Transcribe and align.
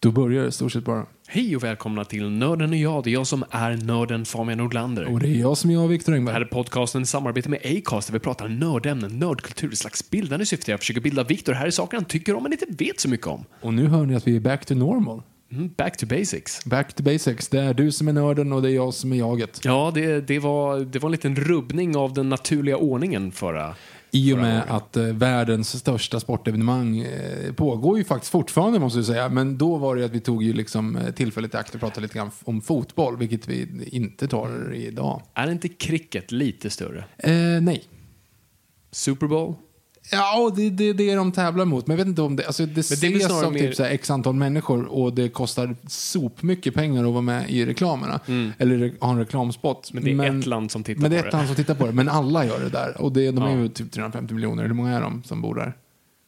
Då 0.00 0.10
börjar 0.10 0.44
det 0.44 0.52
stort 0.52 0.72
sett 0.72 0.84
bara. 0.84 1.06
Hej 1.28 1.56
och 1.56 1.64
välkomna 1.64 2.04
till 2.04 2.30
Nörden 2.30 2.70
och 2.70 2.76
jag. 2.76 3.04
Det 3.04 3.10
är 3.10 3.12
jag 3.12 3.26
som 3.26 3.44
är 3.50 3.76
nörden 3.76 4.24
Fabian 4.24 4.58
Nordlander. 4.58 5.12
Och 5.12 5.20
det 5.20 5.28
är 5.28 5.34
jag 5.40 5.56
som 5.56 5.70
är 5.70 5.74
jag, 5.74 5.88
Viktor 5.88 6.12
Det 6.12 6.16
här 6.16 6.18
Engberg. 6.18 6.42
är 6.42 6.44
podcasten 6.44 7.02
i 7.02 7.06
samarbete 7.06 7.48
med 7.48 7.60
Acast 7.64 8.08
där 8.08 8.12
vi 8.12 8.18
pratar 8.18 8.48
nördämnen, 8.48 9.18
nördkultur, 9.18 9.72
ett 9.72 9.78
slags 9.78 10.10
bildande 10.10 10.46
syfte. 10.46 10.70
Jag 10.70 10.80
försöker 10.80 11.00
bilda 11.00 11.24
Viktor 11.24 11.52
här 11.52 11.66
i 11.66 11.72
saker 11.72 11.96
han 11.96 12.04
tycker 12.04 12.34
om 12.36 12.42
men 12.42 12.52
inte 12.52 12.66
vet 12.68 13.00
så 13.00 13.08
mycket 13.08 13.26
om. 13.26 13.44
Och 13.60 13.74
nu 13.74 13.86
hör 13.86 14.06
ni 14.06 14.14
att 14.14 14.26
vi 14.28 14.36
är 14.36 14.40
back 14.40 14.66
to 14.66 14.74
normal. 14.74 15.22
Mm, 15.52 15.70
back 15.76 15.96
to 15.96 16.06
basics. 16.06 16.64
Back 16.64 16.94
to 16.94 17.02
basics. 17.02 17.48
Det 17.48 17.60
är 17.60 17.74
du 17.74 17.92
som 17.92 18.08
är 18.08 18.12
nörden 18.12 18.52
och 18.52 18.62
det 18.62 18.70
är 18.70 18.74
jag 18.74 18.94
som 18.94 19.12
är 19.12 19.16
jaget. 19.16 19.60
Ja, 19.64 19.92
det, 19.94 20.20
det, 20.20 20.38
var, 20.38 20.80
det 20.80 20.98
var 20.98 21.08
en 21.08 21.12
liten 21.12 21.36
rubbning 21.36 21.96
av 21.96 22.12
den 22.12 22.28
naturliga 22.28 22.76
ordningen 22.76 23.32
förra. 23.32 23.74
I 24.10 24.32
och 24.32 24.38
med 24.38 24.64
att 24.68 24.96
eh, 24.96 25.04
världens 25.04 25.78
största 25.78 26.20
sportevenemang 26.20 26.98
eh, 26.98 27.52
pågår 27.52 27.98
ju 27.98 28.04
faktiskt 28.04 28.32
fortfarande 28.32 28.78
måste 28.78 28.98
jag 28.98 29.06
säga. 29.06 29.28
Men 29.28 29.58
då 29.58 29.76
var 29.76 29.96
det 29.96 30.04
att 30.04 30.10
vi 30.10 30.20
tog 30.20 30.42
ju 30.42 30.52
liksom 30.52 30.96
eh, 30.96 31.10
tillfället 31.10 31.54
i 31.54 31.56
akt 31.56 31.74
och 31.74 31.80
pratade 31.80 32.00
lite 32.00 32.14
grann 32.14 32.30
om 32.44 32.60
fotboll, 32.60 33.16
vilket 33.16 33.48
vi 33.48 33.88
inte 33.92 34.28
tar 34.28 34.74
idag. 34.74 35.22
Är 35.34 35.50
inte 35.50 35.68
cricket 35.68 36.32
lite 36.32 36.70
större? 36.70 37.04
Eh, 37.18 37.60
nej. 37.60 37.84
Super 38.90 39.26
Bowl? 39.26 39.54
Ja, 40.10 40.52
det, 40.56 40.70
det, 40.70 40.92
det 40.92 41.10
är 41.10 41.16
de 41.16 41.32
tävlar 41.32 41.64
mot. 41.64 41.86
Men 41.86 41.94
jag 41.96 42.04
vet 42.04 42.08
inte 42.08 42.22
om 42.22 42.36
det, 42.36 42.46
alltså 42.46 42.66
det, 42.66 42.72
det 42.74 42.78
är 42.78 42.80
ses 42.80 43.24
snarare 43.26 43.46
av 43.46 43.52
mer- 43.52 43.60
typ 43.60 43.74
så 43.74 43.82
här 43.82 43.90
x 43.90 44.10
antal 44.10 44.34
människor 44.34 44.84
och 44.84 45.12
det 45.12 45.28
kostar 45.28 45.76
sopmycket 45.86 46.74
pengar 46.74 47.04
att 47.04 47.10
vara 47.12 47.22
med 47.22 47.50
i 47.50 47.66
reklamerna. 47.66 48.20
Eller 48.58 48.76
re- 48.78 48.94
ha 49.00 49.10
en 49.12 49.18
reklamspot. 49.18 49.90
Mm. 49.92 50.04
Men 50.04 50.18
det 50.18 50.26
är 50.26 50.38
ett 50.38 50.46
land 50.46 50.70
som 50.70 50.82
tittar 50.84 51.02
men 51.02 51.10
det 51.10 51.16
är 51.16 51.22
på 51.22 51.26
ett 51.26 51.32
det. 51.32 51.36
land 51.36 51.46
som 51.48 51.56
tittar 51.56 51.74
på 51.74 51.86
det. 51.86 51.92
Men 51.92 52.08
alla 52.08 52.46
gör 52.46 52.60
det 52.60 52.68
där. 52.68 53.00
Och 53.02 53.12
det, 53.12 53.30
de 53.30 53.44
är 53.44 53.50
Ja. 53.50 53.56
ju 53.58 53.68
typ 53.68 53.92
350 53.92 54.34
miljoner. 54.34 54.64
Hur 54.66 54.74
många 54.74 54.96
är 54.96 55.00
de 55.00 55.22
som 55.22 55.42
bor 55.42 55.54
där? 55.54 55.72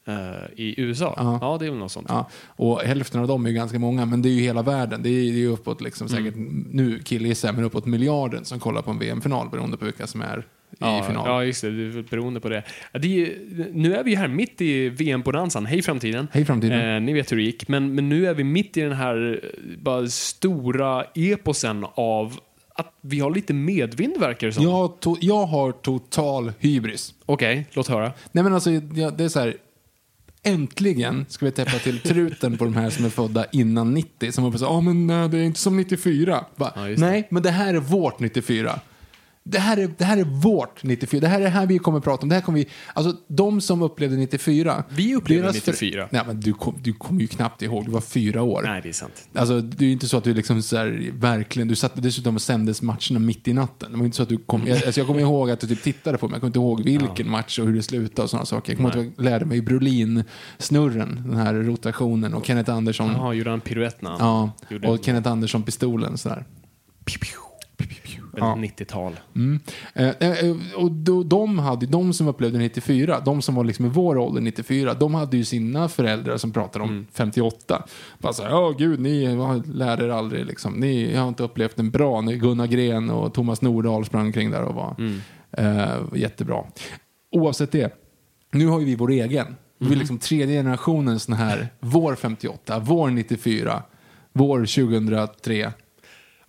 Eh, 0.09 0.61
I 0.61 0.75
USA? 0.81 1.15
Ja. 1.17 1.39
Ja, 1.41 1.57
det 1.61 1.67
är 1.67 1.71
väl 1.71 1.79
något 1.79 1.93
sånt. 1.93 2.07
Ja, 2.09 2.29
och 2.47 2.81
hälften 2.81 3.21
av 3.21 3.29
dem 3.29 3.45
är 3.47 3.51
ju 3.51 3.55
ganska 3.57 3.79
många, 3.79 4.05
men 4.07 4.23
det 4.23 4.29
är 4.29 4.33
ju 4.33 4.41
hela 4.43 4.63
världen. 4.63 5.03
Det 5.03 5.09
är 5.09 5.23
ju 5.33 5.47
uppåt, 5.49 5.81
liksom, 5.81 6.09
säkert, 6.09 6.35
Mm. 6.35 6.67
nu 6.73 6.99
killgissar 6.99 7.49
jag, 7.49 7.55
men 7.55 7.65
uppåt 7.65 7.87
miljarden 7.87 8.45
som 8.45 8.59
kollar 8.61 8.83
på 8.83 8.91
en 8.91 8.99
VM-final 8.99 9.49
beroende 9.51 9.77
på 9.77 9.85
vilka 9.85 10.07
som 10.07 10.21
är 10.23 10.47
i 10.73 10.77
Ja, 10.79 11.03
final. 11.07 11.29
ja, 11.29 11.45
just 11.45 11.63
det. 11.63 11.71
Det 11.71 11.99
är 11.99 12.03
beroende 12.03 12.41
på 12.41 12.49
det. 12.49 12.63
Det 12.93 12.99
är, 12.99 13.05
ju- 13.05 13.71
nu 13.73 13.95
är 13.97 14.05
vi 14.05 14.11
ju 14.11 14.17
här 14.17 14.29
mitt 14.29 14.61
i 14.61 14.89
VM-bonanzan. 14.89 15.67
Hej 15.67 15.83
framtiden. 15.83 16.29
Hej 16.33 16.45
framtiden. 16.45 16.95
Eh, 16.97 17.01
ni 17.01 17.13
vet 17.13 17.33
hur 17.33 17.37
det 17.37 17.43
gick. 17.43 17.69
Men, 17.69 17.95
men 17.95 18.09
nu 18.09 18.27
är 18.27 18.35
vi 18.35 18.45
mitt 18.45 18.77
i 18.77 18.81
den 18.81 18.93
här 18.93 19.41
eh, 19.45 19.77
bara 19.79 20.07
stora 20.09 21.05
eposen 21.15 21.87
av 21.95 22.39
att 22.75 22.95
vi 23.01 23.21
har 23.21 23.31
lite 23.35 23.55
medvind 23.55 24.17
verkar 24.21 24.47
det 24.47 24.53
som. 24.53 24.65
jag, 24.65 24.93
jag 25.21 25.47
har 25.47 25.73
total 25.73 26.53
hybris. 26.59 27.15
Okej, 27.27 27.67
låt 27.73 27.89
höra. 27.89 28.13
Nej 28.33 28.45
men 28.45 28.55
alltså, 28.55 28.71
ja, 28.71 29.11
det 29.11 29.25
är 29.25 29.29
så 29.29 29.41
här. 29.41 29.55
Äntligen 30.43 31.27
ska 31.29 31.45
vi 31.47 31.53
täppa 31.53 31.79
till 31.79 31.99
truten 32.01 32.59
på 32.59 32.65
de 32.65 32.75
här 32.77 32.91
som 32.91 33.05
är 33.05 33.09
födda 33.09 33.47
innan 33.53 33.95
90. 33.95 34.33
Som 34.33 34.59
så 34.59 34.65
ja 34.65 34.81
men 34.81 35.07
nej, 35.07 35.29
det 35.29 35.39
är 35.39 35.43
inte 35.43 35.61
som 35.61 35.77
94. 35.77 36.45
Bara, 36.57 36.73
Ja, 36.91 36.95
nej, 36.99 37.27
men 37.31 37.43
det 37.43 37.51
här 37.51 37.75
är 37.75 37.79
vårt 37.79 38.21
94. 38.21 38.81
Det 39.45 39.59
här, 39.59 39.77
är, 39.77 39.91
det 39.99 40.05
här 40.05 40.17
är 40.17 40.25
vårt 40.25 40.83
94. 40.83 41.21
Det 41.21 41.29
här 41.29 41.41
är 41.41 41.45
det 41.45 41.49
här 41.51 41.67
vi 41.67 41.79
kommer 41.79 41.99
att 41.99 42.05
prata 42.05 42.23
om. 42.23 42.29
Det 42.29 42.35
här 42.35 42.43
kommer 42.43 42.59
vi, 42.59 42.69
alltså 42.95 43.17
de 43.29 43.61
som 43.61 43.83
upplevde 43.83 44.17
94. 44.17 44.85
Vi 44.89 45.15
upplevde 45.15 45.43
deras 45.43 45.67
94. 45.67 46.09
Nej 46.11 46.23
men 46.27 46.41
du, 46.41 46.53
kom, 46.53 46.75
du 46.83 46.93
kommer 46.93 47.21
ju 47.21 47.27
knappt 47.27 47.63
ihåg, 47.63 47.85
du 47.85 47.91
var 47.91 48.01
fyra 48.01 48.43
år. 48.43 48.63
Nej, 48.63 48.81
det 48.83 48.89
är 48.89 48.93
sant. 48.93 49.29
Alltså, 49.35 49.61
det 49.61 49.85
är 49.85 49.87
ju 49.87 49.93
inte 49.93 50.09
så 50.09 50.17
att 50.17 50.25
du 50.25 50.35
liksom 50.35 50.63
så 50.63 50.77
här, 50.77 51.11
verkligen, 51.13 51.69
du 51.69 51.77
satt 51.77 52.03
dessutom 52.03 52.35
och 52.35 52.43
sändes 52.43 52.83
matcherna 52.83 53.19
mitt 53.19 53.49
i 53.49 53.53
natten. 53.53 53.93
Det 53.93 53.99
var 53.99 54.05
inte 54.05 54.17
så 54.17 54.23
att 54.23 54.29
du 54.29 54.37
kom, 54.39 54.67
jag, 54.67 54.85
alltså 54.85 55.01
jag 55.01 55.07
kommer 55.07 55.21
ihåg 55.21 55.51
att 55.51 55.61
du 55.61 55.67
typ 55.67 55.83
tittade 55.83 56.19
på 56.19 56.29
mig, 56.29 56.35
jag 56.35 56.41
kommer 56.41 56.49
inte 56.49 56.59
ihåg 56.59 56.85
vilken 56.85 57.31
match 57.31 57.59
och 57.59 57.67
hur 57.67 57.75
det 57.75 57.83
slutade 57.83 58.23
och 58.23 58.31
sådana 58.31 58.47
saker. 58.47 58.73
Jag 58.73 58.77
kommer 58.77 58.97
ihåg 58.97 59.07
att 59.07 59.13
jag 59.17 59.25
lärde 59.25 59.45
mig 59.45 59.61
Brolin-snurren, 59.63 61.23
den 61.27 61.37
här 61.37 61.55
rotationen 61.55 62.35
och 62.35 62.47
Kenneth 62.47 62.71
Andersson. 62.71 63.13
Jaha, 63.13 63.35
gjorde 63.35 63.51
han 63.51 63.61
piruett 63.61 64.03
när 64.03 64.11
han 64.11 64.19
Ja, 64.21 64.53
gjorde 64.71 64.89
och 64.89 65.05
Kenneth 65.05 65.29
Andersson-pistolen 65.29 66.19
sådär. 66.19 66.45
Väldigt 68.33 68.81
90-tal? 68.81 69.21
Mm. 69.35 69.61
Eh, 69.95 70.09
eh, 70.09 70.57
och 70.77 70.93
då, 70.93 71.23
de, 71.23 71.59
hade, 71.59 71.87
de 71.87 72.13
som 72.13 72.29
upplevde 72.29 72.59
94, 72.59 73.21
de 73.21 73.43
som 73.43 73.55
var 73.55 73.65
liksom 73.65 73.87
i 73.87 73.89
vår 73.89 74.19
ålder 74.19 74.41
94, 74.41 74.95
de 74.95 75.15
hade 75.15 75.37
ju 75.37 75.45
sina 75.45 75.89
föräldrar 75.89 76.37
som 76.37 76.53
pratade 76.53 76.85
om 76.85 77.07
58. 77.13 77.83
Bara 78.19 78.33
såhär, 78.33 78.51
ja 78.51 78.75
gud, 78.79 79.01
ni 79.01 79.37
lärde 79.65 80.05
er 80.05 80.09
aldrig 80.09 80.47
liksom. 80.47 80.73
Ni 80.73 81.17
har 81.17 81.29
inte 81.29 81.43
upplevt 81.43 81.79
en 81.79 81.91
bra, 81.91 82.21
Gunnar 82.21 82.67
Gren 82.67 83.11
och 83.11 83.35
Thomas 83.35 83.63
Nordahl 83.63 84.05
sprang 84.05 84.33
kring 84.33 84.51
där 84.51 84.63
och 84.63 84.75
var 84.75 84.95
eh, 85.53 86.03
jättebra. 86.15 86.65
Oavsett 87.31 87.73
det, 87.73 87.95
nu 88.53 88.67
har 88.67 88.81
ju 88.81 88.87
vi 88.87 88.97
vår 88.97 89.11
egen. 89.11 89.57
Vi 89.79 89.93
är 89.93 89.97
liksom 89.97 90.19
tredje 90.19 90.59
generationen 90.59 91.21
sån 91.21 91.35
här, 91.35 91.69
vår 91.81 92.15
58, 92.15 92.79
vår 92.79 93.11
94, 93.11 93.83
vår 94.33 94.59
2003. 94.59 95.73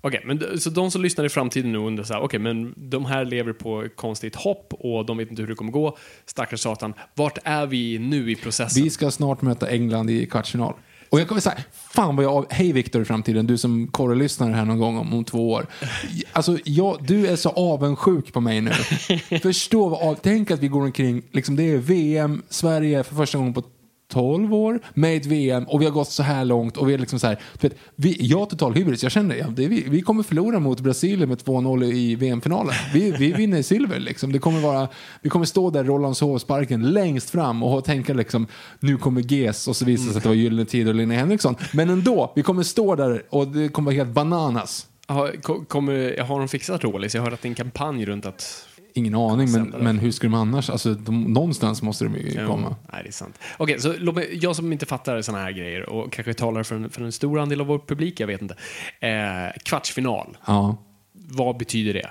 Okej, 0.01 0.21
men 0.25 0.37
d- 0.39 0.59
så 0.59 0.69
de 0.69 0.91
som 0.91 1.01
lyssnar 1.01 1.25
i 1.25 1.29
framtiden 1.29 1.71
nu 1.71 1.77
undrar 1.77 2.03
så 2.03 2.13
här, 2.13 2.21
okej, 2.21 2.39
men 2.39 2.73
de 2.77 3.05
här 3.05 3.25
lever 3.25 3.53
på 3.53 3.87
konstigt 3.95 4.35
hopp 4.35 4.73
och 4.79 5.05
de 5.05 5.17
vet 5.17 5.29
inte 5.29 5.41
hur 5.41 5.49
det 5.49 5.55
kommer 5.55 5.71
gå. 5.71 5.97
Stackars 6.25 6.59
satan. 6.59 6.93
Vart 7.15 7.37
är 7.43 7.65
vi 7.65 7.99
nu 7.99 8.31
i 8.31 8.35
processen? 8.35 8.83
Vi 8.83 8.89
ska 8.89 9.11
snart 9.11 9.41
möta 9.41 9.69
England 9.69 10.09
i 10.09 10.25
kvartsfinal. 10.25 10.73
Och 11.09 11.19
jag 11.19 11.27
kommer 11.27 11.41
säga, 11.41 11.57
fan 11.93 12.15
vad 12.15 12.25
jag, 12.25 12.45
hej 12.49 12.71
Viktor 12.71 13.01
i 13.01 13.05
framtiden, 13.05 13.47
du 13.47 13.57
som 13.57 13.87
korrelyssnar 13.87 14.51
här 14.51 14.65
någon 14.65 14.79
gång 14.79 14.97
om, 14.97 15.13
om 15.13 15.23
två 15.25 15.51
år. 15.51 15.65
Alltså, 16.31 16.57
jag, 16.65 16.97
du 17.07 17.27
är 17.27 17.35
så 17.35 17.49
avundsjuk 17.49 18.33
på 18.33 18.41
mig 18.41 18.61
nu. 18.61 18.71
Förstå 19.41 19.89
vad 19.89 20.01
av, 20.09 20.15
tänk 20.21 20.51
att 20.51 20.59
vi 20.59 20.67
går 20.67 20.81
omkring, 20.81 21.21
liksom 21.31 21.55
det 21.55 21.63
är 21.71 21.77
VM, 21.77 22.43
Sverige 22.49 23.03
för 23.03 23.15
första 23.15 23.37
gången 23.37 23.53
på 23.53 23.63
12 24.11 24.53
år 24.53 24.79
med 24.93 25.17
ett 25.17 25.25
VM 25.25 25.63
och 25.63 25.81
vi 25.81 25.85
har 25.85 25.91
gått 25.91 26.09
så 26.09 26.23
här 26.23 26.45
långt 26.45 26.77
och 26.77 26.89
vi 26.89 26.93
är 26.93 26.97
liksom 26.97 27.19
så 27.19 27.27
här, 27.27 27.39
vet, 27.61 27.75
vi, 27.95 28.17
jag 28.19 28.37
har 28.37 28.45
total 28.45 28.73
hybris, 28.73 29.03
jag 29.03 29.11
känner 29.11 29.35
ja, 29.35 29.47
det 29.47 29.67
vi, 29.67 29.85
vi 29.89 30.01
kommer 30.01 30.23
förlora 30.23 30.59
mot 30.59 30.79
Brasilien 30.79 31.29
med 31.29 31.37
2-0 31.37 31.83
i 31.83 32.15
VM-finalen. 32.15 32.73
Vi, 32.93 33.11
vi 33.11 33.33
vinner 33.33 33.61
silver 33.61 33.99
liksom. 33.99 34.31
Det 34.31 34.39
kommer 34.39 34.59
vara, 34.59 34.87
vi 35.21 35.29
kommer 35.29 35.45
stå 35.45 35.69
där 35.69 35.83
Rålambshovsparken 35.83 36.91
längst 36.91 37.29
fram 37.29 37.63
och 37.63 37.85
tänka 37.85 38.13
liksom, 38.13 38.47
nu 38.79 38.97
kommer 38.97 39.21
GES 39.21 39.67
och 39.67 39.75
så 39.75 39.85
visar 39.85 40.05
det 40.05 40.11
sig 40.11 40.17
att 40.17 40.23
det 40.23 40.29
var 40.29 40.35
Gyllene 40.35 40.65
Tider 40.65 40.89
och 40.89 40.95
Linnea 40.95 41.19
Henriksson. 41.19 41.55
Men 41.73 41.89
ändå, 41.89 42.31
vi 42.35 42.43
kommer 42.43 42.63
stå 42.63 42.95
där 42.95 43.23
och 43.29 43.47
det 43.47 43.69
kommer 43.69 43.85
vara 43.85 43.95
helt 43.95 44.13
bananas. 44.13 44.87
Har, 45.07 45.41
kommer, 45.67 46.17
har 46.23 46.39
de 46.39 46.47
fixat 46.47 46.83
Rålis? 46.83 47.15
Jag 47.15 47.21
har 47.21 47.25
hört 47.25 47.33
att 47.33 47.41
det 47.41 47.47
är 47.47 47.49
en 47.49 47.55
kampanj 47.55 48.05
runt 48.05 48.25
att... 48.25 48.67
Ingen 48.93 49.15
aning, 49.15 49.51
men, 49.51 49.73
men 49.79 49.99
hur 49.99 50.11
skulle 50.11 50.29
de 50.29 50.33
annars, 50.41 50.69
alltså 50.69 50.93
de, 50.93 51.23
någonstans 51.33 51.81
måste 51.81 52.03
de 52.05 52.15
ju 52.15 52.47
komma. 52.47 52.75
Nej, 52.93 53.01
det 53.03 53.09
är 53.09 53.11
sant. 53.11 53.39
Okej, 53.57 53.79
så 53.79 53.93
låt 53.97 54.15
mig, 54.15 54.29
jag 54.41 54.55
som 54.55 54.71
inte 54.73 54.85
fattar 54.85 55.21
såna 55.21 55.37
här 55.39 55.51
grejer 55.51 55.89
och 55.89 56.11
kanske 56.11 56.33
talar 56.33 56.63
för 56.63 56.75
en, 56.75 56.89
för 56.89 57.01
en 57.01 57.11
stor 57.11 57.39
andel 57.39 57.61
av 57.61 57.67
vår 57.67 57.79
publik, 57.87 58.19
jag 58.19 58.27
vet 58.27 58.41
inte. 58.41 58.55
Eh, 58.99 59.59
kvartsfinal, 59.63 60.37
Ja. 60.47 60.77
vad 61.13 61.57
betyder 61.57 61.93
det? 61.93 62.09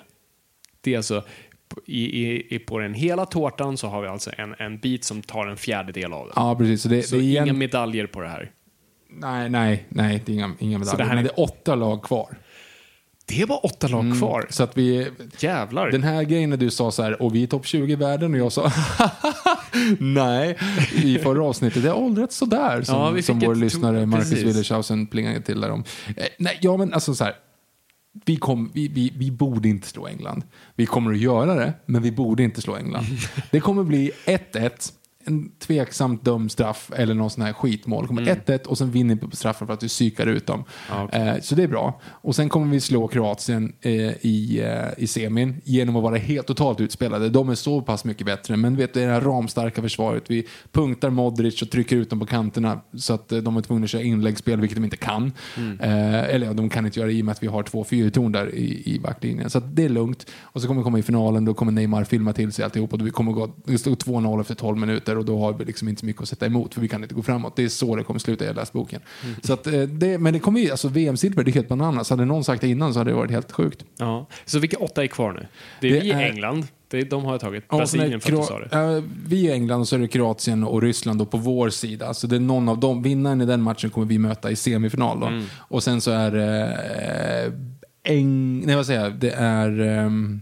Det 0.81 0.93
är 0.93 0.97
alltså 0.97 1.25
i, 1.87 2.27
i, 2.27 2.55
i, 2.55 2.59
på 2.59 2.79
den 2.79 2.95
hela 2.95 3.27
tårtan 3.27 3.77
så 3.77 3.89
har 3.89 4.03
vi 4.03 4.09
alltså 4.09 4.31
en, 4.39 4.55
en 4.59 4.79
bit 4.79 5.05
som 5.05 5.23
tar 5.23 5.47
en 5.47 5.57
fjärdedel 5.57 6.13
av 6.13 6.25
den. 6.27 6.33
Ja, 6.37 6.55
precis. 6.57 6.83
Så 6.83 6.89
det, 6.89 7.03
så 7.03 7.17
det 7.17 7.23
är 7.23 7.25
inga 7.25 7.43
igen... 7.43 7.59
medaljer 7.59 8.07
på 8.07 8.21
det 8.21 8.29
här. 8.29 8.51
Nej, 9.13 9.51
nej, 9.51 9.87
nej, 9.89 10.23
det 10.27 10.33
är 10.33 10.35
inga, 10.35 10.55
inga 10.59 10.79
medaljer. 10.79 10.99
det 10.99 11.05
här 11.05 11.15
Men 11.17 11.25
är- 11.25 11.29
det 11.29 11.35
är 11.35 11.41
åtta 11.45 11.75
lag 11.75 12.03
kvar. 12.03 12.39
Det 13.31 13.45
var 13.45 13.67
åtta 13.67 13.89
lag 13.89 14.19
kvar. 14.19 14.47
Så 14.51 14.63
att 14.63 14.77
vi... 14.79 15.11
Jävlar. 15.39 15.91
Den 15.91 16.03
här 16.03 16.23
grejen 16.23 16.51
när 16.51 16.57
du 16.57 16.71
sa 16.71 16.91
så 16.91 17.03
här, 17.03 17.23
och 17.23 17.35
vi 17.35 17.43
är 17.43 17.47
topp 17.47 17.67
20 17.67 17.93
i 17.93 17.97
världen, 17.97 18.35
och 18.35 18.41
jag 18.41 18.53
sa 18.53 18.73
nej, 19.99 20.59
i 20.93 21.19
förra 21.19 21.45
avsnittet. 21.45 21.83
Det 21.83 21.89
har 21.89 21.97
åldrats 21.97 22.37
sådär, 22.37 22.83
som, 22.83 23.17
Ja, 23.17 23.23
som 23.23 23.39
vår 23.39 23.55
lyssnare 23.55 24.07
Marcus. 24.07 24.33
Willershausen 24.33 25.07
plingade 25.07 25.41
till 25.41 25.61
där 25.61 25.71
om. 25.71 25.85
Eh, 26.17 26.25
nej, 26.39 26.59
ja 26.61 26.77
men 26.77 26.93
alltså 26.95 27.15
så 27.15 27.25
här. 27.25 27.35
Vi, 28.25 28.37
kom, 28.37 28.71
vi, 28.75 28.89
vi, 28.89 29.13
vi 29.17 29.31
borde 29.31 29.69
inte 29.69 29.89
slå 29.89 30.07
England. 30.07 30.43
Vi 30.77 30.87
kommer 30.87 31.13
att 31.13 31.19
göra 31.19 31.55
det, 31.55 31.73
men 31.87 32.03
vi 32.03 32.13
borde 32.13 32.43
inte 32.43 32.61
slå 32.61 32.77
England. 32.77 33.05
Det 33.51 33.61
kommer 33.61 33.85
bli 33.85 34.11
1-1, 34.27 34.93
en 35.25 35.51
tveksamt 35.59 36.25
dömd 36.25 36.53
straff 36.53 36.91
eller 36.97 37.15
någon 37.15 37.31
sån 37.31 37.45
här 37.45 37.53
skitmål. 37.53 38.03
Det 38.03 38.09
kommer 38.09 38.23
1-1 38.23 38.67
och 38.67 38.79
sen 38.79 38.91
vinner 38.91 39.15
vi 39.15 39.21
på 39.21 39.37
straffen 39.37 39.67
för 39.67 39.75
att 39.75 39.83
vi 39.83 39.89
psykar 39.89 40.27
ut 40.27 40.47
dem. 40.47 40.65
Okej. 40.93 41.21
Eh, 41.21 41.41
så 41.41 41.55
det 41.55 41.63
är 41.63 41.69
bra. 41.69 42.01
Och 42.07 42.37
sen 42.37 42.49
kommer 42.49 42.67
vi 42.67 42.81
slå 42.81 43.09
Kroatien 43.09 43.73
eh, 43.81 43.93
i, 43.93 44.61
eh, 44.65 45.05
i 45.05 45.07
semin 45.07 45.61
genom 45.65 45.97
att 45.97 46.03
vara 46.03 46.17
helt 46.17 46.47
totalt 46.47 46.81
utspelade. 46.81 47.29
De 47.29 47.49
är 47.49 47.55
så 47.55 47.83
pass 47.83 48.05
mycket 48.05 48.27
bättre. 48.27 48.57
Men 48.57 48.77
vet 48.77 48.95
du, 48.95 49.01
det 49.01 49.07
här 49.07 49.21
ramstarka 49.21 49.83
försvaret. 49.83 50.25
Vi 50.27 50.47
punktar 50.73 51.11
Modric 51.11 51.63
och 51.63 51.71
trycker 51.71 51.97
ut 51.97 52.11
dem 52.11 52.21
på 52.21 52.27
kanterna 52.27 52.81
så 52.97 53.15
att 53.15 53.33
eh, 53.33 53.39
de 53.39 53.57
är 53.57 53.61
tvungna 53.63 53.85
att 53.85 53.91
köra 53.91 54.03
inläggsspel, 54.03 54.61
vilket 54.61 54.77
de 54.77 54.85
inte 54.85 54.97
kan. 54.97 55.33
Eh, 55.81 56.35
eller 56.35 56.47
ja, 56.47 56.53
de 56.53 56.69
kan 56.69 56.87
inte 56.87 57.01
göra 57.01 57.09
det 57.09 57.15
i 57.15 57.21
och 57.21 57.25
med 57.25 57.33
att 57.33 57.43
vi 57.43 57.47
har 57.47 57.63
två 57.63 57.85
fyrtorn 57.85 58.33
där 58.33 58.55
i, 58.55 58.95
i 58.95 59.01
backlinjen. 59.01 59.51
Så 59.51 59.61
det 59.61 59.85
är 59.85 59.89
lugnt. 59.89 60.27
Och 60.43 60.61
så 60.63 60.67
kommer 60.67 60.81
vi 60.81 60.85
komma 60.85 60.99
i 60.99 61.03
finalen, 61.03 61.45
då 61.45 61.55
kommer 61.55 61.73
Neymar 61.73 62.05
filma 62.05 62.33
till 62.33 62.53
sig 62.53 62.65
alltihop 62.65 62.93
och 62.93 63.07
vi 63.07 63.11
kommer 63.11 63.33
gå, 63.33 63.51
det 63.65 63.79
står 63.79 63.93
2-0 63.93 64.41
efter 64.41 64.55
12 64.55 64.79
minuter 64.79 65.19
och 65.21 65.27
då 65.27 65.39
har 65.39 65.53
vi 65.53 65.65
liksom 65.65 65.89
inte 65.89 66.01
så 66.01 66.07
mycket 66.07 66.23
att 66.23 66.29
sätta 66.29 66.47
emot 66.47 66.75
för 66.75 66.81
vi 66.81 66.89
kan 66.89 67.03
inte 67.03 67.15
gå 67.15 67.23
framåt. 67.23 67.57
Det 67.57 67.65
är 67.65 67.69
så 67.69 67.97
det 67.97 68.03
kommer 68.05 68.21
sluta, 68.21 68.45
jag 68.45 68.57
läst 68.57 68.73
boken. 68.73 69.01
Så 69.43 69.53
att, 69.53 69.67
eh, 69.67 69.81
det, 69.83 70.19
men 70.19 70.33
det 70.33 70.39
kommer 70.41 70.61
ju, 70.61 70.71
alltså 70.71 70.89
VM-silver, 70.89 71.45
det 71.45 71.51
är 71.51 71.53
helt 71.53 71.69
bananas. 71.69 72.11
Hade 72.11 72.25
någon 72.25 72.45
sagt 72.45 72.61
det 72.61 72.69
innan 72.69 72.93
så 72.93 73.01
hade 73.01 73.11
det 73.11 73.15
varit 73.17 73.31
helt 73.31 73.53
sjukt. 73.53 73.85
Ja. 73.97 74.27
Så 74.45 74.59
vilka 74.59 74.79
åtta 74.79 75.03
är 75.03 75.07
kvar 75.07 75.33
nu? 75.33 75.47
Det 75.81 75.89
är 75.89 75.93
Det 75.93 76.01
vi, 76.01 76.11
är- 76.11 76.21
England. 76.31 76.67
Det 76.89 77.03
de 77.11 77.25
har 77.25 77.33
jag 77.33 77.41
tagit. 77.41 77.65
Ja, 77.69 77.75
och 77.75 77.79
Brasilien 77.81 78.21
för 78.21 78.33
att 78.33 78.39
du 78.41 78.45
sa 78.47 78.59
det. 78.59 78.97
eh, 78.97 79.03
vi 79.27 79.49
är 79.49 79.53
England 79.55 79.81
och 79.81 79.89
så 79.89 79.97
är 79.97 80.01
det 80.01 80.09
Kroatien 80.09 80.65
och 80.65 80.83
Ryssland 80.83 81.19
då 81.19 81.27
på 81.27 81.37
vår 81.39 81.71
sida. 81.71 82.15
Så 82.15 82.27
det 82.27 82.37
är 82.37 82.41
någon 82.41 82.69
av 82.69 82.79
dem. 82.81 83.03
Vinnaren 83.03 83.41
i 83.41 83.47
den 83.47 83.63
matchen 83.63 83.91
kommer 83.91 84.07
vi 84.07 84.19
möta 84.19 84.51
i 84.51 84.57
semifinal. 84.57 85.23
Mm. 85.23 85.45
Och 85.57 85.83
sen 85.83 86.01
så 86.01 86.11
är 86.11 86.31
det 86.31 86.65
eh, 87.47 87.53
Eng... 88.15 88.63
Nej, 88.67 88.77
vad 88.77 88.87
säger 88.87 89.01
jag? 89.03 89.15
Det 89.15 89.31
är 89.31 89.81
ehm, 89.81 90.41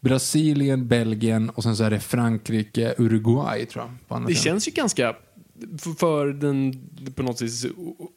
Brasilien, 0.00 0.88
Belgien 0.88 1.50
och 1.50 1.62
sen 1.62 1.76
så 1.76 1.84
är 1.84 1.90
det 1.90 2.00
Frankrike, 2.00 2.94
Uruguay 2.98 3.66
tror 3.66 3.84
jag. 4.08 4.26
Det 4.26 4.34
känns 4.34 4.68
ju 4.68 4.72
ganska, 4.72 5.16
för- 5.98 6.32
den 6.32 6.74
på 7.14 7.22
något 7.22 7.42
vis 7.42 7.66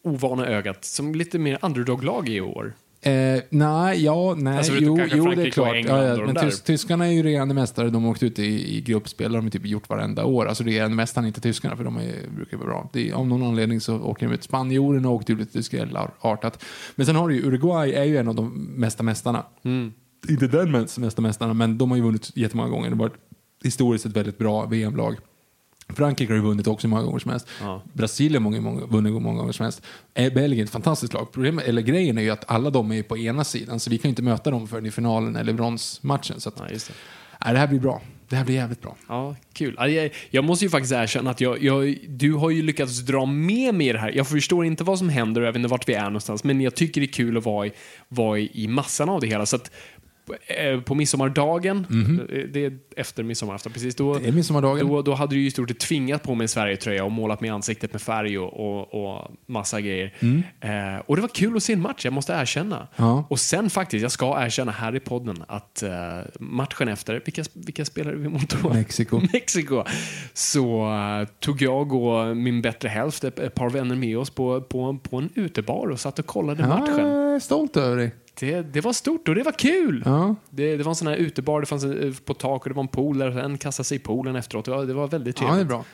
ovana 0.04 0.48
ögat, 0.48 0.86
som 0.86 1.16
lite 1.16 1.40
mer 1.40 1.58
underdog-lag 1.62 2.30
i 2.30 2.42
år. 2.42 2.74
Eh, 3.06 3.42
nej, 3.50 4.04
ja, 4.04 4.36
nej, 4.38 4.58
Alltså, 4.58 4.74
jo, 4.74 5.00
jo 5.12 5.26
det 5.26 5.42
är 5.42 5.52
klart. 5.52 5.76
Ja, 5.88 6.04
ja, 6.04 6.16
de 6.16 6.26
men 6.26 6.36
tys 6.36 6.62
tyskarna 6.62 7.08
är 7.08 7.12
ju 7.12 7.24
regerande 7.24 7.54
mästare. 7.54 7.90
De 7.90 8.04
har 8.04 8.12
åkt 8.12 8.24
ut 8.24 8.40
i, 8.40 8.78
i 8.78 8.82
gruppspel. 8.82 9.32
Det 9.32 9.38
har 9.38 9.42
de 9.44 9.52
typ 9.52 9.66
gjort 9.66 9.90
varenda 9.90 10.26
år. 10.26 10.46
Alltså 10.46 10.64
regerande 10.64 10.96
mästaren, 10.96 11.28
inte 11.28 11.42
tyskarna, 11.42 11.78
för 11.78 11.84
de 11.84 11.98
är, 11.98 12.14
brukar 12.36 12.58
vara 12.58 12.68
bra. 12.68 12.90
Det 12.94 13.12
av 13.12 13.28
någon 13.28 13.44
anledning 13.44 13.82
så 13.82 14.00
åker 14.00 14.28
de 14.28 14.34
ut. 14.34 14.44
Spanjorerna 14.44 15.08
har 15.08 15.16
åkt 15.16 15.30
ut 15.30 15.40
lite 15.40 15.64
skrälartat. 15.64 16.64
Men 16.96 17.06
sen 17.06 17.16
har 17.16 17.30
du 17.30 17.36
ju 17.36 17.42
Uruguay, 17.48 17.94
är 17.94 18.04
ju 18.04 18.18
en 18.18 18.28
av 18.28 18.36
de 18.36 18.54
mesta 18.76 19.04
mästarna. 19.04 19.46
Mm. 19.64 19.94
Inte 20.30 20.48
den 20.48 20.72
mest- 20.72 20.98
mesta 20.98 21.22
mästarna, 21.22 21.54
men 21.54 21.78
de 21.78 21.90
har 21.92 21.98
ju 21.98 22.04
vunnit 22.04 22.32
jättemånga 22.38 22.70
gånger. 22.70 22.90
Det 22.90 22.96
har 22.96 23.00
varit 23.00 23.18
historiskt 23.64 24.06
ett 24.06 24.18
väldigt 24.18 24.38
bra 24.38 24.66
VM-lag. 24.66 25.16
Frankrike 25.90 26.32
har 26.34 26.38
ju 26.38 26.44
vunnit 26.44 26.68
också 26.68 26.88
många 26.88 27.04
gånger 27.04 27.20
som 27.20 27.32
helst. 27.32 27.48
Ja. 27.62 27.82
Brasilien 27.94 28.44
har 28.44 28.52
många, 28.52 28.62
många, 28.62 28.86
vunnit 28.86 29.14
många 29.22 29.40
gånger 29.40 29.52
som 29.54 29.64
helst. 29.64 29.82
Eh, 30.14 30.34
Belgien 30.34 30.60
är 30.60 30.64
ett 30.64 30.70
fantastiskt 30.72 31.14
lag. 31.14 31.32
Problemet, 31.32 31.66
eller 31.68 31.82
grejen 31.82 32.18
är 32.18 32.22
ju 32.22 32.30
att 32.30 32.52
alla 32.52 32.70
de 32.70 32.92
är 32.92 33.04
på 33.04 33.18
ena 33.18 33.44
sidan, 33.44 33.80
så 33.80 33.90
vi 33.90 33.98
kan 33.98 34.10
ju 34.10 34.12
inte 34.12 34.22
möta 34.22 34.52
dem 34.52 34.68
förrän 34.68 34.86
i 34.86 34.92
finalen 34.92 35.36
eller 35.36 35.54
bronsmatchen. 35.54 36.40
Så 36.40 36.50
att, 36.50 36.56
Ja, 36.60 36.66
det. 36.66 36.90
nej, 37.46 37.54
det 37.54 37.60
här 37.60 37.68
blir 37.68 37.80
bra. 37.80 38.02
Det 38.30 38.36
här 38.38 38.46
blir 38.46 38.56
jävligt 38.56 38.82
bra. 38.82 38.96
Ja, 39.08 39.36
kul. 39.54 39.76
Ja, 39.78 40.10
Jag, 40.30 40.44
måste 40.44 40.66
ju 40.66 40.70
faktiskt 40.70 40.94
erkänna 40.94 41.30
att 41.32 41.42
jag, 41.42 41.64
jag, 41.64 41.98
du 42.08 42.34
har 42.34 42.50
ju 42.50 42.62
lyckats 42.62 43.00
dra 43.00 43.26
med 43.26 43.76
mig 43.76 43.88
i 43.88 43.94
det 43.94 44.00
här. 44.00 44.12
Jag 44.12 44.28
förstår 44.28 44.66
inte 44.66 44.84
vad 44.84 45.00
som 45.00 45.10
händer 45.10 45.42
och 45.42 45.48
jag 45.48 45.52
vet 45.52 45.58
inte 45.60 45.70
vart 45.70 45.90
vi 45.90 45.94
är 45.94 46.04
någonstans, 46.04 46.44
men 46.44 46.62
jag 46.62 46.76
tycker 46.76 47.02
det 47.02 47.06
är 47.08 47.12
kul 47.14 47.38
att 47.38 47.46
vara 47.46 47.68
i, 47.68 47.72
vara 48.10 48.40
i, 48.40 48.52
i 48.64 48.68
massan 48.68 49.10
av 49.10 49.22
det 49.22 49.28
hela. 49.28 49.46
Så 49.46 49.56
att, 49.56 49.68
eh, 49.68 49.93
på 50.86 50.96
midsommardagen, 50.96 51.86
eh, 52.30 52.40
det 52.54 52.66
är 52.66 52.78
efter 52.96 53.24
midsommarafton 53.24 53.74
precis, 53.74 53.96
då. 53.96 54.14
Det 54.20 54.28
är 54.28 54.32
midsommardagen. 54.32 54.88
då, 54.88 55.02
då 55.02 55.14
hade 55.14 55.36
du 55.36 55.42
ju 55.42 55.48
i 55.48 55.52
stort 55.52 55.70
sett 55.70 55.80
tvingat 55.80 56.24
på 56.24 56.36
mig 56.36 56.46
en 56.46 56.50
Sverigetröja 56.50 57.04
och 57.04 57.12
målat 57.12 57.42
mig 57.42 57.48
i 57.48 57.52
ansiktet 57.52 57.92
med 57.94 58.02
färg 58.02 58.40
och, 58.40 58.54
och, 58.54 58.94
och 59.16 59.32
massa 59.46 59.82
grejer. 59.82 60.14
Eh, 60.62 61.02
och 61.06 61.16
det 61.16 61.22
var 61.22 61.30
kul 61.30 61.58
att 61.58 61.64
se 61.64 61.74
en 61.74 61.82
match, 61.82 62.06
jag 62.06 62.14
måste 62.14 62.34
erkänna. 62.34 62.76
Mm. 62.76 62.88
Ja. 62.96 63.26
Och 63.30 63.40
sen 63.40 63.70
faktiskt, 63.70 64.02
jag 64.02 64.12
ska 64.12 64.44
erkänna 64.46 64.72
här 64.72 64.96
i 64.96 65.00
podden 65.00 65.44
att 65.48 65.84
eh, 65.84 65.92
matchen 66.40 66.88
efter, 66.88 67.22
vilka, 67.26 67.44
vilka 67.54 67.86
spelade 67.86 68.18
vi 68.18 68.30
mot 68.30 68.62
då? 68.64 68.70
Mexiko. 68.74 69.22
Mexiko. 69.34 69.84
Så 70.34 70.86
eh, 70.94 71.28
tog 71.40 71.62
jag 71.62 71.94
och 71.94 72.38
min 72.38 72.62
bättre 72.62 72.90
hälft, 72.90 73.24
ett, 73.24 73.40
ett 73.40 73.56
par 73.56 73.70
vänner 73.70 73.96
med 73.96 74.18
oss 74.18 74.30
på, 74.30 74.62
på, 74.62 74.98
på 75.10 75.18
en 75.18 75.30
utebar 75.36 75.88
och 75.88 76.00
satt 76.00 76.20
och 76.20 76.26
kollade 76.26 76.62
Ja, 76.62 76.68
matchen. 76.68 77.00
jag 77.00 77.36
är 77.36 77.40
stolt 77.40 77.78
över 77.78 77.98
dig. 77.98 78.12
Det, 78.40 78.62
det 78.62 78.82
var 78.82 78.94
stort 78.94 79.28
och 79.28 79.36
det 79.36 79.44
var 79.44 79.52
kul. 79.52 80.04
Ja. 80.06 80.36
Det, 80.50 80.78
det 80.78 80.84
var 80.84 80.92
en 80.92 80.96
sån 80.96 81.08
här 81.08 81.16
utebar, 81.16 81.62
det 81.62 81.68
fanns 81.68 81.84
en, 81.84 82.08
eh, 82.08 82.14
på 82.26 82.34
tak 82.34 82.64
och 82.64 82.70
det 82.70 82.76
var 82.76 82.84
en 82.84 82.88
pool 82.88 83.18
där 83.18 83.40
en 83.40 83.58
kastade 83.58 83.86
sig 83.86 83.98
i 83.98 84.00
poolen 84.00 84.36
efteråt. 84.36 84.66
Det 84.66 84.72
var, 84.72 84.86
det 84.86 84.94
var 84.94 85.08
väldigt 85.08 85.42
ja, 85.42 85.48
trevligt. 85.48 85.68
det 85.70 85.74
är 85.74 85.78
bra. 85.78 85.86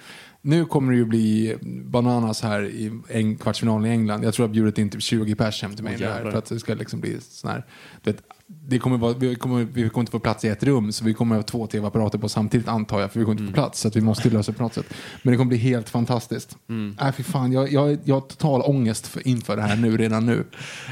Nu 0.41 0.65
kommer 0.65 0.91
det 0.91 0.97
ju 0.97 1.05
bli 1.05 1.57
bananas 1.85 2.41
här 2.41 2.65
i 2.65 2.91
en 3.07 3.37
kvartsfinalen 3.37 3.85
i 3.85 3.89
England. 3.89 4.23
Jag 4.23 4.33
tror 4.33 4.43
jag 4.43 4.47
har 4.47 4.53
bjudit 4.53 4.77
in 4.77 4.89
typ 4.89 5.01
20 5.01 5.35
pers 5.35 5.61
hem 5.61 5.75
till 5.75 5.83
mig 5.83 5.93
Åh, 5.93 5.99
nu 5.99 6.05
här 6.05 6.15
jävlar. 6.15 6.31
för 6.31 6.37
att 6.37 6.45
det 6.45 6.59
ska 6.59 6.73
liksom 6.73 6.99
bli 6.99 7.17
sån 7.21 7.49
här, 7.49 7.65
du 8.03 8.11
vet, 8.11 8.23
det 8.67 8.79
kommer 8.79 8.97
vara, 8.97 9.13
vi, 9.13 9.35
kommer, 9.35 9.63
vi 9.63 9.89
kommer 9.89 10.01
inte 10.01 10.11
få 10.11 10.19
plats 10.19 10.45
i 10.45 10.47
ett 10.47 10.63
rum 10.63 10.91
så 10.91 11.05
vi 11.05 11.13
kommer 11.13 11.35
ha 11.35 11.43
två 11.43 11.67
tv-apparater 11.67 12.17
på 12.17 12.29
samtidigt 12.29 12.67
antar 12.67 13.01
jag 13.01 13.11
för 13.11 13.19
vi 13.19 13.25
kommer 13.25 13.33
inte 13.33 13.43
Mm. 13.43 13.53
få 13.53 13.61
plats 13.61 13.79
så 13.79 13.87
att 13.87 13.95
vi 13.95 14.01
måste 14.01 14.29
lösa 14.29 14.51
det 14.51 14.57
på 14.57 14.63
något 14.63 14.73
sätt. 14.73 14.93
Men 15.23 15.31
det 15.31 15.37
kommer 15.37 15.49
bli 15.49 15.57
helt 15.57 15.89
fantastiskt. 15.89 16.57
Mm. 16.69 16.97
Äh, 17.01 17.11
fy 17.11 17.23
fan, 17.23 17.51
jag, 17.51 17.71
jag, 17.71 17.97
jag 18.03 18.15
har 18.15 18.21
total 18.21 18.61
ångest 18.61 19.07
för, 19.07 19.27
inför 19.27 19.55
det 19.55 19.61
här 19.61 19.75
nu, 19.77 19.97
redan 19.97 20.25
nu. 20.25 20.43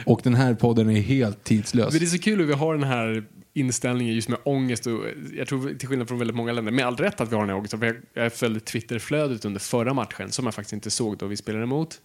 Och 0.05 0.19
den 0.23 0.35
här 0.35 0.53
podden 0.53 0.89
är 0.89 1.01
helt 1.01 1.43
tidslös. 1.43 1.91
Men 1.93 1.99
det 1.99 2.05
är 2.05 2.07
så 2.07 2.19
kul 2.19 2.39
hur 2.39 2.45
vi 2.45 2.53
har 2.53 2.73
den 2.73 2.83
här 2.87 3.23
inställningen 3.53 4.13
just 4.15 4.29
med 4.29 4.39
ångest 4.43 4.87
och 4.87 5.01
jag 5.33 5.47
tror 5.47 5.73
till 5.73 5.87
skillnad 5.87 6.07
från 6.07 6.19
väldigt 6.19 6.35
många 6.37 6.51
länder, 6.51 6.71
med 6.71 6.85
all 6.85 6.95
rätt 6.97 7.21
att 7.21 7.31
vi 7.31 7.35
har 7.35 7.41
den 7.41 7.49
här 7.49 7.57
ångesten. 7.57 7.79
För 7.79 7.85
jag, 7.87 7.95
jag 8.23 8.33
följde 8.33 8.59
Twitterflödet 8.59 9.45
under 9.45 9.59
förra 9.59 9.93
matchen 9.93 10.31
som 10.31 10.45
jag 10.45 10.53
faktiskt 10.53 10.73
inte 10.73 10.89
såg 10.91 11.17
då 11.17 11.25
vi 11.27 11.37
spelade 11.37 11.63
emot 11.63 11.95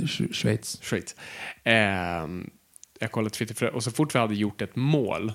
Sch- 0.00 0.32
Schweiz. 0.32 0.78
Schweiz. 0.82 1.16
Ehm, 1.64 2.50
jag 3.02 3.12
kollade 3.12 3.30
Twitterflödet 3.34 3.74
och 3.76 3.82
så 3.84 3.90
fort 3.90 4.14
vi 4.14 4.18
hade 4.18 4.34
gjort 4.34 4.62
ett 4.62 4.76
mål 4.76 5.32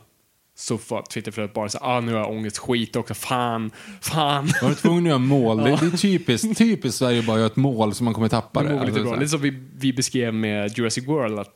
så 0.56 0.80
var 0.90 1.02
Twitterflödet 1.02 1.54
bara 1.54 1.70
så 1.70 1.78
ah 1.82 2.00
nu 2.00 2.12
har 2.14 2.20
jag 2.20 2.32
ångest, 2.32 2.58
skit 2.58 2.96
också, 2.96 3.14
fan, 3.14 3.72
fan. 4.02 4.48
Var 4.62 4.74
tvungen 4.74 5.04
att 5.04 5.08
göra 5.10 5.18
mål. 5.18 5.58
Det, 5.58 5.70
är 5.70 5.98
typiskt, 5.98 6.58
typiskt 6.58 6.98
Sverige 7.00 7.20
att 7.20 7.26
bara 7.26 7.38
göra 7.38 7.48
ett 7.48 7.56
mål 7.56 7.94
som 7.94 8.06
man 8.06 8.14
kommer 8.14 8.28
tappa 8.30 8.64
Det 8.64 8.70
det. 8.70 8.74
lite 8.74 8.86
Alltså, 8.86 9.04
bra. 9.04 9.14
så. 9.14 9.20
Lite 9.20 9.30
som 9.30 9.42
vi, 9.42 9.64
vi 9.76 9.94
beskrev 9.94 10.34
med 10.34 10.78
Jurassic 10.78 11.08
World, 11.08 11.40
att, 11.40 11.54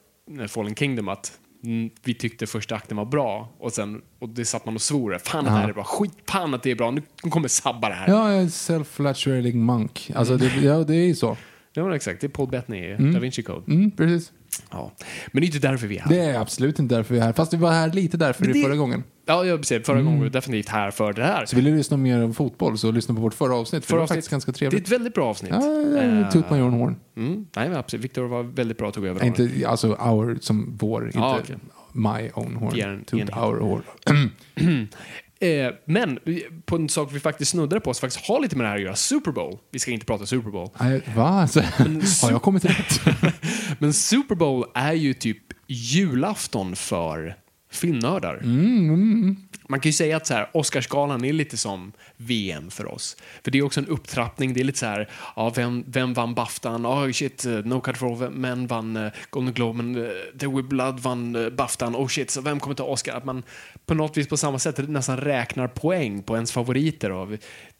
Fallen 0.51 0.75
Kingdom, 0.75 1.07
att 1.09 1.31
mm, 1.63 1.89
vi 2.03 2.13
tyckte 2.13 2.47
första 2.47 2.75
akten 2.75 2.97
var 2.97 3.05
bra 3.05 3.49
och 3.59 3.71
sen 3.71 4.01
och 4.19 4.29
det 4.29 4.45
satt 4.45 4.65
man 4.65 4.75
och 4.75 4.81
svor. 4.81 5.17
Fan 5.23 5.39
att 5.39 5.45
det 5.45 5.51
här 5.51 5.69
är 5.69 5.73
bra, 5.73 5.83
skit 5.83 6.11
fan 6.29 6.53
att 6.53 6.63
det 6.63 6.71
är 6.71 6.75
bra, 6.75 6.91
nu 6.91 7.01
kommer 7.29 7.47
sabba 7.47 7.89
det 7.89 7.95
här. 7.95 8.07
Ja, 8.09 8.33
Ja, 8.33 8.41
self-flatulating 8.47 9.55
monk. 9.55 10.11
Alltså 10.15 10.37
det, 10.37 10.51
ja, 10.61 10.83
det 10.83 10.95
är 10.95 11.05
ju 11.07 11.15
så. 11.15 11.37
men 11.75 11.93
exakt, 11.93 12.21
det 12.21 12.27
är 12.27 12.29
Paul 12.29 12.47
Bettany, 12.49 12.95
Da 13.13 13.19
Vinci 13.19 13.43
Code. 13.43 13.71
Mm, 13.73 13.91
precis. 13.91 14.31
Ja. 14.71 14.91
Men 15.31 15.41
det 15.41 15.45
är 15.45 15.47
inte 15.55 15.67
därför 15.67 15.87
vi 15.87 15.97
är 15.97 16.01
här. 16.01 16.09
Det 16.09 16.19
är 16.21 16.39
absolut 16.39 16.79
inte 16.79 16.95
därför 16.95 17.13
vi 17.13 17.19
är 17.19 17.23
här. 17.23 17.33
Fast 17.33 17.53
vi 17.53 17.57
var 17.57 17.71
här 17.71 17.91
lite 17.91 18.17
därför 18.17 18.45
det- 18.45 18.61
förra 18.63 18.75
gången. 18.75 19.03
Ja, 19.25 19.45
jag 19.45 19.65
säger, 19.65 19.81
förra 19.83 20.01
gången 20.01 20.17
var 20.19 20.23
vi 20.23 20.29
definitivt 20.29 20.69
här 20.69 20.91
för 20.91 21.13
det 21.13 21.23
här. 21.23 21.45
Så 21.45 21.55
vill 21.55 21.65
du 21.65 21.75
lyssna 21.77 21.97
mer 21.97 22.23
om 22.23 22.33
fotboll 22.33 22.77
så 22.77 22.91
lyssna 22.91 23.15
på 23.15 23.21
vårt 23.21 23.33
förra 23.33 23.55
avsnitt. 23.55 23.85
För 23.85 23.89
Förra 23.89 23.95
det 23.95 23.99
var 23.99 24.03
avsnitt. 24.03 24.15
faktiskt 24.15 24.31
ganska 24.31 24.51
Det 24.51 24.55
är 24.55 24.69
trevligt. 24.69 24.85
ett 24.87 24.91
väldigt 24.93 25.13
bra 25.13 25.25
avsnitt. 25.29 25.51
Ja, 25.53 26.29
toot 26.31 26.49
my 26.51 26.61
own 26.61 26.73
horn. 26.73 26.95
Mm, 27.17 27.45
nej, 27.55 27.69
men 27.69 27.77
absolut. 27.77 28.03
Viktor 28.05 28.23
var 28.27 28.43
väldigt 28.43 28.77
bra, 28.77 28.91
tog 28.91 29.05
över. 29.05 29.25
Inte, 29.25 29.49
alltså 29.67 29.87
our 29.87 30.37
som 30.41 30.77
vår, 30.79 31.05
inte 31.05 31.17
Ja, 31.17 31.39
okej. 31.43 31.55
my 31.93 32.29
own 32.33 32.55
horn. 32.55 33.03
Toot 33.05 33.21
our 33.37 33.59
horn. 33.59 33.83
Eh, 35.41 35.73
men 35.85 36.19
på 36.65 36.75
en 36.75 36.89
sak 36.89 37.09
vi 37.13 37.19
faktiskt 37.19 37.51
snuddade 37.51 37.79
på, 37.79 37.93
som 37.93 38.01
faktiskt 38.01 38.25
har 38.27 38.39
lite 38.41 38.55
med 38.55 38.65
det 38.65 38.69
här 38.69 38.75
att 38.75 38.81
göra, 38.81 38.95
Super 38.95 39.31
Bowl. 39.31 39.57
Vi 39.71 39.79
ska 39.79 39.91
inte 39.91 40.05
prata 40.05 40.25
Super 40.25 40.51
Bowl. 40.51 40.69
Nej, 40.79 41.01
Va? 41.15 41.27
Alltså, 41.27 41.59
har 42.21 42.31
jag 42.31 42.41
kommit 42.41 42.65
rätt? 42.65 43.01
Men 43.79 43.93
Super 43.93 44.35
Bowl 44.35 44.65
är 44.73 44.93
ju 44.93 45.13
typ 45.13 45.37
julafton 45.67 46.75
för 46.75 47.35
filmnördar. 47.71 48.37
Mm, 48.43 49.37
man 49.71 49.79
kan 49.79 49.89
ju 49.89 49.93
säga 49.93 50.17
att 50.17 50.27
så 50.27 50.33
här, 50.33 50.49
Oscarsgalan 50.53 51.25
är 51.25 51.33
lite 51.33 51.57
som 51.57 51.91
VM 52.17 52.71
för 52.71 52.93
oss. 52.93 53.17
För 53.43 53.51
det 53.51 53.57
är 53.57 53.63
också 53.63 53.79
en 53.79 53.87
upptrappning. 53.87 54.53
Det 54.53 54.59
är 54.59 54.63
lite 54.63 54.79
så 54.79 54.85
här, 54.85 55.09
ja, 55.35 55.49
vem, 55.49 55.83
vem 55.87 56.13
vann 56.13 56.33
Baftan? 56.33 56.85
Oh 56.85 57.11
shit, 57.11 57.45
eh, 57.45 57.51
No 57.51 57.81
Cut 57.81 57.97
for 57.97 58.29
Men 58.29 58.67
vann 58.67 58.97
uh, 58.97 59.11
Golden 59.29 59.53
Globe, 59.53 59.83
men 59.83 59.95
eh, 59.95 60.47
uh, 60.47 60.55
Will 60.55 60.65
Blood 60.65 60.99
vann 60.99 61.35
uh, 61.35 61.49
Baftan. 61.49 61.95
Oh 61.95 62.07
shit, 62.07 62.31
så 62.31 62.41
vem 62.41 62.59
kommer 62.59 62.75
ta 62.75 62.83
Oscar? 62.83 63.15
Att 63.15 63.25
man 63.25 63.43
på 63.85 63.93
något 63.93 64.17
vis 64.17 64.27
på 64.27 64.37
samma 64.37 64.59
sätt 64.59 64.89
nästan 64.89 65.17
räknar 65.17 65.67
poäng 65.67 66.23
på 66.23 66.35
ens 66.35 66.51
favoriter. 66.51 67.11
Och 67.11 67.29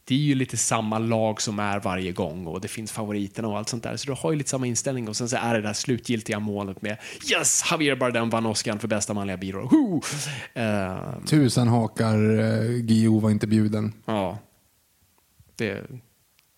det 0.04 0.14
är 0.14 0.18
ju 0.18 0.34
lite 0.34 0.56
samma 0.56 0.98
lag 0.98 1.42
som 1.42 1.58
är 1.58 1.80
varje 1.80 2.12
gång 2.12 2.46
och 2.46 2.60
det 2.60 2.68
finns 2.68 2.92
favoriterna 2.92 3.48
och 3.48 3.58
allt 3.58 3.68
sånt 3.68 3.82
där. 3.82 3.96
Så 3.96 4.06
du 4.06 4.12
har 4.12 4.32
ju 4.32 4.38
lite 4.38 4.50
samma 4.50 4.66
inställning 4.66 5.08
och 5.08 5.16
sen 5.16 5.28
så 5.28 5.36
är 5.36 5.54
det 5.54 5.60
det 5.60 5.74
slutgiltiga 5.74 6.38
målet 6.38 6.82
med 6.82 6.96
Yes! 7.30 7.64
Javier 7.70 7.96
Bardem 7.96 8.30
vann 8.30 8.46
Oscar 8.46 8.78
för 8.78 8.88
bästa 8.88 9.14
manliga 9.14 9.36
biroll. 9.36 9.68
Uh, 10.56 11.24
Tusen 11.26 11.68
hakar, 11.68 12.18
uh, 12.18 12.84
Gio 12.84 13.18
var 13.18 13.30
inte 13.30 13.46
bjuden. 13.46 13.92
Ja. 14.04 14.38
Det 15.56 15.70
är 15.70 15.86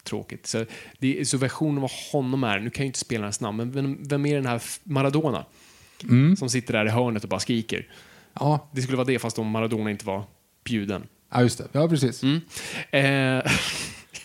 tråkigt. 0.05 0.47
Så, 0.47 0.65
det, 0.99 1.29
så 1.29 1.39
versionen 1.39 1.85
av 1.85 1.91
honom 2.13 2.45
är, 2.45 2.61
nu 2.61 2.71
kan 2.71 2.85
jag 2.85 2.89
inte 2.89 2.99
spela 2.99 3.25
hans 3.25 3.41
namn, 3.41 3.57
men 3.57 3.73
vem, 3.73 3.99
vem 4.03 4.27
är 4.27 4.35
den 4.35 4.47
här 4.47 4.63
Maradona? 4.83 5.45
Mm. 6.03 6.37
Som 6.37 6.51
sitter 6.51 6.73
där 6.73 6.87
i 6.87 6.91
hörnet 6.91 7.23
och 7.23 7.29
bara 7.29 7.41
skriker. 7.41 7.89
Ja. 8.35 8.69
Det 8.73 8.83
skulle 8.83 8.97
vara 8.97 9.07
det 9.07 9.19
fast 9.19 9.39
om 9.39 9.51
Maradona 9.51 9.91
inte 9.91 10.07
var 10.07 10.25
bjuden. 10.65 11.07
Ja, 11.35 11.43
just 11.43 11.59
det. 11.59 11.69
Ja, 11.73 11.89
precis. 11.89 12.23
Mm. 12.23 12.41
Eh. 12.91 13.53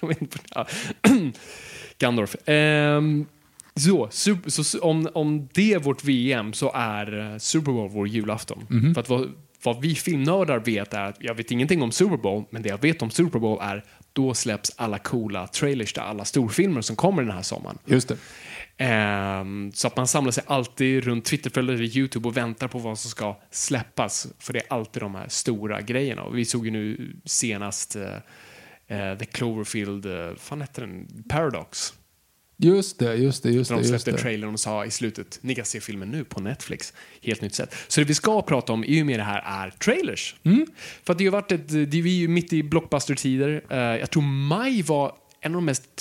Gandorf. 1.97 2.47
Eh, 2.47 3.01
så, 3.75 4.07
super, 4.11 4.49
så 4.49 4.79
om, 4.79 5.07
om 5.13 5.49
det 5.53 5.73
är 5.73 5.79
vårt 5.79 6.03
VM 6.03 6.53
så 6.53 6.71
är 6.73 7.33
eh, 7.33 7.37
Super 7.37 7.71
Bowl 7.71 7.89
vår 7.89 8.07
julafton. 8.07 8.65
Mhm. 8.69 8.93
För 8.93 9.01
att 9.01 9.09
vad, 9.09 9.31
vad 9.63 9.81
vi 9.81 9.95
filmnördar 9.95 10.59
vet 10.59 10.93
är 10.93 11.03
att 11.03 11.17
jag 11.19 11.35
vet 11.35 11.51
ingenting 11.51 11.81
om 11.81 11.91
Super 11.91 12.17
Bowl, 12.17 12.43
men 12.49 12.61
det 12.61 12.69
jag 12.69 12.81
vet 12.81 13.01
om 13.01 13.09
Super 13.09 13.39
Bowl 13.39 13.59
är 13.61 13.83
då 14.13 14.33
släpps 14.33 14.71
alla 14.75 14.97
coola 14.97 15.47
trailers 15.47 15.93
till 15.93 16.01
alla 16.01 16.25
storfilmer 16.25 16.81
som 16.81 16.95
kommer 16.95 17.23
den 17.23 17.31
här 17.31 17.41
sommaren. 17.41 17.77
Just 17.85 18.07
det. 18.07 18.17
Ehm, 18.81 19.71
så 19.73 19.87
att 19.87 19.97
man 19.97 20.07
samlar 20.07 20.31
sig 20.31 20.43
alltid 20.47 21.03
runt 21.03 21.25
Twitterföljare 21.25 21.75
eller 21.77 21.97
YouTube 21.97 22.27
och 22.27 22.37
väntar 22.37 22.67
på 22.67 22.79
vad 22.79 22.99
som 22.99 23.11
ska 23.11 23.39
släppas. 23.51 24.27
För 24.39 24.53
det 24.53 24.59
är 24.59 24.73
alltid 24.73 25.01
de 25.01 25.15
här 25.15 25.27
stora 25.29 25.81
grejerna. 25.81 26.23
Och 26.23 26.37
vi 26.37 26.45
såg 26.45 26.65
ju 26.65 26.71
nu 26.71 27.15
senast 27.25 27.95
eh, 27.95 28.13
eh, 28.87 29.17
The 29.17 29.25
Cloverfield, 29.25 30.05
uh, 30.05 30.35
fan 30.35 30.61
hette 30.61 30.81
den? 30.81 31.23
Paradox. 31.29 31.93
Just 32.57 32.99
det, 32.99 33.15
just 33.15 33.43
det, 33.43 33.51
just 33.51 33.69
de 33.69 33.77
Just 33.77 33.89
släppte 33.89 34.11
det. 34.11 34.17
trailern 34.17 34.53
och 34.53 34.59
sa 34.59 34.85
i 34.85 34.91
slutet, 34.91 35.39
ni 35.41 35.55
kan 35.55 35.65
se 35.65 35.81
filmen 35.81 36.09
nu 36.09 36.23
på 36.23 36.41
Netflix. 36.41 36.93
Helt 37.21 37.41
nytt 37.41 37.55
sätt. 37.55 37.75
Så 37.87 38.01
det 38.01 38.05
vi 38.05 38.13
ska 38.13 38.41
prata 38.41 38.73
om 38.73 38.83
i 38.83 39.01
och 39.01 39.05
med 39.05 39.19
det 39.19 39.23
här 39.23 39.65
är 39.65 39.69
trailers. 39.69 40.35
Mm. 40.43 40.65
För 41.03 41.13
det 41.13 41.25
har 41.25 41.31
varit 41.31 41.51
ett, 41.51 41.67
det 41.69 41.97
är 41.97 42.01
vi 42.01 42.09
ju 42.09 42.27
mitt 42.27 42.53
i 42.53 42.63
blockbuster-tider. 42.63 43.63
Eh, 43.69 43.77
jag 43.77 44.11
tror 44.11 44.23
maj 44.23 44.81
var 44.81 45.15
en 45.41 45.51
av 45.51 45.55
de 45.55 45.65
mest 45.65 45.95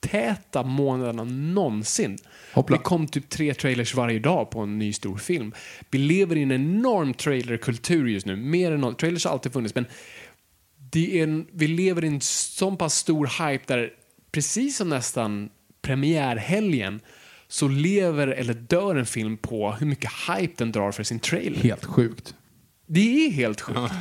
trailer-täta 0.00 0.62
månaderna 0.62 1.24
någonsin. 1.24 2.18
Hoppla. 2.52 2.76
Det 2.76 2.82
kom 2.82 3.06
typ 3.06 3.28
tre 3.28 3.54
trailers 3.54 3.94
varje 3.94 4.18
dag 4.18 4.50
på 4.50 4.60
en 4.60 4.78
ny 4.78 4.92
stor 4.92 5.16
film. 5.16 5.52
Vi 5.90 5.98
lever 5.98 6.36
i 6.36 6.42
en 6.42 6.52
enorm 6.52 7.14
trailerkultur 7.14 8.06
just 8.06 8.26
nu. 8.26 8.36
Mer 8.36 8.72
än 8.72 8.80
något. 8.80 8.98
Trailers 8.98 9.24
har 9.24 9.32
alltid 9.32 9.52
funnits, 9.52 9.74
men 9.74 9.86
det 10.92 11.18
är 11.18 11.22
en, 11.22 11.46
vi 11.52 11.66
lever 11.66 12.04
i 12.04 12.08
en 12.08 12.20
så 12.20 12.76
pass 12.76 12.94
stor 12.94 13.48
hype 13.48 13.64
där 13.66 13.90
precis 14.32 14.76
som 14.76 14.88
nästan 14.88 15.50
premiärhelgen 15.82 17.00
så 17.48 17.68
lever 17.68 18.28
eller 18.28 18.54
dör 18.54 18.96
en 18.96 19.06
film 19.06 19.36
på 19.36 19.72
hur 19.72 19.86
mycket 19.86 20.10
hype 20.28 20.52
den 20.56 20.72
drar 20.72 20.92
för 20.92 21.02
sin 21.02 21.20
trailer. 21.20 21.58
Helt 21.58 21.84
sjukt. 21.84 22.34
Det 22.86 23.26
är 23.26 23.30
helt 23.30 23.60
sjukt. 23.60 23.92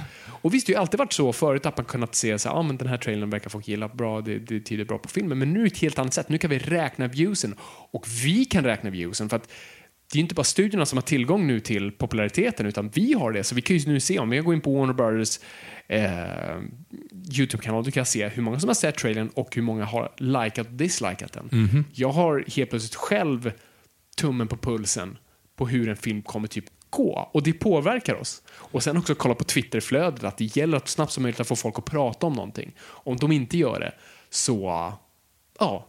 Och 0.48 0.54
visst, 0.54 0.68
det 0.68 0.74
har 0.74 0.82
alltid 0.82 0.98
varit 0.98 1.14
så 1.14 1.34
förut 1.34 1.66
att 1.66 1.78
man 1.78 1.86
kunnat 1.86 2.16
se 2.16 2.40
så 2.40 2.50
här, 2.50 2.56
ah, 2.56 2.64
men 2.64 2.78
den 2.78 2.88
här 2.88 2.98
trailern 2.98 3.30
verkar 3.30 3.50
folk 3.50 3.68
gilla 3.68 3.88
bra, 3.88 4.22
det, 4.22 4.40
det 4.40 4.60
tyder 4.60 4.86
bra 4.86 4.98
på 4.98 5.10
filmen. 5.10 5.38
Men 5.38 5.54
nu 5.54 5.60
är 5.60 5.64
det 5.64 5.70
ett 5.70 5.78
helt 5.78 6.00
annat 6.00 6.14
sätt. 6.14 6.30
Nu 6.30 6.38
kan 6.38 6.50
vi 6.50 6.60
räkna 6.60 7.08
viewsen. 7.08 7.56
Och 7.92 8.06
vi 8.24 8.46
kan 8.46 8.64
räkna 8.64 8.90
viewsen 8.90 9.30
för 9.30 9.36
att 9.36 9.50
det 10.12 10.20
är 10.20 10.22
inte 10.22 10.36
bara 10.36 10.44
studierna 10.44 10.86
som 10.86 10.98
har 10.98 11.02
tillgång 11.02 11.48
nu 11.48 11.60
till 11.60 11.92
populariteten 11.92 12.66
utan 12.66 12.90
vi 12.90 13.14
har 13.14 13.32
det. 13.32 13.44
Så 13.44 13.56
vi 13.56 13.62
kan 13.62 13.78
ju 13.78 13.92
nu 13.92 14.00
se 14.00 14.20
om 14.20 14.30
vi 14.30 14.38
går 14.38 14.54
in 14.54 14.62
på 14.62 14.80
Warner 14.80 14.94
Brothers 14.94 15.40
eh, 15.88 16.62
YouTube-kanal, 17.38 17.84
du 17.84 17.92
kan 17.92 18.06
se 18.06 18.28
hur 18.28 18.42
många 18.42 18.60
som 18.60 18.70
har 18.70 18.76
sett 18.76 18.96
trailern 18.96 19.30
och 19.34 19.56
hur 19.56 19.62
många 19.62 19.86
har 19.86 20.14
likat 20.18 20.68
och 20.68 20.74
dislikat 20.74 21.34
den. 21.34 21.50
Jag 21.94 22.10
har 22.10 22.44
helt 22.56 22.70
plötsligt 22.70 22.96
själv 22.96 23.52
tummen 24.18 24.48
på 24.48 24.58
pulsen 24.58 25.18
på 25.58 25.68
hur 25.68 25.90
en 25.90 25.96
film 25.96 26.22
kommer 26.22 26.48
typ 26.48 26.66
gå. 26.98 27.30
Och 27.34 27.44
det 27.44 27.54
påverkar 27.54 28.16
oss. 28.16 28.42
Och 28.50 28.84
sen 28.84 28.98
också 28.98 29.16
kolla 29.16 29.36
på 29.36 29.44
Twitterflödet, 29.44 30.24
att 30.24 30.38
det 30.38 30.58
gäller 30.58 30.78
att 30.78 30.88
snabbt 30.88 31.12
som 31.12 31.24
möjligt 31.24 31.40
att 31.40 31.48
få 31.48 31.56
folk 31.56 31.80
att 31.80 31.86
prata 31.86 32.28
om 32.28 32.34
någonting. 32.34 32.72
Om 32.86 33.18
de 33.18 33.32
inte 33.32 33.58
gör 33.58 33.80
det, 33.80 33.94
så 34.30 34.62
ja. 35.60 35.88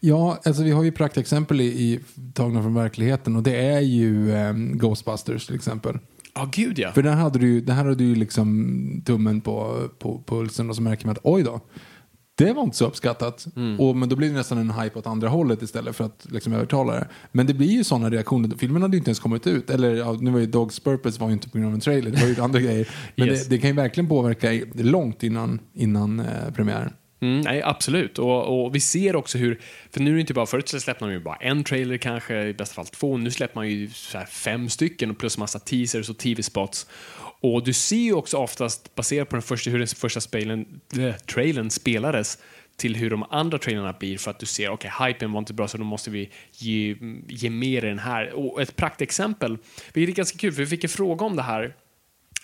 Ja, 0.00 0.40
alltså 0.44 0.62
vi 0.62 0.70
har 0.70 0.82
ju 0.82 0.92
praktexempel 0.92 1.60
i, 1.60 1.64
i 1.64 2.00
tagna 2.34 2.62
från 2.62 2.74
verkligheten 2.74 3.36
och 3.36 3.42
det 3.42 3.56
är 3.56 3.80
ju 3.80 4.36
ehm, 4.36 4.78
Ghostbusters 4.78 5.46
till 5.46 5.54
exempel. 5.54 5.98
Ja, 6.34 6.48
gud 6.52 6.78
ja. 6.78 6.92
För 6.92 7.02
där 7.02 7.12
hade 7.12 7.38
du, 7.38 7.60
där 7.60 7.74
hade 7.74 7.94
du 7.94 8.04
ju 8.04 8.14
liksom 8.14 9.02
tummen 9.06 9.40
på, 9.40 9.88
på 9.98 10.22
pulsen 10.26 10.70
och 10.70 10.76
så 10.76 10.82
märker 10.82 11.06
man 11.06 11.12
att 11.12 11.20
oj 11.22 11.42
då, 11.42 11.60
det 12.36 12.52
var 12.52 12.62
inte 12.62 12.76
så 12.76 12.86
uppskattat. 12.86 13.46
Och, 13.78 13.96
men 13.96 14.08
då 14.08 14.16
blir 14.16 14.28
det 14.28 14.34
nästan 14.34 14.58
en 14.58 14.70
hype 14.70 14.98
åt 14.98 15.06
andra 15.06 15.28
hållet 15.28 15.62
istället 15.62 15.96
för 15.96 16.04
att 16.04 16.26
liksom 16.30 16.52
övertala 16.52 16.92
det. 16.92 17.08
Men 17.32 17.46
det 17.46 17.54
blir 17.54 17.68
ju 17.70 17.84
sådana 17.84 18.10
reaktioner. 18.10 18.56
Filmen 18.58 18.82
hade 18.82 18.96
ju 18.96 18.98
inte 18.98 19.08
ens 19.08 19.20
kommit 19.20 19.46
ut. 19.46 19.70
Eller 19.70 19.94
ja, 19.94 20.12
nu 20.20 20.30
var 20.30 20.40
ju 20.40 20.46
Dogs 20.46 20.80
Purpose 20.80 21.20
var 21.20 21.26
ju 21.28 21.32
inte 21.32 21.48
på 21.48 21.58
grund 21.58 21.68
av 21.68 21.74
en 21.74 21.80
trailer, 21.80 22.10
det 22.10 22.20
var 22.20 22.28
ju 22.28 22.40
andra 22.40 22.60
grejer. 22.60 22.88
Men 23.16 23.28
Yes. 23.28 23.44
det, 23.46 23.54
det 23.56 23.58
kan 23.60 23.70
ju 23.70 23.76
verkligen 23.76 24.08
påverka 24.08 24.66
långt 24.74 25.22
innan, 25.22 25.60
innan 25.74 26.20
eh, 26.20 26.26
premiären. 26.54 26.92
Mm, 27.22 27.40
nej, 27.40 27.62
absolut. 27.62 28.18
Och, 28.18 28.64
och 28.64 28.74
vi 28.74 28.80
ser 28.80 29.16
också 29.16 29.38
hur, 29.38 29.60
för 29.90 30.00
nu 30.00 30.10
är 30.10 30.14
det 30.14 30.20
inte 30.20 30.34
bara, 30.34 30.46
förut 30.46 30.68
så 30.68 30.80
släppte 30.80 31.04
man 31.04 31.12
ju 31.12 31.20
bara 31.20 31.36
en 31.36 31.64
trailer 31.64 31.96
kanske, 31.96 32.42
i 32.42 32.54
bästa 32.54 32.74
fall 32.74 32.86
två, 32.86 33.16
nu 33.16 33.30
släpper 33.30 33.54
man 33.54 33.68
ju 33.68 33.88
fem 34.30 34.68
stycken 34.68 35.10
och 35.10 35.18
plus 35.18 35.38
massa 35.38 35.58
teasers 35.58 36.10
och 36.10 36.18
tv-spots. 36.18 36.86
Och 37.44 37.64
du 37.64 37.72
ser 37.72 37.96
ju 37.96 38.14
också 38.14 38.36
oftast, 38.36 38.94
baserat 38.94 39.28
på 39.28 39.36
den 39.36 39.42
första, 39.42 39.70
hur 39.70 39.78
den 39.78 39.88
första 39.88 40.20
spelen, 40.20 40.80
eh, 40.98 41.14
trailern 41.14 41.70
spelades, 41.70 42.38
till 42.76 42.96
hur 42.96 43.10
de 43.10 43.24
andra 43.30 43.58
trailerna 43.58 43.92
blir 43.92 44.18
för 44.18 44.30
att 44.30 44.38
du 44.38 44.46
ser, 44.46 44.70
okej, 44.70 44.90
hypen 45.06 45.32
var 45.32 45.38
inte 45.38 45.54
bra 45.54 45.68
så 45.68 45.78
då 45.78 45.84
måste 45.84 46.10
vi 46.10 46.30
ge, 46.52 46.96
ge 47.28 47.50
mer 47.50 47.84
i 47.84 47.88
den 47.88 47.98
här. 47.98 48.32
Och 48.32 48.62
ett 48.62 48.76
praktexempel, 48.76 49.58
vilket 49.92 50.14
är 50.14 50.16
ganska 50.16 50.38
kul, 50.38 50.52
för 50.52 50.62
vi 50.62 50.66
fick 50.66 50.84
en 50.84 50.90
fråga 50.90 51.26
om 51.26 51.36
det 51.36 51.42
här 51.42 51.74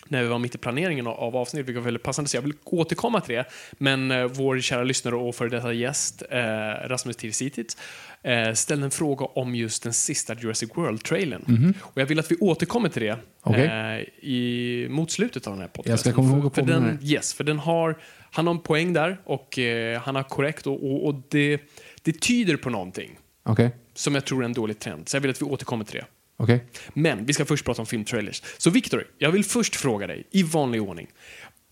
när 0.09 0.23
vi 0.23 0.28
var 0.28 0.38
mitt 0.38 0.54
i 0.54 0.59
planeringen 0.59 1.07
av- 1.07 1.21
av 1.21 1.37
avsnittet, 1.37 1.69
vilket 1.69 1.80
var 1.83 1.85
väldigt 1.85 2.02
passande, 2.02 2.30
så 2.30 2.37
jag 2.37 2.42
vill 2.42 2.54
återkomma 2.64 3.21
till 3.21 3.35
det. 3.35 3.45
Men 3.73 4.11
eh, 4.11 4.25
vår 4.25 4.61
kära 4.61 4.85
lyssnare 4.85 5.16
och 5.16 5.35
före 5.35 5.49
detta 5.49 5.73
gäst, 5.73 6.23
eh, 6.30 6.88
Rasmus 6.88 7.16
Tirsitic, 7.16 7.76
eh, 8.22 8.52
ställde 8.52 8.84
en 8.84 8.90
fråga 8.90 9.24
om 9.24 9.54
just 9.54 9.82
den 9.82 9.92
sista 9.92 10.34
Jurassic 10.34 10.70
World-trailern. 10.74 11.74
Och 11.80 12.00
jag 12.00 12.06
vill 12.06 12.18
att 12.18 12.30
vi 12.30 12.36
återkommer 12.36 12.88
till 12.88 13.02
det. 13.02 13.16
Okej. 13.42 13.64
eh, 13.64 14.28
i, 14.28 14.86
mot 14.90 15.10
slutet 15.10 15.46
av 15.46 15.52
den 15.52 15.60
här 15.60 15.68
podcasten. 15.68 15.90
Jag 15.90 16.00
ska 16.00 16.12
komma 16.12 16.38
ihåg 16.38 16.54
för, 16.54 16.62
för 16.62 16.72
den. 16.72 16.98
Yes, 17.02 17.34
för 17.34 17.44
den 17.44 17.58
har, 17.58 17.98
han 18.30 18.46
har 18.46 18.54
en 18.54 18.60
poäng 18.60 18.92
där 18.92 19.20
och 19.24 19.58
eh, 19.58 20.00
han 20.00 20.14
har 20.14 20.22
korrekt 20.22 20.66
och, 20.66 20.84
och, 20.84 21.06
och 21.06 21.22
det, 21.28 21.60
det 22.02 22.20
tyder 22.20 22.56
på 22.56 22.70
någonting 22.70 23.18
Okej? 23.42 23.70
som 23.94 24.14
jag 24.14 24.24
tror 24.24 24.40
är 24.40 24.44
en 24.44 24.52
dålig 24.52 24.78
trend. 24.78 25.08
Så 25.08 25.16
jag 25.16 25.20
vill 25.20 25.30
att 25.30 25.42
vi 25.42 25.46
återkommer 25.46 25.84
till 25.84 25.96
det. 25.96 26.06
Okej? 26.36 26.64
Men 26.94 27.26
vi 27.26 27.32
ska 27.32 27.44
först 27.44 27.64
prata 27.64 27.82
om 27.82 27.86
filmtrailers. 27.86 28.42
Så 28.58 28.70
Victor, 28.70 29.06
jag 29.18 29.30
vill 29.30 29.44
först 29.44 29.76
fråga 29.76 30.06
dig, 30.06 30.26
i 30.30 30.42
vanlig 30.42 30.82
ordning. 30.82 31.08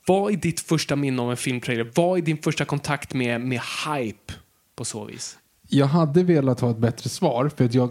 Vad 0.06 0.32
är 0.32 0.36
ditt 0.36 0.60
första 0.60 0.96
minne 0.96 1.22
av 1.22 1.30
en 1.30 1.36
filmtrailer? 1.36 1.90
Vad 1.94 2.18
är 2.18 2.22
din 2.22 2.38
första 2.38 2.64
kontakt 2.64 3.14
med, 3.14 3.40
med 3.40 3.60
hype 3.86 4.32
på 4.76 4.84
så 4.84 5.04
vis? 5.04 5.38
Jag 5.68 5.86
hade 5.86 6.22
velat 6.22 6.60
ha 6.60 6.70
ett 6.70 6.78
bättre 6.78 7.08
svar 7.10 7.50
för 7.56 7.64
att 7.64 7.74
jag 7.74 7.90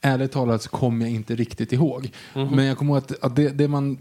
ärligt 0.00 0.32
talat 0.32 0.62
så 0.62 0.70
kommer 0.70 1.04
jag 1.06 1.14
inte 1.14 1.34
riktigt 1.34 1.72
ihåg. 1.72 2.10
Men 2.34 2.64
jag 2.64 2.78
kommer 2.78 2.92
ihåg 2.94 2.98
att, 2.98 3.24
att 3.24 3.36
det, 3.36 3.48
det 3.48 3.68
man 3.68 3.98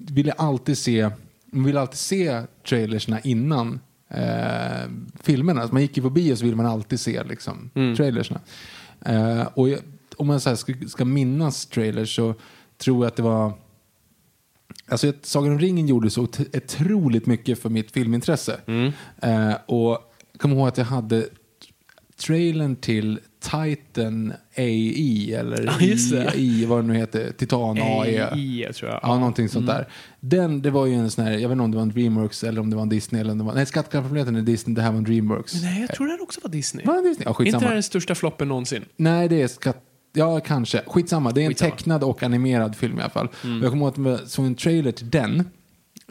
ville 0.00 0.32
alltid 0.32 0.78
se, 0.78 1.10
man 1.46 1.64
ville 1.64 1.80
alltid 1.80 1.98
se 1.98 2.42
trailersna 2.68 3.20
innan 3.20 3.80
eh, 4.08 4.90
filmerna. 5.22 5.60
Alltså 5.60 5.74
man 5.74 5.82
gick 5.82 5.96
ju 5.96 6.02
på 6.02 6.10
bio 6.10 6.36
så 6.36 6.44
vill 6.44 6.56
man 6.56 6.66
alltid 6.66 7.00
se 7.00 7.24
liksom, 7.24 7.70
trailersna. 7.96 8.40
Eh, 9.06 9.42
och 9.54 9.68
jag, 9.68 9.80
om 10.16 10.26
man 10.26 10.40
så 10.40 10.56
ska, 10.56 10.74
ska 10.88 11.04
minnas 11.04 11.66
trailers 11.66 12.16
så 12.16 12.34
tror 12.78 13.04
jag 13.04 13.06
att 13.10 13.16
det 13.16 13.22
var 13.22 13.52
Alltså 14.88 15.12
Sagan 15.22 15.52
om 15.52 15.58
ringen 15.58 15.86
gjorde 15.88 16.10
så 16.10 16.22
ot- 16.22 16.56
otroligt 16.56 17.26
mycket 17.26 17.58
för 17.58 17.70
mitt 17.70 17.90
filmintresse. 17.90 18.60
Eh, 19.22 19.54
och 19.66 19.98
jag 20.32 20.40
kommer 20.40 20.56
ihåg 20.56 20.68
att 20.68 20.78
jag 20.78 20.84
hade 20.84 21.26
trailern 22.16 22.76
till 22.76 23.20
Titan 23.40 24.32
AI 24.56 25.34
eller 25.34 25.64
Ja, 25.64 25.86
just 25.86 26.12
det. 26.12 26.28
AI, 26.28 26.64
vad 26.66 26.78
det 26.78 26.86
nu 26.86 26.94
heter, 26.94 27.32
Titan 27.32 27.78
AI. 27.78 28.18
AI, 28.18 28.72
tror 28.74 28.90
jag. 28.90 29.00
Ja, 29.02 29.18
någonting 29.18 29.48
sånt 29.48 29.66
där. 29.66 29.88
Den, 30.20 30.62
det 30.62 30.70
var 30.70 30.86
ju 30.86 30.94
en 30.94 31.10
sån 31.10 31.24
här, 31.24 31.32
jag 31.32 31.48
vet 31.48 31.52
inte 31.52 31.62
om 31.64 31.70
det 31.70 31.76
var 31.76 31.82
en 31.82 31.88
Dreamworks 31.90 32.44
eller 32.44 32.60
om 32.60 32.70
det 32.70 32.76
var 32.76 32.82
en 32.82 32.88
Disney 32.88 33.20
eller 33.20 33.32
om 33.32 33.38
det 33.38 33.44
var, 33.44 33.54
nej 33.54 33.66
Skattkammarplaneten 33.66 34.36
är 34.36 34.42
Disney, 34.42 34.74
det 34.74 34.82
här 34.82 34.90
var 34.90 34.98
en 34.98 35.04
Dreamworks. 35.04 35.62
Nej, 35.62 35.80
jag 35.80 35.94
tror 35.96 36.06
det 36.06 36.12
här 36.12 36.22
också 36.22 36.40
var 36.42 36.50
Disney. 36.50 36.86
Var 36.86 36.94
det 37.02 37.08
Disney? 37.08 37.24
Ja, 37.24 37.30
inte 37.30 37.42
skitsamma. 37.44 37.66
här 37.66 37.74
den 37.74 37.82
största 37.82 38.14
floppen 38.14 38.48
någonsin? 38.48 38.84
Nej, 38.96 39.28
det 39.28 39.42
är 39.42 39.48
skatt... 39.48 39.82
Ja, 40.16 40.40
kanske. 40.40 40.82
Skitsamma. 40.86 41.30
Det 41.30 41.40
är 41.40 41.44
en 41.44 41.50
Skitsamma. 41.50 41.70
tecknad 41.70 42.04
och 42.04 42.22
animerad 42.22 42.76
film 42.76 42.98
i 42.98 43.02
alla 43.02 43.10
fall. 43.10 43.26
Och 43.26 43.48
Jag 43.62 43.70
kommer 43.70 43.86
ihåg 43.86 44.06
att 44.14 44.20
jag 44.20 44.28
såg 44.28 44.46
en 44.46 44.54
trailer 44.54 44.92
till 44.92 45.10
den. 45.10 45.40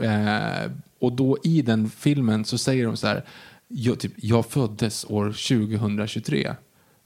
Eh, 0.01 0.71
och 0.99 1.13
då 1.13 1.37
i 1.43 1.61
den 1.61 1.89
filmen 1.89 2.45
så 2.45 2.57
säger 2.57 2.85
de 2.85 2.97
så 2.97 3.07
här, 3.07 3.23
jag, 3.73 3.99
typ, 3.99 4.11
jag 4.15 4.45
föddes 4.45 5.05
år 5.09 5.25
2023. 5.77 6.55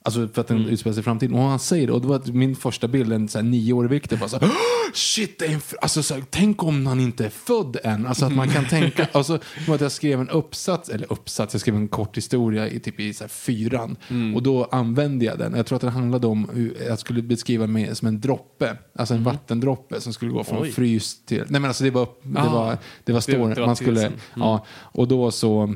Alltså 0.03 0.27
för 0.27 0.41
att 0.41 0.47
den 0.47 0.65
utspelar 0.65 0.93
sig 0.93 1.01
i 1.01 1.03
framtiden. 1.03 1.36
Och 1.36 1.41
han 1.41 1.59
säger 1.59 1.88
det, 1.88 1.93
och 1.93 2.01
det 2.01 2.07
var 2.07 2.31
min 2.31 2.55
första 2.55 2.88
bild, 2.88 3.13
en 3.13 3.27
så 3.29 3.38
här, 3.38 3.43
nioårig 3.45 3.89
Viktor 3.89 4.17
bara 4.17 4.29
så 4.29 4.38
här, 4.39 4.47
"Åh, 4.47 4.93
shit, 4.93 5.39
det 5.39 5.45
är 5.45 5.50
en 5.50 5.57
f-" 5.57 5.74
alltså, 5.81 6.03
så 6.03 6.13
här, 6.13 6.24
tänk 6.29 6.63
om 6.63 6.88
han 6.88 7.00
inte 7.00 7.25
är 7.25 7.29
född 7.29 7.77
än. 7.83 8.05
Alltså 8.07 8.25
att 8.25 8.36
man 8.36 8.50
kan 8.50 8.65
tänka, 8.65 9.07
alltså, 9.12 9.39
att 9.67 9.81
jag 9.81 9.91
skrev 9.91 10.21
en 10.21 10.29
uppsats, 10.29 10.89
eller 10.89 11.12
uppsats, 11.12 11.53
jag 11.53 11.62
skrev 11.62 11.75
en 11.75 11.88
kort 11.88 12.17
historia 12.17 12.67
i 12.69 12.79
typ 12.79 13.00
i 13.00 13.13
så 13.13 13.24
här, 13.24 13.29
fyran. 13.29 13.95
Och 14.36 14.43
då 14.43 14.63
använde 14.71 15.25
jag 15.25 15.39
den. 15.39 15.53
Jag 15.55 15.65
tror 15.65 15.75
att 15.75 15.81
den 15.81 15.91
handlade 15.91 16.27
om 16.27 16.50
hur 16.53 16.77
jag 16.88 17.00
skulle 17.00 17.21
beskriva 17.21 17.67
mig 17.67 17.95
som 17.95 18.07
en 18.07 18.21
droppe, 18.21 18.77
alltså 18.95 19.13
en 19.13 19.24
vattendroppe 19.24 20.01
som 20.01 20.13
skulle 20.13 20.31
gå 20.31 20.43
från 20.43 20.62
Oj. 20.62 20.71
fryst 20.71 21.25
till, 21.27 21.43
nej 21.47 21.62
men 21.62 21.65
alltså 21.65 21.83
det 21.83 21.91
var, 21.91 22.07
det 22.24 22.39
Ah. 22.41 22.50
var, 22.53 22.77
det 23.03 23.13
var 23.13 23.19
story. 23.21 23.53
det 23.53 23.59
var 23.59 23.67
man 23.67 23.75
skulle, 23.75 23.95
tesen. 24.01 24.13
ja, 24.36 24.65
och 24.69 25.07
då 25.07 25.31
så 25.31 25.75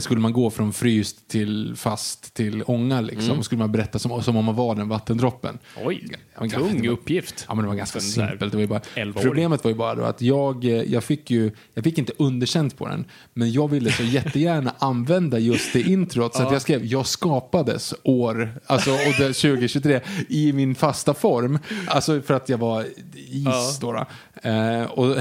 skulle 0.00 0.20
man 0.20 0.32
gå 0.32 0.50
från 0.50 0.72
fryst 0.72 1.28
till 1.28 1.72
fast 1.76 2.34
till 2.34 2.62
ånga 2.66 3.00
liksom. 3.00 3.30
Mm. 3.30 3.42
Skulle 3.42 3.58
man 3.58 3.72
berätta 3.72 3.98
som, 3.98 4.22
som 4.22 4.36
om 4.36 4.44
man 4.44 4.54
var 4.54 4.74
den 4.74 4.88
vattendroppen. 4.88 5.58
Oj, 5.84 6.08
Ja, 6.34 6.40
men 6.40 6.50
tung 6.50 6.82
det 6.82 6.88
var- 6.88 6.94
uppgift. 6.94 7.44
Ja, 7.48 7.54
men 7.54 7.62
det 7.64 7.68
var 7.68 7.74
ganska 7.76 8.00
simpelt. 8.00 8.40
Det 8.40 8.50
var 8.56 8.60
ju 8.60 8.66
bara, 8.66 8.80
11-åring. 8.94 9.12
problemet 9.22 9.64
var 9.64 9.70
ju 9.70 9.76
bara 9.76 9.94
då 9.94 10.04
att 10.04 10.22
jag, 10.22 10.64
eh, 10.64 10.70
jag 10.70 11.04
fick 11.04 11.30
ju, 11.30 11.50
jag 11.74 11.84
fick 11.84 11.98
inte 11.98 12.12
underkänt 12.18 12.78
på 12.78 12.88
den, 12.88 13.04
men 13.34 13.52
jag 13.52 13.68
ville 13.70 13.92
så 13.92 14.02
jättegärna 14.02 14.74
använda 14.78 15.38
just 15.38 15.72
det 15.72 15.80
introt 15.82 16.34
så 16.34 16.42
att 16.42 16.52
jag 16.52 16.62
skrev 16.62 16.84
jag 16.84 17.06
skapades 17.06 17.94
år, 18.02 18.52
alltså 18.66 18.90
och 18.90 18.98
det 19.18 19.32
2023 19.32 20.00
i 20.28 20.52
min 20.52 20.74
fasta 20.74 21.14
form. 21.14 21.58
Alltså 21.86 22.20
för 22.22 22.34
att 22.34 22.48
jag 22.48 22.58
var 22.58 22.84
is 23.30 23.78
då. 23.80 23.92
då. 23.92 24.06
Eh, 24.48 24.82
och, 24.82 25.16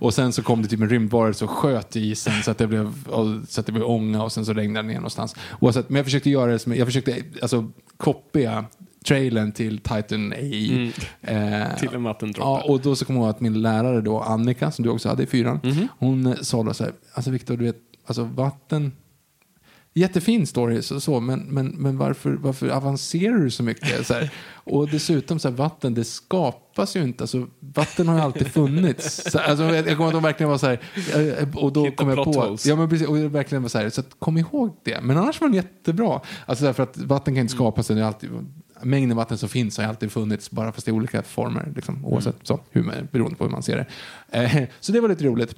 och 0.00 0.14
sen 0.14 0.32
så 0.32 0.42
kom 0.42 0.62
det 0.62 0.68
typ 0.68 0.80
en 0.80 0.88
rymdvarelse 0.88 1.44
och 1.44 1.50
sköt 1.50 1.96
i 1.96 2.10
isen 2.10 2.42
så 2.42 2.50
att 2.50 2.58
det 2.58 2.66
blev, 2.66 3.08
och, 3.08 3.26
så 3.48 3.60
att 3.60 3.65
det 3.66 3.72
blev 3.72 3.84
ånga 3.86 4.22
och 4.22 4.32
sen 4.32 4.46
så 4.46 4.52
regnade 4.52 4.82
det 4.82 4.92
ner 4.92 4.94
någonstans. 5.00 5.36
Oavsett, 5.60 5.88
men 5.88 5.96
jag 5.96 6.04
försökte 6.04 6.30
göra 6.30 6.52
det 6.52 6.58
som, 6.58 6.74
jag 6.76 6.86
försökte 6.86 7.16
alltså 7.42 7.70
kopia 7.96 8.64
trailern 9.06 9.52
till 9.52 9.78
Titan 9.78 10.32
AI. 10.32 10.92
Eh, 11.22 11.76
Till 11.78 11.94
en 11.94 12.02
vattendroppe. 12.04 12.40
Ja, 12.48 12.62
och 12.72 12.80
då 12.80 12.96
så 12.96 13.04
kommer 13.04 13.20
jag 13.20 13.24
ihåg 13.26 13.34
att 13.34 13.40
min 13.40 13.62
lärare 13.62 14.00
då, 14.00 14.20
Annika, 14.20 14.70
som 14.70 14.82
du 14.84 14.90
också 14.90 15.08
hade 15.08 15.22
i 15.22 15.26
fyran, 15.26 15.60
Mhm. 15.62 15.88
hon 15.98 16.26
eh, 16.26 16.34
sa 16.34 16.62
då 16.62 16.74
så 16.74 16.84
här, 16.84 16.92
alltså 17.14 17.30
Viktor, 17.30 17.56
du 17.56 17.64
vet, 17.64 17.76
alltså 18.06 18.24
vatten, 18.24 18.92
jättefin 19.96 20.46
story, 20.46 20.82
så, 20.82 21.00
så 21.00 21.20
men, 21.20 21.40
men, 21.40 21.66
men 21.66 21.98
varför, 21.98 22.30
varför 22.30 22.68
avancerar 22.68 23.38
du 23.38 23.50
så 23.50 23.62
mycket? 23.62 24.06
Så 24.06 24.14
här, 24.14 24.30
och 24.54 24.88
dessutom, 24.88 25.38
så 25.38 25.48
här, 25.48 25.56
vatten, 25.56 25.94
det 25.94 26.04
skapas 26.04 26.96
ju 26.96 27.02
inte, 27.02 27.24
alltså 27.24 27.46
vatten 27.60 28.08
har 28.08 28.16
ju 28.16 28.20
alltid 28.20 28.46
funnits. 28.46 29.30
Så, 29.32 29.38
alltså, 29.38 29.64
jag, 29.64 29.88
jag 29.88 29.96
kommer 29.96 30.06
att 30.06 30.14
de 30.14 30.22
verkligen 30.22 30.50
var 30.50 30.58
så 30.58 30.66
här, 30.66 30.80
eh, 31.40 31.56
och 31.56 31.72
då 31.72 31.84
Hitta 31.84 31.96
kom 31.96 32.08
jag 32.08 32.24
på, 32.24 32.32
holes. 32.32 32.66
ja 32.66 32.76
men 32.76 32.88
precis, 32.88 33.08
och 33.08 33.16
det 33.16 33.28
verkligen 33.28 33.62
var 33.62 33.68
så 33.68 33.78
här, 33.78 33.90
så 33.90 34.00
att, 34.00 34.16
kom 34.18 34.38
ihåg 34.38 34.76
det. 34.84 35.00
Men 35.02 35.16
annars 35.16 35.40
var 35.40 35.48
den 35.48 35.54
jättebra. 35.54 36.20
Alltså 36.46 36.64
därför 36.64 36.82
att 36.82 36.96
vatten 36.96 37.34
kan 37.34 37.40
inte 37.40 37.54
skapas, 37.54 37.86
det 37.86 38.00
är 38.00 38.02
alltid, 38.02 38.30
mängden 38.82 39.16
vatten 39.16 39.38
som 39.38 39.48
finns 39.48 39.78
har 39.78 39.84
alltid 39.84 40.12
funnits, 40.12 40.50
bara 40.50 40.72
fast 40.72 40.88
i 40.88 40.92
olika 40.92 41.22
former, 41.22 41.72
liksom, 41.76 42.04
oavsett 42.04 42.36
så, 42.42 42.60
hur 42.70 42.82
man, 42.82 42.94
beroende 43.12 43.36
på 43.36 43.44
hur 43.44 43.50
man 43.50 43.62
ser 43.62 43.76
det. 43.76 43.86
Eh, 44.42 44.68
så 44.80 44.92
det 44.92 45.00
var 45.00 45.08
lite 45.08 45.24
roligt. 45.24 45.54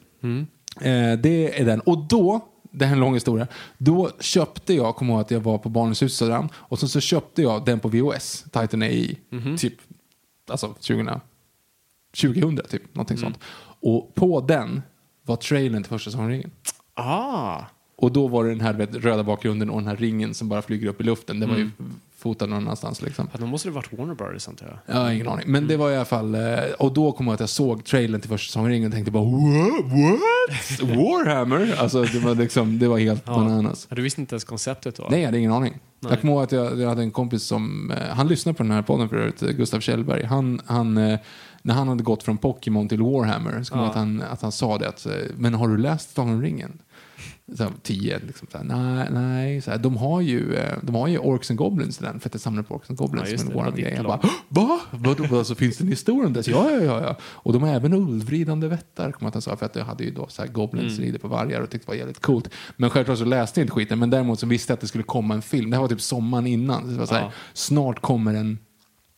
Eh, 0.80 1.18
det 1.18 1.60
är 1.60 1.64
den. 1.64 1.80
Och 1.80 2.06
då, 2.08 2.40
det 2.70 2.84
här 2.84 2.92
är 2.92 2.96
en 2.96 3.00
lång 3.00 3.14
historia, 3.14 3.46
då 3.78 4.10
köpte 4.20 4.74
jag, 4.74 4.96
kommer 4.96 5.12
ihåg 5.12 5.20
att 5.20 5.30
jag 5.30 5.40
var 5.40 5.58
på 5.58 5.68
Barnens 5.68 6.02
hus 6.02 6.22
och 6.22 6.28
och 6.54 6.78
så, 6.78 7.00
köpte 7.00 7.42
jag 7.42 7.64
den 7.64 7.80
på 7.80 7.88
VHS, 7.88 8.42
Titan 8.42 8.82
AI, 8.82 9.18
typ 9.58 9.74
alltså 10.50 10.68
2000, 10.68 11.20
2000 12.20 12.60
typ, 12.70 12.94
någonting 12.94 13.18
sånt. 13.18 13.38
Och 13.80 14.14
på 14.14 14.40
den 14.40 14.82
var 15.22 15.36
trailern 15.36 15.82
till 15.82 15.90
första 15.90 16.10
säsongen. 16.10 16.50
Ah, 16.94 17.64
Och 18.00 18.12
då 18.12 18.28
var 18.28 18.44
det 18.44 18.50
den 18.50 18.60
här 18.60 18.72
vet, 18.72 18.94
röda 18.94 19.22
bakgrunden 19.22 19.70
och 19.70 19.78
den 19.78 19.88
här 19.88 19.96
ringen 19.96 20.34
som 20.34 20.48
bara 20.48 20.62
flyger 20.62 20.88
upp 20.88 21.00
i 21.00 21.04
luften. 21.04 21.40
Den 21.40 21.48
var 21.48 21.56
ju 21.56 21.70
fotad 22.18 22.46
någon 22.48 22.58
annanstans 22.58 23.02
liksom. 23.02 23.28
ja, 23.32 23.38
då 23.40 23.46
måste 23.46 23.68
det 23.68 23.72
varit 23.74 23.92
Warner 23.98 24.14
Brothers 24.14 24.48
antar 24.48 24.80
jag. 24.86 24.94
Har 24.94 25.10
ingen 25.10 25.28
aning. 25.28 25.44
Men 25.48 25.66
det 25.66 25.76
var 25.76 25.90
i 25.90 25.96
alla 25.96 26.04
fall, 26.04 26.34
eh, 26.34 26.40
och 26.78 26.92
då 26.92 27.12
kom 27.12 27.26
jag 27.26 27.34
att 27.34 27.40
jag 27.40 27.48
såg 27.48 27.84
trailern 27.84 28.20
till 28.20 28.30
första 28.30 28.46
säsongen 28.48 28.86
och 28.86 28.92
tänkte 28.92 29.10
bara 29.10 29.24
what? 29.24 29.84
What? 30.80 30.90
Warhammer? 30.96 31.74
Alltså 31.78 32.02
det 32.02 32.18
var 32.18 32.34
liksom, 32.34 32.78
det 32.78 32.88
var 32.88 32.98
helt 32.98 33.24
bananas. 33.24 33.86
Ja, 33.90 33.96
du 33.96 34.02
visste 34.02 34.20
inte 34.20 34.34
ens 34.34 34.44
konceptet 34.44 34.96
då? 34.96 35.06
Nej, 35.10 35.20
jag 35.20 35.26
hade 35.26 35.38
ingen 35.38 35.52
aning. 35.52 35.78
Nej. 36.00 36.12
Jag 36.12 36.20
kommer 36.20 36.32
ihåg 36.32 36.42
att 36.42 36.52
jag, 36.52 36.80
jag 36.80 36.88
hade 36.88 37.02
en 37.02 37.10
kompis 37.10 37.42
som, 37.42 37.90
eh, 37.90 37.96
han 38.16 38.28
lyssnade 38.28 38.56
på 38.56 38.62
den 38.62 38.72
här 38.72 38.82
podden 38.82 39.08
förut, 39.08 39.42
eh, 39.42 39.48
Gustav 39.48 39.80
Kjellberg. 39.80 40.24
Han, 40.24 40.60
han, 40.66 40.96
eh, 40.98 41.18
när 41.62 41.74
han 41.74 41.88
hade 41.88 42.02
gått 42.02 42.22
från 42.22 42.38
Pokémon 42.38 42.88
till 42.88 43.02
Warhammer, 43.02 43.62
så 43.62 43.74
Ja. 43.74 43.86
att 43.86 43.94
han, 43.94 44.22
att 44.22 44.42
han 44.42 44.52
sa 44.52 44.78
det 44.78 44.88
att, 44.88 45.06
men 45.36 45.54
har 45.54 45.68
du 45.68 45.76
läst 45.76 46.14
Sagan 46.14 46.32
om 46.34 46.42
ringen? 46.42 46.78
Så 47.56 47.62
här, 47.62 47.72
tio, 47.82 48.20
liksom, 48.26 48.48
så 48.52 48.58
här, 48.58 48.64
nej, 48.64 49.08
nej. 49.10 49.60
Så 49.62 49.70
här, 49.70 49.78
de, 49.78 49.96
har 49.96 50.20
ju, 50.20 50.54
eh, 50.54 50.78
de 50.82 50.94
har 50.94 51.08
ju 51.08 51.18
Orcs 51.18 51.50
and 51.50 51.58
Goblins 51.58 52.00
i 52.00 52.04
den, 52.04 52.20
för 52.20 52.28
att 52.28 52.32
det 52.32 52.38
samlar 52.38 52.62
på 52.62 52.74
Orcs 52.74 52.90
and 52.90 52.98
Goblins 52.98 53.44
Ja, 53.54 53.64
det, 53.70 53.76
ditt 53.76 53.96
Jag 53.96 54.04
bara, 54.04 54.20
va? 54.48 54.80
Vadå, 54.90 55.38
alltså, 55.38 55.54
finns 55.54 55.80
en 55.80 55.88
historia 55.88 56.26
om 56.26 56.32
det? 56.32 56.46
Ja, 56.46 56.70
ja, 56.70 56.80
ja, 56.80 57.02
ja. 57.02 57.16
Och 57.22 57.52
de 57.52 57.62
har 57.62 57.68
även 57.74 57.92
ullvridande 57.92 58.68
vättar, 58.68 59.12
kommer 59.12 59.30
jag 59.30 59.36
att 59.38 59.44
sa, 59.44 59.56
för 59.56 59.66
att 59.66 59.76
jag 59.76 59.84
hade 59.84 60.04
ju 60.04 60.10
då 60.10 60.26
så 60.28 60.42
här, 60.42 60.48
Goblins 60.48 60.92
Mm. 60.92 61.04
rider 61.04 61.18
på 61.18 61.28
vargar 61.28 61.60
och 61.60 61.70
tyckte 61.70 61.86
det 61.86 61.90
var 61.90 61.98
jävligt 61.98 62.22
coolt. 62.22 62.50
Men 62.76 62.90
självklart 62.90 63.18
så 63.18 63.24
läste 63.24 63.60
jag 63.60 63.64
inte 63.64 63.74
skiten, 63.74 63.98
men 63.98 64.10
däremot 64.10 64.40
så 64.40 64.46
visste 64.46 64.70
jag 64.72 64.74
att 64.74 64.80
det 64.80 64.86
skulle 64.88 65.04
komma 65.04 65.34
en 65.34 65.42
film. 65.42 65.70
Det 65.70 65.76
här 65.76 65.82
var 65.82 65.88
typ 65.88 66.00
sommaren 66.00 66.46
innan. 66.46 66.82
Så 66.82 66.88
det 66.90 66.98
var 66.98 67.06
så 67.06 67.14
här, 67.14 67.22
Ja. 67.22 67.32
Snart 67.52 68.00
kommer 68.00 68.34
en, 68.34 68.58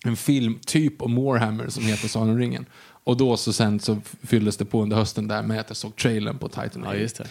en 0.04 0.16
film 0.16 0.58
typ 0.66 1.02
om 1.02 1.16
Warhammer 1.16 1.68
som 1.68 1.84
heter 1.84 2.08
Sagan 2.08 2.30
om 2.30 2.38
ringen. 2.38 2.66
Och 3.04 3.16
då 3.16 3.36
så 3.36 3.52
sen 3.52 3.80
så 3.80 3.98
fylldes 4.22 4.56
det 4.56 4.64
på 4.64 4.82
under 4.82 4.96
hösten 4.96 5.28
där 5.28 5.42
med 5.42 5.60
att 5.60 5.70
jag 5.70 5.76
såg 5.76 5.96
trailern 5.96 6.38
på 6.38 6.48
Titan. 6.48 6.82
Ja, 6.84 6.94
just 6.94 7.16
det. 7.16 7.26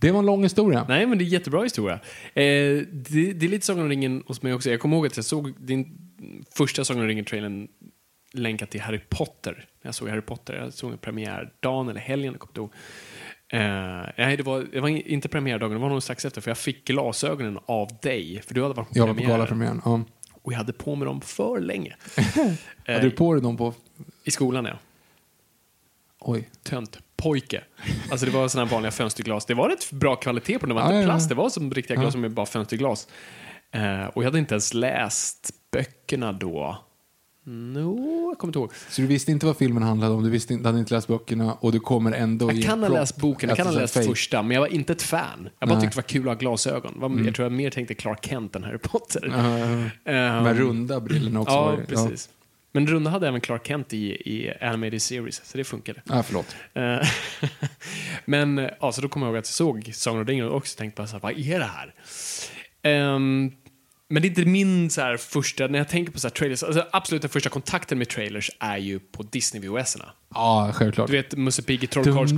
Det 0.00 0.10
var 0.10 0.18
en 0.18 0.26
lång 0.26 0.42
historia. 0.42 0.86
Nej, 0.88 1.06
men 1.06 1.18
det 1.18 1.24
är 1.24 1.26
en 1.26 1.30
jättebra 1.30 1.62
historia. 1.62 1.94
Eh, 2.34 2.42
det, 2.92 3.32
det 3.32 3.46
är 3.46 3.48
lite 3.48 3.66
Sagan 3.66 3.82
om 3.82 3.88
ringen 3.88 4.22
hos 4.26 4.42
mig 4.42 4.54
också. 4.54 4.70
Jag 4.70 4.80
kommer 4.80 4.96
ihåg 4.96 5.06
att 5.06 5.16
jag 5.16 5.24
såg 5.24 5.54
din 5.58 5.98
första 6.54 6.84
Sagan 6.84 7.02
om 7.02 7.08
ringen-trailern 7.08 7.68
länkat 8.32 8.70
till 8.70 8.80
Harry 8.80 9.00
Potter. 9.08 9.66
Jag 9.82 9.94
såg 9.94 10.08
Harry 10.08 10.20
Potter, 10.20 10.54
jag 10.54 10.72
såg 10.72 11.00
premiärdagen 11.00 11.88
eller 11.88 12.00
helgen, 12.00 12.32
jag 12.32 12.40
kommer 12.40 12.66
inte. 12.66 12.76
Eh, 13.56 14.12
nej, 14.26 14.36
det 14.36 14.42
var, 14.42 14.66
det 14.72 14.80
var 14.80 14.88
inte 14.88 15.28
premiärdagen, 15.28 15.72
det 15.72 15.78
var 15.82 15.88
nog 15.88 16.02
strax 16.02 16.24
efter, 16.24 16.40
för 16.40 16.50
jag 16.50 16.58
fick 16.58 16.84
glasögonen 16.84 17.58
av 17.66 17.88
dig. 18.02 18.42
För 18.46 18.54
du 18.54 18.62
hade 18.62 18.74
varit 18.74 18.88
på 18.88 18.98
Jag 18.98 19.06
var 19.06 19.08
på 19.08 19.14
premiären. 19.14 19.38
galapremiären. 19.38 19.80
Ja. 19.84 20.04
Och 20.42 20.52
jag 20.52 20.58
hade 20.58 20.72
på 20.72 20.94
mig 20.94 21.06
dem 21.06 21.20
för 21.20 21.60
länge. 21.60 21.96
Hade 22.86 23.00
du 23.00 23.10
på 23.10 23.34
dig 23.34 23.42
dem 23.42 23.56
på... 23.56 23.74
I 24.24 24.30
skolan, 24.30 24.64
ja. 24.64 24.78
Oj. 26.20 26.48
Tönt. 26.62 26.98
Pojke. 27.22 27.64
Alltså 28.10 28.26
det 28.26 28.32
var 28.32 28.48
sådana 28.48 28.70
vanliga 28.70 28.90
fönsterglas. 28.92 29.44
Det 29.46 29.54
var 29.54 29.68
rätt 29.68 29.90
bra 29.90 30.16
kvalitet 30.16 30.58
på 30.58 30.66
dem. 30.66 30.76
Det 30.76 30.82
var 30.82 30.82
Ja, 30.82 30.86
inte 30.86 30.96
ja, 30.96 31.00
ja. 31.02 31.06
plast, 31.06 31.28
det 31.28 31.34
var 31.34 31.48
som 31.50 31.72
riktiga 31.72 31.96
glas 32.00 32.16
med 32.16 32.30
bara 32.30 32.46
fönsterglas. 32.46 33.08
Eh, 33.74 34.04
och 34.06 34.22
jag 34.22 34.26
hade 34.28 34.38
inte 34.38 34.54
ens 34.54 34.74
läst 34.74 35.50
böckerna 35.72 36.32
då. 36.32 36.84
No, 37.44 38.28
jag 38.30 38.38
kommer 38.38 38.48
inte 38.50 38.58
ihåg. 38.58 38.72
Så 38.88 39.00
du 39.00 39.06
visste 39.06 39.30
inte 39.32 39.46
vad 39.46 39.56
filmen 39.56 39.82
handlade 39.82 40.14
om, 40.14 40.22
du 40.24 40.30
visste 40.30 40.52
inte, 40.52 40.68
hade 40.68 40.78
inte 40.78 40.94
läst 40.94 41.08
böckerna 41.08 41.54
och 41.54 41.72
du 41.72 41.80
kommer 41.80 42.12
ändå 42.12 42.52
Jag 42.52 42.62
kan 42.62 42.82
ha 42.82 42.88
läst 42.88 43.16
boken, 43.16 43.48
jag 43.48 43.56
kan 43.56 43.66
ha 43.66 43.74
läst 43.74 43.94
fake. 43.94 44.06
första, 44.06 44.42
men 44.42 44.54
jag 44.54 44.60
var 44.60 44.68
inte 44.68 44.92
ett 44.92 45.02
fan. 45.02 45.48
Jag 45.58 45.68
bara 45.68 45.74
Nej. 45.78 45.82
tyckte 45.86 45.96
det 45.96 46.02
var 46.02 46.08
kul 46.08 46.22
att 46.22 46.34
ha 46.34 46.34
glasögon. 46.34 46.94
Var- 46.96 47.24
Jag 47.26 47.34
tror 47.34 47.44
jag 47.44 47.52
mer 47.52 47.70
tänkte 47.70 47.94
Clark 47.94 48.26
Kent 48.26 48.56
än 48.56 48.64
Harry 48.64 48.78
Potter. 48.78 49.32
Ja, 49.36 49.58
ja, 49.58 49.66
ja. 50.04 50.12
Ehm, 50.12 50.44
Med 50.44 50.56
runda 50.58 51.00
brillorna 51.00 51.40
också. 51.40 51.54
Ja, 51.54 51.76
precis. 51.88 52.28
Men 52.72 52.84
den 52.84 52.94
runda 52.94 53.10
hade 53.10 53.28
även 53.28 53.40
Clark 53.40 53.66
Kent 53.66 53.92
i, 53.92 54.10
i 54.10 54.54
Animated 54.60 55.02
Series, 55.02 55.44
så 55.44 55.58
det 55.58 55.64
funkade. 55.64 56.02
Ja, 56.04 56.22
förlåt. 56.22 56.56
men 58.24 58.70
ja, 58.80 58.92
så 58.92 59.00
då 59.00 59.08
kommer 59.08 59.26
jag 59.26 59.30
ihåg 59.32 59.38
att 59.38 59.46
jag 59.46 59.54
såg 59.54 59.90
Sagan 59.94 60.20
om 60.20 60.26
ringen 60.26 60.48
och 60.48 60.56
också 60.56 60.78
tänkte 60.78 61.02
bara 61.02 61.06
så 61.06 61.12
här, 61.12 61.20
vad 61.20 61.38
är 61.38 61.58
det 61.58 61.70
här? 61.74 61.94
Um, 63.14 63.52
men 64.10 64.22
det 64.22 64.28
är 64.28 64.30
inte 64.30 64.44
min 64.44 64.90
så 64.90 65.00
här, 65.00 65.16
första, 65.16 65.66
när 65.66 65.78
jag 65.78 65.88
tänker 65.88 66.12
på 66.12 66.20
så 66.20 66.28
här, 66.28 66.34
trailers, 66.34 66.62
alltså, 66.62 66.86
absolut 66.92 67.22
den 67.22 67.28
första 67.28 67.50
kontakten 67.50 67.98
med 67.98 68.08
trailers 68.08 68.50
är 68.58 68.76
ju 68.76 68.98
på 68.98 69.22
Disney 69.22 69.68
VHS. 69.68 69.96
Ja, 70.34 70.70
självklart. 70.74 71.06
Du 71.06 71.12
vet 71.12 71.36
Musse 71.36 71.62
Pigg 71.62 71.84
i 71.84 71.86
Trollkarls... 71.86 72.30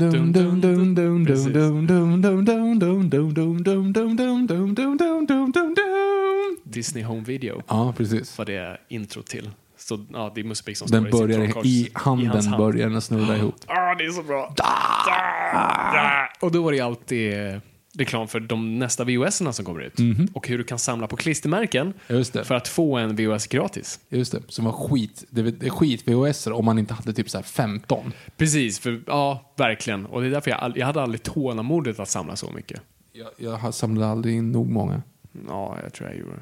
Disney 6.64 7.04
Home 7.04 7.22
Video. 7.22 7.62
Ja, 7.68 7.94
precis. 7.96 8.38
Var 8.38 8.44
det 8.44 8.80
intro 8.88 9.22
till. 9.22 9.50
Så 9.90 10.04
ja, 10.12 10.32
det 10.34 10.40
är 10.40 10.44
Musse 10.44 10.64
Pigg 10.64 10.76
som 10.76 10.88
Den 10.90 11.06
står 11.08 11.30
i, 11.30 11.34
börjar 11.34 11.40
sin 11.40 11.50
i, 11.50 11.52
trollkarls- 11.52 11.66
i 11.66 11.90
handen, 11.94 12.26
hans 12.28 12.46
hand. 12.46 12.58
börjar 12.62 12.90
den 12.90 13.00
snurra 13.00 13.36
ihop. 13.36 13.54
Ah, 13.66 13.94
det 13.94 14.04
är 14.04 14.10
så 14.10 14.22
bra. 14.22 14.54
Da! 14.56 16.28
Och 16.40 16.52
då 16.52 16.62
var 16.62 16.72
det 16.72 16.80
alltid 16.80 17.32
eh, 17.46 17.58
reklam 17.98 18.28
för 18.28 18.40
de 18.40 18.78
nästa 18.78 19.04
VHS-erna 19.04 19.52
som 19.52 19.64
kommer 19.64 19.80
ut. 19.80 19.94
Och 20.34 20.48
hur 20.48 20.58
du 20.58 20.64
kan 20.64 20.78
samla 20.78 21.06
på 21.06 21.16
klistermärken 21.16 21.92
Just 22.08 22.32
det. 22.32 22.44
för 22.44 22.54
att 22.54 22.68
få 22.68 22.96
en 22.98 23.16
VHS 23.16 23.46
gratis. 23.46 24.00
Just 24.08 24.32
det, 24.32 24.42
som 24.48 24.64
var 24.64 24.72
skit. 24.72 25.24
Det 25.30 25.40
är- 25.40 25.44
det 25.44 25.70
skit 25.70 26.08
VHS 26.08 26.46
om 26.46 26.64
man 26.64 26.78
inte 26.78 26.94
hade 26.94 27.12
typ 27.12 27.30
så 27.30 27.38
här 27.38 27.42
15. 27.44 28.12
Precis, 28.36 28.78
för 28.78 29.00
ja, 29.06 29.52
verkligen. 29.56 30.06
Och 30.06 30.20
det 30.20 30.26
är 30.26 30.30
därför 30.30 30.50
jag, 30.50 30.60
all- 30.60 30.76
jag 30.78 30.86
hade 30.86 31.02
aldrig 31.02 31.22
tålamodet 31.22 32.00
att 32.00 32.08
samla 32.08 32.36
så 32.36 32.50
mycket. 32.50 32.80
Jag, 33.12 33.28
jag 33.36 33.56
har- 33.56 33.72
samlade 33.72 34.12
aldrig 34.12 34.36
in 34.36 34.52
nog 34.52 34.70
många. 34.70 35.02
Ja, 35.48 35.76
jag 35.82 35.92
tror 35.92 36.08
jag 36.08 36.18
gjorde. 36.18 36.32
Jag, 36.32 36.40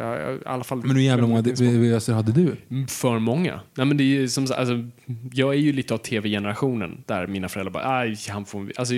i 0.00 0.38
alla 0.46 0.64
fall 0.64 0.78
Men 0.78 0.96
hur 0.96 1.02
jävla 1.02 1.26
många 1.26 1.42
VHS 1.42 2.08
hade 2.08 2.32
du? 2.32 2.56
För 2.86 3.18
många. 3.18 3.60
Nej, 3.74 3.86
men 3.86 3.96
det 3.96 4.04
är 4.04 4.06
ju 4.06 4.28
som, 4.28 4.46
alltså, 4.56 4.84
jag 5.32 5.54
är 5.54 5.58
ju 5.58 5.72
lite 5.72 5.94
av 5.94 5.98
tv-generationen 5.98 7.02
där 7.06 7.26
mina 7.26 7.48
föräldrar 7.48 7.72
bara, 7.72 7.98
Aj, 7.98 8.16
han 8.28 8.44
får, 8.44 8.72
alltså, 8.76 8.94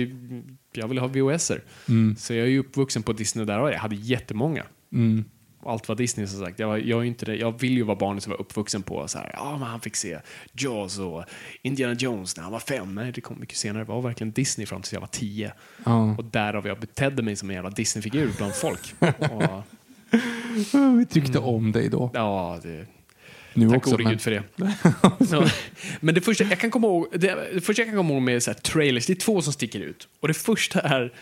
jag 0.73 0.87
vill 0.87 0.97
ha 0.97 1.07
VHSer. 1.07 1.61
Mm. 1.89 2.15
Så 2.15 2.33
jag 2.33 2.45
är 2.45 2.49
ju 2.49 2.59
uppvuxen 2.59 3.03
på 3.03 3.13
Disney 3.13 3.45
där 3.45 3.59
och 3.59 3.69
jag 3.71 3.79
hade 3.79 3.95
jättemånga. 3.95 4.63
Mm. 4.93 5.25
Allt 5.65 5.87
var 5.87 5.95
Disney 5.95 6.27
som 6.27 6.39
sagt. 6.39 6.59
Jag, 6.59 6.67
var, 6.67 6.77
jag, 6.77 6.99
är 6.99 7.03
inte 7.03 7.25
det. 7.25 7.35
jag 7.35 7.59
vill 7.59 7.77
ju 7.77 7.83
vara 7.83 7.97
barnet 7.97 8.23
som 8.23 8.31
var 8.31 8.41
uppvuxen 8.41 8.83
på 8.83 9.07
så 9.07 9.17
här, 9.17 9.31
ja 9.33 9.57
men 9.57 9.67
han 9.67 9.79
fick 9.79 9.95
se 9.95 10.19
Jaws 10.53 10.99
och 10.99 11.23
Indiana 11.61 11.93
Jones 11.93 12.37
när 12.37 12.43
han 12.43 12.51
var 12.51 12.59
fem. 12.59 12.95
Nej, 12.95 13.11
det 13.11 13.21
kom 13.21 13.39
mycket 13.39 13.57
senare. 13.57 13.83
Det 13.83 13.91
var 13.91 14.01
verkligen 14.01 14.31
Disney 14.31 14.67
fram 14.67 14.81
tills 14.81 14.93
jag 14.93 15.01
var 15.01 15.07
tio. 15.07 15.53
Ja. 15.85 16.15
Och 16.17 16.25
därav 16.25 16.67
jag 16.67 16.79
betedde 16.79 17.23
mig 17.23 17.35
som 17.35 17.49
en 17.49 17.55
jävla 17.55 17.69
Disney-figur 17.69 18.31
bland 18.37 18.55
folk. 18.55 18.95
och, 18.99 19.63
Vi 20.99 21.05
tyckte 21.05 21.39
om 21.39 21.71
dig 21.71 21.89
då. 21.89 22.11
ja, 22.13 22.59
det, 22.63 22.85
Nu 23.53 23.67
Tack 23.69 23.77
också. 23.77 23.91
gode 23.91 24.03
men- 24.03 24.11
gud 24.11 24.21
för 24.21 24.31
det. 24.31 24.43
Ja. 25.31 25.47
Men 25.99 26.15
det 26.15 26.21
första 26.21 26.43
jag 26.43 26.59
kan 26.59 26.71
komma 26.71 26.87
ihåg, 26.87 27.07
det, 27.11 27.37
det 27.53 27.61
första 27.61 27.81
jag 27.81 27.87
kan 27.89 27.97
komma 27.97 28.13
ihåg 28.13 28.21
med 28.21 28.43
så 28.43 28.51
här, 28.51 28.57
trailers, 28.59 29.05
det 29.05 29.13
är 29.13 29.15
två 29.15 29.41
som 29.41 29.53
sticker 29.53 29.79
ut. 29.79 30.07
Och 30.19 30.27
det 30.27 30.33
första 30.33 30.79
är 30.79 31.13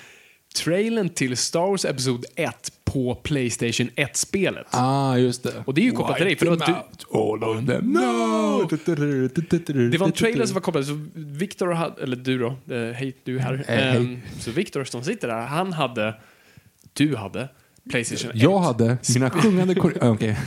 trailern 0.56 1.10
till 1.10 1.38
Star 1.38 1.60
Wars 1.70 1.86
Episod 1.86 2.26
1 2.36 2.72
på 2.84 3.16
Playstation 3.16 3.90
1-spelet. 3.96 4.68
Ah, 4.72 5.18
just 5.18 5.44
det. 5.44 5.64
Och 5.66 5.74
det 5.74 5.82
är 5.82 5.86
ju 5.86 5.92
kopplat 5.92 6.18
till 6.18 6.26
dig, 6.26 6.36
för 6.36 6.46
det 6.46 6.52
var 6.56 6.66
du- 6.68 7.18
All 7.20 7.44
of 7.58 7.66
them. 7.68 7.86
No! 7.86 8.68
Det 9.92 9.98
var 9.98 10.08
en 10.08 10.12
trailer 10.14 10.46
som 10.46 10.54
var 10.54 10.62
kopplad, 10.62 10.86
så 10.86 11.06
Victor 11.14 11.72
hade, 11.72 12.04
eller 12.04 12.16
du 12.16 12.38
då, 12.40 12.48
eh, 12.48 12.92
hej 12.94 13.16
du 13.24 13.36
är 13.38 13.42
här. 13.42 13.54
Eh, 13.54 13.76
hej. 13.76 13.98
Ehm, 13.98 14.20
så 14.40 14.52
Victor 14.52 14.84
som 14.84 15.04
sitter 15.04 15.28
där, 15.28 15.42
han 15.42 15.74
hade, 15.74 16.16
du 16.94 17.16
hade, 17.16 17.50
Playstation 17.90 18.32
1. 18.32 18.38
Jag 18.42 18.60
hade 18.60 18.98
mina 19.14 19.30
sjungande 19.42 19.76
kor... 19.76 19.98
Ah, 20.02 20.10
Okej. 20.10 20.38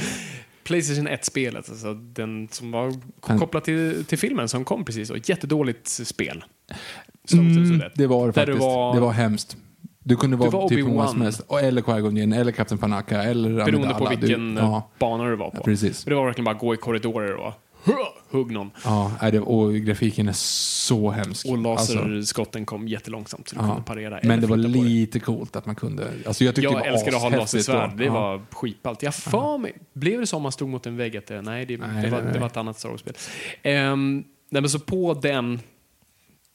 Playstation 0.64 1.08
1-spelet, 1.08 1.68
alltså 1.70 1.94
den 1.94 2.48
som 2.50 2.70
var 2.70 2.92
kopplad 3.20 3.64
till, 3.64 4.04
till 4.04 4.18
filmen 4.18 4.48
som 4.48 4.64
kom 4.64 4.84
precis, 4.84 5.10
och 5.10 5.28
jättedåligt 5.28 5.88
spel. 5.88 6.44
Mm, 7.32 7.80
1. 7.80 7.92
det 7.94 8.06
var 8.06 8.26
det 8.26 8.32
faktiskt. 8.32 8.58
var- 8.58 8.94
Det 8.94 9.00
var 9.00 9.12
hemskt. 9.12 9.56
Du 10.06 10.16
kunde 10.16 10.36
vara 10.36 10.50
var 10.50 10.68
typ 10.68 10.86
Obi-Wan. 10.86 11.08
som 11.08 11.20
helst. 11.20 11.42
Eller 11.62 11.82
Qui-Gon 11.82 12.16
Jinn, 12.18 12.32
eller 12.32 12.52
Kapten 12.52 12.78
Panaka, 12.78 13.22
eller 13.22 13.50
Beroende 13.64 13.88
på 13.88 13.94
Amidala. 13.94 14.10
vilken 14.20 14.54
Du, 14.54 14.60
ja, 14.60 14.90
bana 14.98 15.24
du 15.24 15.36
var 15.36 15.50
på. 15.50 15.56
Ja, 15.56 15.62
precis. 15.64 16.06
Men 16.06 16.10
Det 16.10 16.16
var 16.16 16.26
verkligen 16.26 16.44
bara 16.44 16.54
gå 16.54 16.74
i 16.74 16.76
korridorer 16.76 17.34
och 17.34 17.52
hugg 18.30 18.50
någon. 18.50 18.70
ja, 18.84 19.12
det, 19.32 19.40
och 19.40 19.74
grafiken 19.74 20.28
är 20.28 20.32
så 20.32 21.10
hemsk. 21.10 21.46
Och 21.46 21.66
Alltså, 21.66 21.98
laserskotten 21.98 22.66
kom 22.66 22.88
jättelångsamt 22.88 23.48
så 23.48 23.56
du 23.56 23.62
ja. 23.62 23.66
kunde 23.68 23.82
parera. 23.82 24.20
Men 24.22 24.40
det 24.40 24.46
var 24.46 24.56
lite 24.56 25.20
coolt 25.20 25.56
att 25.56 25.66
man 25.66 25.74
kunde... 25.74 26.10
Alltså 26.26 26.44
jag 26.44 26.54
tyckte 26.54 26.70
det 26.70 26.74
Jag 26.74 26.80
var 26.80 26.86
älskade 26.92 27.16
att 27.16 27.22
ha 27.22 27.28
lasersvärd. 27.30 27.90
då. 27.90 27.96
Det 27.96 28.04
Ja. 28.04 28.12
var 28.12 28.42
skitballt. 28.52 29.02
Jag 29.02 29.14
för 29.14 29.58
mig, 29.58 29.72
blev 29.92 30.20
det 30.20 30.26
så 30.26 30.36
om 30.36 30.42
man 30.42 30.52
stod 30.52 30.68
mot 30.68 30.86
en 30.86 30.96
vägg 30.96 31.16
att 31.16 31.26
det, 31.26 31.42
nej, 31.42 31.66
det, 31.66 31.76
Nej, 31.76 32.04
det, 32.04 32.10
var, 32.10 32.22
nej, 32.22 32.32
det 32.32 32.38
var 32.38 32.46
ett 32.46 32.56
annat 32.56 32.78
Star 32.78 32.88
Wars-spel. 32.88 33.14
Ehm, 33.62 34.24
nej, 34.50 34.62
men 34.62 34.70
så 34.70 34.78
på 34.78 35.14
den, 35.14 35.60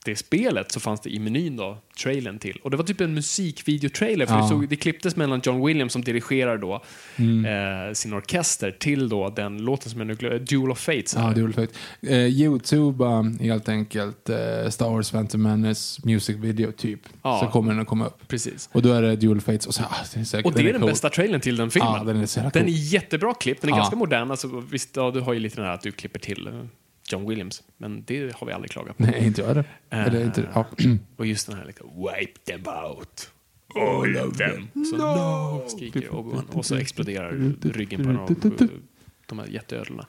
det 0.06 0.16
spelet 0.16 0.72
så 0.72 0.80
fanns 0.80 1.02
det 1.02 1.10
i 1.10 1.20
menyn 1.20 1.56
då, 1.56 1.78
trailern 2.04 2.40
till. 2.40 2.60
Och 2.64 2.72
det 2.72 2.78
var 2.78 2.84
typ 2.84 3.02
en 3.02 3.14
musikvideotrailer, 3.14 4.26
för 4.26 4.34
Ja. 4.36 4.42
det, 4.42 4.48
såg, 4.48 4.70
det 4.70 4.76
klipptes 4.76 5.16
mellan 5.16 5.42
John 5.44 5.66
Williams 5.66 5.94
som 5.94 6.02
dirigerar 6.04 6.58
då 6.58 6.84
Mm. 7.16 7.46
eh, 7.88 7.94
sin 7.94 8.14
orkester 8.14 8.72
till 8.72 9.10
då 9.10 9.30
den 9.30 9.58
låten 9.58 9.90
som 9.92 10.00
jag 10.00 10.08
nu 10.08 10.16
glömmer, 10.16 10.40
Duel 10.40 10.72
of 10.72 10.80
Fates. 10.80 11.16
Ja, 11.16 11.32
är 11.32 11.36
väl 11.36 11.54
fakt. 11.54 11.74
Eh, 12.02 12.18
Youtube, 12.18 13.06
um, 13.06 13.40
helt 13.40 13.70
enkelt, 13.70 14.30
eh, 14.30 14.70
Star 14.70 14.90
Wars 14.90 15.12
Phantom 15.12 15.42
Menace 15.42 16.02
music 16.04 16.38
video 16.38 16.72
typ. 16.72 17.00
Ja. 17.24 17.40
Så 17.44 17.48
kommer 17.52 17.72
den 17.72 17.82
att 17.82 17.88
komma 17.88 18.06
upp. 18.06 18.28
Precis. 18.28 18.70
Och 18.72 18.82
då 18.82 18.94
är 18.94 19.02
det 19.02 19.16
Dual 19.16 19.42
Fates 19.42 19.66
och 19.68 19.74
så, 19.74 19.84
ah, 19.84 19.96
det 20.14 20.20
är 20.20 20.24
säkert, 20.24 20.46
Och 20.46 20.54
det 20.54 20.62
är 20.70 20.74
den 20.74 20.82
cool. 20.82 20.90
bästa 20.90 21.10
trailern 21.10 21.42
till 21.42 21.56
den 21.56 21.72
filmen. 21.72 21.94
Ja, 21.98 22.04
den 22.04 22.18
är 22.18 22.26
så 22.26 22.40
Den 22.54 22.66
är 22.68 22.94
jättebra 22.94 23.34
klippt, 23.34 23.62
den 23.62 23.72
är 23.74 23.78
ganska 23.78 23.96
modern. 23.96 24.32
Alltså, 24.32 24.64
visst, 24.72 24.96
ja, 24.96 25.12
du 25.12 25.20
har 25.20 25.34
ju 25.34 25.40
lite 25.40 25.56
den 25.56 25.66
här 25.66 25.74
att 25.74 25.82
du 25.82 25.92
klipper 25.92 26.20
till 26.20 26.48
eh, 26.48 26.54
John 27.12 27.30
Williams, 27.30 27.64
men 27.78 28.04
det 28.06 28.36
har 28.36 28.48
vi 28.48 28.54
aldrig 28.54 28.72
klagat 28.72 28.98
på. 28.98 29.04
Nej, 29.04 29.26
inte 29.26 29.42
jag 29.42 29.56
det. 29.56 29.64
Eh. 29.90 30.08
Eller 30.08 30.24
inte 30.26 30.50
ja. 30.54 30.66
Och 31.16 31.26
just 31.26 31.48
den 31.48 31.58
här 31.58 31.66
liksom, 31.66 31.88
wipe 31.88 32.40
them 32.40 32.64
out. 32.68 33.32
All 33.76 34.18
of 34.28 34.38
them. 34.38 34.68
Så 34.86 34.98
no! 34.98 35.64
skriker 35.70 36.02
Obi-Wan 36.02 36.46
och 36.50 36.66
så 36.66 36.76
exploderar 36.76 37.54
ryggen 37.64 38.04
på 38.04 38.10
en 38.10 38.18
av 38.18 38.36
de 39.26 39.40
här 39.40 39.48
jätteödlorna. 39.48 40.06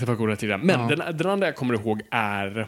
Det 0.00 0.06
var 0.06 0.14
goda 0.14 0.36
tider. 0.36 0.58
Men 0.58 0.80
Ja. 0.80 0.96
den, 0.96 1.16
den 1.16 1.26
andra 1.30 1.46
jag 1.46 1.56
kommer 1.56 1.74
ihåg 1.74 2.02
är 2.10 2.66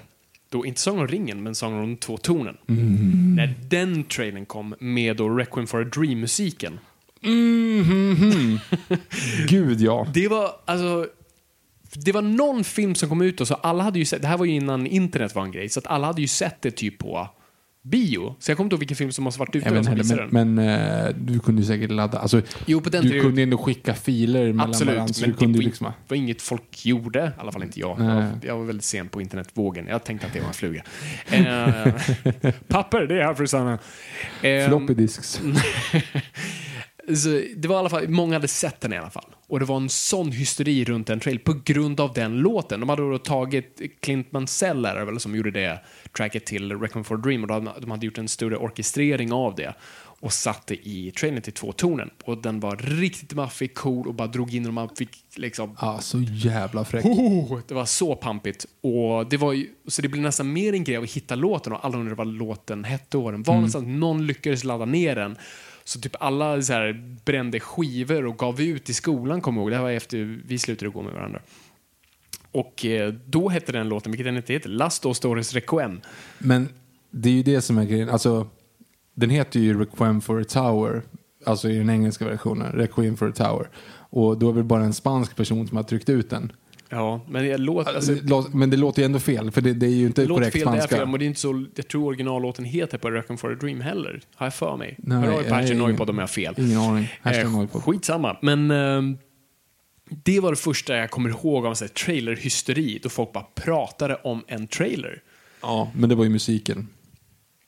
då 0.48 0.66
inte 0.66 0.80
Sagan 0.80 1.00
om 1.00 1.08
ringen, 1.08 1.42
men 1.42 1.54
Sagan 1.54 1.78
om 1.78 1.88
de 1.90 1.96
två 1.96 2.16
tornen. 2.16 2.56
Mm. 2.68 3.34
När 3.34 3.54
den 3.68 4.04
trailern 4.04 4.46
kom 4.46 4.74
med 4.80 5.16
då 5.16 5.28
Requiem 5.28 5.66
for 5.66 5.80
a 5.82 5.84
Dream-musiken. 5.84 6.78
Mhm. 7.20 8.58
Gud 9.48 9.80
ja. 9.80 10.06
Det 10.14 10.28
var 10.28 10.50
alltså... 10.64 11.06
Det 11.94 12.12
var 12.12 12.22
någon 12.22 12.64
film 12.64 12.94
som 12.94 13.08
kom 13.08 13.22
ut 13.22 13.40
och 13.40 13.48
så 13.48 13.54
alla 13.54 13.84
hade 13.84 13.98
ju 13.98 14.04
sett, 14.04 14.22
det 14.22 14.28
här 14.28 14.36
var 14.36 14.44
ju 14.44 14.52
innan 14.52 14.86
internet 14.86 15.34
var 15.34 15.42
en 15.42 15.52
grej, 15.52 15.68
så 15.68 15.78
att 15.80 15.86
alla 15.86 16.06
hade 16.06 16.20
ju 16.20 16.28
sett 16.28 16.62
det 16.62 16.70
typ 16.70 16.98
på 16.98 17.28
bio. 17.82 18.36
Så 18.38 18.50
jag 18.50 18.56
kommer 18.56 18.66
inte 18.66 18.74
ihåg 18.74 18.80
vilken 18.80 18.96
film 18.96 19.12
som 19.12 19.24
måste 19.24 19.40
varit 19.40 19.56
ute 19.56 19.68
Jag 19.74 19.84
den. 19.84 20.28
men, 20.30 20.54
men 20.54 20.68
eh, 20.68 21.14
du 21.16 21.40
kunde 21.40 21.62
ju 21.62 21.66
säkert 21.66 21.90
ladda. 21.90 22.18
Alltså, 22.18 22.42
Jo, 22.66 22.80
på 22.80 22.90
den 22.90 23.04
du 23.04 23.20
kunde 23.20 23.42
ändå 23.42 23.58
skicka 23.58 23.94
filer 23.94 24.46
mellan 24.46 24.68
Absolut, 24.68 24.94
varandra. 24.94 25.14
Så 25.14 25.20
men 25.26 25.34
det 25.38 25.44
ju 25.46 25.52
var, 25.52 25.62
liksom... 25.62 25.92
var 26.08 26.16
inget 26.16 26.42
folk 26.42 26.86
gjorde, 26.86 27.32
i 27.36 27.40
alla 27.40 27.52
fall 27.52 27.62
inte 27.62 27.80
jag. 27.80 28.00
Jag 28.00 28.14
var, 28.14 28.30
jag 28.42 28.56
var 28.58 28.64
väldigt 28.64 28.84
sen 28.84 29.08
på 29.08 29.20
internetvågen. 29.20 29.86
Jag 29.86 30.04
tänkte 30.04 30.26
att 30.26 30.32
det 30.32 30.40
var 30.40 30.48
en 30.48 30.54
fluga. 30.54 30.82
Eh, 31.30 32.52
papper, 32.68 33.06
det 33.06 33.20
är 33.20 33.24
här 33.24 33.34
för 33.34 33.46
Sanna. 33.46 33.78
Eh, 34.42 34.68
Floppy 34.68 34.94
disks. 34.94 35.40
så 37.16 37.42
det 37.56 37.68
var 37.68 37.76
i 37.76 37.78
alla 37.78 37.88
fall, 37.88 38.08
många 38.08 38.34
hade 38.34 38.48
sett 38.48 38.80
den 38.80 38.92
i 38.92 38.96
alla 38.96 39.10
fall. 39.10 39.34
Och 39.46 39.58
det 39.58 39.64
var 39.64 39.76
en 39.76 39.88
sån 39.88 40.32
hysteri 40.32 40.84
runt 40.84 41.06
den 41.06 41.20
trail 41.20 41.38
på 41.38 41.54
grund 41.64 42.00
av 42.00 42.12
den 42.12 42.36
låten. 42.38 42.80
De 42.80 42.88
hade 42.88 43.10
då 43.10 43.18
tagit 43.18 43.80
Clint 44.00 44.32
Mansell 44.32 44.84
är 44.84 45.04
väl 45.04 45.20
som 45.20 45.36
gjorde 45.36 45.50
det 45.50 45.80
tracket 46.16 46.46
till 46.46 46.72
Requiem 46.72 47.04
for 47.04 47.14
a 47.14 47.18
Dream 47.18 47.42
och 47.42 47.48
de 47.48 47.66
hade, 47.66 47.80
de 47.80 47.90
hade 47.90 48.06
gjort 48.06 48.18
en 48.18 48.28
större 48.28 48.56
orkestrering 48.56 49.32
av 49.32 49.54
det 49.54 49.74
och 50.20 50.32
satte 50.32 50.74
i 50.74 51.12
trailern 51.20 51.42
till 51.42 51.52
två 51.52 51.72
tonen. 51.72 52.10
Och 52.24 52.42
den 52.42 52.60
var 52.60 52.76
riktigt 52.76 53.34
maffig, 53.34 53.74
cool 53.74 54.08
och 54.08 54.14
bara 54.14 54.28
drog 54.28 54.54
in 54.54 54.66
och 54.66 54.74
man 54.74 54.88
fick 54.96 55.24
liksom 55.34 55.76
Ja, 55.80 55.98
så 56.00 56.20
jävla 56.20 56.84
fräck. 56.84 57.04
Oh, 57.04 57.60
det 57.68 57.74
var 57.74 57.84
så 57.84 58.16
pampigt. 58.16 58.66
Och 58.80 59.28
det 59.28 59.36
var 59.36 59.52
ju, 59.52 59.68
så 59.88 60.02
det 60.02 60.08
blev 60.08 60.22
nästan 60.22 60.52
mer 60.52 60.72
en 60.72 60.84
grej 60.84 60.96
av 60.96 61.02
att 61.02 61.10
hitta 61.10 61.34
låten 61.34 61.72
och 61.72 61.84
alla 61.84 61.98
undrade 61.98 62.16
vad 62.16 62.26
låten 62.26 62.84
hette 62.84 63.16
och 63.16 63.22
vad 63.22 63.34
den 63.34 63.42
var 63.42 63.54
någonstans. 63.54 63.86
Någon 63.86 64.26
lyckades 64.26 64.64
ladda 64.64 64.84
ner 64.84 65.16
den. 65.16 65.36
Så 65.90 66.00
typ 66.00 66.16
alla 66.20 66.62
så 66.62 66.72
här 66.72 67.16
brände 67.24 67.60
skivor 67.60 68.26
och 68.26 68.38
gav 68.38 68.60
ut 68.60 68.90
i 68.90 68.94
skolan, 68.94 69.40
kommer 69.40 69.58
jag 69.58 69.62
ihåg. 69.62 69.70
Det 69.70 69.76
här 69.76 69.82
var 69.82 69.90
efter 69.90 70.42
vi 70.46 70.58
slutade 70.58 70.90
gå 70.90 71.02
med 71.02 71.12
varandra. 71.12 71.40
Och 72.52 72.84
eh, 72.84 73.14
då 73.26 73.48
hette 73.48 73.72
den 73.72 73.88
låten, 73.88 74.12
vilket 74.12 74.26
den 74.26 74.36
inte 74.36 74.52
heter, 74.52 74.68
Last 74.68 75.02
Dos 75.02 75.16
Stories 75.16 75.54
Requiem. 75.54 76.00
Men 76.38 76.68
det 77.10 77.28
är 77.28 77.32
ju 77.32 77.42
det 77.42 77.60
som 77.60 77.78
är 77.78 77.84
grejen. 77.84 78.08
Alltså, 78.08 78.46
den 79.14 79.30
heter 79.30 79.60
ju 79.60 79.80
Requiem 79.80 80.20
for 80.20 80.40
a 80.40 80.44
Tower. 80.48 81.02
Alltså 81.46 81.68
i 81.68 81.78
den 81.78 81.90
engelska 81.90 82.24
versionen. 82.24 82.72
Requiem 82.72 83.16
for 83.16 83.28
a 83.28 83.32
Tower. 83.36 83.68
Och 84.10 84.38
då 84.38 84.50
är 84.50 84.54
det 84.54 84.62
bara 84.62 84.84
en 84.84 84.92
spansk 84.92 85.36
person 85.36 85.68
som 85.68 85.76
har 85.76 85.84
tryckt 85.84 86.08
ut 86.08 86.30
den. 86.30 86.52
Ja, 86.90 87.20
men 87.28 87.46
jag 87.46 87.60
låter... 87.60 87.94
Alltså, 87.94 88.50
men 88.52 88.70
det 88.70 88.76
låter 88.76 89.02
ju 89.02 89.06
ändå 89.06 89.18
fel, 89.18 89.50
för 89.50 89.60
det, 89.60 89.72
det 89.72 89.86
är 89.86 89.90
ju 89.90 90.06
inte 90.06 90.22
det 90.22 90.28
korrekt 90.28 90.52
fel, 90.52 90.62
det 90.62 90.70
är 90.70 90.72
spanska. 90.72 90.96
fel, 90.96 91.08
men 91.08 91.18
det 91.18 91.24
är 91.24 91.26
inte 91.26 91.40
så, 91.40 91.66
jag 91.74 91.88
tror 91.88 92.06
originallåten 92.06 92.64
heter 92.64 92.98
på 92.98 93.10
Requiem 93.10 93.38
for 93.38 93.52
a 93.52 93.56
Dream 93.60 93.80
heller. 93.80 94.20
Har 94.34 94.46
jag 94.46 94.54
för 94.54 94.76
mig. 94.76 94.94
Nej, 94.98 95.18
Hör 95.18 95.28
av 95.28 95.62
er 95.62 95.68
på 95.68 95.74
Noipod 95.74 96.10
om 96.10 96.16
jag 96.16 96.22
har 96.22 96.28
fel. 96.28 96.54
Ingen 96.58 96.78
aning. 96.78 97.08
Eh, 97.24 97.66
skitsamma. 97.68 98.36
Men 98.42 98.70
eh, 98.70 99.18
det 100.24 100.40
var 100.40 100.50
det 100.50 100.56
första 100.56 100.96
jag 100.96 101.10
kommer 101.10 101.30
ihåg 101.30 101.66
av 101.66 101.74
trailerhysteri, 101.74 103.00
då 103.02 103.08
folk 103.08 103.32
bara 103.32 103.46
pratade 103.54 104.14
om 104.14 104.44
en 104.46 104.66
trailer. 104.66 105.22
Ja, 105.62 105.92
men 105.94 106.08
det 106.08 106.14
var 106.14 106.24
ju 106.24 106.30
musiken. 106.30 106.88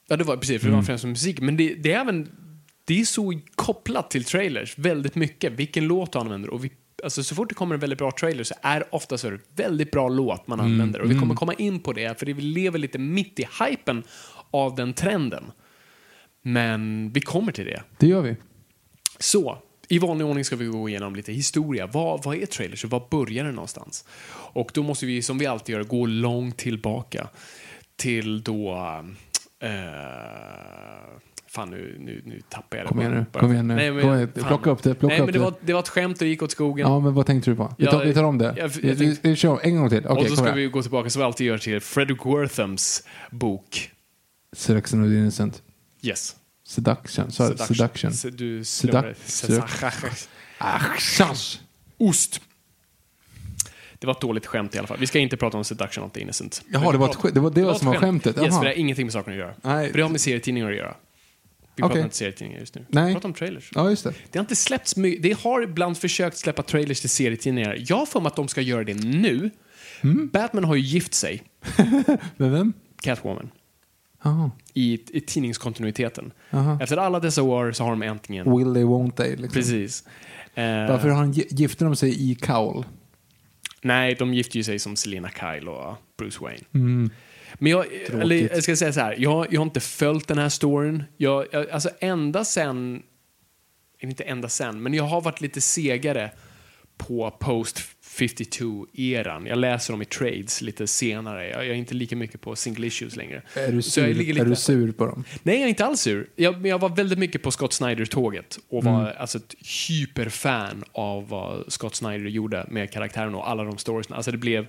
Ja, 0.07 0.17
det 0.17 0.23
var 0.23 0.37
precis, 0.37 0.61
för 0.61 0.69
det 0.69 0.75
var 0.75 0.83
främst 0.83 1.05
musik. 1.05 1.39
Men 1.39 1.57
det, 1.57 1.75
det 1.75 1.91
är 1.91 1.99
även, 1.99 2.29
det 2.85 3.01
är 3.01 3.05
så 3.05 3.41
kopplat 3.55 4.11
till 4.11 4.23
trailers, 4.23 4.77
väldigt 4.77 5.15
mycket. 5.15 5.53
Vilken 5.53 5.87
låt 5.87 6.11
du 6.11 6.19
använder. 6.19 6.49
Och 6.49 6.65
vi, 6.65 6.71
alltså, 7.03 7.23
så 7.23 7.35
fort 7.35 7.49
det 7.49 7.55
kommer 7.55 7.75
en 7.75 7.81
väldigt 7.81 7.99
bra 7.99 8.11
trailer 8.11 8.43
så 8.43 8.53
är 8.61 8.79
det 8.79 8.85
ofta 8.91 9.17
så 9.17 9.37
väldigt 9.55 9.91
bra 9.91 10.09
låt 10.09 10.47
man 10.47 10.59
använder. 10.59 11.01
Och 11.01 11.11
vi 11.11 11.19
kommer 11.19 11.35
komma 11.35 11.53
in 11.53 11.79
på 11.79 11.93
det, 11.93 12.19
för 12.19 12.25
vi 12.25 12.33
lever 12.33 12.79
lite 12.79 12.97
mitt 12.97 13.39
i 13.39 13.47
hypen 13.59 14.03
av 14.51 14.75
den 14.75 14.93
trenden. 14.93 15.51
Men 16.41 17.11
vi 17.13 17.21
kommer 17.21 17.51
till 17.51 17.65
det. 17.65 17.83
Det 17.97 18.07
gör 18.07 18.21
vi. 18.21 18.35
Så, 19.19 19.57
i 19.87 19.99
vanlig 19.99 20.27
ordning 20.27 20.45
ska 20.45 20.55
vi 20.55 20.65
gå 20.65 20.89
igenom 20.89 21.15
lite 21.15 21.31
historia. 21.31 21.87
Vad, 21.87 22.23
vad 22.23 22.35
är 22.35 22.45
trailers 22.45 22.83
och 22.83 22.89
var 22.89 23.07
börjar 23.09 23.45
det 23.45 23.51
någonstans? 23.51 24.05
Och 24.31 24.71
då 24.73 24.83
måste 24.83 25.05
vi, 25.05 25.21
som 25.21 25.37
vi 25.37 25.45
alltid 25.45 25.75
gör, 25.75 25.83
gå 25.83 26.05
långt 26.05 26.57
tillbaka 26.57 27.27
till 27.95 28.43
då... 28.43 28.73
Eh, 29.59 29.69
fan, 31.53 31.69
nu, 31.69 31.95
nu, 31.99 32.21
nu 32.25 32.41
tappar 32.49 32.77
jag 32.77 32.85
det. 32.85 32.89
Kom 32.89 32.99
igen 32.99 33.11
nu, 33.13 33.25
Bara- 33.31 33.39
kom 33.39 33.51
igen 33.53 33.67
nu. 33.67 33.75
Nej, 33.75 33.91
men, 33.91 34.15
igen, 34.17 34.31
plocka 34.47 34.69
upp 34.69 34.83
det, 34.83 34.95
plocka 34.95 35.13
Nej, 35.13 35.21
upp 35.21 35.25
men 35.25 35.33
det, 35.33 35.39
det. 35.39 35.43
var, 35.43 35.53
det 35.61 35.73
var 35.73 35.79
ett 35.79 35.89
skämt 35.89 36.17
och 36.17 36.23
det 36.25 36.29
gick 36.29 36.41
åt 36.43 36.51
skogen. 36.51 36.87
Ja, 36.87 36.99
men 36.99 37.13
vad 37.13 37.25
tänkte 37.25 37.49
du 37.51 37.55
på? 37.55 37.73
Vi 37.77 37.85
Ja, 37.85 37.91
tar, 37.91 38.05
vi 38.05 38.13
tar 38.13 38.23
om 38.23 38.37
det. 38.37 38.45
jag- 38.57 38.71
jag 38.83 38.95
vi, 38.95 39.17
vi 39.21 39.35
kör 39.35 39.59
en 39.63 39.75
gång 39.77 39.89
till. 39.89 40.05
Okej, 40.07 40.23
och 40.23 40.29
så 40.29 40.35
ska 40.35 40.45
igen. 40.45 40.57
vi 40.57 40.67
gå 40.67 40.81
tillbaka, 40.81 41.09
som 41.09 41.19
vi 41.19 41.25
alltid 41.25 41.47
gör, 41.47 41.57
till 41.57 41.79
Fredrik 41.81 42.25
Worthams 42.25 43.03
bok. 43.31 43.91
Selection 44.55 45.03
of 45.03 45.09
the 45.09 45.15
Innocent. 45.17 45.61
Yes. 46.01 46.35
Seduction. 46.67 47.31
Så, 47.31 47.57
seduction. 47.57 48.13
Se- 48.13 48.29
Du 48.29 48.61
Seduc- 48.61 49.13
slår 49.25 49.63
Achans! 50.57 51.59
Ost. 51.97 52.41
Det 53.99 54.07
var 54.07 54.13
ett 54.13 54.21
dåligt 54.21 54.45
skämt 54.45 54.75
i 54.75 54.77
alla 54.77 54.87
fall. 54.87 54.97
Vi 54.99 55.07
ska 55.07 55.19
inte 55.19 55.37
prata 55.37 55.57
om 55.57 55.63
Seduction 55.63 56.03
of 56.03 56.11
the 56.11 56.21
Innocent. 56.21 56.61
Jaha, 56.71 56.91
det 56.91 56.97
var 56.97 57.09
ett 57.09 57.33
det 57.33 57.39
var 57.39 57.49
det 57.51 57.61
ett 57.61 57.77
som 57.77 57.87
var 57.87 57.93
skämt. 57.93 58.23
skämtet? 58.23 58.43
Yes, 58.43 58.55
för 58.55 58.63
det 58.63 58.69
har 58.69 58.75
ingenting 58.79 59.05
med 59.05 59.13
saken 59.13 59.33
att 59.33 59.39
göra. 59.39 59.53
Nej. 59.61 59.89
För 59.91 59.97
det 59.97 60.03
har 60.03 60.09
med 60.09 60.21
serietidningar 60.21 60.69
att 60.71 60.77
göra. 60.77 60.95
Vi 61.75 61.81
pratar 61.81 61.99
inte 61.99 62.15
serietidningar 62.15 62.59
just 62.59 62.75
nu. 62.75 62.85
Nej. 62.89 63.07
Vi 63.07 63.13
pratar 63.13 63.29
om 63.29 63.33
trailers. 63.33 63.69
Ja, 63.75 63.89
just 63.89 64.03
det. 64.03 64.13
Det 64.31 64.39
har 64.39 64.43
inte 64.43 64.55
släppts. 64.55 64.93
Det 65.19 65.39
har 65.39 65.61
ibland 65.61 65.97
försökt 65.97 66.37
släppa 66.37 66.63
trailers 66.63 66.99
till 67.01 67.09
serietidningar. 67.09 67.77
Jag 67.87 67.95
har 67.97 68.05
för 68.05 68.19
mig 68.19 68.27
att 68.27 68.35
de 68.35 68.47
ska 68.47 68.61
göra 68.61 68.83
det 68.83 68.93
nu. 68.93 69.49
Mm. 70.01 70.29
Batman 70.33 70.63
har 70.63 70.75
ju 70.75 70.81
gift 70.81 71.13
sig, 71.13 71.43
Men 72.37 72.51
vem? 72.51 72.73
Catwoman, 73.01 73.51
Jaha. 74.23 74.51
i, 74.73 74.99
i 75.09 75.21
tidningskontinuiteten. 75.21 76.31
Aha. 76.51 76.77
Efter 76.81 76.97
alla 76.97 77.19
dessa 77.19 77.43
år 77.43 77.71
så 77.71 77.83
har 77.83 77.89
de 77.89 78.01
äntligen... 78.03 78.57
Will 78.57 78.73
they, 78.73 78.83
won't 78.83 79.11
they? 79.11 79.29
Liksom. 79.29 79.49
Precis. 79.49 80.03
Eh, 80.55 80.63
Varför 80.65 81.09
har 81.09 81.15
han, 81.15 81.31
gifter 81.31 81.85
de 81.85 81.95
sig 81.95 82.31
i 82.31 82.35
Cowl? 82.35 82.85
Nej, 83.81 84.15
de 84.15 84.33
gifte 84.33 84.57
ju 84.57 84.63
sig 84.63 84.79
som 84.79 84.95
Selena 84.95 85.29
Kyle 85.29 85.67
och 85.67 85.95
Bruce 86.17 86.39
Wayne. 86.41 86.63
Mm. 86.73 87.09
Men 87.59 87.71
jag, 87.71 87.85
eller, 88.21 88.35
jag 88.53 88.63
ska 88.63 88.75
säga 88.75 88.93
så 88.93 88.99
här, 88.99 89.15
jag, 89.19 89.47
jag 89.53 89.59
har 89.59 89.65
inte 89.65 89.79
följt 89.79 90.27
den 90.27 90.37
här 90.37 90.49
storyn. 90.49 91.03
Jag, 91.17 91.45
jag, 91.51 91.69
alltså 91.69 91.89
ända 91.99 92.45
sen, 92.45 93.03
inte 93.99 94.23
ända 94.23 94.49
sen, 94.49 94.83
men 94.83 94.93
jag 94.93 95.03
har 95.03 95.21
varit 95.21 95.41
lite 95.41 95.61
segare 95.61 96.31
på 96.97 97.31
post 97.39 97.81
52-eran. 98.03 99.47
Jag 99.47 99.57
läser 99.57 99.93
dem 99.93 100.01
i 100.01 100.05
trades 100.05 100.61
lite 100.61 100.87
senare. 100.87 101.49
Jag, 101.49 101.59
jag 101.65 101.71
är 101.71 101.73
inte 101.73 101.93
lika 101.93 102.15
mycket 102.15 102.41
på 102.41 102.55
single 102.55 102.87
issues 102.87 103.15
längre. 103.15 103.41
Är 103.55 103.71
du 103.71 103.81
sur, 103.81 104.03
är 104.03 104.13
lite- 104.13 104.43
du 104.43 104.55
sur 104.55 104.91
på 104.91 105.05
dem? 105.05 105.23
Nej, 105.43 105.55
jag 105.55 105.63
är 105.63 105.67
inte 105.69 105.85
alls 105.85 106.01
sur. 106.01 106.29
Jag, 106.35 106.67
jag 106.67 106.79
var 106.79 106.89
väldigt 106.89 107.19
mycket 107.19 107.43
på 107.43 107.51
Scott 107.51 107.73
Snyder-tåget 107.73 108.59
och 108.69 108.83
var 108.83 109.01
Mm. 109.01 109.13
alltså 109.17 109.37
ett 109.37 109.55
hyperfan 109.89 110.83
av 110.91 111.27
vad 111.29 111.71
Scott 111.73 111.95
Snyder 111.95 112.29
gjorde 112.29 112.65
med 112.69 112.91
karaktären 112.91 113.35
och 113.35 113.49
alla 113.49 113.63
de 113.63 113.77
storiesna. 113.77 114.15
Alltså 114.15 114.31
det 114.31 114.37
blev... 114.37 114.67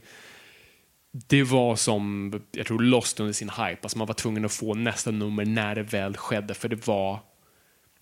Det 1.17 1.43
var 1.43 1.77
som, 1.77 2.33
jag 2.53 2.67
tror, 2.67 2.79
Lost 2.79 3.21
under 3.21 3.33
sin 3.33 3.51
hype. 3.51 3.79
Alltså 3.83 3.99
man 3.99 4.07
var 4.07 4.15
tvungen 4.15 4.45
att 4.45 4.53
få 4.53 4.75
nästa 4.75 5.11
nummer 5.11 5.45
när 5.45 5.75
det 5.75 5.83
väl 5.83 6.17
skedde, 6.17 6.55
för 6.55 6.69
det 6.69 6.87
var... 6.87 7.21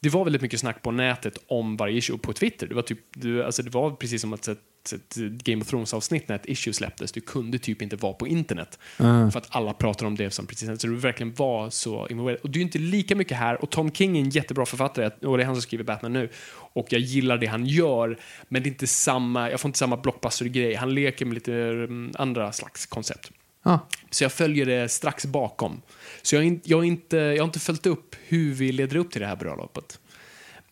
Det 0.01 0.09
var 0.09 0.25
väldigt 0.25 0.43
mycket 0.43 0.61
snack 0.61 0.83
på 0.83 0.91
nätet 0.91 1.39
om 1.47 1.77
varje 1.77 2.01
show 2.01 2.19
på 2.19 2.33
Twitter. 2.33 2.67
Det 2.67 2.75
var, 2.75 2.83
typ, 2.83 2.99
det, 3.15 3.47
alltså 3.47 3.63
det 3.63 3.71
var 3.71 3.91
precis 3.91 4.21
som 4.21 4.33
att 4.33 4.49
ett, 4.93 5.17
Game 5.17 5.63
of 5.63 5.69
Thrones-avsnitt 5.69 6.29
när 6.29 6.37
ett 6.37 6.47
issue 6.47 6.75
släpptes. 6.75 7.13
Du 7.13 7.21
kunde 7.21 7.59
typ 7.59 7.83
inte 7.83 7.97
vara 7.97 8.13
på 8.13 8.29
internet. 8.29 8.79
För 8.97 9.37
att 9.37 9.47
alla 9.49 9.73
pratar 9.73 10.07
om 10.07 10.17
det 10.17 10.31
som 10.31 10.47
precis 10.47 10.81
Så 10.81 10.87
du 10.87 10.97
verkligen 10.97 11.35
var 11.35 11.71
så 11.71 12.09
involverad. 12.09 12.41
Och 12.43 12.51
du 12.51 12.59
är 12.59 12.63
inte 12.63 12.79
lika 12.79 13.17
mycket 13.17 13.37
här. 13.37 13.63
Och 13.63 13.71
Tom 13.71 13.93
King 13.93 14.17
är 14.17 14.21
en 14.21 14.31
jättebra 14.31 14.67
författare. 14.67 15.11
Och 15.27 15.37
det 15.37 15.43
är 15.43 15.47
han 15.47 15.55
som 15.55 15.63
skriver 15.63 15.85
Batman 15.85 16.13
nu. 16.13 16.29
Och 16.53 16.87
jag 16.91 17.01
gillar 17.01 17.39
det 17.39 17.47
han 17.47 17.67
gör. 17.67 18.19
Men 18.49 18.63
det 18.63 18.69
är 18.69 18.71
inte 18.71 18.87
samma, 18.87 19.51
jag 19.51 19.61
får 19.61 19.69
inte 19.69 19.79
samma 19.79 19.97
blockbuster-grej. 19.97 20.75
Han 20.75 20.95
leker 20.95 21.25
med 21.25 21.35
lite 21.35 21.55
mm, 21.55 22.13
andra 22.15 22.53
slags 22.53 22.87
koncept. 22.87 23.31
Ah. 23.63 23.79
Så 24.11 24.25
jag 24.25 24.33
följer 24.33 24.67
det 24.67 24.89
strax 24.89 25.27
bakom. 25.27 25.83
Så 26.23 26.37
jag, 26.37 26.61
jag, 26.65 26.85
inte, 26.85 27.17
jag 27.17 27.43
har 27.43 27.45
inte 27.45 27.61
följt 27.61 27.87
upp 27.87 28.17
hur 28.27 28.55
vi 28.55 28.73
leder 28.73 28.97
upp 28.97 29.11
till 29.11 29.21
det 29.21 29.27
här 29.27 29.37
bröllopet. 29.37 29.99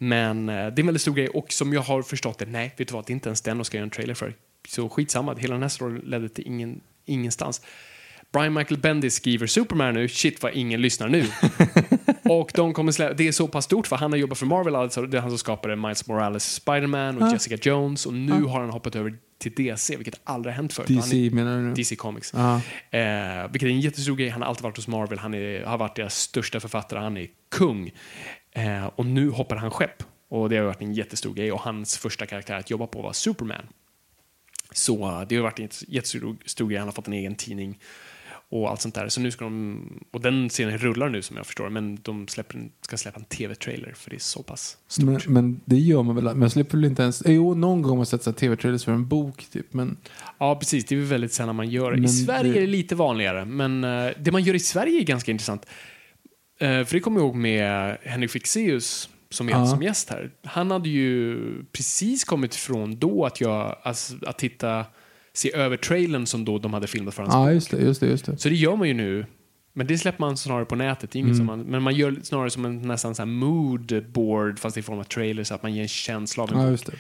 Men 0.03 0.49
eh, 0.49 0.55
det 0.55 0.61
är 0.61 0.81
en 0.81 0.87
väldigt 0.87 1.03
stor 1.03 1.15
grej 1.15 1.29
och 1.29 1.53
som 1.53 1.73
jag 1.73 1.81
har 1.81 2.03
förstått 2.03 2.39
det, 2.39 2.47
nej, 2.47 2.75
vet 2.77 2.89
du 2.89 2.95
vad, 2.95 3.07
det 3.07 3.11
är 3.11 3.15
inte 3.15 3.29
ens 3.29 3.41
den 3.41 3.59
de 3.59 3.65
ska 3.65 3.77
göra 3.77 3.85
en 3.85 3.91
trailer 3.91 4.15
för. 4.15 4.35
Så 4.69 4.89
skitsamma, 4.89 5.35
hela 5.35 5.55
den 5.55 5.63
här 5.63 5.69
storyn 5.69 6.03
ledde 6.05 6.29
till 6.29 6.47
ingen, 6.47 6.81
ingenstans. 7.07 7.63
Brian 8.33 8.53
Michael 8.55 8.81
Bendis 8.81 9.15
skriver 9.15 9.47
Superman 9.47 9.95
nu, 9.95 10.09
shit 10.09 10.43
vad 10.43 10.53
ingen 10.55 10.81
lyssnar 10.83 11.09
nu. 11.09 11.25
och 12.31 12.51
de 12.55 12.73
kommer 12.75 12.93
slä- 12.93 13.15
det 13.17 13.29
är 13.29 13.33
så 13.33 13.49
pass 13.49 13.65
stort 13.65 13.87
för 13.87 13.97
han 13.97 14.13
har 14.13 14.19
jobbat 14.19 14.39
för 14.39 14.47
Marvel, 14.47 14.75
alltså 14.75 15.03
det 15.07 15.17
är 15.17 15.21
han 15.21 15.31
som 15.31 15.39
skapade 15.39 15.77
Miles 15.77 16.07
Morales 16.07 16.55
Spider-Man 16.55 17.23
och 17.23 17.33
Jessica 17.33 17.57
Jones 17.71 18.07
och 18.07 18.15
nu 18.15 18.43
har 18.43 18.61
han 18.61 18.71
hoppat 18.71 18.97
över 18.97 19.15
till 19.39 19.53
DC, 19.55 19.97
vilket 19.97 20.21
aldrig 20.25 20.53
har 20.53 20.57
hänt 20.57 20.73
förut. 20.73 20.89
Han 20.89 20.97
är- 20.99 21.03
DC 21.03 21.31
menar 21.35 21.57
du 21.57 21.63
nu? 21.63 21.75
DC 21.75 21.97
Comics. 21.97 22.33
Ja. 22.37 22.55
Eh, 22.99 23.49
vilket 23.51 23.67
är 23.67 23.71
en 23.73 23.81
jättestor 23.81 24.17
grej. 24.17 24.29
Han 24.29 24.43
har 24.43 24.49
alltid 24.49 24.63
varit 24.63 24.77
hos 24.77 24.89
Marvel. 24.89 25.19
Han 25.19 25.35
är, 25.35 25.65
har 25.65 25.79
varit 25.79 25.97
deras 25.97 26.15
största 26.19 26.61
författare. 26.61 27.01
Han 27.01 27.17
är 27.17 27.27
kung. 27.51 27.91
Eh, 28.53 28.87
och 28.87 29.07
nu 29.07 29.31
hoppar 29.31 29.57
han 29.57 29.71
skepp. 29.71 30.03
Och 30.29 30.49
det 30.49 30.57
har 30.57 30.65
varit 30.65 30.83
en 30.83 30.93
jättestor 30.95 31.35
grej. 31.35 31.53
Och 31.53 31.61
hans 31.61 31.99
första 31.99 32.27
karaktär 32.27 32.55
att 32.57 32.71
jobba 32.71 32.87
på 32.87 33.03
var 33.03 33.13
Superman. 33.13 33.67
Så 34.73 35.05
eh, 35.09 35.23
det 35.29 35.37
har 35.37 35.43
varit 35.43 35.59
en 35.59 35.65
jätte- 35.65 35.85
jättestor 35.89 36.37
stor 36.47 36.69
grej. 36.69 36.79
Han 36.79 36.89
har 36.89 36.93
fått 36.93 37.07
en 37.07 37.13
egen 37.13 37.35
tidning 37.35 37.79
och 38.53 38.71
allt 38.71 38.81
sånt 38.81 38.95
där. 38.95 39.09
Så 39.09 39.21
nu 39.21 39.31
ska 39.31 39.45
de, 39.45 40.05
och 40.11 40.21
den 40.21 40.51
serien 40.51 40.79
rullar 40.79 41.09
nu 41.09 41.23
som 41.23 41.37
jag 41.37 41.47
förstår 41.47 41.69
men 41.71 41.99
de 42.03 42.29
släpper, 42.29 42.69
ska 42.81 42.97
släppa 42.97 43.19
en 43.19 43.25
tv-trailer 43.25 43.93
för 43.97 44.11
det 44.11 44.17
är 44.17 44.21
så 44.21 44.43
pass 44.43 44.77
stort. 44.89 45.05
Men, 45.07 45.21
men 45.27 45.61
det 45.65 45.77
gör 45.79 46.03
man 46.03 46.15
väl? 46.15 46.25
Men 46.25 46.43
jag 46.43 46.53
slipper 46.53 46.77
väl 46.79 46.85
inte 46.85 47.03
ens... 47.03 47.23
Jo, 47.27 47.55
någon 47.55 47.83
gång 47.83 47.91
har 47.91 47.97
man 47.97 48.07
sett 48.07 48.37
tv-trailers 48.37 48.85
för 48.85 48.93
en 48.93 49.09
bok, 49.09 49.47
typ. 49.53 49.73
Men 49.73 49.97
Ja, 50.39 50.57
precis. 50.57 50.85
Det 50.85 50.95
är 50.95 50.97
väl 50.99 51.07
väldigt 51.09 51.33
sällan 51.33 51.57
man 51.57 51.71
gör 51.71 51.93
det. 51.93 52.03
I 52.05 52.09
Sverige 52.09 52.53
det- 52.53 52.59
är 52.59 52.61
det 52.61 52.67
lite 52.67 52.95
vanligare, 52.95 53.45
men 53.45 53.85
eh, 53.85 54.11
det 54.19 54.33
man 54.33 54.43
gör 54.43 54.55
i 54.55 54.61
Sverige 54.61 55.01
är 55.01 55.05
ganska 55.05 55.31
intressant. 55.31 55.67
Eh, 56.61 56.85
för 56.85 56.93
det 56.95 57.01
kommer 57.01 57.21
jag 57.21 57.27
ihåg 57.27 57.37
med 57.37 57.99
Henrik 58.03 58.31
Fexeus 58.31 59.09
som 59.31 59.49
är 59.49 59.53
Ja. 59.53 59.67
som 59.67 59.83
gäst 59.83 60.11
här. 60.11 60.31
Han 60.45 60.71
hade 60.71 60.89
ju 60.89 61.39
precis 61.73 62.25
kommit 62.25 62.55
ifrån 62.55 62.99
då 62.99 63.25
att 63.27 63.41
jag, 63.41 63.77
alltså, 63.83 64.15
att 64.27 64.39
titta, 64.39 64.85
se 65.33 65.53
över 65.55 65.77
trailern 65.77 66.27
som 66.27 66.45
då 66.45 66.59
de 66.59 66.75
hade 66.75 66.87
filmat 66.87 67.15
för 67.15 67.23
hans 67.23 67.35
ja, 67.35 67.53
just 67.53 67.71
det, 67.71 67.77
just 67.83 68.01
det, 68.01 68.07
just 68.07 68.25
det. 68.27 68.37
Så 68.39 68.49
det 68.49 68.55
gör 68.55 68.77
man 68.77 68.89
ju 68.89 68.95
nu. 68.95 69.27
Men 69.73 69.87
det 69.87 69.99
släpper 69.99 70.21
man 70.21 70.37
snarare 70.37 70.65
på 70.65 70.77
nätet. 70.77 71.15
Inget 71.15 71.27
Mm. 71.27 71.37
som 71.37 71.47
man, 71.47 71.61
men 71.61 71.83
man 71.83 71.95
gör 71.95 72.17
snarare 72.23 72.51
som 72.51 72.65
en 72.65 72.83
nästan 72.83 73.15
så 73.15 73.23
här 73.23 73.27
mood 73.27 74.05
board 74.13 74.59
fast 74.59 74.77
i 74.77 74.83
form 74.83 74.99
av 74.99 75.05
trailer 75.05 75.45
så 75.45 75.55
att 75.55 75.63
man 75.63 75.75
ger 75.75 75.83
en 75.83 75.89
känsla 75.89 76.43
av 76.43 76.53
en 76.53 76.59
Ja, 76.59 76.63
bok. 76.65 76.71
just 76.71 76.91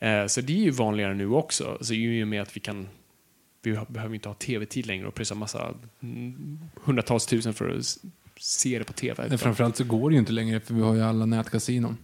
det. 0.00 0.06
Eh, 0.08 0.26
Så 0.26 0.40
det 0.40 0.52
är 0.52 0.62
ju 0.64 0.70
vanligare 0.70 1.14
nu 1.14 1.28
också. 1.30 1.78
Så 1.80 1.94
i 1.94 2.22
och 2.24 2.28
med 2.28 2.42
att 2.42 2.56
vi 2.56 2.60
kan 2.60 2.88
vi 3.62 3.78
behöver 3.88 4.14
inte 4.14 4.28
ha 4.28 4.34
tv-tid 4.34 4.86
längre 4.86 5.06
och 5.06 5.14
pröjsa 5.14 5.34
massa 5.34 5.74
mm, 6.02 6.58
hundratals 6.84 7.26
tusen 7.26 7.54
för 7.54 7.70
att 7.78 7.96
se 8.40 8.78
det 8.78 8.84
på 8.84 8.92
tv. 8.92 9.26
Men 9.28 9.38
framförallt 9.38 9.76
så 9.76 9.84
går 9.84 10.10
det 10.10 10.14
ju 10.14 10.20
inte 10.20 10.32
längre 10.32 10.60
för 10.60 10.74
vi 10.74 10.80
har 10.82 10.94
ju 10.94 11.02
alla 11.02 11.26
nätkasinon. 11.26 11.96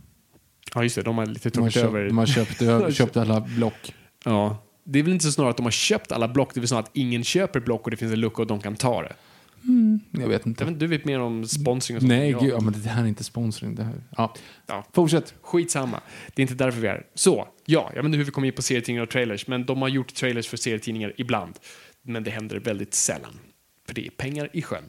Ja, 0.75 0.83
just 0.83 0.97
det. 0.97 1.03
De 1.03 1.19
har 1.19 1.27
lite 1.27 1.51
De 1.51 1.59
har, 1.59 1.63
tagit 1.71 1.75
köpt, 1.75 1.85
över. 1.87 2.07
de 2.09 2.19
har 2.19 2.27
köpt, 2.27 2.95
köpt 2.97 3.17
alla 3.17 3.41
block. 3.41 3.95
Ja. 4.25 4.63
Det 4.85 4.99
är 4.99 5.03
väl 5.03 5.13
inte 5.13 5.25
så 5.25 5.33
snarare 5.33 5.51
att 5.51 5.57
de 5.57 5.63
har 5.67 5.71
köpt 5.71 6.13
alla 6.13 6.29
block, 6.29 6.55
det 6.55 6.59
är 6.59 6.61
väl 6.61 6.69
snarare 6.69 6.85
att 6.85 6.91
ingen 6.97 7.25
köper 7.25 7.61
block 7.61 7.85
och 7.85 7.91
det 7.91 7.97
finns 7.97 8.13
en 8.13 8.21
lucka 8.21 8.43
och 8.43 8.49
de 8.49 8.61
kan 8.61 8.77
ta 8.77 9.03
det. 9.03 9.13
Jag 10.11 10.29
vet 10.29 10.31
Jag 10.31 10.47
inte. 10.47 10.65
vet, 10.65 10.69
inte, 10.69 10.81
du 10.81 10.87
vet 10.87 11.05
mer 11.05 11.21
om 11.21 11.47
sponsring 11.47 11.97
och 11.97 12.03
sånt. 12.03 12.09
Nej, 12.09 12.31
Ja. 12.31 12.39
gud, 12.41 12.53
ja, 12.53 12.61
men 12.61 12.73
det 12.83 12.89
här 12.89 13.03
är 13.03 13.07
inte 13.07 13.25
sponsring. 13.25 13.75
Det 13.75 13.83
här. 13.85 13.95
Ja. 14.17 14.35
Ja. 14.67 14.85
Fortsätt. 14.93 15.35
Skitsamma. 15.43 16.01
Det 16.35 16.41
är 16.41 16.45
inte 16.45 16.55
därför 16.55 16.81
vi 16.81 16.87
är 16.89 16.93
här. 16.93 17.07
Så, 17.15 17.49
ja, 17.67 17.91
jag 17.95 18.03
vet 18.03 18.05
inte 18.07 18.19
hur 18.19 18.25
vi 18.25 18.31
kommer 18.31 18.47
in 18.49 18.55
på 18.55 18.63
serietidningar 18.63 19.03
och 19.03 19.11
trailers, 19.11 19.47
men 19.47 19.67
de 19.67 19.83
har 19.83 19.89
gjort 19.89 20.15
trailers 20.15 20.49
för 20.49 20.57
serietidningar 20.57 21.13
ibland. 21.17 21.55
Men 22.03 22.25
det 22.25 22.31
händer 22.31 22.59
väldigt 22.59 22.95
sällan. 22.95 23.39
För 23.87 23.95
det 23.95 24.07
är 24.07 24.11
pengar 24.11 24.51
i 24.53 24.63
sjön. 24.63 24.85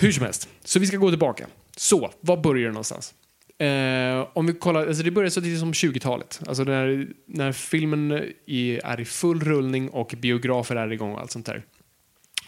Hur 0.00 0.12
som 0.12 0.24
helst, 0.24 0.48
så 0.64 0.78
vi 0.78 0.86
ska 0.86 0.96
gå 0.96 1.10
tillbaka. 1.10 1.46
Så, 1.76 2.10
var 2.20 2.36
börjar 2.36 2.66
det 2.66 2.72
någonstans? 2.72 3.14
Eh, 3.58 4.28
om 4.32 4.46
vi 4.46 4.52
kollar, 4.52 4.86
alltså 4.86 5.02
det 5.02 5.10
börjar 5.10 5.30
så 5.30 5.40
tidigt 5.40 5.60
som 5.60 5.72
20-talet. 5.72 6.40
Alltså 6.46 6.64
när, 6.64 7.08
när 7.26 7.52
filmen 7.52 8.32
i, 8.46 8.80
är 8.84 9.00
i 9.00 9.04
full 9.04 9.40
rullning 9.40 9.88
och 9.88 10.14
biografer 10.18 10.76
är 10.76 10.92
igång 10.92 11.12
och 11.12 11.20
allt 11.20 11.30
sånt 11.30 11.46
där. 11.46 11.64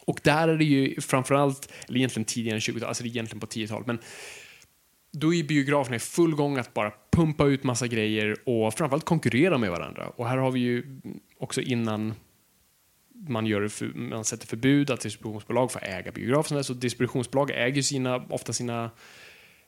Och 0.05 0.21
där 0.23 0.49
är 0.49 0.57
det 0.57 0.65
ju 0.65 1.01
framförallt, 1.01 1.73
eller 1.89 1.99
egentligen 1.99 2.25
tidigare 2.25 2.57
än 2.57 2.61
20-talet, 2.61 2.89
alltså 2.89 3.03
det 3.03 3.09
är 3.09 3.11
egentligen 3.11 3.41
på 3.41 3.47
10-talet, 3.47 3.87
men 3.87 3.99
då 5.13 5.35
är 5.35 5.45
biograferna 5.45 5.97
i 5.97 5.99
full 5.99 6.35
gång 6.35 6.59
att 6.59 6.75
bara 6.75 6.93
pumpa 7.11 7.47
ut 7.47 7.65
massa 7.65 7.87
grejer 7.87 8.37
och 8.49 8.75
framförallt 8.75 9.05
konkurrera 9.05 9.59
med 9.59 9.71
varandra. 9.71 10.09
Och 10.17 10.29
här 10.29 10.37
har 10.37 10.51
vi 10.51 10.61
ju 10.61 11.01
också 11.39 11.61
innan 11.61 12.15
man, 13.29 13.47
gör, 13.47 13.71
man 13.99 14.25
sätter 14.25 14.47
förbud 14.47 14.91
att 14.91 15.01
distributionsbolag 15.01 15.73
får 15.73 15.85
äga 15.85 16.13
biograferna. 16.13 16.63
Så 16.63 16.73
distributionsbolag 16.73 17.51
äger 17.51 17.83
sina, 17.83 18.17
ofta 18.17 18.53
sina 18.53 18.91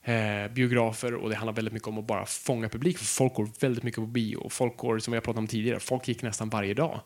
eh, 0.03 0.53
biografer 0.55 1.15
och 1.15 1.31
det 1.31 1.37
handlar 1.37 1.53
väldigt 1.53 1.75
mycket 1.75 1.89
om 1.89 1.99
att 1.99 2.07
bara 2.07 2.27
fånga 2.27 2.69
publik. 2.69 2.99
För 2.99 3.05
folk 3.05 3.35
går 3.35 3.49
väldigt 3.61 3.85
mycket 3.85 4.01
på 4.01 4.07
bio. 4.07 4.49
Folk 4.49 4.77
går, 4.77 4.99
som 4.99 5.13
vi 5.13 5.17
har 5.17 5.23
pratat 5.23 5.39
om 5.39 5.47
tidigare, 5.47 5.81
folk 5.81 6.09
gick 6.09 6.23
nästan 6.23 6.49
varje 6.49 6.75
dag. 6.75 7.01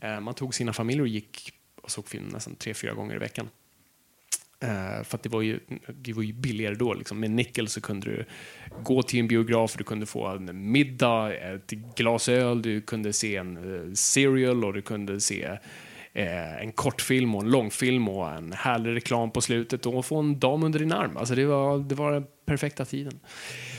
Eh, 0.00 0.20
man 0.20 0.34
tog 0.34 0.54
sina 0.54 0.72
familjer 0.72 1.02
och 1.02 1.08
gick 1.08 1.52
och 1.82 1.90
såg 1.90 2.08
film 2.08 2.28
nästan 2.28 2.54
tre, 2.54 2.74
fyra 2.74 2.94
gånger 2.94 3.16
i 3.16 3.18
veckan. 3.18 3.48
Eh, 4.62 5.04
för 5.04 5.18
det 5.22 5.28
var 5.28 5.42
ju, 5.42 5.60
det 5.94 6.12
var 6.12 6.22
ju 6.22 6.32
billigare 6.32 6.74
då. 6.74 6.94
Liksom. 6.94 7.20
Med 7.20 7.30
nickel 7.30 7.68
så 7.68 7.80
kunde 7.80 8.06
du 8.06 8.24
gå 8.82 9.02
till 9.02 9.20
en 9.20 9.28
biograf, 9.28 9.74
du 9.78 9.84
kunde 9.84 10.06
få 10.06 10.26
en 10.26 10.72
middag, 10.72 11.34
ett 11.34 11.70
glas 11.70 12.28
öl, 12.28 12.62
du 12.62 12.80
kunde 12.80 13.12
se 13.12 13.36
en 13.36 13.56
eh, 13.56 13.92
serial 13.94 14.64
och 14.64 14.72
du 14.72 14.82
kunde 14.82 15.20
se 15.20 15.44
eh, 16.12 16.62
en 16.62 16.72
kortfilm 16.72 17.34
och 17.34 17.42
en 17.42 17.50
långfilm 17.50 18.08
och 18.08 18.30
en 18.30 18.52
härlig 18.52 18.94
reklam 18.94 19.30
på 19.30 19.40
slutet 19.40 19.86
och 19.86 20.06
få 20.06 20.18
en 20.18 20.38
dam 20.38 20.62
under 20.62 20.78
din 20.78 20.92
arm. 20.92 21.16
Alltså 21.16 21.34
det 21.34 21.46
var, 21.46 21.78
det 21.78 21.94
var 21.94 22.12
den 22.12 22.24
perfekta 22.46 22.84
tiden. 22.84 23.20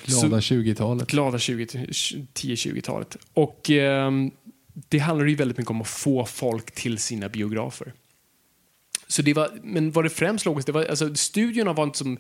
Glada 0.05 0.39
20-talet. 0.39 1.07
Glada 1.07 1.39
20 1.39 1.65
10-20-talet. 1.65 3.17
Och 3.33 3.69
ehm, 3.69 4.31
det 4.89 4.99
handlar 4.99 5.25
ju 5.25 5.35
väldigt 5.35 5.57
mycket 5.57 5.71
om 5.71 5.81
att 5.81 5.87
få 5.87 6.25
folk 6.25 6.71
till 6.71 6.97
sina 6.97 7.29
biografer. 7.29 7.93
Så 9.11 9.21
det 9.21 9.33
var, 9.33 9.49
men 9.63 9.91
var 9.91 10.03
det 10.03 10.09
främst 10.09 10.45
logiskt? 10.45 10.65
det 10.65 10.71
var, 10.71 10.85
alltså 10.85 11.15
studiorna 11.15 11.73
var 11.73 11.83
inte 11.83 11.97
som, 11.97 12.17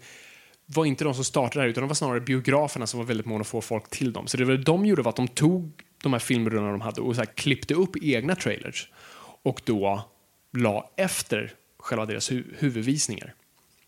var 0.65 0.85
inte 0.85 1.03
de 1.03 1.13
som 1.13 1.23
startade 1.23 1.59
det 1.59 1.61
här, 1.61 1.69
utan 1.69 1.83
det 1.83 1.87
var 1.87 1.95
snarare 1.95 2.21
biograferna 2.21 2.87
som 2.87 2.97
var 2.99 3.07
väldigt 3.07 3.25
måna 3.25 3.41
att 3.41 3.47
få 3.47 3.61
folk 3.61 3.89
till 3.89 4.13
dem. 4.13 4.27
Så 4.27 4.37
det 4.37 4.45
var 4.45 4.53
det 4.53 4.63
de 4.63 4.85
gjorde 4.85 5.01
var 5.01 5.09
att 5.09 5.15
de 5.15 5.27
tog 5.27 5.71
de 6.03 6.13
här 6.13 6.19
filmrullarna 6.19 6.71
de 6.71 6.81
hade 6.81 7.01
och 7.01 7.15
så 7.15 7.21
här 7.21 7.25
klippte 7.25 7.73
upp 7.73 7.95
egna 8.01 8.35
trailers 8.35 8.89
och 9.43 9.61
då 9.65 10.09
la 10.57 10.89
efter 10.97 11.53
själva 11.79 12.05
deras 12.05 12.31
hu 12.31 12.43
huvudvisningar. 12.57 13.35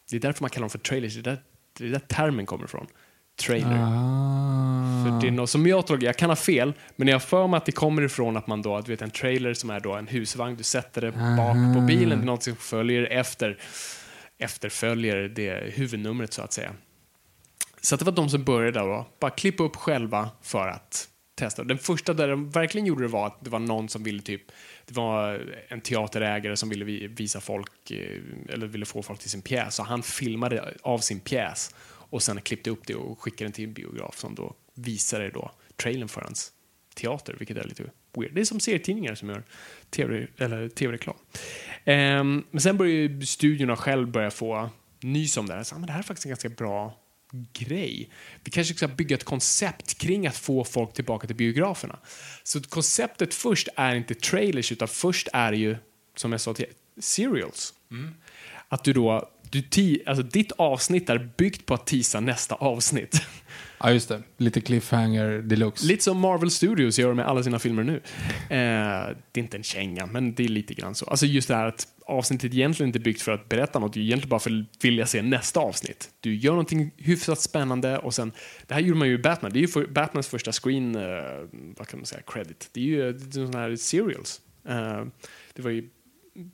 Det 0.09 0.15
är 0.15 0.19
därför 0.19 0.43
man 0.43 0.49
kallar 0.49 0.63
dem 0.63 0.69
för 0.69 0.79
trailers, 0.79 1.13
det 1.13 1.19
är 1.19 1.23
där, 1.23 1.43
det 1.77 1.85
är 1.85 1.89
där 1.89 1.99
termen 1.99 2.45
kommer 2.45 2.65
ifrån. 2.65 2.87
Trailer. 3.35 3.79
Ah. 3.83 5.03
För 5.05 5.21
det 5.21 5.27
är 5.27 5.31
något 5.31 5.49
som 5.49 5.67
jag 5.67 5.87
tror, 5.87 6.03
jag 6.03 6.17
kan 6.17 6.29
ha 6.29 6.35
fel, 6.35 6.73
men 6.95 7.07
jag 7.07 7.23
för 7.23 7.47
mig 7.47 7.57
att 7.57 7.65
det 7.65 7.71
kommer 7.71 8.01
ifrån 8.01 8.37
att 8.37 8.47
man 8.47 8.61
då, 8.61 8.81
du 8.81 8.91
vet 8.91 9.01
en 9.01 9.11
trailer 9.11 9.53
som 9.53 9.69
är 9.69 9.79
då 9.79 9.93
en 9.93 10.07
husvagn, 10.07 10.55
du 10.55 10.63
sätter 10.63 11.01
det 11.01 11.11
bak 11.11 11.75
på 11.75 11.81
bilen, 11.81 12.19
det 12.19 12.23
är 12.23 12.25
något 12.25 12.43
som 12.43 12.55
följer 12.55 13.03
efter, 13.03 13.57
efterföljer 14.37 15.15
det 15.29 15.73
huvudnumret 15.73 16.33
så 16.33 16.41
att 16.41 16.53
säga. 16.53 16.71
Så 17.81 17.95
att 17.95 17.99
det 17.99 18.05
var 18.05 18.11
de 18.13 18.29
som 18.29 18.43
började 18.43 18.79
då, 18.79 19.05
bara 19.19 19.31
klippa 19.31 19.63
upp 19.63 19.75
själva 19.75 20.29
för 20.41 20.67
att 20.67 21.07
testa. 21.35 21.63
Den 21.63 21.77
första 21.77 22.13
där 22.13 22.27
de 22.27 22.49
verkligen 22.49 22.87
gjorde 22.87 23.03
det 23.03 23.07
var 23.07 23.27
att 23.27 23.37
det 23.43 23.49
var 23.49 23.59
någon 23.59 23.89
som 23.89 24.03
ville 24.03 24.21
typ, 24.21 24.41
det 24.85 24.95
var 24.95 25.41
en 25.67 25.81
teaterägare 25.81 26.57
som 26.57 26.69
ville 26.69 26.85
vi- 26.85 27.07
visa 27.07 27.41
folk, 27.41 27.91
eh, 27.91 28.53
eller 28.53 28.67
ville 28.67 28.85
få 28.85 29.01
folk 29.03 29.19
till 29.19 29.29
sin 29.29 29.41
pjäs, 29.41 29.75
så 29.75 29.83
han 29.83 30.03
filmade 30.03 30.73
av 30.81 30.99
sin 30.99 31.19
pjäs 31.19 31.75
och 32.13 32.23
sen 32.23 32.41
klippte 32.41 32.69
upp 32.69 32.87
det 32.87 32.95
och 32.95 33.21
skickade 33.21 33.45
den 33.45 33.51
till 33.51 33.63
en 33.63 33.73
biograf 33.73 34.19
som 34.19 34.35
då 34.35 34.55
visade 34.73 35.29
då 35.29 35.51
trailern 35.75 36.07
för 36.07 36.21
hans 36.21 36.51
teater, 36.95 37.35
vilket 37.39 37.57
är 37.57 37.63
lite 37.63 37.83
weird. 38.17 38.33
Det 38.33 38.41
är 38.41 38.45
som 38.45 38.59
serietidningar 38.59 39.15
som 39.15 39.29
gör 39.29 39.43
TV, 39.89 40.27
eller 40.37 40.69
tv-reklam. 40.69 41.15
Ehm, 41.85 42.43
men 42.51 42.61
sen 42.61 42.77
började 42.77 42.99
ju 42.99 43.25
studiorna 43.25 43.75
själv 43.75 44.11
börja 44.11 44.31
få 44.31 44.69
nys 44.99 45.37
om 45.37 45.45
det 45.45 45.53
här. 45.53 45.63
Så, 45.63 45.75
men 45.75 45.85
det 45.85 45.91
här 45.91 45.99
är 45.99 46.03
faktiskt 46.03 46.25
en 46.25 46.29
ganska 46.29 46.49
bra 46.49 46.99
grej. 47.53 48.09
Vi 48.43 48.51
kanske 48.51 48.73
ska 48.73 48.87
bygga 48.87 49.15
ett 49.15 49.23
koncept 49.23 49.97
kring 49.97 50.27
att 50.27 50.37
få 50.37 50.63
folk 50.63 50.93
tillbaka 50.93 51.27
till 51.27 51.35
biograferna. 51.35 51.99
Så 52.43 52.61
konceptet 52.61 53.33
först 53.33 53.67
är 53.75 53.95
inte 53.95 54.15
trailers, 54.15 54.71
utan 54.71 54.87
först 54.87 55.27
är 55.33 55.51
det 55.51 55.57
ju, 55.57 55.77
som 56.15 56.31
jag 56.31 56.41
sa 56.41 56.53
till 56.53 56.65
serials. 56.99 57.73
Att 58.67 58.83
du 58.83 58.93
då, 58.93 59.29
du 59.53 59.61
ti, 59.61 60.03
alltså 60.05 60.23
ditt 60.23 60.51
avsnitt 60.51 61.09
är 61.09 61.29
byggt 61.37 61.65
på 61.65 61.73
att 61.73 61.87
tisa 61.87 62.19
nästa 62.19 62.55
avsnitt. 62.55 63.21
Ja, 63.79 63.91
just 63.91 64.09
det. 64.09 64.23
Lite 64.37 64.61
cliffhanger 64.61 65.41
deluxe. 65.41 65.85
Lite 65.85 66.03
som 66.03 66.19
Marvel 66.19 66.51
Studios 66.51 66.99
gör 66.99 67.13
med 67.13 67.27
alla 67.27 67.43
sina 67.43 67.59
filmer 67.59 67.83
nu. 67.83 67.95
Eh, 67.95 69.15
det 69.31 69.39
är 69.39 69.43
inte 69.43 69.57
en 69.57 69.63
känga, 69.63 70.05
men 70.05 70.35
det 70.35 70.43
är 70.43 70.47
lite 70.47 70.73
grann 70.73 70.95
så. 70.95 71.05
Alltså 71.05 71.25
just 71.25 71.47
det 71.47 71.55
här 71.55 71.67
att 71.67 71.87
avsnittet 72.05 72.53
egentligen 72.53 72.89
inte 72.89 72.99
är 72.99 73.03
byggt 73.03 73.21
för 73.21 73.31
att 73.31 73.49
berätta 73.49 73.79
något, 73.79 73.93
det 73.93 73.99
är 73.99 74.01
egentligen 74.01 74.29
bara 74.29 74.39
för 74.39 74.49
att 74.49 74.85
vilja 74.85 75.05
se 75.05 75.21
nästa 75.21 75.59
avsnitt. 75.59 76.09
Du 76.19 76.35
gör 76.35 76.51
någonting 76.51 76.91
hyfsat 76.97 77.39
spännande 77.39 77.97
och 77.97 78.13
sen, 78.13 78.31
det 78.67 78.73
här 78.73 78.81
gjorde 78.81 78.99
man 78.99 79.07
ju 79.07 79.13
i 79.13 79.17
Batman, 79.17 79.51
det 79.53 79.59
är 79.59 79.61
ju 79.61 79.67
för, 79.67 79.87
Batmans 79.87 80.27
första 80.27 80.51
screen, 80.51 80.95
eh, 80.95 81.01
vad 81.77 81.87
kan 81.87 81.99
man 81.99 82.05
säga, 82.05 82.21
credit. 82.27 82.69
Det 82.71 82.79
är 82.79 82.85
ju 82.85 83.13
det 83.13 83.39
är 83.39 83.45
sådana 83.45 83.59
här 83.59 83.75
serials. 83.75 84.41
Eh, 84.67 85.05
det 85.53 85.61
var 85.61 85.71
ju 85.71 85.89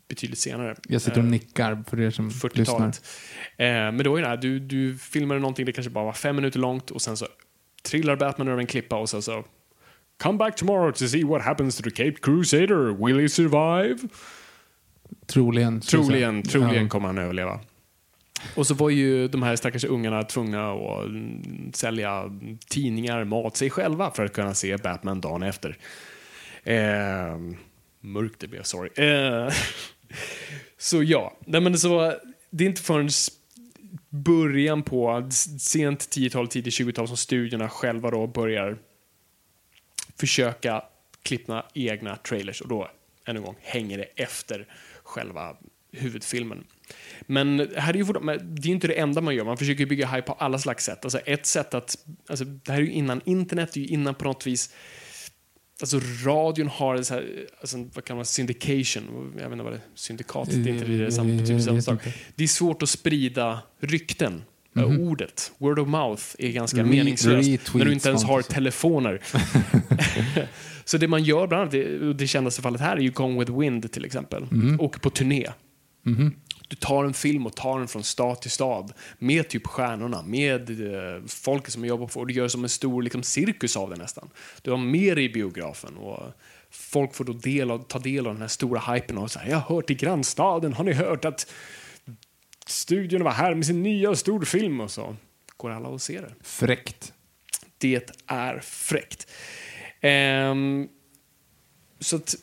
betydligt 0.10 0.40
senare. 0.40 0.76
Jag 0.90 1.02
sitter 1.02 1.18
och 1.18 1.24
Eh, 1.26 1.30
nickar 1.32 1.84
för 1.90 2.00
er 2.02 2.10
som 2.12 2.28
lyssnar. 2.28 2.50
40-talet. 2.50 3.04
Eh, 3.58 3.68
men 3.68 3.98
då 4.04 4.16
är 4.16 4.22
det 4.22 4.28
här, 4.28 4.38
du, 4.38 4.60
du 4.60 4.98
filmade 4.98 5.40
någonting, 5.40 5.66
det 5.66 5.72
kanske 5.72 5.90
bara 5.92 6.06
var 6.06 6.14
fem 6.14 6.36
minuter 6.36 6.60
långt 6.60 6.92
och 6.92 7.02
sen 7.02 7.18
så 7.18 7.28
trillar 7.84 8.16
Batman 8.16 8.48
över 8.48 8.60
en 8.60 8.68
klippa 8.68 8.96
och 8.96 9.10
så 9.10 9.22
så 9.22 9.44
Come 10.24 10.38
back 10.38 10.56
tomorrow 10.56 10.92
to 10.92 11.08
see 11.08 11.24
what 11.24 11.42
happens 11.42 11.78
to 11.78 11.84
the 11.84 11.90
Cape 11.92 12.16
Crusader. 12.22 13.06
Will 13.06 13.20
he 13.20 13.30
survive? 13.30 13.98
Troligen. 15.28 15.82
Troligen, 15.82 16.44
troligen 16.44 16.84
Ja. 16.84 16.90
kommer 16.90 17.08
han 17.08 17.18
överleva. 17.18 17.60
Och 18.56 18.68
så 18.68 18.74
var 18.74 18.90
ju 18.90 19.28
de 19.28 19.44
här 19.44 19.56
stackars 19.56 19.84
ungarna 19.84 20.24
tvungna 20.24 20.72
att 20.72 21.76
sälja 21.76 22.24
tidningar, 22.70 23.24
mat, 23.24 23.58
sig 23.58 23.70
själva 23.70 24.12
för 24.12 24.26
att 24.26 24.34
kunna 24.34 24.54
se 24.54 24.78
Batman 24.78 25.22
dagen 25.22 25.44
efter. 25.44 25.78
Eh, 26.64 27.38
mörkt 28.00 28.40
det 28.40 28.48
blev, 28.48 28.64
sorry. 28.64 28.90
Eh, 29.06 29.54
så 30.78 31.04
ja, 31.04 31.38
nej 31.46 31.62
men 31.62 31.80
så, 31.80 32.14
det 32.50 32.64
är 32.64 32.68
inte 32.68 32.82
förrän 32.82 33.10
början 34.10 34.84
på 34.84 35.30
sent 35.60 36.00
10-tal, 36.00 36.48
tidigt 36.48 36.74
20-tal 36.74 37.08
som 37.08 37.18
studierna 37.18 37.70
själva 37.70 38.12
då 38.12 38.28
börjar 38.28 38.78
försöka 40.20 40.84
klippa 41.24 41.66
egna 41.74 42.16
trailers 42.16 42.62
och 42.62 42.68
då, 42.68 42.92
än 43.26 43.38
en 43.38 43.44
gång, 43.44 43.56
hänger 43.62 43.98
det 43.98 44.04
efter 44.04 44.68
själva 45.04 45.56
huvudfilmen. 45.92 46.64
Men 47.22 47.70
här 47.76 47.94
är 47.94 47.98
ju 47.98 48.04
det 48.04 48.62
är 48.62 48.68
ju 48.68 48.72
inte 48.72 48.88
det 48.88 49.00
enda 49.00 49.22
man 49.22 49.36
gör, 49.36 49.46
man 49.46 49.58
försöker 49.58 49.86
bygga 49.86 50.08
hype 50.08 50.28
på 50.28 50.34
alla 50.34 50.60
slags 50.60 50.86
sätt. 50.86 51.06
Alltså 51.06 51.20
ett 51.20 51.46
sätt 51.46 51.74
att, 51.74 51.98
alltså 52.30 52.46
det 52.46 52.72
här 52.72 52.80
är 52.80 52.86
ju 52.86 52.92
innan 52.92 53.22
internet, 53.26 53.72
det 53.74 53.80
är 53.80 53.82
ju 53.82 53.88
innan 53.88 54.16
på 54.16 54.26
något 54.26 54.48
vis 54.48 54.74
Alltså 55.82 56.00
radion 56.26 56.68
har 56.68 57.02
så 57.02 57.14
här, 57.14 57.46
alltså, 57.62 57.78
vad 57.94 58.06
kan 58.06 58.16
man 58.16 58.26
syndication, 58.26 59.34
jag 59.38 59.44
vet 59.44 59.52
inte 59.52 59.64
vad 59.64 59.74
det 59.74 59.78
är, 59.78 59.82
syndikat, 59.96 60.50
det 60.50 60.56
är 60.56 60.74
inte 60.74 60.86
det, 60.86 60.98
det 60.98 61.06
är 61.06 61.10
samma, 61.10 61.46
typ 61.46 61.62
samma 61.62 61.82
sak. 61.82 62.02
Det 62.36 62.44
är 62.44 62.48
svårt 62.48 62.84
att 62.84 62.90
sprida 62.90 63.60
rykten. 63.80 64.44
äh, 64.76 64.84
Ordet, 64.84 65.52
word 65.58 65.80
of 65.80 65.88
mouth, 65.88 66.24
är 66.40 66.50
ganska 66.52 66.78
Re- 66.78 66.86
meningslöst 66.86 67.74
när 67.74 67.86
du 67.86 67.94
inte 67.94 68.10
ens 68.10 68.24
har 68.24 68.42
telefoner. 68.42 69.22
så 70.86 70.98
det 70.98 71.08
man 71.08 71.24
gör 71.24 71.48
bland 71.48 71.62
annat, 71.62 71.72
det, 71.72 72.14
det 72.14 72.28
kändaste 72.28 72.62
fallet 72.62 72.82
här 72.82 72.98
är 72.98 73.02
ju 73.02 73.12
Gone 73.12 73.40
with 73.40 73.60
Wind 73.60 73.92
till 73.92 74.06
exempel. 74.06 74.46
Och 74.80 75.02
på 75.02 75.10
turné. 75.10 75.48
Du 76.68 76.76
tar 76.76 77.06
en 77.06 77.14
film 77.14 77.46
och 77.46 77.56
tar 77.56 77.80
den 77.80 77.88
från 77.88 78.04
stad 78.04 78.42
till 78.42 78.52
stad 78.52 78.94
med 79.18 79.50
typ 79.50 79.68
stjärnorna, 79.68 80.22
med 80.22 80.70
eh, 80.70 81.26
folket 81.28 81.74
som 81.74 81.86
jobbar 81.86 82.08
på 82.08 82.20
och 82.20 82.28
du 82.28 82.34
gör 82.34 82.48
som 82.48 82.64
en 82.64 82.70
stor 82.70 83.02
liksom, 83.02 83.24
cirkus 83.24 83.78
av 83.78 83.90
det 83.90 83.96
nästan. 83.96 84.30
Du 84.62 84.72
har 84.72 84.78
med 84.78 85.18
dig 85.18 85.26
i 85.26 85.30
biografen 85.30 85.98
och 85.98 86.20
folk 86.70 87.16
får 87.16 87.26
då 87.26 87.34
del 87.34 87.72
av, 87.72 87.80
ta 87.80 88.00
del 88.00 88.28
av 88.28 88.34
den 88.34 88.42
här 88.42 88.48
stora 88.48 88.94
hypen 88.94 89.18
och 89.18 89.32
säga 89.32 89.50
jag 89.50 89.58
har 89.58 89.76
hört 89.76 89.90
i 89.90 89.96
grannstaden, 89.96 90.74
har 90.74 90.84
ni 90.84 90.94
hört 90.94 91.26
att 91.26 91.52
studion 92.66 93.24
var 93.24 93.32
här 93.32 93.56
med 93.56 93.66
sin 93.66 93.84
nya 93.84 94.16
storfilm 94.16 94.82
och 94.82 94.92
så 94.92 95.16
går 95.58 95.70
alla 95.70 95.90
och 95.90 96.02
ser 96.02 96.22
det. 96.22 96.34
Fräckt. 96.42 97.14
Det 97.78 98.12
är 98.28 98.60
fräckt. 98.60 99.28
Ehm, 100.02 100.88
så 102.00 102.16
att, 102.16 102.36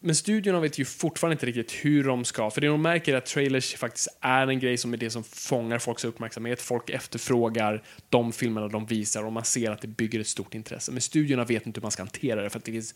men 0.00 0.14
studiorna 0.14 0.60
vet 0.60 0.78
ju 0.78 0.84
fortfarande 0.84 1.32
inte 1.32 1.46
riktigt 1.46 1.72
hur 1.72 2.04
de 2.04 2.24
ska, 2.24 2.50
för 2.50 2.60
det 2.60 2.66
de 2.66 2.82
märker 2.82 3.12
är 3.12 3.16
att 3.16 3.26
trailers 3.26 3.76
faktiskt 3.76 4.08
är 4.20 4.46
en 4.46 4.58
grej 4.58 4.76
som 4.76 4.92
är 4.92 4.96
det 4.96 5.10
som 5.10 5.24
fångar 5.24 5.78
folks 5.78 6.04
uppmärksamhet. 6.04 6.62
Folk 6.62 6.90
efterfrågar 6.90 7.82
de 8.08 8.32
filmerna 8.32 8.68
de 8.68 8.86
visar 8.86 9.24
och 9.24 9.32
man 9.32 9.44
ser 9.44 9.70
att 9.70 9.80
det 9.80 9.88
bygger 9.88 10.20
ett 10.20 10.26
stort 10.26 10.54
intresse. 10.54 10.92
Men 10.92 11.00
studiorna 11.00 11.44
vet 11.44 11.66
inte 11.66 11.80
hur 11.80 11.82
man 11.82 11.90
ska 11.90 12.02
hantera 12.02 12.42
det 12.42 12.50
för 12.50 12.58
att 12.58 12.64
det 12.64 12.72
finns, 12.72 12.94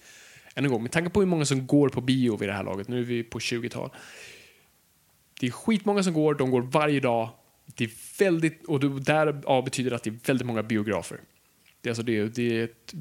än 0.54 0.64
en 0.64 0.70
gång, 0.70 0.82
med 0.82 0.92
tanke 0.92 1.10
på 1.10 1.20
hur 1.20 1.26
många 1.26 1.44
som 1.44 1.66
går 1.66 1.88
på 1.88 2.00
bio 2.00 2.36
vid 2.36 2.48
det 2.48 2.52
här 2.52 2.64
laget, 2.64 2.88
nu 2.88 2.98
är 2.98 3.04
vi 3.04 3.22
på 3.22 3.38
20-tal, 3.38 3.90
det 5.40 5.46
är 5.46 5.50
skitmånga 5.50 6.02
som 6.02 6.12
går, 6.12 6.34
de 6.34 6.50
går 6.50 6.62
varje 6.62 7.00
dag. 7.00 7.28
Det 7.66 7.84
är 7.84 7.90
väldigt, 8.18 8.64
och 8.64 8.80
därav 8.80 9.64
betyder 9.64 9.90
det 9.90 9.96
att 9.96 10.02
det 10.02 10.10
är 10.10 10.26
väldigt 10.26 10.46
många 10.46 10.62
biografer. 10.62 11.20
Det 11.82 11.88
är, 11.88 11.90
alltså 11.90 12.02
det, 12.02 12.28
det 12.28 12.58
är 12.58 12.64
ett, 12.64 12.94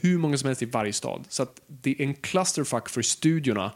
hur 0.00 0.18
många 0.18 0.38
som 0.38 0.46
helst 0.46 0.62
i 0.62 0.66
varje 0.66 0.92
stad. 0.92 1.24
Så 1.28 1.42
att 1.42 1.60
det 1.66 1.90
är 1.90 2.04
en 2.04 2.14
clusterfuck 2.14 2.88
för 2.88 3.02
studiorna 3.02 3.72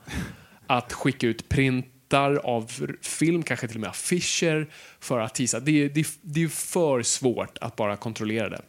att 0.67 0.93
skicka 0.93 1.27
ut 1.27 1.49
printar 1.49 2.35
av 2.35 2.73
film, 3.03 3.43
kanske 3.43 3.69
till 3.69 3.77
och 3.77 3.81
med 3.81 3.91
affischer, 3.91 4.71
för 5.01 5.19
att 5.19 5.35
tisa. 5.35 5.61
Det, 5.61 5.89
det, 5.89 6.07
det 6.23 6.43
är 6.43 6.49
för 6.49 7.03
svårt 7.03 7.59
att 7.61 7.77
bara 7.77 7.97
kontrollera 7.97 8.49
det. 8.49 8.63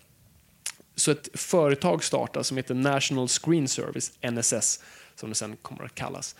Så 0.95 1.11
ett 1.11 1.29
företag 1.33 2.03
startas 2.03 2.47
som 2.47 2.57
heter 2.57 2.75
National 2.75 3.27
Screen 3.27 3.67
Service, 3.67 4.11
NSS, 4.31 4.79
som 5.15 5.29
det 5.29 5.35
sen 5.35 5.57
kommer 5.61 5.83
att 5.83 5.95
kallas, 5.95 6.35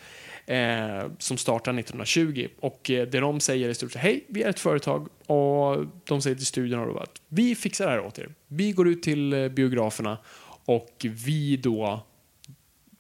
eh, 0.46 1.12
som 1.20 1.38
startar 1.38 1.74
1920. 1.74 2.48
Och 2.60 2.90
eh, 2.90 3.08
det 3.08 3.20
de 3.20 3.40
säger 3.40 3.68
är 3.68 3.72
i 3.72 3.76
stort 3.76 3.92
sett, 3.92 4.02
hej, 4.02 4.26
vi 4.28 4.44
är 4.44 4.50
ett 4.50 4.60
företag 4.60 5.08
och 5.28 5.86
de 6.04 6.22
säger 6.22 6.36
till 6.36 6.46
studion 6.46 6.98
att 6.98 7.22
vi 7.28 7.56
fixar 7.56 7.86
det 7.86 7.92
här 7.92 8.00
åt 8.00 8.20
er. 8.20 8.34
Vi 8.48 8.72
går 8.72 8.88
ut 8.88 9.04
till 9.04 9.34
eh, 9.34 9.50
biograferna 9.50 10.18
och 10.66 11.06
vi 11.26 11.58
då 11.58 12.04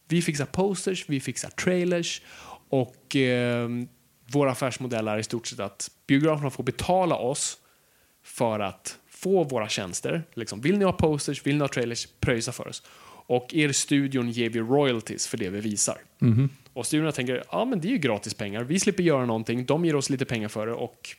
vi 0.07 0.21
fixar 0.21 0.45
posters, 0.45 1.09
vi 1.09 1.19
fixar 1.19 1.49
trailers 1.49 2.21
och 2.69 3.15
eh, 3.15 3.69
vår 4.25 4.47
affärsmodell 4.47 5.07
är 5.07 5.17
i 5.17 5.23
stort 5.23 5.47
sett 5.47 5.59
att 5.59 5.91
biograferna 6.07 6.49
får 6.49 6.63
betala 6.63 7.15
oss 7.15 7.57
för 8.23 8.59
att 8.59 8.97
få 9.07 9.43
våra 9.43 9.69
tjänster. 9.69 10.23
Liksom, 10.33 10.61
vill 10.61 10.77
ni 10.77 10.85
ha 10.85 10.91
posters, 10.91 11.45
vill 11.45 11.55
ni 11.55 11.61
ha 11.61 11.67
trailers, 11.67 12.07
pröjsa 12.19 12.51
för 12.51 12.67
oss. 12.67 12.83
Och 13.27 13.53
er 13.53 13.71
studion 13.71 14.31
ger 14.31 14.49
vi 14.49 14.59
royalties 14.59 15.27
för 15.27 15.37
det 15.37 15.49
vi 15.49 15.59
visar. 15.59 15.97
Och 16.73 16.85
studiorna 16.85 17.11
tänker, 17.11 17.43
ja 17.51 17.65
men 17.65 17.81
det 17.81 17.87
är 17.87 17.91
ju 17.91 17.97
gratis 17.97 18.33
pengar, 18.33 18.63
vi 18.63 18.79
slipper 18.79 19.03
göra 19.03 19.25
någonting, 19.25 19.65
de 19.65 19.85
ger 19.85 19.95
oss 19.95 20.09
lite 20.09 20.25
pengar 20.25 20.47
för 20.47 20.67
det 20.67 20.73
och 20.73 21.09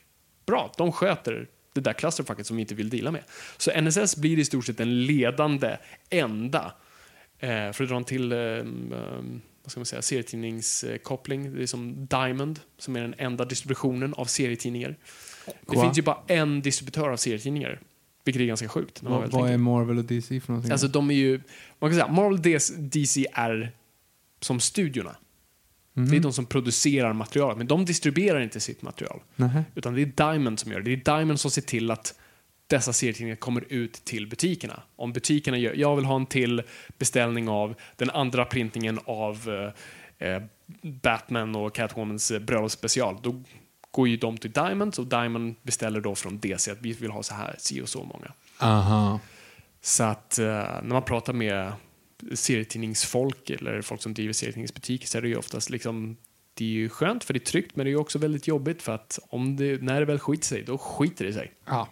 bra, 0.45 0.71
de 0.77 0.91
sköter 0.91 1.47
det 1.73 1.81
där 1.81 1.93
clusterfucket 1.93 2.47
som 2.47 2.57
vi 2.57 2.61
inte 2.61 2.75
vill 2.75 2.89
dela 2.89 3.11
med. 3.11 3.23
Så 3.57 3.81
NSS 3.81 4.15
blir 4.15 4.39
i 4.39 4.45
stort 4.45 4.65
sett 4.65 4.77
den 4.77 5.05
ledande, 5.05 5.77
enda, 6.09 6.73
eh, 7.39 7.71
för 7.71 7.83
att 7.83 7.89
dra 7.89 7.95
en 7.95 8.03
till 8.03 8.31
eh, 8.31 8.39
eh, 8.39 8.63
vad 9.63 9.71
ska 9.71 9.79
man 9.79 9.85
säga, 9.85 10.01
serietidningskoppling, 10.01 11.55
det 11.55 11.63
är 11.63 11.67
som 11.67 12.05
Diamond, 12.05 12.59
som 12.77 12.95
är 12.95 13.01
den 13.01 13.15
enda 13.17 13.45
distributionen 13.45 14.13
av 14.13 14.25
serietidningar. 14.25 14.95
Det 15.67 15.81
finns 15.81 15.97
ju 15.97 16.01
bara 16.01 16.17
en 16.27 16.61
distributör 16.61 17.09
av 17.09 17.17
serietidningar. 17.17 17.79
Vilket 18.25 18.41
är 18.41 18.45
ganska 18.45 18.69
sjukt. 18.69 19.01
När 19.01 19.09
man 19.09 19.21
väl 19.21 19.29
vad 19.31 19.41
är 19.41 19.47
tänker. 19.47 19.57
Marvel 19.57 19.97
och 19.97 20.05
DC 20.05 20.39
för 20.39 20.51
någonting? 20.51 20.71
Alltså 20.71 20.87
de 20.87 21.11
är 21.11 21.15
ju, 21.15 21.41
man 21.79 21.89
kan 21.89 21.99
säga 21.99 22.11
Marvel 22.11 22.41
DC 22.41 22.73
DC 22.77 23.25
är 23.33 23.71
som 24.39 24.59
studiorna. 24.59 25.15
Mhm. 25.93 26.09
Det 26.09 26.17
är 26.17 26.19
de 26.19 26.33
som 26.33 26.45
producerar 26.45 27.13
materialet, 27.13 27.57
men 27.57 27.67
de 27.67 27.85
distribuerar 27.85 28.41
inte 28.41 28.59
sitt 28.59 28.81
material. 28.81 29.19
Nähä. 29.35 29.63
Utan 29.75 29.93
det 29.93 30.01
är 30.01 30.05
Diamond 30.05 30.59
som 30.59 30.71
gör 30.71 30.79
det. 30.79 30.95
Det 30.95 31.11
är 31.11 31.17
Diamond 31.17 31.39
som 31.39 31.51
ser 31.51 31.61
till 31.61 31.91
att 31.91 32.19
dessa 32.67 32.93
serietidningar 32.93 33.35
kommer 33.35 33.65
ut 33.69 33.93
till 33.93 34.27
butikerna. 34.27 34.81
Om 34.95 35.13
butikerna 35.13 35.57
gör, 35.57 35.73
jag 35.73 35.95
vill 35.95 36.05
ha 36.05 36.15
en 36.15 36.25
till 36.25 36.61
beställning 36.97 37.49
av 37.49 37.75
den 37.95 38.09
andra 38.09 38.45
printningen 38.45 38.99
av 39.05 39.49
eh, 40.19 40.29
eh, 40.29 40.43
Batman 40.81 41.55
och 41.55 41.75
Catwomans 41.75 42.31
eh, 42.31 42.39
bröllopsspecial, 42.39 43.17
då 43.23 43.43
går 43.95 44.07
ju 44.07 44.17
de 44.17 44.37
till 44.37 44.51
Diamond 44.51 44.95
och 44.99 45.07
Diamond 45.07 45.55
beställer 45.63 46.01
då 46.01 46.15
från 46.15 46.39
DC 46.39 46.71
att 46.71 46.81
vi 46.81 46.93
vill 46.93 47.11
ha 47.11 47.23
så 47.23 47.33
här, 47.33 47.55
si 47.59 47.81
och 47.81 47.89
så 47.89 48.03
många. 48.03 48.31
Aha. 48.59 49.19
Så 49.81 50.03
att 50.03 50.39
eh, 50.39 50.45
när 50.45 50.83
man 50.83 51.03
pratar 51.03 51.33
med 51.33 51.73
serietidningsfolk 52.33 53.49
eller 53.49 53.81
folk 53.81 54.01
som 54.01 54.13
driver 54.13 54.33
serietidningsbutiker 54.33 55.07
så 55.07 55.17
är 55.17 55.21
det 55.21 55.27
ju 55.27 55.35
oftast 55.35 55.69
liksom 55.69 56.17
det 56.53 56.65
är 56.65 56.69
ju 56.69 56.89
skönt 56.89 57.23
för 57.23 57.33
det 57.33 57.37
är 57.37 57.45
tryggt 57.45 57.75
men 57.75 57.85
det 57.85 57.91
är 57.91 57.95
också 57.95 58.19
väldigt 58.19 58.47
jobbigt 58.47 58.81
för 58.81 58.91
att 58.95 59.19
om 59.29 59.55
det, 59.55 59.81
när 59.81 59.99
det 59.99 60.05
väl 60.05 60.19
skiter 60.19 60.45
sig, 60.45 60.63
då 60.63 60.77
skiter 60.77 61.25
det 61.25 61.33
sig. 61.33 61.53
Ja. 61.65 61.87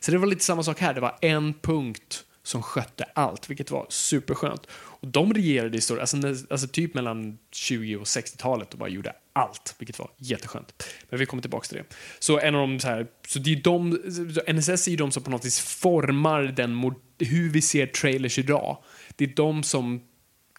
Så 0.00 0.10
det 0.10 0.18
var 0.18 0.26
lite 0.26 0.44
samma 0.44 0.62
sak 0.62 0.80
här, 0.80 0.94
det 0.94 1.00
var 1.00 1.18
en 1.20 1.54
punkt 1.54 2.24
som 2.42 2.62
skötte 2.62 3.04
allt, 3.04 3.50
vilket 3.50 3.70
var 3.70 3.86
superskönt. 3.88 4.66
Och 5.00 5.08
de 5.08 5.34
regerade 5.34 5.78
i 5.78 5.80
stor, 5.80 6.00
alltså, 6.00 6.16
alltså 6.50 6.68
typ 6.68 6.94
mellan 6.94 7.38
20 7.52 7.96
och 7.96 8.04
60-talet 8.04 8.72
och 8.72 8.78
bara 8.78 8.88
gjorde 8.88 9.12
allt, 9.32 9.74
vilket 9.78 9.98
var 9.98 10.10
jätteskönt. 10.16 10.84
Men 11.08 11.18
vi 11.18 11.26
kommer 11.26 11.40
tillbaka 11.40 11.66
till 11.66 11.76
det. 11.76 11.84
Så 12.18 12.38
en 12.38 12.54
av 12.54 12.60
de 12.68 12.80
så 12.80 12.88
här, 12.88 13.06
så 13.28 13.38
det 13.38 13.52
är 13.52 13.62
de, 13.62 13.92
så 14.34 14.52
NSS 14.52 14.86
är 14.86 14.90
ju 14.90 14.96
de 14.96 15.10
som 15.10 15.22
på 15.22 15.30
något 15.30 15.44
vis 15.44 15.60
formar 15.60 16.42
den, 16.42 16.94
hur 17.18 17.50
vi 17.50 17.62
ser 17.62 17.86
trailers 17.86 18.38
idag. 18.38 18.78
Det 19.16 19.24
är 19.24 19.34
de 19.36 19.62
som 19.62 20.00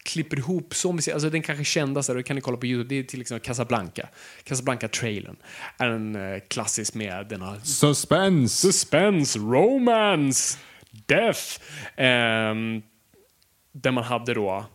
klipper 0.04 0.38
ihop, 0.38 0.76
som 0.76 0.96
vi 0.96 1.02
ser, 1.02 1.14
alltså 1.14 1.30
den 1.30 1.42
kanske 1.42 1.64
kändaste, 1.64 2.14
det 2.14 2.24
kan 2.24 2.36
ni 2.36 2.42
kolla 2.42 2.58
på 2.58 2.66
YouTube, 2.66 2.90
det 2.96 3.00
är 3.00 3.04
till 3.04 3.22
exempel 3.22 3.46
Casablanca. 3.46 4.10
Casablanca-trailern 4.44 5.36
är 5.78 5.90
en 5.90 6.16
eh, 6.16 6.40
klassisk 6.48 6.94
med 6.94 7.28
denna 7.28 7.62
Suspense! 7.62 8.56
suspense, 8.56 9.40
romance, 9.40 10.58
death. 11.08 11.60
Ehm, 11.96 12.82
där 13.74 13.92
man 13.92 14.04
hade 14.04 14.34
då 14.34 14.66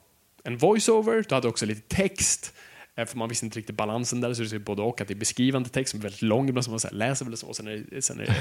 en 0.45 0.57
voiceover, 0.59 1.25
du 1.29 1.35
hade 1.35 1.49
också 1.49 1.67
lite 1.67 1.97
text. 1.97 2.53
eh, 2.97 3.07
För 3.07 3.19
man 3.19 3.29
visste 3.29 3.47
inte 3.47 3.59
riktigt 3.59 3.77
balansen 3.77 4.21
där, 4.21 4.35
så 4.35 4.43
det 4.43 4.53
är 4.53 4.59
både 4.59 4.83
och. 4.83 5.01
Att 5.01 5.09
det 5.09 5.15
är 5.15 5.19
beskrivande 5.19 5.69
text 5.69 5.91
som 5.91 6.01
är 6.01 6.03
väldigt 6.03 6.23
lång, 6.23 6.49
ibland 6.49 6.65
som 6.65 6.73
man 6.73 6.81
så 6.81 6.89
läser 6.93 7.25
väl 7.25 7.37
så, 7.37 7.47
och 7.47 7.57
sen 7.57 7.67
är, 7.69 7.85
det, 7.91 8.03
sen, 8.03 8.21
är 8.21 8.37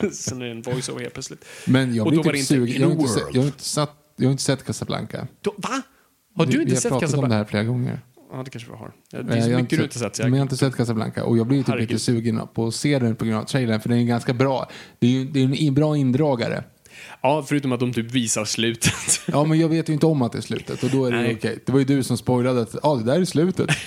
det, 0.00 0.10
sen 0.14 0.40
är 0.42 0.44
det 0.44 0.50
en 0.50 0.62
voiceover 0.62 1.00
helt 1.00 1.14
plötsligt. 1.14 1.44
Men 1.66 1.94
jag 1.94 2.06
och 2.06 2.12
blir 2.12 2.22
då 2.22 2.28
var 2.28 2.32
typ 2.32 2.48
det 2.48 2.54
inte 2.56 2.68
sugen. 2.68 2.80
Jag 2.80 2.86
har 2.88 2.94
in 2.94 3.00
inte, 3.00 3.12
sett, 3.12 3.24
jag, 3.34 3.40
har 3.40 3.46
inte 3.46 3.64
satt, 3.64 3.92
jag 4.16 4.24
har 4.26 4.30
inte 4.32 4.42
sett 4.42 4.64
Casablanca. 4.64 5.26
Då, 5.40 5.54
va? 5.56 5.82
Har 6.34 6.46
Vi- 6.46 6.52
du 6.52 6.58
vi 6.58 6.62
inte 6.62 6.74
har 6.74 6.80
sett 6.80 6.90
pratat 6.90 6.94
om 6.94 7.00
det 7.00 7.06
Casablanca? 7.16 7.36
här 7.36 7.44
flera 7.44 7.64
gånger. 7.64 8.00
Ja, 8.32 8.42
det 8.42 8.50
kanske 8.50 8.70
vi 8.70 8.76
har. 8.76 8.92
Det 9.10 9.16
är 9.16 9.40
så 9.42 9.48
jag 9.50 9.56
har 9.56 9.62
mycket 9.62 9.78
du 9.78 9.84
inte 9.84 9.98
sett. 9.98 10.18
Men 10.18 10.32
jag 10.32 10.38
har 10.38 10.42
inte 10.42 10.56
sett 10.56 10.76
Casablanca 10.76 11.24
och 11.24 11.38
jag 11.38 11.46
blir 11.46 11.62
typ 11.62 11.74
lite 11.78 11.98
sugen 11.98 12.40
på 12.54 12.66
att 12.66 12.74
se 12.74 12.98
den 12.98 13.16
på 13.16 13.24
grund 13.24 13.38
av 13.38 13.44
trailern 13.44 13.80
för 13.80 13.88
den 13.88 13.98
är 13.98 14.04
ganska 14.04 14.32
bra. 14.34 14.70
Det 14.98 15.06
är 15.06 15.10
ju 15.10 15.24
det 15.24 15.40
är 15.40 15.68
en 15.68 15.74
bra 15.74 15.96
indragare. 15.96 16.64
Ja, 17.22 17.44
förutom 17.48 17.72
att 17.72 17.80
de 17.80 17.92
typ 17.92 18.10
visar 18.10 18.44
slutet. 18.44 19.20
Ja, 19.26 19.44
men 19.44 19.58
jag 19.58 19.68
vet 19.68 19.88
ju 19.88 19.92
inte 19.92 20.06
om 20.06 20.22
att 20.22 20.32
det 20.32 20.38
är 20.38 20.42
slutet 20.42 20.82
och 20.82 20.90
då 20.90 21.04
är 21.04 21.12
det 21.12 21.34
okej. 21.34 21.58
Det 21.66 21.72
var 21.72 21.78
ju 21.78 21.84
du 21.84 22.02
som 22.02 22.18
spoilade 22.18 22.60
att 22.60 22.74
ja, 22.82 22.94
det 22.94 23.04
där 23.04 23.20
är 23.20 23.24
slutet. 23.24 23.70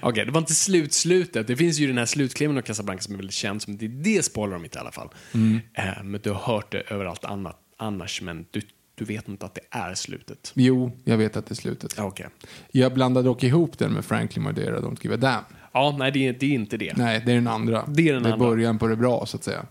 Okej, 0.00 0.24
det 0.24 0.30
var 0.30 0.38
inte 0.38 0.54
slutslutet. 0.54 1.46
Det 1.46 1.56
finns 1.56 1.78
ju 1.78 1.86
den 1.86 1.98
här 1.98 2.06
slutklämmen 2.06 2.58
av 2.58 2.62
Casablanca 2.62 3.02
som 3.02 3.14
är 3.14 3.18
väldigt 3.18 3.34
känd, 3.34 3.62
som 3.62 3.76
det, 3.76 3.88
det 3.88 4.24
spoilar 4.24 4.54
de 4.54 4.64
inte 4.64 4.78
i 4.78 4.80
alla 4.80 4.92
fall. 4.92 5.08
Mm. 5.34 5.60
Eh, 5.74 6.02
men 6.04 6.20
du 6.20 6.30
har 6.30 6.54
hört 6.54 6.72
det 6.72 6.80
överallt 6.80 7.24
annat, 7.24 7.58
annars, 7.76 8.22
men 8.22 8.46
du, 8.50 8.60
du 8.94 9.04
vet 9.04 9.28
inte 9.28 9.46
att 9.46 9.54
det 9.54 9.60
är 9.70 9.94
slutet. 9.94 10.52
Jo, 10.54 10.92
jag 11.04 11.18
vet 11.18 11.36
att 11.36 11.46
det 11.46 11.52
är 11.52 11.56
slutet. 11.56 11.98
Okej. 11.98 12.26
Jag 12.70 12.94
blandade 12.94 13.28
dock 13.28 13.42
ihop 13.42 13.78
den 13.78 13.92
med 13.92 14.04
Franklin 14.04 14.42
Madeira, 14.42 14.80
Don't 14.80 14.98
Give 15.02 15.14
a 15.14 15.18
Damn. 15.18 15.44
Ja, 15.72 15.96
nej, 15.98 16.12
det 16.12 16.28
är, 16.28 16.32
det 16.32 16.46
är 16.46 16.54
inte 16.54 16.76
det. 16.76 16.96
Nej, 16.96 17.22
det 17.26 17.32
är 17.32 17.36
den 17.36 17.48
andra. 17.48 17.84
Det 17.88 18.08
är 18.08 18.12
den 18.12 18.22
det 18.22 18.28
är 18.28 18.32
andra. 18.32 18.46
början 18.46 18.78
på 18.78 18.86
det 18.86 18.96
bra, 18.96 19.26
så 19.26 19.36
att 19.36 19.44
säga. 19.44 19.66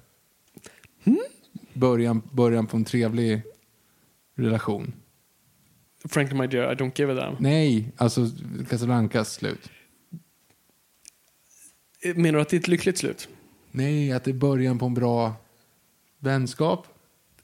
Början, 1.73 2.21
början 2.31 2.67
på 2.67 2.77
en 2.77 2.85
trevlig 2.85 3.41
relation. 4.35 4.93
Franklin 6.09 6.37
My 6.41 6.47
Dear, 6.47 6.73
I 6.73 6.75
don't 6.75 6.91
give 6.99 7.11
a 7.11 7.15
damn. 7.15 7.35
Nej, 7.39 7.91
alltså 7.97 8.29
Casablancas 8.69 9.33
slut. 9.33 9.69
Menar 12.15 12.37
du 12.37 12.41
att 12.41 12.49
det 12.49 12.55
är 12.55 12.59
ett 12.59 12.67
lyckligt 12.67 12.97
slut? 12.97 13.29
Nej, 13.71 14.11
att 14.11 14.23
det 14.23 14.31
är 14.31 14.35
början 14.35 14.79
på 14.79 14.85
en 14.85 14.93
bra 14.93 15.33
vänskap. 16.19 16.87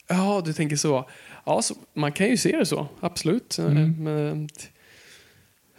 Ja, 0.07 0.41
du 0.45 0.53
tänker 0.53 0.75
så. 0.75 1.09
Ja, 1.45 1.61
så, 1.61 1.75
man 1.93 2.11
kan 2.11 2.27
ju 2.29 2.37
se 2.37 2.57
det 2.57 2.65
så, 2.65 2.87
absolut. 2.99 3.57
Men, 3.59 4.07
eh, 4.07 4.31
Mm. 4.31 4.47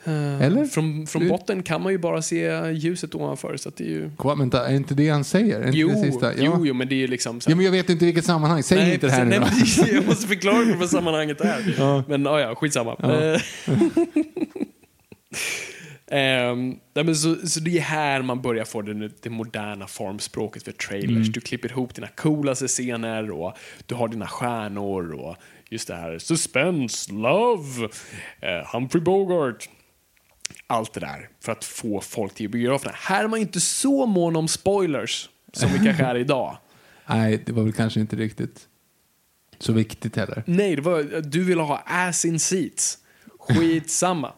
Eller? 0.05 0.65
Från, 0.65 1.07
från 1.07 1.29
botten 1.29 1.63
kan 1.63 1.83
man 1.83 1.93
ju 1.93 1.99
bara 1.99 2.23
se 2.23 2.71
ljuset 2.73 3.15
ovanför, 3.15 3.57
så 3.57 3.69
att 3.69 3.77
det 3.77 3.85
är 3.85 3.89
ju... 3.89 4.11
Kom, 4.17 4.39
vänta, 4.39 4.69
är 4.69 4.75
inte 4.75 4.95
det 4.95 5.09
han 5.09 5.25
säger? 5.25 5.61
Är 5.61 5.73
Jo? 5.73 6.19
Ja. 6.21 6.33
jo, 6.37 6.67
jo, 6.67 6.75
men 6.75 6.89
det 6.89 6.95
är 6.95 6.97
ju 6.97 7.07
liksom... 7.07 7.41
Så 7.41 7.51
ja, 7.51 7.57
men 7.57 7.65
jag 7.65 7.73
vet 7.73 7.91
inte 7.91 8.05
i 8.05 8.07
vilket 8.07 8.25
sammanhang. 8.25 8.63
Säg 8.63 8.95
inte 8.95 9.07
det 9.07 9.13
här 9.13 9.41
precis. 9.41 9.79
nu. 9.79 9.85
nej, 9.85 9.95
Jag 9.95 10.07
måste 10.07 10.27
förklara 10.27 10.77
vad 10.77 10.91
sammanhanget 10.91 11.41
är. 11.41 11.75
Ja. 11.79 12.05
Men 12.09 12.25
ja, 12.25 12.41
ja, 12.41 12.55
skitsamma. 12.55 12.97
Ja. 12.99 13.39
Eh, 16.11 16.57
nej, 16.95 17.05
men 17.05 17.17
så, 17.17 17.35
så 17.47 17.61
det 17.61 17.79
är 17.79 17.83
här 17.83 18.23
man 18.23 18.43
börjar 18.43 18.65
få 18.65 18.83
det, 18.83 19.11
det 19.23 19.31
moderna 19.31 19.87
formspråket 19.87 20.63
för 20.63 20.73
trailers. 20.73 21.11
Mm. 21.11 21.33
Du 21.33 21.41
klipper 21.41 21.69
ihop 21.71 21.95
dina 21.95 22.09
coolaste 22.09 22.69
scener 22.69 23.31
och 23.31 23.57
du 23.87 23.95
har 23.95 24.09
dina 24.09 24.27
stjärnor 24.27 25.13
och 25.13 25.37
just 25.71 25.89
det 25.89 25.95
här 25.95 26.19
suspense, 26.19 27.13
love, 27.13 27.89
eh, 28.41 28.73
Humphrey 28.73 29.03
Bogart. 29.03 29.69
Allt 30.71 30.93
det 30.93 31.01
där 31.01 31.29
för 31.41 31.53
att 31.53 31.65
få 31.65 32.01
folk 32.01 32.35
till 32.35 32.49
biograferna. 32.49 32.95
Här 32.97 33.25
är 33.25 33.29
man 33.29 33.39
inte 33.39 33.61
så 33.61 34.07
mån 34.07 34.37
om 34.37 34.49
spoilers 34.49 35.29
som 35.53 35.73
vi 35.73 35.79
kanske 35.79 36.05
är 36.05 36.15
idag. 36.19 36.59
Nej, 37.07 37.43
det 37.47 37.53
var 37.53 37.63
väl 37.63 37.73
kanske 37.73 38.01
inte 38.01 38.17
riktigt 38.17 38.69
så 39.59 39.73
viktigt 39.73 40.17
heller. 40.17 40.43
Nej, 40.47 40.77
det 40.77 40.83
var, 40.83 41.21
du 41.21 41.45
ville 41.45 41.63
ha 41.63 41.83
ass 41.87 42.25
in 42.25 42.41
seats. 42.41 42.99
Skitsamma. 43.39 44.33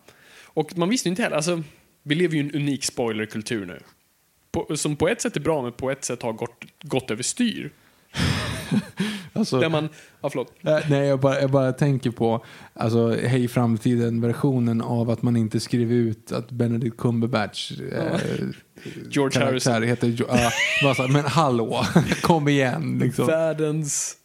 Och 0.45 0.79
man 0.79 0.89
visste 0.89 1.09
ju 1.09 1.11
inte 1.11 1.23
heller, 1.23 1.37
alltså, 1.37 1.63
vi 2.03 2.15
lever 2.15 2.35
ju 2.35 2.41
i 2.43 2.45
en 2.45 2.55
unik 2.55 2.85
spoilerkultur 2.85 3.67
nu. 3.67 3.81
På, 4.53 4.77
som 4.77 4.97
på 4.97 5.09
ett 5.09 5.21
sätt 5.21 5.37
är 5.37 5.41
bra, 5.41 5.63
men 5.63 5.73
på 5.73 5.91
ett 5.91 6.05
sätt 6.05 6.23
har 6.23 6.33
gått, 6.33 6.65
gått 6.83 7.11
överstyr. 7.11 7.73
Alltså, 9.41 9.61
Där 9.61 9.69
man, 9.69 9.89
ja 10.21 10.31
förlåt. 10.31 10.53
äh, 10.63 10.79
nej, 10.91 11.07
jag 11.07 11.21
bara, 11.21 11.41
jag 11.41 11.51
bara 11.51 11.73
tänker 11.73 12.11
på 12.11 12.45
alltså, 12.75 13.09
Hej 13.15 13.49
framtiden-versionen 13.49 14.81
av 14.83 15.11
att 15.11 15.23
man 15.23 15.37
inte 15.37 15.61
skrev 15.61 15.93
ut 15.93 16.33
att 16.33 16.51
Benedict 16.51 16.97
Cumberbatch 16.97 17.73
eh, 17.73 18.21
George 19.11 19.45
Harrison. 19.45 19.83
heter 19.83 20.17
ja, 20.19 20.27
här, 20.35 21.09
Men 21.13 21.25
hallå, 21.25 21.85
kom 22.23 22.49
igen. 22.49 22.99
Liksom. 23.03 23.27
Världens 23.27 24.17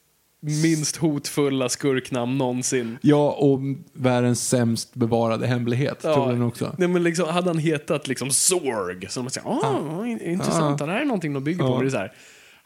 minst 0.63 0.95
hotfulla 0.95 1.69
skurknamn 1.69 2.37
någonsin. 2.37 2.97
Ja, 3.01 3.31
och 3.31 3.59
världens 3.93 4.47
sämst 4.49 4.93
bevarade 4.93 5.47
hemlighet, 5.47 5.99
tror 5.99 6.31
den 6.31 6.41
också. 6.41 6.75
Nej, 6.77 6.87
men 6.87 7.03
liksom, 7.03 7.29
hade 7.29 7.49
han 7.49 7.57
hetat 7.57 8.07
liksom 8.07 8.29
Sorg, 8.31 9.09
så 9.09 9.21
man 9.21 9.29
säger, 9.29 9.47
ah, 9.47 10.05
intressant, 10.05 10.79
det 10.79 10.85
här 10.85 11.01
är 11.01 11.05
någonting 11.05 11.33
de 11.33 11.43
bygger 11.43 11.63
på. 11.63 11.69
Ja. 11.69 11.79
Det 11.79 11.85
är 11.85 11.89
så 11.89 11.97
här, 11.97 12.13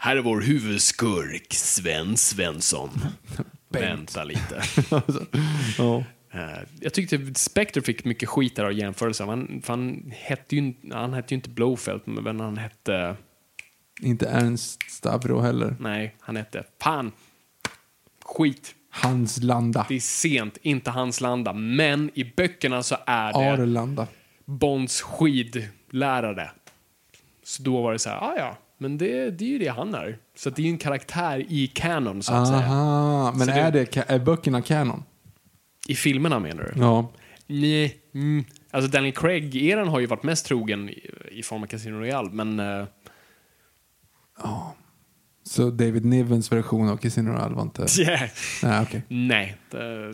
här 0.01 0.15
är 0.15 0.21
vår 0.21 0.41
huvudskurk, 0.41 1.53
Sven 1.53 2.17
Svensson. 2.17 2.89
Vänta 3.69 4.23
lite. 4.23 4.61
ja. 5.77 6.03
Eh, 6.33 6.59
Jag 6.81 6.93
tyckte 6.93 7.33
Spectre 7.35 7.81
fick 7.81 8.05
mycket 8.05 8.29
skit 8.29 8.55
där 8.55 8.63
av 8.63 8.73
jämförelser. 8.73 9.25
Han, 9.25 9.61
han, 9.67 10.11
hette 10.15 10.55
ju, 10.55 10.61
inte- 10.61 10.95
han 10.97 11.13
hette 11.13 11.33
ju 11.33 11.35
inte 11.35 11.49
Blowfelt, 11.49 12.05
men 12.07 12.39
han 12.39 12.57
hette... 12.57 13.15
Inte 14.01 14.27
Ernst 14.29 14.91
Stavro 14.91 15.39
heller. 15.39 15.75
Nej, 15.79 16.15
han 16.19 16.35
hette... 16.35 16.63
Fan! 16.81 17.11
Skit. 18.25 18.75
Hans 18.91 19.43
Landa. 19.43 19.85
Det 19.89 19.95
är 19.95 19.99
sent, 19.99 20.57
inte 20.61 20.91
hans 20.91 21.21
landa. 21.21 21.53
Men 21.53 22.11
i 22.13 22.23
böckerna 22.23 22.83
så 22.83 22.97
är 23.05 23.33
det 23.33 23.51
Arlanda. 23.63 24.07
Bonds 24.45 25.01
skidlärare. 25.01 26.51
Så 27.43 27.63
då 27.63 27.81
var 27.81 27.93
det 27.93 27.99
så 27.99 28.09
här, 28.09 28.17
ah, 28.17 28.35
ja, 28.37 28.57
men 28.81 28.97
det, 28.97 29.31
det 29.31 29.45
är 29.45 29.49
ju 29.49 29.57
det 29.59 29.67
han 29.67 29.93
är. 29.95 30.17
Så 30.35 30.49
det 30.49 30.61
är 30.61 30.63
ju 30.63 30.69
en 30.71 30.77
karaktär 30.77 31.45
i 31.49 31.67
canon, 31.67 32.23
så 32.23 32.33
att 32.33 32.47
säga. 32.47 32.59
Aha, 32.59 33.31
men 33.37 33.47
Så 33.47 33.51
är, 33.53 33.71
det- 33.71 33.97
är 34.09 34.19
böckerna 34.19 34.61
kanon? 34.61 35.03
I 35.87 35.95
filmerna 35.95 36.39
menar 36.39 36.63
du? 36.75 36.81
Ja. 36.81 37.11
Nej. 37.47 37.97
Mm. 38.13 38.43
Alltså 38.71 38.91
Daniel 38.91 39.13
Craig-eran 39.15 39.87
har 39.87 39.99
ju 39.99 40.05
varit 40.05 40.23
mest 40.23 40.45
trogen 40.45 40.89
i, 40.89 41.09
i 41.31 41.43
form 41.43 41.63
av 41.63 41.67
Casino 41.67 41.95
Royale, 41.99 42.29
men... 42.31 42.59
eh, 42.59 42.85
Så 45.43 45.69
David 45.69 46.05
Nivens 46.05 46.51
version 46.51 46.89
av 46.89 46.97
Casino 46.97 47.29
Royale 47.29 47.55
var 47.55 47.61
inte... 47.63 47.85
yeah. 48.01 48.29
Nej, 48.63 48.81
okej. 48.81 49.01
Nej. 49.07 49.57
Det, 49.69 50.13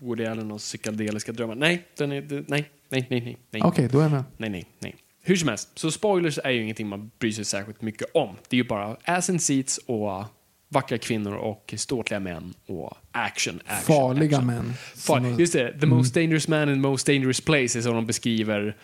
Woody 0.00 0.24
Allen 0.24 0.50
och 0.52 0.58
psykedeliska 0.58 1.32
drömmar. 1.32 1.54
Nej, 1.54 1.86
den 1.96 2.12
är, 2.12 2.44
nej, 2.48 2.70
nej, 2.88 3.06
nej, 3.10 3.38
nej. 3.50 3.62
Okej, 3.64 3.88
då 3.92 3.98
är 3.98 4.02
jag 4.02 4.10
med. 4.12 4.24
nej, 4.36 4.50
nej, 4.50 4.64
nej. 4.78 4.96
Hur 5.28 5.36
som 5.36 5.48
helst, 5.48 5.68
så 5.78 5.90
spoilers 5.90 6.38
är 6.44 6.50
ju 6.50 6.62
ingenting 6.62 6.88
man 6.88 7.10
bryr 7.18 7.32
sig 7.32 7.44
särskilt 7.44 7.82
mycket 7.82 8.08
om. 8.14 8.36
Det 8.48 8.56
är 8.56 8.58
ju 8.62 8.68
bara 8.68 8.96
ass 9.04 9.30
and 9.30 9.42
seats 9.42 9.78
och 9.86 10.24
vackra 10.68 10.98
kvinnor 10.98 11.34
och 11.34 11.74
ståtliga 11.76 12.20
män 12.20 12.54
och 12.66 12.92
action, 13.12 13.60
action, 13.66 13.94
Farliga 13.96 14.36
action. 14.36 14.46
män. 14.46 14.72
Far, 14.96 15.20
Som- 15.20 15.38
just 15.38 15.52
det, 15.52 15.80
the 15.80 15.86
most 15.86 16.14
dangerous 16.14 16.48
man 16.48 16.62
in 16.68 16.74
the 16.74 16.88
most 16.88 17.06
dangerous 17.06 17.40
place 17.40 17.78
är 17.78 17.82
så 17.82 17.92
de 17.92 18.06
beskriver 18.06 18.76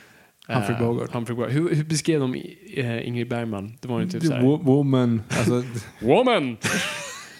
eh, 0.48 0.54
Humphrey 0.54 0.78
Bogart. 0.78 1.12
Humphrey 1.14 1.36
Bogart. 1.36 1.52
Hur, 1.52 1.74
hur 1.74 1.84
beskrev 1.84 2.20
de 2.20 2.34
uh, 2.34 3.08
Ingrid 3.08 3.28
Bergman? 3.28 3.72
Det 3.80 3.88
var 3.88 4.00
ju 4.00 4.08
typ 4.08 4.22
The 4.22 4.40
woman, 4.62 5.22
alltså, 5.28 5.64
Woman! 6.00 6.56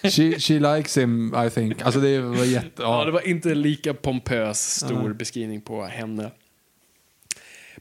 she, 0.03 0.39
she 0.41 0.59
likes 0.77 0.99
him 0.99 1.35
I 1.47 1.51
think. 1.51 1.83
Alltså 1.83 2.01
det 2.01 2.21
var 2.21 2.45
jätte... 2.45 2.83
Ja, 2.83 2.99
Ja. 2.99 3.05
det 3.05 3.11
var 3.11 3.29
inte 3.29 3.55
lika 3.55 3.95
pompös, 3.95 4.77
stor 4.77 5.03
Nej. 5.03 5.15
beskrivning 5.15 5.61
på 5.61 5.85
henne. 5.85 6.31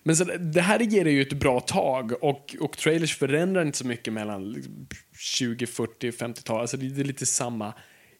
Men 0.04 0.16
så, 0.16 0.24
det 0.39 0.62
här 0.62 0.80
ger 0.80 1.04
det 1.04 1.12
ju 1.12 1.22
ett 1.22 1.34
bra 1.34 1.60
tag 1.60 2.24
och, 2.24 2.56
och 2.60 2.78
trailers 2.78 3.16
förändrar 3.18 3.66
inte 3.66 3.78
så 3.78 3.88
mycket 3.88 4.14
mellan 4.14 4.51
liksom 4.51 4.88
20, 5.20 5.66
40, 5.68 6.12
50-tal. 6.12 6.62
Alltså 6.62 6.78
det, 6.78 6.89
det 6.89 7.01
är 7.01 7.06
lite 7.06 7.26
samma 7.26 7.74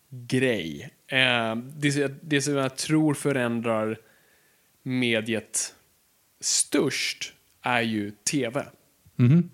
grej. 0.10 0.90
Eh, 1.08 1.56
det, 1.56 1.92
som- 1.92 2.20
det 2.22 2.42
som 2.42 2.54
jag 2.56 2.76
tror 2.76 3.14
förändrar 3.14 3.98
mediet 4.84 5.76
störst 6.40 7.34
är 7.62 7.82
ju 7.82 8.12
tv. 8.12 8.66
Mhm. 9.16 9.50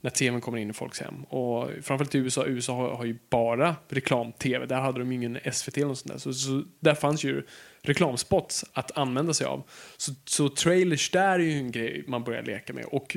När 0.00 0.10
tvn 0.10 0.40
kommer 0.40 0.58
in 0.58 0.70
i 0.70 0.72
folks 0.72 1.00
hem. 1.00 1.24
Och 1.24 1.70
framförallt 1.82 2.14
i 2.14 2.18
USA, 2.18 2.46
USA 2.46 2.74
har, 2.76 2.90
har 2.96 3.04
ju 3.04 3.18
bara 3.30 3.76
reklam-tv. 3.88 4.66
Där 4.66 4.80
hade 4.80 4.98
de 4.98 5.12
ingen 5.12 5.38
SVT 5.52 5.76
eller 5.76 5.86
något 5.86 5.98
sånt 5.98 6.12
där. 6.12 6.18
Så, 6.18 6.32
så 6.32 6.64
där 6.80 6.94
fanns 6.94 7.24
ju 7.24 7.42
reklamspots 7.82 8.64
att 8.72 8.98
använda 8.98 9.34
sig 9.34 9.46
av. 9.46 9.62
Så, 9.96 10.12
så 10.24 10.48
trailers 10.48 11.10
där 11.10 11.38
är 11.38 11.38
ju 11.38 11.58
en 11.58 11.70
grej 11.70 12.04
man 12.06 12.24
börjar 12.24 12.42
leka 12.42 12.72
med. 12.72 12.84
Och, 12.84 13.16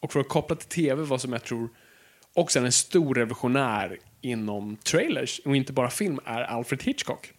och 0.00 0.12
för 0.12 0.20
att 0.20 0.28
koppla 0.28 0.56
till 0.56 0.68
tv, 0.68 1.02
vad 1.02 1.20
som 1.20 1.32
jag 1.32 1.44
tror 1.44 1.68
också 2.34 2.58
är 2.58 2.64
en 2.64 2.72
stor 2.72 3.14
revolutionär 3.14 3.98
inom 4.20 4.76
trailers, 4.76 5.40
och 5.44 5.56
inte 5.56 5.72
bara 5.72 5.90
film, 5.90 6.20
är 6.24 6.42
Alfred 6.42 6.82
Hitchcock. 6.82 7.32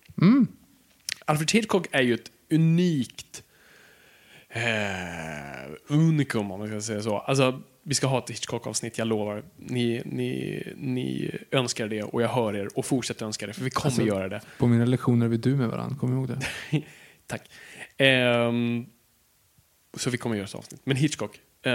Alfred 1.26 1.51
Hitchcock 1.51 1.88
är 1.91 2.01
ju 2.01 2.14
ett 2.14 2.32
unikt 2.51 3.43
eh, 4.49 5.72
unikum 5.88 6.51
om 6.51 6.60
man 6.60 6.68
ska 6.68 6.82
säga 6.82 7.01
så. 7.01 7.18
Alltså, 7.18 7.62
vi 7.84 7.95
ska 7.95 8.07
ha 8.07 8.17
ett 8.19 8.29
Hitchcock-avsnitt, 8.29 8.97
jag 8.97 9.07
lovar. 9.07 9.43
Ni, 9.57 10.01
ni, 10.05 10.63
ni 10.77 11.31
önskar 11.51 11.88
det 11.88 12.03
och 12.03 12.21
jag 12.21 12.29
hör 12.29 12.55
er 12.55 12.67
och 12.75 12.86
fortsätter 12.86 13.25
önska 13.25 13.47
det, 13.47 13.53
för 13.53 13.63
vi 13.63 13.69
kommer 13.69 13.88
Alltså- 13.88 14.01
göra 14.05 14.29
det. 14.29 14.41
På 14.57 14.67
mina 14.67 14.86
lektioner 14.86 15.25
är 15.25 15.29
vi 15.29 15.38
du 15.38 15.55
med 15.55 15.67
varandra, 15.69 15.95
kom 15.99 16.13
ihåg 16.13 16.27
det. 16.27 16.39
Tack. 17.27 17.41
Ehm, 17.97 18.86
så 19.97 20.09
vi 20.09 20.17
kommer 20.17 20.36
göra 20.36 20.45
ett 20.45 20.55
avsnitt. 20.55 20.81
Men 20.84 20.97
Hitchcock. 20.97 21.39
Eh, 21.65 21.71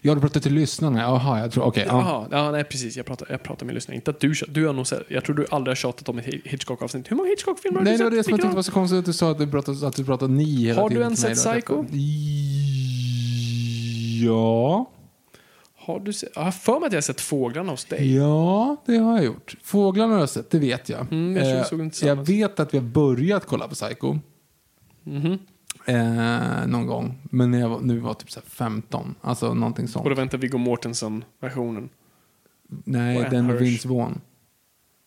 Ja, 0.00 0.14
du 0.14 0.20
pratar 0.20 0.40
till 0.40 0.54
lyssnarna. 0.54 1.00
Jaha, 1.00 1.40
jag 1.40 1.52
tror... 1.52 1.64
Okej. 1.64 1.84
ja. 1.88 2.00
Jaha, 2.30 2.44
ja, 2.44 2.50
nej 2.50 2.64
precis. 2.64 2.96
Jag 2.96 3.06
pratar, 3.06 3.26
jag 3.30 3.42
pratar 3.42 3.66
med 3.66 3.74
lyssnare. 3.74 3.94
Inte 3.96 4.10
att 4.10 4.20
du, 4.20 4.32
du 4.48 4.66
har 4.66 4.72
nog 4.72 4.86
sett, 4.86 5.02
jag 5.08 5.24
tror 5.24 5.36
du 5.36 5.46
aldrig 5.50 5.70
har 5.70 5.76
tjatat 5.76 6.08
om 6.08 6.18
ett 6.18 6.26
Hi- 6.26 6.40
Hitchcock-avsnitt. 6.48 7.10
Hur 7.10 7.16
många 7.16 7.28
Hitchcock-filmer 7.28 7.78
har 7.78 7.84
Nej, 7.84 7.92
du 7.92 7.98
det 7.98 8.04
var 8.04 8.10
sett? 8.10 8.18
det 8.18 8.24
som 8.24 8.30
jag 8.32 8.40
tyckte 8.40 8.56
var 8.56 8.62
så 8.62 8.72
konstigt 8.72 8.98
att 8.98 9.04
du 9.04 9.12
sa 9.12 9.30
att 9.30 9.38
du 9.38 9.46
pratade, 9.50 9.86
att 9.86 9.96
du 9.96 10.04
pratade 10.04 10.32
ni 10.34 10.64
hela 10.64 10.80
Har 10.80 10.88
du 10.88 10.94
tiden 10.94 11.06
ens 11.06 11.20
sett. 11.42 11.52
Psycho? 11.54 11.84
Ja. 14.24 14.90
Har 15.82 16.00
du 16.00 16.12
sett, 16.12 16.28
jag 16.34 16.42
har 16.42 16.50
för 16.50 16.80
mig 16.80 16.86
att 16.86 16.92
jag 16.92 16.96
har 16.96 17.02
sett 17.02 17.20
Fåglarna 17.20 17.70
hos 17.70 17.84
dig. 17.84 18.16
Ja, 18.16 18.76
det 18.86 18.96
har 18.96 19.16
jag 19.16 19.24
gjort. 19.24 19.56
Fåglarna 19.62 20.12
har 20.12 20.20
jag 20.20 20.28
sett, 20.28 20.50
det 20.50 20.58
vet 20.58 20.88
jag. 20.88 21.12
Mm, 21.12 21.36
jag 21.36 21.58
Eh, 21.58 21.64
såg 21.64 21.92
jag 22.02 22.16
vet 22.26 22.60
att 22.60 22.74
vi 22.74 22.78
har 22.78 22.84
börjat 22.84 23.46
kolla 23.46 23.68
på 23.68 23.74
Psycho. 23.74 24.18
Mhm. 25.02 25.38
Eh, 25.84 26.66
någon 26.66 26.86
gång. 26.86 27.18
Men 27.22 27.50
när 27.50 27.60
jag 27.60 27.68
var, 27.68 27.80
nu 27.80 27.98
var 27.98 28.14
typ 28.14 28.30
så 28.30 28.40
här 28.40 28.46
15. 28.46 29.14
Alltså 29.20 29.54
någonting 29.54 29.88
sånt. 29.88 30.04
Och 30.04 30.10
då 30.10 30.16
väntar 30.16 30.38
Viggo 30.38 30.58
Mortensen-versionen. 30.58 31.88
Nej, 32.84 33.26
den 33.30 33.46
med. 33.46 33.56
Vince 33.56 33.88
Vaughn. 33.88 34.20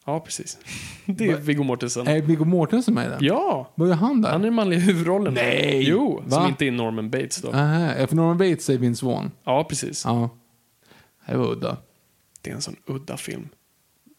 Ja, 0.05 0.19
precis. 0.19 0.57
Det 1.05 1.29
är 1.29 1.37
Viggo 1.37 1.63
Mortensen. 1.63 2.07
Är 2.07 2.21
Viggo 2.21 2.45
Mortensen 2.45 2.93
med 2.93 3.05
i 3.05 3.09
den? 3.09 3.17
Ja! 3.21 3.71
Vad 3.75 3.87
gör 3.87 3.95
han 3.95 4.21
där? 4.21 4.29
Han 4.31 4.41
är 4.41 4.45
den 4.45 4.53
manliga 4.53 4.79
huvudrollen. 4.79 5.33
Nej! 5.33 5.83
Jo, 5.89 6.21
Va? 6.25 6.31
som 6.31 6.47
inte 6.47 6.65
är 6.65 6.71
Norman 6.71 7.09
Bates 7.09 7.41
då. 7.41 7.51
Aha, 7.51 8.07
för 8.07 8.15
Norman 8.15 8.37
Bates 8.37 8.69
är 8.69 8.77
Vince 8.77 9.05
Vaughn. 9.05 9.31
Ja, 9.43 9.63
precis. 9.63 10.05
Ja. 10.05 10.29
Det 11.27 11.37
var 11.37 11.51
udda. 11.51 11.77
Det 12.41 12.49
är 12.49 12.55
en 12.55 12.61
sån 12.61 12.75
udda 12.85 13.17
film. 13.17 13.49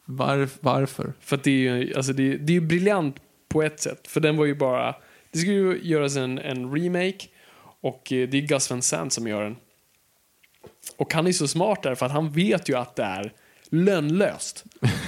Varf, 0.04 0.58
varför? 0.60 1.12
För 1.20 1.36
att 1.36 1.44
det 1.44 1.50
är 1.50 1.76
ju 1.76 1.94
alltså 1.94 2.12
det, 2.12 2.36
det 2.36 2.56
är 2.56 2.60
briljant 2.60 3.16
på 3.48 3.62
ett 3.62 3.80
sätt. 3.80 4.08
För 4.08 4.20
den 4.20 4.36
var 4.36 4.44
ju 4.44 4.54
bara... 4.54 4.94
Det 5.30 5.38
skulle 5.38 5.54
ju 5.54 5.80
göras 5.82 6.16
en, 6.16 6.38
en 6.38 6.74
remake 6.76 7.26
och 7.80 8.12
eh, 8.12 8.28
det 8.28 8.38
är 8.38 8.42
Gus 8.42 8.70
Van 8.70 8.82
Sant 8.82 9.12
som 9.12 9.26
gör 9.26 9.42
den. 9.42 9.56
Och 10.96 11.14
han 11.14 11.26
är 11.26 11.32
så 11.32 11.48
smart 11.48 11.82
där 11.82 11.94
för 11.94 12.06
att 12.06 12.12
han 12.12 12.32
vet 12.32 12.68
ju 12.68 12.76
att 12.76 12.96
det 12.96 13.02
är 13.02 13.32
lönlöst 13.68 14.64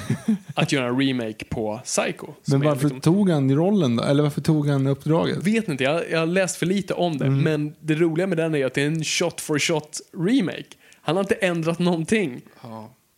att 0.55 0.73
göra 0.73 0.87
en 0.87 1.01
remake 1.01 1.45
på 1.45 1.81
Psycho. 1.85 2.27
Men 2.45 2.63
är 2.63 2.67
varför 2.67 2.83
liksom- 2.85 3.01
tog 3.01 3.31
han 3.31 3.57
rollen 3.57 3.97
då? 3.97 4.03
Eller 4.03 4.23
varför 4.23 4.41
tog 4.41 4.69
han 4.69 4.87
uppdraget? 4.87 5.47
Vet 5.47 5.69
inte, 5.69 5.85
jag, 5.85 6.11
jag 6.11 6.19
har 6.19 6.27
läst 6.27 6.57
för 6.57 6.67
lite 6.67 6.95
om 6.95 7.19
det. 7.19 7.31
Men 7.31 7.75
det 7.81 7.95
roliga 7.95 8.27
med 8.27 8.39
den 8.39 8.55
är 8.55 8.67
att 8.67 8.75
det 8.75 8.83
är 8.83 8.87
en 8.87 9.05
shot 9.05 9.41
for 9.41 9.59
shot 9.59 10.01
remake. 10.19 10.65
Han 11.07 11.17
har 11.17 11.25
inte 11.25 11.35
ändrat 11.35 11.79
någonting. 11.79 12.41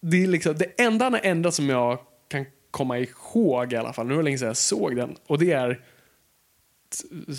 Det, 0.00 0.22
är 0.22 0.26
liksom, 0.26 0.54
det 0.54 0.80
enda 0.80 1.04
han 1.04 1.12
har 1.12 1.20
ändrat 1.24 1.54
som 1.54 1.68
jag 1.68 1.98
kan 2.28 2.46
komma 2.70 2.98
ihåg 2.98 3.72
i 3.72 3.76
alla 3.76 3.92
fall, 3.92 4.06
nu 4.06 4.14
var 4.14 4.22
det 4.22 4.24
länge 4.24 4.38
sedan 4.38 4.48
jag 4.48 4.56
såg 4.56 4.96
den, 4.96 5.16
och 5.26 5.38
det 5.38 5.52
är 5.52 5.80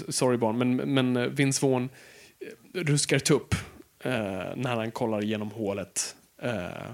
Sorry 0.10 0.38
barn, 0.38 0.58
men, 0.58 0.76
men 0.76 1.36
Vince 1.36 1.66
Vaughn 1.66 1.90
eh, 2.74 2.82
ruskar 2.82 3.20
tupp 3.20 3.56
eh, 4.04 4.12
när 4.56 4.76
han 4.76 4.92
kollar 4.92 5.22
genom 5.22 5.52
hålet. 5.52 6.16
Eh, 6.42 6.92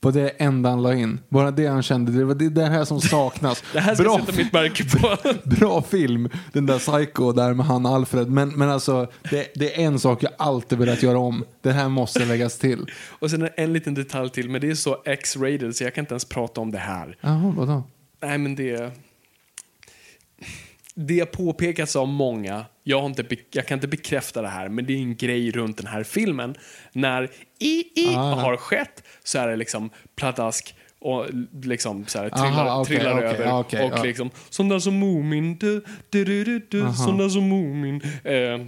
På 0.00 0.10
det 0.10 0.28
enda 0.28 0.70
han 0.70 0.82
la 0.82 0.94
in. 0.94 1.20
Bara 1.28 1.50
det 1.50 1.66
han 1.66 1.82
kände, 1.82 2.12
det 2.12 2.24
var 2.24 2.34
det, 2.34 2.48
det 2.48 2.66
här 2.66 2.84
som 2.84 3.00
saknas. 3.00 3.64
det 3.72 3.80
här 3.80 3.94
ska 3.94 4.02
bra, 4.02 4.18
sätta 4.18 4.36
mitt 4.36 4.52
märke 4.52 4.84
på. 4.84 5.16
bra 5.56 5.82
film, 5.82 6.28
den 6.52 6.66
där 6.66 6.78
Psycho 6.78 7.32
där 7.32 7.54
med 7.54 7.66
han 7.66 7.86
Alfred. 7.86 8.30
Men, 8.30 8.48
men 8.48 8.70
alltså, 8.70 9.06
det, 9.30 9.52
det 9.54 9.80
är 9.80 9.86
en 9.86 9.98
sak 9.98 10.22
jag 10.22 10.32
alltid 10.38 10.78
velat 10.78 11.02
göra 11.02 11.18
om. 11.18 11.44
Det 11.60 11.72
här 11.72 11.88
måste 11.88 12.24
läggas 12.24 12.58
till. 12.58 12.90
och 13.18 13.30
sen 13.30 13.48
en 13.56 13.72
liten 13.72 13.94
detalj 13.94 14.30
till, 14.30 14.50
men 14.50 14.60
det 14.60 14.70
är 14.70 14.74
så 14.74 15.02
X-rated 15.04 15.76
så 15.76 15.84
jag 15.84 15.94
kan 15.94 16.02
inte 16.02 16.12
ens 16.12 16.24
prata 16.24 16.60
om 16.60 16.70
det 16.70 16.78
här. 16.78 17.16
Jaha, 17.20 17.54
vadå? 17.56 17.82
Nej, 18.22 18.38
men 18.38 18.54
det... 18.54 18.92
Det 20.94 21.18
har 21.18 21.26
påpekats 21.26 21.96
av 21.96 22.08
många, 22.08 22.64
jag, 22.90 23.06
inte, 23.06 23.36
jag 23.50 23.66
kan 23.66 23.76
inte 23.78 23.88
bekräfta 23.88 24.42
det 24.42 24.48
här, 24.48 24.68
men 24.68 24.86
det 24.86 24.92
är 24.92 24.96
en 24.98 25.16
grej 25.16 25.50
runt 25.50 25.76
den 25.76 25.86
här 25.86 26.02
filmen. 26.02 26.54
När 26.92 27.30
i, 27.58 28.00
i 28.00 28.14
Ah. 28.16 28.34
har 28.34 28.56
skett 28.56 29.02
så 29.24 29.38
är 29.38 29.48
det 29.48 29.56
liksom 29.56 29.90
pladask 30.16 30.74
och 30.98 31.26
liksom 31.62 32.06
så 32.06 32.18
här, 32.18 32.30
Aha, 32.32 32.44
trillar, 32.44 32.80
okej, 32.80 32.96
trillar 32.96 33.12
okej, 33.16 33.28
över. 33.28 33.58
okej, 33.60 33.92
och 33.92 34.06
liksom, 34.06 34.30
sån 34.50 34.68
där 34.68 34.78
som 34.78 34.98
Mumin, 34.98 35.56
du, 35.58 35.84
du, 36.10 36.24
du, 36.24 36.44
du, 36.44 36.58
du, 36.70 36.82
Aha. 36.82 36.92
sån 36.94 37.18
där 37.18 37.28
som 37.28 37.48
Mumin. 37.48 38.00
Eh, 38.24 38.66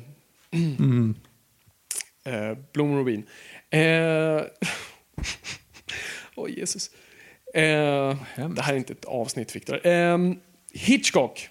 Mm. 0.54 1.14
eh, 2.24 2.58
Blom 2.72 2.98
Rubin. 2.98 3.22
Eh, 3.70 3.80
Åh, 6.36 6.50
Jesus. 6.50 6.90
Eh, 7.54 8.16
det 8.36 8.62
här 8.62 8.72
är 8.72 8.76
inte 8.76 8.92
ett 8.92 9.04
avsnitt, 9.04 9.56
Victor. 9.56 9.86
Eh, 9.86 10.18
Hitchcock 10.72 11.48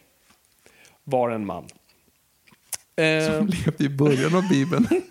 var 1.04 1.30
en 1.30 1.46
man. 1.46 1.68
Eh, 3.02 3.38
Som 3.38 3.48
levde 3.48 3.84
i 3.84 3.90
början 3.90 4.36
av 4.36 4.50
Bibeln. 4.50 4.88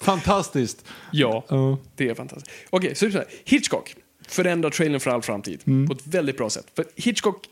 Fantastiskt. 0.00 0.84
ja, 1.12 1.44
Ja. 1.48 1.78
det 1.96 2.08
är 2.08 2.14
fantastiskt. 2.14 2.56
Okej, 2.70 2.94
så 2.94 3.04
är 3.04 3.08
det 3.08 3.12
så 3.12 3.18
här. 3.18 3.28
Hitchcock 3.44 3.96
förändrar 4.28 4.70
trailern 4.70 5.00
för 5.00 5.10
all 5.10 5.22
framtid 5.22 5.60
Mm. 5.66 5.86
på 5.86 5.92
ett 5.92 6.06
väldigt 6.06 6.36
bra 6.36 6.50
sätt. 6.50 6.66
För 6.76 6.84
Hitchcock, 6.96 7.46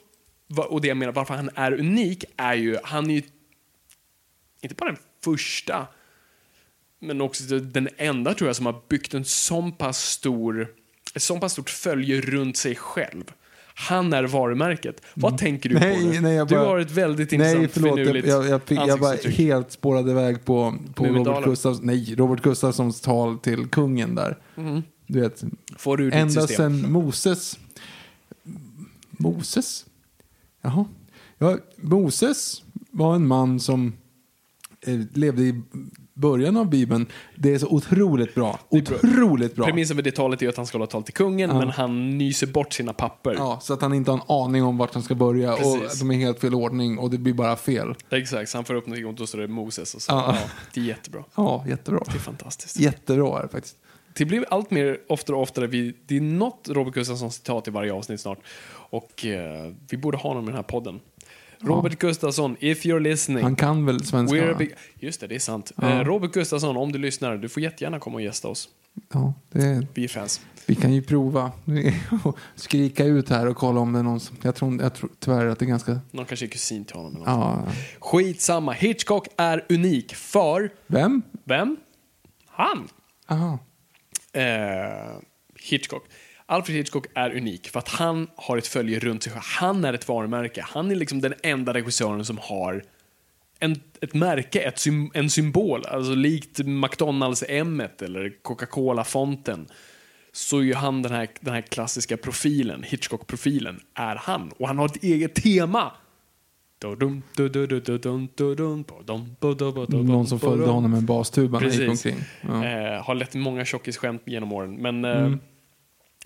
och 0.68 0.80
det 0.80 0.88
jag 0.88 0.96
menar 0.96 1.12
varför 1.12 1.34
han 1.34 1.50
är 1.54 1.72
unik, 1.72 2.24
är 2.36 2.54
ju, 2.54 2.76
han 2.84 3.10
är 3.10 3.14
ju 3.14 3.22
inte 4.60 4.74
bara 4.74 4.90
den 4.90 5.00
första, 5.24 5.86
men 7.00 7.20
också 7.20 7.44
den 7.58 7.88
enda 7.96 8.34
tror 8.34 8.48
jag 8.48 8.56
som 8.56 8.66
har 8.66 8.82
byggt 8.88 9.14
en 9.14 9.24
sån 9.24 9.72
pass 9.72 10.02
stor, 10.10 10.74
ett 11.14 11.22
sån 11.22 11.40
pass 11.40 11.52
stort 11.52 11.70
följe 11.70 12.20
runt 12.20 12.56
sig 12.56 12.74
själv. 12.74 13.24
Han 13.74 14.12
är 14.12 14.24
varumärket. 14.24 15.00
Vad 15.14 15.38
tänker 15.38 15.68
du 15.68 15.78
på 15.78 15.84
Mm. 15.84 15.98
Nej, 16.02 16.10
nu? 16.14 16.20
nej, 16.20 16.34
jag 16.34 16.48
du 16.48 16.54
bara- 16.54 16.64
har 16.66 16.78
ett 16.78 16.90
väldigt 16.90 17.32
intressant 17.32 17.58
Nej, 17.60 17.68
förlåt. 17.68 17.88
Jag, 17.88 17.96
finurligt 18.06 18.26
jag, 18.28 18.46
jag, 18.48 18.62
fick- 18.62 18.78
jag 18.86 19.00
bara 19.00 19.16
helt 19.16 19.72
spårade 19.72 20.10
iväg 20.10 20.44
på, 20.44 20.74
på. 20.94 21.04
Robert, 21.06 21.44
Gustafs, 21.44 21.80
nej, 21.82 22.14
Robert 22.14 22.42
Gustafssons 22.42 23.00
tal 23.00 23.38
till 23.38 23.66
kungen 23.68 24.14
där. 24.14 24.38
Du 25.06 25.20
vet, 25.20 25.44
Får 25.76 25.96
du 25.96 26.10
ända 26.12 26.46
sedan 26.46 26.92
Moses... 26.92 27.58
Moses? 29.10 29.86
Jaha. 30.62 30.84
Ja, 31.38 31.58
Moses 31.76 32.62
var 32.90 33.14
en 33.14 33.26
man 33.26 33.60
som 33.60 33.92
eh, 34.86 35.00
levde 35.12 35.42
i 35.42 35.62
början 36.22 36.56
av 36.56 36.70
Bibeln, 36.70 37.06
det 37.34 37.54
är 37.54 37.58
så 37.58 37.66
otroligt 37.68 38.34
bra. 38.34 38.58
Otroligt 38.68 39.54
bra. 39.54 39.64
Premissen 39.64 39.96
för 39.96 40.02
det 40.02 40.10
talet 40.10 40.42
är 40.42 40.48
att 40.48 40.56
han 40.56 40.66
ska 40.66 40.78
hålla 40.78 40.86
tal 40.86 41.02
till 41.02 41.14
kungen, 41.14 41.50
men 41.50 41.68
han 41.68 42.18
nyser 42.18 42.46
bort 42.46 42.72
sina 42.72 42.92
papper. 42.92 43.34
Ja, 43.38 43.58
så 43.62 43.72
att 43.74 43.82
han 43.82 43.94
inte 43.94 44.10
har 44.10 44.18
en 44.18 44.24
aning 44.28 44.64
om 44.64 44.78
vart 44.78 44.94
han 44.94 45.02
ska 45.02 45.14
börja 45.14 45.52
och 45.52 45.80
Precis. 45.80 45.98
de 46.00 46.10
är 46.10 46.14
helt 46.14 46.40
fel 46.40 46.54
ordning 46.54 46.98
och 46.98 47.10
det 47.10 47.18
blir 47.18 47.34
bara 47.34 47.56
fel. 47.56 47.94
Exakt, 48.10 48.50
så 48.50 48.58
han 48.58 48.64
får 48.64 48.74
upp 48.74 48.86
någonting 48.86 49.06
och 49.06 49.14
då 49.14 49.26
står 49.26 49.38
det 49.38 49.48
Moses 49.48 49.94
och 49.94 50.02
så. 50.02 50.12
Ja. 50.12 50.24
Ja. 50.26 50.48
det 50.74 50.80
är 50.80 50.84
jättebra. 50.84 51.24
Ja, 51.34 51.64
jättebra. 51.68 52.02
Det 52.06 52.14
är 52.14 52.18
fantastiskt. 52.18 52.80
Jättebra 52.80 53.38
är 53.38 53.42
det 53.42 53.48
faktiskt. 53.48 53.76
Det 54.14 54.24
blir 54.24 54.44
allt 54.50 54.70
mer 54.70 54.98
oftare 55.08 55.36
och 55.36 55.42
oftare. 55.42 55.66
Vi, 55.66 55.94
det 56.06 56.16
är 56.16 56.20
något 56.20 56.68
Robert 56.70 56.94
Gustafsson 56.94 57.32
citat 57.32 57.68
i 57.68 57.70
varje 57.70 57.92
avsnitt 57.92 58.20
snart. 58.20 58.38
Och 58.72 59.26
eh, 59.26 59.72
vi 59.90 59.96
borde 59.96 60.16
ha 60.16 60.30
honom 60.30 60.44
i 60.44 60.46
den 60.46 60.56
här 60.56 60.62
podden. 60.62 61.00
Robert 61.62 61.98
Gustafsson, 61.98 62.56
if 62.60 62.84
you're 62.84 63.00
listening. 63.00 63.42
Han 63.42 63.56
kan 63.56 63.86
väl 63.86 64.04
svenska? 64.04 64.36
We're 64.36 64.52
a 64.52 64.56
big... 64.58 64.74
Just 65.00 65.20
det, 65.20 65.26
det 65.26 65.34
är 65.34 65.38
sant. 65.38 65.72
Ja. 65.76 65.90
Eh, 65.90 66.04
Robert 66.04 66.32
Gustafsson, 66.32 66.76
om 66.76 66.92
du 66.92 66.98
lyssnar, 66.98 67.36
du 67.36 67.48
får 67.48 67.62
jättegärna 67.62 67.98
komma 67.98 68.14
och 68.14 68.22
gästa 68.22 68.48
oss. 68.48 68.68
Ja, 69.12 69.34
det, 69.50 69.86
Vi 69.94 70.04
är 70.04 70.08
fans. 70.08 70.40
vi 70.66 70.74
kan 70.74 70.92
ju 70.92 71.02
prova. 71.02 71.52
Skrika 72.54 73.04
ut 73.04 73.28
här 73.28 73.46
och 73.48 73.56
kolla 73.56 73.80
om 73.80 73.92
det 73.92 73.98
är 73.98 74.02
någon 74.02 74.20
som... 74.20 74.36
Jag 74.42 74.54
tror, 74.54 74.82
jag 74.82 74.94
tror 74.94 75.10
tyvärr 75.18 75.46
att 75.46 75.58
det 75.58 75.64
är 75.64 75.66
ganska... 75.68 76.00
Någon 76.10 76.26
kanske 76.26 76.46
är 76.46 76.48
kusin 76.48 76.84
till 76.84 76.96
honom. 76.96 77.16
Eller 77.16 77.24
något. 77.36 77.66
Ja. 77.66 77.72
Skitsamma. 78.00 78.72
Hitchcock 78.72 79.26
är 79.36 79.66
unik 79.68 80.14
för... 80.14 80.70
Vem? 80.86 81.22
Vem? 81.44 81.76
Han. 82.46 82.88
Aha. 83.28 83.58
eh, 84.32 84.42
Hitchcock. 85.60 86.04
Alfred 86.52 86.76
Hitchcock 86.76 87.06
är 87.14 87.36
unik 87.36 87.68
för 87.68 87.78
att 87.78 87.88
han 87.88 88.26
har 88.36 88.58
ett 88.58 88.66
följe 88.66 88.98
runt 88.98 89.22
sig. 89.22 89.32
Han 89.36 89.84
är 89.84 89.92
ett 89.92 90.08
varumärke. 90.08 90.64
Han 90.68 90.90
är 90.90 90.94
liksom 90.94 91.20
den 91.20 91.34
enda 91.42 91.74
regissören 91.74 92.24
som 92.24 92.38
har 92.38 92.82
en, 93.58 93.80
ett 94.00 94.14
märke, 94.14 94.60
ett 94.60 94.78
sym, 94.78 95.10
en 95.14 95.30
symbol. 95.30 95.84
Alltså 95.86 96.14
likt 96.14 96.58
McDonalds 96.58 97.44
m 97.48 97.82
eller 98.00 98.42
Coca-Cola-fonten 98.42 99.66
så 100.32 100.58
är 100.58 100.62
ju 100.62 100.74
han 100.74 101.02
den 101.02 101.12
här, 101.12 101.28
den 101.40 101.54
här 101.54 101.60
klassiska 101.60 102.16
profilen, 102.16 102.82
Hitchcock-profilen, 102.82 103.80
är 103.94 104.16
han. 104.16 104.52
Och 104.58 104.68
han 104.68 104.78
har 104.78 104.86
ett 104.86 105.02
eget 105.02 105.34
tema. 105.34 105.92
Någon 109.88 110.26
som 110.26 110.40
följde 110.40 110.66
honom 110.66 110.90
med 110.90 110.98
en 110.98 111.06
bastuba 111.06 111.60
när 111.60 111.66
han 111.66 111.78
gick 111.78 111.88
Precis. 111.88 112.06
omkring. 112.06 112.24
Ja. 112.40 112.66
Eh, 112.66 113.04
har 113.04 113.14
lett 113.14 113.34
många 113.34 113.64
tjockisskämt 113.64 114.22
genom 114.26 114.52
åren. 114.52 114.74
Men 114.74 115.04
eh, 115.04 115.18
Mm. 115.18 115.38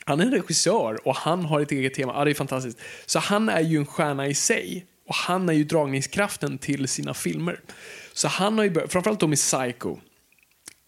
Han 0.09 0.21
är 0.21 0.25
en 0.25 0.33
regissör 0.33 1.09
och 1.09 1.17
han 1.17 1.45
har 1.45 1.61
ett 1.61 1.73
eget 1.73 1.95
tema. 1.95 2.13
Ja, 2.17 2.25
det 2.25 2.31
är 2.31 2.35
fantastiskt. 2.35 2.79
Så 3.07 3.19
han 3.19 3.49
är 3.49 3.61
ju 3.61 3.79
en 3.79 3.87
stjärna 3.87 4.27
i 4.27 4.35
sig. 4.35 4.87
Och 5.09 5.15
han 5.15 5.49
är 5.49 5.53
ju 5.53 5.65
dragningskraften 5.65 6.59
till 6.59 6.89
sina 6.89 7.15
filmer. 7.15 7.61
Så 8.13 8.29
han 8.29 8.59
har 8.59 8.65
ju 8.65 8.71
börjat, 8.71 8.93
framförallt 8.93 9.21
då 9.21 9.27
med 9.27 9.39
Psycho. 9.39 9.97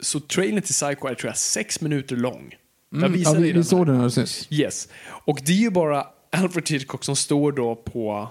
Så 0.00 0.20
trailern 0.20 0.62
till 0.62 0.74
Psycho 0.74 1.06
är 1.06 1.14
tror 1.14 1.28
jag 1.28 1.36
sex 1.36 1.80
minuter 1.80 2.16
lång. 2.16 2.56
Jag 2.90 2.98
Mm, 2.98 3.12
ja, 3.12 3.18
visade 3.18 3.38
vi, 3.38 3.46
ju 3.46 3.52
vi 3.52 3.52
den 3.52 3.64
såg 3.64 3.86
den 3.86 3.94
alldeles 3.94 4.16
nyss. 4.16 4.48
Yes. 4.50 4.88
Och 5.06 5.40
det 5.46 5.52
är 5.52 5.56
ju 5.56 5.70
bara 5.70 6.06
Alfred 6.32 6.68
Hitchcock 6.68 7.04
som 7.04 7.16
står 7.16 7.52
då 7.52 7.74
på 7.74 8.30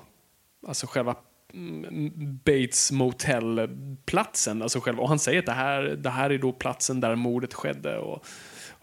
alltså 0.67 0.87
själva 0.87 1.15
mm, 1.53 2.11
Bates 2.45 2.91
Motel-platsen. 2.91 4.61
Alltså 4.61 4.79
själva, 4.79 5.01
och 5.01 5.09
han 5.09 5.19
säger 5.19 5.39
att 5.39 5.45
det 5.45 5.51
här, 5.51 5.81
det 5.83 6.09
här 6.09 6.29
är 6.29 6.37
då 6.37 6.51
platsen 6.51 6.99
där 6.99 7.15
mordet 7.15 7.53
skedde. 7.53 7.97
Och 7.97 8.25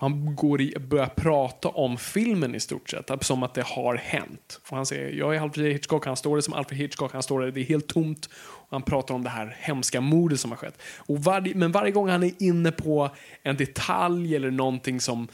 han 0.05 0.37
går 0.37 0.61
i, 0.61 0.75
börjar 0.79 1.07
prata 1.07 1.69
om 1.69 1.99
filmen 1.99 2.55
i 2.55 2.61
stort 2.61 2.91
sett, 2.91 3.11
som 3.21 3.43
att 3.43 3.55
det 3.55 3.63
har 3.63 3.95
hänt. 3.95 4.61
Och 4.71 4.77
han 4.77 4.87
säger, 4.87 5.19
jag 5.19 5.37
är 5.37 5.41
Alfred 5.41 5.73
Hitchcock, 5.73 6.07
han 6.07 6.17
står 6.17 6.37
där 6.37 6.41
som 6.41 6.55
Alfred 6.55 6.79
Hitchcock, 6.79 7.13
han 7.13 7.23
står 7.23 7.41
där, 7.41 7.51
det 7.51 7.61
är 7.61 7.65
helt 7.65 7.87
tomt. 7.87 8.29
Och 8.37 8.69
han 8.71 8.83
pratar 8.83 9.15
om 9.15 9.25
det 9.25 9.31
här 9.31 9.57
hemska 9.61 10.01
mordet 10.01 10.41
som 10.41 10.51
har 10.51 10.59
skett. 10.59 10.79
Och 10.97 11.19
varje, 11.19 11.55
men 11.55 11.73
varje 11.73 11.93
gång 11.93 12.09
han 12.09 12.23
är 12.23 12.33
inne 12.39 12.73
på 12.73 13.11
en 13.43 13.57
detalj 13.57 14.37
eller 14.37 14.51
någonting 14.51 15.01
som 15.01 15.29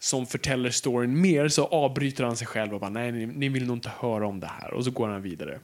som 0.00 0.26
förtäller 0.26 0.70
storyn 0.70 1.20
mer 1.20 1.48
så 1.48 1.66
avbryter 1.66 2.24
han 2.24 2.36
sig 2.36 2.46
själv 2.46 2.74
och 2.74 2.80
bara 2.80 2.90
nej, 2.90 3.12
ni, 3.12 3.26
ni 3.26 3.48
vill 3.48 3.66
nog 3.66 3.76
inte 3.76 3.92
höra 3.98 4.26
om 4.26 4.40
det 4.40 4.46
här 4.46 4.74
och 4.74 4.84
så 4.84 4.90
går 4.90 5.08
han 5.08 5.22
vidare. 5.22 5.60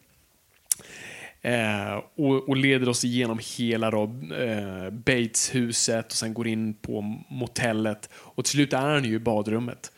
Eh, 1.45 2.03
och, 2.16 2.49
och 2.49 2.57
leder 2.57 2.88
oss 2.88 3.05
igenom 3.05 3.40
hela 3.57 3.90
då, 3.90 4.03
eh, 4.34 4.90
Bates-huset 4.90 6.07
och 6.07 6.12
sen 6.12 6.34
går 6.34 6.49
in 6.49 6.74
på 6.74 7.01
motellet 7.30 8.11
och 8.14 8.45
till 8.45 8.53
slut 8.53 8.72
är 8.72 8.88
han 8.88 9.05
ju 9.05 9.14
i 9.14 9.18
badrummet. 9.18 9.92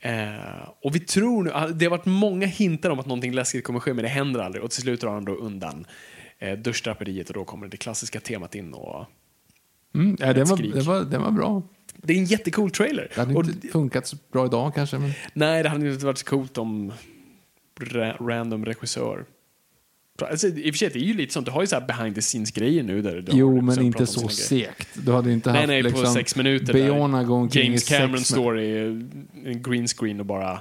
Eh, 0.00 0.68
och 0.82 0.94
vi 0.94 1.00
tror 1.00 1.42
nu, 1.42 1.50
det 1.74 1.84
har 1.84 1.90
varit 1.90 2.06
många 2.06 2.46
hintar 2.46 2.90
om 2.90 3.00
att 3.00 3.06
någonting 3.06 3.32
läskigt 3.32 3.64
kommer 3.64 3.80
ske 3.80 3.94
men 3.94 4.02
det 4.02 4.08
händer 4.08 4.40
aldrig 4.40 4.64
och 4.64 4.70
till 4.70 4.82
slut 4.82 5.00
drar 5.00 5.10
han 5.10 5.24
då 5.24 5.32
undan 5.32 5.86
eh, 6.38 6.58
duschdraperiet 6.58 7.28
och 7.28 7.34
då 7.34 7.44
kommer 7.44 7.68
det 7.68 7.76
klassiska 7.76 8.20
temat 8.20 8.54
in 8.54 8.74
och 8.74 9.06
Mm, 9.94 10.16
ja, 10.20 10.32
den, 10.32 10.46
var, 10.46 10.56
den, 10.56 10.84
var, 10.84 11.00
den 11.00 11.22
var 11.22 11.30
bra. 11.30 11.62
det 11.96 12.12
är 12.12 12.18
en 12.18 12.24
jättecool 12.24 12.70
trailer. 12.70 13.08
Det 13.14 13.20
hade 13.20 13.34
Och 13.34 13.44
inte 13.44 13.68
funkat 13.68 14.06
så 14.06 14.16
bra 14.32 14.46
idag 14.46 14.74
kanske. 14.74 14.98
Men... 14.98 15.12
Nej, 15.32 15.62
det 15.62 15.68
hade 15.68 15.92
inte 15.92 16.06
varit 16.06 16.18
så 16.18 16.24
coolt 16.24 16.58
om 16.58 16.92
ra 17.80 18.16
random 18.20 18.64
regissör. 18.64 19.24
Alltså, 20.26 20.46
I 20.46 20.70
och 20.70 20.74
för 20.74 20.78
sig, 20.78 20.90
det 20.90 20.98
är 20.98 21.04
ju 21.04 21.14
lite 21.14 21.32
sånt. 21.32 21.46
Du 21.46 21.52
har 21.52 21.60
ju 21.60 21.66
så 21.66 21.76
här 21.80 21.86
behind 21.86 22.14
the 22.14 22.20
scenes-grejer 22.20 22.82
nu. 22.82 23.02
Där 23.02 23.20
du 23.20 23.32
Jo, 23.32 23.60
men 23.60 23.82
inte 23.82 23.98
pratar 23.98 24.22
om 24.22 24.28
så 24.28 24.36
segt. 24.36 24.88
Du 24.94 25.12
hade 25.12 25.32
inte 25.32 25.52
Nej, 25.52 25.58
haft 25.58 25.68
nej, 25.68 25.82
på 25.82 25.88
liksom 25.88 26.14
sex 26.14 26.36
minuter. 26.36 26.72
Beyoncé 26.72 27.16
där 27.16 27.24
gå 27.24 27.34
omkring 27.34 27.64
James 27.64 27.88
Cameron 27.88 28.24
står 28.24 28.60
i 28.60 28.78
en 29.44 29.62
green 29.62 29.88
screen 29.88 30.20
och 30.20 30.26
bara 30.26 30.60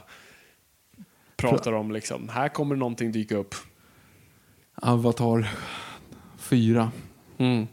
pratar 1.38 1.74
om 1.74 1.92
liksom, 1.92 2.30
här 2.30 2.50
kommer 2.50 2.76
någonting 2.76 3.12
dyka 3.12 3.38
upp. 3.38 3.56
Avatar 4.76 5.50
4. 6.38 6.92
Mm. 7.38 7.68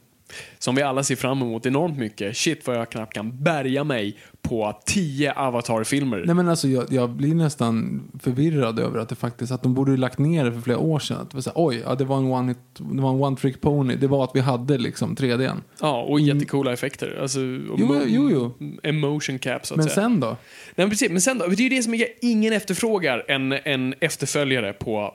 Som 0.59 0.75
vi 0.75 0.83
alla 0.83 1.03
ser 1.03 1.17
fram 1.17 1.43
emot 1.43 1.67
enormt 1.67 1.99
mycket. 1.99 2.37
Shit 2.37 2.67
vad 2.67 2.77
jag 2.77 2.91
knappt 2.91 3.13
kan 3.15 3.43
bärga 3.45 3.85
mig 3.85 4.17
på 4.43 4.81
tio 4.85 5.33
Avatar-filmer. 5.33 6.23
Nej 6.27 6.35
men 6.35 6.49
alltså 6.49 6.69
jag, 6.69 6.93
jag 6.93 7.11
blir 7.11 7.35
nästan 7.35 8.03
förvirrad 8.23 8.79
över 8.79 8.99
att 8.99 9.09
det 9.09 9.15
faktiskt, 9.15 9.53
att 9.53 9.63
de 9.63 9.75
borde 9.75 9.91
ju 9.91 9.97
lagt 9.97 10.19
ner 10.19 10.45
det 10.45 10.53
för 10.53 10.61
flera 10.61 10.79
år 10.79 10.99
sedan. 10.99 11.17
Att 11.17 11.31
det 11.31 11.35
var 11.37 11.43
så 11.43 11.51
här, 11.51 11.67
oj, 11.67 11.83
ja, 11.85 11.95
det 11.95 12.05
var 12.05 12.17
en 12.19 12.25
one, 12.25 12.49
hit, 12.49 12.59
det 12.75 13.03
var 13.03 13.11
en 13.11 13.23
one 13.23 13.37
trick 13.37 13.61
pony. 13.61 13.97
Det 13.97 14.07
var 14.07 14.25
att 14.25 14.31
vi 14.35 14.41
hade 14.41 14.79
liksom 14.79 15.17
3D. 15.17 15.53
Ja, 15.81 16.03
och 16.03 16.21
jättecoola 16.21 16.73
effekter. 16.73 17.19
Alltså, 17.23 17.41
Jo, 17.41 17.97
jo, 18.07 18.31
jo. 18.31 18.55
Emotion 18.83 19.39
cap, 19.39 19.67
så 19.67 19.75
att 19.75 19.79
Men 19.79 19.85
säga. 19.89 19.95
sen 19.95 20.21
då? 20.21 20.27
Nej, 20.27 20.37
men 20.75 20.91
precis. 20.91 21.11
Men 21.11 21.21
sen 21.21 21.39
då? 21.39 21.47
Det 21.47 21.61
är 21.61 21.71
ju 21.71 21.77
det 21.77 21.83
som 21.83 21.95
är, 21.95 22.07
ingen 22.21 22.53
efterfrågar 22.53 23.25
en, 23.29 23.53
en 23.53 23.95
efterföljare 24.01 24.73
på, 24.73 25.15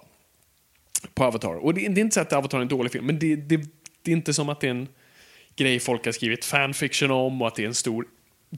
på 1.14 1.24
Avatar. 1.24 1.56
Och 1.66 1.74
det, 1.74 1.88
det 1.88 2.02
är 2.02 2.04
inte 2.04 2.14
så 2.14 2.22
att 2.22 2.34
Avatar 2.34 2.58
är 2.58 2.62
en 2.62 2.68
dålig 2.68 2.92
film, 2.92 3.06
men 3.06 3.20
det, 3.20 3.36
det, 3.36 3.58
det 4.04 4.12
är 4.12 4.16
inte 4.16 4.34
som 4.34 4.50
att 4.50 4.62
det 4.62 4.68
är 4.68 4.72
en 4.72 4.88
grej 5.56 5.80
folk 5.80 6.06
har 6.06 6.12
skrivit 6.12 6.46
fanfiction 6.46 7.12
om 7.12 7.42
och 7.42 7.48
att 7.48 7.56
det 7.56 7.64
är 7.64 7.68
en 7.68 7.74
stor 7.74 8.06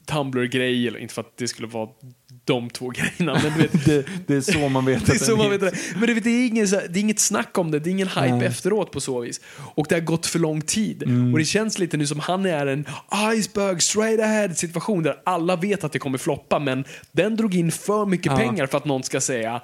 Tumblr-grej, 0.05 0.87
eller 0.87 0.99
inte 0.99 1.13
för 1.13 1.21
att 1.21 1.37
det 1.37 1.47
skulle 1.47 1.67
vara 1.67 1.89
de 2.45 2.69
två 2.69 2.89
grejerna, 2.89 3.39
men 3.43 3.53
du 3.53 3.61
vet, 3.61 3.85
Det, 3.85 4.05
det 4.27 4.35
är 4.35 4.41
så 4.41 4.69
man 4.69 4.85
vet 4.85 5.05
det 5.05 5.13
är 5.13 5.17
så 5.17 5.37
man 5.37 5.49
vet 5.49 5.61
det. 5.61 5.71
Men 5.95 6.07
du 6.07 6.13
vet, 6.13 6.23
det, 6.23 6.29
är 6.29 6.47
ingen, 6.47 6.65
det 6.65 6.77
är 6.77 6.97
inget 6.97 7.19
snack 7.19 7.57
om 7.57 7.71
det, 7.71 7.79
det 7.79 7.89
är 7.89 7.91
ingen 7.91 8.07
hype 8.07 8.35
Nej. 8.35 8.47
efteråt 8.47 8.91
på 8.91 9.01
så 9.01 9.19
vis. 9.19 9.41
Och 9.75 9.85
det 9.89 9.95
har 9.95 10.01
gått 10.01 10.25
för 10.25 10.39
lång 10.39 10.61
tid. 10.61 11.03
Mm. 11.03 11.33
Och 11.33 11.39
det 11.39 11.45
känns 11.45 11.79
lite 11.79 11.97
nu 11.97 12.07
som 12.07 12.19
han 12.19 12.45
är 12.45 12.67
en 12.67 12.85
iceberg 13.35 13.81
straight 13.81 14.19
ahead 14.19 14.53
situation 14.53 15.03
där 15.03 15.15
alla 15.23 15.55
vet 15.55 15.83
att 15.83 15.91
det 15.91 15.99
kommer 15.99 16.17
floppa, 16.17 16.59
men 16.59 16.85
den 17.11 17.35
drog 17.35 17.55
in 17.55 17.71
för 17.71 18.05
mycket 18.05 18.25
Ja. 18.25 18.37
pengar 18.37 18.67
för 18.67 18.77
att 18.77 18.85
någon 18.85 19.03
ska 19.03 19.21
säga 19.21 19.61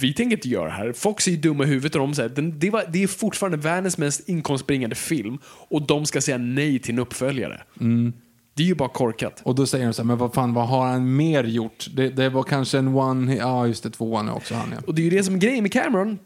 vi 0.00 0.14
tänker 0.14 0.36
inte 0.36 0.48
göra 0.48 0.64
det 0.64 0.70
här. 0.70 0.92
Fox 0.92 1.26
är 1.26 1.30
ju 1.30 1.36
dumma 1.36 1.64
i 1.64 1.66
huvudet 1.66 1.94
och 1.94 2.00
de 2.00 2.14
säger 2.14 2.28
det, 2.28 2.70
var, 2.70 2.84
det 2.88 3.02
är 3.02 3.06
fortfarande 3.06 3.58
världens 3.58 3.98
mest 3.98 4.28
inkomstbringande 4.28 4.96
film 4.96 5.38
och 5.44 5.82
de 5.82 6.06
ska 6.06 6.20
säga 6.20 6.38
nej 6.38 6.78
till 6.78 6.94
en 6.94 6.98
uppföljare. 6.98 7.62
Mm. 7.80 8.12
Det 8.54 8.62
är 8.62 8.66
ju 8.66 8.74
bara 8.74 8.88
korkat. 8.88 9.40
Och 9.44 9.54
då 9.54 9.66
säger 9.66 9.86
de 9.86 9.92
så 9.92 10.02
här, 10.02 10.06
men 10.06 10.18
vad 10.18 10.34
fan, 10.34 10.54
vad 10.54 10.68
har 10.68 10.86
han 10.86 11.16
mer 11.16 11.44
gjort? 11.44 11.86
Det, 11.94 12.08
det 12.08 12.28
var 12.28 12.42
kanske 12.42 12.78
en 12.78 12.88
one, 12.88 13.36
ja 13.36 13.66
just 13.66 13.82
det, 13.82 13.90
tvåan 13.90 14.28
är 14.28 14.34
också 14.34 14.54
han 14.54 14.68
ja. 14.72 14.82
Och 14.86 14.94
det 14.94 15.02
är 15.02 15.04
ju 15.04 15.10
det 15.10 15.24
som 15.24 15.34
är 15.34 15.38
grejen 15.38 15.62
med 15.62 15.72
Cameron. 15.72 16.18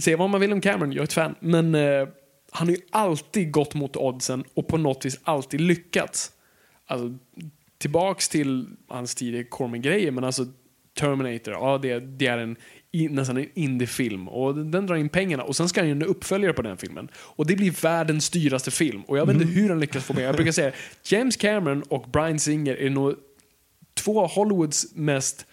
Se 0.00 0.16
vad 0.16 0.30
man 0.30 0.40
vill 0.40 0.52
om 0.52 0.60
Cameron, 0.60 0.92
jag 0.92 1.00
är 1.00 1.04
ett 1.04 1.12
fan. 1.12 1.34
Men 1.40 1.74
eh, 1.74 2.08
han 2.50 2.68
har 2.68 2.74
ju 2.74 2.80
alltid 2.90 3.52
gått 3.52 3.74
mot 3.74 3.96
oddsen 3.96 4.44
och 4.54 4.68
på 4.68 4.76
något 4.76 5.04
vis 5.04 5.20
alltid 5.22 5.60
lyckats. 5.60 6.30
Alltså, 6.86 7.18
tillbaks 7.78 8.28
till 8.28 8.68
hans 8.88 9.14
tidigare 9.14 9.44
Corman-grejer, 9.44 10.10
men 10.10 10.24
alltså 10.24 10.46
Terminator, 10.98 11.54
ja 11.54 11.78
det, 11.78 12.00
det 12.00 12.26
är 12.26 12.38
en, 12.38 12.56
i, 12.92 13.08
nästan 13.08 13.36
en 13.36 13.46
indiefilm 13.54 14.28
och 14.28 14.54
den, 14.54 14.70
den 14.70 14.86
drar 14.86 14.96
in 14.96 15.08
pengarna 15.08 15.42
och 15.42 15.56
sen 15.56 15.68
ska 15.68 15.80
han 15.80 15.88
göra 15.88 15.96
en 15.96 16.02
uppföljare 16.06 16.52
på 16.52 16.62
den 16.62 16.76
filmen. 16.76 17.08
Och 17.16 17.46
det 17.46 17.56
blir 17.56 17.70
världens 17.82 18.30
dyraste 18.30 18.70
film 18.70 19.02
och 19.02 19.18
jag 19.18 19.26
vet 19.26 19.34
inte 19.36 19.46
hur 19.46 19.68
han 19.68 19.80
lyckas 19.80 20.04
få 20.04 20.12
med. 20.12 20.24
Jag 20.24 20.34
brukar 20.34 20.52
säga 20.52 20.72
James 21.04 21.36
Cameron 21.36 21.82
och 21.82 22.04
Brian 22.12 22.38
Singer 22.38 22.74
är 22.76 22.90
nog 22.90 23.14
två 23.94 24.20
av 24.20 24.30
Hollywoods 24.30 24.86
mest 24.94 25.46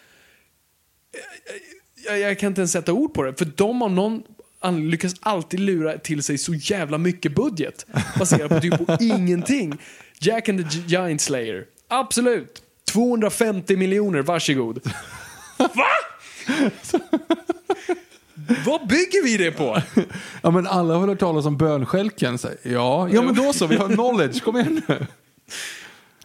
jag, 2.05 2.19
jag 2.19 2.39
kan 2.39 2.47
inte 2.47 2.61
ens 2.61 2.71
sätta 2.71 2.93
ord 2.93 3.13
på 3.13 3.23
det, 3.23 3.33
för 3.37 3.45
de 3.55 3.81
av 3.81 3.91
någon 3.91 4.23
anledning 4.59 4.91
lyckas 4.91 5.15
alltid 5.19 5.59
lura 5.59 5.97
till 5.97 6.23
sig 6.23 6.37
så 6.37 6.53
jävla 6.53 6.97
mycket 6.97 7.35
budget 7.35 7.85
baserat 8.19 8.49
på 8.49 8.59
typ 8.59 8.85
på 8.87 8.97
ingenting. 9.03 9.77
Jack 10.19 10.49
and 10.49 10.59
the 10.71 10.77
Gi- 10.77 10.87
Giant 10.87 11.21
Slayer, 11.21 11.65
absolut. 11.87 12.61
250 12.91 13.77
miljoner, 13.77 14.21
varsågod. 14.21 14.79
Va? 15.57 15.67
Vad 18.65 18.87
bygger 18.87 19.23
vi 19.23 19.37
det 19.37 19.51
på? 19.51 19.81
Ja 20.41 20.51
men 20.51 20.67
alla 20.67 20.93
har 20.95 21.07
hört 21.07 21.19
talas 21.19 21.45
om 21.45 21.57
bönskälken. 21.57 22.37
Så, 22.37 22.47
ja, 22.63 23.09
ja 23.13 23.21
men 23.21 23.35
då 23.35 23.53
så, 23.53 23.67
vi 23.67 23.75
har 23.75 23.89
knowledge, 23.89 24.43
kom 24.43 24.57
igen 24.57 24.81
nu. 24.87 24.97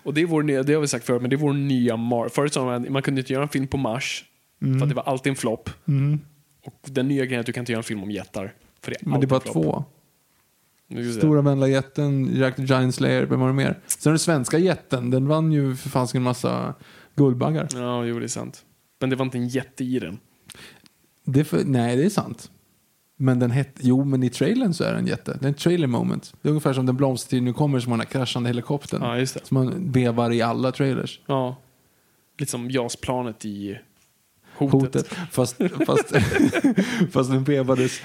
Och 0.03 0.15
det 0.15 0.21
är 0.21 0.27
vår 0.27 0.43
nya, 0.43 0.63
det 0.63 0.75
har 0.75 0.81
vi 0.81 0.89
sagt 0.89 1.07
förut, 1.07 1.21
men 1.23 1.31
det 1.31 1.37
är 1.37 1.39
vår 1.39 1.53
nya 1.53 1.97
Mar. 1.97 2.29
Förut 2.29 2.53
sa 2.53 2.65
man 2.65 2.93
man 2.93 3.03
kunde 3.03 3.21
inte 3.21 3.33
göra 3.33 3.43
en 3.43 3.49
film 3.49 3.67
på 3.67 3.77
Mars, 3.77 4.25
Mm. 4.63 4.79
för 4.79 4.85
att 4.85 4.89
det 4.89 4.95
var 4.95 5.03
alltid 5.03 5.31
en 5.31 5.37
flopp. 5.37 5.71
Och 6.67 6.75
den 6.83 7.09
nya 7.09 7.25
grejen 7.25 7.39
är 7.39 7.41
att 7.41 7.47
du 7.47 7.53
kan 7.53 7.63
inte 7.63 7.73
göra 7.73 7.81
en 7.81 7.85
film 7.85 8.03
om 8.03 8.11
jättar. 8.11 8.53
För 8.83 8.91
det 8.91 8.97
är 9.03 9.09
Men 9.09 9.21
det 9.21 9.25
är 9.25 9.29
bara 9.29 9.41
två. 9.41 9.85
Stora 11.19 11.43
vänliga 11.43 11.69
jätten, 11.69 12.37
Jack 12.37 12.57
the 12.57 12.63
Giant 12.63 12.95
Slayer, 12.95 13.23
vem 13.23 13.41
var 13.41 13.47
det 13.47 13.53
mer? 13.55 13.79
Sen 13.87 14.13
den 14.13 14.19
svenska 14.19 14.59
jätten, 14.59 15.11
den 15.11 15.29
vann 15.29 15.53
ju 15.53 15.77
för 15.77 15.89
fanns 15.89 16.15
en 16.15 16.23
massa 16.23 16.75
Guldbaggar. 17.17 17.69
Ja, 17.75 18.05
jo 18.05 18.19
det 18.19 18.27
är 18.27 18.29
sant. 18.29 18.65
Men 19.05 19.11
det 19.11 19.17
var 19.17 19.25
inte 19.25 19.39
en 19.39 19.49
jätte 19.49 19.85
i 19.85 19.99
den. 19.99 20.19
Det 21.25 21.45
för, 21.45 21.65
nej, 21.65 21.97
det 21.97 22.05
är 22.05 22.11
sant. 22.11 22.51
Men 23.17 23.39
den 23.39 23.51
hette, 23.51 23.81
jo 23.83 24.05
men 24.05 24.23
i 24.23 24.31
trailern 24.31 24.75
så 24.75 24.85
är 24.85 24.95
den 24.95 25.07
jätte. 25.07 25.39
Det 25.41 25.47
är 25.47 25.49
en 25.49 25.55
trailer 25.55 25.87
moment. 25.87 26.35
Det 26.43 26.49
är 26.49 26.51
ungefär 26.51 26.73
som 26.73 26.87
den 26.87 26.97
blomstertid 26.97 27.43
nu 27.43 27.53
kommer 27.53 27.81
som 27.81 27.93
har 27.93 27.99
den 27.99 28.07
här 28.07 28.13
kraschande 28.13 28.49
helikoptern. 28.49 29.03
Ja, 29.03 29.19
just 29.19 29.35
det. 29.35 29.47
Som 29.47 29.55
man 29.55 29.93
vevar 29.93 30.31
i 30.31 30.43
alla 30.43 30.73
trailers. 30.73 31.21
Ja. 31.27 31.57
Lite 32.39 32.51
som 32.51 32.71
JAS-planet 32.71 33.45
i 33.45 33.79
Hotet. 34.57 34.83
Hotet. 34.83 35.07
Fast, 35.31 35.57
fast, 35.87 36.13
fast 37.13 37.31
den 37.31 37.45
vevades 37.45 38.01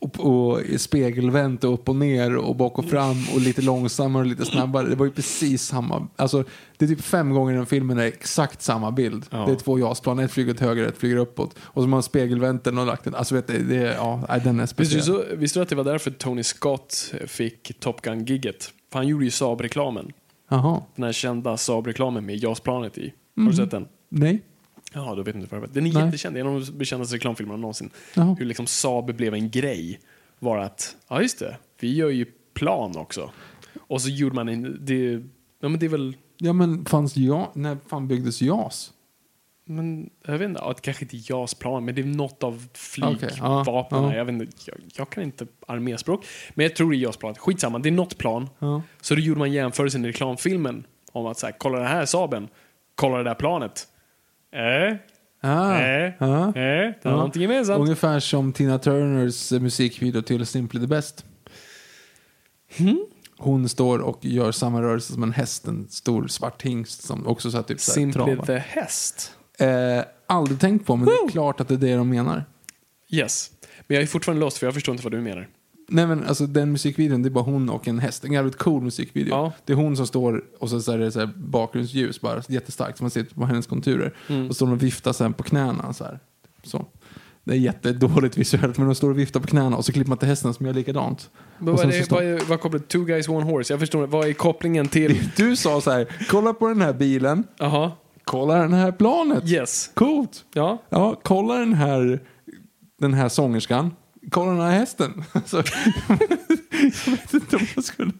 upp 0.00 0.20
och 0.20 0.62
i 0.62 0.78
spegelvänt 0.78 1.64
och 1.64 1.74
upp 1.74 1.88
och 1.88 1.96
ner 1.96 2.36
och 2.36 2.56
bak 2.56 2.78
och 2.78 2.84
fram 2.84 3.16
och 3.34 3.40
lite 3.40 3.62
långsammare 3.62 4.22
och 4.22 4.28
lite 4.28 4.44
snabbare. 4.44 4.88
Det 4.88 4.96
var 4.96 5.06
ju 5.06 5.12
precis 5.12 5.62
samma. 5.62 6.08
Alltså, 6.16 6.44
det 6.78 6.84
är 6.84 6.88
typ 6.88 7.00
fem 7.00 7.30
gånger 7.30 7.52
i 7.52 7.56
den 7.56 7.66
filmen 7.66 7.98
är 7.98 8.06
exakt 8.06 8.62
samma 8.62 8.90
bild. 8.90 9.26
Ja. 9.30 9.46
Det 9.46 9.52
är 9.52 9.56
två 9.56 9.78
JAS-plan, 9.78 10.18
ett 10.18 10.32
flyger 10.32 10.52
åt 10.52 10.60
höger, 10.60 10.84
ett 10.88 10.98
flyger 10.98 11.16
uppåt. 11.16 11.54
Och 11.58 11.74
så 11.74 11.80
har 11.80 11.88
man 11.88 12.02
spegelvänt 12.02 12.64
den 12.64 12.78
och 12.78 12.86
lagt 12.86 13.04
den. 13.04 13.14
Alltså 13.14 13.34
vet 13.34 13.46
du, 13.46 13.64
det 13.64 13.94
ja, 13.94 14.38
den 14.44 14.60
är 14.60 14.66
speciell. 14.66 15.02
så, 15.02 15.24
visste 15.36 15.58
du 15.58 15.62
att 15.62 15.68
det 15.68 15.76
var 15.76 15.84
därför 15.84 16.10
Tony 16.10 16.42
Scott 16.42 17.14
fick 17.26 17.80
Top 17.80 18.00
Gun-gigget? 18.02 18.72
För 18.92 18.98
han 18.98 19.08
gjorde 19.08 19.24
ju 19.24 19.30
Saab-reklamen. 19.30 20.12
Den 20.94 21.04
här 21.04 21.12
kända 21.12 21.56
Saab-reklamen 21.56 22.26
med 22.26 22.36
JAS-planet 22.36 22.98
i. 22.98 23.12
Har 23.36 23.50
du 23.50 23.56
sett 23.56 23.70
den? 23.70 23.86
Nej. 24.08 24.42
Ja, 24.92 25.14
då 25.14 25.22
vet 25.22 25.34
inte 25.34 25.56
vad 25.56 25.62
det. 25.62 25.74
Den 25.74 25.86
är 25.86 25.92
Nej. 25.92 26.04
jättekänd, 26.04 26.36
det 26.36 26.40
en 26.40 26.46
av 26.46 26.66
de 26.78 26.84
kändaste 26.84 27.16
reklamfilmerna 27.16 27.60
någonsin. 27.60 27.90
Jaha. 28.14 28.36
Hur 28.38 28.46
liksom 28.46 28.66
Saab 28.66 29.14
blev 29.14 29.34
en 29.34 29.50
grej. 29.50 30.00
Var 30.38 30.58
att, 30.58 30.96
ja 31.08 31.22
just 31.22 31.38
det, 31.38 31.56
vi 31.80 31.94
gör 31.94 32.10
ju 32.10 32.26
plan 32.54 32.96
också. 32.96 33.30
Och 33.80 34.02
så 34.02 34.08
gjorde 34.08 34.34
man 34.34 34.48
en, 34.48 34.78
det, 34.80 35.22
ja 35.60 35.68
men 35.68 35.78
det 35.78 35.86
är 35.86 35.90
väl, 35.90 36.16
Ja 36.38 36.52
men 36.52 36.84
fanns 36.84 37.16
ja, 37.16 37.52
när 37.54 37.76
fan 37.88 38.08
byggdes 38.08 38.42
JAS? 38.42 38.92
men 39.64 40.10
jag 40.26 40.38
vet 40.38 40.48
inte, 40.48 40.60
ja, 40.64 40.68
det 40.68 40.80
kanske 40.80 41.04
inte 41.04 41.32
JAS-plan, 41.32 41.84
men 41.84 41.94
det 41.94 42.00
är 42.00 42.06
något 42.06 42.42
av 42.42 42.54
ja, 42.54 42.68
flygvapnen. 42.74 44.02
ja. 44.02 44.14
Jag, 44.14 44.24
vet 44.24 44.32
inte, 44.32 44.46
jag, 44.66 44.76
jag 44.94 45.10
kan 45.10 45.22
inte 45.22 45.46
arméspråk, 45.66 46.26
men 46.54 46.64
jag 46.64 46.76
tror 46.76 46.90
det 46.90 46.96
är 46.96 46.98
JAS-plan. 46.98 47.34
Skitsamma, 47.34 47.78
det 47.78 47.88
är 47.88 47.90
något 47.90 48.18
plan. 48.18 48.48
Så 49.00 49.14
då 49.14 49.20
gjorde 49.20 49.38
man 49.38 49.52
jämförelsen 49.52 50.04
i 50.04 50.08
reklamfilmen 50.08 50.86
om 51.12 51.26
att 51.26 51.38
så 51.38 51.46
här, 51.46 51.54
kolla 51.58 51.78
den 51.78 51.86
här 51.86 52.06
Saaben, 52.06 52.48
kolla 52.94 53.16
det 53.18 53.24
där 53.24 53.34
planet. 53.34 53.88
Äh, 54.52 54.96
Ah, 55.44 55.80
äh, 55.80 56.12
ah. 56.18 56.48
äh, 56.48 56.52
det 56.54 57.04
har 57.04 57.10
Ja. 57.10 57.10
någonting 57.10 57.42
gemensamt. 57.42 57.80
Ungefär 57.80 58.20
som 58.20 58.52
Tina 58.52 58.78
Turners 58.78 59.50
musikvideo 59.52 60.22
till 60.22 60.46
Simply 60.46 60.80
the 60.80 60.86
Best. 60.86 61.24
Hmm? 62.78 63.06
Hon 63.38 63.68
står 63.68 63.98
och 63.98 64.24
gör 64.24 64.52
samma 64.52 64.82
rörelse 64.82 65.12
som 65.12 65.22
en 65.22 65.32
häst, 65.32 65.66
en 65.66 65.88
stor 65.88 66.28
svart 66.28 66.62
hingst 66.62 67.02
som 67.02 67.26
också 67.26 67.50
så 67.50 67.56
här, 67.56 67.64
typ 67.64 67.80
så 67.80 67.90
här, 67.90 67.94
Simply 67.94 68.12
travar. 68.24 68.46
the 68.46 68.56
häst. 68.58 69.32
Eh, 69.58 70.04
aldrig 70.26 70.60
tänkt 70.60 70.86
på, 70.86 70.96
men 70.96 71.06
det 71.06 71.12
är 71.12 71.28
klart 71.28 71.60
att 71.60 71.68
det 71.68 71.74
är 71.74 71.78
det 71.78 71.94
de 71.94 72.08
menar. 72.08 72.44
Yes. 73.10 73.50
Men 73.86 73.94
jag 73.94 74.02
är 74.02 74.06
fortfarande 74.06 74.40
lost 74.44 74.58
för 74.58 74.66
jag 74.66 74.74
förstår 74.74 74.92
inte 74.94 75.04
vad 75.04 75.12
du 75.12 75.20
menar. 75.20 75.48
Nej 75.92 76.06
men 76.06 76.24
alltså 76.24 76.46
den 76.46 76.72
musikvideon, 76.72 77.22
det 77.22 77.28
är 77.28 77.30
bara 77.30 77.44
hon 77.44 77.70
och 77.70 77.88
en 77.88 77.98
häst. 77.98 78.24
En 78.24 78.32
jävligt 78.32 78.58
cool 78.58 78.82
musikvideo. 78.82 79.30
Ja. 79.30 79.52
Det 79.64 79.72
är 79.72 79.76
hon 79.76 79.96
som 79.96 80.06
står 80.06 80.44
och 80.58 80.70
så, 80.70 80.80
så 80.80 80.92
är 80.92 80.98
det 80.98 81.12
så 81.12 81.20
här 81.20 81.30
bakgrundsljus 81.36 82.20
bara 82.20 82.42
jättestarkt 82.48 82.98
så 82.98 83.04
man 83.04 83.10
ser 83.10 83.24
på 83.24 83.44
hennes 83.44 83.66
konturer. 83.66 84.14
Mm. 84.28 84.42
Och 84.42 84.48
så 84.48 84.54
står 84.54 84.66
hon 84.66 84.76
och 84.76 84.82
viftar 84.82 85.12
sen 85.12 85.32
på 85.32 85.42
knäna 85.42 85.92
så 85.92 86.04
här. 86.04 86.18
Så. 86.64 86.86
Det 87.44 87.52
är 87.52 87.56
jättedåligt 87.56 88.36
visuellt 88.38 88.78
men 88.78 88.86
hon 88.86 88.94
står 88.94 89.10
och 89.10 89.18
viftar 89.18 89.40
på 89.40 89.46
knäna 89.46 89.76
och 89.76 89.84
så 89.84 89.92
klipper 89.92 90.08
man 90.08 90.18
till 90.18 90.28
hästen 90.28 90.54
som 90.54 90.66
gör 90.66 90.74
likadant. 90.74 91.30
Men 91.58 91.76
vad, 91.76 91.84
är 91.84 92.10
vad, 92.10 92.24
är, 92.24 92.48
vad 92.48 92.60
kopplar 92.60 92.80
Two 92.80 93.04
guys, 93.04 93.28
one 93.28 93.44
horse? 93.44 93.72
Jag 93.72 93.80
förstår. 93.80 94.06
Vad 94.06 94.28
är 94.28 94.32
kopplingen 94.32 94.88
till... 94.88 95.28
Du 95.36 95.56
sa 95.56 95.80
så 95.80 95.90
här, 95.90 96.06
kolla 96.30 96.54
på 96.54 96.68
den 96.68 96.80
här 96.80 96.92
bilen, 96.92 97.44
Jaha. 97.58 97.92
kolla 98.24 98.54
den 98.54 98.72
här 98.72 98.92
planet. 98.92 99.50
Yes. 99.50 99.90
Coolt. 99.94 100.44
Ja. 100.54 100.78
Ja, 100.88 101.20
kolla 101.22 101.54
den 101.54 101.74
här, 101.74 102.20
den 103.00 103.14
här 103.14 103.28
sångerskan. 103.28 103.90
Kolla 104.32 104.52
den 104.52 104.60
här 104.60 104.70
hästen. 104.70 105.24
Så, 105.46 105.62
jag 107.06 107.12
vet 107.12 107.34
inte 107.34 107.56
om 107.56 107.66
jag 107.74 107.84
skulle... 107.84 108.12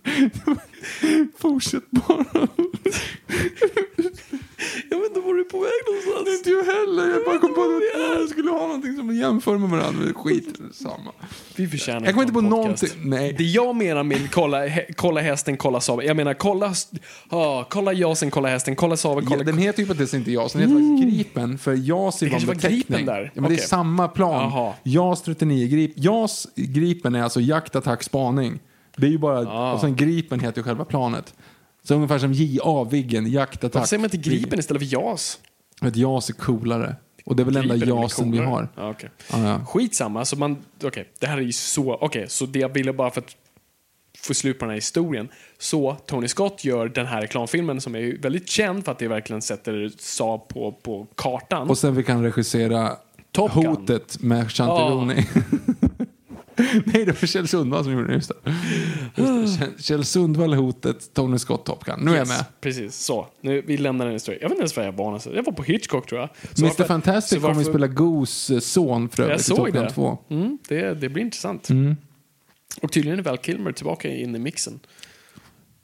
Fortsätt 1.38 1.90
bara. 1.90 2.48
Jag 4.90 4.98
vet 4.98 5.09
inte 5.09 5.20
var 5.20 5.34
du 5.34 5.40
är 5.40 5.44
på 5.44 5.59
väg 5.59 5.70
någonstans. 5.86 6.38
Inte 6.38 6.50
jag 6.50 6.64
heller. 6.64 7.11
Jag 7.11 7.24
bara 7.24 7.38
kom 7.38 7.55
på 7.55 7.61
att 7.61 8.18
jag 8.18 8.28
skulle 8.28 8.50
ha 8.50 8.66
någonting 8.66 8.96
som 8.96 9.16
jämför 9.16 9.59
med 9.59 9.70
varandra. 9.70 10.12
Skit 10.14 10.61
samma. 10.72 11.12
Vi 11.57 11.68
förtjänar 11.68 12.00
Jag 12.00 12.11
kommer 12.14 12.22
inte 12.22 12.34
på 12.34 12.40
någonting. 12.40 12.88
Nej. 13.05 13.34
Det 13.38 13.44
jag 13.44 13.76
menar 13.76 14.03
med 14.03 14.30
kolla, 14.30 14.66
he, 14.66 14.86
kolla 14.96 15.20
hästen, 15.20 15.57
kolla 15.57 15.80
Saaben. 15.80 16.07
Jag 16.07 16.16
menar 16.16 16.34
kolla, 16.34 16.74
ah, 17.28 17.64
kolla 17.64 17.92
jasen, 17.92 18.30
kolla 18.30 18.48
hästen, 18.48 18.76
kolla 18.76 18.96
Saaben, 18.96 19.26
kolla... 19.26 19.40
Ja, 19.40 19.44
den 19.44 19.59
heter 19.59 19.82
ju 19.82 19.94
det 19.94 20.12
inte 20.14 20.32
JAS, 20.32 20.53
den 20.53 20.62
heter 20.62 20.74
faktiskt 20.74 21.16
Gripen. 21.16 21.59
För 21.59 21.74
JAS 21.74 22.22
är 22.22 22.26
Det 22.26 22.32
bara 22.32 22.40
en 22.40 22.46
var 22.46 22.55
beteckning. 22.55 22.80
Gripen 22.80 23.07
där. 23.07 23.22
Ja, 23.34 23.40
men 23.40 23.42
Det 23.42 23.55
Okej. 23.55 23.64
är 23.64 23.68
samma 23.68 24.09
plan. 24.09 24.72
JAS 24.82 25.22
39 25.22 25.66
Grip. 25.68 25.92
JAS 25.96 26.48
Gripen 26.57 27.14
är 27.14 27.22
alltså 27.22 27.40
jakt, 27.40 27.76
attack, 27.76 28.03
spaning. 28.03 28.41
Det 28.97 29.07
är 29.07 29.11
ju 29.11 29.18
bara, 29.18 29.38
Ah. 29.51 29.72
och 29.72 29.80
sen 29.80 29.97
Gripen 29.97 30.40
heter 30.40 30.59
ju 30.59 30.62
själva 30.62 30.84
planet. 30.84 31.34
Så 31.82 31.95
ungefär 31.95 32.18
som 32.18 32.32
JA, 32.32 32.84
Viggen, 32.84 33.30
jakt, 33.30 33.57
attack. 33.64 33.74
Varför 33.74 33.86
säger 33.88 34.01
man 34.01 34.05
inte 34.14 34.30
Gripen 34.30 34.59
istället 34.59 34.82
för 34.90 34.97
JAS? 34.97 35.38
För 35.80 35.86
att 35.86 35.97
JAS 35.97 36.28
är 36.28 36.34
coolare. 36.34 36.97
Och 37.24 37.36
det 37.36 37.43
är 37.43 37.45
väl 37.45 37.57
enda 37.57 37.76
JASen 37.76 38.32
vi 38.32 38.38
har. 38.38 38.68
Ja, 38.76 38.90
okay. 38.90 39.09
Ja, 39.32 39.38
ja. 39.49 39.64
Skitsamma, 39.64 40.24
så 40.24 40.36
man, 40.36 40.57
okej, 40.84 41.09
det 41.18 41.26
här 41.26 41.36
är 41.38 41.43
ju 41.43 41.53
så, 41.53 41.95
okej, 41.95 42.24
så 42.28 42.47
det 42.47 42.59
jag 42.59 42.68
ville 42.68 42.93
bara 42.93 43.11
för 43.11 43.20
att 43.20 43.36
få 44.18 44.34
slut 44.34 44.59
på 44.59 44.64
den 44.64 44.70
här 44.70 44.76
historien. 44.76 45.28
Så 45.59 45.97
Tony 46.07 46.28
Scott 46.28 46.64
gör 46.64 46.88
den 46.88 47.07
här 47.07 47.20
reklamfilmen 47.20 47.80
som 47.80 47.95
är 47.97 48.16
väldigt 48.22 48.49
känd 48.49 48.84
för 48.84 48.93
att 48.93 48.99
det 48.99 49.09
verkligen 49.09 49.43
sätter 49.43 49.93
Saab 49.99 50.49
på, 50.49 50.72
på 50.82 51.07
kartan. 51.14 51.70
Och 51.70 51.78
sen 51.78 51.95
vi 51.95 52.03
kan 52.03 52.22
regissera 52.22 52.97
Top 53.32 53.55
Gun. 53.55 53.66
Hotet 53.66 54.22
med 54.22 54.53
Chantironi. 54.53 55.26
Nej, 56.86 57.04
det 57.04 57.22
var 57.22 57.26
Kjell 57.26 57.48
Sundvall 57.48 57.84
som 57.84 57.92
gjorde 57.92 58.06
det. 58.08 58.14
Just 58.14 58.28
det. 58.44 58.52
Just 59.22 59.60
det. 59.60 59.66
Kjell- 59.78 60.02
Sundvall 60.02 60.54
Hotet, 60.54 61.14
Tony 61.14 61.38
Scott 61.38 61.64
Top 61.66 61.84
Gun. 61.84 62.00
Nu 62.02 62.10
är 62.12 62.16
jag 62.16 62.28
med. 62.28 62.44
Precis, 62.60 62.96
så. 62.96 63.26
Nu, 63.40 63.62
vi 63.66 63.76
lämnar 63.76 64.04
den 64.04 64.12
historien. 64.14 64.38
Jag 64.42 64.48
vet 64.48 64.54
inte 64.56 64.62
ens 64.62 64.76
vad 64.76 64.86
jag 64.86 64.92
var. 64.92 65.22
Jag 65.34 65.42
var 65.42 65.52
på 65.52 65.62
Hitchcock 65.62 66.06
tror 66.08 66.20
jag. 66.20 66.28
Så 66.52 66.62
Mr 66.64 66.68
varför- 66.68 66.84
Fantastic 66.84 67.40
kommer 67.40 67.54
varför- 67.54 67.70
spela 67.70 67.86
Goos 67.86 68.50
eh, 68.50 68.58
son 68.58 69.08
för 69.08 69.22
övrigt 69.22 69.40
i 69.40 69.50
Top 69.54 69.68
Gun 69.68 69.84
det. 69.84 69.90
2. 69.90 70.18
Mm, 70.28 70.58
det. 70.68 70.94
Det 70.94 71.08
blir 71.08 71.22
intressant. 71.24 71.70
Mm. 71.70 71.96
Och 72.82 72.92
tydligen 72.92 73.18
är 73.18 73.22
Val 73.22 73.38
Kilmer 73.38 73.72
tillbaka 73.72 74.08
in 74.08 74.36
i 74.36 74.38
mixen. 74.38 74.80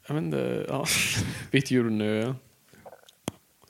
Jag 0.09 0.15
vet 0.15 0.25
inte, 0.25 0.67
ja. 0.69 0.87
Vet 1.51 1.69
du 1.69 1.91
nu? 1.91 2.35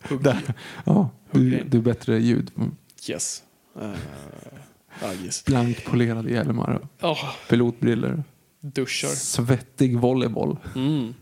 Hugg. 0.08 0.22
Där. 0.22 0.38
Ja, 0.84 1.10
du, 1.30 1.62
du 1.66 1.78
är 1.78 1.82
bättre 1.82 2.18
ljud. 2.20 2.50
Mm. 2.56 2.76
Yes. 3.08 3.42
Uh, 3.82 3.90
yes. 5.24 5.44
Blankpolerade 5.44 6.30
hjälmar 6.30 6.88
Oh, 7.02 7.24
pilotbriller. 7.48 8.22
duschar. 8.60 9.08
Svettig 9.08 9.98
volleyboll. 9.98 10.56
Mm. 10.74 11.14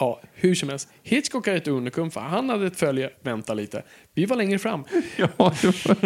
Ja, 0.00 0.20
hur 0.34 0.54
som 0.54 0.68
helst. 0.68 0.88
Hitchcock 1.02 1.46
är 1.46 1.54
ett 1.56 1.68
unikum 1.68 2.10
för 2.10 2.20
han 2.20 2.48
hade 2.48 2.66
ett 2.66 2.76
följe, 2.76 3.10
vänta 3.22 3.54
lite. 3.54 3.82
Vi 4.14 4.24
var 4.26 4.36
längre 4.36 4.58
fram. 4.58 4.84
Ja, 5.16 5.28
var... 5.36 5.54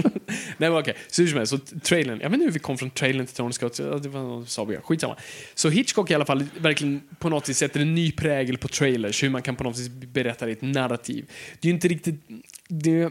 Nej 0.58 0.70
men 0.70 0.72
okej, 0.76 0.94
så 1.08 1.22
hur 1.22 1.28
som 1.28 1.38
helst, 1.38 1.50
så 1.50 1.58
trailern, 1.80 2.20
jag 2.22 2.30
vet 2.30 2.34
inte 2.34 2.44
hur 2.44 2.52
vi 2.52 2.58
kom 2.58 2.78
från 2.78 2.90
trailern 2.90 3.26
till 3.26 3.36
Tony 3.36 3.52
Scott, 3.52 3.76
det 3.76 4.08
var 4.08 4.22
något 4.22 4.48
sa 4.48 4.64
vi, 4.64 4.76
skitsamma. 4.76 5.16
Så 5.54 5.68
Hitchcock 5.68 6.10
i 6.10 6.14
alla 6.14 6.24
fall 6.24 6.44
verkligen 6.60 7.00
på 7.18 7.28
något 7.28 7.48
vis 7.48 7.58
sätter 7.58 7.80
en 7.80 7.94
ny 7.94 8.12
prägel 8.12 8.58
på 8.58 8.68
trailers, 8.68 9.22
hur 9.22 9.30
man 9.30 9.42
kan 9.42 9.56
på 9.56 9.64
något 9.64 9.78
vis 9.78 9.88
berätta 9.88 10.44
det 10.44 10.50
i 10.50 10.54
ett 10.54 10.62
narrativ. 10.62 11.30
Det 11.60 11.68
är 11.68 11.70
ju 11.70 11.74
inte 11.74 11.88
riktigt, 11.88 12.20
det, 12.68 13.10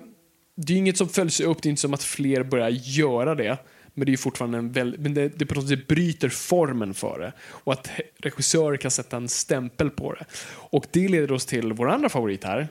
det 0.55 0.73
är 0.73 0.77
inget 0.77 0.97
som 0.97 1.09
följs 1.09 1.39
upp, 1.39 1.61
det 1.61 1.67
är 1.67 1.69
inte 1.69 1.81
som 1.81 1.93
att 1.93 2.03
fler 2.03 2.43
börjar 2.43 2.69
göra 2.69 3.35
det. 3.35 3.57
Men 3.93 4.05
det 4.05 4.13
är 4.13 4.17
fortfarande 4.17 4.57
en 4.57 4.71
väl, 4.71 4.95
men 4.99 5.13
det, 5.13 5.29
det 5.39 5.45
på 5.45 5.55
något 5.55 5.67
sätt 5.69 5.87
bryter 5.87 6.29
formen 6.29 6.93
för 6.93 7.19
det. 7.19 7.33
Och 7.43 7.73
att 7.73 7.89
regissörer 8.17 8.77
kan 8.77 8.91
sätta 8.91 9.17
en 9.17 9.29
stämpel 9.29 9.89
på 9.89 10.13
det. 10.13 10.25
Och 10.53 10.85
det 10.91 11.07
leder 11.07 11.31
oss 11.31 11.45
till 11.45 11.73
vår 11.73 11.89
andra 11.89 12.09
favorit 12.09 12.43
här, 12.43 12.67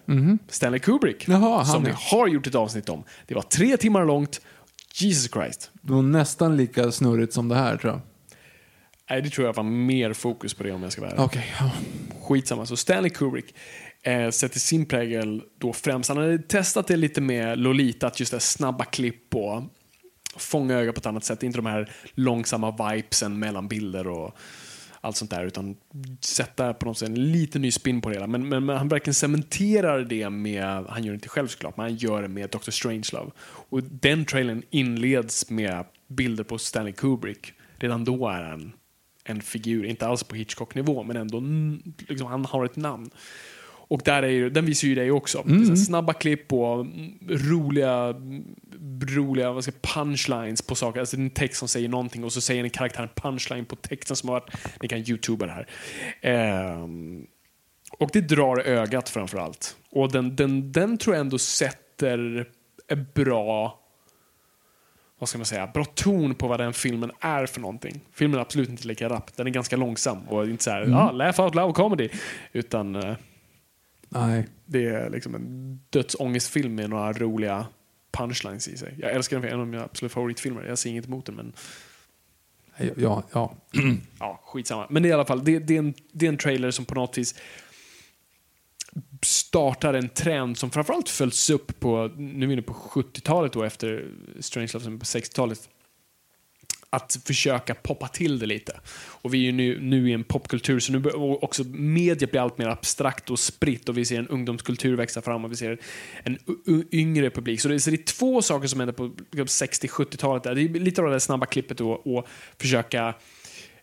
Stanley 0.49 0.81
Kubrick. 0.81 1.29
Jaha, 1.29 1.65
som 1.65 1.85
vi 1.85 1.93
har 1.95 2.29
gjort 2.29 2.47
ett 2.47 2.55
avsnitt 2.55 2.89
om. 2.89 3.05
Det 3.27 3.35
var 3.35 3.43
tre 3.43 3.77
timmar 3.77 4.05
långt. 4.05 4.41
Jesus 4.95 5.33
Christ. 5.33 5.71
det 5.83 5.93
var 5.93 6.03
nästan 6.03 6.57
lika 6.57 6.93
snurrigt 6.93 7.33
som 7.33 7.49
det 7.49 7.55
här 7.55 7.77
tror 7.77 7.93
jag. 7.93 8.01
Nej, 9.11 9.23
det 9.23 9.31
tror 9.31 9.47
jag 9.47 9.55
var 9.55 9.63
mer 9.63 10.13
fokus 10.13 10.55
på 10.55 10.63
det 10.63 10.73
om 10.73 10.83
jag 10.83 10.93
ska 10.93 11.01
vara 11.01 11.11
ärlig. 11.11 11.23
Ja. 11.61 11.71
Skitsamma. 12.23 12.67
Så 12.67 12.77
Stanley 12.77 13.11
Kubrick 13.11 13.55
eh, 14.03 14.31
sätter 14.31 14.59
sin 14.59 14.87
prägel 14.87 15.43
då 15.59 15.73
främst. 15.73 16.09
Han 16.09 16.19
hade 16.19 16.39
testat 16.39 16.87
det 16.87 16.97
lite 16.97 17.21
med 17.21 17.59
Lolita, 17.59 18.07
att 18.07 18.21
just 18.21 18.33
det 18.33 18.41
snabba 18.41 18.85
klipp 18.85 19.35
och 19.35 19.63
fånga 20.37 20.75
ögat 20.75 20.95
på 20.95 20.99
ett 20.99 21.07
annat 21.07 21.25
sätt. 21.25 21.43
Inte 21.43 21.59
de 21.59 21.67
här 21.67 21.93
långsamma 22.15 22.91
vibesen 22.91 23.39
mellan 23.39 23.69
bilder 23.69 24.07
och 24.07 24.37
allt 25.01 25.17
sånt 25.17 25.31
där, 25.31 25.45
utan 25.45 25.77
sätta 26.21 26.75
på 26.75 26.87
något 26.87 26.99
sätt 26.99 27.09
en 27.09 27.33
lite 27.33 27.59
ny 27.59 27.71
spin 27.71 28.01
på 28.01 28.09
det 28.09 28.15
hela. 28.15 28.27
Men, 28.27 28.49
men, 28.49 28.65
men 28.65 28.77
han 28.77 28.89
verkligen 28.89 29.15
cementerar 29.15 30.05
det 30.05 30.31
med, 30.31 30.85
han 30.89 31.05
gör 31.05 31.13
det 31.13 31.15
inte 31.15 31.29
själv 31.29 31.49
såklart, 31.49 31.77
men 31.77 31.87
han 31.87 31.97
gör 31.97 32.23
det 32.23 32.29
med 32.29 32.51
Dr. 32.51 32.71
Strangelove. 32.71 33.31
Och 33.43 33.83
den 33.83 34.25
trailern 34.25 34.63
inleds 34.71 35.51
med 35.51 35.85
bilder 36.09 36.45
på 36.45 36.59
Stanley 36.59 36.93
Kubrick. 36.93 37.53
Redan 37.79 38.05
då 38.05 38.29
är 38.29 38.43
han 38.43 38.73
en 39.25 39.41
figur, 39.41 39.85
inte 39.85 40.07
alls 40.07 40.25
på 40.25 40.37
Hitchcock-nivå, 40.37 41.03
men 41.03 41.17
ändå 41.17 41.43
liksom, 42.09 42.27
han 42.27 42.45
har 42.45 42.65
ett 42.65 42.77
namn. 42.77 43.11
Och 43.91 44.03
där 44.05 44.23
är 44.23 44.29
ju, 44.29 44.51
den 44.51 44.65
visar 44.67 44.89
ju 44.89 44.95
dig 44.95 45.11
också. 45.11 45.43
Det 45.47 45.55
är 45.55 45.65
så 45.65 45.69
här 45.69 45.77
snabba 45.77 46.13
klipp 46.13 46.53
och 46.53 46.81
mm, 46.81 47.19
roliga, 47.29 47.93
mm, 47.93 48.45
roliga 49.17 49.53
vad 49.53 49.65
ska, 49.65 49.73
punchlines 49.83 50.63
på 50.63 50.75
saker. 50.75 51.01
Alltså 51.01 51.17
en 51.17 51.31
text 51.31 51.59
som 51.59 51.69
säger 51.69 51.89
någonting 51.89 52.25
och 52.25 52.33
så 52.33 52.41
säger 52.41 52.65
en 52.65 52.71
karaktär 52.71 53.03
en 53.03 53.09
punchline 53.09 53.65
på 53.65 53.77
texten 53.77 54.17
som 54.17 54.29
har 54.29 54.41
varit, 54.41 54.55
ni 54.83 54.89
kan 54.89 54.99
youtuba 54.99 55.47
det 55.47 55.53
här. 55.53 55.67
Ehm, 56.21 57.27
och 57.99 58.11
det 58.13 58.21
drar 58.21 58.61
ögat 58.61 59.09
framför 59.09 59.39
allt. 59.39 59.77
Och 59.91 60.13
den, 60.13 60.37
den, 60.37 60.73
den 60.73 60.99
tror 60.99 61.17
jag 61.17 61.21
ändå 61.21 61.39
sätter 61.39 62.49
en 62.89 63.07
bra 63.15 63.81
vad 65.19 65.29
ska 65.29 65.39
man 65.39 65.47
säga, 65.47 65.67
bra 65.67 65.85
ton 65.85 66.35
på 66.35 66.49
vad 66.49 66.61
den 66.61 66.73
filmen 66.73 67.11
är 67.21 67.47
för 67.47 67.61
någonting. 67.61 68.01
Filmen 68.13 68.39
är 68.39 68.43
absolut 68.43 68.69
inte 68.69 68.89
lika 68.89 69.09
rapp. 69.09 69.37
Den 69.37 69.47
är 69.47 69.51
ganska 69.51 69.77
långsam 69.77 70.29
och 70.29 70.47
inte 70.47 70.65
så 70.65 70.71
här, 70.71 70.83
Mm. 70.83 70.97
ah, 70.97 71.11
laugh 71.11 71.41
out 71.41 71.55
loud 71.55 71.75
comedy. 71.75 72.09
Utan 72.53 72.97
eh, 72.97 73.15
Nej. 74.13 74.47
det 74.67 74.87
är 74.87 75.11
liksom 75.11 75.35
en 75.35 75.81
dödsångestfilm 75.91 76.75
med 76.75 76.91
några 76.91 77.13
roliga 77.13 77.67
punchlines 78.13 78.69
i 78.69 78.77
sig. 78.77 78.95
Jag 78.99 79.13
älskar 79.13 79.37
den, 79.37 79.43
för 79.43 79.55
en 79.55 79.61
av 79.61 79.67
mina 79.67 79.85
absoluta 79.85 80.15
favoritfilmer. 80.15 80.65
Jag 80.65 80.79
ser 80.79 80.91
inget 80.91 81.07
emot 81.07 81.27
den, 81.27 81.35
men 81.35 81.53
Ja, 82.97 83.23
ja. 83.33 83.57
ja, 84.19 84.41
skitsamma. 84.45 84.87
Men 84.91 85.03
det 85.03 85.09
är 85.09 85.11
i 85.11 85.13
alla 85.13 85.25
fall, 85.25 85.45
det, 85.45 85.59
det, 85.59 85.75
är 85.75 85.79
en, 85.79 85.95
det 86.13 86.27
är 86.27 86.29
en 86.29 86.37
trailer 86.37 86.71
som 86.71 86.85
på 86.85 86.95
något 86.95 87.19
vis 87.19 87.35
startar 89.23 89.95
en 89.95 90.09
trend 90.09 90.59
som 90.59 90.71
framförallt 90.71 91.09
följs 91.09 91.51
upp 91.51 91.81
på, 91.81 92.11
nu 92.17 92.45
är 92.45 92.49
vi 92.49 92.53
inne 92.53 92.63
på 92.63 92.73
70-talet 92.73 93.53
då 93.53 93.63
efter 93.63 94.11
Strangelove 94.41 94.85
som 94.85 94.99
på 94.99 95.05
60-talet. 95.05 95.69
Att 96.93 97.19
försöka 97.25 97.75
poppa 97.75 98.09
till 98.09 98.39
det 98.39 98.47
lite. 98.47 98.81
Och 98.97 99.35
vi 99.35 99.39
är 99.39 99.43
ju 99.43 99.53
nu, 99.53 99.81
nu 99.81 100.11
i 100.11 100.13
en 100.13 100.25
popkultur, 100.25 100.81
så 100.81 100.93
nu 100.93 101.11
också 101.11 101.65
media 101.65 102.29
blir 102.31 102.41
allt 102.41 102.59
mer 102.59 102.69
abstrakt 102.69 103.31
och 103.31 103.39
spritt 103.39 103.89
och 103.89 103.99
vi 103.99 104.05
ser 104.05 104.19
en 104.19 104.29
ungdomskultur 104.29 104.97
växa 104.97 105.23
fram 105.23 105.45
och 105.45 105.53
vi 105.53 105.57
ser 105.57 105.79
en 106.25 106.39
yngre 106.93 107.31
publik. 107.31 107.61
Så 107.61 107.69
det, 107.69 107.81
så 107.81 107.91
det 107.91 107.97
är 107.97 108.05
två 108.05 108.43
saker 108.43 108.69
som 108.69 108.81
händer 108.81 108.93
på 108.93 109.09
60-70-talet. 109.33 110.43
Det 110.43 110.51
är 110.51 110.69
lite 110.69 111.01
av 111.01 111.07
det 111.07 111.15
där 111.15 111.19
snabba 111.19 111.47
klippet 111.47 111.81
och, 111.81 112.17
och 112.17 112.27
försöka 112.59 113.15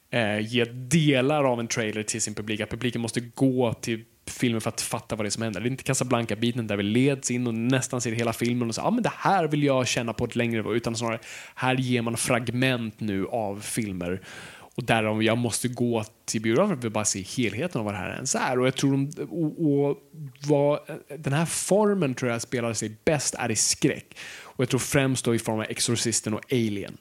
eh, 0.10 0.40
ge 0.40 0.66
delar 0.66 1.44
av 1.44 1.60
en 1.60 1.68
trailer 1.68 2.04
till 2.04 2.22
sin 2.22 2.36
publik. 2.36 2.60
Att 2.60 2.70
publiken 2.70 3.02
måste 3.02 3.20
gå 3.20 3.74
till 3.74 4.06
filmen 4.30 4.62
för 4.62 4.70
att 4.70 4.82
fatta 4.82 5.16
vad 5.16 5.26
det 5.26 5.28
är 5.28 5.32
som 5.32 5.44
händer. 5.44 5.62
Det 5.62 5.68
är 5.68 5.72
inte 5.72 5.84
Casablanca-biten 5.84 6.68
där 6.68 6.78
vi 6.78 6.84
leds 6.84 7.32
in 7.32 7.48
och 7.48 7.54
nästan 7.54 8.02
ser 8.02 8.12
hela 8.12 8.34
filmen 8.34 8.70
och 8.70 8.76
säger 8.76 8.88
ah, 8.88 8.92
men 8.92 9.04
det 9.04 9.14
här 9.16 9.48
vill 9.48 9.64
jag 9.64 9.88
känna 9.88 10.14
på 10.14 10.26
ett 10.26 10.36
längre 10.36 10.58
nivå. 10.58 10.74
Utan 10.74 10.96
snarare, 10.96 11.20
här 11.56 11.76
ger 11.76 12.02
man 12.02 12.18
fragment 12.18 13.00
nu 13.00 13.28
av 13.28 13.62
filmer. 13.62 14.22
Och 14.78 14.84
därav 14.84 15.24
jag 15.24 15.38
måste 15.38 15.68
gå 15.68 16.04
till 16.26 16.42
biografen 16.42 16.82
för 16.82 16.88
att 16.88 16.94
bara 16.94 17.06
se 17.06 17.22
helheten 17.22 17.80
av 17.80 17.86
vad 17.86 17.94
det 17.94 17.98
här 17.98 18.14
ens 18.14 18.36
är. 18.36 18.60
Och 18.60 18.68
jag 18.68 18.76
tror 18.76 18.92
de, 18.92 19.10
och, 19.30 19.88
och 19.88 19.98
vad, 20.48 20.80
den 21.18 21.34
här 21.34 21.46
formen 21.46 22.16
tror 22.16 22.32
jag 22.32 22.42
spelar 22.42 22.74
sig 22.74 22.98
bäst 23.06 23.36
är 23.36 23.52
i 23.52 23.56
skräck. 23.56 24.18
Och 24.44 24.62
jag 24.62 24.70
tror 24.70 24.80
främst 24.80 25.26
då 25.26 25.36
i 25.36 25.40
form 25.40 25.60
av 25.60 25.66
Exorcisten 25.70 26.34
och 26.34 26.54
Alien. 26.54 26.98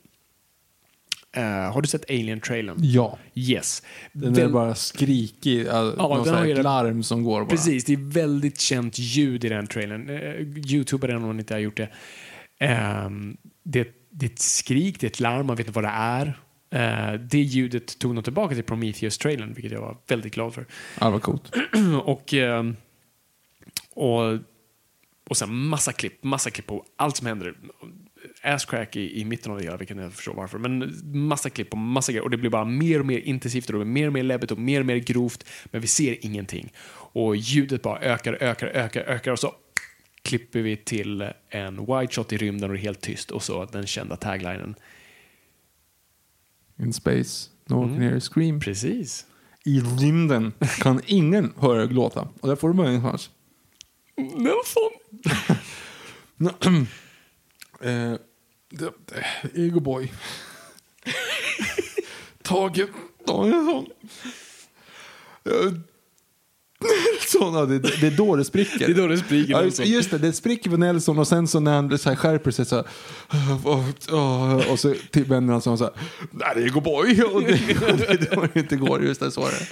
Eh, 1.37 1.73
har 1.73 1.83
du 1.83 1.89
sett 1.89 2.11
Alien-trailern? 2.11 2.77
Ja. 2.81 3.19
Yes. 3.35 3.83
Den 4.13 4.33
Väl- 4.33 4.45
är 4.45 4.49
bara 4.49 4.75
skrikig. 4.75 5.67
Ja, 5.67 5.95
Ja, 5.99 6.23
den 6.25 6.35
har 6.35 6.47
ett 6.47 6.63
larm 6.63 7.03
som 7.03 7.25
går 7.25 7.41
bara. 7.41 7.51
Precis, 7.51 7.85
det 7.85 7.93
är 7.93 8.13
väldigt 8.13 8.61
känt 8.61 8.99
ljud 8.99 9.45
i 9.45 9.49
den 9.49 9.67
trailern. 9.67 10.11
Uh, 10.11 10.59
Youtube 10.73 11.07
den 11.07 11.17
om 11.17 11.23
man 11.23 11.39
inte 11.39 11.55
har 11.55 11.59
gjort 11.59 11.77
det. 11.77 11.89
Ehm, 12.59 13.37
det. 13.63 13.89
Det 14.19 14.27
är 14.27 14.31
ett 14.31 14.39
skrik, 14.39 15.01
det 15.01 15.07
är 15.07 15.11
ett 15.11 15.21
larm, 15.21 15.47
man 15.47 15.57
vet 15.57 15.67
inte 15.67 15.81
vad 15.81 15.85
det 15.85 15.95
är. 15.95 16.39
Eh, 16.71 17.21
det 17.21 17.39
ljudet 17.39 17.99
tog 17.99 18.15
de 18.15 18.25
tillbaka 18.25 18.55
till 18.55 18.65
Prometheus-trailern, 18.65 19.55
vilket 19.55 19.73
jag 19.73 19.81
var 19.81 19.97
väldigt 20.07 20.35
glad 20.35 20.55
för. 20.55 20.67
Ja, 21.01 21.11
vad 21.11 21.23
coolt. 21.23 21.55
och, 22.05 22.35
ehm, 22.35 22.77
och, 23.95 24.39
och 25.29 25.37
sen 25.37 25.55
massa 25.55 25.93
klipp, 25.93 26.25
massa 26.25 26.51
klipp 26.51 26.67
på 26.67 26.85
allt 26.97 27.17
som 27.17 27.27
händer. 27.27 27.55
Asscrack 28.43 28.97
i, 28.97 29.21
i 29.21 29.25
mitten 29.25 29.53
av 29.53 29.59
det 29.59 29.65
hela, 29.65 29.77
vilket 29.77 29.97
jag 29.97 30.13
förstår 30.13 30.35
varför. 30.35 30.59
Men 30.59 31.01
massa 31.05 31.51
klipp 31.51 31.73
och 31.73 31.79
massa 31.79 32.13
grejer. 32.13 32.25
Och 32.25 32.31
det 32.31 32.37
blir 32.37 32.51
bara 32.51 32.65
mer 32.65 33.01
och 33.01 33.07
mer 33.07 33.19
intensivt 33.19 33.67
och 33.67 33.73
det 33.73 33.79
blir 33.79 33.93
mer 33.93 34.07
och 34.07 34.13
mer 34.13 34.23
läbbigt 34.23 34.51
och 34.51 34.59
mer 34.59 34.81
och 34.81 34.87
mer 34.87 34.97
grovt. 34.97 35.45
Men 35.65 35.81
vi 35.81 35.87
ser 35.87 36.25
ingenting. 36.25 36.73
Och 36.89 37.37
ljudet 37.37 37.83
bara 37.83 38.01
ökar, 38.01 38.33
ökar, 38.41 38.67
ökar, 38.67 39.01
ökar. 39.01 39.33
Och 39.33 39.39
så 39.39 39.55
klipper 40.23 40.61
vi 40.61 40.77
till 40.77 41.31
en 41.49 41.77
wide 41.77 42.09
shot 42.13 42.33
i 42.33 42.37
rymden 42.37 42.71
och 42.71 42.77
det 42.77 42.81
är 42.81 42.83
helt 42.83 43.01
tyst. 43.01 43.31
Och 43.31 43.43
så 43.43 43.65
den 43.65 43.87
kända 43.87 44.17
taglinen. 44.17 44.75
In 46.79 46.93
space, 46.93 47.51
no 47.67 47.75
one 47.75 47.93
can 47.93 48.03
hear 48.03 48.17
a 48.17 48.21
scream. 48.21 48.61
Precis. 48.61 49.27
I 49.65 49.81
rymden 49.81 50.53
kan 50.79 51.01
ingen 51.07 51.53
höra 51.59 51.87
gråta. 51.87 52.29
Och 52.41 52.49
där 52.49 52.57
får 52.57 52.69
du 52.69 52.75
bara 52.75 52.89
en 52.89 53.03
chans. 53.03 53.31
Nelson! 54.17 54.91
Eh, 57.81 58.15
Ego 59.55 59.81
boy. 59.81 60.13
Tage 62.43 62.87
Danielsson. 63.27 63.87
Nelson, 66.81 67.69
det, 67.69 67.79
det 67.79 68.07
är 68.07 68.17
då 68.17 68.37
det 68.37 68.45
spricker. 68.45 68.79
Det 68.79 68.93
är 68.93 68.95
då 68.95 69.07
det 69.07 69.19
spricker, 69.19 69.53
Ja, 69.53 69.85
just 69.85 70.11
det, 70.11 70.19
det 70.19 70.33
spricker 70.33 70.71
på 70.71 70.77
Nelson 70.77 71.19
och 71.19 71.29
sen 71.29 71.49
så 71.49 71.61
när 71.61 71.75
han 71.75 71.99
så 71.99 72.09
här 72.09 72.17
skärper 72.17 72.51
sig 72.51 72.67
så 72.67 72.77
här, 72.77 72.87
och, 73.67 73.85
och, 74.13 74.71
och 74.73 74.81
så 74.81 74.95
till 75.11 75.25
vänder 75.25 75.53
han 75.53 75.63
sig 75.63 75.73
och 75.73 75.79
så 75.79 75.85
här, 75.85 75.95
nej 76.31 76.53
det 76.55 76.61
är 76.61 76.67
Ego 76.67 76.81
boy. 76.81 77.23
Och 77.33 77.43
det, 77.43 77.83
och 77.93 77.97
det, 77.99 78.37
och 78.37 78.49
det 78.55 78.61
inte 78.61 78.77
går, 78.77 79.05
just 79.05 79.21
det, 79.21 79.31
så 79.31 79.47
är 79.47 79.51
det. 79.51 79.67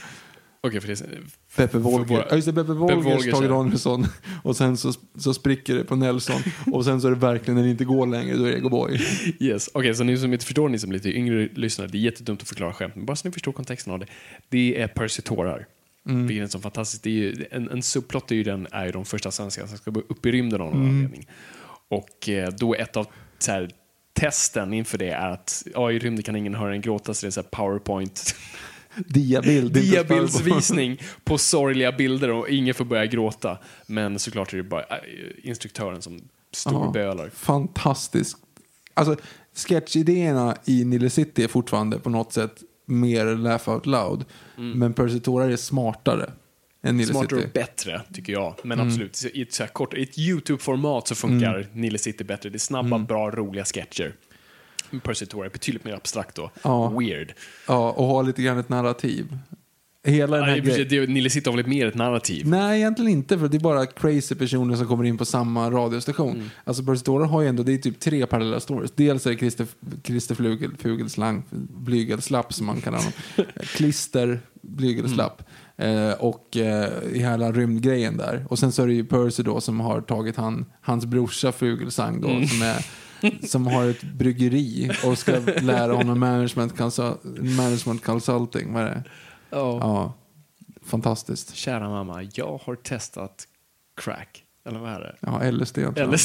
Okej, 0.67 0.81
för 0.81 0.89
det 0.89 1.01
är... 1.01 1.79
Våra- 1.79 1.99
Wolger. 2.05 2.27
Ja, 2.31 2.37
just 2.37 2.47
det, 2.47 2.53
Peppe 2.53 2.73
Wolgers, 2.73 3.31
Tage. 3.31 3.49
Danielsson. 3.49 4.07
Och 4.43 4.57
sen 4.57 4.77
så, 4.77 4.93
så 5.19 5.35
spricker 5.35 5.75
det 5.75 5.85
på 5.85 5.97
Nelson. 5.97 6.41
Och 6.73 6.85
sen 6.85 7.01
så 7.01 7.07
är 7.07 7.11
det 7.13 7.19
verkligen 7.19 7.57
när 7.57 7.63
det 7.65 7.71
inte 7.71 7.85
går 7.85 8.07
längre, 8.07 8.37
då 8.37 8.45
är 8.45 8.51
det 8.51 8.57
Ego 8.59 8.69
Boy. 8.69 9.01
Yes. 9.41 9.71
Okej, 9.75 9.95
så 9.95 10.05
ni 10.05 10.17
som 10.19 10.33
inte 10.33 10.45
förstår, 10.45 10.69
ni 10.69 10.79
som 10.79 10.91
är 10.91 10.95
lite 10.95 11.13
yngre 11.17 11.49
lyssnare, 11.55 11.89
det 11.89 11.99
är 11.99 12.01
jättedumt 12.01 12.43
att 12.43 12.49
förklara 12.49 12.73
skämt, 12.73 12.95
men 12.97 13.07
bara 13.07 13.17
så 13.17 13.29
ni 13.29 13.33
förstår 13.33 13.53
kontexten 13.53 13.93
av 13.93 13.99
det. 13.99 14.07
Det 14.49 14.81
är 14.81 14.87
Percy 14.89 15.23
tårar. 15.23 15.67
Mm. 16.09 16.27
Vilket 16.27 16.45
är 16.49 16.51
så 16.51 16.59
fantastiskt. 16.61 17.03
Det 17.03 17.11
är 17.11 17.13
ju, 17.13 17.45
en, 17.51 17.71
en 17.71 17.83
subplot 17.83 18.31
är 18.31 18.35
ju, 18.35 18.43
den, 18.43 18.67
är 18.71 18.87
ju 18.87 18.93
de 18.93 19.05
första 19.05 19.31
svenskarna 19.31 19.69
som 19.69 19.79
ska 19.79 19.91
gå 19.91 20.01
upp 20.01 20.27
i 20.27 20.33
rymden 20.33 20.61
av 20.61 20.67
någon 20.71 20.83
Mm. 20.83 20.95
anledning. 20.97 21.29
Och 21.89 22.29
eh, 22.29 22.49
då 22.59 22.75
ett 22.75 22.97
av 22.97 23.07
så 23.39 23.53
här, 23.53 23.71
testen 24.13 24.73
inför 24.75 24.99
det 24.99 25.11
är 25.11 25.31
att 25.31 25.67
ja, 25.75 25.93
i 25.93 25.99
rymden 25.99 26.23
kan 26.23 26.37
ingen 26.37 26.55
höra 26.55 26.73
en 26.75 26.81
gråta, 26.81 27.15
så 27.15 27.27
det 27.27 27.29
är 27.29 27.31
så 27.31 27.41
här 27.41 27.49
powerpoint 27.51 28.35
Diabild. 29.09 29.73
diabildsvisning 29.73 31.01
på 31.25 31.39
sorgliga 31.39 31.93
bilder 31.93 32.31
och 32.31 32.49
ingen 32.49 32.75
får 32.75 32.85
börja 32.85 33.07
gråta. 33.07 33.59
Men 33.87 34.19
såklart 34.19 34.53
är 34.53 34.57
det 34.57 34.63
bara 34.63 34.83
äh, 34.83 34.97
instruktören 35.43 36.03
som 36.03 36.21
storbölar. 36.53 37.29
Fantastiskt. 37.35 38.37
Alltså, 38.95 39.17
sketchidéerna 39.55 40.57
i 40.65 40.85
Nile 40.85 41.11
City 41.11 41.45
är 41.45 41.49
fortfarande 41.49 41.99
på 41.99 42.11
något 42.11 42.33
sätt 42.33 42.63
mer 42.87 43.25
laugh 43.37 43.69
out 43.71 43.87
loud. 43.87 44.25
Men 44.57 44.93
Percy 44.95 45.21
Tårar 45.21 45.51
är 45.51 45.57
smartare 45.57 46.31
än 46.83 46.97
Nile 46.97 47.11
Mm. 47.11 47.15
Smartare 47.23 47.39
City. 47.41 47.49
och 47.49 47.53
bättre, 47.53 48.03
tycker 48.13 48.33
jag. 48.33 48.55
Men 48.65 48.79
Mm. 48.79 48.87
absolut, 48.89 49.25
i 49.35 49.43
ett, 49.43 49.53
så 49.53 49.63
här 49.63 49.71
kort, 49.71 49.95
i 49.95 50.03
ett 50.03 50.19
YouTube-format 50.19 51.09
så 51.09 51.15
funkar 51.15 51.67
Nile 51.73 51.99
City 51.99 52.25
bättre. 52.25 52.51
Det 52.51 52.57
är 52.57 52.59
snabba, 52.59 52.87
Mm. 52.97 53.05
bra, 53.07 53.31
roliga 53.31 53.65
sketcher. 53.65 54.15
Percy 55.01 55.27
Tora 55.27 55.47
är 55.47 55.51
betydligt 55.51 55.85
mer 55.85 55.93
abstrakt 55.95 56.39
och 56.39 56.51
Ja. 56.63 56.89
weird. 56.99 57.33
Ja, 57.69 57.91
och 57.91 58.07
ha 58.07 58.23
lite 58.23 58.43
grann 58.43 58.59
ett 58.59 58.69
narrativ. 58.69 59.39
Hela 60.07 60.37
den 60.37 60.45
här 60.45 60.79
Ja, 60.79 60.85
det, 60.85 61.07
Nile 61.07 61.31
City 61.31 61.51
har 61.51 61.57
väl 61.57 61.67
mer 61.67 61.87
ett 61.87 61.95
narrativ. 61.95 62.47
Nej, 62.47 62.79
egentligen 62.81 63.11
inte. 63.11 63.39
För 63.39 63.49
det 63.49 63.57
är 63.57 63.61
bara 63.61 63.87
crazy 63.87 64.35
personer 64.35 64.77
som 64.77 64.87
kommer 64.87 65.05
in 65.05 65.19
på 65.19 65.25
samma 65.25 65.71
radiostation. 65.71 66.31
Mm. 66.37 66.51
Alltså 66.65 66.85
Percy 66.85 67.05
Tårar 67.05 67.27
har 67.27 67.43
ju 67.43 67.49
ändå, 67.49 67.63
det 67.63 67.73
är 67.75 67.79
typ 67.79 68.01
tre 68.01 68.27
parallella 68.27 68.61
stories. 68.61 68.91
Dels 68.97 69.27
är 69.27 69.31
det 69.31 69.37
Christer, 69.37 69.67
Christer 70.05 70.35
Flugel, 70.35 70.71
Fugelslang, 70.79 71.43
Blygelslapp 71.69 72.53
som 72.55 72.67
man 72.67 72.81
kallar 72.81 72.99
honom. 72.99 73.13
Klister, 73.63 74.41
Blygelslapp. 74.63 75.43
Mm. 75.77 76.09
Eh, 76.09 76.15
och 76.15 76.57
eh, 76.57 76.91
hela 77.15 77.53
rymdgrejen 77.53 78.17
där. 78.17 78.47
Och 78.51 78.59
sen 78.59 78.73
så 78.73 78.83
är 78.83 78.87
det 78.87 78.95
ju 78.95 79.05
Percy 79.05 79.43
då 79.43 79.61
som 79.61 79.81
har 79.81 80.01
tagit 80.01 80.37
han, 80.37 80.67
hans 80.81 81.05
brorsa 81.07 81.53
Fugelsang 81.53 82.21
då. 82.21 82.29
Mm. 82.29 82.47
Som, 82.49 82.63
är, 82.63 82.87
som 83.47 83.67
har 83.67 83.87
ett 83.87 84.03
bryggeri 84.03 84.91
och 85.05 85.19
ska 85.19 85.39
lära 85.63 85.93
honom 85.93 86.21
management, 86.21 86.79
management 87.57 88.05
consulting. 88.05 88.73
Vad 88.73 88.83
är 88.83 88.87
det? 88.87 89.03
Ja, 89.51 90.15
fantastiskt. 90.83 91.55
Kära 91.55 91.89
mamma, 91.89 92.23
jag 92.35 92.61
har 92.65 92.77
testat 92.77 93.49
crack. 93.97 94.45
Eller 94.65 94.79
vad 94.79 94.93
är 94.93 95.01
det? 95.01 95.17
Ja, 95.21 95.51
LSD. 95.51 95.79
Eller, 95.79 96.19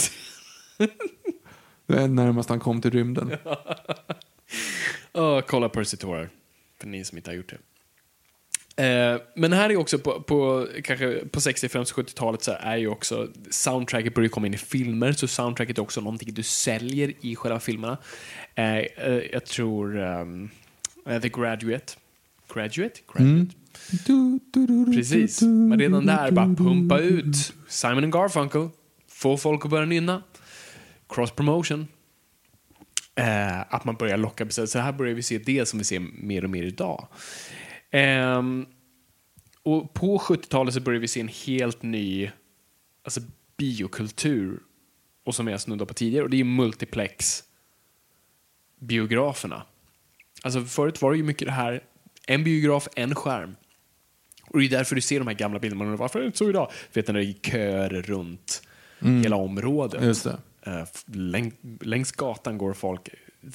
Det 1.87 2.01
är 2.01 2.07
närmast 2.07 2.49
han 2.49 2.59
kom 2.59 2.81
till 2.81 2.91
rymden. 2.91 3.31
Åh, 5.13 5.41
kolla 5.41 5.69
Percy 5.69 5.97
Tora. 5.97 6.27
För 6.79 6.87
ni 6.87 7.05
som 7.05 7.17
inte 7.17 7.31
har 7.31 7.35
gjort 7.35 7.49
det. 7.49 7.57
Eh, 8.79 9.21
men 9.35 9.53
här 9.53 9.69
är 9.69 9.77
också 9.77 9.99
på, 9.99 10.21
på, 10.21 10.67
kanske 10.83 11.25
på 11.25 11.41
60, 11.41 11.69
50, 11.69 11.93
70-talet 11.93 12.43
så 12.43 12.51
är 12.59 12.77
ju 12.77 12.87
också 12.87 13.27
soundtracket 13.49 14.13
börjar 14.13 14.29
komma 14.29 14.47
in 14.47 14.53
i 14.53 14.57
filmer, 14.57 15.11
så 15.11 15.27
soundtracket 15.27 15.77
är 15.77 15.81
också 15.81 16.01
någonting 16.01 16.33
du 16.33 16.43
säljer 16.43 17.13
i 17.21 17.35
själva 17.35 17.59
filmerna. 17.59 17.97
Eh, 18.55 18.77
eh, 18.77 19.21
jag 19.31 19.45
tror 19.45 19.97
um, 19.97 20.49
The 21.05 21.29
Graduate. 21.29 21.93
Graduate? 22.53 22.99
Graduate? 23.13 23.55
Du, 24.05 24.39
du, 24.53 24.65
du, 24.67 24.85
du, 24.85 24.93
Precis. 24.93 25.41
Men 25.41 25.79
redan 25.79 26.05
där, 26.05 26.31
bara 26.31 26.55
pumpa 26.55 26.99
ut 26.99 27.53
Simon 27.67 28.03
and 28.03 28.13
Garfunkel, 28.13 28.69
få 29.07 29.37
folk 29.37 29.65
att 29.65 29.71
börja 29.71 29.85
nynna. 29.85 30.23
Cross 31.09 31.31
promotion. 31.31 31.87
Eh, 33.15 33.59
att 33.73 33.85
man 33.85 33.95
börjar 33.95 34.17
locka. 34.17 34.49
Så 34.49 34.79
här 34.79 34.91
börjar 34.91 35.13
vi 35.13 35.23
se 35.23 35.37
det 35.37 35.65
som 35.65 35.79
vi 35.79 35.85
ser 35.85 35.99
mer 35.99 36.43
och 36.43 36.49
mer 36.49 36.63
idag. 36.63 37.07
Ehm, 37.91 38.65
och 39.63 39.93
på 39.93 40.17
70-talet 40.17 40.73
så 40.73 40.79
börjar 40.81 40.99
vi 40.99 41.07
se 41.07 41.19
en 41.19 41.27
helt 41.27 41.81
ny 41.83 42.31
alltså 43.03 43.21
biokultur. 43.57 44.59
Och 45.23 45.35
som 45.35 45.47
jag 45.47 45.61
snuddade 45.61 45.85
på 45.87 45.93
tidigare, 45.93 46.23
och 46.23 46.29
det 46.29 46.39
är 46.39 46.43
multiplex 46.43 47.43
biograferna. 48.79 49.63
Alltså 50.43 50.61
förut 50.65 51.01
var 51.01 51.11
det 51.11 51.17
ju 51.17 51.23
mycket 51.23 51.45
det 51.47 51.51
här, 51.51 51.83
en 52.27 52.43
biograf, 52.43 52.87
en 52.95 53.15
skärm. 53.15 53.55
Och 54.47 54.59
det 54.59 54.65
är 54.65 54.69
därför 54.69 54.95
du 54.95 55.01
ser 55.01 55.19
de 55.19 55.27
här 55.27 55.35
gamla 55.35 55.59
bilderna. 55.59 55.83
Man 55.83 55.95
Varför 55.97 56.19
är 56.19 56.23
det 56.23 56.25
inte 56.25 56.37
så 56.37 56.49
idag? 56.49 56.71
Vet 56.93 57.07
när 57.07 57.13
det 57.13 57.25
är 57.25 57.33
köer 57.33 57.89
runt 57.89 58.61
hela 59.23 59.35
området. 59.35 60.03
Just 60.03 60.23
det. 60.23 60.37
Eh, 60.61 60.81
f- 60.81 61.03
läng, 61.07 61.53
längs 61.81 62.11
gatan 62.11 62.57
går 62.57 62.73
folk. 62.73 63.09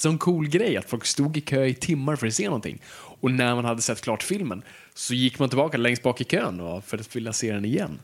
En 0.05 0.19
cool 0.19 0.49
grej 0.49 0.77
att 0.77 0.85
folk 0.91 1.07
stod 1.07 1.37
i 1.37 1.41
kö 1.41 1.65
i 1.65 1.75
timmar 1.75 2.17
för 2.17 2.27
att 2.27 2.35
se 2.35 2.45
någonting. 2.45 2.83
Och 3.21 3.31
när 3.31 3.55
man 3.55 3.65
hade 3.65 3.83
sett 3.83 4.01
klart 4.01 4.23
filmen 4.23 4.63
så 4.95 5.15
gick 5.15 5.39
man 5.39 5.49
tillbaka 5.49 5.79
längst 5.79 6.03
bak 6.03 6.21
i 6.21 6.25
kön 6.25 6.83
för 6.87 6.99
att 6.99 7.17
vilja 7.17 7.33
se 7.33 7.53
den 7.53 7.65
igen. 7.65 7.99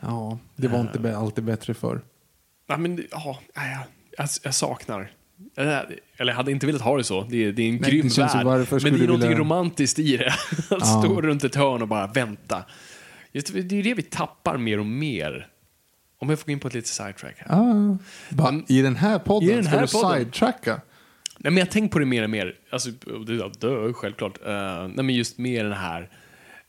Ja, 0.00 0.38
det 0.56 0.68
var 0.68 0.80
inte 0.80 0.98
bä- 0.98 1.16
alltid 1.16 1.44
bättre 1.44 1.74
för. 1.74 2.00
Ja, 2.68 2.76
men, 2.76 3.04
ja, 3.10 3.38
nej, 3.56 3.76
jag, 4.18 4.28
jag, 4.42 4.54
saknar. 4.54 5.10
Eller 5.56 5.96
jag 6.16 6.34
hade 6.34 6.50
inte 6.52 6.66
velat 6.66 6.82
ha 6.82 6.96
det 6.96 7.04
så. 7.04 7.22
Det 7.30 7.44
är, 7.44 7.52
det 7.52 7.62
är 7.62 7.68
en 7.68 7.76
Nej, 7.76 7.90
grym 7.90 8.08
det 8.08 8.18
värld. 8.18 8.46
Men 8.70 8.80
det 8.98 9.04
är 9.04 9.08
något 9.08 9.20
vilja- 9.22 9.38
romantiskt 9.38 9.98
i 9.98 10.16
det. 10.16 10.28
Att 10.58 10.66
Ja. 10.70 11.02
stå 11.02 11.20
runt 11.22 11.44
ett 11.44 11.54
hörn 11.54 11.82
och 11.82 11.88
bara 11.88 12.06
vänta. 12.06 12.64
Just, 13.32 13.52
det 13.52 13.78
är 13.78 13.82
det 13.82 13.94
vi 13.94 14.02
tappar 14.02 14.56
mer 14.58 14.78
och 14.78 14.86
mer. 14.86 15.48
Om 16.20 16.28
jag 16.30 16.38
får 16.38 16.46
gå 16.46 16.52
in 16.52 16.58
på 16.60 16.68
ett 16.68 16.74
litet 16.74 16.88
sidetrack 16.90 17.34
här. 17.38 17.56
Ah, 17.60 17.96
Men- 18.28 18.64
I 18.68 18.82
den 18.82 18.96
här 18.96 19.18
podden 19.18 19.50
I 19.50 19.54
den 19.54 19.66
här 19.66 19.86
ska 19.86 19.98
podden? 20.00 20.18
du 20.18 20.24
sidetracka. 20.24 20.80
Nej, 21.40 21.52
men 21.52 21.56
jag 21.56 21.70
tänker 21.70 21.92
på 21.92 21.98
det 21.98 22.06
mer 22.06 22.22
och 22.22 22.30
mer. 22.30 22.54
Alltså, 22.70 22.90
dö, 23.58 23.92
självklart. 23.92 24.38
Uh, 24.46 24.88
nej, 24.94 25.04
men 25.04 25.14
just 25.14 25.38
mer 25.38 25.64
den 25.64 25.72
här... 25.72 26.10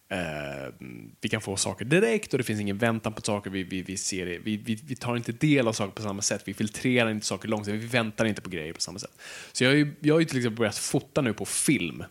eh, 0.10 0.74
vi 1.22 1.30
kan 1.30 1.42
få 1.42 1.56
saker 1.56 1.86
direkt 1.86 2.34
och 2.34 2.38
det 2.38 2.44
finns 2.44 2.62
ingen 2.62 2.78
väntan 2.78 3.14
på 3.14 3.22
saker. 3.22 3.50
Vi, 3.50 3.64
vi, 3.64 3.82
vi, 3.82 3.98
ser 3.98 4.26
det. 4.26 4.38
Vi, 4.38 4.58
vi, 4.58 4.76
vi 4.76 4.96
tar 4.96 5.16
inte 5.16 5.32
del 5.32 5.68
av 5.68 5.74
saker 5.74 5.92
på 5.94 6.02
samma 6.02 6.22
sätt. 6.22 6.42
Vi 6.46 6.54
filtrerar 6.54 7.12
inte 7.12 7.26
saker 7.26 7.48
långsamt. 7.48 7.82
Vi 7.82 7.88
väntar 7.88 8.26
inte 8.26 8.42
på 8.42 8.50
grejer 8.50 8.74
på 8.74 8.82
samma 8.82 9.00
sätt. 9.00 9.22
Så 9.52 9.64
jag 9.64 9.72
har 9.72 9.76
ju, 9.76 9.94
jag 10.00 10.16
har 10.16 10.20
ju 10.20 10.26
till 10.26 10.38
exempel 10.38 10.58
börjat 10.58 10.78
fota 10.78 11.22
nu 11.22 11.34
på 11.34 11.46
film. 11.46 12.04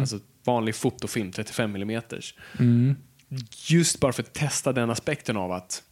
Alltså 0.00 0.18
vanlig 0.44 0.74
fotofilm, 0.74 1.32
35 1.32 1.76
mm. 1.76 2.96
Just 3.68 4.00
bara 4.00 4.12
för 4.12 4.22
att 4.22 4.32
testa 4.32 4.72
den 4.72 4.90
aspekten 4.90 5.36
av 5.36 5.52
att 5.52 5.82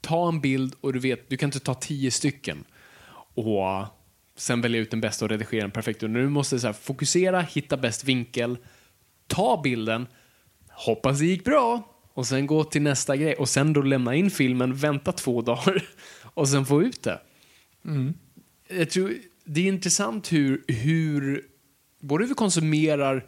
ta 0.00 0.28
en 0.28 0.40
bild 0.40 0.74
och 0.80 0.92
du 0.92 0.98
vet, 0.98 1.30
du 1.30 1.36
kan 1.36 1.46
inte 1.46 1.60
ta 1.60 1.74
tio 1.74 2.10
stycken 2.10 2.64
och 3.34 3.44
sen 4.40 4.60
välja 4.60 4.80
ut 4.80 4.90
den 4.90 5.00
bästa 5.00 5.24
och 5.24 5.30
redigera 5.30 5.62
den 5.62 5.70
perfekt. 5.70 6.02
Och 6.02 6.10
nu 6.10 6.28
måste 6.28 6.56
du 6.56 6.60
så 6.60 6.66
här, 6.66 6.74
fokusera, 6.74 7.40
hitta 7.40 7.76
bäst 7.76 8.04
vinkel, 8.04 8.58
ta 9.26 9.60
bilden, 9.64 10.06
hoppas 10.68 11.18
det 11.18 11.26
gick 11.26 11.44
bra 11.44 11.88
och 12.14 12.26
sen 12.26 12.46
gå 12.46 12.64
till 12.64 12.82
nästa 12.82 13.16
grej 13.16 13.34
och 13.34 13.48
sen 13.48 13.72
då 13.72 13.82
lämna 13.82 14.14
in 14.14 14.30
filmen, 14.30 14.74
vänta 14.74 15.12
två 15.12 15.42
dagar 15.42 15.82
och 16.22 16.48
sen 16.48 16.66
få 16.66 16.82
ut 16.82 17.02
det. 17.02 17.20
Jag 18.68 18.90
tror 18.90 19.14
det 19.44 19.60
är 19.60 19.68
intressant 19.68 20.32
hur, 20.32 20.64
hur 20.68 21.44
både 22.00 22.24
hur 22.24 22.28
vi 22.28 22.34
konsumerar 22.34 23.26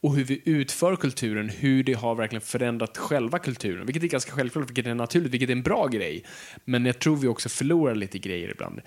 och 0.00 0.16
hur 0.16 0.24
vi 0.24 0.42
utför 0.44 0.96
kulturen, 0.96 1.48
hur 1.48 1.84
det 1.84 1.92
har 1.92 2.14
verkligen 2.14 2.40
förändrat 2.40 2.98
själva 2.98 3.38
kulturen. 3.38 3.86
Vilket 3.86 4.02
är 4.02 4.08
ganska 4.08 4.32
självklart, 4.32 4.68
vilket 4.68 4.86
är 4.86 4.94
naturligt, 4.94 5.32
vilket 5.32 5.48
är 5.48 5.52
en 5.52 5.62
bra 5.62 5.86
grej. 5.86 6.24
Men 6.64 6.86
jag 6.86 6.98
tror 6.98 7.16
vi 7.16 7.28
också 7.28 7.48
förlorar 7.48 7.94
lite 7.94 8.18
grejer 8.18 8.50
ibland. 8.50 8.80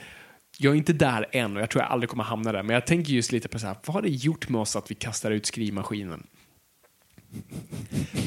Jag 0.58 0.74
är 0.74 0.78
inte 0.78 0.93
där 0.93 1.26
än 1.32 1.56
och 1.56 1.62
jag 1.62 1.70
tror 1.70 1.84
jag 1.84 1.91
aldrig 1.91 2.10
kommer 2.10 2.24
hamna 2.24 2.51
där. 2.51 2.64
Men 2.64 2.74
jag 2.74 2.86
tänker 2.86 3.14
just 3.14 3.32
lite 3.32 3.47
på 3.47 3.60
så 3.60 3.68
här, 3.68 3.76
vad 3.86 3.93
har 3.93 4.01
det 4.01 4.10
gjort 4.10 4.49
med 4.49 4.62
oss 4.62 4.76
att 4.76 4.91
vi 4.91 4.95
kastar 4.95 5.32
ut 5.32 5.45
skrivmaskinen? 5.45 6.28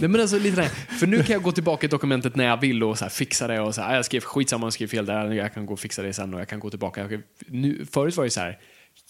Nej 0.01 0.09
men 0.09 0.21
alltså 0.21 0.39
lite 0.39 0.61
där, 0.61 0.69
för 0.69 1.07
nu 1.07 1.17
kan 1.23 1.33
jag 1.33 1.43
gå 1.43 1.53
tillbaka 1.53 1.87
i 1.87 1.89
dokumentet 1.91 2.37
när 2.37 2.45
jag 2.45 2.61
vill 2.61 2.83
och 2.83 2.99
så 2.99 3.05
här, 3.05 3.11
fixa 3.11 3.47
det 3.47 3.61
och 3.61 3.75
så 3.75 3.81
här, 3.81 3.93
ah, 3.93 3.97
jag 3.97 4.05
skrev 4.05 4.21
skitsamma, 4.21 4.67
jag 4.67 4.73
skrev 4.73 4.87
fel 4.87 5.07
där, 5.07 5.33
jag 5.33 5.55
kan 5.55 5.67
gå 5.67 5.73
och 5.73 5.81
fixa 5.81 6.03
det 6.03 6.13
sen 6.13 6.35
och 6.35 6.41
jag 6.41 6.49
kan 6.49 6.61
gå 6.61 6.71
tillbaka. 6.71 7.09
Nu, 7.47 7.87
förut 7.93 8.17
var 8.17 8.25
det 8.25 8.31
så 8.31 8.41
här, 8.41 8.59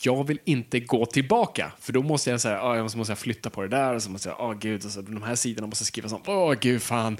jag 0.02 0.26
vill 0.26 0.38
inte 0.44 0.80
gå 0.80 1.06
tillbaka, 1.06 1.72
för 1.80 1.92
då 1.92 2.02
måste 2.02 2.30
jag 2.30 2.40
säga, 2.40 2.62
ah, 2.62 2.76
jag 2.76 2.82
måste, 2.82 2.98
måste 2.98 3.10
jag 3.10 3.18
flytta 3.18 3.50
på 3.50 3.62
det 3.62 3.68
där 3.68 3.94
och 3.94 4.02
så 4.02 4.10
måste 4.10 4.28
jag, 4.28 4.40
åh 4.40 4.50
oh, 4.50 4.58
gud, 4.58 4.84
och 4.84 4.90
så, 4.90 5.00
de 5.02 5.22
här 5.22 5.34
sidorna 5.34 5.66
måste 5.66 5.84
skrivas 5.84 6.12
om, 6.12 6.22
åh 6.26 6.52
oh, 6.52 6.54
gud 6.60 6.82
fan. 6.82 7.16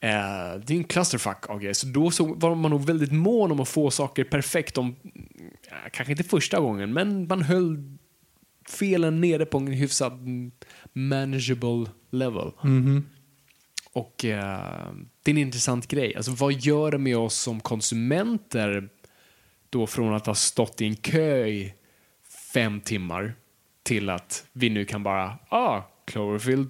Eh, 0.00 0.60
det 0.66 0.74
är 0.74 0.76
en 0.76 0.84
clusterfuck 0.84 1.50
av 1.50 1.58
grejer, 1.58 1.74
så 1.74 1.86
då 1.86 2.10
så 2.10 2.34
var 2.34 2.54
man 2.54 2.70
nog 2.70 2.86
väldigt 2.86 3.12
mån 3.12 3.52
om 3.52 3.60
att 3.60 3.68
få 3.68 3.90
saker 3.90 4.24
perfekt 4.24 4.78
om, 4.78 4.96
kanske 5.92 6.12
inte 6.12 6.24
första 6.24 6.60
gången, 6.60 6.92
men 6.92 7.26
man 7.26 7.42
höll 7.42 7.98
felen 8.68 9.20
nere 9.20 9.46
på 9.46 9.58
en 9.58 9.66
hyfsad 9.66 10.12
mm, 10.12 10.50
manageable 10.92 11.86
level. 12.10 12.50
Och 13.92 14.24
eh, 14.24 14.92
det 15.22 15.30
är 15.30 15.34
en 15.34 15.38
intressant 15.38 15.88
grej. 15.88 16.16
Alltså, 16.16 16.32
vad 16.32 16.52
gör 16.52 16.90
det 16.90 16.98
med 16.98 17.16
oss 17.16 17.34
som 17.34 17.60
konsumenter 17.60 18.88
då 19.70 19.86
från 19.86 20.14
att 20.14 20.26
ha 20.26 20.34
stått 20.34 20.80
i 20.80 20.86
en 20.86 20.96
kö 20.96 21.46
i 21.46 21.74
fem 22.52 22.80
timmar 22.80 23.34
till 23.82 24.10
att 24.10 24.46
vi 24.52 24.70
nu 24.70 24.84
kan 24.84 25.02
bara, 25.02 25.38
ah, 25.48 25.82
Cloverfield 26.04 26.68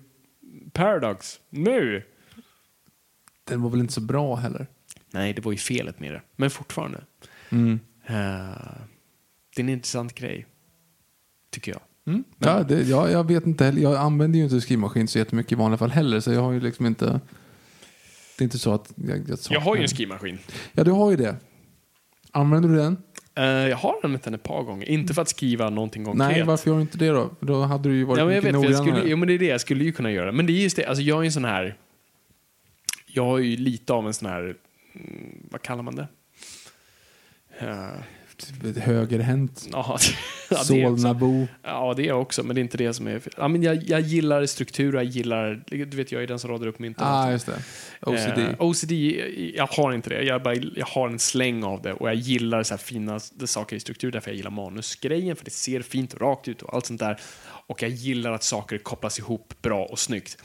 Paradox, 0.73 1.41
nu! 1.51 2.03
Den 3.49 3.63
var 3.63 3.71
väl 3.71 3.81
inte 3.81 3.93
så 3.93 4.01
bra 4.01 4.35
heller. 4.35 4.67
Nej, 5.11 5.33
det 5.33 5.45
var 5.45 5.53
ju 5.53 5.59
felet 5.59 6.01
med 6.01 6.13
det. 6.13 6.23
Men 6.37 6.51
fortfarande. 6.51 7.01
Mm. 7.51 7.81
Eh, 8.07 8.15
det 9.57 9.61
är 9.61 9.61
en 9.61 9.69
intressant 9.69 10.15
grej, 10.15 10.47
tycker 11.51 11.73
jag. 11.73 11.81
Ja, 12.39 12.63
det, 12.63 12.83
ja, 12.83 13.11
jag 13.11 13.27
vet 13.27 13.47
inte 13.47 13.65
heller. 13.65 13.83
Jag 13.83 13.97
använder 13.97 14.39
ju 14.39 14.45
inte 14.45 14.61
skrivmaskin 14.61 15.09
så 15.09 15.19
jättemycket 15.19 15.53
i 15.53 15.55
vanliga 15.55 15.79
fall 15.79 15.91
heller. 15.91 16.21
Så 16.21 16.33
jag 16.33 16.41
har 16.41 16.53
ju 16.53 16.61
liksom 16.61 16.87
inte... 16.87 17.21
Det 18.39 18.43
är 18.43 18.45
inte 18.45 18.59
så 18.59 18.75
att 18.75 18.93
jag, 18.97 19.29
jag, 19.29 19.39
Jag 19.51 19.61
har 19.61 19.77
ju 19.77 19.83
en 19.83 19.89
skrivmaskin. 19.89 20.39
Ja, 20.73 20.85
du 20.85 20.91
har 20.91 21.11
ju 21.11 21.17
det. 21.17 21.37
Använder 22.33 22.69
du 22.69 22.77
den? 22.77 22.97
Eh, 23.35 23.45
jag 23.45 23.77
har 23.77 24.01
använt 24.05 24.23
den 24.23 24.35
ett 24.35 24.43
par 24.43 24.63
gånger. 24.63 24.89
Inte 24.89 25.15
för 25.15 25.23
att 25.23 25.29
skriva 25.29 25.71
någonting 25.71 26.05
konkret. 26.05 26.29
Nej, 26.31 26.43
varför 26.43 26.71
gör 26.71 26.77
du 26.77 26.83
inte 26.83 26.99
det 26.99 27.09
då? 27.09 27.31
Då 27.41 27.63
hade 27.63 27.89
du 27.89 27.97
ju 27.97 28.05
varit 28.05 28.19
Ja, 28.19 28.25
men 28.25 28.35
jag 28.35 28.45
mycket 28.45 28.55
vet, 28.55 28.63
jag 28.63 28.73
noggrannare. 28.73 28.99
skulle, 28.99 29.11
jo, 29.11 29.17
men 29.17 29.29
det 29.29 29.35
är 29.35 29.39
det 29.39 29.47
jag 29.47 29.61
skulle 29.61 29.85
ju 29.85 29.93
kunna 29.93 30.11
göra. 30.13 30.33
Men 30.33 30.47
det 30.47 30.53
är 30.53 30.63
just 30.63 30.77
det, 30.77 30.85
alltså 30.85 31.03
jag 31.03 31.21
är 31.21 31.25
en 31.25 31.33
sån 31.33 31.45
här... 31.45 31.77
Jag 33.13 33.25
har 33.25 33.39
ju 33.39 33.57
lite 33.57 33.93
av 33.93 34.07
en 34.07 34.15
sån 34.15 34.29
här... 34.29 34.57
mm, 34.95 35.47
Vad 35.51 35.63
kallar 35.63 35.83
man 35.83 35.95
det? 35.97 36.09
Eh, 37.59 37.91
Högerhänt. 38.77 39.69
ja, 39.73 39.99
ja, 40.51 40.59
är. 40.59 40.65
Solnabo. 40.65 41.47
Ja, 41.63 41.95
det 41.97 42.03
är 42.03 42.07
jag 42.07 42.21
också, 42.23 42.43
men 42.43 42.55
det 42.55 42.61
är 42.61 42.63
inte 42.63 42.77
det 42.77 42.95
som 42.95 43.07
är... 43.07 43.21
Ja, 43.37 43.49
men 43.49 43.63
jag, 43.63 43.83
jag 43.83 44.01
gillar 44.01 44.47
struktur, 44.47 44.95
jag 44.95 45.05
gillar... 45.05 45.65
Du 45.67 45.97
vet, 45.97 46.13
jag 46.13 46.23
är 46.23 46.27
den 46.27 46.39
som 46.39 46.51
radar 46.51 46.67
upp 46.67 46.79
mynten. 46.79 47.07
Ah, 47.07 47.31
just 47.31 47.47
det. 47.47 47.63
OCD. 48.01 48.39
Eh, 48.39 48.55
OCD, 48.59 48.93
jag 49.55 49.67
har 49.67 49.93
inte 49.93 50.11
det. 50.11 50.23
Jag, 50.23 50.43
bara, 50.43 50.55
jag 50.55 50.87
har 50.87 51.09
en 51.09 51.19
släng 51.19 51.65
av 51.65 51.83
det 51.83 51.93
och 51.93 52.09
jag 52.09 52.15
gillar 52.15 52.63
så 52.63 52.75
här 52.75 52.79
fina 52.79 53.21
saker 53.45 53.77
i 53.77 53.81
struktur 53.81 54.11
därför 54.11 54.31
jag 54.31 54.37
gillar 54.37 54.51
manusgrejen 54.51 55.37
för 55.37 55.45
det 55.45 55.51
ser 55.51 55.83
fint 55.83 56.15
och 56.15 56.21
rakt 56.21 56.49
ut 56.49 56.63
och 56.63 56.75
allt 56.75 56.87
sånt 56.87 57.01
där. 57.01 57.21
Och 57.67 57.83
jag 57.83 57.91
gillar 57.91 58.33
att 58.33 58.43
saker 58.43 58.79
kopplas 58.79 59.19
ihop 59.19 59.55
bra 59.63 59.85
och 59.85 59.99
snyggt. 59.99 60.39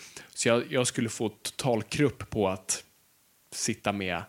Så 0.44 0.50
jag, 0.50 0.64
jag 0.70 0.88
skulle 0.88 1.10
få 1.10 1.30
total 1.30 1.84
krupp 1.84 2.30
på 2.30 2.50
att 2.50 2.84
sitta 3.52 3.92
med 3.92 4.24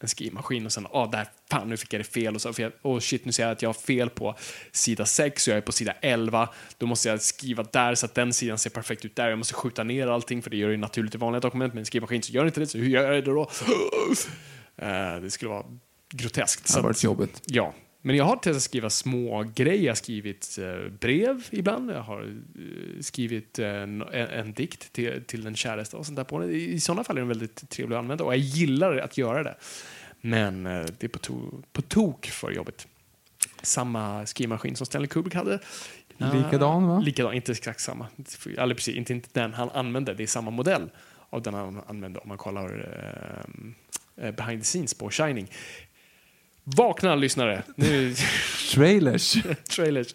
en 0.00 0.08
skrivmaskin 0.08 0.66
och 0.66 0.72
sen, 0.72 0.86
ah, 0.90 1.06
där, 1.06 1.28
fan 1.50 1.68
nu 1.68 1.76
fick 1.76 1.92
jag 1.92 2.00
det 2.00 2.04
fel 2.04 2.34
och 2.34 2.42
så, 2.42 2.52
för 2.52 2.62
jag, 2.62 2.72
oh 2.82 3.00
shit 3.00 3.24
nu 3.24 3.32
ser 3.32 3.42
jag 3.42 3.52
att 3.52 3.62
jag 3.62 3.68
har 3.68 3.74
fel 3.74 4.10
på 4.10 4.34
sida 4.72 5.06
6 5.06 5.48
och 5.48 5.50
jag 5.52 5.56
är 5.58 5.62
på 5.62 5.72
sida 5.72 5.94
11, 6.00 6.48
då 6.78 6.86
måste 6.86 7.08
jag 7.08 7.22
skriva 7.22 7.62
där 7.62 7.94
så 7.94 8.06
att 8.06 8.14
den 8.14 8.32
sidan 8.32 8.58
ser 8.58 8.70
perfekt 8.70 9.04
ut 9.04 9.16
där, 9.16 9.28
jag 9.28 9.38
måste 9.38 9.54
skjuta 9.54 9.84
ner 9.84 10.06
allting 10.06 10.42
för 10.42 10.50
det 10.50 10.56
gör 10.56 10.68
det 10.68 10.76
naturligt 10.76 11.14
i 11.14 11.18
vanliga 11.18 11.40
dokument, 11.40 11.74
men 11.74 11.78
en 11.78 11.86
skrivmaskin 11.86 12.22
så 12.22 12.32
gör 12.32 12.46
inte 12.46 12.60
det, 12.60 12.66
så 12.66 12.78
hur 12.78 12.88
gör 12.88 13.12
jag 13.12 13.24
det 13.24 13.30
då? 13.30 13.50
Eh, 14.76 15.20
det 15.22 15.30
skulle 15.30 15.48
vara 15.48 15.66
groteskt. 16.10 16.72
Det 16.72 16.78
att- 16.78 16.84
varit 16.84 17.04
jobbigt. 17.04 17.42
Ja, 17.46 17.74
men 18.06 18.16
jag 18.16 18.24
har 18.24 18.36
testat 18.36 18.56
att 18.56 18.62
skriva 18.62 18.90
små 18.90 19.44
grejer. 19.54 19.82
Jag 19.82 19.90
har 19.90 19.96
skrivit 19.96 20.58
eh, 20.58 20.90
brev 21.00 21.46
ibland. 21.50 21.90
Jag 21.90 22.02
har 22.02 22.22
eh, 22.22 23.00
skrivit 23.00 23.58
eh, 23.58 23.68
en, 23.68 24.02
en 24.12 24.52
dikt 24.52 24.92
till, 24.92 25.24
till 25.26 25.44
den 25.44 25.56
käraste 25.56 25.96
och 25.96 26.06
sånt 26.06 26.16
där 26.16 26.24
på 26.24 26.38
den. 26.38 26.50
I, 26.50 26.80
sådana 26.80 27.04
fall 27.04 27.16
är 27.16 27.20
den 27.20 27.28
väldigt 27.28 27.70
trevlig 27.70 27.96
att 27.96 28.00
använda 28.00 28.24
och 28.24 28.32
jag 28.32 28.38
gillar 28.38 28.96
att 28.96 29.18
göra 29.18 29.42
det. 29.42 29.54
Men 30.20 30.64
det 30.64 31.02
är 31.02 31.08
på, 31.08 31.18
to, 31.18 31.62
på 31.72 31.82
tok 31.82 32.26
för 32.26 32.50
jobbigt. 32.50 32.86
Samma 33.62 34.26
skrivmaskin 34.26 34.76
som 34.76 34.86
Stanley 34.86 35.08
Kubrick 35.08 35.34
hade. 35.34 35.58
Likadan, 36.16 36.88
va? 36.88 36.98
Likadan, 36.98 37.34
inte 37.34 37.52
exakt 37.52 37.80
samma. 37.80 38.06
Eller 38.58 38.74
precis, 38.74 38.96
inte, 38.96 39.12
inte 39.12 39.28
den 39.32 39.54
han 39.54 39.70
använde, 39.70 40.14
det 40.14 40.22
är 40.22 40.26
samma 40.26 40.50
modell 40.50 40.90
av 41.30 41.42
den 41.42 41.54
han 41.54 41.80
använde 41.86 42.18
om 42.18 42.28
man 42.28 42.38
kollar 42.38 42.88
eh, 44.16 44.32
behind 44.32 44.62
the 44.62 44.64
scenes 44.64 44.94
på 44.94 45.10
Shining. 45.10 45.50
Vakna 46.68 47.14
lyssnare! 47.14 47.62
Nu, 47.76 48.14
Trailers. 48.74 49.36
trailers. 49.70 50.14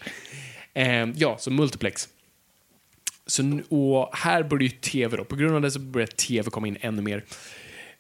Eh, 0.74 1.10
ja, 1.16 1.38
så 1.40 1.52
multiplex. 1.52 2.10
Så, 3.26 3.44
nu- 3.44 3.64
och 3.70 4.10
här 4.18 4.44
börjar 4.44 4.64
ju 4.64 4.70
tv 4.70 5.18
då. 5.18 5.24
På 5.26 5.36
grund 5.36 5.56
av 5.56 5.62
det 5.62 5.72
så 5.72 5.80
börjar 5.80 6.08
tv 6.08 6.50
komma 6.50 6.68
in 6.68 6.78
ännu 6.82 7.02
mer. 7.02 7.24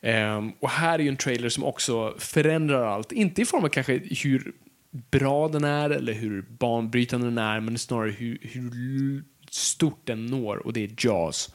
Ehm, 0.02 0.52
och 0.60 0.70
här 0.70 1.00
är 1.00 1.04
ju 1.04 1.10
en 1.10 1.18
trailer 1.18 1.50
som 1.50 1.64
också 1.64 2.16
förändrar 2.18 2.84
allt. 2.86 3.12
Inte 3.12 3.42
i 3.42 3.46
form 3.46 3.64
av 3.64 3.70
kanske 3.70 4.02
hur 4.24 4.52
bra 5.12 5.48
den 5.48 5.64
är 5.64 5.90
eller 5.90 6.14
hur 6.14 6.42
banbrytande 6.42 7.28
den 7.28 7.38
är, 7.38 7.60
men 7.60 7.78
snarare 7.78 8.12
hur, 8.12 8.38
hur 8.42 9.24
stort 9.50 10.02
den 10.04 10.26
når. 10.26 10.58
Och 10.58 10.74
det 10.74 10.84
är 10.84 10.90
Jaws. 10.98 11.54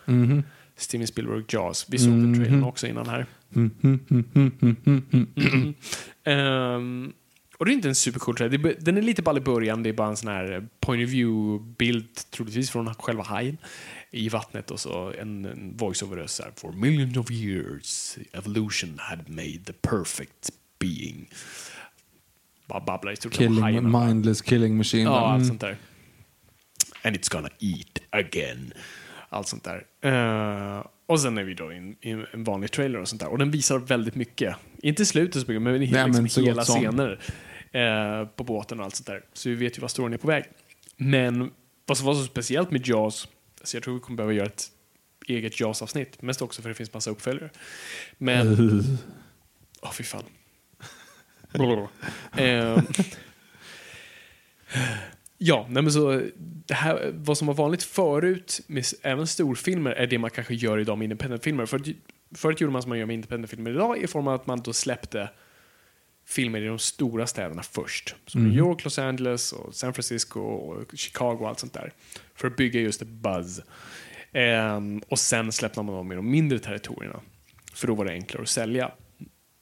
Steven 0.77 1.07
Spielberg 1.07 1.45
Jaws. 1.49 1.87
Vi 1.89 1.99
såg 1.99 2.09
den 2.11 2.35
trailern 2.35 2.65
också 2.65 2.87
innan 2.87 3.09
här. 3.09 3.27
Ehm, 6.25 7.13
och 7.59 7.65
det 7.67 7.73
är 7.73 7.75
inte 7.75 7.89
en 7.89 7.95
supercool 7.95 8.37
trailer. 8.37 8.75
Den 8.81 8.97
är 8.97 9.03
lite 9.03 9.23
ball 9.23 9.37
i 9.39 9.41
början. 9.41 9.83
Det 9.83 9.89
är 9.89 9.93
bara 9.93 10.09
en 10.09 10.17
sån 10.17 10.29
här 10.29 10.69
point 10.81 11.05
of 11.05 11.11
view-bild, 11.11 12.09
troligtvis 12.31 12.71
från 12.71 12.95
själva 12.95 13.23
hajen 13.23 13.59
i 14.11 14.29
vattnet 14.29 14.71
och 14.71 14.81
så 14.81 15.13
en, 15.19 15.45
en 15.45 15.77
voice-over 15.77 16.17
här. 16.17 16.53
For 16.57 16.73
millions 16.73 17.17
of 17.17 17.31
years 17.31 18.19
evolution 18.33 18.99
had 18.99 19.29
made 19.29 19.59
the 19.65 19.73
perfect 19.73 20.51
being. 20.79 21.31
Bara 22.67 22.81
babblar 22.81 23.13
i 23.13 23.17
stort 23.17 23.35
sett 23.35 23.51
mindless 23.83 24.43
killing 24.43 24.77
machine. 24.77 25.03
Ja, 25.05 25.19
allt 25.19 25.35
Mm. 25.37 25.49
sånt 25.49 25.61
där. 25.61 25.77
And 27.05 27.17
it's 27.17 27.33
gonna 27.33 27.49
eat 27.59 27.99
again. 28.11 28.73
Allt 29.29 29.49
sånt 29.49 29.65
där. 29.65 29.85
Eh, 30.01 30.85
och 31.07 31.21
sen 31.21 31.39
är 31.39 31.45
vi 31.45 31.55
då 31.55 31.73
i 31.73 31.77
en, 31.77 32.27
en 32.33 32.45
vanlig 32.45 32.73
trailer 32.73 32.99
och 32.99 33.09
sånt 33.09 33.21
där. 33.21 33.29
Och 33.29 33.39
den 33.39 33.51
visar 33.51 33.79
väldigt 33.79 34.15
mycket. 34.15 34.57
Inte 34.83 35.07
slutet 35.07 35.43
så 35.43 35.49
mycket, 35.49 35.63
men, 35.63 35.81
Nej, 35.81 35.91
men 35.91 36.23
liksom 36.23 36.43
gott 36.43 36.51
hela 36.51 36.63
scener 36.63 37.21
eh, 37.73 38.27
på 38.29 38.45
båten 38.45 38.79
och 38.79 38.85
allt 38.85 38.97
sånt 38.97 39.07
där. 39.07 39.25
Så 39.33 39.49
vi 39.49 39.55
vet 39.55 39.79
ju 39.79 39.81
vad 39.81 39.91
storyn 39.91 40.13
är 40.13 40.19
på 40.19 40.27
väg. 40.27 40.45
Men 40.97 41.51
vad 41.87 41.99
som 41.99 42.07
var 42.07 42.15
så 42.15 42.25
speciellt 42.25 42.71
med 42.71 42.87
Jaws, 42.87 43.29
så 43.63 43.77
jag 43.77 43.85
tror 43.85 43.95
vi 43.95 44.01
kommer 44.01 44.17
behöva 44.17 44.33
göra 44.33 44.47
ett 44.47 44.67
eget 45.27 45.61
Jaws-avsnitt. 45.61 46.23
Mest 46.23 46.43
också 46.43 46.63
för 46.63 46.69
det 46.69 46.75
finns 46.75 46.93
massa 46.93 47.11
uppföljare. 47.11 47.51
Men... 48.19 48.57
Åh, 49.83 49.93
fy 49.93 50.05
fan. 50.05 50.25
Ehm, 52.37 52.83
Ja, 55.39 55.67
nej 55.71 55.83
men 55.83 55.93
så 55.93 56.23
det 56.67 56.75
här, 56.75 57.13
vad 57.15 57.39
som 57.39 57.47
var 57.47 57.55
vanligt 57.55 57.83
förut 57.83 58.61
med 58.67 58.85
även 59.03 59.27
storfilmer 59.27 59.91
är 59.91 60.07
det 60.07 60.19
man 60.19 60.31
kanske 60.31 60.55
gör 60.55 60.79
idag 60.79 60.99
med 60.99 61.05
independentfilmer. 61.05 61.67
För, 61.67 61.83
förut 62.35 62.61
gjorde 62.61 62.73
man 62.73 62.83
som 62.83 62.89
man 62.89 62.99
gör 62.99 63.07
med 63.07 63.15
independentfilmer 63.15 63.71
idag 63.71 63.99
i 63.99 64.07
form 64.07 64.29
av 64.29 64.35
att 64.35 64.47
man 64.47 64.63
då 64.63 64.73
släppte 64.73 65.31
filmer 66.27 66.61
i 66.61 66.67
de 66.67 66.79
stora 66.79 67.27
städerna 67.27 67.63
först. 67.63 68.15
Som 68.27 68.49
New 68.49 68.59
York, 68.59 68.85
Los 68.85 68.99
Angeles, 68.99 69.53
och 69.53 69.75
San 69.75 69.95
Francisco 69.95 70.41
och 70.41 70.97
Chicago 70.97 71.39
och 71.41 71.49
allt 71.49 71.59
sånt 71.59 71.73
där. 71.73 71.93
För 72.35 72.49
att 72.49 72.57
bygga 72.57 72.81
just 72.81 73.03
ett 73.03 73.09
buzz. 73.09 73.61
Ehm, 74.33 75.03
och 75.09 75.19
sen 75.19 75.53
släppte 75.53 75.83
man 75.83 75.95
dem 75.95 76.13
i 76.13 76.15
de 76.15 76.31
mindre 76.31 76.59
territorierna. 76.59 77.21
För 77.75 77.87
då 77.87 77.95
var 77.95 78.05
det 78.05 78.13
enklare 78.13 78.43
att 78.43 78.49
sälja. 78.49 78.91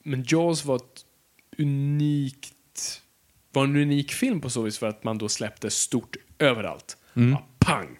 Men 0.02 0.24
Jaws 0.28 0.64
var 0.64 0.76
ett 0.76 1.04
unikt 1.58 2.53
var 3.55 3.64
en 3.64 3.76
unik 3.76 4.12
film 4.12 4.40
på 4.40 4.50
så 4.50 4.62
vis 4.62 4.78
för 4.78 4.86
att 4.86 5.05
man 5.05 5.18
då 5.18 5.28
släppte 5.28 5.70
stort 5.70 6.16
överallt. 6.38 6.96
Bara 7.14 7.42
pang! 7.59 7.96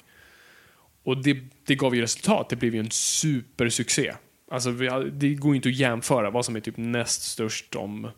Och 1.05 1.23
det, 1.23 1.39
det 1.67 1.75
gav 1.75 1.95
ju 1.95 2.03
resultat. 2.03 2.49
Det 2.49 2.57
blev 2.57 2.75
ju 2.75 2.81
en 2.81 2.91
supersuccé. 2.91 4.13
Alltså, 4.51 4.71
vi, 4.71 4.89
det 5.13 5.35
går 5.35 5.57
inte 5.57 5.69
att 5.69 5.75
jämföra 5.75 6.31
vad 6.31 6.45
som 6.45 6.57
är 6.57 6.61
typ 6.61 6.77
näst 6.77 7.23
störst 7.23 7.75
om 7.75 8.11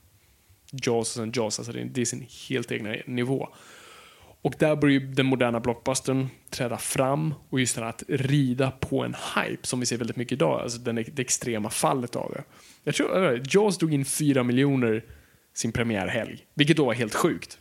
Jaws 0.72 1.08
och 1.16 1.22
sen 1.22 1.32
Jaws. 1.34 1.58
Alltså 1.58 1.72
det, 1.72 1.80
är- 1.80 1.84
det 1.84 2.00
är 2.00 2.04
sin 2.04 2.26
helt 2.48 2.72
egna 2.72 2.94
nivå. 3.06 3.48
Och 4.42 4.54
där 4.58 4.76
börjar 4.76 5.00
ju 5.00 5.06
den 5.12 5.26
moderna 5.26 5.60
blockbustern 5.60 6.28
träda 6.50 6.78
fram 6.78 7.34
och 7.50 7.60
just 7.60 7.74
det 7.76 7.82
här 7.82 7.88
att 7.88 8.02
rida 8.08 8.70
på 8.70 9.04
en 9.04 9.14
hype 9.36 9.66
som 9.66 9.80
vi 9.80 9.86
ser 9.86 9.96
väldigt 9.96 10.16
mycket 10.16 10.32
idag. 10.32 10.60
Alltså 10.60 10.78
den, 10.78 10.94
det 10.94 11.18
extrema 11.18 11.70
fallet 11.70 12.16
av 12.16 12.30
det. 12.30 12.44
Jag 12.84 12.94
tror 12.94 13.34
inte, 13.36 13.50
Jaws 13.56 13.78
drog 13.78 13.94
in 13.94 14.04
fyra 14.04 14.42
miljoner 14.42 15.04
sin 15.56 15.72
premiärhelg, 15.72 16.46
vilket 16.54 16.76
då 16.76 16.84
var 16.84 16.94
helt 16.94 17.14
sjukt. 17.14 17.58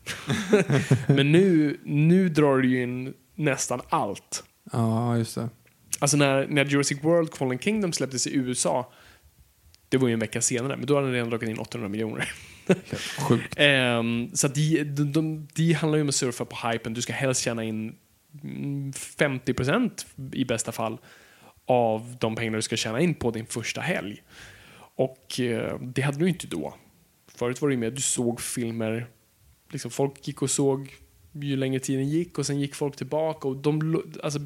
Men 1.08 1.32
nu, 1.32 1.80
nu 1.84 2.30
drar 2.30 2.58
det 2.58 2.68
ju 2.68 2.84
in 2.84 3.14
nästan 3.36 3.82
allt. 3.90 4.44
Ja, 4.72 5.18
just 5.18 5.36
det. 5.36 5.50
Alltså 6.00 6.18
när, 6.18 6.48
när 6.48 6.66
Jurassic 6.66 7.04
World 7.04 7.36
Fallen 7.36 7.60
Kingdom 7.60 7.94
släpptes 7.94 8.28
i 8.28 8.36
USA, 8.36 8.92
det 9.90 9.98
var 9.98 10.08
ju 10.08 10.14
en 10.14 10.20
vecka 10.20 10.42
senare, 10.42 10.78
men 10.78 10.86
då 10.86 10.96
hade 10.96 11.08
den 11.08 11.14
redan 11.14 11.30
dragit 11.30 11.50
in 11.50 11.60
800 11.60 11.90
miljoner. 11.90 12.34
Sjukt. 13.20 13.54
Ehm, 13.58 14.30
så 14.34 14.48
de, 14.48 14.84
de, 14.84 15.12
de, 15.12 15.48
de 15.54 15.74
handlar 15.74 15.98
ju 15.98 16.02
om 16.02 16.10
att 16.10 16.16
surfa 16.16 16.46
på 16.46 16.68
hypen. 16.68 16.94
Du 16.94 17.02
ska 17.02 17.14
helst 17.14 17.42
tjäna 17.42 17.64
in 17.64 17.96
mm, 18.44 18.92
50% 18.92 20.06
i 20.32 20.46
bästa 20.46 20.72
fall 20.72 20.98
av 21.66 22.16
de 22.20 22.36
pengar 22.36 22.56
du 22.56 22.62
ska 22.62 22.76
tjäna 22.76 23.00
in 23.00 23.14
på 23.14 23.32
din 23.32 23.46
första 23.46 23.82
helg. 23.82 24.24
Och 24.96 25.40
eh, 25.40 25.80
det 25.82 26.02
hade 26.02 26.18
du 26.18 26.30
inte 26.30 26.48
då. 26.48 26.74
Förut 27.36 27.62
var 27.62 27.70
det 27.70 27.74
ju 27.74 27.80
mer 27.80 27.92
du 27.92 28.02
såg 28.02 28.42
filmer, 28.42 29.08
liksom 29.70 29.92
folk 29.92 30.28
gick 30.28 30.42
och 30.42 30.50
såg 30.50 30.96
ju 31.32 31.56
längre 31.56 31.80
tiden 31.80 32.10
gick 32.10 32.38
och 32.38 32.46
sen 32.46 32.60
gick 32.60 32.76
folk 32.76 32.96
tillbaka 32.96 33.48
och 33.48 33.58
de, 33.58 34.04
alltså, 34.24 34.40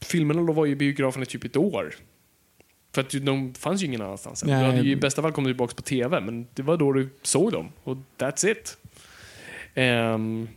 filmerna 0.00 0.42
då 0.42 0.52
var 0.52 0.66
ju 0.66 0.72
i 0.72 0.76
biografen 0.76 1.22
i 1.22 1.26
typ 1.26 1.44
ett 1.44 1.56
år. 1.56 1.94
För 2.92 3.00
att 3.00 3.10
de 3.10 3.54
fanns 3.54 3.82
ju 3.82 3.86
ingen 3.86 4.02
annanstans. 4.02 4.40
Du 4.40 4.46
Nej. 4.46 4.64
hade 4.64 4.88
I 4.88 4.96
bästa 4.96 5.22
fall 5.22 5.32
kom 5.32 5.44
du 5.44 5.50
tillbaka 5.50 5.74
på 5.74 5.82
TV, 5.82 6.20
men 6.20 6.46
det 6.54 6.62
var 6.62 6.76
då 6.76 6.92
du 6.92 7.08
såg 7.22 7.52
dem. 7.52 7.68
Och 7.84 7.96
that's 8.18 8.50
it. 8.50 8.78
Ehm, 9.74 10.48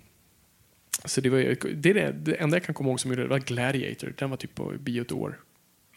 så 1.06 1.22
det, 1.22 1.30
var, 1.30 1.40
det 1.74 1.90
är 1.90 1.94
det, 1.94 2.12
det 2.12 2.36
enda 2.36 2.58
jag 2.58 2.64
kan 2.64 2.76
komma 2.76 2.90
ihåg 2.90 3.00
som 3.00 3.12
gjorde 3.12 3.24
det 3.24 3.28
var 3.28 3.40
Gladiator. 3.40 4.14
Den 4.18 4.30
var 4.30 4.38
typ 4.38 4.56
på 4.56 4.74
bio 4.80 5.02
ett 5.02 5.12
år. 5.12 5.40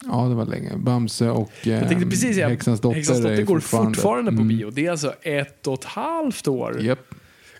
Ja, 0.05 0.25
det 0.29 0.35
var 0.35 0.45
länge. 0.45 0.71
Bamse 0.77 1.29
och 1.29 1.51
eh, 1.63 1.69
Jag 1.73 1.89
precis 1.89 2.35
säga, 2.35 2.47
Häxans 2.49 2.81
dotter, 2.81 2.95
Häxans 2.95 3.17
dotter 3.21 3.31
är 3.33 3.43
går 3.43 3.59
fortfarande, 3.59 4.31
på 4.31 4.35
Mm. 4.41 4.47
bio. 4.47 4.69
Det 4.69 4.85
är 4.85 4.91
alltså 4.91 5.13
ett 5.21 5.67
och 5.67 5.73
ett 5.79 5.83
halvt 5.85 6.47
år. 6.47 6.81
Japp, 6.81 6.99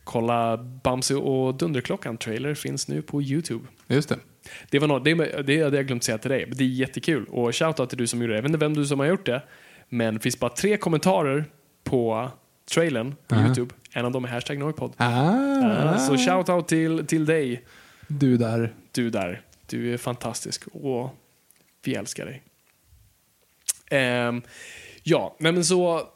Kolla 0.03 0.57
Bamse 0.57 1.15
och 1.15 1.55
Dunderklockan-trailer 1.55 2.53
finns 2.53 2.87
nu 2.87 3.01
på 3.01 3.21
YouTube. 3.21 3.65
just 3.87 4.09
det. 4.09 4.17
Det, 4.69 4.79
var 4.79 4.87
något, 4.87 5.03
det, 5.05 5.13
det 5.41 5.63
hade 5.63 5.75
jag 5.77 5.87
glömt 5.87 6.03
säga 6.03 6.17
till 6.17 6.31
dig. 6.31 6.51
Det 6.55 6.63
är 6.63 6.67
jättekul. 6.67 7.25
Och 7.25 7.55
shoutout 7.55 7.89
till 7.89 7.97
du 7.97 8.07
som 8.07 8.21
gjorde 8.21 8.33
det. 8.33 8.37
Jag 8.37 8.43
vet 8.43 8.49
inte 8.49 8.59
vem 8.65 8.73
du 8.73 8.85
som 8.85 8.99
har 8.99 9.05
gjort 9.05 9.25
det. 9.25 9.41
Men 9.89 10.13
det 10.13 10.19
finns 10.19 10.39
bara 10.39 10.49
tre 10.49 10.77
kommentarer 10.77 11.45
på 11.83 12.29
trailern 12.73 13.15
på 13.27 13.35
Aha. 13.35 13.45
YouTube. 13.45 13.73
En 13.93 14.05
av 14.05 14.11
dem 14.11 14.25
är 14.25 14.29
hashtag 14.29 14.57
Noipod. 14.57 14.93
Ah, 14.97 15.97
Så 15.97 16.17
shoutout 16.17 16.67
till, 16.67 17.05
till 17.07 17.25
dig, 17.25 17.63
Du 18.07 18.37
där. 18.37 18.73
du 18.91 19.09
där. 19.09 19.41
Du 19.69 19.93
är 19.93 19.97
fantastisk 19.97 20.63
och 20.67 21.15
vi 21.87 21.95
älskar 21.95 22.25
dig. 22.25 22.43
Ehm, 23.91 24.41
ja, 25.03 25.35
nej 25.39 25.51
men 25.51 25.65
så... 25.65 26.09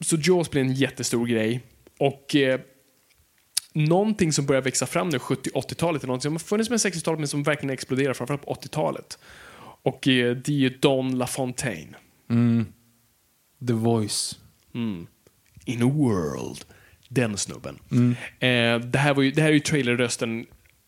Så 0.00 0.16
Jaws 0.16 0.50
blir 0.50 0.62
en 0.62 0.72
jättestor 0.72 1.26
grej. 1.26 1.60
Och 1.98 2.36
eh, 2.36 2.60
någonting 3.72 4.32
som 4.32 4.46
börjar 4.46 4.62
växa 4.62 4.86
fram 4.86 5.08
nu, 5.08 5.18
70-80-talet, 5.18 6.02
är 6.02 6.06
någonting 6.06 6.22
som 6.22 6.32
har 6.32 6.38
funnits 6.38 6.70
med 6.70 6.76
60-talet 6.76 7.20
men 7.20 7.28
som 7.28 7.42
verkligen 7.42 7.72
exploderar, 7.72 8.14
framförallt 8.14 8.44
på 8.44 8.54
80-talet. 8.54 9.18
Och 9.82 10.08
eh, 10.08 10.36
det 10.36 10.52
är 10.52 10.56
ju 10.56 10.68
Don 10.68 11.18
LaFontaine. 11.18 11.96
Mm. 12.30 12.66
The 13.66 13.72
Voice. 13.72 14.38
Mm. 14.74 15.06
In 15.64 15.82
a 15.82 15.90
world. 15.94 16.64
Den 17.08 17.36
snubben. 17.36 17.78
Mm. 17.90 18.10
Eh, 18.38 18.88
det, 18.88 18.98
här 18.98 19.14
var 19.14 19.22
ju, 19.22 19.30
det 19.30 19.42
här 19.42 19.48
är 19.48 19.52
ju 19.52 19.60
trailerrösten. 19.60 20.46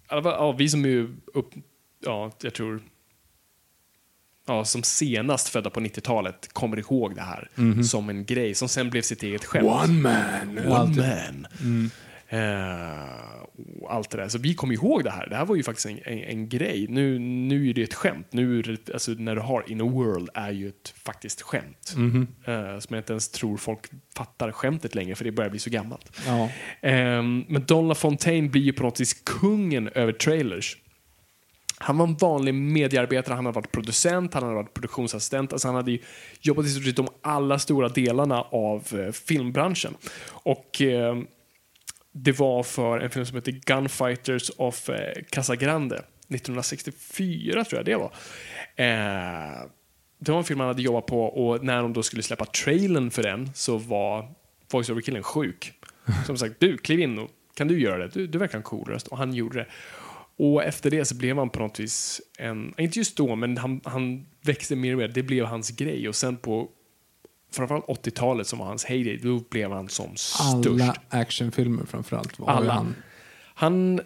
Ja, 0.09 0.53
vi 0.59 0.69
som 0.69 0.85
är 0.85 1.09
upp, 1.35 1.51
ja, 2.01 2.33
jag 2.43 2.55
tror, 2.55 2.83
ja, 4.47 4.65
som 4.65 4.83
senast 4.83 5.49
födda 5.49 5.71
på 5.71 5.81
90-talet 5.81 6.49
kommer 6.53 6.79
ihåg 6.79 7.15
det 7.15 7.23
här 7.23 7.49
som 7.83 8.09
en 8.09 8.25
grej 8.25 8.55
som 8.55 8.69
sen 8.69 8.91
blev 8.91 9.03
sitt 9.03 9.23
eget 9.23 9.45
skämt. 9.45 9.69
One 9.69 9.93
man. 9.93 10.59
One 10.59 10.77
Alltid. 10.77 11.05
man. 11.61 11.91
Eh, 12.33 13.43
och 13.81 13.95
allt 13.95 14.11
det 14.11 14.17
där. 14.17 14.29
Så 14.29 14.39
vi 14.39 14.55
kommer 14.55 14.75
ihåg 14.75 15.05
det 15.05 15.11
här. 15.11 15.29
Det 15.29 15.37
här 15.37 15.45
var 15.45 15.57
ju 15.57 15.63
faktiskt 15.63 15.87
en, 15.87 15.99
en, 16.05 16.19
en 16.19 16.49
grej. 16.49 16.87
Nu, 16.89 17.19
nu 17.19 17.71
är 17.71 17.75
det 17.75 17.83
ett 17.83 17.95
skämt. 17.95 18.27
Nu 18.31 18.63
det, 18.63 18.93
alltså, 18.93 19.11
när 19.11 19.35
du 19.35 19.41
har 19.41 19.65
In 19.71 19.81
a 19.81 19.85
World 19.85 20.29
är 20.35 20.51
ju 20.51 20.69
ett 20.69 20.95
faktiskt 21.05 21.43
skämt. 21.43 21.95
Eh, 22.45 22.79
som 22.79 22.95
jag 22.95 22.99
inte 23.01 23.13
ens 23.13 23.29
tror 23.29 23.57
folk 23.57 23.81
fattar 24.17 24.53
skämtet 24.53 24.95
längre 24.95 25.15
för 25.15 25.25
det 25.25 25.33
börjar 25.33 25.51
bli 25.51 25.59
så 25.59 25.71
gammalt. 25.71 26.13
Ja. 26.27 26.51
Ehm, 26.81 27.45
men 27.49 27.65
Don 27.65 27.89
LaFontaine 27.89 28.51
blir 28.51 28.63
ju 28.63 28.73
på 28.73 28.83
något 28.83 29.01
vis 29.01 29.15
kungen 29.25 29.89
över 29.89 30.13
trailers. 30.13 30.77
Han 31.83 31.99
var 31.99 32.07
en 32.07 32.17
vanlig 32.17 32.55
mediearbetare, 32.55 33.35
han 33.35 33.47
hade 33.47 33.57
varit 33.57 33.73
producent, 33.73 34.35
han 34.35 34.43
hade 34.43 34.55
varit 34.55 34.75
produktionsassistent, 34.75 35.53
alltså 35.53 35.69
han 35.69 35.75
hade 35.75 35.91
ju 35.91 35.99
jobbat 36.41 36.67
i 36.67 36.69
stort 36.69 36.85
sett 36.85 36.97
de 36.97 37.09
alla 37.23 37.59
stora 37.59 37.89
delarna 37.89 38.43
av 38.43 38.89
eh, 38.93 39.13
filmbranschen. 39.13 39.95
Och 40.29 40.83
eh, 40.83 41.17
det 42.13 42.39
var 42.39 42.63
för 42.63 42.99
en 42.99 43.11
film 43.11 43.27
som 43.27 43.37
heter 43.37 43.53
Gunfighters 43.53 44.51
of 44.57 44.89
eh, 44.89 45.23
Casagrande. 45.31 45.97
1964 45.97 47.65
tror 47.65 47.79
jag 47.79 47.87
det 47.87 47.97
var. 47.97 48.13
Eh, 48.77 49.67
det 50.19 50.33
var 50.33 50.39
en 50.39 50.45
film 50.45 50.61
han 50.61 50.69
hade 50.69 50.83
jobbat 50.83 51.07
på 51.07 51.25
och 51.25 51.65
när 51.65 51.83
de 51.83 51.93
då 51.93 52.03
skulle 52.03 52.23
släppa 52.23 52.45
trailern 52.45 53.11
för 53.11 53.23
den 53.23 53.51
så 53.55 53.79
var 53.79 54.33
voiceover-killen 54.71 55.23
sjuk. 55.23 55.73
Som 56.27 56.39
sagt, 56.39 56.55
du, 56.59 56.79
kliv 56.79 57.01
in 57.01 57.19
och 57.19 57.31
kan 57.55 57.69
du 57.69 57.81
göra 57.81 57.99
det? 57.99 58.09
Du, 58.09 58.27
du 58.27 58.39
verkar 58.39 58.59
en 58.59 58.65
cool 58.65 58.89
röst. 58.89 59.07
Och 59.07 59.19
han 59.19 59.35
gjorde 59.35 59.59
det. 59.59 59.67
Och 60.37 60.65
efter 60.65 60.91
det 60.91 61.05
så 61.05 61.15
blev 61.15 61.39
han 61.39 61.51
på 61.51 61.59
något 61.59 61.81
vis 61.81 62.21
en, 62.39 62.75
inte 62.79 62.99
just 62.99 63.17
då, 63.17 63.37
men 63.37 63.57
han, 63.57 63.81
han 63.85 64.27
växte 64.43 64.77
mer 64.77 64.93
och 64.93 64.99
mer. 64.99 65.09
Det 65.09 65.23
blev 65.23 65.45
hans 65.45 65.71
grej. 65.71 66.09
Och 66.09 66.17
sen 66.17 66.37
på 66.37 66.69
framförallt 67.53 67.87
80-talet 67.87 68.47
som 68.47 68.59
var 68.59 68.67
hans 68.67 68.85
heyday, 68.85 69.17
då 69.17 69.41
blev 69.51 69.73
han 69.73 69.89
som 69.89 70.17
störst. 70.17 70.67
Alla 70.67 70.95
actionfilmer 71.09 71.85
framförallt. 71.85 72.39
Var 72.39 72.49
Alla. 72.49 72.73
Han. 72.73 72.95
Han, 73.55 74.01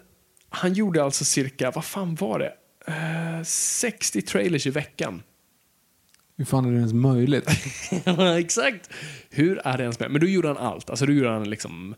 han 0.49 0.73
gjorde 0.73 1.05
alltså 1.05 1.25
cirka, 1.25 1.71
vad 1.71 1.85
fan 1.85 2.15
var 2.15 2.39
det? 2.39 2.53
Eh, 2.87 3.43
60 3.45 4.23
trailers 4.23 4.67
i 4.67 4.71
veckan. 4.71 5.23
Hur 6.37 6.45
fan 6.45 6.65
är 6.65 6.71
det 6.71 6.77
ens 6.77 6.93
möjligt? 6.93 7.49
Exakt. 8.39 8.91
Hur 9.31 9.59
är 9.65 9.77
det 9.77 9.83
ens 9.83 10.01
med? 10.01 10.11
Men 10.11 10.21
då 10.21 10.27
gjorde 10.27 10.49
han 10.49 10.57
allt. 10.57 10.91
Alltså 10.91 11.07
då 11.07 11.13
gjorde 11.13 11.31
han 11.31 11.51
liksom 11.51 11.95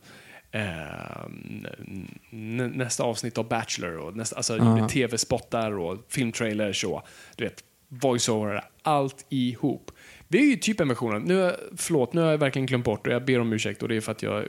nästa 2.75 3.05
avsnitt 3.05 3.39
av 3.39 3.49
Bachelor 3.49 3.97
och 3.99 4.17
nästa, 4.17 4.37
alltså 4.37 4.57
Ja. 4.57 4.89
tv-spottar 4.89 5.79
och 5.79 6.07
filmtrailers 6.09 6.85
och 6.85 7.03
du 7.37 7.45
vet, 7.45 7.65
voiceover, 7.89 8.65
allt 8.83 9.27
ihop. 9.29 9.91
Det 10.29 10.39
är 10.39 10.45
ju 10.47 10.57
typ 10.57 10.81
en 10.81 10.89
version 10.89 11.15
av, 11.15 11.23
nu, 11.27 11.55
förlåt, 11.77 12.13
nu 12.13 12.21
har 12.21 12.31
jag 12.31 12.39
verkligen 12.39 12.67
glömt 12.67 12.85
bort 12.85 13.07
och 13.07 13.13
jag 13.13 13.25
ber 13.25 13.41
om 13.41 13.53
ursäkt 13.53 13.83
och 13.83 13.89
det 13.89 13.97
är 13.97 14.01
för 14.01 14.13
att 14.13 14.23
jag, 14.23 14.47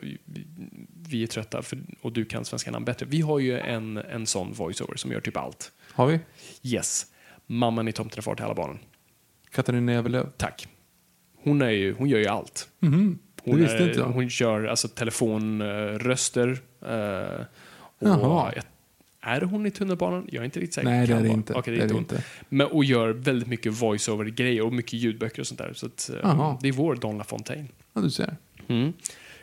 vi 1.08 1.24
är 1.24 1.28
trötta 1.28 1.62
för, 1.62 1.80
och 2.02 2.12
du 2.14 2.26
kan 2.26 2.46
svenska 2.46 2.72
namn 2.72 2.86
bättre. 2.86 3.06
Vi 3.10 3.22
har 3.22 3.40
ju 3.40 3.60
en, 3.60 3.98
en 3.98 4.26
sån 4.26 4.54
voiceover 4.54 4.96
som 4.96 5.12
gör 5.12 5.20
typ 5.22 5.38
allt. 5.38 5.72
Har 5.92 6.06
vi? 6.08 6.20
Yes. 6.64 7.06
Mamman 7.46 7.88
i 7.88 7.92
Tomten 7.92 8.18
är 8.18 8.22
far 8.22 8.36
till 8.36 8.46
alla 8.46 8.54
barnen. 8.56 8.80
Katarina 9.52 9.94
Evelöv? 9.94 10.30
Tack. 10.38 10.68
Hon, 11.44 11.62
är 11.62 11.70
ju, 11.70 11.94
hon 11.94 12.10
gör 12.10 12.20
ju 12.20 12.28
allt. 12.28 12.70
Mhm. 12.80 13.20
Hon, 13.44 13.64
är, 13.64 14.04
hon 14.04 14.30
kör 14.30 14.66
alltså 14.66 14.88
telefonröster. 14.88 16.48
Uh, 16.50 17.46
Jaha. 18.00 18.54
är 19.22 19.42
hon 19.42 19.66
i 19.66 19.72
tunnelbanan? 19.72 20.28
Jag 20.32 20.42
är 20.42 20.46
inte 20.46 20.60
riktigt 20.60 20.74
säker. 20.74 20.90
Nej, 20.90 21.08
det 21.08 21.14
är 21.14 21.22
det 21.22 21.30
inte. 21.30 21.54
Okej, 21.54 21.76
Det 21.78 21.84
är 21.84 21.88
det 21.88 21.98
inte. 21.98 22.24
Men, 22.50 22.68
och 22.68 22.86
gör 22.86 23.10
väldigt 23.10 23.48
mycket 23.48 23.74
voice-over-grejer 23.74 24.62
och 24.66 24.74
mycket 24.74 24.94
ljudböcker 24.94 25.42
och 25.42 25.48
sånt 25.48 25.58
där. 25.58 25.74
Så 25.74 25.86
att, 25.86 26.10
eh, 26.24 26.58
det 26.62 26.68
är 26.68 26.72
vår 26.72 26.96
Don 26.96 27.18
LaFontaine. 27.18 27.68
Ja, 27.94 28.02
du 28.02 28.12
ser. 28.12 28.38
Mm. 28.68 28.94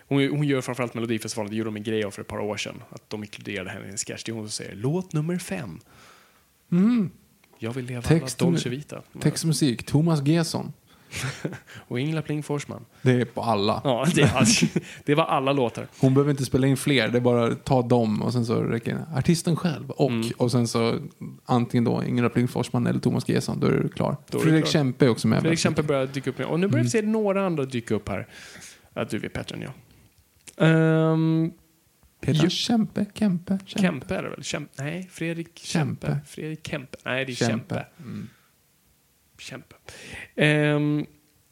Hon, 0.08 0.28
hon 0.28 0.46
gör 0.46 0.60
framförallt 0.60 0.94
Melodifestivalen, 0.94 1.50
det 1.50 1.56
gjorde 1.56 1.68
de 1.68 1.76
en 1.76 1.82
grej 1.82 2.04
av 2.04 2.10
för 2.10 2.22
ett 2.22 2.28
par 2.28 2.38
år 2.38 2.56
sedan. 2.56 2.82
Att 2.90 3.10
de 3.10 3.22
inkluderade 3.24 3.70
henne 3.70 3.86
i 3.86 3.90
en 3.90 3.96
sketch. 3.96 4.24
Det 4.24 4.32
är 4.32 4.34
hon 4.34 4.44
som 4.44 4.50
säger 4.50 4.74
låt 4.76 5.12
nummer 5.12 5.38
fem. 5.38 5.80
Jag 7.58 7.72
vill 7.72 7.84
leva 7.84 8.02
Text 8.02 8.42
alla 8.42 8.46
och- 8.46 8.52
Dolce 8.52 8.68
Vita. 8.68 9.02
Text 9.20 9.44
och 9.44 9.48
musik, 9.48 9.86
Thomas 9.86 10.26
Gesson. 10.26 10.72
Och 11.88 12.00
Ingela 12.00 12.22
Pling 12.22 12.42
Forsman. 12.42 12.84
Det 13.02 13.10
är 13.12 13.24
på 13.24 13.42
alla. 13.42 13.80
Ja, 13.84 14.06
det, 14.14 14.30
det 15.04 15.14
var 15.14 15.24
alla 15.24 15.52
låtar. 15.52 15.86
Hon 16.00 16.14
behöver 16.14 16.30
inte 16.30 16.44
spela 16.44 16.66
in 16.66 16.76
fler, 16.76 17.08
det 17.08 17.18
är 17.18 17.20
bara 17.20 17.54
ta 17.54 17.82
dem 17.82 18.22
och 18.22 18.32
sen 18.32 18.46
så 18.46 18.62
räcker 18.62 18.94
det. 18.94 19.06
Artisten 19.18 19.56
själv 19.56 19.90
och, 19.90 20.10
Mm. 20.10 20.28
och 20.36 20.50
sen 20.52 20.68
så 20.68 20.98
antingen 21.44 21.84
då 21.84 22.04
Ingela 22.04 22.28
Pling 22.28 22.48
Forsman 22.48 22.86
eller 22.86 23.00
Thomas 23.00 23.28
Gesson, 23.28 23.60
då 23.60 23.66
är 23.66 23.70
du 23.72 23.88
klar. 23.88 24.16
Då 24.30 24.38
är 24.38 24.42
Fredrik 24.42 24.64
klar. 24.64 24.72
Kempe 24.72 25.04
är 25.04 25.08
också 25.08 25.28
med. 25.28 25.40
Fredrik 25.40 25.58
Kempe 25.58 25.82
börjar 25.82 26.06
dyka 26.06 26.30
upp. 26.30 26.40
Och 26.40 26.60
nu 26.60 26.68
börjar 26.68 26.84
vi 26.84 26.90
se 26.90 27.02
några 27.02 27.46
andra 27.46 27.64
dyka 27.64 27.94
upp 27.94 28.08
här. 28.08 28.26
Att 28.94 29.10
du 29.10 29.18
vet 29.18 29.50
än 29.52 29.62
jag. 29.62 29.72
Um, 31.12 31.52
Peter 32.20 32.40
Jo. 32.44 32.50
Kempe, 32.50 33.06
Kempe, 33.14 33.58
Kempe. 33.66 33.82
Kempe 33.82 34.16
är 34.16 34.22
det 34.22 34.28
väl? 34.28 34.42
Kempe. 34.42 34.82
Nej, 34.84 35.08
Fredrik 35.12 35.58
Kempe. 35.58 36.06
Kempe. 36.06 36.20
Fredrik 36.26 36.66
Kempe. 36.66 36.98
Nej, 37.04 37.24
det 37.24 37.32
är 37.32 37.34
Kempe. 37.34 37.74
Kempe. 37.74 37.86
Mm. 38.00 38.28
Kempe. 39.38 39.76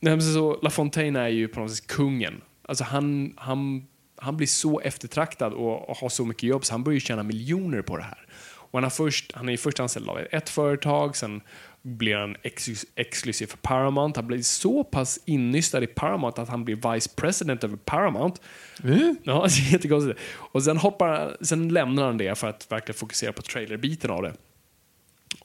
Nej, 0.04 0.16
men 0.16 0.22
så 0.22 0.58
LaFontaine 0.62 1.16
är 1.16 1.28
ju 1.28 1.48
på 1.48 1.60
något 1.60 1.70
sätt 1.70 1.86
kungen. 1.86 2.40
Alltså 2.68 2.84
han, 2.84 3.34
han, 3.36 3.86
han 4.16 4.36
blir 4.36 4.46
så 4.46 4.80
eftertraktad 4.80 5.52
och, 5.52 5.88
och 5.88 5.96
har 5.96 6.08
så 6.08 6.24
mycket 6.24 6.42
jobb 6.42 6.64
så 6.64 6.72
han 6.72 6.84
börjar 6.84 7.00
tjäna 7.00 7.22
miljoner 7.22 7.82
på 7.82 7.96
det 7.96 8.02
här. 8.02 8.26
Och 8.74 8.78
han, 8.78 8.82
har 8.82 8.90
först, 8.90 9.32
han 9.34 9.48
är 9.48 9.52
ju 9.52 9.58
först 9.58 9.80
anställd 9.80 10.08
av 10.08 10.18
ett 10.30 10.48
företag, 10.48 11.16
sen 11.16 11.40
blir 11.82 12.16
han 12.16 12.36
ex, 12.42 12.86
exklusiv 12.94 13.46
för 13.46 13.56
Paramount. 13.56 14.20
Han 14.20 14.26
blir 14.26 14.42
så 14.42 14.84
pass 14.84 15.18
innystad 15.24 15.82
i 15.82 15.86
Paramount 15.86 16.42
att 16.42 16.48
han 16.48 16.64
blir 16.64 16.92
vice 16.92 17.10
president 17.16 17.64
över 17.64 17.76
Paramount. 17.76 18.40
Mm. 18.82 19.16
Ja, 19.22 19.46
det 19.48 19.68
är 19.68 19.72
jättekonstigt. 19.72 20.20
Och 20.34 20.62
sen, 20.62 20.76
hoppar, 20.76 21.36
sen 21.40 21.68
lämnar 21.68 22.04
han 22.04 22.18
det 22.18 22.38
för 22.38 22.48
att 22.48 22.72
verkligen 22.72 22.98
fokusera 22.98 23.32
på 23.32 23.42
trailerbiten 23.42 24.10
av 24.10 24.22
det. 24.22 24.34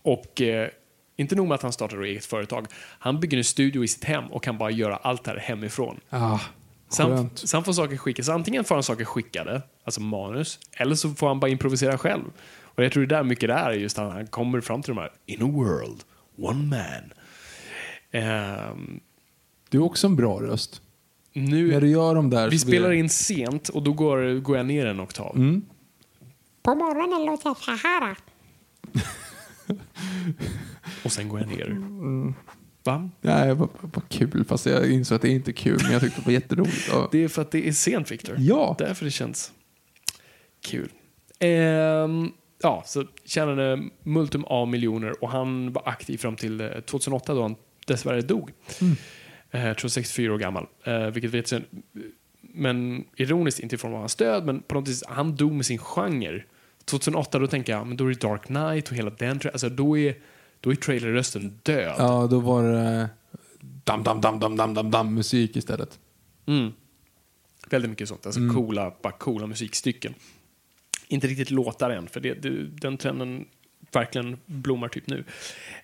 Och 0.02 0.41
eh, 0.41 0.70
inte 1.19 1.35
nog 1.35 1.47
med 1.47 1.55
att 1.55 1.61
han 1.61 1.71
startar 1.73 2.01
eget 2.01 2.25
företag, 2.25 2.67
han 2.99 3.19
bygger 3.19 3.37
en 3.37 3.43
studio 3.43 3.83
i 3.83 3.87
sitt 3.87 4.03
hem 4.03 4.25
och 4.25 4.43
kan 4.43 4.57
bara 4.57 4.71
göra 4.71 4.95
allt 4.95 5.23
det 5.23 5.31
här 5.31 5.37
hemifrån. 5.37 5.99
Ah, 6.09 6.39
så 6.87 7.03
han 7.57 7.63
får 7.63 7.73
saker 7.73 7.97
skickas. 7.97 8.29
Antingen 8.29 8.63
får 8.63 8.75
han 8.75 8.83
saker 8.83 9.05
skickade, 9.05 9.61
alltså 9.83 10.01
manus, 10.01 10.59
eller 10.71 10.95
så 10.95 11.09
får 11.09 11.27
han 11.27 11.39
bara 11.39 11.51
improvisera 11.51 11.97
själv. 11.97 12.23
Och 12.61 12.83
jag 12.83 12.91
tror 12.91 13.05
det 13.05 13.15
där 13.15 13.23
mycket 13.23 13.49
det 13.49 13.53
är 13.53 13.71
just 13.71 13.99
att 13.99 14.13
han 14.13 14.27
kommer 14.27 14.61
fram 14.61 14.81
till 14.81 14.95
de 14.95 15.01
här 15.01 15.11
In 15.25 15.41
a 15.43 15.47
world, 15.51 16.03
one 16.37 16.63
man. 16.67 17.13
Ehm, 18.11 18.99
Du 19.69 19.77
är 19.77 19.83
också 19.83 20.07
en 20.07 20.15
bra 20.15 20.41
röst. 20.41 20.81
nu, 21.33 21.71
När 21.71 21.81
du 21.81 21.89
gör 21.89 22.15
de 22.15 22.29
där 22.29 22.49
vi 22.49 22.59
spelar 22.59 22.91
in 22.91 23.09
sent 23.09 23.69
och 23.69 23.83
då 23.83 23.93
går, 23.93 24.39
går 24.39 24.57
jag 24.57 24.65
ner 24.65 24.85
en 24.85 25.01
oktav. 25.01 25.35
Mm. 25.35 25.65
På 26.63 26.75
morgonen 26.75 27.25
låter 27.25 27.49
jag 27.49 27.57
så 27.57 27.71
här. 27.71 28.15
Och 31.03 31.11
sen 31.11 31.29
går 31.29 31.39
jag 31.39 31.49
ner. 31.49 31.65
Mm. 31.65 32.33
Va? 32.83 33.09
Nej, 33.21 33.53
vad, 33.53 33.69
vad 33.81 34.09
kul. 34.09 34.45
Fast 34.45 34.65
jag 34.65 34.91
insåg 34.91 35.15
att 35.15 35.21
det 35.21 35.29
inte 35.29 35.51
är 35.51 35.53
kul, 35.53 35.79
men 35.83 35.91
jag 35.91 36.01
tyckte 36.01 36.21
det 36.21 36.25
var 36.25 36.33
jätteroligt. 36.33 36.87
Ja. 36.91 37.09
Det 37.11 37.23
är 37.23 37.27
för 37.27 37.41
att 37.41 37.51
det 37.51 37.67
är 37.67 37.71
sent, 37.71 38.11
Victor. 38.11 38.35
Ja. 38.39 38.75
Därför 38.79 39.05
det 39.05 39.11
känns 39.11 39.51
kul. 40.61 40.89
Ehm, 41.39 42.31
ja, 42.61 42.83
så 42.85 43.05
tjänade 43.25 43.89
multum 44.03 44.45
av 44.45 44.67
miljoner 44.67 45.23
och 45.23 45.29
han 45.29 45.73
var 45.73 45.83
aktiv 45.85 46.17
fram 46.17 46.35
till 46.35 46.61
eh, 46.61 46.67
2008 46.69 47.33
då 47.33 47.41
han 47.41 47.55
dessvärre 47.87 48.21
dog. 48.21 48.51
Mm. 48.81 48.95
Eh, 49.51 49.67
jag 49.67 49.77
tror 49.77 49.89
64 49.89 50.33
år 50.33 50.37
gammal. 50.37 50.67
Eh, 50.83 51.05
vilket 51.05 51.31
vet 51.31 51.47
sen, 51.47 51.65
men 52.41 53.05
ironiskt 53.15 53.59
inte 53.59 53.77
från 53.77 53.93
hans 53.93 54.15
död, 54.15 54.45
men 54.45 54.61
på 54.61 54.75
något 54.75 54.87
vis, 54.87 55.03
han 55.07 55.35
dog 55.35 55.51
med 55.51 55.65
sin 55.65 55.77
genre. 55.77 56.43
2008 56.90 57.40
då 57.40 57.48
tänker 57.48 57.74
jag, 57.74 57.88
men 57.88 57.98
då 57.98 58.06
är 58.06 58.10
det 58.10 58.20
Dark 58.20 58.44
Knight 58.44 58.90
och 58.90 58.95
hela 58.95 59.10
den, 59.10 59.40
alltså 59.44 59.70
då 59.70 59.98
är, 59.98 60.16
då 60.60 60.72
är 60.72 60.76
trailerrösten 60.76 61.60
död. 61.64 61.95
ja, 61.98 62.28
då 62.28 62.40
var 62.40 62.64
det 62.64 63.10
dam, 63.84 64.03
dam, 64.03 64.22
dam, 64.22 64.40
dam, 64.40 64.56
dam, 64.56 64.74
dam, 64.74 64.91
dam 64.91 65.14
musik 65.14 65.56
istället. 65.56 65.99
Mm. 66.45 66.72
Väldigt 67.70 67.90
mycket 67.90 68.07
sånt. 68.07 68.26
Mm. 68.26 68.49
Alltså 68.49 68.61
coola, 68.61 68.94
bara 69.02 69.14
coola 69.14 69.48
musikstycken. 69.48 70.14
Inte 71.07 71.28
riktigt 71.28 71.52
låtar 71.52 71.90
än, 71.90 72.07
för 72.07 72.20
det, 72.20 72.34
det, 72.34 72.66
den 72.66 72.98
trenden 72.98 73.45
verkligen 73.91 74.38
blommar 74.45 74.88
typ 74.88 75.07
nu. 75.07 75.24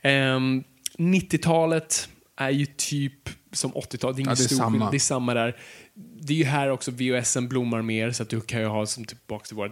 Ehm, 0.02 0.64
90-talet 0.98 2.10
är 2.36 2.50
ju 2.50 2.66
typ 2.66 3.30
som 3.52 3.74
80-talet. 3.74 4.16
Det 4.16 4.22
är 4.22 4.24
ingen 4.24 4.30
Ja, 4.30 4.36
det 4.36 4.44
är 4.44 4.48
stor 4.48 4.56
samma. 4.56 4.92
Det 4.92 4.98
är 4.98 5.00
samma 5.00 5.34
där. 5.34 5.58
Det 5.94 6.34
är 6.34 6.38
ju 6.38 6.44
här 6.44 6.70
också 6.70 6.92
VHSen 6.92 7.48
blommar 7.48 7.82
mer, 7.82 8.12
så 8.12 8.24
att 8.24 8.30
du 8.30 8.42
kan 8.42 8.60
ju 8.60 8.68
ha 8.68 8.86
som 8.86 9.06
tillbaka 9.06 9.46
till 9.46 9.56
våra 9.56 9.68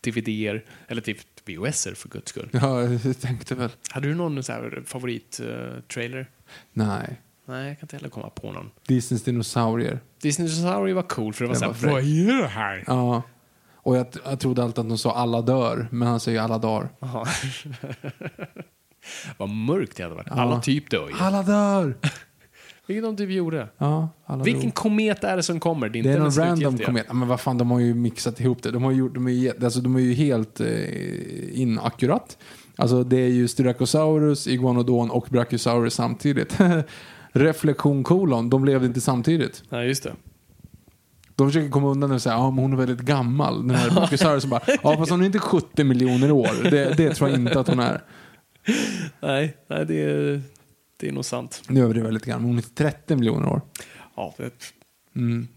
Disney-DVD-er, 0.00 0.64
eller 0.88 1.02
typ 1.02 1.18
VHSer 1.48 1.94
för 1.94 2.08
guds 2.08 2.30
skull. 2.30 2.48
Ja, 2.52 2.82
jag 2.82 3.20
tänkte 3.20 3.54
väl. 3.54 3.70
Hade 3.90 4.08
du 4.08 4.14
någon 4.14 4.42
så 4.42 4.52
här 4.52 4.82
favorit-trailer? 4.86 6.26
Nej. 6.72 7.20
Nej, 7.48 7.68
jag 7.68 7.78
kan 7.78 7.84
inte 7.84 7.96
heller 7.96 8.08
komma 8.08 8.30
på 8.30 8.52
någon. 8.52 8.70
Disneys 8.86 9.22
dinosaurier. 9.24 10.00
Disney 10.22 10.48
Dinosaurier 10.48 10.94
var 10.94 11.02
cool, 11.02 11.32
för 11.34 11.44
det 11.44 11.48
var 11.48 11.54
Det 11.54 11.58
så 11.60 11.66
var 11.66 11.72
här, 11.72 11.80
fräckt. 11.80 11.92
vad 11.92 12.02
är 12.36 12.42
det 12.42 12.48
här? 12.48 12.84
Ja. 12.86 13.22
Och 13.74 13.96
jag, 13.96 14.06
jag 14.24 14.40
trodde 14.40 14.62
alltid 14.62 14.78
att 14.78 14.88
de 14.88 14.98
sa 14.98 15.12
alla 15.14 15.42
dör, 15.42 15.88
men 15.90 16.08
han 16.08 16.20
säger 16.20 16.40
alla 16.40 16.58
dagar. 16.58 16.88
Vad 19.36 19.48
mörkt 19.48 19.96
det 19.96 20.02
hade 20.02 20.14
varit. 20.14 20.30
Alla 20.30 20.54
Ja. 20.54 20.60
typ 20.62 20.90
dör 20.90 21.08
ju. 21.08 21.14
Alla 21.18 21.42
dör! 21.42 21.96
Vilket 22.86 23.04
de 23.04 23.16
typ 23.16 23.30
gjorde. 23.30 23.68
Ja, 23.78 24.08
Vilken 24.44 24.62
dog. 24.62 24.74
komet 24.74 25.24
är 25.24 25.36
det 25.36 25.42
som 25.42 25.60
kommer? 25.60 25.88
Det 25.88 25.98
är 25.98 26.02
Det 26.02 26.12
är 26.12 26.18
någon 26.18 26.30
random 26.30 26.78
komet. 26.78 27.06
Men 27.12 27.28
vad 27.28 27.40
fan, 27.40 27.58
de 27.58 27.70
har 27.70 27.80
ju 27.80 27.94
mixat 27.94 28.40
ihop 28.40 28.62
det. 28.62 28.70
De, 28.70 28.82
har 28.82 28.92
gjort, 28.92 29.14
de, 29.14 29.26
är, 29.26 29.30
ju, 29.30 29.52
alltså, 29.64 29.80
de 29.80 29.96
är 29.96 30.00
ju 30.00 30.14
helt 30.14 30.60
eh, 30.60 31.60
inakkurat. 31.60 32.38
Alltså 32.76 33.04
det 33.04 33.16
är 33.16 33.28
ju 33.28 33.48
Styracosaurus, 33.48 34.46
Iguanodon 34.46 35.10
och 35.10 35.26
Brachiosaurus 35.30 35.94
samtidigt. 35.94 36.58
Reflektion 37.32 38.04
kolon, 38.04 38.50
de 38.50 38.64
levde 38.64 38.86
inte 38.86 39.00
samtidigt. 39.00 39.62
Ja, 39.68 39.82
just 39.82 40.02
det. 40.02 40.12
De 41.34 41.48
försöker 41.48 41.68
komma 41.70 41.88
undan 41.88 42.12
och 42.12 42.22
säga 42.22 42.50
men 42.50 42.58
hon 42.58 42.72
är 42.72 42.76
väldigt 42.76 43.00
gammal. 43.00 43.66
Den 43.66 43.76
här 43.76 43.90
Brachiosaurus 43.94 44.46
bara, 44.46 44.60
ja 44.82 44.96
fast 44.96 45.10
hon 45.10 45.22
är 45.22 45.26
inte 45.26 45.38
70 45.38 45.84
miljoner 45.84 46.32
år. 46.32 46.70
Det, 46.70 46.96
det 46.96 47.14
tror 47.14 47.30
jag 47.30 47.38
inte 47.38 47.60
att 47.60 47.68
hon 47.68 47.80
är. 47.80 48.02
Nej, 49.20 49.56
nej 49.68 49.86
det, 49.86 50.02
är, 50.02 50.42
det 50.96 51.08
är 51.08 51.12
nog 51.12 51.24
sant. 51.24 51.62
Nu 51.68 51.80
överdriver 51.80 52.08
jag 52.08 52.14
lite 52.14 52.30
grann, 52.30 52.40
men 52.40 52.48
hon 52.48 52.58
är 52.58 52.62
30 52.62 53.16
miljoner 53.16 53.48
år. 53.48 53.60
Ja, 54.16 54.34
det, 54.36 54.72
Mm. 55.16 55.48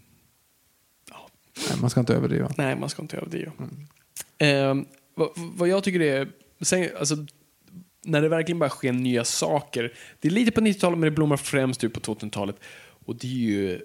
Nej, 1.68 1.78
man 1.80 1.90
ska 1.90 2.00
inte 2.00 2.14
överdriva. 2.14 2.50
Nej, 2.58 2.76
man 2.76 2.88
ska 2.88 3.02
inte 3.02 3.16
överdriva. 3.16 3.52
Eh, 4.38 4.74
vad, 5.14 5.28
vad 5.36 5.68
jag 5.68 5.84
tycker 5.84 6.00
är, 6.00 6.28
sen, 6.60 6.88
alltså, 6.98 7.16
när 8.04 8.22
det 8.22 8.28
verkligen 8.28 8.58
bara 8.58 8.70
sker 8.70 8.92
nya 8.92 9.24
saker. 9.24 9.92
Det 10.20 10.28
är 10.28 10.32
lite 10.32 10.50
på 10.52 10.60
90-talet 10.60 10.98
men 10.98 11.04
det 11.04 11.10
blommar 11.16 11.36
främst 11.36 11.84
ut 11.84 11.92
på 11.94 12.00
2000-talet. 12.00 12.56
Och 13.06 13.16
det 13.16 13.26
är 13.26 13.30
ju 13.30 13.80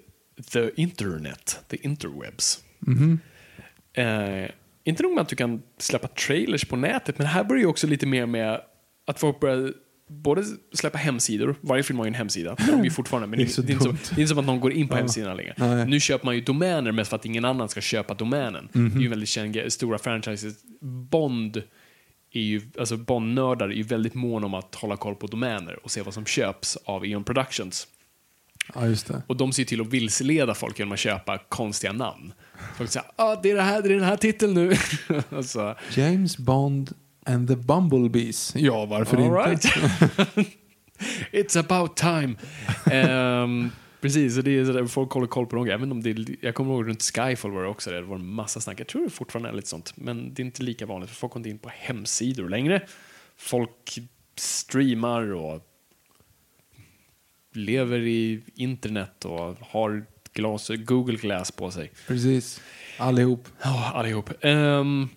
the 0.52 0.70
internet, 0.76 1.60
the 1.68 1.76
interwebs. 1.76 2.64
Eh, 3.92 4.50
inte 4.84 5.02
nog 5.02 5.14
med 5.14 5.22
att 5.22 5.28
du 5.28 5.36
kan 5.36 5.62
släppa 5.78 6.08
trailers 6.08 6.64
på 6.64 6.76
nätet, 6.76 7.18
men 7.18 7.26
här 7.26 7.44
börjar 7.44 7.60
ju 7.60 7.66
också 7.66 7.86
lite 7.86 8.06
mer 8.06 8.26
med 8.26 8.60
att 9.06 9.20
folk 9.20 9.40
börjar 9.40 9.72
både 10.08 10.44
släppa 10.72 10.98
hemsidor, 10.98 11.56
varje 11.60 11.82
film 11.82 11.98
har 11.98 12.06
ju 12.06 12.08
en 12.08 12.14
hemsida, 12.14 12.54
det 12.54 12.72
de 12.72 12.84
ju 12.84 12.90
fortfarande, 12.90 13.26
men 13.28 13.38
Det 13.38 13.44
det 13.44 13.50
är 13.50 13.52
så 13.52 13.62
är, 13.62 13.70
inte, 13.70 13.84
som, 13.84 13.92
det 13.92 14.20
är 14.20 14.20
inte 14.20 14.28
som 14.28 14.38
att 14.38 14.44
någon 14.46 14.60
går 14.60 14.72
in 14.72 14.88
på 14.88 14.96
hemsidorna 14.96 15.34
längre. 15.34 15.54
Nej. 15.56 15.86
Nu 15.86 16.00
köper 16.00 16.24
man 16.24 16.34
ju 16.34 16.40
domäner 16.40 16.92
mest 16.92 17.10
för 17.10 17.16
att 17.16 17.24
ingen 17.24 17.44
annan 17.44 17.68
ska 17.68 17.80
köpa 17.80 18.14
domänen. 18.14 18.68
Mhm. 18.72 18.90
Det 18.90 18.96
är 18.96 19.00
ju 19.00 19.04
en 19.04 19.10
väldigt 19.10 19.28
känd 19.28 19.58
stora 19.68 19.98
franchises. 19.98 20.54
Bond 20.80 21.62
är 22.32 22.40
ju, 22.40 22.62
alltså 22.78 22.96
Bond-nördar 22.96 23.68
är 23.68 23.72
ju 23.72 23.82
väldigt 23.82 24.14
mån 24.14 24.44
om 24.44 24.54
att 24.54 24.74
hålla 24.74 24.96
koll 24.96 25.14
på 25.14 25.26
domäner 25.26 25.84
och 25.84 25.90
se 25.90 26.02
vad 26.02 26.14
som 26.14 26.24
köps 26.24 26.76
av 26.84 27.06
Eon 27.06 27.24
Productions. 27.24 27.86
Ja, 28.74 28.86
just 28.86 29.06
det. 29.06 29.22
Och 29.26 29.36
de 29.36 29.52
ser 29.52 29.64
till 29.64 29.80
att 29.80 29.86
vilseleda 29.86 30.54
folk 30.54 30.78
genom 30.78 30.92
att 30.92 30.98
köpa 30.98 31.38
konstiga 31.38 31.92
namn. 31.92 32.32
Folk 32.76 32.90
säger 32.90 33.08
ah, 33.16 33.36
det 33.42 33.50
är 33.50 33.54
det 33.54 33.62
här, 33.62 33.82
det 33.82 33.88
är 33.88 33.94
den 33.94 34.04
här 34.04 34.16
titeln 34.16 34.54
nu. 34.54 34.76
alltså, 35.30 35.74
James 35.94 36.38
Bond 36.38 36.94
and 37.26 37.48
the 37.48 37.56
Bumblebees. 37.56 38.52
Ja, 38.56 38.86
varför 38.86 39.16
all 39.16 39.52
inte? 39.52 39.68
right. 39.68 40.48
It's 41.32 41.58
about 41.58 41.96
time. 41.96 42.34
Ehm, 42.90 43.70
precis, 44.00 44.38
och 44.38 44.44
det 44.44 44.58
är 44.58 44.64
så 44.64 44.72
där, 44.72 44.86
folk 44.86 45.12
håller 45.12 45.26
koll 45.26 45.46
på 45.46 45.56
dem. 45.56 45.68
Även 45.70 45.92
om 45.92 46.02
det 46.02 46.10
är, 46.10 46.36
jag 46.40 46.54
kommer 46.54 46.72
ihåg 46.74 46.88
runt 46.88 47.02
Skyfall 47.02 47.50
var 47.50 47.62
det 47.62 47.68
också 47.68 47.90
det, 47.90 47.96
det 47.96 48.02
var 48.02 48.16
en 48.16 48.26
massa 48.26 48.60
snack. 48.60 48.80
Jag 48.80 48.86
tror 48.86 49.04
det 49.04 49.10
fortfarande 49.10 49.48
är 49.48 49.52
lite 49.52 49.68
sånt, 49.68 49.92
men 49.96 50.34
det 50.34 50.42
är 50.42 50.44
inte 50.44 50.62
lika 50.62 50.86
vanligt 50.86 51.10
för 51.10 51.16
folk 51.16 51.32
går 51.32 51.40
inte 51.40 51.50
in 51.50 51.58
på 51.58 51.70
hemsidor 51.72 52.48
längre. 52.48 52.82
Folk 53.36 53.98
streamar 54.36 55.32
och 55.32 55.60
lever 57.52 57.98
i 58.00 58.42
internet 58.54 59.24
och 59.24 59.56
har 59.60 60.06
glas, 60.32 60.68
Google 60.68 61.16
Glass 61.16 61.50
på 61.50 61.70
sig. 61.70 61.92
Precis. 62.06 62.60
Allihop. 62.98 63.48
Ja, 63.62 63.92
allihop. 63.94 64.30
Um, 64.44 65.08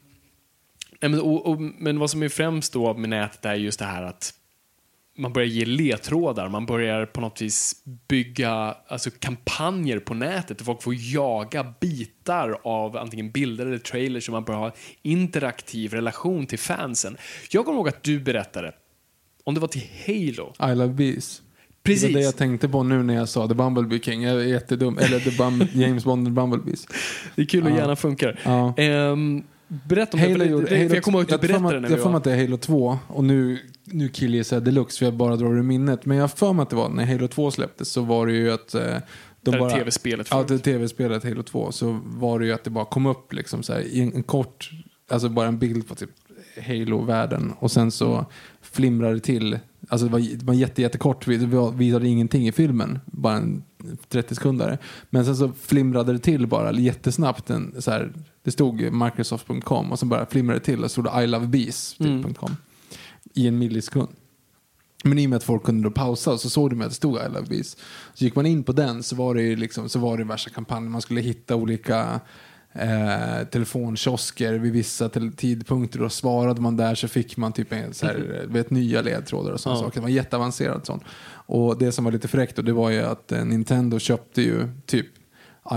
men, 1.02 1.22
och, 1.22 1.46
och, 1.46 1.62
men 1.62 2.00
vad 2.00 2.10
som 2.10 2.24
är 2.24 2.30
främst 2.30 2.74
då 2.74 2.94
med 2.94 3.10
nätet 3.10 3.46
är 3.46 3.54
just 3.56 3.80
det 3.80 3.86
här 3.86 4.04
att 4.04 4.34
man 5.18 5.34
börjar 5.34 5.48
ge 5.48 5.66
ledtrådar, 5.66 6.50
man 6.50 6.66
börjar 6.66 7.06
på 7.06 7.22
något 7.22 7.42
vis 7.42 7.76
bygga 8.08 8.76
alltså, 8.88 9.10
kampanjer 9.20 10.00
på 10.00 10.14
nätet 10.14 10.58
där 10.58 10.66
folk 10.66 10.84
får 10.84 10.94
jaga 10.98 11.74
bitar 11.80 12.58
av 12.64 12.98
antingen 12.98 13.32
bilder 13.32 13.66
eller 13.66 13.78
trailers 13.78 14.30
och 14.30 14.34
man 14.34 14.44
börjar 14.44 14.60
ha 14.60 14.72
interaktiv 15.02 15.94
relation 15.94 16.46
till 16.46 16.60
fansen. 16.60 17.18
Jag 17.52 17.66
kommer 17.66 17.78
ihåg 17.78 17.88
att 17.90 18.04
du 18.04 18.20
berättade, 18.20 18.74
om 19.44 19.54
det 19.54 19.60
var 19.60 19.68
till 19.68 19.88
Halo, 20.08 20.72
I 20.72 20.76
love 20.76 20.94
bees. 20.94 21.42
Precis. 21.84 22.02
Det 22.08 22.14
var 22.14 22.20
det 22.20 22.26
jag 22.26 22.38
tänkte 22.38 22.70
på 22.70 22.84
nu 22.84 23.04
när 23.04 23.14
jag 23.16 23.30
sa 23.30 23.48
The 23.48 23.54
Bumblebee 23.54 24.00
King. 24.00 24.24
Jag 24.24 24.42
är 24.42 24.46
jättedum. 24.46 24.98
Eller 24.98 25.20
The 25.20 25.32
Bum 25.32 25.64
James 25.82 26.06
Bond 26.06 26.28
the 26.28 26.32
Bumblebees. 26.32 26.88
det 27.36 27.42
är 27.42 27.46
kul 27.46 27.64
och 27.64 27.72
Ja. 27.72 27.76
gärna 27.78 27.96
funkar. 27.96 28.40
Ja. 28.44 28.74
Ehm, 28.78 29.44
berätta 29.88 30.18
om 30.18 30.24
det, 30.24 30.30
Halo, 30.30 30.44
för, 30.44 30.52
gjorde- 30.52 30.66
det, 30.70 30.88
för 30.90 30.96
jag 30.96 31.04
kommer 31.04 31.20
ihåg 31.20 31.34
att 31.34 31.42
du 31.42 31.48
berättade 31.48 31.76
att- 31.76 31.82
när 31.82 31.90
Jag 31.90 32.00
får 32.04 32.16
att 32.18 32.24
det 32.24 32.32
är 32.34 32.42
Halo 32.42 32.58
2 32.58 33.00
och 33.08 33.24
nu, 33.24 33.60
nu 33.84 34.10
killgissar 34.10 34.56
jag 34.56 34.64
deluxe 34.64 34.98
för 35.00 35.06
jag 35.06 35.14
bara 35.14 35.36
drar 35.36 35.58
ur 35.58 35.62
minnet. 35.64 36.06
Men 36.06 36.18
jag 36.18 36.24
har 36.24 36.28
för 36.28 36.54
mig 36.54 36.64
att 36.64 36.70
det 36.70 36.76
var 36.76 36.90
när 36.90 37.06
Halo 37.06 37.28
2 37.28 37.52
släpptes 37.52 37.90
så 37.90 38.02
var 38.02 38.28
det 38.28 38.34
ju 38.34 38.52
att 38.52 38.76
eh, 38.76 38.82
de 39.42 39.52
Det 39.52 39.60
bara, 39.60 39.70
tv-spelet 39.70 40.28
Ja, 40.32 40.46
det 40.48 40.60
tv-spelet 40.60 41.24
Halo 41.24 41.44
2 41.44 41.72
så 41.72 42.00
var 42.06 42.40
det 42.40 42.46
ju 42.46 42.52
att 42.54 42.64
det 42.64 42.70
bara 42.70 42.86
kom 42.86 43.06
upp 43.06 43.34
liksom 43.34 43.64
så 43.64 43.74
här, 43.74 43.82
i 43.82 44.02
en, 44.02 44.14
en 44.16 44.24
kort, 44.24 44.70
alltså 45.12 45.30
bara 45.30 45.48
en 45.48 45.60
bild 45.60 45.88
på 45.88 45.96
typ 45.96 46.10
Halo-världen 46.68 47.54
och 47.60 47.72
sen 47.72 47.92
så 47.92 48.26
flimrade 48.62 49.14
det 49.14 49.20
till. 49.20 49.60
Alltså 49.92 50.06
det 50.08 50.12
var, 50.12 50.20
det 50.20 50.44
var 50.46 50.54
jätte, 50.54 50.82
jättekort, 50.82 51.28
var- 51.28 51.72
visade 51.72 52.08
ingenting 52.08 52.48
i 52.48 52.52
filmen, 52.52 53.00
bara 53.06 53.36
en 53.38 53.64
30 54.10 54.36
sekunder. 54.36 54.78
Men 55.10 55.26
sen 55.26 55.36
så 55.36 55.52
flimrade 55.62 56.14
det 56.14 56.20
till 56.20 56.48
bara 56.48 56.72
jättesnabbt. 56.74 57.50
En, 57.50 57.76
så 57.82 57.92
här, 57.92 58.14
det 58.44 58.52
stod 58.52 58.94
Microsoft.com 58.94 59.92
och 59.92 60.00
så 60.00 60.06
bara 60.06 60.26
flimrade 60.26 60.60
det 60.60 60.66
till 60.66 60.84
och 60.84 60.92
så 60.92 61.02
stod 61.02 61.06
det 61.14 61.24
I 61.24 61.28
love 61.28 61.48
bees 61.48 61.94
typ, 61.98 62.08
Mm. 62.08 62.34
i 63.34 63.48
en 63.48 63.58
millisekund. 63.58 64.10
Men 65.04 65.20
i 65.20 65.26
och 65.26 65.30
med 65.30 65.38
att 65.38 65.44
folk 65.44 65.64
kunde 65.64 65.84
då 65.84 65.92
pausa 65.92 66.38
så 66.38 66.50
såg 66.50 66.70
de 66.70 66.82
att 66.82 66.90
det 66.90 66.96
stod 66.96 67.16
I 67.18 67.28
love 67.34 67.48
bees. 67.50 67.78
Så 68.14 68.24
gick 68.24 68.36
man 68.36 68.46
in 68.46 68.64
på 68.64 68.72
den 68.72 69.04
så 69.04 69.16
var 69.16 69.36
det 69.36 69.56
liksom, 69.56 69.90
så 69.90 70.00
var 70.00 70.18
det 70.18 70.24
värsta 70.24 70.50
kampanjen. 70.50 70.92
Man 70.92 71.02
skulle 71.02 71.22
hitta 71.22 71.56
olika 71.56 72.20
eh, 72.74 73.48
telefonkiosker 73.52 74.54
vid 74.54 74.72
vissa 74.74 75.10
tidpunkter 75.38 76.02
och 76.02 76.12
svarade 76.12 76.62
man 76.62 76.78
där 76.78 76.96
så 76.96 77.08
fick 77.08 77.38
man 77.38 77.54
typ 77.54 77.74
en, 77.74 77.94
så 77.94 78.06
här, 78.06 78.46
vet, 78.48 78.70
nya 78.72 79.02
ledtrådar 79.02 79.52
och 79.52 79.60
sådana 79.60 79.80
Ja. 79.80 79.84
saker. 79.86 80.00
Det 80.00 80.02
var 80.04 80.10
jätteavancerat 80.10 80.86
sånt. 80.86 81.04
Och 81.32 81.78
det 81.78 81.92
som 81.92 82.06
var 82.06 82.12
lite 82.12 82.28
fräckt 82.28 82.56
då, 82.56 82.62
det 82.62 82.74
var 82.74 82.90
ju 82.90 83.00
att 83.02 83.32
eh, 83.32 83.46
Nintendo 83.46 84.00
köpte 84.00 84.42
ju 84.42 84.68
typ 84.86 85.08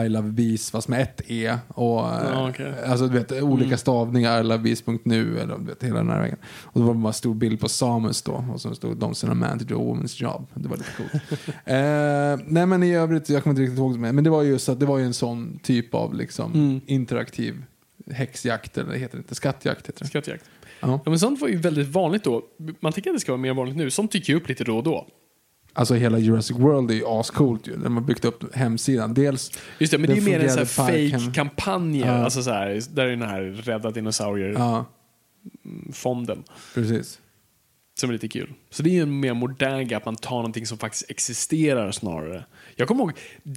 I 0.05 0.09
love 0.09 0.28
bees 0.31 0.70
fast 0.70 0.89
med 0.89 1.01
ett 1.02 1.20
E. 1.27 1.59
Och, 1.69 2.01
eh, 2.01 2.31
Ja, 2.31 2.48
okej. 2.51 2.74
Alltså 2.86 3.06
du 3.06 3.19
vet, 3.19 3.32
olika 3.43 3.77
stavningar, 3.77 4.40
I 4.40 4.43
love 4.43 4.59
bees.nu 4.59 5.39
eller 5.39 5.59
du 5.59 5.64
vet, 5.64 5.82
hela 5.82 5.97
den 5.97 6.09
här 6.10 6.20
vägen. 6.20 6.39
Och 6.62 6.81
då 6.81 6.86
var 6.86 6.94
det 6.94 7.01
bara 7.01 7.09
en 7.09 7.14
stor 7.14 7.35
bild 7.35 7.60
på 7.60 7.69
Samus 7.69 8.23
då 8.23 8.44
och 8.52 8.60
så 8.60 8.74
stod 8.74 8.97
de 8.97 9.14
sina 9.14 9.35
man 9.35 9.59
to 9.59 9.64
do 9.64 9.77
a 9.77 9.94
woman's 9.94 10.23
job. 10.23 10.47
Det 10.55 10.69
var 10.69 10.77
lite 10.77 10.90
coolt. 10.97 11.12
eh, 11.64 12.47
nej 12.52 12.66
men 12.66 12.82
i 12.82 12.94
övrigt, 12.94 13.28
jag 13.28 13.43
kommer 13.43 13.52
inte 13.52 13.62
riktigt 13.62 13.78
ihåg 13.78 13.93
det 14.02 14.12
men 14.12 14.24
det 14.24 14.31
var 14.31 14.43
ju 14.43 14.59
så 14.59 14.73
att 14.73 14.81
det 14.81 14.86
var 14.86 14.98
ju 14.98 15.05
en 15.05 15.14
sån 15.14 15.59
typ 15.62 15.94
av 15.94 16.14
liksom 16.14 16.52
Mm. 16.52 16.81
interaktiv 16.86 17.64
häxjakt 18.10 18.78
eller 18.78 18.93
heter 18.94 19.16
det 19.16 19.20
inte, 19.20 19.35
skattjakt 19.35 19.89
heter 19.89 20.01
det. 20.05 20.06
Skattjakt. 20.09 20.44
Ja. 20.81 20.89
Ja, 21.05 21.10
men 21.10 21.19
sånt 21.19 21.40
var 21.40 21.48
ju 21.48 21.56
väldigt 21.56 21.89
vanligt 21.89 22.24
då. 22.24 22.43
Man 22.81 22.93
tänker 22.93 23.10
att 23.10 23.16
det 23.16 23.20
ska 23.20 23.32
vara 23.32 23.40
mer 23.43 23.55
vanligt 23.55 23.77
nu. 23.77 23.90
Sånt 23.90 24.12
dyker 24.12 24.32
ju 24.32 24.36
upp 24.39 24.48
lite 24.48 24.64
då 24.64 24.77
och 24.77 24.82
då. 24.82 25.06
Alltså 25.74 25.94
hela 25.94 26.19
Jurassic 26.19 26.57
World 26.59 26.90
är 26.90 26.94
ju 26.94 27.07
ascoolt 27.07 27.69
ju. 27.69 27.77
När 27.77 27.89
man 27.89 28.07
byggt 28.07 28.24
upp 28.24 28.55
hemsidan. 28.55 29.15
Dels, 29.15 29.51
Just 29.78 29.90
det, 29.93 29.99
men 29.99 30.11
det 30.11 30.12
är 30.12 30.16
ju 30.16 30.20
Det 30.24 30.31
mer 30.31 30.40
en 30.40 30.51
sån 30.51 30.66
fake-kampanjer. 30.66 32.07
Ja. 32.07 32.12
Alltså 32.12 32.43
så 32.43 32.51
här, 32.51 32.82
där 32.94 33.07
är 33.07 33.11
den 33.11 33.23
här 33.28 33.43
rädda 33.43 33.90
dinosaurier-fonden. 33.90 36.43
ja, 36.47 36.53
precis. 36.74 37.19
Som 37.94 38.11
är 38.11 38.12
lite 38.12 38.28
kul. 38.28 38.53
Så 38.70 38.82
det 38.82 38.90
är 38.90 38.94
ju 38.94 39.03
en 39.03 39.20
mer 39.20 39.35
modern 39.35 39.86
grej 39.89 39.94
att 39.94 40.05
man 40.05 40.16
tar 40.16 40.36
någonting 40.36 40.66
som 40.66 40.78
faktiskt 40.78 41.11
existerar 41.11 41.93
snarare. 41.93 42.44
Jag 42.77 42.89
kommer 42.89 43.05
ihåg 43.05 43.12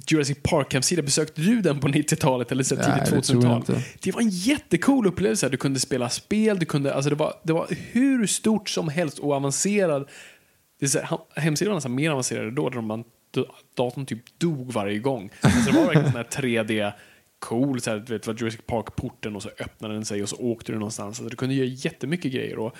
Jurassic 0.08 0.38
Park-hemsida, 0.42 1.02
besökte 1.02 1.40
du 1.40 1.60
den 1.60 1.80
på 1.80 1.88
90-talet 1.88 2.52
eller 2.52 2.64
så 2.64 2.76
tidigt 2.76 2.94
det 2.94 3.06
tror 3.06 3.16
jag 3.16 3.24
2000-tal? 3.24 3.56
inte. 3.56 3.82
Det 4.02 4.12
var 4.12 4.20
en 4.20 4.28
jättecool 4.28 5.06
upplevelse. 5.06 5.48
Du 5.48 5.56
kunde 5.56 5.80
spela 5.80 6.08
spel, 6.08 6.58
du 6.58 6.66
kunde, 6.66 6.94
alltså 6.94 7.10
det, 7.10 7.16
var, 7.16 7.34
det 7.42 7.52
var 7.52 7.66
hur 7.92 8.26
stort 8.26 8.68
som 8.68 8.88
helst 8.88 9.18
och 9.18 9.32
avancerad. 9.32 10.08
Det 10.78 10.86
är 10.86 10.88
så 10.88 11.00
här, 11.00 11.18
hemsidan 11.36 11.70
var 11.70 11.76
nästan 11.76 11.94
mer 11.94 12.10
avancerad 12.10 12.52
då, 12.52 12.68
där 12.68 12.80
man, 12.80 13.04
datorn 13.74 14.06
typ 14.06 14.38
dog 14.38 14.72
varje 14.72 14.98
gång. 14.98 15.30
Alltså 15.40 15.70
det 15.70 15.78
var 15.78 15.84
verkligen 15.86 16.12
sån 16.12 16.16
här 16.16 16.24
3D 16.24 16.92
cool, 17.38 17.80
så 17.80 17.90
här, 17.90 17.98
du 17.98 18.12
vet, 18.12 18.26
var 18.26 18.34
Jurassic 18.34 18.60
Park-porten 18.66 19.36
och 19.36 19.42
så 19.42 19.48
öppnade 19.48 19.94
den 19.94 20.04
sig 20.04 20.22
och 20.22 20.28
så 20.28 20.36
åkte 20.36 20.72
du 20.72 20.78
någonstans. 20.78 21.20
Alltså, 21.20 21.30
du 21.30 21.36
kunde 21.36 21.54
göra 21.54 21.66
jättemycket 21.66 22.32
grejer. 22.32 22.58
Och 22.58 22.76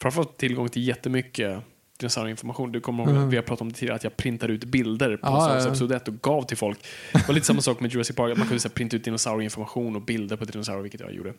framförallt 0.00 0.36
tillgång 0.36 0.68
till 0.68 0.88
jättemycket 0.88 1.62
dinosaurieinformation. 1.98 2.72
Du 2.72 2.80
kommer 2.80 3.10
ihåg, 3.10 3.28
vi 3.30 3.36
har 3.36 3.42
pratat 3.42 3.60
om 3.60 3.68
det 3.68 3.74
tidigare, 3.74 3.96
att 3.96 4.04
jag 4.04 4.16
printade 4.16 4.52
ut 4.52 4.64
bilder 4.64 5.16
på 5.16 5.26
ja. 5.26 5.66
Episod 5.66 5.92
1 5.92 6.08
och 6.08 6.20
gav 6.20 6.42
till 6.42 6.56
folk. 6.56 6.78
Det 7.12 7.28
var 7.28 7.34
lite 7.34 7.46
samma 7.46 7.60
sak 7.60 7.80
med 7.80 7.92
Jurassic 7.92 8.16
Park, 8.16 8.32
att 8.32 8.38
man 8.38 8.46
kunde 8.46 8.60
så 8.60 8.68
här, 8.68 8.74
printa 8.74 8.96
ut 8.96 9.04
dinosaurieinformation 9.04 9.96
och 9.96 10.02
bilder 10.02 10.36
på 10.36 10.44
dinosaurier, 10.44 10.82
vilket 10.82 11.00
jag 11.00 11.14
gjorde. 11.14 11.32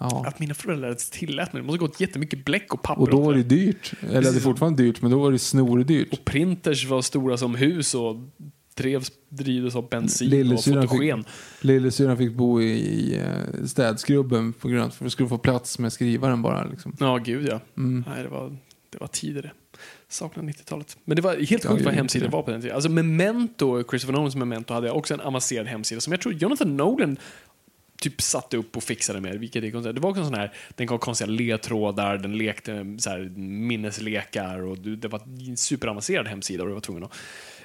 Ja. 0.00 0.24
Att 0.26 0.38
mina 0.38 0.54
föräldrar 0.54 0.94
tillät 0.94 1.52
mig, 1.52 1.62
det 1.62 1.66
måste 1.66 1.78
gått 1.78 2.00
jättemycket 2.00 2.44
bläck 2.44 2.74
och 2.74 2.82
papper 2.82 3.02
Och 3.02 3.10
då 3.10 3.20
var 3.20 3.34
det 3.34 3.42
dyrt. 3.42 3.92
Eller 4.02 4.32
det 4.32 4.38
är 4.38 4.40
fortfarande 4.40 4.82
dyrt, 4.82 5.02
men 5.02 5.10
då 5.10 5.18
var 5.18 5.32
det 5.32 5.38
snordyrt. 5.38 6.12
Och 6.12 6.24
printers 6.24 6.86
var 6.86 7.02
stora 7.02 7.36
som 7.36 7.54
hus 7.54 7.94
och 7.94 8.16
drevs, 8.74 9.12
drivdes 9.28 9.76
av 9.76 9.88
bensin 9.88 10.28
och 10.28 10.32
Lillasyrran 10.32 10.88
fotogen. 10.88 11.24
fick, 11.24 11.64
lillasyrran 11.64 12.16
fick 12.16 12.32
bo 12.32 12.60
i, 12.60 13.18
eh, 13.18 13.64
städskrubben 13.66 14.52
på 14.52 14.68
grund 14.68 14.82
av 14.82 14.88
att 14.88 15.02
vi 15.02 15.10
skulle 15.10 15.28
få 15.28 15.38
plats 15.38 15.78
med 15.78 15.92
skrivaren 15.92 16.42
bara. 16.42 16.64
Liksom. 16.64 16.96
Ja, 17.00 17.16
gud 17.16 17.48
ja. 17.48 17.60
Mm. 17.76 18.04
Nej, 18.08 18.22
det 18.22 18.28
var, 18.28 18.56
det 18.90 19.00
var 19.00 19.42
det. 19.42 19.50
Saknar 20.08 20.44
90-talet. 20.44 20.96
Men 21.04 21.16
det 21.16 21.22
var 21.22 21.36
helt 21.36 21.50
sjukt 21.50 21.80
jag 21.80 21.84
vad 21.84 21.94
hemsidor 21.94 22.24
inte. 22.24 22.36
var 22.36 22.42
på 22.42 22.50
den 22.50 22.60
tiden. 22.60 22.74
Alltså 22.74 22.90
Memento, 22.90 23.84
Christopher 23.90 24.12
Nolans 24.12 24.36
Memento 24.36 24.74
hade 24.74 24.90
också 24.90 25.14
en 25.14 25.20
avancerad 25.20 25.66
hemsida 25.66 26.00
som 26.00 26.12
jag 26.12 26.20
tror 26.20 26.34
Jonathan 26.34 26.76
Nolan 26.76 27.16
typ 28.00 28.22
satte 28.22 28.56
upp 28.56 28.76
och 28.76 28.82
fixade 28.82 29.20
med. 29.20 29.38
Vilket 29.38 29.64
är 29.64 29.70
konstigt. 29.70 29.94
Det 29.94 30.00
var 30.00 30.10
också 30.10 30.20
en 30.20 30.26
sån 30.26 30.38
här, 30.38 30.52
den 30.74 30.86
gav 30.86 30.98
konstiga 30.98 31.30
ledtrådar, 31.30 32.18
den 32.18 32.38
lekte 32.38 32.96
så 32.98 33.10
här, 33.10 33.18
minneslekar 33.36 34.62
och 34.62 34.78
det 34.78 35.08
var 35.08 35.20
en 35.48 35.56
superavancerad 35.56 36.28
hemsida 36.28 36.62
och 36.62 36.68
du 36.68 36.74
var 36.74 36.80
tvungen 36.80 37.04
att 37.04 37.12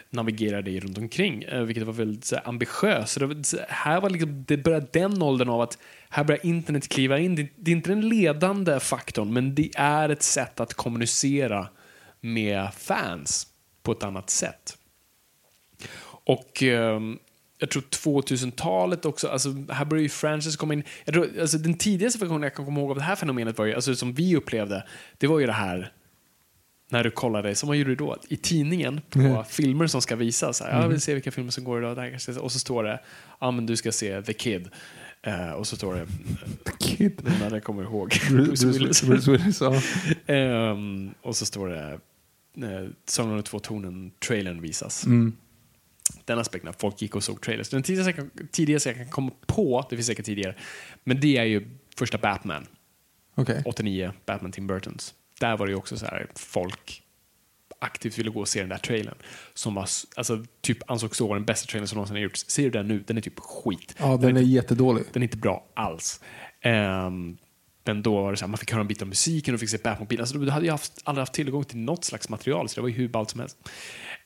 navigera 0.09 0.61
dig 0.61 0.79
runt 0.79 0.97
omkring, 0.97 1.43
eh, 1.43 1.61
vilket 1.61 1.83
var 1.83 1.93
väldigt 1.93 2.25
så 2.25 2.35
här, 2.35 2.47
ambitiöst. 2.47 3.13
Så 3.13 3.19
det, 3.19 3.25
var, 3.25 3.43
så 3.43 3.57
här 3.69 4.01
var 4.01 4.09
liksom, 4.09 4.43
det 4.47 4.57
började 4.57 4.87
den 4.91 5.21
åldern 5.21 5.49
av 5.49 5.61
att 5.61 5.77
här 6.09 6.23
börjar 6.23 6.45
internet 6.45 6.87
kliva 6.87 7.19
in. 7.19 7.35
Det, 7.35 7.47
det 7.55 7.71
är 7.71 7.75
inte 7.75 7.89
den 7.89 8.09
ledande 8.09 8.79
faktorn, 8.79 9.33
men 9.33 9.55
det 9.55 9.71
är 9.75 10.09
ett 10.09 10.23
sätt 10.23 10.59
att 10.59 10.73
kommunicera 10.73 11.67
med 12.21 12.73
fans 12.77 13.47
på 13.83 13.91
ett 13.91 14.03
annat 14.03 14.29
sätt. 14.29 14.77
Och 16.25 16.63
ehm, 16.63 17.19
jag 17.57 17.69
tror 17.69 17.81
2000-talet 17.81 19.05
också, 19.05 19.27
alltså 19.27 19.49
här 19.69 19.85
börjar 19.85 20.01
ju 20.03 20.09
franchise 20.09 20.57
komma 20.57 20.73
in. 20.73 20.83
Jag 21.05 21.13
tror, 21.13 21.29
alltså 21.41 21.57
den 21.57 21.73
tidigaste 21.73 22.19
versionen 22.19 22.43
jag 22.43 22.55
kan 22.55 22.65
komma 22.65 22.79
ihåg 22.79 22.89
av 22.91 22.97
det 22.97 23.03
här 23.03 23.15
fenomenet 23.15 23.57
var 23.57 23.65
ju, 23.65 23.73
alltså 23.73 23.95
som 23.95 24.13
vi 24.13 24.35
upplevde, 24.35 24.83
det 25.17 25.27
var 25.27 25.39
ju 25.39 25.45
det 25.45 25.51
här 25.53 25.91
när 26.89 27.03
du 27.03 27.11
kollade, 27.11 27.55
som 27.55 27.67
man 27.67 27.77
gjorde 27.79 27.95
då, 27.95 28.17
i 28.29 28.37
tidningen 28.37 29.01
på 29.09 29.19
Mm. 29.19 29.43
filmer 29.45 29.87
som 29.87 30.01
ska 30.01 30.15
visas. 30.15 30.61
Här, 30.61 30.81
Jag 30.81 30.89
vill 30.89 31.01
se 31.01 31.13
vilka 31.13 31.31
filmer 31.31 31.51
som 31.51 31.63
går 31.63 31.79
idag. 31.83 31.97
Där 31.97 32.39
och 32.39 32.51
så 32.51 32.59
står 32.59 32.83
det, 32.83 32.99
ja 33.39 33.51
men 33.51 33.65
du 33.65 33.75
ska 33.75 33.91
se 33.91 34.21
The 34.21 34.33
Kid. 34.33 34.69
Eh, 35.21 35.51
och 35.51 35.67
så 35.67 35.75
står 35.75 35.95
det, 35.95 36.07
Kid. 36.79 37.21
nu 37.23 37.31
när 37.39 37.51
jag 37.51 37.63
kommer 37.63 37.83
ihåg, 37.83 38.09
Bruce 38.29 38.67
Willis. 38.67 39.01
Bruce 39.03 39.31
Willis. 39.31 39.61
Ehm, 40.27 41.13
och 41.21 41.35
så 41.35 41.45
står 41.45 41.69
det, 41.69 41.99
eh, 42.67 42.87
Sagan 43.05 43.31
om 43.31 43.37
de 43.37 43.43
två 43.43 43.59
tornen, 43.59 44.11
trailern 44.27 44.61
visas. 44.61 45.05
Mm. 45.05 45.33
Den 46.25 46.39
aspekten 46.39 46.69
att 46.69 46.81
folk 46.81 47.01
gick 47.01 47.15
och 47.15 47.23
såg 47.23 47.41
trailers. 47.41 47.69
Den 47.69 47.83
tidigaste 47.83 48.09
jag, 48.09 48.15
kan, 48.15 48.47
tidigaste 48.51 48.89
jag 48.89 48.97
kan 48.97 49.09
komma 49.09 49.31
på, 49.47 49.87
det 49.89 49.95
finns 49.95 50.07
säkert 50.07 50.25
tidigare, 50.25 50.55
men 51.03 51.19
det 51.19 51.37
är 51.37 51.43
ju 51.43 51.67
första 51.95 52.17
Batman, 52.17 52.67
Okej. 53.35 53.61
89, 53.65 54.13
Batman 54.25 54.51
Tim 54.51 54.67
Burtons. 54.67 55.13
Där 55.39 55.57
var 55.57 55.65
det 55.65 55.71
ju 55.71 55.77
också 55.77 55.97
så 55.97 56.05
här, 56.05 56.27
folk 56.35 57.03
aktivt 57.79 58.17
ville 58.17 58.29
gå 58.29 58.39
och 58.39 58.47
se 58.47 58.59
den 58.59 58.69
där 58.69 58.77
trailern. 58.77 59.15
Som 59.53 59.75
var, 59.75 59.89
alltså, 60.15 60.45
typ 60.61 60.91
ansågs 60.91 61.21
vara 61.21 61.33
den 61.33 61.45
bästa 61.45 61.67
trailern 61.67 61.87
som 61.87 61.95
någonsin 61.95 62.15
har 62.15 62.23
gjorts. 62.23 62.45
Ser 62.47 62.63
du 62.63 62.69
den 62.69 62.87
nu? 62.87 63.03
Den 63.07 63.17
är 63.17 63.21
typ 63.21 63.39
skit. 63.39 63.95
Ja, 63.99 64.17
den 64.17 64.37
är 64.37 64.41
jättedålig. 64.41 65.03
Den 65.13 65.23
är 65.23 65.25
inte 65.25 65.37
bra 65.37 65.65
alls. 65.73 66.21
Ehm, 66.61 67.37
men 67.85 68.01
då 68.01 68.15
var 68.21 68.31
det 68.31 68.37
så 68.37 68.45
här, 68.45 68.49
man 68.49 68.57
fick 68.57 68.71
höra 68.71 68.81
en 68.81 68.87
bit 68.87 69.01
av 69.01 69.07
musiken 69.07 69.53
och 69.53 69.59
fick 69.59 69.69
se 69.69 69.77
Batmobilen. 69.83 70.23
Alltså, 70.23 70.37
du 70.37 70.49
hade 70.49 70.65
ju 70.65 70.71
haft, 70.71 70.91
aldrig 71.03 71.21
haft 71.21 71.33
tillgång 71.33 71.63
till 71.63 71.77
något 71.77 72.05
slags 72.05 72.29
material, 72.29 72.69
så 72.69 72.75
det 72.75 72.81
var 72.81 72.89
ju 72.89 72.95
hur 72.95 73.07
ballt 73.07 73.29
som 73.29 73.39
helst. 73.39 73.57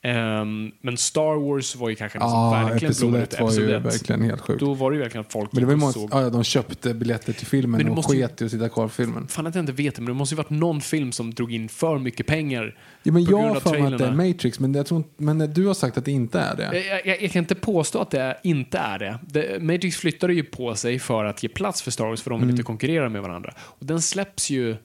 Ehm, 0.01 0.71
men 0.81 0.97
Star 0.97 1.35
Wars 1.49 1.75
var 1.75 1.89
ju 1.89 1.95
kanske 1.95 2.19
den 2.19 2.29
som 2.29 2.39
Ja, 2.39 2.67
verkligen 2.69 2.93
blommade 2.99 3.23
ut. 3.23 3.39
var 3.39 3.51
ju 3.53 3.79
verkligen 3.79 4.21
helt 4.21 4.41
sjukt. 4.41 4.59
Då 4.59 4.73
var 4.73 4.91
det 4.91 4.97
ju 4.97 5.03
verkligen 5.03 5.25
folk 5.29 5.51
Men 5.51 5.59
det 5.61 5.65
var 5.65 5.73
ju 5.73 5.77
många, 5.79 5.91
såg. 5.93 6.09
ja, 6.13 6.21
ja, 6.21 6.29
de 6.29 6.43
köpte 6.43 6.93
biljetter 6.93 7.33
till 7.33 7.47
filmen 7.47 7.89
och 7.89 7.95
måste 7.95 8.13
sket 8.13 8.41
i 8.41 8.45
att 8.45 8.51
sitta 8.51 8.69
kvar 8.69 8.83
på 8.83 8.93
filmen. 8.93 9.27
Fan 9.27 9.47
att 9.47 9.55
jag 9.55 9.61
inte 9.61 9.71
vet 9.71 9.95
det, 9.95 10.01
men 10.01 10.07
det 10.07 10.13
måste 10.17 10.35
ju 10.35 10.37
varit 10.37 10.49
någon 10.49 10.81
film 10.81 11.11
som 11.11 11.33
drog 11.33 11.53
in 11.53 11.69
för 11.69 11.97
mycket 11.99 12.25
pengar. 12.27 12.77
Ja, 13.03 13.11
men 13.11 13.23
jag 13.23 13.37
har 13.37 13.59
för 13.59 13.79
mig 13.79 13.93
att 13.93 13.97
det 13.99 14.05
är. 14.05 14.11
Matrix, 14.31 14.59
men, 14.59 14.73
jag 14.73 14.85
tror, 14.85 15.03
men 15.17 15.53
du 15.53 15.65
har 15.67 15.73
sagt 15.73 15.97
att 15.97 16.05
det 16.05 16.11
inte 16.11 16.39
är 16.39 16.55
det. 16.55 16.63
Jag, 16.87 17.05
jag, 17.07 17.21
jag 17.23 17.31
kan 17.31 17.39
inte 17.39 17.55
påstå 17.55 17.99
att 18.01 18.11
det 18.11 18.37
inte 18.43 18.77
är 18.77 18.99
det. 18.99 19.19
det. 19.21 19.63
Matrix 19.63 19.97
flyttade 19.97 20.33
ju 20.33 20.43
på 20.43 20.75
sig 20.75 20.99
för 20.99 21.25
att 21.25 21.43
ge 21.43 21.49
plats 21.49 21.81
för 21.81 21.91
Star 21.91 22.05
Wars, 22.05 22.21
för 22.21 22.29
de 22.29 22.39
vill 22.39 22.43
Mm. 22.43 22.53
inte 22.53 22.63
konkurrera 22.63 23.09
med 23.09 23.21
varandra. 23.21 23.48
Och 23.59 23.85
den 23.85 24.01
släpps 24.01 24.49
ju 24.49 24.77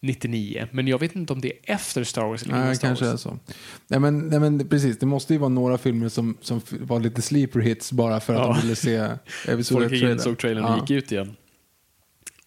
99, 0.00 0.68
men 0.72 0.88
jag 0.88 0.98
vet 0.98 1.14
inte 1.16 1.32
om 1.32 1.40
det 1.40 1.48
är 1.52 1.74
efter 1.74 2.04
Star 2.04 2.24
Wars 2.26 2.42
eller 2.42 2.54
innan 2.54 2.66
Nej, 2.66 2.76
Star 2.76 2.88
kanske 2.88 3.04
är 3.06 3.10
Wars. 3.10 3.20
så. 3.20 3.38
Nej 3.86 4.00
men, 4.00 4.18
nej, 4.28 4.40
men 4.40 4.68
precis, 4.68 4.98
det 4.98 5.06
måste 5.06 5.32
ju 5.32 5.38
vara 5.38 5.48
några 5.48 5.78
filmer 5.78 6.08
som, 6.08 6.36
som 6.40 6.60
var 6.70 7.00
lite 7.00 7.22
sleeper 7.22 7.60
hits 7.60 7.92
bara 7.92 8.20
för 8.20 8.34
att 8.34 8.40
Ja. 8.40 8.52
de 8.54 8.60
ville 8.60 8.76
se 8.76 8.96
episod 9.48 9.78
Folk 9.78 9.92
gick 9.92 10.02
in, 10.02 10.08
1 10.10 10.20
såg 10.20 10.38
trailern 10.38 10.64
och 10.64 10.70
ja. 10.70 10.80
gick 10.80 10.90
ut 10.90 11.12
igen. 11.12 11.36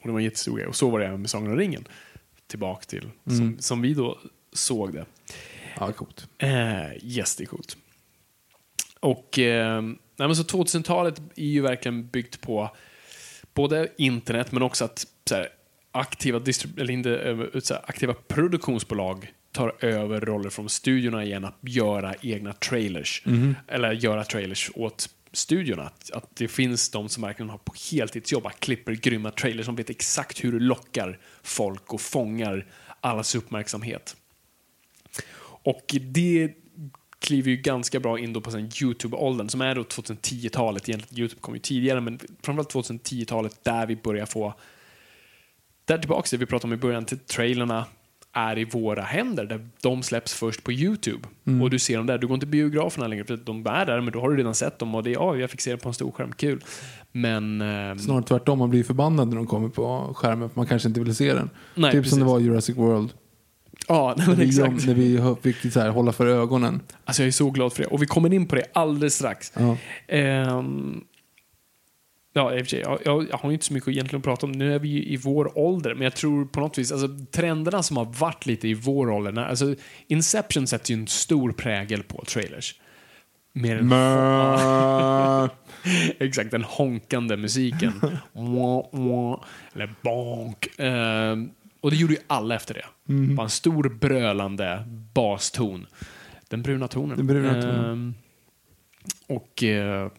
Och 0.01 0.07
det 0.07 0.11
var 0.11 0.19
en 0.19 0.23
jättestor 0.25 0.57
grej. 0.57 0.67
Och 0.67 0.75
så 0.75 0.89
var 0.89 0.99
det 0.99 1.05
även 1.05 1.21
med 1.21 1.29
Sagan 1.29 1.51
om 1.51 1.57
ringen. 1.57 1.87
Tillbaka 2.47 2.83
till, 2.85 3.09
Mm. 3.25 3.37
som, 3.37 3.55
som 3.59 3.81
vi 3.81 3.93
då 3.93 4.19
såg 4.53 4.93
det. 4.93 5.05
Ja, 5.79 5.91
coolt. 5.91 6.27
Eh, 6.37 7.05
yes, 7.05 7.35
det 7.35 7.43
är 7.43 7.45
coolt. 7.45 7.77
Och 8.99 9.39
eh, 9.39 9.81
nej, 9.81 9.97
men 10.17 10.35
så 10.35 10.43
2000-talet 10.43 11.21
är 11.35 11.45
ju 11.45 11.61
verkligen 11.61 12.07
byggt 12.07 12.41
på 12.41 12.75
både 13.57 13.87
internet 13.97 14.51
men 14.51 14.63
också 14.63 14.85
att 14.85 15.07
så 15.29 15.35
här, 15.35 15.49
aktiva, 15.91 16.41
eller 16.77 16.91
inte, 16.91 17.19
eh, 17.19 17.59
så 17.59 17.73
här, 17.73 17.83
aktiva 17.87 18.13
produktionsbolag 18.13 19.33
tar 19.51 19.85
över 19.85 20.21
roller 20.21 20.49
från 20.49 20.69
studiorna 20.69 21.23
igen 21.23 21.45
att 21.45 21.57
göra 21.61 22.15
egna 22.21 22.53
trailers. 22.53 23.23
Eller 23.67 23.91
göra 23.91 24.23
trailers 24.23 24.71
åt 24.75 25.09
studiorna. 25.31 25.83
Att, 25.83 26.11
att 26.11 26.35
det 26.35 26.47
finns 26.47 26.89
de 26.89 27.09
som 27.09 27.23
verkligen 27.23 27.49
har 27.49 27.57
på 27.57 27.73
heltidsjobb 27.91 28.47
klipper 28.59 28.93
grymma 28.93 29.31
trailers 29.31 29.65
som 29.65 29.75
vet 29.75 29.89
exakt 29.89 30.43
hur 30.43 30.51
du 30.51 30.59
lockar 30.59 31.19
folk 31.43 31.93
och 31.93 32.01
fångar 32.01 32.65
allas 33.01 33.35
uppmärksamhet. 33.35 34.15
Och 35.63 35.95
det 36.01 36.53
kliver 37.19 37.51
ju 37.51 37.57
ganska 37.57 37.99
bra 37.99 38.19
in 38.19 38.33
då 38.33 38.41
på 38.41 38.51
sen 38.51 38.69
Youtube-åldern 38.81 39.49
som 39.49 39.61
är 39.61 39.75
då 39.75 39.81
2010-talet. 39.81 40.89
Egentligen 40.89 41.19
Youtube 41.19 41.41
kom 41.41 41.53
ju 41.53 41.59
tidigare 41.59 42.01
men 42.01 42.19
framförallt 42.43 42.73
2010-talet 42.73 43.63
där 43.63 43.87
vi 43.87 43.95
börjar 43.95 44.25
få 44.25 44.53
där 45.85 45.97
tillbaka 45.97 46.27
det 46.31 46.37
vi 46.37 46.45
pratade 46.45 46.73
om 46.73 46.79
i 46.79 46.81
början 46.81 47.05
till 47.05 47.17
trailerna 47.17 47.85
är 48.33 48.57
i 48.57 48.65
våra 48.65 49.01
händer 49.01 49.45
där 49.45 49.69
de 49.81 50.03
släpps 50.03 50.33
först 50.33 50.63
på 50.63 50.71
Youtube. 50.71 51.27
Och 51.61 51.69
du 51.69 51.79
ser 51.79 51.97
dem 51.97 52.05
där. 52.05 52.17
Du 52.17 52.27
går 52.27 52.33
inte 52.33 52.45
biograferna 52.45 53.07
längre 53.07 53.25
för 53.25 53.37
de 53.37 53.67
är 53.67 53.85
där 53.85 54.01
men 54.01 54.13
då 54.13 54.21
har 54.21 54.29
du 54.29 54.37
redan 54.37 54.55
sett 54.55 54.79
dem 54.79 54.95
och 54.95 55.03
det 55.03 55.09
är 55.09 55.13
ja, 55.13 55.35
jag 55.35 55.49
fick 55.49 55.61
se 55.61 55.71
det 55.71 55.77
på 55.77 55.89
en 55.89 55.93
stor 55.93 56.11
skärm, 56.11 56.31
kul. 56.31 56.63
Men 57.11 57.61
ehm, 57.61 57.99
Snarare 57.99 58.23
tvärtom, 58.23 58.59
man 58.59 58.69
blir 58.69 58.83
förbannad 58.83 59.27
när 59.27 59.35
de 59.35 59.47
kommer 59.47 59.69
på 59.69 60.13
skärmen 60.15 60.49
för 60.49 60.59
man 60.59 60.67
kanske 60.67 60.87
inte 60.87 60.99
vill 60.99 61.15
se 61.15 61.33
den. 61.33 61.49
Nej, 61.75 61.91
typ 61.91 61.99
precis. 61.99 62.09
som 62.09 62.19
det 62.19 62.25
var 62.25 62.39
Jurassic 62.39 62.77
World. 62.77 63.09
Ja, 63.87 64.13
nej, 64.17 64.27
När 64.27 64.35
vi, 64.35 64.45
exakt. 64.47 64.87
när 64.87 64.93
vi 64.93 65.35
fick 65.53 65.73
så 65.73 65.79
här, 65.79 65.89
hålla 65.89 66.11
för 66.11 66.27
ögonen. 66.27 66.81
Alltså 67.05 67.21
jag 67.21 67.27
är 67.27 67.31
så 67.31 67.49
glad 67.49 67.73
för 67.73 67.83
det. 67.83 67.89
Och 67.89 68.01
vi 68.01 68.05
kommer 68.05 68.33
in 68.33 68.47
på 68.47 68.55
det 68.55 68.65
alldeles 68.73 69.15
strax. 69.15 69.53
Ja. 69.55 69.77
Ehm, 70.07 71.01
ja, 72.33 72.53
i 72.53 72.55
och 72.55 72.59
för 72.59 72.69
sig, 72.69 72.79
jag, 72.79 72.99
jag, 73.05 73.27
jag 73.29 73.37
har 73.37 73.49
ju 73.49 73.53
inte 73.53 73.65
så 73.65 73.73
mycket 73.73 73.89
egentligen 73.89 74.19
att 74.19 74.25
prata 74.25 74.45
om. 74.45 74.51
Nu 74.51 74.75
är 74.75 74.79
vi 74.79 74.89
ju 74.89 75.03
i 75.03 75.17
vår 75.17 75.57
ålder, 75.57 75.93
men 75.93 76.03
jag 76.03 76.15
tror 76.15 76.45
på 76.45 76.59
något 76.59 76.77
vis, 76.77 76.91
alltså 76.91 77.07
trenderna 77.31 77.83
som 77.83 77.97
har 77.97 78.05
varit 78.05 78.45
lite 78.45 78.67
i 78.67 78.73
vår 78.73 79.09
ålder, 79.09 79.37
alltså 79.43 79.75
Inception 80.07 80.67
sätter 80.67 80.93
ju 80.93 80.99
en 80.99 81.07
stor 81.07 81.51
prägel 81.51 82.03
på 82.03 82.23
trailers. 82.25 82.75
Mer 83.53 83.77
än, 83.77 83.89
exakt, 86.19 86.51
den 86.51 86.63
honkande 86.63 87.37
musiken. 87.37 87.93
Eller 89.73 89.93
bonk. 90.01 90.67
Ehm, 90.77 91.49
och 91.81 91.91
det 91.91 91.97
gjorde 91.97 92.13
ju 92.13 92.19
alla 92.27 92.55
efter 92.55 92.73
det. 92.73 92.85
Bara 93.35 93.43
en 93.43 93.49
stor 93.49 93.89
brölande 93.89 94.83
baston. 95.13 95.85
Den 96.49 96.61
bruna 96.61 96.87
tonen. 96.87 97.17
Den 97.17 97.27
bruna 97.27 97.61
tonen. 97.61 97.85
Ehm, 97.85 98.13
och 99.27 99.63
eh, 99.63 100.11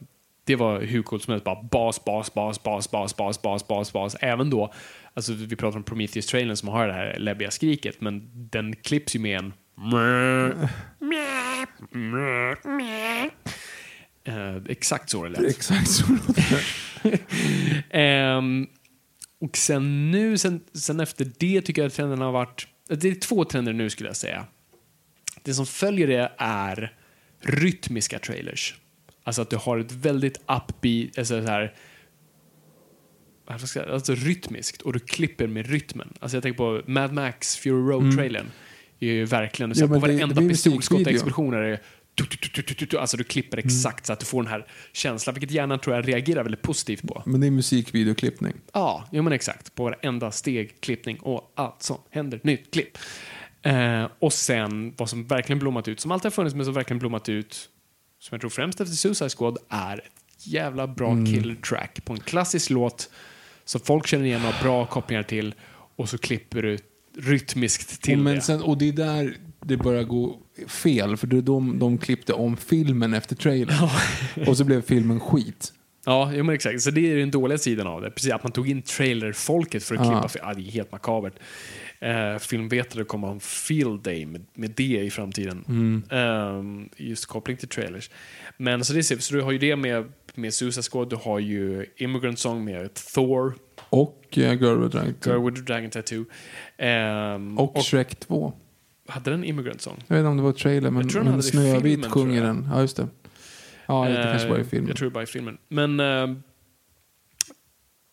det 0.44 0.56
var 0.56 0.80
hur 0.80 1.02
coolt 1.02 1.22
som 1.22 1.32
helst. 1.32 1.44
Bara 1.44 1.62
bas, 1.62 2.04
bas, 2.04 2.34
bas, 2.34 2.62
bas, 2.62 2.90
bas, 2.90 3.16
bas, 3.16 3.42
bas, 3.42 3.68
bas, 3.68 3.92
bas. 3.92 4.16
Även 4.20 4.50
då, 4.50 4.72
alltså 5.14 5.32
vi 5.32 5.56
pratar 5.56 5.76
om 5.76 5.84
Prometheus-trailern 5.84 6.56
som 6.56 6.68
har 6.68 6.86
det 6.86 6.94
här 6.94 7.18
läbbiga 7.18 7.50
skriket, 7.50 8.00
men 8.00 8.30
den 8.50 8.76
klipps 8.76 9.16
ju 9.16 9.18
med 9.20 9.38
en 9.38 9.52
Eh, 14.24 14.56
exakt 14.68 15.10
så 15.10 15.24
det 15.24 15.30
lät. 15.30 15.50
Exakt 15.50 15.90
så. 15.90 16.04
Ehm, 17.90 18.66
och 19.40 19.56
sen 19.56 20.10
nu, 20.10 20.38
sen, 20.38 20.60
sen 20.72 21.00
efter 21.00 21.30
det 21.38 21.60
tycker 21.60 21.82
jag 21.82 21.86
att 21.86 21.94
trenden 21.94 22.20
har 22.20 22.32
varit... 22.32 22.66
Det 22.88 23.08
är 23.08 23.14
två 23.14 23.44
trender 23.44 23.72
nu 23.72 23.90
skulle 23.90 24.08
jag 24.08 24.16
säga. 24.16 24.46
Det 25.42 25.54
som 25.54 25.66
följer 25.66 26.06
det 26.06 26.32
är 26.38 26.96
rytmiska 27.40 28.18
trailers. 28.18 28.74
Alltså 29.24 29.42
att 29.42 29.50
du 29.50 29.56
har 29.56 29.78
ett 29.78 29.92
väldigt 29.92 30.36
upbeat, 30.36 31.18
alltså 31.18 31.42
så 31.42 31.48
här, 31.48 31.74
alltså 33.46 34.14
rytmiskt 34.14 34.82
och 34.82 34.92
du 34.92 34.98
klipper 34.98 35.46
med 35.46 35.70
rytmen. 35.70 36.12
Alltså 36.20 36.36
jag 36.36 36.42
tänker 36.42 36.56
på 36.56 36.82
Mad 36.90 37.12
Max 37.12 37.56
Fury 37.56 37.92
Road-trailern. 37.92 38.46
är 38.98 39.06
ju 39.06 39.24
verkligen, 39.24 39.74
så 39.74 39.84
Mm. 39.84 39.94
Ja, 39.94 40.00
på 40.00 40.06
varenda 40.06 40.40
pistolskott 40.48 41.00
och 41.00 41.12
explosioner 41.12 41.58
är 41.58 41.80
Alltså 42.98 43.16
du 43.16 43.24
klipper 43.24 43.56
Mm. 43.58 43.66
exakt 43.66 44.06
så 44.06 44.12
att 44.12 44.20
du 44.20 44.26
får 44.26 44.42
den 44.42 44.52
här 44.52 44.66
känslan, 44.92 45.34
vilket 45.34 45.50
hjärnan 45.50 45.78
tror 45.78 45.96
jag 45.96 46.08
reagerar 46.08 46.42
väldigt 46.42 46.62
positivt 46.62 47.02
på. 47.08 47.22
Men 47.26 47.40
det 47.40 47.46
är 47.46 47.50
musikvideoklippning. 47.50 48.52
Ja, 48.72 49.08
jo 49.12 49.22
men 49.22 49.32
exakt. 49.32 49.74
På 49.74 49.84
varenda 49.84 50.30
steg, 50.30 50.80
klippning 50.80 51.18
och 51.20 51.52
allt 51.56 51.82
som 51.82 51.96
händer. 52.10 52.40
Nytt 52.42 52.70
klipp. 52.72 52.98
Eh, 53.62 54.06
och 54.18 54.32
sen 54.32 54.94
vad 54.96 55.10
som 55.10 55.26
verkligen 55.26 55.58
blommat 55.58 55.88
ut, 55.88 56.00
som 56.00 56.10
alltid 56.12 56.24
har 56.24 56.30
funnits 56.30 56.54
men 56.56 56.64
som 56.64 56.74
verkligen 56.74 56.98
blommat 56.98 57.28
ut, 57.28 57.68
som 58.20 58.34
jag 58.34 58.40
tror 58.40 58.50
främst 58.50 58.80
efter 58.80 58.94
Suicide 58.96 59.30
Squad, 59.30 59.58
är 59.68 59.98
ett 59.98 60.46
jävla 60.46 60.86
bra 60.86 61.10
Mm. 61.12 61.26
killer 61.26 61.54
track 61.54 62.04
på 62.04 62.12
en 62.12 62.20
klassisk 62.20 62.70
låt 62.70 63.10
som 63.64 63.80
folk 63.80 64.06
känner 64.06 64.24
igen 64.24 64.40
och 64.46 64.52
har 64.52 64.62
bra 64.62 64.86
kopplingar 64.86 65.22
till 65.22 65.54
och 65.96 66.08
så 66.08 66.18
klipper 66.18 66.62
du 66.62 66.78
rytmiskt 67.18 68.02
till 68.02 68.18
men 68.18 68.34
det. 68.34 68.40
sen, 68.40 68.62
och 68.62 68.78
det 68.78 68.88
är 68.88 68.92
där 68.92 69.36
det 69.64 69.76
börjar 69.76 70.02
gå 70.04 70.38
fel, 70.68 71.16
för 71.16 71.26
det 71.26 71.36
är 71.36 71.42
de, 71.42 71.78
de 71.78 71.98
klippte 71.98 72.32
om 72.32 72.56
filmen 72.56 73.14
efter 73.14 73.36
trailern. 73.36 73.88
Och 74.46 74.56
så 74.56 74.64
blev 74.64 74.82
filmen 74.82 75.20
skit. 75.20 75.72
Ja, 76.06 76.30
jo, 76.34 76.44
men 76.44 76.54
exakt. 76.54 76.82
Så 76.82 76.90
det 76.90 77.12
är 77.12 77.16
den 77.16 77.30
dåliga 77.30 77.58
sidan 77.58 77.86
av 77.86 78.00
det. 78.02 78.10
Precis, 78.10 78.32
att 78.32 78.42
man 78.42 78.52
tog 78.52 78.68
in 78.70 78.82
trailerfolket 78.82 79.84
för 79.84 79.94
att 79.94 80.04
Ja. 80.06 80.10
klippa. 80.12 80.28
För, 80.28 80.38
ja, 80.38 80.54
det 80.54 80.60
är 80.60 80.70
helt 80.70 80.92
makabert. 80.92 81.32
Eh, 82.00 82.38
filmvetare 82.38 83.04
kommer 83.04 83.26
ha 83.26 83.34
en 83.34 83.40
field 83.40 84.02
day 84.02 84.26
med, 84.26 84.46
med 84.54 84.70
det 84.76 85.00
i 85.04 85.10
framtiden. 85.10 85.64
Ehm, 86.10 86.88
just 86.96 87.26
koppling 87.26 87.56
till 87.56 87.68
trailers. 87.68 88.10
Men 88.56 88.84
så 88.84 88.92
det 88.92 89.10
vi. 89.10 89.20
Så 89.20 89.34
du 89.34 89.42
har 89.42 89.52
ju 89.52 89.58
det 89.58 89.76
med, 89.76 90.04
med 90.34 90.54
Suicide 90.54 90.82
Squad. 90.82 91.10
Du 91.10 91.16
har 91.16 91.38
ju 91.38 91.86
Immigrant 91.96 92.38
Song 92.38 92.64
med 92.64 92.94
Thor, 92.94 93.54
Och 93.90 94.34
uh, 94.36 94.52
Girl 94.54 94.82
with 94.82 94.96
Dragon. 94.96 95.14
Girl 95.24 95.50
with 95.50 95.62
Dragon 95.62 95.90
Tattoo. 95.90 96.24
Ehm, 96.78 97.58
Och, 97.58 97.82
Shrek 97.84 98.20
2. 98.20 98.52
hade 99.08 99.30
den 99.30 99.44
Immigrant 99.44 99.80
Song? 99.80 100.04
Jag 100.06 100.16
vet 100.16 100.20
inte 100.20 100.28
om 100.28 100.36
det 100.36 100.42
var 100.42 100.52
trailer, 100.52 100.90
men, 100.90 101.06
men 101.24 101.42
Snövit 101.42 102.06
sjunger 102.06 102.42
den. 102.42 102.68
Ja, 102.72 102.80
just 102.80 102.96
det. 102.96 103.08
Ja, 103.86 104.04
det 104.08 104.18
Eh, 104.18 104.30
kanske 104.30 104.48
var 104.48 104.58
i 104.58 104.64
filmen. 104.64 104.88
Jag 104.88 104.96
tror 104.96 105.08
det 105.10 105.14
bara 105.14 105.22
i 105.24 105.26
filmen. 105.26 105.58
Men... 105.68 106.00
Eh, 106.00 106.26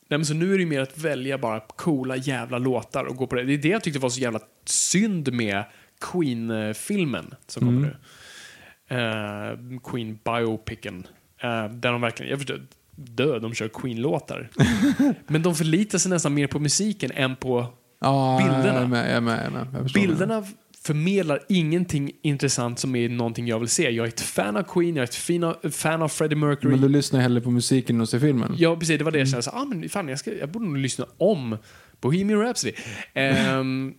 nej, 0.10 0.18
men 0.20 0.26
så 0.26 0.34
nu 0.34 0.50
är 0.54 0.58
det 0.58 0.64
ju 0.64 0.70
mer 0.70 0.82
att 0.82 0.98
välja 0.98 1.38
bara 1.38 1.60
coola 1.60 2.16
jävla 2.16 2.58
låtar 2.58 3.04
och 3.04 3.16
gå 3.16 3.28
på 3.28 3.36
det. 3.36 3.44
Det 3.44 3.54
är 3.54 3.58
det 3.58 3.68
jag 3.68 3.84
tyckte 3.84 4.00
var 4.00 4.10
så 4.10 4.20
jävla 4.20 4.40
synd 4.66 5.34
med 5.34 5.64
Queen-filmen 6.02 7.34
som 7.48 7.60
kommer 7.66 7.78
Mm. 7.78 7.90
nu. 7.90 9.76
Eh, 9.76 9.80
Queen 9.92 10.20
biopicen. 10.24 11.08
Uh, 11.44 11.70
där 11.74 11.92
de 11.92 12.02
verkligen, 12.02 12.30
jag 12.30 12.40
förstår, 12.40 12.62
dö, 12.96 13.40
de 13.40 13.54
kör 13.54 13.68
Queen-låtar. 13.68 14.50
men 15.28 15.42
de 15.44 15.56
förlitar 15.56 15.98
sig 15.98 16.10
nästan 16.10 16.34
mer 16.34 16.48
på 16.48 16.60
musiken 16.60 17.12
än 17.12 17.36
på 17.36 17.68
Ja, 18.00 18.42
bilderna. 18.44 18.80
Jag 18.82 18.90
med, 18.90 19.16
jag 19.16 19.24
med. 19.24 19.46
Jag 19.46 19.54
med. 19.74 19.92
Bilderna 19.94 20.44
förmedlar 20.84 21.40
ingenting 21.50 22.12
intressant 22.22 22.80
som 22.80 22.96
är 22.96 23.10
någonting 23.10 23.48
jag 23.48 23.60
vill 23.60 23.70
se. 23.70 23.90
Jag 23.90 24.04
är 24.04 24.08
ett 24.08 24.22
fan 24.22 24.58
av 24.58 24.64
Queen, 24.64 24.96
jag 24.96 25.04
är 25.04 25.08
ett 25.08 25.16
fina- 25.16 25.70
fan 25.72 26.02
av 26.02 26.08
Freddie 26.08 26.36
Mercury. 26.36 26.72
Men 26.72 26.82
du 26.82 26.90
lyssnar 26.90 27.20
hellre 27.20 27.42
på 27.42 27.52
musiken 27.52 27.96
än 27.96 28.02
att 28.02 28.10
se 28.10 28.20
filmen? 28.20 28.56
Ja, 28.58 28.76
precis. 28.76 28.98
Det 28.98 29.04
var 29.04 29.12
det 29.12 29.20
jag 29.20 29.28
kände. 29.28 29.44
så, 29.44 29.52
Ah, 29.52 29.66
men 29.66 29.90
fan, 29.90 30.08
jag, 30.08 30.20
ska, 30.20 30.34
jag 30.34 30.50
borde 30.52 30.66
nog 30.66 30.78
lyssna 30.78 31.06
om 31.18 31.58
Bohemian 32.02 32.40
Rhapsody. 32.42 32.74
Ehm, 33.14 33.94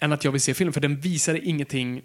än 0.00 0.12
att 0.12 0.24
jag 0.24 0.32
vill 0.32 0.40
se 0.40 0.54
filmen, 0.54 0.72
för 0.72 0.80
den 0.80 1.00
visar 1.00 1.40
ingenting. 1.48 2.02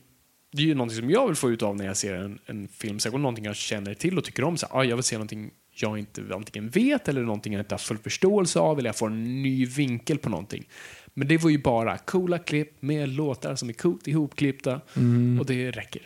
Det 0.53 0.61
är 0.61 0.65
ju 0.67 0.75
någonting 0.75 0.97
som 0.99 1.09
jag 1.09 1.27
vill 1.27 1.35
få 1.35 1.51
ut 1.51 1.61
av 1.63 1.75
när 1.75 1.85
jag 1.85 1.97
ser 1.97 2.13
en, 2.15 2.39
en 2.45 2.67
film. 2.67 2.99
Säkert 2.99 3.19
någonting 3.19 3.45
jag 3.45 3.55
känner 3.55 3.93
till 3.93 4.17
och 4.17 4.23
tycker 4.23 4.43
om. 4.43 4.57
Så, 4.57 4.67
ah, 4.71 4.83
jag 4.83 4.95
vill 4.95 5.03
se 5.03 5.15
någonting 5.15 5.51
jag 5.76 5.98
inte 5.99 6.22
antingen 6.34 6.69
vet 6.69 7.07
eller 7.07 7.22
någonting 7.22 7.53
jag 7.53 7.60
inte 7.61 7.73
har 7.76 7.80
full 7.80 7.98
förståelse 7.98 8.60
av 8.60 8.80
eller 8.80 8.89
jag 8.89 8.98
får 8.98 9.07
en 9.07 9.41
ny 9.41 9.65
vinkel 9.65 10.18
på 10.18 10.30
någonting. 10.30 10.68
Men 11.14 11.27
det 11.27 11.38
var 11.38 11.49
ju 11.49 11.57
bara 11.57 11.98
coola 11.98 12.38
klipp 12.39 12.81
med 12.81 13.10
låtar 13.10 13.56
som 13.56 13.69
är 13.69 13.73
coolt 13.73 14.07
ihopklippta 14.07 14.81
och 15.39 15.45
det 15.45 15.72
räcker. 15.72 16.02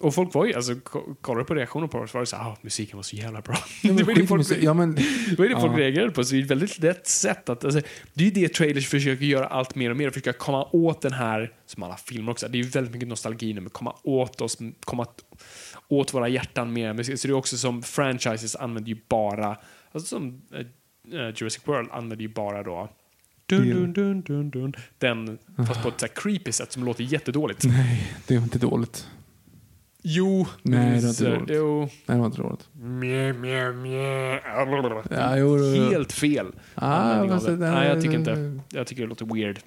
Och 0.00 0.14
folk 0.14 0.34
var 0.34 0.46
ju, 0.46 0.54
alltså 0.54 0.74
ko- 0.74 1.14
kollar 1.20 1.38
du 1.38 1.44
på 1.44 1.54
reaktioner 1.54 1.86
på 1.86 2.06
så 2.06 2.12
var 2.18 2.20
det 2.20 2.26
så 2.26 2.36
här, 2.36 2.44
ah, 2.50 2.56
musiken 2.62 2.96
var 2.96 3.02
så 3.02 3.16
jävla 3.16 3.40
bra. 3.40 3.56
Ja, 3.82 3.92
det 3.96 4.02
var 4.04 4.12
ju 4.14 4.20
det 4.20 4.26
folk, 4.26 4.46
ja, 4.62 4.74
men, 4.74 4.94
det 5.30 5.38
var 5.38 5.48
det 5.48 5.60
folk 5.60 5.72
Ja. 5.72 5.78
reagerade 5.78 6.10
på, 6.12 6.24
så 6.24 6.34
det 6.34 6.40
är 6.40 6.44
ett 6.44 6.50
väldigt 6.50 6.78
lätt 6.78 7.06
sätt 7.06 7.48
att, 7.48 7.64
alltså, 7.64 7.80
det 8.14 8.26
är 8.26 8.30
det 8.30 8.48
trailers 8.54 8.88
försöker 8.88 9.24
göra 9.24 9.46
allt 9.46 9.74
mer 9.74 9.90
och 9.90 9.96
mer, 9.96 10.10
försöka 10.10 10.32
komma 10.32 10.64
åt 10.72 11.00
den 11.02 11.12
här, 11.12 11.52
som 11.66 11.82
alla 11.82 11.96
filmer 11.96 12.32
också, 12.32 12.48
det 12.48 12.58
är 12.58 12.62
ju 12.62 12.68
väldigt 12.68 12.92
mycket 12.92 13.08
nostalgi 13.08 13.52
nu, 13.52 13.60
men 13.60 13.70
komma 13.70 13.94
åt 14.02 14.40
oss, 14.40 14.58
komma 14.80 15.06
åt 15.88 16.14
våra 16.14 16.28
hjärtan 16.28 16.72
med 16.72 16.96
musik. 16.96 17.18
Så 17.20 17.28
det 17.28 17.32
är 17.32 17.36
också 17.36 17.56
som 17.56 17.82
franchises 17.82 18.56
använder 18.56 18.88
ju 18.90 18.98
bara, 19.08 19.56
alltså 19.92 20.08
som 20.08 20.42
eh, 20.54 20.66
Jurassic 21.36 21.60
World 21.64 21.88
använder 21.92 22.22
ju 22.22 22.28
bara 22.28 22.62
då 22.62 22.88
Dun, 23.46 23.68
dun, 23.68 23.92
dun, 23.92 24.22
dun, 24.22 24.50
dun. 24.50 24.74
Den, 24.98 25.38
fast 25.66 25.82
på 25.82 25.88
ett 25.88 26.00
så 26.00 26.08
creepy 26.08 26.52
sätt 26.52 26.72
som 26.72 26.84
låter 26.84 27.04
jättedåligt. 27.04 27.64
nej, 27.64 28.12
det 28.26 28.36
var 28.36 28.42
inte 28.42 28.58
dåligt. 28.58 29.08
Jo. 30.02 30.46
Nej, 30.62 31.00
det 31.00 31.02
var 31.02 31.08
inte 31.08 31.24
dåligt. 31.30 31.50
Jo. 31.52 31.80
Nej, 31.80 31.90
det 32.06 32.16
var 32.16 32.26
inte 32.26 32.42
dåligt. 32.42 32.68
Mjau, 32.72 33.32
mjau, 33.32 33.72
mjau. 33.72 35.02
Ja, 35.10 35.36
jo. 35.36 35.74
Helt 35.90 36.12
fel. 36.12 36.46
Ah, 36.74 36.86
användning 36.94 37.32
av 37.32 37.44
det- 37.44 37.56
Nej, 37.56 37.88
jag 37.88 38.02
tycker 38.02 38.18
inte. 38.18 38.60
Jag 38.76 38.86
tycker 38.86 39.02
det 39.02 39.08
låter 39.08 39.34
weird. 39.34 39.58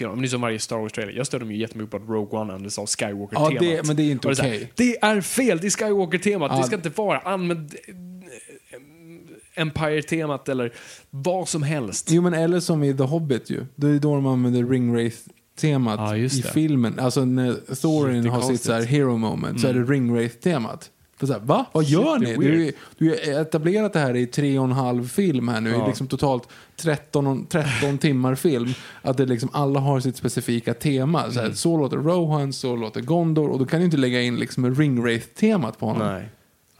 Film. 0.00 0.10
Men 0.10 0.20
det 0.20 0.26
är 0.26 0.28
som 0.28 0.40
varje 0.40 0.58
Star 0.58 0.76
Wars-trailer. 0.76 1.12
Jag 1.12 1.26
störde 1.26 1.44
mig 1.44 1.54
ju 1.54 1.60
jättemycket 1.60 1.90
på 1.90 1.96
att 1.96 2.08
Rogue 2.08 2.38
One 2.40 2.52
användes 2.52 2.78
av 2.78 2.86
Skywalker-temat. 2.86 3.52
Ja, 3.52 3.60
det, 3.60 3.86
men 3.86 3.96
det 3.96 4.02
är 4.02 4.10
inte 4.10 4.28
okej. 4.28 4.50
här, 4.50 4.68
det 4.74 4.96
är 5.02 5.20
fel, 5.20 5.58
det 5.58 5.66
är 5.66 5.70
Skywalker-temat. 5.70 6.52
Ja. 6.52 6.58
Det 6.58 6.64
ska 6.64 6.76
inte 6.76 6.88
vara 6.88 7.18
använd 7.18 7.74
eh, 7.88 9.62
Empire-temat 9.62 10.48
eller 10.48 10.72
vad 11.10 11.48
som 11.48 11.62
helst. 11.62 12.10
Jo, 12.10 12.22
men 12.22 12.34
eller 12.34 12.60
som 12.60 12.82
i 12.82 12.96
The 12.96 13.02
Hobbit 13.02 13.50
ju. 13.50 13.66
Det 13.74 13.86
är 13.86 13.98
då 13.98 14.14
de 14.14 14.26
använder 14.26 14.64
Ringwraith-temat 14.64 16.18
just 16.18 16.38
i 16.38 16.42
filmen. 16.42 16.98
Alltså 16.98 17.24
när 17.24 17.74
Thorin 17.74 18.26
har 18.26 18.42
sitt 18.42 18.62
så 18.62 18.72
här 18.72 18.82
hero 18.82 19.16
moment 19.16 19.60
så 19.60 19.68
är 19.68 19.74
det 19.74 19.82
Ringwraith-temat. 19.82 20.90
För 21.20 21.26
så 21.26 21.32
här, 21.32 21.40
va? 21.40 21.64
Vad 21.72 21.84
gör 21.84 22.18
ni? 22.18 22.36
Du, 22.36 22.72
du 22.98 23.08
har 23.08 23.40
etablerat 23.40 23.92
det 23.92 23.98
här 23.98 24.16
i 24.16 24.26
tre 24.26 24.58
och 24.58 24.64
en 24.64 24.72
halv 24.72 25.08
film 25.08 25.48
här 25.48 25.60
nu. 25.60 25.70
Ja. 25.70 25.86
Liksom 25.86 26.06
totalt 26.06 26.48
13, 26.76 27.26
och- 27.26 27.48
13 27.48 27.98
timmar 27.98 28.34
film. 28.34 28.68
Att 29.02 29.16
det 29.16 29.26
liksom 29.26 29.50
alla 29.52 29.80
har 29.80 30.00
sitt 30.00 30.16
specifika 30.16 30.74
tema. 30.74 31.30
Så, 31.30 31.40
här, 31.40 31.50
så 31.52 31.76
låter 31.78 31.96
Rohan, 31.96 32.52
så 32.52 32.76
låter 32.76 33.00
Gondor. 33.00 33.48
Och 33.48 33.58
då 33.58 33.66
kan 33.66 33.78
du 33.80 33.84
inte 33.84 33.96
lägga 33.96 34.22
in 34.22 34.36
liksom 34.36 34.74
Ringwraith-temat 34.74 35.78
på 35.78 35.86
honom. 35.86 36.06
Nej. 36.06 36.28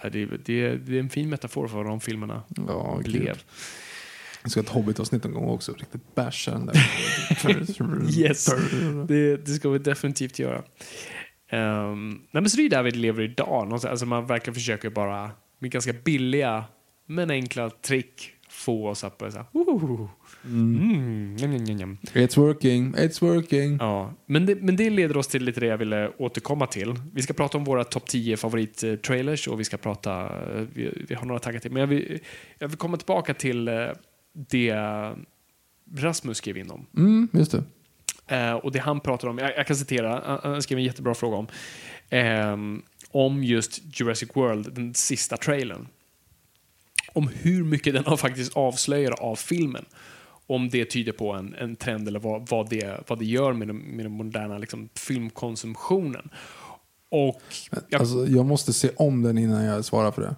Det, 0.02 0.26
det, 0.26 0.76
det 0.76 0.96
är 0.96 1.00
en 1.00 1.10
fin 1.10 1.28
metafor 1.28 1.68
för 1.68 1.76
vad 1.76 1.86
de 1.86 2.00
filmerna 2.00 2.42
Ja, 2.68 3.00
gud. 3.04 3.12
blev. 3.22 3.42
Jag 4.42 4.50
ska 4.50 4.60
ha 4.60 4.64
ett 4.64 4.70
Hobbit-avsnitt 4.70 5.24
någon 5.24 5.34
gång 5.34 5.48
också. 5.48 5.72
Riktigt 5.72 6.00
den 6.44 6.66
där. 6.66 6.90
Yes. 8.18 8.48
Det, 9.08 9.36
det 9.36 9.52
ska 9.52 9.68
vi 9.68 9.78
definitivt 9.78 10.38
göra. 10.38 10.62
Um, 11.52 12.08
nej, 12.30 12.42
men 12.42 12.50
så 12.50 12.56
det 12.56 12.62
är 12.62 12.68
där 12.70 12.82
vi 12.82 12.90
lever 12.90 13.22
idag. 13.22 13.72
Alltså 13.72 14.06
man 14.06 14.26
verkligen 14.26 14.54
försöker 14.54 14.90
bara 14.90 15.30
med 15.58 15.70
ganska 15.70 15.92
billiga 15.92 16.64
men 17.06 17.30
enkla 17.30 17.70
trick 17.70 18.34
få 18.48 18.88
oss 18.88 19.04
att 19.04 19.18
börja 19.18 19.46
"Ooh, 19.52 20.08
mm, 20.44 21.36
njam." 21.36 21.98
It's 22.02 22.38
working, 22.38 22.94
it's 22.94 23.20
working. 23.20 23.76
Ja, 23.80 24.14
men 24.26 24.46
det, 24.46 24.54
men 24.54 24.76
det 24.76 24.90
leder 24.90 25.16
oss 25.16 25.28
till 25.28 25.44
lite 25.44 25.60
det 25.60 25.66
jag 25.66 25.78
ville 25.78 26.10
återkomma 26.18 26.66
till. 26.66 26.94
Vi 27.12 27.22
ska 27.22 27.32
prata 27.32 27.58
om 27.58 27.64
våra 27.64 27.84
topp 27.84 28.06
10 28.06 28.36
favorit-trailers 28.36 29.48
och 29.48 29.60
vi 29.60 29.64
ska 29.64 29.76
prata, 29.76 30.24
eh, 30.24 30.66
vi, 30.72 31.04
vi 31.08 31.14
har 31.14 31.26
några 31.26 31.38
tankar 31.38 31.60
till, 31.60 31.72
men 31.72 31.80
jag 31.80 31.86
vill, 31.86 32.18
jag 32.58 32.68
vill 32.68 32.78
komma 32.78 32.96
tillbaka 32.96 33.34
till 33.34 33.68
eh, 33.68 33.74
det 34.32 34.74
Rasmus 35.96 36.38
skrev 36.38 36.56
in 36.56 36.70
om. 36.70 36.86
Mm, 36.96 37.28
just 37.32 37.52
det. 37.52 37.64
Eh, 38.30 38.52
och 38.52 38.72
det 38.72 38.78
han 38.78 39.00
pratar 39.00 39.28
om, 39.28 39.38
jag, 39.38 39.52
jag 39.56 39.66
kan 39.66 39.76
citera, 39.76 40.40
han- 40.42 40.62
skrev 40.62 40.78
en 40.78 40.84
jättebra 40.84 41.14
fråga 41.14 41.36
om, 41.36 41.46
ehm, 42.10 42.82
om 43.10 43.44
just 43.44 44.00
Jurassic 44.00 44.30
World, 44.34 44.74
den 44.74 44.94
sista 44.94 45.36
trailern. 45.36 45.88
Om 47.12 47.28
hur 47.28 47.64
mycket 47.64 47.94
den 47.94 48.04
har 48.04 48.16
faktiskt 48.26 48.56
avslöjar 48.56 49.12
av 49.20 49.36
filmen. 49.36 49.84
Om 50.46 50.68
det 50.68 50.84
tyder 50.84 51.12
på 51.12 51.32
en, 51.32 51.54
en 51.54 51.76
trend 51.76 52.08
eller 52.08 52.20
vad, 52.20 52.48
vad, 52.48 52.68
det, 52.70 53.04
vad 53.08 53.18
det 53.18 53.24
gör 53.24 53.52
med 53.52 53.68
den, 53.68 53.76
med 53.76 54.04
den 54.04 54.12
moderna 54.12 54.58
liksom, 54.58 54.88
filmkonsumtionen. 54.94 56.30
Och 57.08 57.42
jag, 57.88 58.00
Alltså, 58.00 58.26
jag 58.26 58.46
måste 58.46 58.72
se 58.72 58.90
om 58.96 59.22
den 59.22 59.38
innan 59.38 59.64
jag 59.64 59.84
svarar 59.84 60.10
för 60.12 60.22
det. 60.22 60.36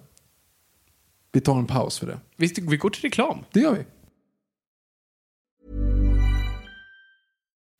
Vi 1.31 1.41
tar 1.41 1.57
en 1.59 1.65
paus 1.65 1.99
för 1.99 2.07
det. 2.07 2.19
visst, 2.35 2.57
vi 2.57 2.77
går 2.77 2.89
till 2.89 3.01
reklam. 3.01 3.37
Det 3.51 3.59
gör 3.59 3.73
vi. 3.73 3.83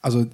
Alltså, 0.00 0.26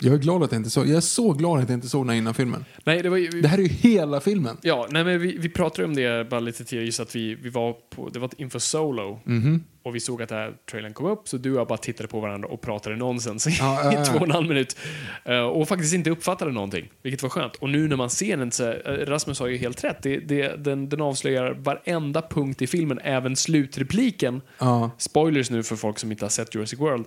jag 0.00 0.14
är 0.14 0.18
glad 0.18 0.42
att 0.42 0.52
jag 0.52 0.58
inte 0.58 0.70
såg, 0.70 0.86
jag 0.86 0.96
är 0.96 1.00
så 1.00 1.32
glad 1.32 1.60
att 1.60 1.68
jag 1.68 1.76
inte 1.76 1.88
såg 1.88 2.04
den 2.04 2.08
här 2.08 2.16
innan 2.16 2.34
filmen. 2.34 2.64
Nej, 2.84 3.02
det 3.02 3.08
var 3.08 3.16
ju... 3.16 3.28
Det 3.28 3.48
här 3.48 3.58
är 3.58 3.62
ju 3.62 3.68
hela 3.68 4.20
filmen. 4.20 4.56
Ja, 4.62 4.86
nej 4.90 5.04
men 5.04 5.20
vi, 5.20 5.36
vi 5.38 5.48
pratade 5.48 5.84
om 5.88 5.94
det 5.94 6.30
bara 6.30 6.40
lite 6.40 6.64
tidigare, 6.64 6.86
just 6.86 7.00
att 7.00 7.16
vi, 7.16 7.34
vi 7.34 7.48
var 7.48 7.72
på, 7.72 8.08
det 8.08 8.18
var 8.18 8.30
inför 8.36 8.58
Solo. 8.58 9.20
Mhm. 9.24 9.64
Och 9.82 9.94
vi 9.94 10.00
såg 10.00 10.22
att 10.22 10.28
den 10.28 10.38
här 10.38 10.54
trailern 10.70 10.92
kom 10.92 11.06
upp, 11.06 11.28
så 11.28 11.36
du 11.36 11.52
och 11.52 11.60
jag 11.60 11.68
bara 11.68 11.78
tittade 11.78 12.08
på 12.08 12.20
varandra 12.20 12.48
och 12.48 12.60
pratade 12.60 12.96
nonsens 12.96 13.46
i 13.46 13.50
Ja, 13.50 13.80
ja, 13.84 13.92
ja. 13.92 14.04
två 14.12 14.18
och 14.18 14.24
en 14.24 14.30
halv 14.30 14.48
minut. 14.48 14.76
Eh, 15.24 15.40
och 15.40 15.68
faktiskt 15.68 15.94
inte 15.94 16.10
uppfattade 16.10 16.52
någonting, 16.52 16.90
vilket 17.02 17.22
var 17.22 17.30
skönt. 17.30 17.56
Och 17.56 17.70
nu 17.70 17.88
när 17.88 17.96
man 17.96 18.10
ser 18.10 18.36
den, 18.36 18.52
så, 18.52 18.72
eh, 18.72 19.06
Rasmus 19.06 19.40
har 19.40 19.46
ju 19.46 19.56
helt 19.56 19.84
rätt, 19.84 20.02
det, 20.02 20.16
det, 20.16 20.64
den, 20.64 20.88
den 20.88 21.00
avslöjar 21.00 21.50
varenda 21.52 22.22
punkt 22.22 22.62
i 22.62 22.66
filmen, 22.66 22.98
även 23.04 23.36
slutrepliken. 23.36 24.40
Ja. 24.58 24.90
Spoilers 24.98 25.50
nu 25.50 25.62
för 25.62 25.76
folk 25.76 25.98
som 25.98 26.12
inte 26.12 26.24
har 26.24 26.30
sett 26.30 26.54
Jurassic 26.54 26.80
World. 26.80 27.04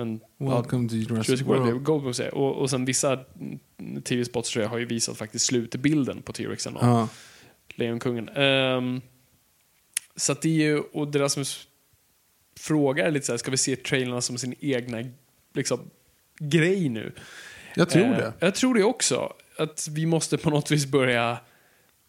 Men, 0.00 0.20
Welcome 0.38 0.88
to 0.88 0.94
Jurassic, 0.94 1.28
Jurassic 1.28 1.46
World, 1.46 1.62
World. 1.62 1.84
Go. 1.84 2.12
Och, 2.32 2.56
och 2.56 2.70
sen 2.70 2.84
vissa 2.84 3.18
tv-spots 4.04 4.50
tror 4.50 4.62
jag 4.62 4.70
har 4.70 4.78
ju 4.78 4.84
visat 4.84 5.16
faktiskt 5.16 5.46
slutbilden 5.46 6.22
på 6.22 6.32
T-Rexen 6.32 6.76
och 6.76 6.84
Ja. 6.84 7.08
Lejonkungen. 7.74 8.28
Ehm, 8.28 9.00
så 10.16 10.32
att 10.32 10.42
det 10.42 10.48
är 10.48 10.52
ju, 10.52 10.78
och 10.78 11.08
det 11.08 11.18
Rasmus 11.18 11.68
frågar 12.60 13.06
är 13.06 13.10
lite 13.10 13.26
så 13.26 13.32
här, 13.32 13.38
ska 13.38 13.50
vi 13.50 13.56
se 13.56 13.76
trailerna 13.76 14.20
som 14.20 14.38
sin 14.38 14.54
egna 14.60 15.04
liksom, 15.54 15.80
grej 16.38 16.88
nu? 16.88 17.12
Jag 17.76 17.90
tror 17.90 18.04
Eh, 18.04 18.16
det. 18.16 18.32
Jag 18.38 18.54
tror 18.54 18.74
det 18.74 18.84
också. 18.84 19.32
Att 19.58 19.88
vi 19.90 20.06
måste 20.06 20.38
på 20.38 20.50
något 20.50 20.70
vis 20.70 20.86
börja 20.86 21.38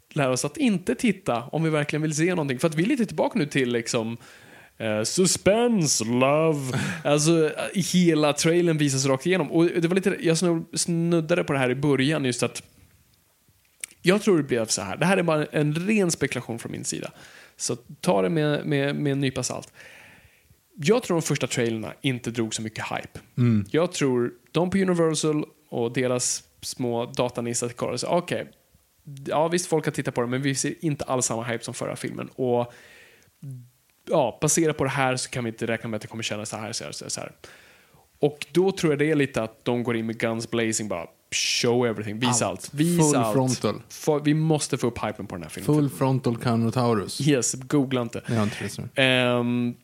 lära 0.10 0.32
oss 0.32 0.46
att 0.46 0.58
inte 0.58 0.96
titta 0.96 1.44
om 1.44 1.64
vi 1.64 1.70
verkligen 1.70 2.02
vill 2.02 2.16
se 2.16 2.30
någonting. 2.30 2.60
För 2.60 2.68
att 2.68 2.76
vi 2.76 2.84
är 2.84 2.88
lite 2.88 3.06
tillbaka 3.06 3.40
nu 3.40 3.46
till 3.46 3.72
liksom 3.72 4.18
eh, 4.82 5.04
suspense, 5.04 6.06
love. 6.06 6.80
Alltså 7.04 7.52
hela 7.94 8.34
trailern 8.34 8.78
visas 8.78 9.06
rakt 9.06 9.26
igenom. 9.26 9.52
Och 9.52 9.66
det 9.66 9.88
var 9.88 9.96
lite, 9.96 10.18
jag 10.20 10.36
snu- 10.36 10.78
snuddade 10.78 11.44
på 11.44 11.54
det 11.54 11.60
här 11.60 11.70
i 11.70 11.76
början 11.76 12.26
just 12.26 12.44
att 12.44 12.64
jag 14.02 14.22
tror 14.22 14.38
det 14.38 14.44
blev 14.44 14.66
så 14.66 14.82
här. 14.82 14.98
Det 14.98 15.06
här 15.06 15.18
är 15.18 15.24
bara 15.24 15.46
en 15.46 15.74
ren 15.74 16.12
spekulation 16.12 16.60
från 16.60 16.72
min 16.72 16.84
sida. 16.86 17.12
Så 17.58 17.76
ta 17.76 18.22
det 18.22 18.30
med, 18.30 18.66
med, 18.66 18.96
med 18.96 19.12
en 19.12 19.20
nypa 19.20 19.44
salt. 19.44 19.74
Jag 20.76 21.04
tror 21.04 21.18
de 21.18 21.22
första 21.22 21.48
trailerna 21.48 21.94
inte 22.02 22.32
drog 22.32 22.56
så 22.56 22.62
mycket 22.62 22.86
hype. 22.86 23.20
Jag 23.72 23.92
tror 23.92 24.32
de 24.52 24.70
på 24.70 24.78
Universal 24.78 25.46
och 25.70 25.94
deras 25.94 26.44
små 26.62 27.06
datanissar 27.06 27.70
kollade 27.70 27.98
så 27.98 28.08
okej, 28.08 28.48
ja 29.26 29.48
visst 29.48 29.66
folk 29.66 29.86
har 29.86 29.92
tittat 29.92 30.16
på 30.16 30.22
det 30.22 30.28
men 30.28 30.42
vi 30.42 30.56
ser 30.56 30.74
inte 30.86 31.04
alls 31.04 31.26
samma 31.26 31.44
hype 31.44 31.64
som 31.64 31.74
förra 31.74 31.96
filmen. 31.96 32.30
Och 32.36 32.74
ja, 34.10 34.38
baserat 34.42 34.78
på 34.78 34.84
det 34.84 34.90
här 34.90 35.16
så 35.16 35.30
kan 35.30 35.44
vi 35.44 35.50
inte 35.50 35.68
räkna 35.68 35.90
med 35.90 35.96
att 35.96 36.02
det 36.02 36.08
kommer 36.08 36.24
kännas 36.24 36.50
så 36.50 36.58
här, 36.58 36.72
så 36.74 36.84
här, 36.84 36.92
så 36.92 37.06
här, 37.06 37.10
så 37.10 37.20
här. 37.22 37.32
Och 38.20 38.48
då 38.52 38.72
tror 38.72 38.92
jag 38.92 39.00
det 39.00 39.12
är 39.12 39.16
lite 39.16 39.44
att 39.44 39.66
de 39.66 39.84
går 39.84 39.96
in 39.96 40.06
med 40.06 40.20
guns 40.20 40.50
blazing 40.52 40.88
bara 40.88 41.06
show 41.36 41.86
everything, 41.88 42.20
visa 42.20 42.46
allt. 42.46 42.60
Allt. 42.64 42.74
Visa 42.74 43.04
Full 43.04 43.16
allt. 43.16 43.34
frontal. 43.34 43.82
Få- 43.90 44.20
vi 44.20 44.34
måste 44.34 44.78
få 44.78 44.88
upp 44.88 45.04
hypen 45.04 45.28
på 45.28 45.36
den 45.36 45.44
här 45.44 45.50
filmen. 45.50 45.76
Full 45.76 45.90
frontal 45.90 46.38
Carnotaurus. 46.38 47.28
Yes, 47.28 47.54
googla 47.54 48.02
inte. 48.02 48.22
Har 48.28 48.44
inte. 48.44 49.02
Ehm, 49.02 49.76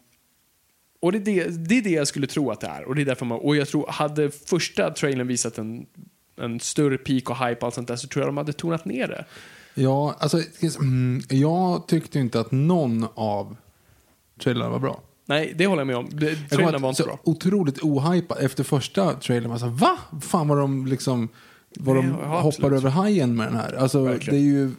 och 1.00 1.12
det 1.12 1.18
är 1.18 1.22
det, 1.22 1.68
det 1.68 1.78
är 1.78 1.82
det 1.82 1.90
jag 1.90 2.08
skulle 2.08 2.28
tro 2.28 2.52
att 2.52 2.62
det 2.62 2.68
är. 2.68 2.84
Och, 2.84 2.96
det 2.96 3.02
är 3.02 3.06
därför 3.06 3.26
man, 3.26 3.40
och 3.40 3.56
jag 3.56 3.68
tror, 3.68 3.88
hade 3.88 4.32
första 4.32 4.92
trailern 4.92 5.28
visat 5.28 5.58
en, 5.58 5.86
en 6.42 6.60
större 6.60 6.98
peak 6.98 7.30
och 7.30 7.38
hype 7.38 7.60
och 7.60 7.64
allt 7.64 7.76
sånt 7.76 7.88
där 7.88 7.96
så 7.96 8.08
tror 8.08 8.22
jag 8.22 8.28
de 8.30 8.38
hade 8.38 8.54
tonat 8.54 8.86
ner 8.86 9.08
det. 9.08 9.26
Ja, 9.74 10.16
alltså, 10.20 10.42
mm, 10.80 11.22
jag 11.30 11.88
tyckte 11.88 12.20
inte 12.20 12.40
att 12.40 12.52
någon 12.52 13.08
av 13.16 13.56
trailerna 14.44 14.70
var 14.70 14.80
bra. 14.80 15.02
Nej, 15.26 15.54
det 15.58 15.66
håller 15.68 15.80
jag 15.80 15.88
med 15.88 15.96
om. 15.98 16.10
Det- 16.12 16.36
Trailern 16.50 16.82
var 16.82 16.90
inte 16.90 17.02
så 17.04 17.08
bra. 17.08 17.20
otroligt 17.24 17.80
ohypad. 17.84 18.38
Efter 18.42 18.64
första 18.64 19.14
trailern 19.14 19.50
var 19.50 19.54
jag 19.54 19.60
så 19.60 19.66
här, 19.66 19.74
va? 19.74 19.98
Fan 20.22 20.48
vad 20.48 20.58
de 20.58 20.86
liksom 20.88 21.30
vad 21.80 21.96
de 21.96 22.06
Ja, 22.08 22.14
hoppar 22.40 22.48
absolut. 22.48 22.72
över 22.80 22.90
hajen 22.90 23.36
med 23.36 23.48
den 23.48 23.56
här. 23.56 23.74
Alltså, 23.74 24.06
det 24.06 24.28
är 24.28 24.40
ju 24.40 24.72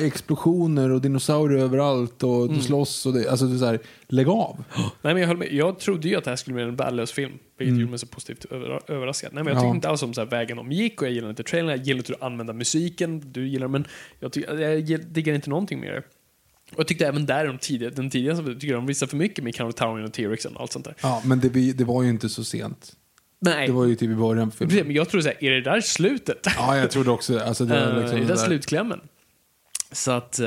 explosioner 0.00 0.90
och 0.90 1.00
dinosaurier 1.00 1.58
överallt 1.58 2.22
och 2.22 2.42
Mm. 2.44 2.54
du 2.56 2.62
slåss 2.62 3.06
och 3.06 3.12
det, 3.12 3.28
alltså 3.30 3.46
det 3.46 3.54
är 3.56 3.58
så 3.58 3.64
här, 3.66 3.78
lägg 4.08 4.28
av. 4.28 4.64
Nej, 4.76 4.86
men 5.14 5.16
jag, 5.16 5.26
höll 5.28 5.36
med. 5.36 5.52
jag 5.52 5.78
trodde 5.78 6.08
ju 6.08 6.16
att 6.16 6.24
det 6.24 6.30
här 6.30 6.36
skulle 6.36 6.54
bli 6.54 6.62
en 6.62 6.76
värdelös 6.76 7.12
film, 7.12 7.32
vilket 7.58 7.76
gjorde 7.78 7.90
mig 7.90 7.98
så 7.98 8.06
positivt 8.06 8.44
över, 8.52 8.80
överraskad. 8.90 9.30
Nej, 9.34 9.44
men 9.44 9.52
jag 9.52 9.56
Mm. 9.62 9.66
Ja. 9.66 9.72
tyckte 9.72 9.76
inte 9.76 9.88
alls 9.88 10.02
om 10.02 10.14
så 10.14 10.20
här, 10.20 10.28
vägen 10.28 10.56
de 10.56 10.72
gick 10.72 11.00
och 11.02 11.06
jag 11.08 11.14
gillar 11.14 11.30
inte 11.30 11.42
trailern, 11.42 11.70
jag 11.70 11.86
gillar 11.86 11.98
inte 11.98 12.12
att 12.14 12.22
använda 12.22 12.52
musiken, 12.52 13.32
du 13.32 13.48
gillar 13.48 13.68
men 13.68 13.84
jag, 14.20 14.32
ty- 14.32 14.44
jag 14.86 15.00
diggar 15.06 15.34
inte 15.34 15.50
någonting 15.50 15.80
med 15.80 15.92
det. 15.94 16.02
Och 16.72 16.78
jag 16.80 16.86
tyckte 16.88 17.06
även 17.06 17.26
där, 17.26 17.46
de 17.46 17.58
tidiga, 17.58 17.90
den 17.90 18.10
tidiga, 18.10 18.36
som 18.36 18.46
jag 18.46 18.60
tycker 18.60 18.74
de 18.74 18.86
visar 18.86 19.06
för 19.06 19.16
mycket 19.16 19.44
med 19.44 19.54
Carnotaurien 19.54 20.06
och 20.06 20.12
T-Rexen 20.12 20.56
och 20.56 20.62
allt 20.62 20.72
sånt 20.72 20.84
där. 20.84 20.94
Ja, 21.02 21.22
men 21.24 21.40
det, 21.40 21.48
det 21.72 21.84
var 21.84 22.02
ju 22.02 22.08
inte 22.10 22.28
så 22.28 22.44
sent. 22.44 22.92
Nej, 23.40 23.66
Det 23.66 23.72
var 23.72 23.84
ju 23.86 23.94
typ 23.94 24.10
i 24.10 24.14
början 24.14 24.50
på 24.50 24.56
Precis, 24.56 24.72
filmen. 24.72 24.86
men 24.86 24.96
jag 24.96 25.08
tror 25.08 25.20
såhär, 25.20 25.44
är 25.44 25.50
det 25.50 25.60
där 25.60 25.80
slutet? 25.80 26.46
Ja, 26.56 26.76
jag 26.76 26.90
trodde 26.90 27.10
också 27.10 27.38
alltså, 27.40 27.64
det. 27.64 27.74
Var 27.80 27.92
Eh, 27.92 28.00
liksom 28.00 28.16
är 28.16 28.20
det 28.22 28.28
där 28.28 28.34
där. 28.36 28.44
slutklämmen? 28.46 29.00
Så 29.92 30.10
att... 30.10 30.38
eh, 30.38 30.46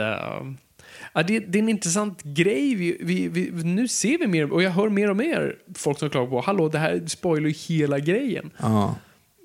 ja, 1.13 1.23
det, 1.27 1.39
det 1.39 1.57
är 1.57 1.63
en 1.63 1.69
intressant 1.69 2.23
grej. 2.23 2.75
Vi, 2.75 2.97
vi, 2.99 3.27
vi, 3.27 3.63
nu 3.63 3.87
ser 3.87 4.17
vi 4.17 4.27
mer, 4.27 4.53
och 4.53 4.63
jag 4.63 4.71
hör 4.71 4.89
mer 4.89 5.09
och 5.09 5.15
mer 5.17 5.55
folk 5.75 5.99
som 5.99 6.09
klagar 6.09 6.29
på 6.29 6.41
hallå, 6.41 6.69
det 6.69 6.79
här 6.79 7.03
spoilar 7.07 7.47
ju 7.47 7.53
hela 7.53 7.99
grejen. 7.99 8.51
Ja. 8.57 8.95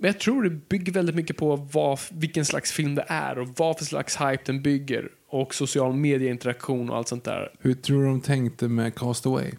Men 0.03 0.09
jag 0.09 0.21
tror 0.21 0.43
det 0.43 0.51
bygger 0.51 0.93
väldigt 0.93 1.15
mycket 1.15 1.37
på 1.37 1.57
vad, 1.57 1.99
vilken 2.11 2.45
slags 2.45 2.73
film 2.73 2.95
det 2.95 3.05
är 3.09 3.39
och 3.39 3.49
vad 3.57 3.79
för 3.79 3.85
slags 3.85 4.17
hype 4.17 4.43
den 4.47 4.63
bygger. 4.63 5.09
Och 5.29 5.55
social 5.55 5.95
medieinteraktion 5.95 6.91
och 6.91 6.97
allt 6.97 7.09
sånt 7.09 7.25
där. 7.25 7.53
Hur 7.61 7.75
tror 7.75 8.01
du 8.03 8.07
de 8.09 8.21
tänkte 8.21 8.69
med 8.69 8.95
Castaway? 8.95 9.51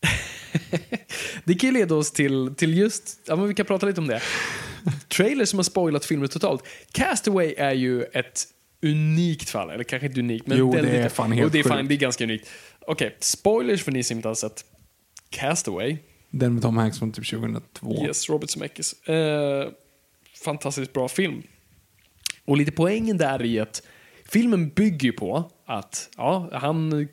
Det 1.44 1.54
kan 1.54 1.68
ju 1.70 1.74
leda 1.74 1.94
oss 1.94 2.12
till, 2.12 2.54
till 2.56 2.78
just, 2.78 3.20
ja 3.26 3.36
men 3.36 3.48
vi 3.48 3.54
kan 3.54 3.66
prata 3.66 3.86
lite 3.86 4.00
om 4.00 4.06
det. 4.06 4.22
Trailers 5.08 5.48
som 5.48 5.58
har 5.58 5.64
spoilat 5.64 6.04
filmer 6.04 6.26
totalt. 6.26 6.64
Castaway 6.92 7.54
är 7.58 7.72
ju 7.72 8.02
ett 8.02 8.44
unikt 8.82 9.50
fall, 9.50 9.70
eller 9.70 9.84
kanske 9.84 10.06
inte 10.06 10.20
unikt, 10.20 10.46
men 10.46 10.58
Jo, 10.58 10.72
det 10.72 10.78
är 10.78 10.82
lite- 10.82 11.08
fan 11.08 11.32
helt 11.32 11.46
och 11.46 11.52
det 11.52 11.58
är, 11.58 11.62
fan, 11.62 11.78
sjukt. 11.78 11.88
det 11.88 11.94
är 11.94 11.98
ganska 11.98 12.24
unikt. 12.24 12.50
Okej, 12.86 13.16
spoilers 13.20 13.82
för 13.82 13.92
ni 13.92 14.02
som 14.02 14.16
inte 14.16 14.28
har 14.28 14.34
sett 14.34 14.64
Castaway. 15.30 15.96
Den 16.30 16.54
med 16.54 16.62
Tom 16.62 16.76
Hanks 16.76 16.98
från 16.98 17.12
typ 17.12 17.30
2002. 17.30 18.04
Yes, 18.06 18.28
Robert 18.30 18.50
Zemeckis. 18.50 19.08
Eh, 19.08 19.68
fantastiskt 20.44 20.92
bra 20.92 21.08
film. 21.08 21.42
Och 22.44 22.56
lite 22.56 22.72
poängen 22.72 23.16
där 23.18 23.42
i 23.44 23.60
att 23.60 23.82
filmen 24.24 24.68
bygger 24.68 25.12
på 25.12 25.50
att 25.66 26.08
ja, 26.16 26.48
han 26.52 27.08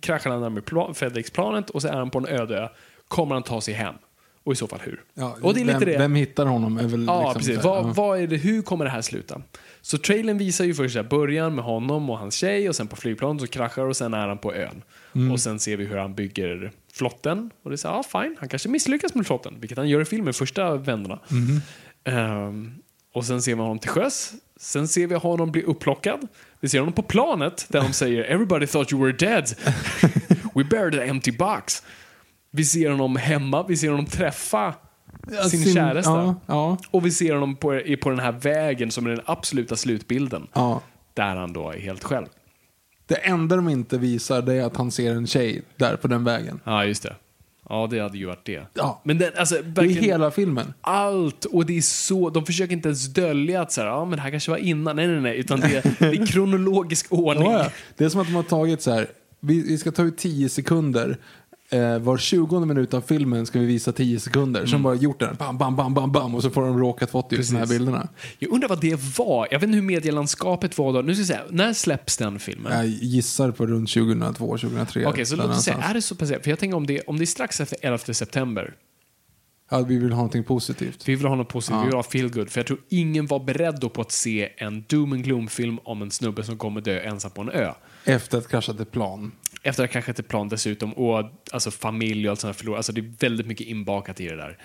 kraschar 0.00 0.50
med 0.50 0.64
pla- 0.64 0.94
FedEx-planet 0.94 1.70
och 1.70 1.82
så 1.82 1.88
är 1.88 1.92
han 1.92 2.10
på 2.10 2.18
en 2.18 2.26
öde 2.26 2.58
ö. 2.58 2.68
Kommer 3.08 3.34
han 3.34 3.42
ta 3.42 3.60
sig 3.60 3.74
hem? 3.74 3.94
Och 4.44 4.52
i 4.52 4.56
så 4.56 4.66
fall 4.66 4.80
hur? 4.84 5.02
Ja, 5.14 5.36
och 5.42 5.54
det 5.54 5.60
är 5.60 5.64
lite 5.64 5.78
vem, 5.78 5.88
det. 5.88 5.98
vem 5.98 6.14
hittar 6.14 6.46
honom? 6.46 6.78
Är 6.78 6.86
väl 6.88 7.04
Ja, 7.06 7.20
liksom 7.22 7.38
precis. 7.40 7.64
Vad, 7.64 7.84
ja. 7.84 7.92
vad 7.96 8.20
är 8.20 8.26
det, 8.26 8.36
hur 8.36 8.62
kommer 8.62 8.84
det 8.84 8.90
här 8.90 9.00
sluta? 9.02 9.42
Så 9.80 9.98
trailern 9.98 10.38
visar 10.38 10.64
ju 10.64 10.74
först 10.74 11.08
början 11.08 11.54
med 11.54 11.64
honom 11.64 12.10
och 12.10 12.18
hans 12.18 12.34
tjej 12.34 12.68
och 12.68 12.76
sen 12.76 12.86
på 12.86 12.96
flygplanet 12.96 13.40
så 13.42 13.46
kraschar 13.48 13.82
och 13.82 13.96
sen 13.96 14.14
är 14.14 14.28
han 14.28 14.38
på 14.38 14.54
ön. 14.54 14.82
Mm. 15.14 15.32
Och 15.32 15.40
sen 15.40 15.58
ser 15.58 15.76
vi 15.76 15.84
hur 15.84 15.96
han 15.96 16.14
bygger 16.14 16.72
flotten. 16.92 17.50
Och 17.62 17.70
det 17.70 17.74
är 17.74 17.76
så 17.76 17.88
här, 17.88 17.94
ja 17.94 18.02
fine, 18.02 18.36
han 18.40 18.48
kanske 18.48 18.68
misslyckas 18.68 19.14
med 19.14 19.26
flotten, 19.26 19.60
vilket 19.60 19.78
han 19.78 19.88
gör 19.88 20.00
i 20.00 20.04
filmen, 20.04 20.34
första 20.34 20.76
vändorna. 20.76 21.18
Mm-hmm. 21.28 21.60
Ehm, 22.04 22.74
och 23.14 23.24
sen 23.24 23.42
ser 23.42 23.54
vi 23.54 23.60
honom 23.60 23.78
till 23.78 23.90
sjöss. 23.90 24.32
Sen 24.56 24.88
ser 24.88 25.06
vi 25.06 25.14
honom 25.14 25.52
bli 25.52 25.62
upplockad. 25.62 26.28
Vi 26.60 26.68
ser 26.68 26.78
honom 26.78 26.94
på 26.94 27.02
planet 27.02 27.66
där 27.68 27.82
de 27.82 27.92
säger 27.92 28.24
“Everybody 28.24 28.66
thought 28.66 28.92
you 28.92 29.02
were 29.02 29.12
dead. 29.12 29.54
We 30.54 30.64
buried 30.64 31.00
an 31.00 31.08
empty 31.08 31.32
box”. 31.32 31.82
Vi 32.50 32.64
ser 32.64 32.90
honom 32.90 33.16
hemma, 33.16 33.66
vi 33.68 33.76
ser 33.76 33.90
honom 33.90 34.06
träffa 34.06 34.74
Ja, 35.30 35.44
sin, 35.44 35.74
käresta. 35.74 36.10
Ja, 36.10 36.34
ja, 36.46 36.78
Och 36.90 37.06
vi 37.06 37.10
ser 37.10 37.32
honom 37.34 37.56
på, 37.56 37.82
på 38.02 38.10
den 38.10 38.18
här 38.18 38.32
vägen 38.32 38.90
som 38.90 39.06
är 39.06 39.10
den 39.10 39.20
absoluta 39.24 39.76
slutbilden. 39.76 40.46
Där 41.14 41.36
han 41.36 41.52
då 41.52 41.70
är 41.70 41.78
helt 41.78 42.04
själv. 42.04 42.26
Det 43.06 43.14
enda 43.14 43.56
de 43.56 43.68
inte 43.68 43.98
visar 43.98 44.42
det 44.42 44.54
är 44.54 44.62
att 44.64 44.76
han 44.76 44.90
ser 44.90 45.14
en 45.14 45.26
tjej 45.26 45.62
där 45.76 45.96
på 45.96 46.08
den 46.08 46.24
vägen. 46.24 46.60
Ja, 46.64 46.84
just 46.84 47.02
det. 47.02 47.16
Ja, 47.68 47.88
det 47.90 47.98
hade 48.00 48.18
ju 48.18 48.26
varit 48.26 48.44
det. 48.46 48.62
Ja. 48.74 49.00
Men 49.04 49.18
den, 49.18 49.32
alltså, 49.36 49.62
Det 49.62 49.80
är 49.80 49.86
hela 49.86 50.30
filmen. 50.30 50.72
allt. 50.80 51.44
Och 51.44 51.66
det 51.66 51.76
är 51.78 51.80
så, 51.82 52.30
de 52.30 52.46
försöker 52.46 52.72
inte 52.72 52.88
ens 52.88 53.06
dölja 53.06 53.62
att 53.62 53.72
så 53.72 53.80
här, 53.80 53.88
ja, 53.88 54.04
men 54.04 54.16
det 54.16 54.22
här 54.22 54.30
kanske 54.30 54.50
var 54.50 54.58
innan. 54.58 54.96
Nej, 54.96 55.06
nej, 55.06 55.20
nej. 55.20 55.38
Utan 55.38 55.60
det 55.60 55.76
är, 55.76 55.82
det 55.98 56.06
är 56.22 56.26
kronologisk 56.26 57.06
ordning. 57.12 57.50
Ja, 57.50 57.58
ja. 57.64 57.70
Det 57.96 58.04
är 58.04 58.08
som 58.08 58.20
att 58.20 58.26
de 58.26 58.34
har 58.34 58.42
tagit 58.42 58.82
så 58.82 58.90
här, 58.92 59.06
vi, 59.40 59.62
vi 59.62 59.78
ska 59.78 59.92
ta 59.92 60.02
ut 60.02 60.18
10 60.18 60.48
sekunder. 60.48 61.16
Eh, 61.72 61.98
var 61.98 62.18
20 62.18 62.64
minut 62.64 62.94
av 62.94 63.00
filmen 63.00 63.46
ska 63.46 63.58
vi 63.58 63.66
visa 63.66 63.92
10 63.92 64.20
sekunder. 64.20 64.60
Mm. 64.60 64.70
Som 64.70 64.82
bara 64.82 64.94
gjort 64.94 65.20
den, 65.20 65.36
bam, 65.38 65.58
bam, 65.58 65.76
bam, 65.76 65.94
bam, 65.94 66.12
bam. 66.12 66.34
Och 66.34 66.42
så 66.42 66.50
får 66.50 66.62
de 66.62 66.78
råkat 66.78 67.10
fått 67.10 67.32
ut 67.32 67.50
de 67.50 67.56
här 67.56 67.66
bilderna. 67.66 68.08
Jag 68.38 68.50
undrar 68.52 68.68
vad 68.68 68.80
det 68.80 69.18
var. 69.18 69.48
Jag 69.50 69.58
vet 69.58 69.66
inte 69.66 69.76
hur 69.76 69.82
medielandskapet 69.82 70.78
var 70.78 70.92
då. 70.92 71.02
Nu 71.02 71.14
ska 71.14 71.20
jag 71.20 71.26
säga, 71.26 71.42
när 71.50 71.72
släpps 71.72 72.16
den 72.16 72.38
filmen? 72.38 72.72
Jag 72.72 72.86
gissar 72.86 73.50
på 73.50 73.66
runt 73.66 73.90
2002, 73.90 74.46
2003. 74.58 75.06
Okej, 75.06 75.26
så 75.26 75.36
där 75.36 75.42
låt 75.48 75.56
oss 75.56 75.64
säga, 75.64 75.76
är 75.76 75.94
det 75.94 76.02
så 76.02 76.14
pass? 76.14 76.28
För 76.28 76.48
jag 76.50 76.58
tänker 76.58 76.76
om 76.76 76.86
det, 76.86 77.00
om 77.00 77.18
det 77.18 77.24
är 77.24 77.26
strax 77.26 77.60
efter 77.60 77.78
11 77.82 77.98
september. 77.98 78.74
Ja, 79.70 79.78
vi 79.78 79.98
vill 79.98 80.10
ha 80.10 80.16
någonting 80.16 80.44
positivt. 80.44 81.08
Vi 81.08 81.14
vill 81.14 81.26
ha 81.26 81.34
något 81.34 81.48
positivt, 81.48 81.76
Ja. 81.76 81.80
vi 81.80 81.86
vill 81.86 81.96
ha 81.96 82.02
feel 82.02 82.28
good. 82.30 82.50
För 82.50 82.60
jag 82.60 82.66
tror 82.66 82.78
ingen 82.88 83.26
var 83.26 83.40
beredd 83.40 83.80
då 83.80 83.88
på 83.88 84.00
att 84.00 84.12
se 84.12 84.48
en 84.56 84.84
doom 84.88 85.12
and 85.12 85.24
gloom-film 85.24 85.78
om 85.84 86.02
en 86.02 86.10
snubbe 86.10 86.44
som 86.44 86.58
kommer 86.58 86.80
dö 86.80 87.00
ensam 87.00 87.30
på 87.30 87.42
en 87.42 87.50
ö. 87.50 87.72
Efter 88.04 88.38
att 88.38 88.48
kraschat 88.48 88.80
ett 88.80 88.90
plan. 88.92 89.32
Efter 89.62 89.84
att 89.84 89.90
kraschat 89.90 90.18
ett 90.18 90.28
plan 90.28 90.48
dessutom 90.48 90.92
och 90.92 91.30
alltså 91.52 91.70
familj 91.70 92.28
och 92.28 92.30
allt 92.30 92.40
sånt 92.40 92.56
förlorat. 92.56 92.76
Alltså 92.76 92.92
det 92.92 93.00
är 93.00 93.12
väldigt 93.18 93.46
mycket 93.46 93.66
inbakat 93.66 94.20
i 94.20 94.28
det 94.28 94.36
där. 94.36 94.58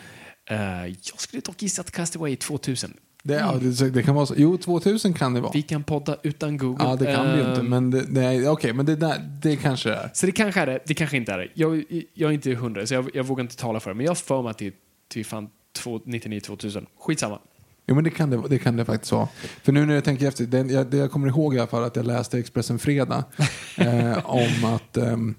Eh, 0.49 0.85
jag 0.87 1.19
skulle 1.19 1.41
dock 1.41 1.61
gissa 1.61 1.81
att 1.81 1.91
Castaway 1.91 2.31
är 2.31 2.35
2000. 2.35 2.93
Det, 3.23 3.33
ja, 3.33 3.59
det, 3.61 3.89
det 3.89 4.03
kan 4.03 4.15
vara 4.15 4.25
så. 4.25 4.33
Jo, 4.37 4.57
2000 4.57 5.13
kan 5.13 5.33
det 5.33 5.41
vara. 5.41 5.51
Vi 5.51 5.61
kan 5.61 5.83
podda 5.83 6.17
utan 6.23 6.57
Google. 6.57 6.85
Ja, 6.85 6.95
det 6.95 7.05
kan 7.05 7.31
vi 7.31 7.33
ju 7.33 7.49
inte. 7.49 7.59
Ehm, 7.59 7.69
Men 7.69 7.91
det, 7.91 8.01
det, 8.01 8.49
okej, 8.49 8.73
men 8.73 8.85
det, 8.85 8.95
där, 8.95 9.39
det 9.41 9.55
kanske 9.55 9.93
är. 9.93 10.09
Så 10.13 10.25
det 10.25 10.31
kanske 10.31 10.61
är 10.61 10.65
det, 10.65 10.79
det 10.85 10.93
kanske 10.93 11.17
inte 11.17 11.31
är 11.31 11.37
det. 11.37 11.47
Jag, 11.53 11.83
jag 12.13 12.29
är 12.29 12.33
inte 12.33 12.53
hundra, 12.53 12.87
så 12.87 12.93
jag, 12.93 13.09
jag 13.13 13.23
vågar 13.23 13.41
inte 13.41 13.55
tala 13.57 13.79
för 13.79 13.89
det. 13.89 13.93
Men 13.93 14.05
jag 14.05 14.09
har 14.09 14.15
för 14.15 14.41
mig 14.41 14.49
att 14.49 14.57
det 14.57 14.67
är 14.67 14.73
till 15.07 15.25
fan 15.25 15.49
99-2000. 15.83 16.85
Skitsamma. 16.99 17.39
Jo, 17.87 17.95
men 17.95 18.03
det 18.03 18.09
kan 18.09 18.29
det, 18.29 18.43
det 18.49 18.59
kan 18.59 18.75
det 18.75 18.85
faktiskt 18.85 19.11
vara. 19.11 19.27
För 19.63 19.71
nu 19.71 19.85
när 19.85 19.93
jag 19.93 20.03
tänker 20.03 20.27
efter, 20.27 20.45
det 20.45 20.71
jag, 20.71 20.87
det 20.87 20.97
jag 20.97 21.11
kommer 21.11 21.27
ihåg 21.27 21.55
i 21.55 21.59
alla 21.59 21.67
fall 21.67 21.83
att 21.83 21.95
jag 21.95 22.05
läste 22.05 22.39
Expressen 22.39 22.79
Fredag 22.79 23.23
eh, 23.77 24.25
om 24.25 24.65
att 24.75 24.97
ehm, 24.97 25.35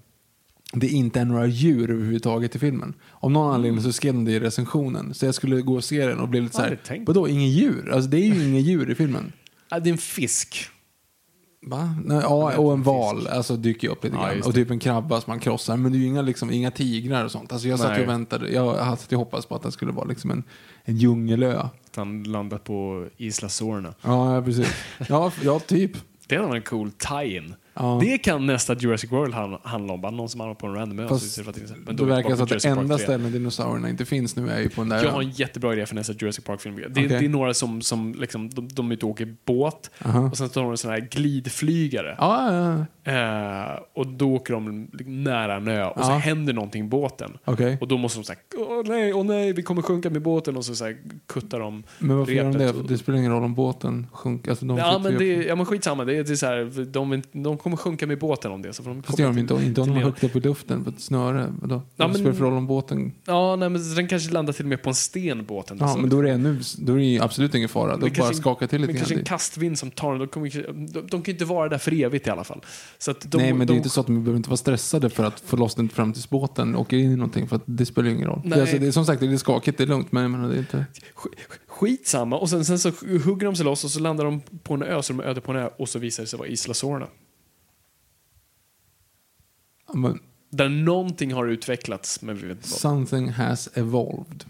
det 0.73 0.89
inte 0.89 1.21
är 1.21 1.25
några 1.25 1.47
djur 1.47 1.91
överhuvudtaget 1.91 2.57
i 2.57 2.59
filmen. 2.59 2.95
Om 3.11 3.33
någon 3.33 3.55
anledning 3.55 3.83
så 3.83 3.93
skrev 3.93 4.15
de 4.15 4.25
det 4.25 4.33
i 4.33 4.41
recensionen. 4.41 5.15
Så 5.15 5.27
jag 5.27 5.35
skulle 5.35 5.61
gå 5.61 5.75
och 5.75 5.85
se 5.85 6.07
den 6.07 6.19
och 6.19 6.29
bli 6.29 6.41
lite 6.41 6.55
så 6.55 6.63
här, 6.63 7.05
vadå, 7.07 7.29
ingen 7.29 7.51
djur? 7.51 7.91
Alltså 7.93 8.11
det 8.11 8.17
är 8.17 8.35
ju 8.35 8.49
inga 8.49 8.61
djur 8.61 8.91
i 8.91 8.95
filmen. 8.95 9.33
Ah, 9.69 9.81
det 9.81 9.91
är 9.91 9.93
en 9.93 9.99
fisk. 9.99 10.69
Va? 11.67 11.95
Nej, 12.05 12.21
ja, 12.23 12.57
och 12.57 12.73
en 12.73 12.83
val 12.83 13.27
alltså, 13.27 13.57
dyker 13.57 13.89
upp 13.89 14.05
lite 14.05 14.17
Ja, 14.17 14.33
grann. 14.33 14.43
Och 14.43 14.55
typ 14.55 14.71
en 14.71 14.79
krabba 14.79 15.21
som 15.21 15.31
man 15.31 15.41
krossar. 15.41 15.77
Men 15.77 15.93
det 15.93 15.99
är 15.99 16.01
ju 16.01 16.07
inga, 16.07 16.23
liksom, 16.23 16.51
inga 16.51 16.71
tigrar 16.71 17.25
och 17.25 17.31
sånt. 17.31 17.53
Alltså, 17.53 17.69
jag 17.69 17.79
satt 17.79 18.01
och 18.01 18.09
väntade. 18.09 18.51
Jag 18.51 18.75
hade 18.75 19.17
hoppats 19.17 19.47
på 19.47 19.55
att 19.55 19.63
det 19.63 19.73
skulle 19.73 19.93
vara 19.93 20.09
liksom 20.09 20.31
en, 20.31 20.43
en 20.85 20.97
djungelö. 20.97 21.69
Han 21.99 22.23
landat 22.23 22.65
på 22.65 23.07
Isla 23.17 23.49
Sorna. 23.49 23.95
Ja, 24.03 24.43
precis. 24.45 24.75
Ja, 25.09 25.33
ja 25.45 25.59
typ. 25.61 25.93
Det 26.27 26.37
hade 26.37 26.49
varit 26.49 26.61
en 26.61 26.71
cool 26.71 26.91
tie-in. 26.91 27.55
Ja. 27.79 27.99
Det 28.03 28.19
kan 28.19 28.47
nästa 28.47 28.75
Jurassic 28.75 29.13
World 29.13 29.35
hand- 29.35 29.59
handla 29.63 29.93
om. 29.93 30.01
Bara 30.01 30.13
någon 30.13 30.29
som 30.29 30.41
hamnar 30.41 30.55
på 30.55 30.67
en 30.67 30.75
random 30.75 30.99
ö. 30.99 31.09
Så 31.19 31.43
men 31.45 31.53
Det 31.87 31.93
då 31.93 32.05
verkar 32.05 32.35
som 32.37 32.43
att 32.45 32.49
det 32.63 32.65
enda 32.65 32.97
3. 32.97 33.05
stället 33.05 33.33
dinosaurierna 33.33 33.91
inte 33.91 34.05
finns 34.05 34.37
nu 34.37 34.51
är 34.51 34.61
ju 34.61 34.69
på 34.69 34.81
den 34.81 34.89
där 34.89 35.05
Jag 35.05 35.11
har 35.11 35.23
en 35.23 35.31
jättebra 35.31 35.73
idé 35.73 35.87
för 35.87 35.95
nästa 35.95 36.13
Jurassic 36.13 36.45
Park-film. 36.45 36.77
Det, 36.77 36.87
Okej. 36.91 37.07
det 37.09 37.17
är 37.17 37.29
några 37.29 37.55
som, 37.55 37.83
som 37.83 38.15
liksom, 38.15 38.51
de, 38.51 38.69
de 38.69 38.91
är 38.91 38.95
ute 38.95 39.07
och 39.07 39.11
åker 39.11 39.35
båt 39.45 39.91
Aha. 40.05 40.21
och 40.31 40.37
sen 40.37 40.49
står 40.49 40.63
de 40.63 40.71
en 40.71 40.77
sån 40.77 40.91
här 40.91 41.01
glidflygare. 41.01 42.15
Ja, 42.19 42.53
ja. 42.55 42.85
Eh, 43.13 43.79
och 43.95 44.07
då 44.07 44.35
åker 44.35 44.55
de 44.55 44.89
nära 45.07 45.55
en 45.57 45.69
ö 45.69 45.85
och 45.85 46.05
så 46.05 46.11
Ja. 46.11 46.17
händer 46.17 46.53
någonting 46.53 46.85
i 46.85 46.89
båten. 46.89 47.39
Okej. 47.45 47.79
Och 47.81 47.89
då 47.89 47.97
måste 47.99 48.19
de 48.19 48.25
säga 48.25 48.39
åh 48.59 48.83
nej, 48.85 49.15
åh 49.15 49.25
nej, 49.25 49.53
vi 49.53 49.63
kommer 49.63 49.83
sjunka 49.83 50.11
med 50.11 50.23
båten 50.23 50.57
och 50.57 50.65
så, 50.65 50.75
så 50.75 50.85
här, 50.85 50.97
kuttar 51.27 51.61
de 51.61 51.83
Men 51.99 52.19
varför 52.19 52.33
gör 52.33 52.45
de 52.45 52.59
det? 52.59 52.67
repet 52.67 52.89
det 52.89 52.99
spelar 52.99 53.19
ingen 53.19 53.33
roll 53.33 53.45
om 53.45 53.55
båten 53.55 54.07
sjunker. 54.13 54.51
Alltså, 54.51 54.67
de 54.67 54.79
Ja 54.79 54.99
men, 54.99 55.19
det, 55.19 55.27
ja 55.27 55.55
men 55.55 55.67
skitsamma, 55.67 56.05
det 56.05 56.17
är, 56.17 56.25
det 56.25 56.31
är 56.33 56.35
så 56.37 56.47
här, 56.47 56.85
de, 56.85 57.23
de 57.33 57.59
kommer 57.71 57.77
sjunka 57.77 58.07
med 58.07 58.19
båten 58.19 58.53
om 58.53 58.63
det. 58.63 58.73
Så 58.73 58.83
de 58.83 59.03
Fast 59.03 59.17
det 59.17 59.23
gör 59.23 59.31
de 59.33 59.39
inte. 59.39 59.55
Inte 59.55 59.81
om 59.81 59.89
de 59.89 59.95
det. 59.95 60.01
högt 60.05 60.25
upp 60.25 60.37
i 60.37 60.41
luften 60.41 60.85
på 60.85 60.91
ett 60.91 61.01
snöre. 61.01 61.55
Vadå? 61.61 61.83
Ja, 61.97 62.07
men- 62.07 62.15
spelar 62.15 62.31
det 62.31 62.37
för 62.37 62.45
roll 62.45 62.53
om 62.57 62.67
båten... 62.67 63.13
Ja, 63.25 63.57
nej, 63.57 63.69
men 63.69 63.95
den 63.95 64.09
kanske 64.09 64.31
landar 64.33 64.53
till 64.53 64.65
och 64.65 64.69
med 64.69 64.83
på 64.83 64.89
en 64.89 64.95
sten, 64.95 65.45
båten. 65.47 65.77
Ja, 65.81 65.89
Så- 65.89 65.99
men 65.99 66.11
då 66.11 66.19
är 66.19 66.23
det 66.23 66.31
ännu... 66.31 66.61
Då 66.79 66.93
är 66.93 66.99
det 66.99 67.21
absolut 67.25 67.55
ingen 67.55 67.69
fara. 67.69 67.87
Då 67.87 67.91
Men 67.93 68.01
bara 68.01 68.11
kanske- 68.15 68.35
skaka 68.35 68.67
till 68.69 68.81
lite 68.81 68.93
Men 68.93 68.97
kanske 68.99 69.15
en 69.15 69.19
grann. 69.19 69.25
kastvind 69.25 69.79
som 69.79 69.91
tar 69.91 70.11
den. 70.11 70.19
De, 70.19 70.29
kommer, 70.29 70.67
de, 70.93 71.07
de 71.11 71.23
kan 71.23 71.33
inte 71.33 71.45
vara 71.45 71.69
där 71.69 71.79
för 71.79 71.93
evigt 72.05 72.27
i 72.27 72.31
alla 72.31 72.45
fall. 72.45 72.61
De, 73.25 73.39
Nej, 73.39 73.53
men 73.53 73.59
det 73.59 73.65
de, 73.67 73.73
är 73.73 73.77
inte 73.77 73.89
så 73.89 74.01
att 74.01 74.07
de 74.07 74.25
behöver 74.25 74.37
inte 74.37 74.49
vara 74.51 74.57
stressade 74.57 75.11
för 75.11 75.25
att 75.25 75.41
få 75.41 75.57
loss 75.57 75.75
den 75.75 75.89
fram 75.89 76.13
tills 76.13 76.31
båten 76.31 76.77
åker 76.77 76.97
in 76.97 77.13
i 77.13 77.17
någonting. 77.17 77.49
För 77.49 77.57
att 77.57 77.63
det 77.67 77.87
spelar 77.87 78.09
ju 78.09 78.15
ingen 78.15 78.29
roll. 78.29 78.41
Det, 78.43 78.49
Nej. 78.49 78.59
är 78.59 78.63
alltså, 78.63 78.79
det 78.79 78.87
är 78.87 78.91
som 78.93 79.07
sagt 79.07 79.21
det 79.21 79.27
är 79.27 79.37
skakigt, 79.37 79.79
det 79.79 79.85
är 79.85 79.89
lugnt. 79.89 80.13
Men 80.13 80.31
menar, 80.31 80.49
det 80.49 80.55
är 80.55 80.59
inte... 80.59 80.87
sk- 81.17 81.29
Skitsamma. 81.69 82.39
Och 82.39 82.51
sen, 82.51 82.65
sen 82.65 82.79
så 82.79 82.91
hugger 83.25 83.47
de 83.47 83.57
sig 83.57 83.65
loss 83.65 83.85
och 83.85 83.91
så 83.91 84.01
landar 84.01 84.25
de 84.25 84.41
på 84.63 84.75
en 84.75 84.83
ö, 84.83 85.03
så 85.03 85.13
de 85.13 85.21
är 85.21 85.25
öde 85.25 85.41
på 85.41 85.53
en 85.53 85.59
ö. 85.59 85.69
Och 85.79 85.89
så 85.89 85.99
visar 85.99 86.23
det 86.23 86.27
sig 86.27 86.39
vara 86.39 86.49
Isla 86.49 86.75
Sorna. 86.75 87.07
Men, 89.95 90.19
Där 90.51 90.69
någonting 90.69 91.33
har 91.33 91.47
utvecklats, 91.47 92.23
men 92.23 92.37
vi 92.37 92.47
vet 92.47 92.57
inte 92.57 92.69
vad. 92.71 92.81
something 92.81 93.29
has 93.31 93.69
evolved. 93.75 94.45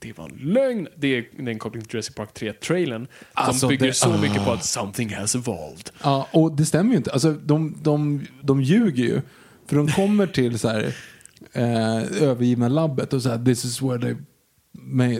Det 0.00 0.18
var 0.18 0.28
en 0.28 0.36
lögn. 0.52 0.88
Det 0.96 1.08
är, 1.18 1.24
det 1.36 1.42
är 1.42 1.48
en 1.48 1.58
koppling 1.58 1.82
till 1.84 1.94
Jurassic 1.94 2.14
Park 2.14 2.28
3-trailern. 2.34 3.06
Alltså, 3.32 3.66
de 3.66 3.72
bygger 3.72 3.86
det- 3.86 3.92
så 3.92 4.18
mycket 4.18 4.44
på 4.44 4.50
ah. 4.50 4.54
att 4.54 4.64
something 4.64 5.14
has 5.14 5.34
evolved. 5.34 5.90
Ja, 6.02 6.28
och 6.32 6.52
det 6.56 6.66
stämmer 6.66 6.90
ju 6.90 6.96
inte. 6.96 7.12
Alltså, 7.12 7.32
de, 7.32 7.76
de, 7.82 8.26
de 8.42 8.62
ljuger 8.62 9.04
ju. 9.04 9.20
För 9.66 9.76
de 9.76 9.88
kommer 9.88 10.26
till 10.26 10.58
så 10.58 10.68
här, 10.68 10.94
eh, 11.52 12.22
övergivna 12.22 12.68
labbet 12.68 13.12
och 13.12 13.22
så 13.22 13.28
här, 13.28 13.44
this 13.44 13.64
is 13.64 13.82
where 13.82 13.98
they 14.02 14.14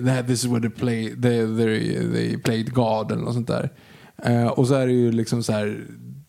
that- 0.00 0.26
this 0.26 0.44
is 0.44 0.50
where 0.50 0.60
they, 0.60 0.70
play, 0.70 1.08
they, 1.22 1.56
they, 1.56 2.10
they 2.12 2.38
played 2.38 2.72
God 2.74 3.12
eller 3.12 3.22
något 3.22 3.34
sånt 3.34 3.48
där. 3.48 3.70
Eh, 4.24 4.46
och 4.46 4.68
så 4.68 4.74
är 4.74 4.86
det 4.86 4.92
ju 4.92 5.12
liksom 5.12 5.42
så 5.42 5.52
här, 5.52 5.84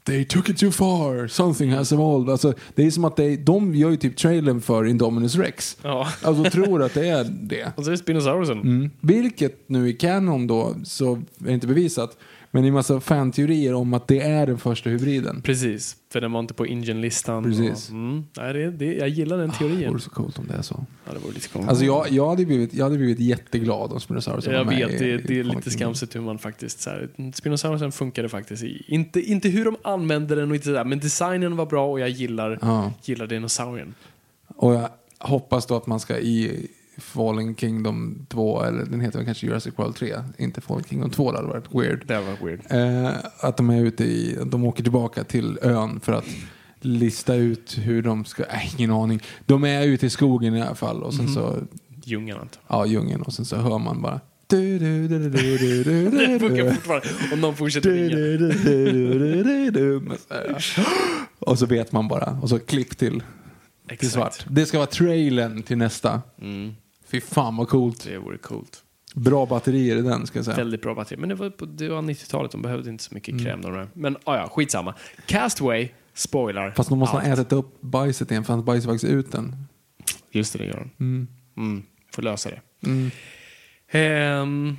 they 0.10 0.26
took 0.26 0.50
it 0.50 0.58
too 0.58 0.72
far, 0.72 1.28
something 1.28 1.72
has 1.72 1.92
evolved. 1.92 2.30
Alltså, 2.30 2.54
det 2.76 2.86
är 2.86 2.92
som 2.92 3.06
att 3.06 3.16
they, 3.16 3.38
de 3.38 3.76
gör 3.76 3.90
ju 3.90 3.98
typ 3.98 4.18
trailern 4.18 4.62
för 4.62 4.86
Indominus 4.86 5.36
Rex. 5.36 5.78
Ja. 5.82 6.08
Alltså 6.22 6.44
tror 6.44 6.84
att 6.84 6.94
det 6.94 7.08
är 7.08 7.24
det. 7.24 7.72
Och 7.76 7.84
så 7.84 7.90
är 7.90 7.92
det 7.92 7.98
Spinosaurusen. 7.98 8.62
Mm. 8.62 8.92
Vilket 9.02 9.70
nu 9.70 9.90
i 9.90 9.94
Canon 9.94 10.48
då, 10.48 10.76
så 10.84 11.22
är 11.46 11.52
inte 11.52 11.68
bevisat, 11.68 12.18
men 12.52 12.62
det 12.64 12.70
är 12.70 12.72
massa 12.72 13.00
fanteorier 13.00 13.74
om 13.74 13.94
att 13.94 14.08
det 14.08 14.22
är 14.22 14.48
den 14.48 14.58
första 14.58 14.90
hybriden. 14.90 15.42
Precis, 15.42 15.96
för 16.12 16.22
den 16.22 16.32
var 16.32 16.40
inte 16.40 16.54
på 16.54 16.68
Ingen-listan. 16.68 17.44
Precis. 17.44 17.88
Och, 17.90 17.94
mm, 17.96 18.24
nej, 18.38 18.54
det, 18.54 18.72
det, 18.72 18.94
jag 18.94 19.10
gillar 19.10 19.38
den 19.38 19.50
Det 19.50 19.56
teorin. 19.56 19.90
vore 19.90 20.00
så 20.00 20.10
coolt 20.10 20.40
om 20.40 20.48
det 20.48 20.54
är 20.54 20.62
så. 20.62 20.86
Ja, 21.06 21.14
det 21.14 21.20
vore 21.20 21.34
lite 21.34 21.48
coolt. 21.50 21.70
Alltså 21.70 21.86
jag, 21.86 22.12
jag, 22.12 22.30
hade, 22.30 22.46
blivit, 22.46 22.74
jag 22.74 22.84
hade 22.86 22.98
blivit 22.98 23.20
jätteglad 23.20 23.92
om 23.94 24.00
Spinosaurusen 24.00 24.54
jag 24.54 24.66
vet, 24.66 24.90
i- 25.02 25.06
det, 25.06 25.10
i 25.14 25.18
det 25.18 25.40
är 25.40 25.44
lite 25.44 25.70
skamset 25.72 26.16
hur 26.16 26.22
man 26.22 26.40
faktiskt... 26.40 26.82
Så 26.82 26.90
här, 26.90 27.10
Spinosaurusen 27.34 27.92
funkade 27.92 28.30
faktiskt. 28.30 28.64
I, 28.64 28.84
inte, 28.88 29.22
inte 29.22 29.50
hur 29.50 29.66
de 29.66 29.76
använde 29.82 30.36
den 30.36 30.50
och 30.50 30.56
inte 30.56 30.66
sådär, 30.68 30.84
men 30.86 31.00
designen 31.00 31.56
var 31.56 31.66
bra 31.66 31.92
och 31.92 32.00
jag 32.00 32.10
gillar, 32.10 32.60
Ja. 32.62 32.94
gillar 33.04 33.28
dinosaurien. 33.28 33.94
Och 34.56 34.74
jag 34.74 34.90
hoppas 35.20 35.66
då 35.66 35.76
att 35.76 35.88
man 35.88 36.00
ska 36.00 36.18
i 36.18 36.68
Fallen 37.00 37.56
Kingdom 37.56 38.26
2, 38.30 38.64
eller 38.64 38.86
den 38.86 39.02
heter 39.02 39.18
väl 39.20 39.26
kanske 39.26 39.46
Jurassic 39.48 39.74
World 39.78 39.96
3, 39.96 40.16
inte 40.38 40.62
Fallen 40.62 40.84
Kingdom 40.84 41.10
2, 41.10 41.32
det 41.32 41.38
hade 41.38 41.48
varit 41.50 41.74
weird. 41.76 42.08
Det 42.08 42.20
var 42.22 42.46
weird. 42.48 42.62
Eh, 42.70 43.16
att 43.40 43.58
de 43.58 43.70
är 43.70 43.82
ute 43.86 44.04
i, 44.04 44.38
de 44.46 44.64
åker 44.66 44.84
tillbaka 44.84 45.24
till 45.24 45.60
ön 45.62 46.00
för 46.00 46.14
att 46.14 46.26
lista 46.82 47.36
ut 47.36 47.78
hur 47.78 48.02
de 48.02 48.26
ska, 48.26 48.44
äh, 48.46 48.76
ingen 48.80 48.92
aning. 48.92 49.20
De 49.46 49.64
är 49.64 49.86
ute 49.86 50.06
i 50.06 50.10
skogen 50.10 50.56
i 50.56 50.62
alla 50.62 50.76
fall 50.76 51.04
och 51.04 51.14
sen 51.14 51.26
Mhm. 51.26 51.34
så, 51.34 51.56
Djungeln 52.04 52.40
antar 52.40 52.62
ja 52.68 52.86
djungeln 52.86 53.22
och 53.22 53.34
sen 53.34 53.46
så 53.46 53.56
hör 53.56 53.78
man 53.78 54.02
bara 54.02 54.20
du, 54.48 54.80
du, 54.80 55.08
du, 55.08 55.20
Det 56.10 56.40
funkar 56.40 56.72
fortfarande. 56.74 57.08
Om 57.34 57.42
någon 57.42 57.56
fortsätter 57.56 57.92
ringa. 57.92 59.70
Och 61.40 61.60
så 61.60 61.66
vet 61.66 61.92
man 61.92 62.08
bara. 62.08 62.40
Och 62.42 62.50
så 62.50 62.60
klipp 62.60 62.98
till, 62.98 63.24
till 64.00 64.12
svart. 64.12 64.46
Det 64.50 64.66
ska 64.66 64.78
vara 64.78 64.88
trailern 64.88 65.64
till 65.64 65.78
nästa. 65.78 66.22
Mm, 66.42 66.76
Fy 67.12 67.22
fan 67.22 67.56
vad 67.58 67.68
coolt. 67.70 68.04
det 68.04 68.18
vore 68.18 68.38
coolt. 68.38 68.84
Bra 69.16 69.46
batterier 69.46 69.96
i 69.98 70.02
den 70.02 70.28
ska 70.28 70.38
jag 70.40 70.46
säga. 70.46 70.58
Väldigt 70.58 70.82
bra 70.82 70.96
batteri. 70.96 71.18
Men 71.20 71.30
det 71.30 71.36
var, 71.36 71.50
på, 71.50 71.66
det 71.66 71.90
var 71.90 72.02
90-talet, 72.02 72.52
de 72.52 72.62
behövde 72.62 72.90
inte 72.90 73.04
så 73.04 73.14
mycket 73.14 73.32
Mm. 73.32 73.46
kräm. 73.46 73.62
De 73.62 73.74
där. 73.74 73.88
Men 73.94 74.18
ah, 74.24 74.36
ja, 74.38 74.48
skitsamma. 74.50 74.94
Castaway, 75.26 75.90
spoilar. 76.14 76.72
Fast 76.78 76.90
de 76.90 77.00
måste 77.00 77.18
ha 77.18 77.22
allt. 77.24 77.40
ätit 77.40 77.54
upp 77.54 77.82
bajset 77.82 78.32
igen 78.32 78.44
för 78.44 78.54
han 78.54 78.66
bajsar 78.66 78.90
faktiskt 78.90 79.14
ut 79.14 79.32
den. 79.32 79.56
Just 80.32 80.54
det, 80.54 80.60
det 80.60 80.66
gör 80.66 80.90
de. 80.98 81.04
Mm. 81.06 81.28
Mm, 81.58 81.84
får 82.12 82.22
lösa 82.22 82.50
det. 82.50 82.62
Mm. 82.88 83.12
Ehm, 83.92 84.78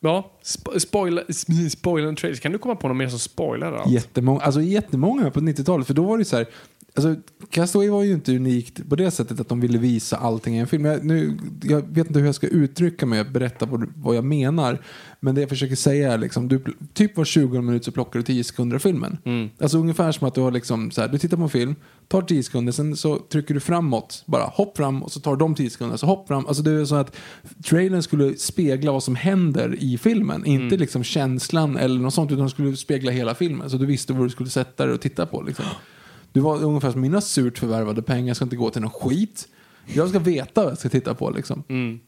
ja, 0.00 0.30
spo 0.42 0.80
spoiler, 0.80 1.24
sp- 1.28 1.68
spoiler 1.68 2.14
trailers. 2.14 2.40
Kan 2.40 2.52
du 2.52 2.58
komma 2.58 2.76
på 2.76 2.88
något 2.88 2.96
mer 2.96 3.08
som 3.08 3.18
spoilar 3.18 3.72
allt? 3.72 3.90
Jättemånga, 3.90 4.40
alltså 4.40 4.60
jättemånga 4.62 5.30
på 5.30 5.40
90-talet. 5.40 5.86
För 5.86 5.94
då 5.94 6.02
var 6.04 6.18
det 6.18 6.24
så 6.24 6.36
här, 6.36 6.46
alltså 6.94 7.16
Castaway 7.50 7.88
var 7.88 8.02
ju 8.02 8.12
inte 8.12 8.36
unikt 8.36 8.88
på 8.88 8.96
det 8.96 9.10
sättet 9.10 9.40
att 9.40 9.48
de 9.48 9.60
ville 9.60 9.78
visa 9.78 10.16
allting 10.16 10.56
i 10.56 10.58
en 10.58 10.66
film. 10.66 10.84
Jag, 10.84 11.04
nu, 11.04 11.38
jag 11.62 11.94
vet 11.94 12.06
inte 12.06 12.18
hur 12.18 12.26
jag 12.26 12.34
ska 12.34 12.46
uttrycka 12.46 13.06
mig 13.06 13.20
och 13.20 13.26
berätta 13.26 13.66
vad, 13.66 13.92
vad 13.96 14.16
jag 14.16 14.24
menar. 14.24 14.78
Men 15.20 15.34
det 15.34 15.40
jag 15.40 15.50
försöker 15.50 15.76
säga 15.76 16.12
är 16.12 16.18
liksom, 16.18 16.48
du, 16.48 16.64
typ 16.92 17.16
var 17.16 17.24
20 17.24 17.60
minut 17.60 17.84
så 17.84 17.92
plockar 17.92 18.18
du 18.18 18.22
10 18.22 18.44
sekunder 18.44 18.76
av 18.76 18.80
filmen. 18.80 19.18
Mm. 19.24 19.50
Alltså 19.60 19.78
ungefär 19.78 20.12
som 20.12 20.28
att 20.28 20.34
du 20.34 20.40
har 20.40 20.50
liksom 20.50 20.90
så 20.90 21.00
här, 21.00 21.08
du 21.08 21.18
tittar 21.18 21.36
på 21.36 21.42
en 21.42 21.48
film, 21.48 21.74
tar 22.08 22.22
10 22.22 22.42
sekunder, 22.42 22.72
sen 22.72 22.96
så 22.96 23.18
trycker 23.18 23.54
du 23.54 23.60
framåt, 23.60 24.22
bara 24.26 24.44
hopp 24.44 24.76
fram 24.76 25.02
och 25.02 25.12
så 25.12 25.20
tar 25.20 25.36
de 25.36 25.54
10 25.54 25.70
sekunder, 25.70 25.96
så 25.96 26.06
hopp 26.06 26.28
fram. 26.28 26.46
Alltså 26.46 26.62
det 26.62 26.70
är 26.70 26.84
så 26.84 26.94
att 26.94 27.16
trailern 27.64 28.02
skulle 28.02 28.36
spegla 28.36 28.92
vad 28.92 29.02
som 29.02 29.14
händer 29.14 29.76
i 29.80 29.98
filmen, 29.98 30.46
inte 30.46 30.76
liksom 30.76 31.04
känslan 31.04 31.76
eller 31.76 32.00
något 32.00 32.14
sånt, 32.14 32.32
utan 32.32 32.50
skulle 32.50 32.76
spegla 32.76 33.10
hela 33.10 33.34
filmen. 33.34 33.70
Så 33.70 33.76
du 33.76 33.86
visste 33.86 34.12
vad 34.12 34.26
du 34.26 34.30
skulle 34.30 34.50
sätta 34.50 34.86
dig 34.86 34.94
och 34.94 35.00
titta 35.00 35.26
på 35.26 35.42
liksom. 35.42 35.64
Du 36.34 36.40
var 36.40 36.62
ungefär 36.62 36.90
som 36.92 37.00
mina 37.00 37.20
surt 37.20 37.58
förvärvade 37.58 38.02
pengar 38.02 38.34
ska 38.34 38.44
inte 38.44 38.56
gå 38.56 38.70
till 38.70 38.82
någon 38.82 38.90
skit. 38.90 39.48
Jag 39.86 40.08
ska 40.08 40.18
veta 40.18 40.62
vad 40.62 40.70
jag 40.70 40.78
ska 40.78 40.88
titta 40.88 41.14
på 41.14 41.30
liksom. 41.30 41.64
Mm. 41.68 42.00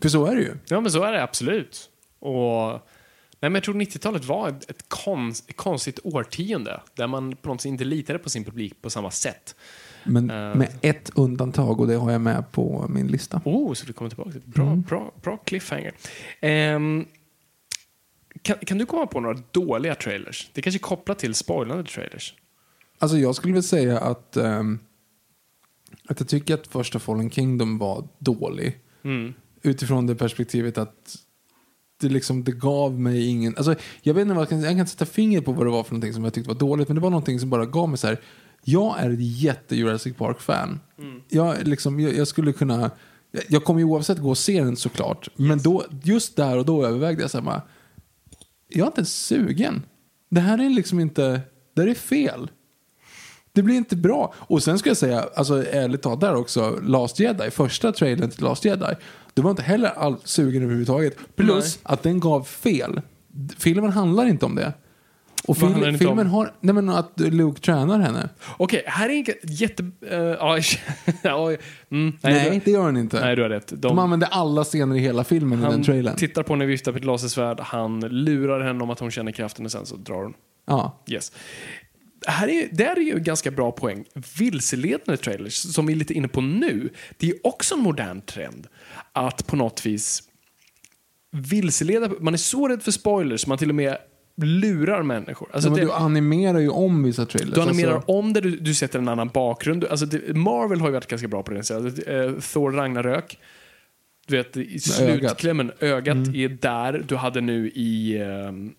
För 0.00 0.08
så 0.08 0.26
är 0.26 0.36
det 0.36 0.42
ju. 0.42 0.54
Ja, 0.66 0.80
men 0.80 0.90
så 0.90 1.02
är 1.02 1.12
det 1.12 1.22
absolut. 1.22 1.90
Och, 2.18 2.70
nej, 2.70 2.80
men 3.40 3.54
jag 3.54 3.62
tror 3.62 3.74
90-talet 3.74 4.24
var 4.24 4.48
ett, 4.48 4.70
ett, 4.70 4.84
konst, 4.88 5.50
ett 5.50 5.56
konstigt 5.56 5.98
årtionde 6.04 6.80
där 6.94 7.06
man 7.06 7.36
på 7.36 7.48
något 7.48 7.60
sätt 7.60 7.68
inte 7.68 7.84
litade 7.84 8.18
på 8.18 8.30
sin 8.30 8.44
publik 8.44 8.82
på 8.82 8.90
samma 8.90 9.10
sätt. 9.10 9.54
Men 10.04 10.30
Eh. 10.30 10.54
med 10.54 10.68
ett 10.82 11.10
undantag 11.14 11.80
och 11.80 11.86
det 11.86 11.94
har 11.94 12.10
jag 12.12 12.20
med 12.20 12.52
på 12.52 12.86
min 12.88 13.06
lista. 13.06 13.40
Oh, 13.44 13.74
så 13.74 13.86
du 13.86 13.92
kommer 13.92 14.08
tillbaka 14.08 14.30
till 14.30 14.40
bra, 14.44 14.66
Mm. 14.66 14.80
bra, 14.82 15.12
bra 15.22 15.36
cliffhanger. 15.36 15.94
Ehm, 16.40 17.04
kan, 18.42 18.56
kan 18.58 18.78
du 18.78 18.86
komma 18.86 19.06
på 19.06 19.20
några 19.20 19.38
dåliga 19.50 19.94
trailers? 19.94 20.50
Det 20.52 20.62
kanske 20.62 20.76
är 20.76 20.80
kopplat 20.80 21.18
till 21.18 21.34
spoilande 21.34 21.84
trailers. 21.90 22.34
Alltså 23.02 23.18
jag 23.18 23.34
skulle 23.34 23.54
väl 23.54 23.62
säga 23.62 23.98
att, 23.98 24.36
ehm, 24.36 24.78
att 26.08 26.20
jag 26.20 26.28
tycker 26.28 26.54
att 26.54 26.66
första 26.66 26.98
Fallen 26.98 27.30
Kingdom 27.30 27.78
var 27.78 28.08
dålig. 28.18 28.78
Mm. 29.04 29.34
utifrån 29.62 30.06
det 30.06 30.14
perspektivet 30.14 30.78
att 30.78 31.16
det, 32.00 32.08
liksom, 32.08 32.44
det 32.44 32.52
gav 32.52 33.00
mig 33.00 33.26
ingen... 33.26 33.56
Alltså, 33.56 33.74
jag 34.02 34.14
vet 34.14 34.22
inte 34.22 34.34
vad 34.34 34.42
jag 34.42 34.48
kan, 34.48 34.62
jag 34.62 34.76
kan 34.76 34.86
sätta 34.86 35.06
fingret 35.06 35.44
på 35.44 35.52
vad 35.52 35.66
det 35.66 35.70
var 35.70 35.84
för 35.84 35.92
någonting 35.92 36.12
som 36.12 36.24
jag 36.24 36.34
tyckte 36.34 36.48
var 36.48 36.58
dåligt, 36.58 36.88
men 36.88 36.94
det 36.94 37.00
var 37.00 37.10
någonting 37.10 37.40
som 37.40 37.50
bara 37.50 37.66
gav 37.66 37.88
mig 37.88 37.98
så 37.98 38.06
här. 38.06 38.20
Jag 38.64 39.00
är 39.00 39.10
ett 39.10 39.20
jätte 39.20 39.76
Jurassic 39.76 40.16
Park-fan. 40.16 40.80
Jag, 41.28 41.66
liksom, 41.66 42.00
jag, 42.00 42.14
jag 42.14 42.28
skulle 42.28 42.52
kunna... 42.52 42.90
Jag, 43.30 43.42
jag 43.48 43.64
kommer 43.64 43.80
ju 43.80 43.86
oavsett 43.86 44.18
gå 44.18 44.30
och 44.30 44.38
se 44.38 44.64
den 44.64 44.76
såklart, 44.76 45.28
men 45.36 45.58
då, 45.58 45.84
just 46.02 46.36
där 46.36 46.58
och 46.58 46.64
då 46.64 46.86
övervägde 46.86 47.22
jag 47.22 47.30
så 47.30 47.38
här, 47.38 47.44
bara, 47.44 47.62
jag 48.68 48.82
är 48.82 48.86
inte 48.86 49.00
ens 49.00 49.26
sugen. 49.26 49.86
Det 50.30 50.40
här 50.40 50.58
är 50.58 50.70
liksom 50.70 51.00
inte... 51.00 51.40
Det 51.74 51.82
här 51.82 51.88
är 51.88 51.94
fel. 51.94 52.50
Det 53.54 53.62
blir 53.62 53.74
inte 53.74 53.96
bra. 53.96 54.34
Och 54.36 54.62
sen 54.62 54.78
ska 54.78 54.90
jag 54.90 54.96
säga, 54.96 55.24
alltså 55.34 55.64
ärligt 55.66 56.02
talat 56.02 56.20
där 56.20 56.34
också, 56.34 56.78
Last 56.82 57.20
Jedi, 57.20 57.50
första 57.50 57.92
trailern 57.92 58.30
till 58.30 58.44
Last 58.44 58.64
Jedi, 58.64 58.94
det 59.34 59.42
var 59.42 59.50
inte 59.50 59.62
heller 59.62 59.88
all 59.88 60.16
sugen 60.24 60.62
överhuvudtaget. 60.62 61.16
Plus 61.36 61.78
att 61.82 62.02
den 62.02 62.20
gav 62.20 62.44
fel. 62.44 63.00
Filmen 63.58 63.90
handlar 63.90 64.26
inte 64.26 64.46
om 64.46 64.54
det. 64.54 64.72
Och 65.48 65.56
Vad 65.56 65.70
handlar 65.70 65.78
fil, 65.78 65.84
den 65.84 65.94
inte 65.94 66.04
filmen 66.04 66.26
om? 66.26 66.32
har, 66.32 66.52
nej 66.60 66.74
men 66.74 66.88
att 66.88 67.12
Luke 67.16 67.60
tränar 67.60 67.98
henne. 67.98 68.28
Okej, 68.56 68.82
här 68.86 69.08
är 69.08 69.12
en 69.12 69.24
jätte... 69.42 69.82
Uh, 69.82 69.90
mm, 71.90 72.18
Nej, 72.22 72.50
du, 72.50 72.60
det 72.64 72.70
gör 72.70 72.86
den 72.86 72.96
inte. 72.96 73.20
nej, 73.20 73.36
du 73.36 73.42
har 73.42 73.48
rätt. 73.48 73.68
De, 73.68 73.76
De 73.76 73.98
använde 73.98 74.26
alla 74.26 74.64
scener 74.64 74.96
i 74.96 74.98
hela 74.98 75.24
filmen 75.24 75.58
i 75.58 75.62
den 75.62 75.70
han 75.72 75.82
trailern. 75.82 76.16
tittar 76.16 76.42
på 76.42 76.52
henne 76.52 76.66
vifta 76.66 76.92
på 76.92 76.98
ett 76.98 77.04
lasersvärd, 77.04 77.60
han 77.60 78.00
lurar 78.00 78.60
henne 78.60 78.82
om 78.82 78.90
att 78.90 78.98
hon 78.98 79.10
känner 79.10 79.32
kraften 79.32 79.64
och 79.64 79.72
sen 79.72 79.86
så 79.86 79.96
drar 79.96 80.22
hon. 80.22 80.34
Ja. 80.66 81.02
Yes. 81.08 81.32
Här 82.26 82.48
är, 82.48 82.68
det 82.72 82.84
här 82.84 82.96
är 82.96 83.00
ju 83.02 83.18
ganska 83.18 83.50
bra 83.50 83.72
poäng. 83.72 84.04
Vilseledande 84.38 85.16
trailers, 85.16 85.54
som 85.54 85.86
vi 85.86 85.92
är 85.92 85.96
lite 85.96 86.14
inne 86.14 86.28
på 86.28 86.40
nu, 86.40 86.88
det 87.18 87.30
är 87.30 87.34
också 87.46 87.74
en 87.74 87.80
modern 87.80 88.20
trend. 88.20 88.66
Att 89.12 89.46
på 89.46 89.56
något 89.56 89.86
vis 89.86 90.22
vilseleda, 91.30 92.10
man 92.20 92.34
är 92.34 92.38
så 92.38 92.68
rädd 92.68 92.82
för 92.82 92.90
spoilers, 92.90 93.46
man 93.46 93.58
till 93.58 93.68
och 93.68 93.74
med 93.74 93.96
lurar 94.42 95.02
människor. 95.02 95.48
Alltså 95.52 95.68
Ja, 95.68 95.70
men 95.74 95.80
det, 95.80 95.86
du 95.86 95.92
animerar 95.92 96.58
ju 96.58 96.68
om 96.68 97.02
vissa 97.02 97.26
trailers. 97.26 97.54
du 97.54 97.60
animerar 97.60 97.94
alltså, 97.94 98.12
om 98.12 98.32
det, 98.32 98.40
du, 98.40 98.56
du 98.56 98.74
sätter 98.74 98.98
en 98.98 99.08
annan 99.08 99.28
bakgrund. 99.28 99.80
Du- 99.80 99.88
Alltså 99.88 100.06
det, 100.06 100.36
Marvel 100.36 100.80
har 100.80 100.88
ju 100.88 100.92
varit 100.92 101.06
ganska 101.06 101.28
bra 101.28 101.42
på 101.42 101.52
det. 101.52 101.64
Så, 101.64 101.78
uh, 101.78 102.40
Thor 102.40 102.72
Ragnarök. 102.72 103.38
Du 104.26 104.36
vet, 104.36 104.56
i 104.56 104.80
slutklämmen, 104.80 105.72
ögat, 105.80 106.16
Mm. 106.16 106.34
är 106.34 106.48
där. 106.48 107.04
Du 107.08 107.16
hade 107.16 107.40
nu 107.40 107.68
i 107.74 108.18
um, 108.22 108.74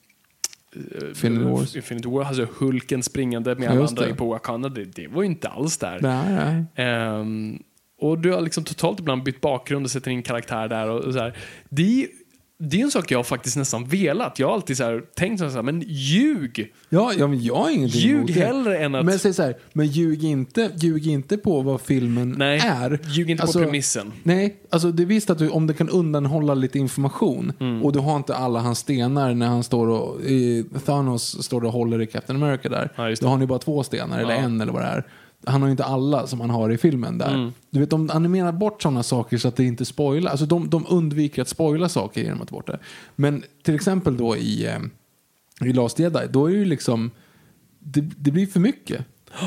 Infinity 1.09 1.43
Wars. 1.43 1.75
Infinity 1.75 2.09
War, 2.09 2.23
alltså 2.23 2.47
Hulken 2.57 3.03
springande 3.03 3.55
med 3.55 3.69
alla 3.69 3.85
andra 3.87 4.05
det. 4.05 4.15
på 4.15 4.25
Wakanda. 4.25 4.69
Det, 4.69 4.83
det 4.83 5.07
var 5.07 5.21
ju 5.21 5.27
inte 5.27 5.47
alls 5.47 5.77
där. 5.77 5.99
Nej, 6.01 6.33
nej. 6.33 6.87
Ehm, 6.87 7.59
och 8.01 8.19
du 8.19 8.31
har 8.31 8.41
liksom 8.41 8.63
totalt 8.63 8.99
ibland 8.99 9.23
bytt 9.23 9.41
bakgrund 9.41 9.85
och 9.85 9.91
sätter 9.91 10.11
in 10.11 10.23
karaktär 10.23 10.67
där. 10.67 10.89
Och, 10.89 10.99
och 10.99 11.13
så 11.13 11.19
här. 11.19 11.37
Det, 11.69 12.07
det 12.69 12.79
är 12.79 12.83
en 12.83 12.91
sak 12.91 13.11
jag 13.11 13.27
faktiskt 13.27 13.57
nästan 13.57 13.85
velat. 13.85 14.39
Jag 14.39 14.47
har 14.47 14.53
alltid 14.53 14.77
så 14.77 14.83
här, 14.83 15.01
tänkt 15.15 15.39
så 15.39 15.49
här, 15.49 15.61
men 15.61 15.83
ljug! 15.87 16.73
Ja, 16.89 17.11
ja, 17.17 17.27
men 17.27 17.43
jag 17.43 17.55
har 17.55 17.69
ingenting 17.69 18.01
Ljug 18.01 18.15
emot 18.15 18.27
det. 18.27 18.33
hellre 18.33 18.77
än 18.77 18.95
att- 18.95 19.05
Men 19.05 19.19
säg 19.19 19.33
så 19.33 19.43
här, 19.43 19.55
men 19.73 19.87
ljug 19.87 20.23
inte, 20.23 20.71
ljug 20.75 21.07
inte 21.07 21.37
på 21.37 21.61
vad 21.61 21.81
filmen 21.81 22.35
Nej, 22.37 22.59
är. 22.65 22.99
ljug 23.07 23.29
inte 23.29 23.45
på 23.45 23.51
premissen. 23.53 24.11
Nej, 24.23 24.55
alltså 24.69 24.91
det 24.91 25.03
är 25.03 25.07
visst 25.07 25.29
att 25.29 25.37
du, 25.37 25.49
om 25.49 25.67
det 25.67 25.73
kan 25.73 25.89
undanhålla 25.89 26.53
lite 26.53 26.79
information 26.79 27.53
Mm. 27.59 27.83
och 27.83 27.93
du 27.93 27.99
har 27.99 28.15
inte 28.17 28.35
alla 28.35 28.59
hans 28.59 28.79
stenar 28.79 29.33
när 29.33 29.47
han 29.47 29.63
står 29.63 29.87
och, 29.87 30.21
i, 30.21 30.65
Thanos 30.85 31.43
står 31.43 31.65
och 31.65 31.71
håller 31.73 32.01
i 32.01 32.05
Captain 32.07 32.43
America 32.43 32.69
där. 32.69 32.91
Ja, 32.95 33.15
då 33.21 33.27
har 33.27 33.39
ju 33.39 33.45
bara 33.45 33.59
två 33.59 33.83
stenar, 33.83 34.19
eller 34.19 34.33
Ja. 34.33 34.39
en 34.39 34.61
eller 34.61 34.73
vad 34.73 34.81
det 34.81 34.87
är. 34.87 35.03
Han 35.45 35.61
har 35.61 35.67
ju 35.67 35.71
inte 35.71 35.83
alla 35.83 36.27
som 36.27 36.41
han 36.41 36.49
har 36.49 36.69
i 36.69 36.77
filmen 36.77 37.17
där. 37.17 37.33
Mm. 37.33 37.53
Du 37.69 37.79
vet, 37.79 37.89
de 37.89 38.09
animerar 38.09 38.51
bort 38.51 38.81
sådana 38.81 39.03
saker 39.03 39.37
så 39.37 39.47
att 39.47 39.55
det 39.55 39.63
inte 39.63 39.85
spoilar. 39.85 40.31
Alltså 40.31 40.45
de, 40.45 40.69
de 40.69 40.85
undviker 40.89 41.41
att 41.41 41.47
spoila 41.47 41.89
saker 41.89 42.21
genom 42.21 42.41
att 42.41 42.47
ta 42.47 42.55
bort 42.55 42.67
det. 42.67 42.79
Men 43.15 43.43
till 43.63 43.75
exempel 43.75 44.17
då 44.17 44.37
i, 44.37 44.65
eh, 44.65 45.67
i 45.67 45.73
Last 45.73 45.99
Jedi, 45.99 46.27
då 46.29 46.45
är 46.45 46.51
det 46.51 46.57
ju 46.57 46.65
liksom, 46.65 47.11
det, 47.79 48.01
det 48.01 48.31
blir 48.31 48.47
för 48.47 48.59
mycket. 48.59 49.05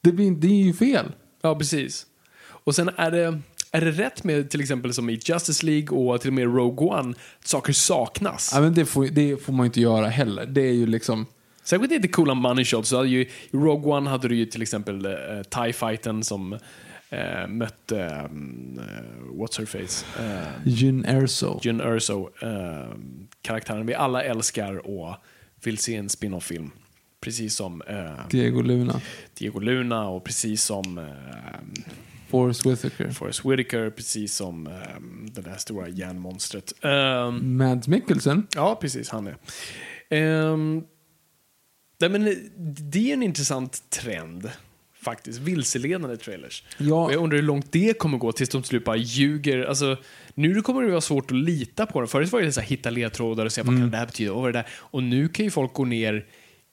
Det, 0.00 0.12
blir, 0.12 0.30
det 0.30 0.46
är 0.46 0.64
ju 0.64 0.72
fel. 0.72 1.12
Ja, 1.42 1.58
precis. 1.58 2.06
Och 2.48 2.74
sen 2.74 2.90
är 2.96 3.10
det, 3.10 3.40
är 3.72 3.80
det 3.80 3.90
rätt 3.90 4.24
med 4.24 4.50
till 4.50 4.60
exempel 4.60 4.94
som 4.94 5.10
i 5.10 5.20
Justice 5.24 5.66
League 5.66 5.98
och 5.98 6.20
till 6.20 6.30
och 6.30 6.34
med 6.34 6.44
Rogue 6.44 6.88
One, 6.88 7.14
att 7.40 7.48
saker 7.48 7.72
saknas? 7.72 8.50
Ja, 8.54 8.60
men 8.60 8.74
det, 8.74 8.84
får, 8.84 9.06
det 9.06 9.42
får 9.42 9.52
man 9.52 9.66
inte 9.66 9.80
göra 9.80 10.08
heller. 10.08 10.46
Det 10.46 10.60
är 10.60 10.72
ju 10.72 10.86
liksom... 10.86 11.26
Särskilt 11.68 11.92
inte 11.92 12.08
coola 12.08 12.34
money 12.34 12.64
shots. 12.64 12.92
Hade 12.92 13.08
ju, 13.08 13.20
I 13.20 13.28
Rogue 13.52 13.92
One 13.92 14.10
hade 14.10 14.28
du 14.28 14.36
ju 14.36 14.46
till 14.46 14.62
exempel 14.62 15.06
uh, 15.06 15.42
TIE 15.42 15.72
Fighten 15.72 16.24
som 16.24 16.52
eh, 17.10 17.46
mötte, 17.48 18.28
um, 18.30 18.78
uh, 18.78 19.42
what's 19.42 19.58
her 19.58 19.66
face? 19.66 20.04
Uh, 20.20 20.68
Jyn 20.68 21.04
Erso. 21.04 21.60
Jyn 21.62 21.80
Erso, 21.80 22.30
eh, 22.42 22.94
karaktären 23.42 23.86
vi 23.86 23.94
alla 23.94 24.22
älskar 24.22 24.86
och 24.86 25.16
vill 25.64 25.78
se 25.78 25.96
en 25.96 26.08
spin-off-film. 26.08 26.70
Precis 27.20 27.54
som 27.54 27.82
Diego 28.30 28.62
Luna. 28.62 29.00
Diego 29.34 29.60
Luna 29.60 30.08
och 30.08 30.24
precis 30.24 30.62
som 30.62 31.00
Forrest 32.28 32.66
Whitaker. 32.66 33.10
Forrest 33.10 33.44
Whitaker, 33.44 33.90
precis 33.90 34.34
som 34.34 34.66
eh, 34.66 34.72
det 35.32 35.40
där 35.40 35.56
stora 35.56 35.88
järnmonstret. 35.88 36.72
Um, 36.84 37.56
Mads 37.56 37.88
Mikkelsen. 37.88 38.46
Ja, 38.54 38.78
precis. 38.80 39.10
Han 39.10 39.26
är. 39.26 39.36
Ehm, 40.10 40.82
nej, 42.00 42.10
men 42.10 42.50
det 42.90 43.10
är 43.10 43.12
en 43.12 43.22
intressant 43.22 43.90
trend. 43.90 44.50
Faktiskt. 45.02 45.38
Vilseledande 45.38 46.16
trailers. 46.16 46.62
Ja. 46.78 47.04
Och 47.04 47.12
jag 47.12 47.22
undrar 47.22 47.36
hur 47.36 47.42
långt 47.42 47.72
det 47.72 47.98
kommer 47.98 48.18
gå 48.18 48.32
tills 48.32 48.50
de 48.50 48.62
till 48.62 48.68
slut 48.68 48.84
bara 48.84 48.96
ljuger. 48.96 49.64
Alltså, 49.64 49.96
nu 50.34 50.62
kommer 50.62 50.82
det 50.82 50.90
vara 50.90 51.00
svårt 51.00 51.30
att 51.30 51.36
lita 51.36 51.86
på 51.86 52.00
det. 52.00 52.06
Förut 52.06 52.32
var 52.32 52.40
det 52.40 52.52
så 52.52 52.60
här, 52.60 52.68
hitta 52.68 52.90
ledtrådar 52.90 53.44
och 53.44 53.52
se 53.52 53.62
vad 53.62 53.78
kan 53.78 53.90
det 53.90 53.96
här 53.96 54.06
betyda. 54.06 54.32
Och, 54.32 54.42
vad 54.42 54.48
det 54.48 54.58
där? 54.58 54.66
och 54.70 55.02
nu 55.02 55.28
kan 55.28 55.44
ju 55.44 55.50
folk 55.50 55.72
gå 55.72 55.84
ner 55.84 56.26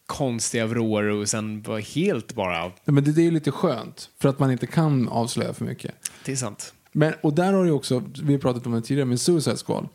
konstiga 0.05 0.65
vrår 0.65 1.03
och 1.03 1.29
sen 1.29 1.61
vara 1.61 1.79
helt 1.79 2.33
bara... 2.33 2.57
Ja, 2.57 2.91
men 2.91 3.03
det, 3.03 3.11
det 3.11 3.21
är 3.21 3.25
ju 3.25 3.31
lite 3.31 3.51
skönt. 3.51 4.09
För 4.19 4.29
att 4.29 4.39
man 4.39 4.51
inte 4.51 4.67
kan 4.67 5.09
avslöja 5.09 5.53
för 5.53 5.65
mycket. 5.65 5.91
Det 6.25 6.31
är 6.31 6.35
sant. 6.35 6.73
Men, 6.91 7.13
och 7.21 7.33
där 7.33 7.53
har 7.53 7.65
du 7.65 7.71
också, 7.71 8.03
vi 8.23 8.33
har 8.33 8.39
pratat 8.39 8.65
om 8.65 8.71
det 8.71 8.81
tidigare, 8.81 9.05
med 9.05 9.19
Suicide 9.19 9.57
Squad. 9.57 9.87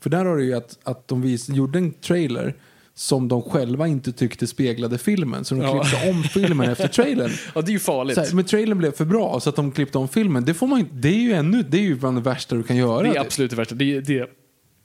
För 0.00 0.10
där 0.10 0.24
har 0.24 0.36
du 0.36 0.44
ju 0.44 0.54
att, 0.54 0.78
att 0.82 1.08
de 1.08 1.22
vis, 1.22 1.48
gjorde 1.48 1.78
en 1.78 1.92
trailer 1.92 2.54
som 2.98 3.28
de 3.28 3.42
själva 3.42 3.86
inte 3.88 4.12
tyckte 4.12 4.46
speglade 4.46 4.98
filmen. 4.98 5.44
Så 5.44 5.54
de 5.54 5.60
Ja. 5.64 5.82
klippte 5.84 6.10
om 6.10 6.22
filmen 6.22 6.70
efter 6.70 6.88
trailern. 6.88 7.30
Ja, 7.54 7.60
det 7.62 7.70
är 7.70 7.72
ju 7.72 7.78
farligt. 7.78 8.16
Här, 8.18 8.34
men 8.34 8.44
trailern 8.44 8.78
blev 8.78 8.92
för 8.92 9.04
bra 9.04 9.40
så 9.40 9.48
att 9.50 9.56
de 9.56 9.72
klippte 9.72 9.98
om 9.98 10.08
filmen. 10.08 10.44
Det, 10.44 10.54
får 10.54 10.66
man, 10.66 10.78
inte- 10.80 10.94
det 10.94 11.08
är 11.08 11.20
ju 11.20 11.32
ännu, 11.32 11.62
det 11.62 11.78
är 11.78 11.82
ju 11.82 11.94
bland 11.94 12.16
det 12.16 12.20
värsta 12.22 12.54
du 12.56 12.62
kan 12.62 12.76
göra. 12.76 13.02
Det 13.02 13.16
är 13.16 13.20
absolut 13.20 13.50
det 13.50 13.56
värsta. 13.56 13.74
Det, 13.74 14.00
det, 14.00 14.30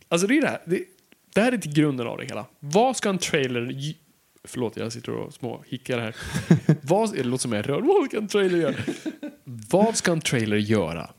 alltså 0.10 0.28
det 0.28 0.38
är 0.38 0.42
det 0.42 0.48
här. 0.48 0.62
Det, 0.66 0.80
det 1.36 1.42
här 1.42 1.52
är 1.52 1.58
till 1.58 1.74
grunden 1.74 2.08
av 2.08 2.18
det 2.18 2.26
hela. 2.26 2.46
Vad 2.60 2.98
ska 2.98 3.10
en 3.10 3.18
trailer... 3.18 3.76
Förlåt, 4.44 4.78
jag 4.78 4.92
sitter 4.94 5.12
och 5.12 5.34
små 5.34 5.64
hickar 5.68 6.00
här. 6.00 6.16
Vad, 6.82 7.14
det 7.14 7.24
låter 7.24 7.42
som 7.42 7.52
jag 7.52 7.60
är 7.60 7.64
rörd. 7.64 7.84
Vad 7.86 8.06
ska 8.08 8.18
en 8.18 8.28
trailer 8.28 8.58
göra? 8.58 8.74
Vad 9.70 9.96
ska 9.96 10.12
en 10.12 10.22
trailer 10.22 10.58
göra? 10.58 11.10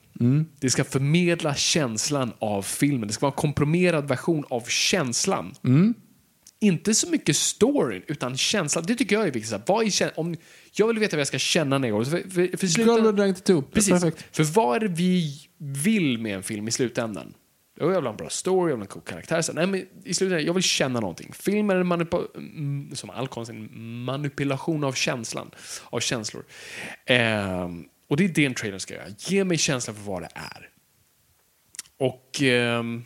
Det 0.60 0.70
ska 0.70 0.84
förmedla 0.84 1.54
känslan 1.54 2.32
av 2.38 2.62
filmen. 2.62 3.06
Det 3.08 3.12
ska 3.14 3.26
vara 3.26 3.32
en 3.32 3.40
komprimerad 3.40 4.08
version 4.08 4.44
av 4.50 4.60
känslan. 4.68 5.54
Inte 6.62 6.94
så 6.94 7.10
mycket 7.10 7.36
storyn, 7.36 8.02
utan 8.06 8.36
känslan. 8.36 8.84
Det 8.86 8.94
tycker 8.94 9.16
jag 9.16 9.26
är 9.26 9.30
viktigt. 9.30 9.62
Vad 9.66 9.86
är 9.86 10.12
om, 10.20 10.36
jag 10.72 10.86
vill 10.86 10.98
veta 10.98 11.16
vad 11.16 11.20
jag 11.20 11.26
ska 11.26 11.38
känna 11.38 11.78
när 11.78 11.88
jag 11.88 11.98
går. 11.98 12.04
För, 12.04 12.10
för, 12.30 12.56
för 12.56 12.66
slutet- 12.66 13.48
Girl. 13.48 13.62
Precis. 13.72 13.90
Perfekt. 13.90 14.36
För 14.36 14.44
vad 14.44 14.76
är 14.76 14.80
det 14.80 14.94
vi 14.94 15.40
vill 15.58 16.18
med 16.18 16.36
en 16.36 16.42
film 16.42 16.68
i 16.68 16.70
slutändan? 16.70 17.34
Jag 17.78 17.86
vill 17.86 18.02
ha 18.02 18.10
en 18.10 18.16
bra 18.16 18.28
story, 18.30 18.70
jag 18.70 18.76
vill 18.76 18.80
ha 18.80 18.82
en 18.82 18.86
cool 18.86 19.02
karaktär. 19.02 19.42
Så, 19.42 19.52
nej, 19.52 19.66
men 19.66 19.86
I 20.04 20.14
slutändan, 20.14 20.46
jag 20.46 20.54
vill 20.54 20.62
känna 20.62 21.00
någonting. 21.00 21.32
Film 21.32 21.70
är 21.70 21.76
en 21.76 21.92
manipu- 21.92 22.36
mm, 22.36 22.90
som 22.94 23.10
all 23.10 23.28
konst, 23.28 23.50
en 23.50 23.68
manipulation 24.04 24.84
av 24.84 24.92
känslan. 24.92 25.50
Av 25.84 26.00
känslor. 26.00 26.44
Ehm, 27.06 27.84
och 28.08 28.16
det 28.16 28.24
är 28.24 28.28
det 28.28 28.46
en 28.46 28.54
trailer 28.54 28.78
ska 28.78 28.94
göra. 28.94 29.06
Ge 29.18 29.44
mig 29.44 29.58
känslan 29.58 29.96
för 29.96 30.02
vad 30.02 30.22
det 30.22 30.28
är. 30.34 30.68
Och... 31.98 32.42
ehm, 32.42 33.04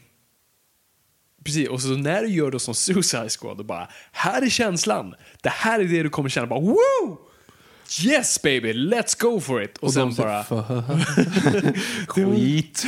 Precis, 1.47 1.69
och 1.69 1.81
så 1.81 1.89
när 1.89 2.23
du 2.23 2.29
gör 2.29 2.51
det 2.51 2.61
som 2.61 2.75
Suicide 2.75 3.29
Squad 3.29 3.59
och 3.61 3.67
bara 3.67 3.89
här 4.13 4.43
är 4.43 4.49
känslan. 4.49 5.15
Det 5.43 5.49
här 5.49 5.81
är 5.81 5.85
det 5.85 6.03
du 6.03 6.11
kommer 6.11 6.29
känna. 6.29 6.47
Bara 6.47 6.61
woo! 6.61 7.19
Yes 8.05 8.43
baby, 8.43 8.73
let's 8.73 9.21
go 9.23 9.41
for 9.41 9.63
it. 9.63 9.79
Och, 9.79 9.85
Och 9.85 9.93
sen 9.93 10.15
säger, 10.15 10.45
bara... 10.51 10.85
Skit. 12.09 12.87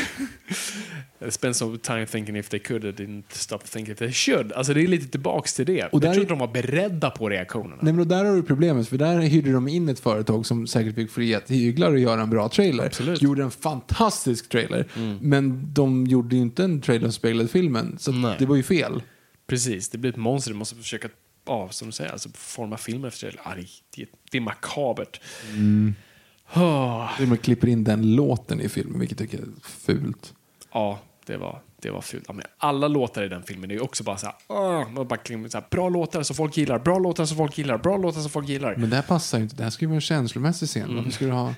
Spend 1.30 1.56
some 1.56 1.78
time 1.78 2.06
thinking 2.06 2.36
if 2.36 2.48
they 2.48 2.60
could, 2.60 2.82
didn't 2.84 3.22
stop 3.28 3.58
thinking 3.58 3.92
if 3.92 3.98
they 3.98 4.12
should. 4.12 4.52
Alltså 4.52 4.74
det 4.74 4.82
är 4.82 4.86
lite 4.86 5.06
tillbaks 5.08 5.54
till 5.54 5.66
det. 5.66 5.84
Och 5.84 5.88
jag 5.92 6.00
där 6.00 6.08
tror 6.08 6.16
är- 6.16 6.20
inte 6.20 6.32
de 6.32 6.38
var 6.38 6.48
beredda 6.48 7.10
på 7.10 7.28
reaktionerna. 7.28 7.76
Nej, 7.82 7.92
men 7.92 8.00
och 8.00 8.06
där 8.06 8.24
har 8.24 8.36
du 8.36 8.42
problemet, 8.42 8.88
för 8.88 8.98
där 8.98 9.20
hyrde 9.20 9.52
de 9.52 9.68
in 9.68 9.88
ett 9.88 10.00
företag 10.00 10.46
som 10.46 10.66
säkert 10.66 10.94
fick 10.94 11.10
fria 11.10 11.40
tyglar 11.40 11.92
och 11.92 11.98
göra 11.98 12.22
en 12.22 12.30
bra 12.30 12.48
trailer. 12.48 12.86
Absolut. 12.86 13.22
Gjorde 13.22 13.42
en 13.42 13.50
fantastisk 13.50 14.48
trailer. 14.48 14.86
Men 15.20 15.74
de 15.74 16.06
gjorde 16.06 16.36
ju 16.36 16.42
inte 16.42 16.64
en 16.64 16.80
trailer 16.80 17.04
som 17.06 17.12
speglade 17.12 17.48
filmen, 17.48 17.96
så 18.00 18.34
det 18.38 18.46
var 18.46 18.56
ju 18.56 18.62
fel. 18.62 19.02
Precis, 19.46 19.88
det 19.88 19.98
blir 19.98 20.10
ett 20.10 20.16
monster. 20.16 20.50
Du 20.52 20.56
måste 20.58 20.76
försöka, 20.76 21.08
ja, 21.48 21.68
som 21.70 21.88
du 21.88 21.92
säger, 21.92 22.12
alltså 22.12 22.28
forma 22.34 22.76
filmen 22.76 23.08
efter 23.08 23.26
det. 23.26 23.38
Ja, 23.44 23.54
det, 23.96 24.06
det, 24.30 24.38
är 24.38 24.40
makabert. 24.40 25.20
Oh, 26.54 27.10
De 27.18 27.36
klipper 27.36 27.68
in 27.68 27.84
den 27.84 28.14
låten 28.16 28.60
i 28.60 28.68
filmen, 28.68 29.00
vilket 29.00 29.20
jag 29.20 29.30
tycker 29.30 29.44
är 29.44 29.48
fult. 29.62 30.34
ja, 30.72 30.98
det 31.26 31.36
var, 31.36 31.60
det 31.82 31.90
var 31.90 32.00
fult. 32.00 32.24
Ja, 32.28 32.34
alla 32.58 32.88
låtar 32.88 33.22
i 33.22 33.28
den 33.28 33.42
filmen 33.42 33.70
är 33.70 33.82
också 33.82 34.04
bara 34.04 34.16
så 34.16 34.26
här, 34.26 34.90
man 34.90 35.08
bara, 35.08 35.20
så 35.24 35.58
här, 35.58 35.70
bra 35.70 35.88
låtar 35.88 36.22
som 36.22 36.36
folk 36.36 36.56
gillar, 36.56 36.78
bra 36.78 36.98
låtar 36.98 37.24
som 37.24 37.36
folk 37.36 37.58
gillar, 37.58 37.78
bra 37.78 37.96
låtar 37.96 38.20
som 38.20 38.30
folk 38.30 38.48
gillar. 38.48 38.76
Men 38.76 38.90
det 38.90 38.96
här 38.96 39.02
passar 39.02 39.38
ju 39.38 39.44
inte. 39.44 39.56
Det 39.56 39.62
här 39.62 39.70
ska 39.70 39.82
ju 39.82 39.86
vara 39.86 39.94
en 39.94 40.00
känslomässig 40.00 40.68
scen. 40.68 40.96
Varför 40.96 41.10
ska 41.10 41.24
du 41.24 41.32
ha... 41.32 41.54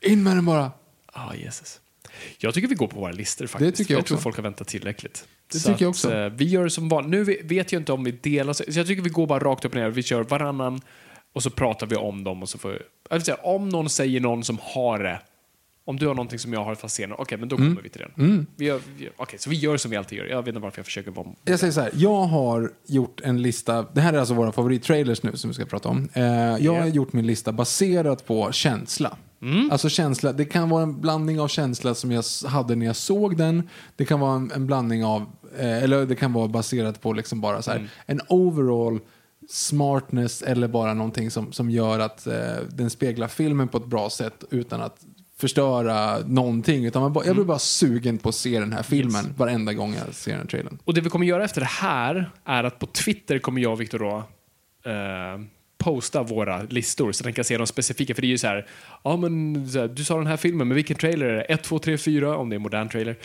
In 0.00 0.22
med 0.22 0.36
den 0.36 0.44
bara! 0.44 0.72
Ah, 1.12 1.34
Jesus. 1.34 1.80
Jag 2.38 2.54
tycker 2.54 2.68
vi 2.68 2.74
går 2.74 2.86
på 2.86 3.00
våra 3.00 3.12
listor 3.12 3.46
faktiskt. 3.46 3.72
Det 3.72 3.76
tycker 3.76 3.94
jag 3.94 3.98
jag 3.98 4.06
tror 4.06 4.18
folk 4.18 4.36
har 4.36 4.42
väntat 4.42 4.68
tillräckligt. 4.68 5.24
Det 5.52 5.58
Så 5.58 5.68
tycker 5.68 5.84
jag 5.84 5.90
också. 5.90 6.14
eh, 6.14 6.28
vi 6.32 6.44
gör 6.44 6.68
som 6.68 6.88
vanligt. 6.88 7.10
Nu 7.10 7.24
vet 7.42 7.72
jag 7.72 7.80
inte 7.80 7.92
om 7.92 8.04
vi 8.04 8.10
delar, 8.12 8.52
så 8.52 8.64
jag 8.66 8.86
tycker 8.86 9.02
vi 9.02 9.10
går 9.10 9.26
bara 9.26 9.38
rakt 9.38 9.64
upp 9.64 9.72
och 9.72 9.78
ner. 9.78 9.90
Vi 9.90 10.02
kör 10.02 10.22
varannan 10.22 10.80
och 11.32 11.42
så 11.42 11.50
pratar 11.50 11.86
vi 11.86 11.96
om 11.96 12.24
dem 12.24 12.42
och 12.42 12.48
så 12.48 12.58
får 12.58 12.82
jag 13.10 13.22
säga, 13.24 13.36
om 13.42 13.68
någon 13.68 13.88
säger 13.90 14.20
någon 14.20 14.44
som 14.44 14.58
har 14.62 14.98
det, 14.98 15.20
om 15.86 15.96
du 15.98 16.06
har 16.06 16.14
någonting 16.14 16.38
som 16.38 16.52
jag 16.52 16.64
har 16.64 16.74
fast 16.74 16.94
senare, 16.96 17.16
okej, 17.20 17.38
men 17.38 17.48
då 17.48 17.56
Mm. 17.56 17.68
kommer 17.68 17.82
vi 17.82 17.88
till 17.88 18.00
den. 18.16 18.46
Vi 18.56 18.64
gör, 18.64 18.80
vi, 18.98 19.08
okej, 19.16 19.38
så 19.38 19.50
vi 19.50 19.56
gör 19.56 19.76
som 19.76 19.90
vi 19.90 19.96
alltid 19.96 20.18
gör. 20.18 20.26
Jag 20.26 20.42
vet 20.42 20.48
inte 20.48 20.60
varför 20.60 20.78
jag 20.78 20.86
försöker 20.86 21.10
vara... 21.10 21.26
Jag 21.44 21.60
säger 21.60 21.72
så 21.72 21.80
här, 21.80 21.90
jag 21.94 22.22
har 22.22 22.70
gjort 22.86 23.20
en 23.20 23.42
lista, 23.42 23.82
det 23.94 24.00
här 24.00 24.12
är 24.12 24.18
alltså 24.18 24.34
våra 24.34 24.52
favorittrailers 24.52 25.22
nu 25.22 25.36
som 25.36 25.50
vi 25.50 25.54
ska 25.54 25.64
prata 25.64 25.88
om. 25.88 26.08
Eh, 26.12 26.22
jag 26.60 26.74
har 26.80 26.86
gjort 26.86 27.12
min 27.12 27.26
lista 27.26 27.52
baserat 27.52 28.26
på 28.26 28.52
känsla. 28.52 29.16
Alltså 29.70 29.88
känsla, 29.88 30.32
det 30.32 30.44
kan 30.44 30.68
vara 30.68 30.82
en 30.82 31.00
blandning 31.00 31.40
av 31.40 31.48
känsla 31.48 31.94
som 31.94 32.12
jag 32.12 32.24
hade 32.46 32.76
när 32.76 32.86
jag 32.86 32.96
såg 32.96 33.36
den. 33.36 33.68
Det 33.96 34.04
kan 34.04 34.20
vara 34.20 34.36
en, 34.36 34.52
en 34.52 34.66
blandning 34.66 35.04
av, 35.04 35.22
eh, 35.58 35.82
eller 35.82 36.06
det 36.06 36.16
kan 36.16 36.32
vara 36.32 36.48
baserat 36.48 37.02
på 37.02 37.12
liksom 37.12 37.40
bara 37.40 37.62
så 37.62 37.70
här, 37.70 37.88
en 38.06 38.20
overall 38.28 39.00
smartness 39.48 40.42
eller 40.42 40.68
bara 40.68 40.94
någonting 40.94 41.30
som, 41.30 41.52
som 41.52 41.70
gör 41.70 41.98
att 41.98 42.26
eh, 42.26 42.34
den 42.70 42.90
speglar 42.90 43.28
filmen 43.28 43.68
på 43.68 43.78
ett 43.78 43.86
bra 43.86 44.10
sätt 44.10 44.44
utan 44.50 44.82
att 44.82 45.04
förstöra 45.36 46.18
någonting. 46.26 46.84
Utan 46.84 47.02
man 47.02 47.12
bara, 47.12 47.26
jag 47.26 47.36
blir 47.36 47.44
bara 47.44 47.58
sugen 47.58 48.18
på 48.18 48.28
att 48.28 48.34
se 48.34 48.60
den 48.60 48.72
här 48.72 48.82
filmen 48.82 49.24
varenda 49.36 49.72
gång 49.72 49.94
jag 49.94 50.14
ser 50.14 50.36
den 50.36 50.46
trailern. 50.46 50.78
Och 50.84 50.94
det 50.94 51.00
vi 51.00 51.10
kommer 51.10 51.26
göra 51.26 51.44
efter 51.44 51.60
det 51.60 51.66
här 51.66 52.30
är 52.44 52.64
att 52.64 52.78
på 52.78 52.86
Twitter 52.86 53.38
kommer 53.38 53.60
jag 53.62 53.72
och 53.72 53.80
Viktor 53.80 53.98
då 53.98 54.16
eh, 54.90 55.40
posta 55.84 56.22
våra 56.22 56.62
listor 56.62 57.12
så 57.12 57.24
den 57.24 57.32
kan 57.32 57.44
se 57.44 57.58
de 57.58 57.66
specifika. 57.66 58.14
För 58.14 58.22
det 58.22 58.26
är 58.26 58.28
ju 58.28 58.38
så 58.38 58.46
här, 58.46 58.66
ja 59.02 59.16
men 59.16 59.56
här, 59.74 59.88
du 59.88 60.04
sa 60.04 60.16
den 60.16 60.26
här 60.26 60.36
filmen, 60.36 60.68
men 60.68 60.74
vilken 60.74 60.96
trailer 60.96 61.26
är 61.26 61.34
det? 61.34 61.42
1, 61.42 61.62
2, 61.62 61.78
3, 61.78 61.98
4 61.98 62.36
om 62.36 62.48
det 62.48 62.54
är 62.54 62.56
en 62.56 62.62
modern 62.62 62.88
trailer. 62.88 63.16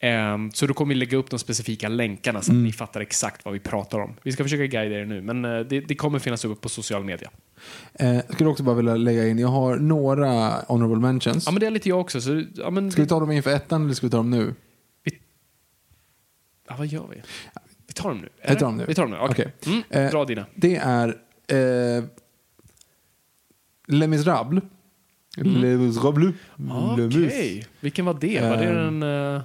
Ehm, 0.00 0.52
så 0.52 0.66
då 0.66 0.74
kommer 0.74 0.94
vi 0.94 0.98
lägga 0.98 1.18
upp 1.18 1.30
de 1.30 1.38
specifika 1.38 1.88
länkarna 1.88 2.42
så 2.42 2.52
att 2.52 2.58
ni 2.58 2.72
fattar 2.72 3.00
exakt 3.00 3.44
vad 3.44 3.54
vi 3.54 3.60
pratar 3.60 3.98
om. 3.98 4.14
Vi 4.22 4.32
ska 4.32 4.42
försöka 4.42 4.66
guida 4.66 4.96
er 4.96 5.04
nu, 5.04 5.22
men 5.22 5.44
eh, 5.44 5.60
det, 5.60 5.80
det 5.80 5.94
kommer 5.94 6.18
finnas 6.18 6.44
uppe 6.44 6.60
på 6.60 6.68
social 6.68 7.04
media. 7.04 7.30
Eh, 7.94 8.18
skulle 8.28 8.50
också 8.50 8.62
bara 8.62 8.76
vilja 8.76 8.96
lägga 8.96 9.28
in, 9.28 9.38
jag 9.38 9.48
har 9.48 9.76
några 9.76 10.50
honorable 10.68 11.00
mentions. 11.00 11.46
Ja 11.46 11.52
men 11.52 11.60
det 11.60 11.66
är 11.66 11.70
lite 11.70 11.88
jag 11.88 12.00
också. 12.00 12.20
Så, 12.20 12.42
ja, 12.54 12.70
men, 12.70 12.92
Ska 12.92 13.02
vi 13.02 13.08
ta 13.08 13.20
dem 13.20 13.30
inför 13.30 13.50
ettan 13.50 13.84
eller 13.84 13.94
ska 13.94 14.06
vi 14.06 14.10
ta 14.10 14.16
dem 14.16 14.30
nu? 14.30 14.54
ja, 16.68 16.74
vad 16.78 16.86
gör 16.86 17.06
vi? 17.10 17.22
Vi 17.86 17.92
tar 17.92 18.08
dem 18.08 18.18
nu. 18.18 18.28
Eller? 18.42 18.60
tar 18.60 18.66
dem 18.66 18.76
nu. 18.76 18.84
Vi 18.88 18.94
tar 18.94 19.02
dem 19.02 19.10
nu, 19.10 19.16
okej. 19.20 19.52
Okej. 19.60 19.72
Mm, 19.90 20.04
Eh, 20.04 20.10
dra 20.10 20.24
dina. 20.24 20.46
Det 20.54 20.76
är 20.76 21.16
eh, 21.48 22.04
Les 23.88 24.06
Misérables. 24.08 24.62
Les 25.36 25.78
Misérables. 25.78 26.32
Les 26.96 27.16
Mis. 27.16 27.26
Okej, 27.26 27.66
vilken 27.80 28.04
var 28.04 28.16
det? 28.20 28.40
Var 28.40 28.56
det 28.56 28.72
den... 28.84 29.02
eh, 29.36 29.42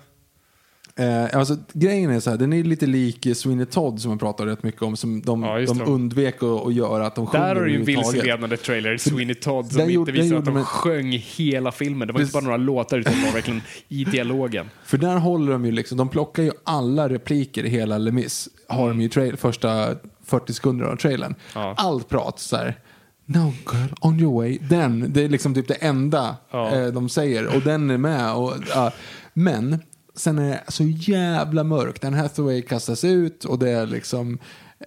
Eh, 0.95 1.37
alltså, 1.37 1.57
grejen 1.73 2.11
är 2.11 2.19
så 2.19 2.29
här, 2.29 2.37
den 2.37 2.53
är 2.53 2.63
lite 2.63 2.85
lik 2.85 3.27
Sweeney 3.35 3.65
Todd 3.65 4.01
som 4.01 4.11
jag 4.11 4.19
pratar 4.19 4.45
rätt 4.45 4.63
mycket 4.63 4.81
om. 4.81 4.97
Som 4.97 5.21
de, 5.21 5.43
Ja, 5.43 5.59
de 5.59 5.77
det. 5.77 5.83
undvek 5.83 6.35
att, 6.43 6.43
att 6.67 6.73
göra 6.73 7.07
att 7.07 7.15
de 7.15 7.27
sjunger 7.27 7.45
Där 7.47 7.55
har 7.55 7.63
du 7.65 7.71
ju 7.71 7.79
en 7.79 7.85
vilseledande 7.85 8.57
trailer, 8.57 8.97
Sweeney 8.97 9.35
Todd, 9.35 9.71
som 9.71 9.81
inte 9.81 9.93
gjorde- 9.93 10.11
där 10.11 10.21
visar 10.21 10.35
att 10.37 10.45
de 10.45 10.53
de 10.53 10.59
en- 10.59 10.65
sjöng 10.65 11.11
hela 11.11 11.71
filmen. 11.71 12.07
Det 12.07 12.13
var 12.13 12.21
inte 12.21 12.33
bara 12.33 12.43
några 12.43 12.57
låtar, 12.57 12.97
utan 12.97 13.13
det 13.13 13.25
var 13.25 13.33
verkligen 13.33 13.61
i 13.87 14.03
dialogen. 14.11 14.69
För 14.83 14.97
där 14.97 15.17
håller 15.17 15.51
de 15.51 15.65
ju 15.65 15.71
liksom, 15.71 15.97
de 15.97 16.09
plockar 16.09 16.43
ju 16.43 16.51
alla 16.63 17.09
repliker 17.09 17.63
i 17.65 17.69
hela 17.69 17.97
Les 17.97 18.13
Mis. 18.13 18.49
Har 18.67 18.87
de 18.89 18.99
ju 19.01 19.05
i 19.05 19.09
trail, 19.09 19.37
första 19.37 19.95
40 20.29 20.53
sekunder 20.53 20.85
av 20.85 20.95
trailern. 20.95 21.35
Ja. 21.55 21.73
Allt 21.77 22.09
prat 22.09 22.39
så 22.39 22.55
här. 22.55 22.79
No 23.25 23.53
girl, 23.73 23.93
on 24.01 24.19
your 24.19 24.35
way. 24.35 24.57
Den, 24.69 25.13
det 25.13 25.23
är 25.23 25.29
liksom 25.29 25.53
typ 25.53 25.67
det 25.67 25.73
enda 25.73 26.35
Ja. 26.51 26.75
eh, 26.75 26.87
de 26.87 27.09
säger. 27.09 27.55
Och 27.55 27.61
den 27.61 27.89
är 27.89 27.97
med. 27.97 28.33
Och, 28.33 28.53
ja. 28.75 28.91
men 29.33 29.77
sen 30.15 30.39
är 30.39 30.49
det 30.49 30.63
så 30.67 30.83
jävla 30.83 31.63
mörkt. 31.63 32.01
Den 32.01 32.13
Hathaway 32.13 32.61
kastas 32.61 33.03
ut 33.03 33.45
och 33.45 33.59
det 33.59 33.69
är 33.69 33.85
liksom, 33.85 34.37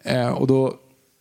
eh, 0.04 0.28
och 0.28 0.46
då 0.46 0.74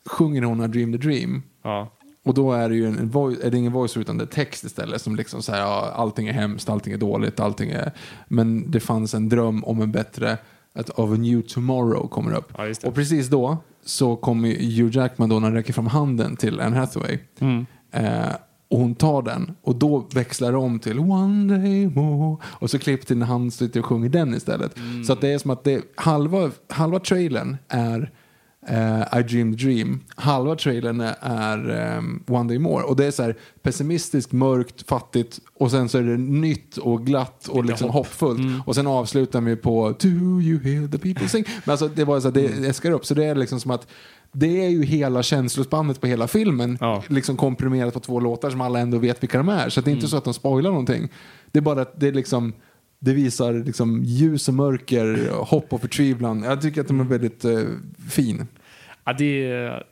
sjunger 0.09 0.41
hon 0.41 0.61
A 0.61 0.67
Dream 0.67 0.91
the 0.91 0.97
Dream. 0.97 1.43
Ja. 1.63 1.91
Och 2.23 2.33
då 2.33 2.53
är 2.53 2.69
det 2.69 2.75
ju 2.75 2.87
en, 2.87 3.09
voice, 3.09 3.39
är 3.43 3.51
det 3.51 3.57
ingen 3.57 3.71
voice 3.71 3.97
utan 3.97 4.17
det 4.17 4.23
är 4.23 4.27
text 4.27 4.63
istället 4.63 5.01
som 5.01 5.15
liksom 5.15 5.41
säger 5.41 5.61
ja, 5.61 5.91
allting 5.95 6.27
är 6.27 6.33
hemskt, 6.33 6.69
allting 6.69 6.93
är 6.93 6.97
dåligt, 6.97 7.39
allting 7.39 7.69
är... 7.69 7.91
Men 8.27 8.71
det 8.71 8.79
fanns 8.79 9.13
en 9.13 9.29
dröm 9.29 9.63
om 9.63 9.81
en 9.81 9.91
bättre, 9.91 10.37
att 10.75 10.89
of 10.89 11.11
a 11.11 11.15
new 11.15 11.41
tomorrow 11.41 12.07
kommer 12.07 12.33
upp. 12.33 12.53
Ja, 12.57 12.73
och 12.83 12.95
precis 12.95 13.27
då 13.27 13.57
så 13.85 14.15
kommer 14.15 14.49
Hugh 14.49 14.97
Jackman 14.97 15.29
då 15.29 15.39
när 15.39 15.47
han 15.47 15.53
räcker 15.53 15.73
fram 15.73 15.87
handen 15.87 16.35
till 16.35 16.59
Anne 16.59 16.77
Hathaway. 16.77 17.19
Mm. 17.39 17.65
Eh, 17.91 18.35
och 18.69 18.79
hon 18.79 18.95
tar 18.95 19.21
den 19.21 19.51
och 19.61 19.75
då 19.75 20.07
växlar 20.13 20.51
det 20.51 20.57
om 20.57 20.79
till 20.79 20.99
One 20.99 21.57
day 21.57 21.87
more. 21.87 22.37
Och 22.45 22.69
så 22.69 22.79
klipper 22.79 23.05
till 23.05 23.17
när 23.17 23.25
han 23.25 23.51
sitter 23.51 23.79
och 23.79 23.85
sjunger 23.85 24.09
den 24.09 24.33
istället. 24.33 24.77
Mm. 24.77 25.03
Så 25.03 25.13
att 25.13 25.21
det 25.21 25.29
är 25.29 25.37
som 25.37 25.51
att 25.51 25.63
det, 25.63 25.81
halva, 25.95 26.51
halva 26.69 26.99
trailern 26.99 27.57
är 27.67 28.11
eh, 28.67 29.19
I 29.19 29.23
dream 29.23 29.55
dream. 29.55 29.99
Halva 30.15 30.55
trailern 30.55 31.01
är 31.21 31.69
ehm, 31.69 32.23
One 32.27 32.47
day 32.49 32.59
more. 32.59 32.83
Och 32.83 32.95
det 32.95 33.05
är 33.05 33.11
så 33.11 33.23
här 33.23 33.35
pessimistiskt, 33.63 34.31
mörkt, 34.31 34.87
fattigt 34.89 35.39
och 35.57 35.71
sen 35.71 35.89
så 35.89 35.97
är 35.97 36.03
det 36.03 36.17
nytt 36.17 36.77
och 36.77 37.05
glatt 37.05 37.47
och 37.47 37.65
liksom 37.65 37.87
hopp. 37.89 37.95
hoppfullt. 37.95 38.39
Mm. 38.39 38.61
Och 38.65 38.75
sen 38.75 38.87
avslutar 38.87 39.41
vi 39.41 39.55
på 39.55 39.89
Do 39.99 40.07
you 40.41 40.59
hear 40.63 40.87
the 40.87 40.97
people 40.97 41.29
sing? 41.29 41.45
Men 41.65 41.71
alltså 41.71 41.87
det 41.87 42.03
var 42.03 42.19
så 42.19 42.27
här, 42.27 42.33
det 42.33 42.47
Mm. 42.47 42.69
äskar 42.69 42.91
upp. 42.91 43.05
Så 43.05 43.13
det 43.13 43.25
är 43.25 43.35
liksom 43.35 43.59
som 43.59 43.71
att 43.71 43.87
det 44.33 44.65
är 44.65 44.69
ju 44.69 44.83
hela 44.83 45.23
känslospannet 45.23 46.01
på 46.01 46.07
hela 46.07 46.27
filmen 46.27 46.77
Ja. 46.81 47.03
liksom 47.07 47.37
komprimerat 47.37 47.93
på 47.93 47.99
två 47.99 48.19
låtar 48.19 48.49
som 48.49 48.61
alla 48.61 48.79
ändå 48.79 48.97
vet 48.97 49.23
vilka 49.23 49.37
de 49.37 49.49
är. 49.49 49.69
Så 49.69 49.81
det 49.81 49.89
är 49.89 49.91
inte 49.91 50.01
Mm. 50.03 50.09
så 50.09 50.17
att 50.17 50.23
de 50.23 50.33
spoilar 50.33 50.69
någonting. 50.69 51.09
Det 51.51 51.59
är 51.59 51.63
bara 51.63 51.81
att 51.81 51.99
det 51.99 52.07
är 52.07 52.11
liksom 52.11 52.53
det 53.03 53.13
visar 53.13 53.53
liksom 53.53 54.03
ljus 54.03 54.47
och 54.47 54.53
mörker, 54.53 55.29
hopp 55.31 55.73
och 55.73 55.81
förtvivlan. 55.81 56.43
Jag 56.43 56.61
tycker 56.61 56.81
att 56.81 56.87
de 56.87 56.99
är 56.99 57.03
väldigt 57.03 57.45
eh, 57.45 57.59
fin. 58.09 58.47
Ja, 59.05 59.13
det, 59.13 59.47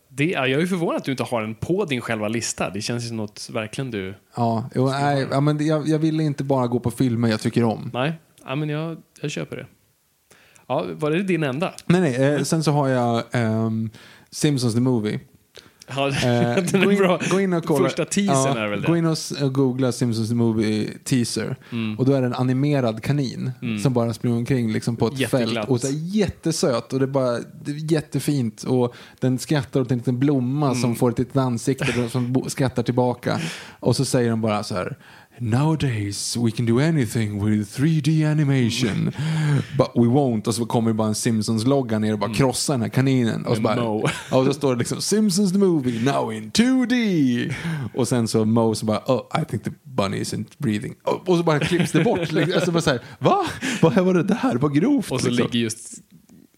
det, 0.10 0.34
är- 0.34 0.46
jag 0.46 0.62
är 0.62 0.66
förvånad 0.66 0.96
att 0.96 1.04
du 1.04 1.12
inte 1.12 1.24
har 1.24 1.42
den 1.42 1.56
på 1.56 1.86
din 1.86 2.02
själva 2.02 2.28
lista. 2.28 2.70
Det 2.70 2.82
känns 2.82 3.08
som 3.08 3.18
något 3.18 3.50
verkligen 3.54 3.92
du... 3.92 4.14
Ja, 4.36 4.70
jo, 4.76 4.88
nej, 4.90 5.28
ja, 5.32 5.40
men 5.42 5.66
jag, 5.68 5.88
jag 5.88 6.00
ville 6.00 6.24
inte 6.24 6.44
bara 6.44 6.68
gå 6.68 6.80
på 6.80 6.92
filmer 6.92 7.28
jag 7.30 7.40
tycker 7.42 7.64
om. 7.64 7.90
Nej, 7.94 8.14
ja, 8.46 8.56
men 8.56 8.70
jag, 8.70 8.98
jag 9.22 9.32
köper 9.32 9.56
det. 9.58 9.66
Ja, 10.68 10.86
var 10.94 11.12
det 11.12 11.24
din 11.24 11.44
enda? 11.44 11.74
Nej, 11.86 12.02
nej, 12.02 12.16
eh, 12.34 12.42
sen 12.44 12.64
så 12.64 12.72
har 12.72 12.88
jag 12.88 13.24
ehm, 13.32 13.90
Simpsons 14.32 14.74
the 14.74 14.80
Movie. 14.80 15.20
Ja, 15.96 16.08
Eh, 16.08 16.64
den 16.72 16.84
gå, 16.86 16.92
in, 16.92 16.98
bra. 16.98 17.20
gå 17.32 17.40
in 17.42 17.54
och 17.54 17.66
kolla. 17.66 17.86
Första 17.86 18.06
teasern 18.06 18.58
Ja, 18.58 18.64
är 18.64 18.68
väl 18.68 18.86
Gå 18.86 18.92
det? 18.94 19.00
in 19.00 19.06
och, 19.06 19.18
googla 19.54 19.92
Simpsons 19.92 20.32
Movie 20.32 20.90
teaser. 21.04 21.56
Och 21.98 22.06
då 22.06 22.14
är 22.14 22.22
det 22.22 22.28
en 22.28 22.34
animerad 22.34 23.04
kanin 23.04 23.52
som 23.84 23.94
bara 23.94 24.14
springer 24.14 24.38
omkring 24.38 24.72
liksom 24.74 24.96
på 24.96 25.08
ett 25.08 25.12
Mm. 25.14 25.22
Jätteglatt. 25.22 25.54
fält. 25.56 25.70
Och 25.70 25.82
så 25.82 25.88
är 25.88 25.92
jättesöt 26.16 26.94
och 26.94 27.00
det 27.00 27.06
är 27.06 27.08
bara 27.08 27.32
det 27.64 27.72
är 27.72 27.92
jättefint. 27.92 28.64
Och 28.64 28.96
den 29.20 29.40
skrattar 29.40 29.82
åt 29.82 29.92
en 29.92 29.98
liten 29.98 30.20
blomma 30.20 30.66
Mm. 30.68 30.82
som 30.82 30.96
får 30.96 31.10
ett 31.10 31.20
litet 31.20 31.38
ansikte 31.38 32.04
och 32.06 32.12
som 32.12 32.44
skrattar 32.48 32.84
tillbaka. 32.84 33.40
Och 33.80 33.96
så 33.96 34.06
säger 34.06 34.30
de 34.30 34.42
bara 34.42 34.64
så 34.64 34.76
här. 34.76 34.98
Nowadays 35.38 36.38
we 36.38 36.52
can 36.52 36.66
do 36.66 36.80
anything 36.80 37.46
with 37.46 37.80
3D 37.80 38.32
animation. 38.32 39.14
But 39.78 39.92
we 39.96 40.08
won't. 40.08 40.48
Och 40.48 40.56
så 40.56 40.66
kommer 40.66 40.94
bara 40.94 41.08
en 41.08 41.16
Simpsons-logga 41.16 42.00
ner 42.00 42.14
och 42.14 42.20
bara 42.20 42.34
krossar 42.34 42.74
den 42.74 42.82
här 42.82 42.90
kaninen. 42.90 43.46
Och 43.46 43.56
så, 43.56 43.62
bara, 43.62 43.84
och 44.32 44.46
så 44.46 44.54
står 44.54 44.74
det 44.74 44.80
liksom 44.80 45.02
Simpsons 45.02 45.52
the 45.52 45.58
movie 45.58 46.12
now 46.14 46.34
in 46.34 46.52
2D. 46.52 47.54
Och 47.94 48.08
sen 48.08 48.28
så 48.28 48.46
Mo 48.46 48.76
så 48.76 48.86
bara 48.86 49.00
oh, 49.06 49.42
I 49.42 49.46
think 49.46 49.64
the 49.64 49.72
bunny 49.84 50.18
isn't 50.18 50.48
breathing. 50.58 50.96
Och, 51.04 51.30
och 51.30 51.38
så 51.38 51.44
bara 51.44 51.60
klipps 51.60 51.92
det 51.92 52.04
bort. 52.04 52.32
Liksom. 52.32 52.54
Alltså 52.56 52.72
bara 52.72 52.82
så 52.82 52.90
här, 52.90 53.00
va? 53.20 53.46
Vad 53.82 53.96
var 53.96 54.14
det 54.14 54.24
där? 54.24 54.56
Vad 54.56 54.76
grovt. 54.76 55.12
Och 55.12 55.22
så 55.22 55.28
liksom. 55.30 55.46
ligger 55.46 55.60
just, 55.60 55.94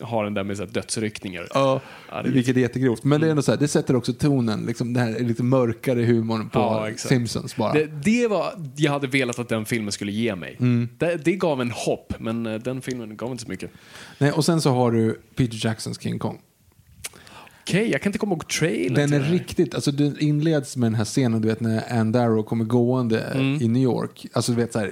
har 0.02 0.24
den 0.24 0.34
där 0.34 0.44
med 0.44 0.58
så 0.58 0.64
här 0.64 0.72
dödsryckningar. 0.72 1.48
Ja, 1.54 1.82
Ja, 2.12 2.22
det 2.22 2.30
vilket 2.30 2.58
är 2.58 2.62
jättegrovt. 2.62 3.04
Men 3.04 3.22
det 3.22 3.28
är 3.28 3.32
ändå 3.32 3.42
så 3.42 3.52
här, 3.52 3.60
det 3.60 3.68
sätter 3.68 3.96
också 3.96 4.14
tonen. 4.14 4.66
Liksom, 4.66 4.94
det 4.94 5.00
här 5.00 5.16
är 5.16 5.20
lite 5.24 5.44
mörkare 5.44 6.02
humorn 6.04 6.50
på 6.50 6.60
Ja. 6.60 6.90
Simpsons 6.98 7.56
bara. 7.56 7.74
Det, 7.74 7.86
det 8.04 8.28
var, 8.28 8.54
jag 8.76 8.92
hade 8.92 9.08
velat 9.08 9.40
att 9.40 9.50
den 9.50 9.66
filmen 9.66 9.92
skulle 9.92 10.12
ge 10.12 10.36
mig. 10.36 10.58
Mm. 10.60 10.90
Det, 10.98 11.16
det 11.26 11.36
gav 11.36 11.62
en 11.62 11.72
hopp, 11.72 12.14
men 12.20 12.46
eh, 12.46 12.54
den 12.60 12.82
filmen 12.82 13.18
gav 13.18 13.32
inte 13.32 13.44
så 13.44 13.50
mycket. 13.50 13.72
Nej, 14.18 14.32
och 14.32 14.46
sen 14.46 14.62
så 14.62 14.70
har 14.72 14.92
du 14.92 15.22
Peter 15.36 15.66
Jacksons 15.66 16.02
King 16.02 16.20
Kong. 16.20 16.40
Okej, 17.62 17.92
jag 17.92 18.02
kan 18.02 18.10
inte 18.10 18.20
komma 18.20 18.32
ihåg 18.34 18.48
trailern 18.48 19.10
Den 19.10 19.22
är 19.22 19.32
riktigt, 19.32 19.76
alltså 19.76 19.92
den 19.92 20.20
inleds 20.20 20.78
med 20.78 20.88
den 20.92 20.96
här 20.96 21.06
scenen 21.06 21.42
du 21.42 21.48
vet 21.48 21.60
när 21.60 22.00
Ann 22.00 22.12
Darrow 22.12 22.44
kommer 22.44 22.66
gående 22.66 23.20
Mm. 23.22 23.62
i 23.62 23.68
New 23.68 23.84
York. 23.84 24.26
Alltså 24.34 24.52
du 24.52 24.58
vet 24.58 24.74
så 24.74 24.80
här 24.80 24.92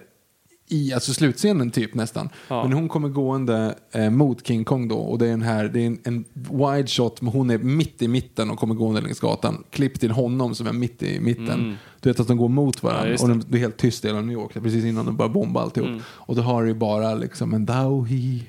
i 0.69 0.93
alltså 0.93 1.13
slutscenen 1.13 1.71
typ 1.71 1.93
nästan. 1.93 2.29
Ja. 2.47 2.63
Men 2.63 2.73
hon 2.73 2.89
kommer 2.89 3.09
gående 3.09 3.75
eh, 3.91 4.09
mot 4.09 4.47
King 4.47 4.65
Kong 4.65 4.87
då 4.87 4.97
och 4.97 5.17
det 5.17 5.27
är, 5.27 5.33
en 5.33 5.41
här, 5.41 5.67
det 5.67 5.79
är 5.79 5.87
en, 5.87 5.99
en 6.03 6.25
wide 6.33 6.87
shot 6.87 7.21
men 7.21 7.33
hon 7.33 7.49
är 7.49 7.57
mitt 7.57 8.01
i 8.01 8.07
mitten 8.07 8.49
och 8.49 8.59
kommer 8.59 8.75
gående 8.75 9.01
längs 9.01 9.19
gatan. 9.19 9.63
Klipp 9.69 9.99
till 9.99 10.11
honom 10.11 10.55
som 10.55 10.67
är 10.67 10.73
mitt 10.73 11.03
i 11.03 11.19
mitten. 11.19 11.77
Du 11.99 12.09
vet 12.09 12.19
att 12.19 12.27
de 12.27 12.37
går 12.37 12.49
mot 12.49 12.69
Mm. 12.83 12.89
Ja, 12.89 12.93
varandra 12.93 13.11
just 13.11 13.23
och 13.23 13.29
de, 13.29 13.43
det 13.47 13.57
är 13.57 13.59
helt 13.59 13.77
tyst 13.77 14.05
i 14.05 14.07
hela 14.07 14.21
New 14.21 14.33
York 14.33 14.53
precis 14.53 14.85
innan 14.85 15.05
de 15.05 15.17
börjar 15.17 15.29
bomba 15.29 15.61
alltihop. 15.61 15.89
Mm. 15.89 16.01
Och 16.07 16.35
då 16.35 16.41
har 16.41 16.63
du 16.63 16.69
ju 16.69 16.75
bara 16.75 17.15
liksom 17.15 17.53
en 17.53 17.67
he 18.05 18.39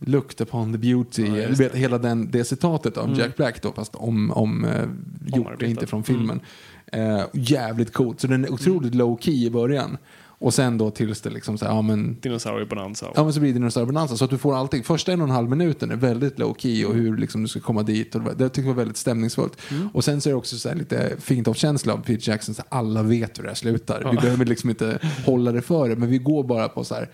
looked 0.00 0.40
upon 0.40 0.72
the 0.72 0.78
beauty. 0.78 1.26
Ja, 1.26 1.48
du 1.48 1.54
vet 1.54 1.74
hela 1.74 1.98
den, 1.98 2.30
det 2.30 2.44
citatet 2.44 2.96
av 2.96 3.18
Jack 3.18 3.36
Black 3.36 3.62
då 3.62 3.72
fast 3.72 3.94
om, 3.94 4.30
om 4.30 4.64
eh, 4.64 4.88
gjort 5.36 5.62
inte 5.62 5.86
från 5.86 6.04
filmen. 6.04 6.40
Eh, 6.86 7.22
jävligt 7.32 7.92
coolt. 7.92 8.20
Så 8.20 8.26
den 8.26 8.44
är 8.44 8.52
otroligt 8.52 8.94
low 8.94 9.18
key 9.20 9.46
i 9.46 9.50
början. 9.50 9.96
Och 10.42 10.54
sen 10.54 10.78
då 10.78 10.90
tills 10.90 11.20
det 11.20 11.30
liksom 11.30 11.58
så 11.58 11.64
här, 11.64 11.72
ja 11.72 11.82
men 11.82 12.16
Dinosauriebonanza. 12.20 13.06
Ja 13.14 13.24
men 13.24 13.32
så 13.32 13.40
blir 13.40 13.50
det 13.50 13.58
dinosauriebonanza. 13.58 14.16
Så 14.16 14.24
att 14.24 14.30
du 14.30 14.38
får 14.38 14.56
allting. 14.56 14.82
Första 14.82 15.12
en 15.12 15.20
och 15.20 15.28
en 15.28 15.34
halv 15.34 15.50
minuten 15.50 15.90
är 15.90 15.96
väldigt 15.96 16.38
low 16.38 16.54
key 16.58 16.84
och 16.84 16.94
hur 16.94 17.16
liksom 17.16 17.42
du 17.42 17.48
ska 17.48 17.60
komma 17.60 17.82
dit. 17.82 18.14
Och 18.14 18.20
det, 18.20 18.34
det 18.34 18.48
tycker 18.48 18.68
jag 18.68 18.74
var 18.74 18.82
väldigt 18.82 18.96
stämningsfullt. 18.96 19.56
Och 19.92 20.04
sen 20.04 20.20
så 20.20 20.28
är 20.28 20.30
det 20.30 20.36
också 20.36 20.56
så 20.56 20.68
här 20.68 20.76
lite 20.76 21.12
fint 21.20 21.48
av 21.48 21.54
känsla 21.54 21.92
av 21.92 21.98
Peter 21.98 22.30
Jackson. 22.30 22.54
Så 22.54 22.62
här, 22.70 22.78
alla 22.78 23.02
vet 23.02 23.38
hur 23.38 23.42
det 23.42 23.48
här 23.48 23.56
slutar. 23.56 24.08
Vi 24.10 24.16
behöver 24.16 24.44
liksom 24.44 24.70
inte 24.70 24.98
hålla 25.26 25.52
det 25.52 25.62
för 25.62 25.88
det. 25.88 25.96
Men 25.96 26.08
vi 26.08 26.18
går 26.18 26.44
bara 26.44 26.68
på 26.68 26.84
så 26.84 26.94
här. 26.94 27.10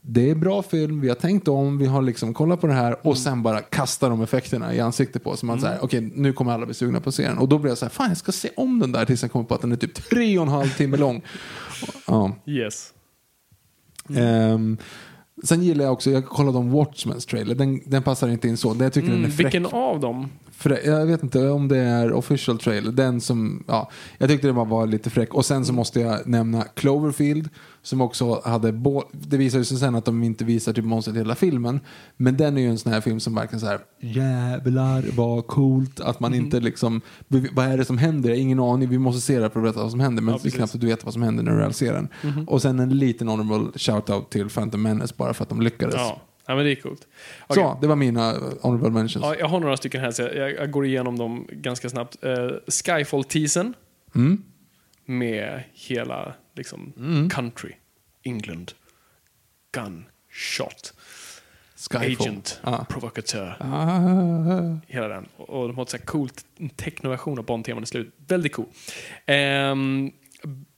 Det 0.00 0.30
är 0.30 0.34
bra 0.34 0.62
film, 0.62 1.00
vi 1.00 1.08
har 1.08 1.14
tänkt 1.14 1.48
om, 1.48 1.78
vi 1.78 1.86
har 1.86 2.02
liksom 2.02 2.34
kollat 2.34 2.60
på 2.60 2.66
det 2.66 2.72
här 2.72 3.06
och 3.06 3.18
sen 3.18 3.42
bara 3.42 3.60
kastar 3.60 4.10
de 4.10 4.22
effekterna 4.22 4.74
i 4.74 4.80
ansiktet 4.80 5.24
på 5.24 5.30
oss. 5.30 5.40
Säger, 5.40 5.78
okej 5.80 6.12
nu 6.14 6.32
kommer 6.32 6.52
alla 6.52 6.66
bli 6.66 6.74
sugna 6.74 7.00
på 7.00 7.12
serien. 7.12 7.38
Och 7.38 7.48
då 7.48 7.58
blir 7.58 7.70
jag 7.70 7.78
så 7.78 7.84
här, 7.84 7.90
fan 7.90 8.08
jag 8.08 8.16
ska 8.16 8.32
se 8.32 8.50
om 8.56 8.78
den 8.78 8.92
där 8.92 9.04
tills 9.04 9.22
jag 9.22 9.32
kommer 9.32 9.44
på 9.44 9.54
att 9.54 9.60
den 9.60 9.72
är 9.72 9.76
typ 9.76 9.94
tre 9.94 10.38
och 10.38 10.46
en 10.46 10.52
halv 10.52 10.68
timme 10.68 10.96
lång. 10.96 11.22
Ja. 12.06 12.32
Yes. 12.46 12.92
Ehm, 14.16 14.76
sen 15.44 15.62
gillar 15.62 15.84
jag 15.84 15.92
också, 15.92 16.10
jag 16.10 16.26
kollade 16.26 16.58
om 16.58 16.70
Watchmens 16.70 17.26
trailer, 17.26 17.54
den, 17.54 17.80
den 17.86 18.02
passar 18.02 18.28
inte 18.28 18.48
in 18.48 18.56
så. 18.56 18.74
Den- 18.74 18.82
Jag 18.82 18.92
tycker 18.92 19.08
den 19.08 19.16
är 19.16 19.24
Mm, 19.24 19.30
fräck. 19.36 19.46
vilken 19.46 19.66
av 19.66 20.00
dem? 20.00 20.28
frä, 20.52 20.80
jag 20.84 21.06
vet 21.06 21.22
inte 21.22 21.48
om 21.50 21.68
det 21.68 21.78
är 21.78 22.12
official 22.12 22.58
trailer, 22.58 22.92
den 22.92 23.20
som, 23.20 23.64
ja, 23.68 23.90
jag 24.18 24.28
tyckte 24.28 24.46
den 24.46 24.56
var, 24.56 24.64
var 24.64 24.86
lite 24.86 25.10
fräck. 25.10 25.34
Och 25.34 25.46
sen 25.46 25.64
så 25.64 25.72
måste 25.72 26.00
jag 26.00 26.26
nämna 26.26 26.62
Cloverfield, 26.64 27.48
som 27.86 28.00
också 28.00 28.40
hade, 28.44 28.74
det 29.12 29.36
visar 29.36 29.58
ju 29.58 29.64
sig 29.64 29.76
sen 29.76 29.94
att 29.94 30.04
de 30.04 30.22
inte 30.22 30.44
visar 30.44 30.72
typ 30.72 30.84
monstret 30.84 31.16
i 31.16 31.18
hela 31.18 31.34
filmen. 31.34 31.80
Men 32.16 32.36
den 32.36 32.56
är 32.56 32.60
ju 32.62 32.68
en 32.68 32.78
sån 32.78 32.92
här 32.92 33.00
film 33.00 33.20
som 33.20 33.34
verkligen 33.34 33.60
så 33.60 33.66
här, 33.66 33.80
jävlar 34.00 35.04
vad 35.16 35.46
coolt 35.46 36.00
att 36.00 36.20
man 36.20 36.34
inte 36.34 36.60
liksom, 36.60 37.00
vad 37.52 37.66
är 37.66 37.76
det 37.78 37.84
som 37.84 37.98
händer? 37.98 38.30
Ingen 38.30 38.60
aning, 38.60 38.88
vi 38.88 38.98
måste 38.98 39.20
se 39.20 39.38
det 39.38 39.50
för 39.50 39.60
att 39.60 39.66
veta 39.66 39.80
vad 39.82 39.90
som 39.90 40.00
händer. 40.00 40.22
Men 40.22 40.34
Ja, 40.34 40.40
det 40.42 40.48
är 40.48 40.50
knappt 40.50 40.74
att 40.74 40.80
du 40.80 40.86
vet 40.86 41.04
vad 41.04 41.12
som 41.12 41.22
händer 41.22 41.42
när 41.44 41.52
du 41.52 41.58
väl 41.58 41.72
ser 41.72 41.92
den. 41.92 42.08
Och 42.46 42.62
sen 42.62 42.80
en 42.80 42.98
liten 42.98 43.28
honorable 43.28 43.70
shout-out 43.78 44.28
till 44.28 44.48
Phantom 44.50 44.82
Menace 44.82 45.14
bara 45.16 45.34
för 45.34 45.42
att 45.42 45.48
de 45.48 45.60
lyckades. 45.60 45.94
Ja, 45.94 46.22
ja 46.46 46.54
men 46.56 46.64
det 46.64 46.70
är 46.70 46.76
coolt. 46.76 47.06
Okej. 47.46 47.62
Så, 47.62 47.78
det 47.80 47.86
var 47.86 47.96
mina 47.96 48.34
honorable 48.60 48.90
mentions. 48.90 49.24
Ja, 49.24 49.34
jag 49.38 49.48
har 49.48 49.60
några 49.60 49.76
stycken 49.76 50.00
här, 50.00 50.10
så 50.10 50.22
jag, 50.22 50.54
jag 50.54 50.70
går 50.70 50.86
igenom 50.86 51.18
dem 51.18 51.46
ganska 51.52 51.88
snabbt. 51.88 52.16
Uh, 52.24 52.30
Skyfall-teasern 52.68 53.74
Mm. 54.14 54.42
med 55.06 55.62
hela 55.72 56.34
liksom, 56.56 56.92
country, 57.34 57.72
England, 58.22 58.72
gun, 59.72 60.04
shot, 60.30 60.94
Skyfall. 61.90 62.12
agent, 62.26 62.60
Ja. 62.62 62.86
provokatör. 62.88 63.56
Ah. 63.60 64.78
Hela 64.86 65.08
den. 65.08 65.26
Och 65.36 65.66
de 65.68 65.76
har 65.76 65.82
ett 65.82 65.88
så 65.90 65.96
här 65.96 66.04
coolt 66.04 66.44
technoversion 66.76 67.38
av 67.38 67.44
Bond-teman 67.44 67.82
i 67.82 67.86
slut. 67.86 68.14
Väldigt 68.26 68.52
cool. 68.52 68.66
Um, 69.26 70.12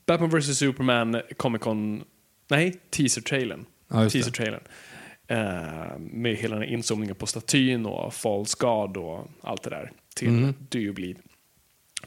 Batman 0.07 0.31
vs 0.31 0.59
Superman 0.59 1.21
Comic 1.37 1.63
Con, 1.63 2.05
nej, 2.49 2.81
teaser-trailern. 2.91 3.65
Det. 3.89 4.11
teaser-trailern. 4.11 4.63
Eh, 5.27 5.99
med 5.99 6.37
hela 6.37 6.55
den 6.57 6.65
här 6.65 6.73
inzoomningen 6.73 7.17
på 7.17 7.27
statyn 7.27 7.87
och 7.87 8.15
False 8.15 8.57
God 8.61 8.97
och 8.97 9.29
allt 9.41 9.63
det 9.63 9.71
där 9.71 9.93
till 10.15 10.29
Mm. 10.29 10.55
Do 10.69 10.79
You 10.79 10.93
Bleed. 10.95 11.17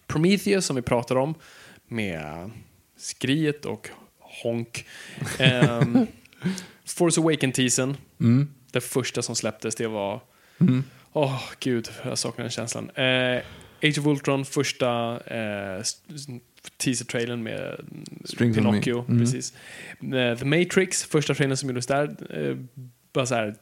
Prometheus 0.08 0.66
som 0.66 0.76
vi 0.76 0.82
pratar 0.82 1.16
om 1.16 1.34
med 1.88 2.52
skriet 3.02 3.66
och 3.66 3.90
honk. 4.44 4.86
Um, 5.40 6.08
Force 6.86 7.22
Awaken-teasern. 7.22 7.98
Mm. 8.20 8.50
Det 8.72 8.82
första 8.82 9.22
som 9.22 9.36
släpptes 9.36 9.76
det 9.76 9.88
var... 9.88 10.22
Åh, 11.14 11.42
gud, 11.60 11.90
jag 12.04 12.18
saknar 12.18 12.44
den 12.44 12.52
känslan. 12.52 12.90
Eh, 12.90 13.42
Age 13.84 14.00
of 14.00 14.06
Ultron, 14.06 14.46
första 14.46 15.20
s- 15.80 16.02
teaser-trailern 16.78 17.44
med 17.44 17.80
mm, 18.40 18.50
me. 18.50 18.54
Pinocchio. 18.54 19.06
Mm. 19.08 19.20
Precis. 19.20 19.54
Eh, 20.14 20.38
The 20.38 20.46
Matrix, 20.46 21.04
första 21.04 21.34
trailern 21.36 21.58
som 21.58 21.70
gjordes 21.70 21.88
där. 21.88 22.16
Eh, 22.30 22.58
bara 23.14 23.26
så 23.26 23.36
här, 23.36 23.56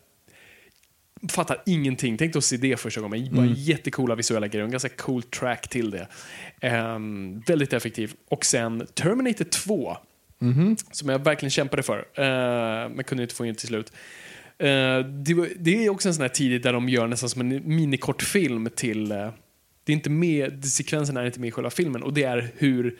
fattar 1.30 1.62
ingenting. 1.66 2.18
Tänkte 2.18 2.38
att 2.38 2.44
se 2.46 2.58
det 2.58 2.80
första 2.80 3.02
gången. 3.02 3.28
Bara 3.36 3.42
Mm. 3.46 3.54
jättekola 3.58 4.16
visuella 4.16 4.48
grejer. 4.48 4.66
En 4.66 4.72
ganska 4.72 4.90
cool 4.90 5.24
track 5.24 5.68
till 5.68 5.92
det. 5.92 6.08
Ehm, 6.62 7.40
väldigt 7.48 7.74
effektiv. 7.74 8.14
Och 8.30 8.46
sen 8.46 8.88
Terminator 8.94 9.46
2. 9.46 9.98
Mhm. 10.40 10.78
Som 10.92 11.10
jag 11.10 11.24
verkligen 11.24 11.52
kämpade 11.52 11.84
för. 11.84 11.98
Uh, 12.00 12.96
men 12.96 13.04
kunde 13.04 13.24
inte 13.24 13.36
få 13.36 13.46
in 13.46 13.56
till 13.56 13.68
slut. 13.68 13.94
Eh, 14.58 15.00
det, 15.00 15.50
det 15.60 15.86
är 15.86 15.90
också 15.90 16.08
en 16.08 16.14
sån 16.14 16.22
här 16.22 16.30
tid 16.30 16.62
där 16.62 16.74
de 16.74 16.90
gör 16.90 17.08
nästan 17.08 17.30
som 17.30 17.42
en 17.42 17.62
minikortfilm 17.76 18.70
till... 18.76 19.12
eh, 19.12 19.30
det 19.84 19.92
är 19.92 19.96
inte 19.96 20.10
med, 20.10 20.66
sekvensen 20.66 21.18
är 21.18 21.26
inte 21.26 21.40
med 21.40 21.48
i 21.48 21.52
själva 21.52 21.70
filmen 21.70 22.04
och 22.04 22.14
det 22.14 22.24
är 22.24 22.52
hur 22.58 22.98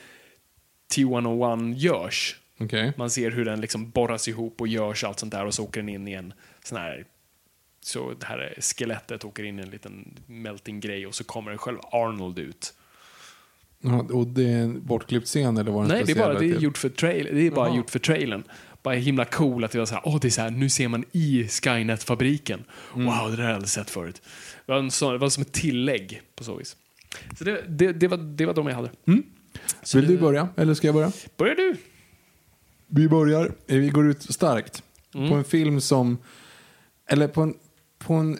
T101 0.96 1.74
görs. 1.76 2.36
Okej. 2.60 2.94
Man 2.98 3.10
ser 3.10 3.32
hur 3.32 3.46
den 3.46 3.62
liksom 3.62 3.90
borras 3.90 4.28
ihop 4.28 4.62
och 4.62 4.68
görs 4.68 5.04
allt 5.04 5.20
sånt 5.20 5.32
där 5.32 5.46
och 5.46 5.54
så 5.54 5.64
åker 5.64 5.80
den 5.82 5.90
in 5.90 6.08
i 6.08 6.14
en 6.14 6.34
sån 6.64 6.78
här 6.78 7.06
så 7.82 8.14
det 8.20 8.26
här 8.26 8.58
skelettet 8.60 9.26
åker 9.26 9.44
in 9.44 9.60
i 9.60 9.62
en 9.62 9.70
liten 9.70 10.18
melting-grej 10.26 11.08
och 11.08 11.16
så 11.16 11.24
kommer 11.24 11.58
själv 11.58 11.78
Arnold 11.92 12.40
ut. 12.40 12.74
Ja, 13.82 14.06
och 14.14 14.28
det 14.28 14.44
är 14.44 14.58
en 14.58 14.86
bortklippt 14.86 15.28
scen 15.28 15.58
eller 15.58 15.72
var 15.72 15.84
det 15.84 15.88
Nej, 15.88 16.04
det 16.06 16.12
är 16.12 16.16
bara 16.16 16.40
det 16.40 16.46
är 16.46 16.60
gjort 16.60 16.78
för 16.78 16.90
trail, 16.90 17.30
det 17.32 17.48
är 17.48 17.52
bara 17.52 17.76
gjort 17.76 17.90
för 17.90 18.00
trailern. 18.00 18.44
Bara 18.84 18.96
himla 18.96 19.26
cool 19.26 19.64
att 19.64 19.72
det 19.72 19.80
var 19.80 19.86
så 19.86 19.94
här, 19.94 20.04
åh 20.06 20.20
det 20.22 20.28
är 20.28 20.30
så 20.30 20.42
här, 20.42 20.50
nu 20.50 20.70
ser 20.70 20.88
man 20.88 21.06
i 21.12 21.48
Skynet-fabriken. 21.48 22.64
Mm. 22.96 23.06
Wow, 23.06 23.32
det 23.32 23.36
där 23.36 23.44
har 23.44 23.50
jag 23.50 23.56
aldrig 23.56 23.70
sett 23.70 23.90
förut. 23.90 24.22
Det 24.66 24.72
var, 24.72 24.80
en 24.80 24.92
sån, 24.92 25.14
det 25.14 25.18
var 25.18 25.30
som 25.30 25.42
ett 25.42 25.52
tillägg 25.52 26.22
på 26.36 26.44
så 26.44 26.56
vis. 26.56 26.78
Så 27.38 27.44
det, 27.44 27.64
det, 27.68 27.92
det, 27.92 28.08
var, 28.08 28.18
det 28.18 28.46
var 28.46 28.54
de 28.54 28.68
jag 28.68 28.76
hade. 28.76 28.92
Så 29.84 29.98
Vill 29.98 30.08
du 30.08 30.18
börja 30.18 30.50
eller 30.56 30.74
ska 30.74 30.88
jag 30.88 30.96
börja? 30.96 31.12
Börjar 31.38 31.56
du? 31.56 31.76
Vi 32.88 33.10
börjar, 33.10 33.52
vi 33.66 33.90
går 33.90 34.10
ut 34.10 34.34
starkt. 34.34 34.84
Mm. 35.14 35.30
På 35.30 35.36
en 35.36 35.44
film 35.44 35.82
som, 35.82 36.18
eller 37.08 37.28
på 37.28 37.42
en, 37.42 37.54
på 38.00 38.14
en, 38.14 38.38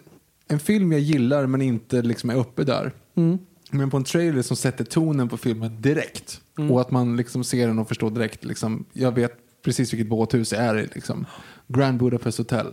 en 0.48 0.58
film 0.58 0.92
jag 0.92 1.00
gillar 1.00 1.46
men 1.46 1.62
inte 1.62 2.02
liksom 2.02 2.30
är 2.30 2.34
uppe 2.34 2.64
där. 2.64 2.92
Mm. 3.14 3.38
Men 3.70 3.90
på 3.90 3.96
en 3.96 4.04
trailer 4.04 4.42
som 4.42 4.56
sätter 4.56 4.84
tonen 4.84 5.28
på 5.28 5.36
filmen 5.36 5.82
direkt. 5.82 6.40
Mm. 6.58 6.70
Och 6.70 6.80
att 6.80 6.90
man 6.90 7.16
liksom 7.16 7.44
ser 7.44 7.66
den 7.66 7.78
och 7.78 7.88
förstår 7.88 8.10
direkt. 8.10 8.44
Liksom, 8.44 8.84
jag 8.92 9.14
vet 9.14 9.32
precis 9.64 9.92
vilket 9.92 10.08
båthus 10.08 10.50
det 10.50 10.56
är 10.56 10.78
i. 10.78 10.88
Liksom. 10.94 11.26
Grand 11.68 11.98
Budapest 11.98 12.38
Hotel. 12.38 12.66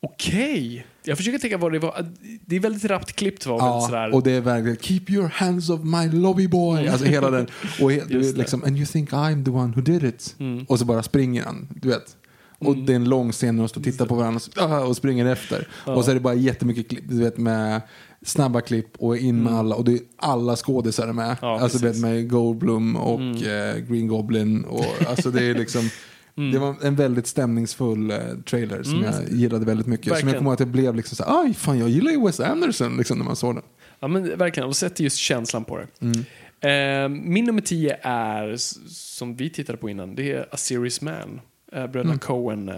Okej. 0.00 0.86
Jag 1.04 1.16
försöker 1.16 1.38
tänka 1.38 1.56
vad 1.56 1.72
det 1.72 1.78
var. 1.78 2.06
Det 2.46 2.56
är 2.56 2.60
väldigt 2.60 2.84
rappt 2.84 3.12
klippt 3.12 3.46
var 3.46 3.72
väl 3.72 3.88
sådär. 3.88 4.14
och 4.14 4.22
det 4.22 4.30
är 4.30 4.40
verkligen 4.40 4.76
Keep 4.76 5.00
your 5.08 5.28
hands 5.28 5.70
off 5.70 5.80
my 5.84 6.08
lobby 6.18 6.48
boy. 6.48 6.88
Alltså 6.88 7.06
hela 7.06 7.30
den. 7.30 7.46
Och 7.80 7.92
he, 7.92 8.04
liksom, 8.10 8.64
And 8.64 8.76
you 8.76 8.86
think 8.86 9.10
I'm 9.10 9.44
the 9.44 9.50
one 9.50 9.72
who 9.76 9.80
did 9.80 10.04
it. 10.04 10.36
Mm. 10.38 10.64
Och 10.64 10.78
så 10.78 10.84
bara 10.84 11.02
springer 11.02 11.44
han. 11.44 11.68
Du 11.70 11.88
vet. 11.88 12.16
Och 12.58 12.76
det 12.76 12.92
är 12.92 12.96
en 12.96 13.08
lång 13.08 13.32
scen 13.32 13.56
när 13.56 13.62
de 13.62 13.68
står 13.68 13.80
och 13.80 13.84
tittar 13.84 14.06
på 14.06 14.14
varandra 14.14 14.40
och, 14.56 14.62
ah, 14.62 14.80
och 14.80 14.96
springer 14.96 15.26
efter. 15.26 15.68
Och 15.84 16.04
så 16.04 16.10
är 16.10 16.14
det 16.14 16.20
bara 16.20 16.34
jättemycket 16.34 16.88
klipp, 16.88 17.04
du 17.08 17.18
vet 17.18 17.38
med 17.38 17.80
snabba 18.22 18.60
klipp 18.60 18.96
och 18.98 19.16
in 19.16 19.42
med 19.42 19.54
alla. 19.54 19.74
Och 19.74 19.84
det 19.84 19.92
är 19.92 20.00
alla 20.16 20.56
skådisar 20.56 21.12
med. 21.12 21.24
Mm. 21.24 21.36
Ja, 21.40 21.60
alltså 21.60 21.78
vet. 21.78 21.96
Mm. 21.96 22.10
med 22.10 22.30
Goldblum 22.30 22.96
och 22.96 23.42
eh, 23.42 23.76
Green 23.78 24.06
Goblin. 24.06 24.64
Och, 24.64 24.84
alltså 25.08 25.30
det 25.30 25.44
är 25.44 25.54
liksom 25.54 25.90
Mm. 26.38 26.52
Det 26.52 26.58
var 26.58 26.74
en 26.82 26.96
väldigt 26.96 27.26
stämningsfull 27.26 28.10
eh, 28.10 28.18
trailer 28.46 28.82
som 28.82 29.02
jag 29.02 29.14
gillade 29.30 29.64
väldigt 29.64 29.86
mycket. 29.86 30.04
Som 30.04 30.12
Verkligen. 30.12 30.32
jag 30.34 30.38
kommer 30.38 30.50
ihåg 30.50 30.54
att 30.54 30.60
jag 30.60 30.68
blev 30.68 30.94
liksom 30.94 31.16
så 31.16 31.24
här, 31.24 31.42
aj 31.44 31.54
fan 31.54 31.78
jag 31.78 31.88
gillar 31.88 32.12
ju 32.12 32.24
Wes 32.24 32.40
Anderson 32.40 32.96
liksom 32.96 33.18
när 33.18 33.24
man 33.24 33.36
såg 33.36 33.54
den. 33.54 33.64
Ja 34.00 34.08
men 34.08 34.38
verkligen, 34.38 34.68
och 34.68 34.76
sätter 34.76 35.04
just 35.04 35.16
känslan 35.16 35.64
på 35.64 35.78
det. 35.78 35.86
Mm. 36.00 36.24
Eh, 36.60 37.22
min 37.22 37.44
nummer 37.44 37.60
10 37.60 37.98
är, 38.02 38.56
som 38.88 39.36
vi 39.36 39.50
tittade 39.50 39.78
på 39.78 39.90
innan, 39.90 40.14
det 40.14 40.32
är 40.32 40.48
A 40.50 40.56
Serious 40.56 41.00
Man. 41.00 41.40
Eh, 41.72 41.86
Bröderna 41.86 42.12
Mm. 42.12 42.18
Coen. 42.18 42.72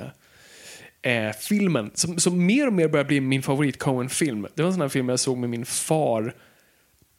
Eh, 1.03 1.33
filmen, 1.33 1.91
som, 1.95 2.19
som 2.19 2.47
mer 2.47 2.67
och 2.67 2.73
mer 2.73 2.89
börjar 2.89 3.05
bli 3.05 3.21
min 3.21 3.43
favorit 3.43 3.79
Coen-film. 3.79 4.47
Det 4.55 4.63
var 4.63 4.67
en 4.67 4.73
sån 4.73 4.83
här 4.83 4.89
film 4.89 5.09
jag 5.09 5.21
såg 5.21 5.39
med 5.39 5.51
min 5.51 5.67
far 5.67 6.35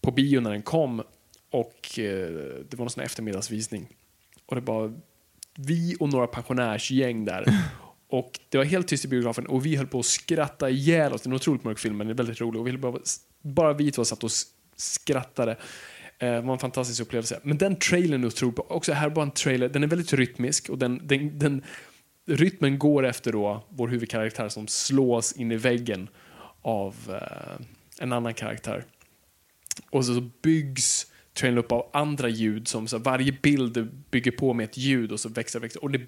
på 0.02 0.12
bio 0.12 0.40
när 0.40 0.52
den 0.52 0.62
kom. 0.62 1.04
Och 1.52 2.00
eh, 2.00 2.30
det 2.70 2.74
var 2.74 2.86
en 2.86 2.90
sån 2.90 3.04
eftermiddagsvisning. 3.04 3.88
Och 4.46 4.56
det 4.56 4.62
var 4.62 4.94
vi 5.56 5.96
och 6.00 6.10
några 6.10 6.28
pensionärsgäng 6.28 7.26
där. 7.26 7.46
Och 8.12 8.40
det 8.50 8.58
var 8.58 8.66
helt 8.66 8.88
tyst 8.88 9.06
i 9.06 9.08
biografen 9.08 9.48
och 9.48 9.66
vi 9.66 9.76
höll 9.76 9.88
på 9.88 10.00
att 10.00 10.06
skratta 10.06 10.70
ihjäl 10.70 11.14
oss. 11.14 11.22
Det 11.22 11.28
är 11.28 11.30
en 11.32 11.36
otroligt 11.36 11.64
mörk 11.64 11.80
film 11.80 11.98
men 11.98 12.08
den 12.08 12.14
är 12.16 12.18
väldigt 12.18 12.42
rolig. 12.42 12.62
Och 12.62 12.68
vi 12.68 12.78
bara, 12.78 13.00
bara 13.42 13.74
vi 13.74 13.92
två 13.92 14.06
satt 14.06 14.24
och 14.24 14.32
skrattade. 14.76 15.58
Det 16.22 16.42
var 16.42 16.54
en 16.54 16.60
fantastisk 16.60 17.02
upplevelse. 17.02 17.40
Men 17.44 17.58
den 17.58 17.76
trailern 17.76 18.24
är 18.24 18.28
otrolig. 18.28 18.60
Också 18.72 18.94
här 18.94 19.10
bara 19.10 19.26
en 19.26 19.32
trailer, 19.32 19.70
den 19.70 19.84
är 19.84 19.88
väldigt 19.88 20.14
rytmisk 20.14 20.70
och 20.70 20.78
den, 20.78 21.08
den, 21.08 21.40
den 21.40 21.64
rytmen 22.26 22.80
går 22.80 23.06
efter 23.06 23.32
då 23.32 23.66
vår 23.70 23.88
huvudkaraktär 23.88 24.50
som 24.50 24.68
slås 24.68 25.34
in 25.34 25.52
i 25.52 25.56
väggen 25.56 26.10
av 26.62 26.96
eh, 27.10 27.66
en 28.00 28.14
annan 28.14 28.34
karaktär. 28.34 28.86
Och 29.90 30.06
så 30.06 30.30
byggs 30.42 31.08
trailern 31.34 31.58
upp 31.58 31.72
av 31.72 31.90
andra 31.94 32.30
ljud 32.30 32.68
som 32.68 32.88
så 32.88 32.98
varje 32.98 33.32
bild 33.32 33.92
bygger 34.12 34.32
på 34.32 34.54
med 34.54 34.64
ett 34.64 34.78
ljud 34.78 35.12
och 35.12 35.20
så 35.20 35.30
växer 35.30 35.60
och 35.60 35.64
växer. 35.64 35.84
Och, 35.84 35.92
det, 35.92 36.02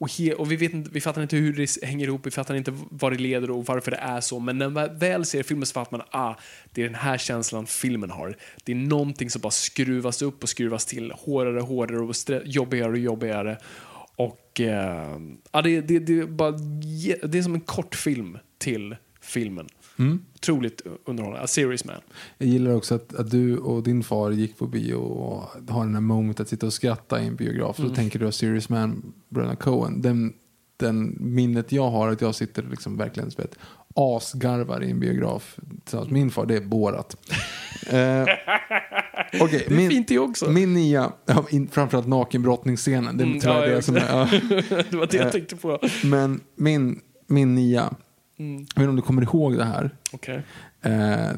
och, 0.00 0.10
he, 0.18 0.34
och 0.34 0.52
vi, 0.52 0.56
vet 0.56 0.72
inte, 0.72 0.90
vi 0.92 1.00
fattar 1.00 1.22
inte 1.22 1.36
hur 1.36 1.52
det 1.52 1.86
hänger 1.86 2.06
ihop, 2.06 2.26
vi 2.26 2.30
fattar 2.30 2.54
inte 2.54 2.72
vad 2.90 3.12
det 3.12 3.18
leder 3.18 3.50
och 3.50 3.66
varför 3.66 3.90
det 3.90 3.96
är 3.96 4.20
så. 4.20 4.38
Men 4.38 4.58
när 4.58 4.68
man 4.68 4.98
väl 4.98 5.24
ser 5.24 5.42
filmen 5.42 5.66
så 5.66 5.72
fattar 5.72 5.98
man 5.98 6.06
ah, 6.10 6.34
det 6.72 6.82
är 6.82 6.86
den 6.86 6.94
här 6.94 7.18
känslan 7.18 7.66
filmen 7.66 8.10
har. 8.10 8.36
Det 8.64 8.72
är 8.72 8.76
någonting 8.76 9.30
som 9.30 9.42
bara 9.42 9.50
skruvas 9.50 10.22
upp 10.22 10.42
och 10.42 10.48
skruvas 10.48 10.86
till 10.86 11.12
hårdare 11.12 11.60
och 11.60 11.68
hårdare 11.68 12.00
och 12.00 12.14
jobbigare 12.44 12.90
och 12.90 12.98
jobbigare. 12.98 13.58
Och 14.16 14.60
eh, 14.60 15.20
ja, 15.52 15.62
det, 15.62 15.80
det, 15.80 15.98
det, 15.98 16.18
är 16.18 16.26
bara, 16.26 16.50
det 17.22 17.38
är 17.38 17.42
som 17.42 17.54
en 17.54 17.60
kortfilm 17.60 18.38
till 18.58 18.96
filmen. 19.20 19.68
Otroligt 20.34 20.82
underhållande. 21.04 21.44
A 21.44 21.46
Serious 21.46 21.84
Man. 21.84 21.96
Jag 22.38 22.48
gillar 22.48 22.74
också 22.74 22.94
att, 22.94 23.14
att 23.14 23.30
du 23.30 23.58
och 23.58 23.82
din 23.82 24.02
far 24.02 24.30
gick 24.30 24.58
på 24.58 24.66
bio 24.66 24.94
och 24.94 25.42
har 25.68 25.84
den 25.84 25.94
här 25.94 26.00
moment 26.00 26.40
att 26.40 26.48
sitta 26.48 26.66
och 26.66 26.72
skratta 26.72 27.22
i 27.22 27.26
en 27.26 27.36
biograf. 27.36 27.78
Mm. 27.78 27.90
Så 27.90 27.96
tänker 27.96 28.18
du 28.18 28.28
att 28.28 28.34
Serious 28.34 28.68
Man, 28.68 29.12
bröderna 29.28 29.56
Coen. 29.56 30.02
Den, 30.02 30.32
den 30.76 31.16
minnet 31.20 31.72
jag 31.72 31.90
har 31.90 32.08
att 32.08 32.20
jag 32.20 32.34
sitter 32.34 32.62
liksom 32.62 32.96
verkligen 32.96 33.30
vet, 33.36 33.58
asgarvar 33.94 34.82
i 34.82 34.90
en 34.90 35.00
biograf 35.00 35.56
tillsammans 35.84 36.10
med 36.10 36.20
min 36.20 36.30
far, 36.30 36.46
det 36.46 36.56
är 36.56 36.60
Borat. 36.60 37.16
eh, 37.86 38.22
okej, 39.42 39.66
Det 39.68 39.84
är 39.84 39.88
fint 39.88 40.08
det 40.08 40.18
också. 40.18 40.50
Min 40.50 40.90
ja, 40.90 41.12
in, 41.50 41.68
framförallt 41.68 42.08
nakenbrottningsscenen. 42.08 43.16
Det 43.16 43.24
är 43.24 43.26
Mm, 43.26 43.40
tyvärr 43.40 43.68
ja, 43.68 43.74
det 43.74 43.82
som 43.82 43.96
är, 43.96 44.08
ja. 44.08 44.28
det 44.90 44.96
var 44.96 45.06
det 45.10 45.16
jag 45.16 45.32
tänkte 45.32 45.56
på. 45.56 45.78
Men 46.04 46.40
min, 46.56 47.00
min 47.26 47.54
nia, 47.54 47.94
Mm. 48.40 48.52
jag 48.52 48.58
vet 48.58 48.78
inte 48.78 48.88
om 48.88 48.96
du 48.96 49.02
kommer 49.02 49.22
ihåg 49.22 49.56
det 49.56 49.64
här. 49.64 49.90
Okej. 50.12 50.42
Eh, 50.82 51.30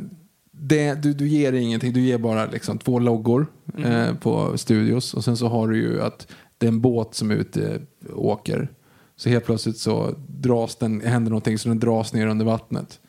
det, 0.51 0.95
du, 0.95 1.13
du 1.13 1.29
ger 1.29 1.53
ingenting, 1.53 1.93
du 1.93 2.01
ger 2.01 2.19
bara 2.19 2.47
liksom 2.47 2.79
två 2.79 2.99
loggor 2.99 3.47
eh, 3.79 4.15
på 4.15 4.59
studios 4.59 5.15
och 5.15 5.25
sen 5.25 5.37
så 5.37 5.49
har 5.49 5.69
du 5.69 5.77
ju 5.77 6.03
att 6.03 6.33
det 6.59 6.67
är 6.67 6.69
en 6.69 6.81
båt 6.81 7.15
som 7.15 7.31
är 7.31 7.35
ute 7.35 7.81
och 8.13 8.27
åker. 8.27 8.69
Så 9.17 9.29
helt 9.29 9.45
plötsligt 9.45 9.79
så 9.79 10.15
dras 10.29 10.77
den, 10.77 11.01
händer 11.01 11.31
någonting 11.31 11.59
så 11.59 11.69
den 11.69 11.81
dras 11.81 12.13
ner 12.13 12.27
under 12.27 12.45
vattnet. 12.45 13.01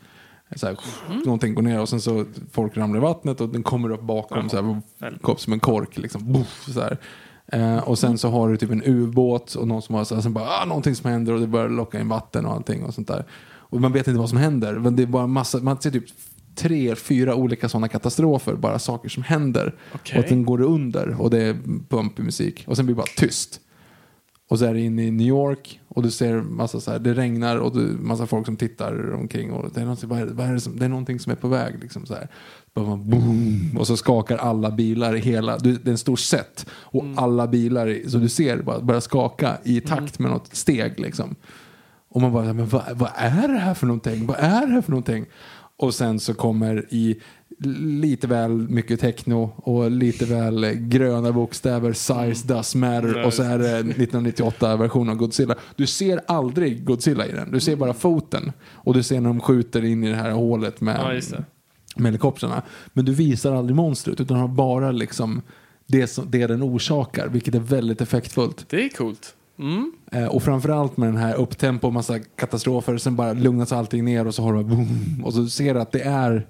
Så 0.56 0.68
här, 0.68 0.78
Någonting 1.26 1.56
går 1.56 1.62
ner 1.62 1.82
och 1.82 1.90
sen 1.90 2.02
så 2.02 2.26
folk 2.52 2.78
ramlar 2.78 3.00
i 3.00 3.02
vattnet 3.02 3.42
och 3.42 3.50
den 3.50 3.64
kommer 3.64 3.92
upp 3.92 4.02
bakom 4.02 4.50
så 4.50 4.56
här, 4.56 4.82
som 5.38 5.54
en 5.54 5.60
kork. 5.60 5.98
Liksom, 5.98 6.34
Buff, 6.34 6.66
så 6.74 6.82
här. 6.82 6.98
Eh, 7.48 7.78
och 7.78 8.00
sen 8.00 8.18
så 8.18 8.30
har 8.30 8.50
du 8.50 8.58
typ 8.58 8.72
en 8.72 8.84
ubåt 8.86 9.56
och 9.56 9.68
någon 9.68 9.82
som 9.82 9.96
har 9.96 10.04
så 10.04 10.16
här, 10.16 10.22
sen 10.22 10.34
bara, 10.34 10.48
ah, 10.50 10.66
någonting 10.66 10.96
som 10.96 11.10
händer 11.10 11.34
och 11.34 11.40
det 11.40 11.48
börjar 11.48 11.70
locka 11.70 12.00
in 12.00 12.10
vatten 12.10 12.46
och 12.46 12.54
allting 12.54 12.84
och 12.84 12.94
sånt 12.94 13.08
där. 13.08 13.26
Och 13.74 13.82
man 13.82 13.92
vet 13.92 14.08
inte 14.08 14.20
vad 14.20 14.30
som 14.30 14.38
händer. 14.38 14.74
Men 14.74 14.96
det 14.96 15.04
är 15.04 15.08
bara 15.08 15.28
massa, 15.28 15.60
man 15.60 15.82
ser 15.82 15.92
typ 15.92 16.06
tre, 16.56 16.96
fyra 16.96 17.36
olika 17.36 17.70
sådana 17.70 17.88
katastrofer. 17.88 18.54
Bara 18.56 18.80
saker 18.80 19.10
som 19.10 19.24
händer. 19.24 19.76
Okej. 19.96 20.18
Och 20.18 20.24
att 20.24 20.30
den 20.30 20.46
går 20.46 20.62
under 20.62 21.22
och 21.22 21.30
det 21.30 21.44
är 21.44 21.54
bumpig 21.90 22.24
musik. 22.26 22.64
Och 22.68 22.76
sen 22.76 22.86
blir 22.86 22.96
det 22.96 22.98
bara 22.98 23.08
tyst. 23.18 23.60
Och 24.50 24.60
så 24.60 24.66
är 24.66 24.74
det 24.74 24.80
inne 24.82 25.04
i 25.06 25.12
New 25.12 25.28
York 25.28 25.80
och 25.88 26.04
du 26.04 26.12
ser 26.12 26.42
massa 26.42 26.80
så 26.80 26.92
här, 26.92 27.00
det 27.00 27.14
regnar 27.14 27.58
och 27.58 27.74
du, 27.78 27.80
massa 28.00 28.28
folk 28.28 28.46
som 28.46 28.56
tittar 28.56 29.14
omkring 29.14 29.52
och 29.52 29.72
det 29.74 29.80
är, 29.82 29.86
någonting, 29.86 30.10
vad 30.10 30.20
är, 30.20 30.26
det- 30.26 30.34
vad 30.34 30.48
är 30.48 30.54
det, 30.54 30.60
som, 30.60 30.80
det 30.80 30.86
är 30.86 30.90
någonting 30.90 31.20
som 31.20 31.32
är 31.32 31.36
på 31.36 31.48
väg. 31.48 31.80
Liksom 31.82 32.06
så 32.06 32.14
här. 32.14 32.28
Man, 32.76 33.10
boom, 33.10 33.78
och 33.80 33.88
så 33.88 33.98
skakar 33.98 34.38
alla 34.38 34.72
bilar 34.72 35.16
i 35.16 35.20
hela, 35.20 35.58
du, 35.58 35.74
det 35.78 35.90
är 35.90 35.92
en 35.92 35.98
stor 35.98 36.16
set 36.16 36.66
och 36.72 37.04
alla 37.16 37.48
bilar 37.48 38.10
så 38.10 38.18
du 38.18 38.30
ser 38.30 38.62
bara 38.62 38.80
börjar 38.82 39.02
skaka 39.02 39.58
i 39.64 39.82
takt 39.82 40.20
med 40.20 40.32
något 40.32 40.56
steg 40.56 41.00
liksom. 41.00 41.36
Och 42.14 42.22
man 42.22 42.34
bara, 42.34 42.54
men 42.54 42.68
vad, 42.68 42.84
vad 42.94 43.10
är 43.16 43.48
det 43.48 43.60
här 43.60 43.74
för 43.74 43.88
någonting? 43.88 44.26
Vad 44.26 44.38
är 44.40 44.66
det 44.68 44.74
här 44.74 44.82
för 44.82 44.92
någonting? 44.92 45.26
Och 45.78 45.94
sen 45.94 46.20
så 46.20 46.34
kommer 46.34 46.86
i 46.90 47.22
lite 47.78 48.28
väl 48.28 48.52
mycket 48.52 49.00
techno 49.00 49.52
och 49.56 49.92
lite 49.92 50.26
väl 50.26 50.66
gröna 50.74 51.32
bokstäver, 51.32 51.94
size 51.94 52.48
does 52.48 52.76
matter 52.76 53.26
och 53.26 53.34
så 53.34 53.44
är 53.44 53.60
det 53.60 53.78
1998 53.78 54.76
version 54.76 55.10
av 55.10 55.16
Godzilla. 55.16 55.56
Du 55.76 55.88
ser 55.88 56.22
aldrig 56.28 56.86
Godzilla 56.86 57.28
i 57.28 57.32
den, 57.32 57.52
du 57.52 57.60
ser 57.60 57.76
bara 57.76 57.94
foten 57.94 58.52
och 58.64 58.94
du 58.94 59.04
ser 59.04 59.22
när 59.22 59.30
de 59.30 59.40
skjuter 59.40 59.86
in 59.86 60.04
i 60.04 60.10
det 60.10 60.16
här 60.16 60.32
hålet 60.32 60.82
med, 60.82 61.22
Ja, 61.32 61.38
med 61.96 62.06
helikoptrarna. 62.06 62.62
Men 62.94 63.06
du 63.06 63.14
visar 63.14 63.56
aldrig 63.56 63.76
monstret 63.76 64.22
utan 64.22 64.38
har 64.38 64.48
bara 64.48 64.92
liksom 64.92 65.42
det, 65.88 66.08
som, 66.08 66.32
det 66.32 66.48
den 66.48 66.64
orsakar, 66.64 67.28
vilket 67.28 67.56
är 67.56 67.60
väldigt 67.60 68.02
effektfullt. 68.02 68.66
Det 68.70 68.86
är 68.86 68.90
coolt. 68.90 69.36
Mm. 69.60 69.92
Eh, 70.14 70.26
och 70.26 70.44
framförallt 70.44 70.98
med 70.98 71.10
den 71.10 71.18
här 71.18 71.36
upptempo, 71.36 71.92
massa 71.92 72.20
katastrofer, 72.20 72.98
sen 72.98 73.16
bara 73.16 73.34
lugnas 73.34 73.72
allting 73.72 74.06
ner 74.06 74.28
och 74.28 74.36
så 74.36 74.44
har 74.44 74.54
du 74.54 74.64
boom. 74.64 75.22
Och 75.26 75.34
så 75.34 75.48
ser 75.48 75.74
du 75.74 75.82
att 75.82 75.92
det 75.92 76.02
är, 76.02 76.48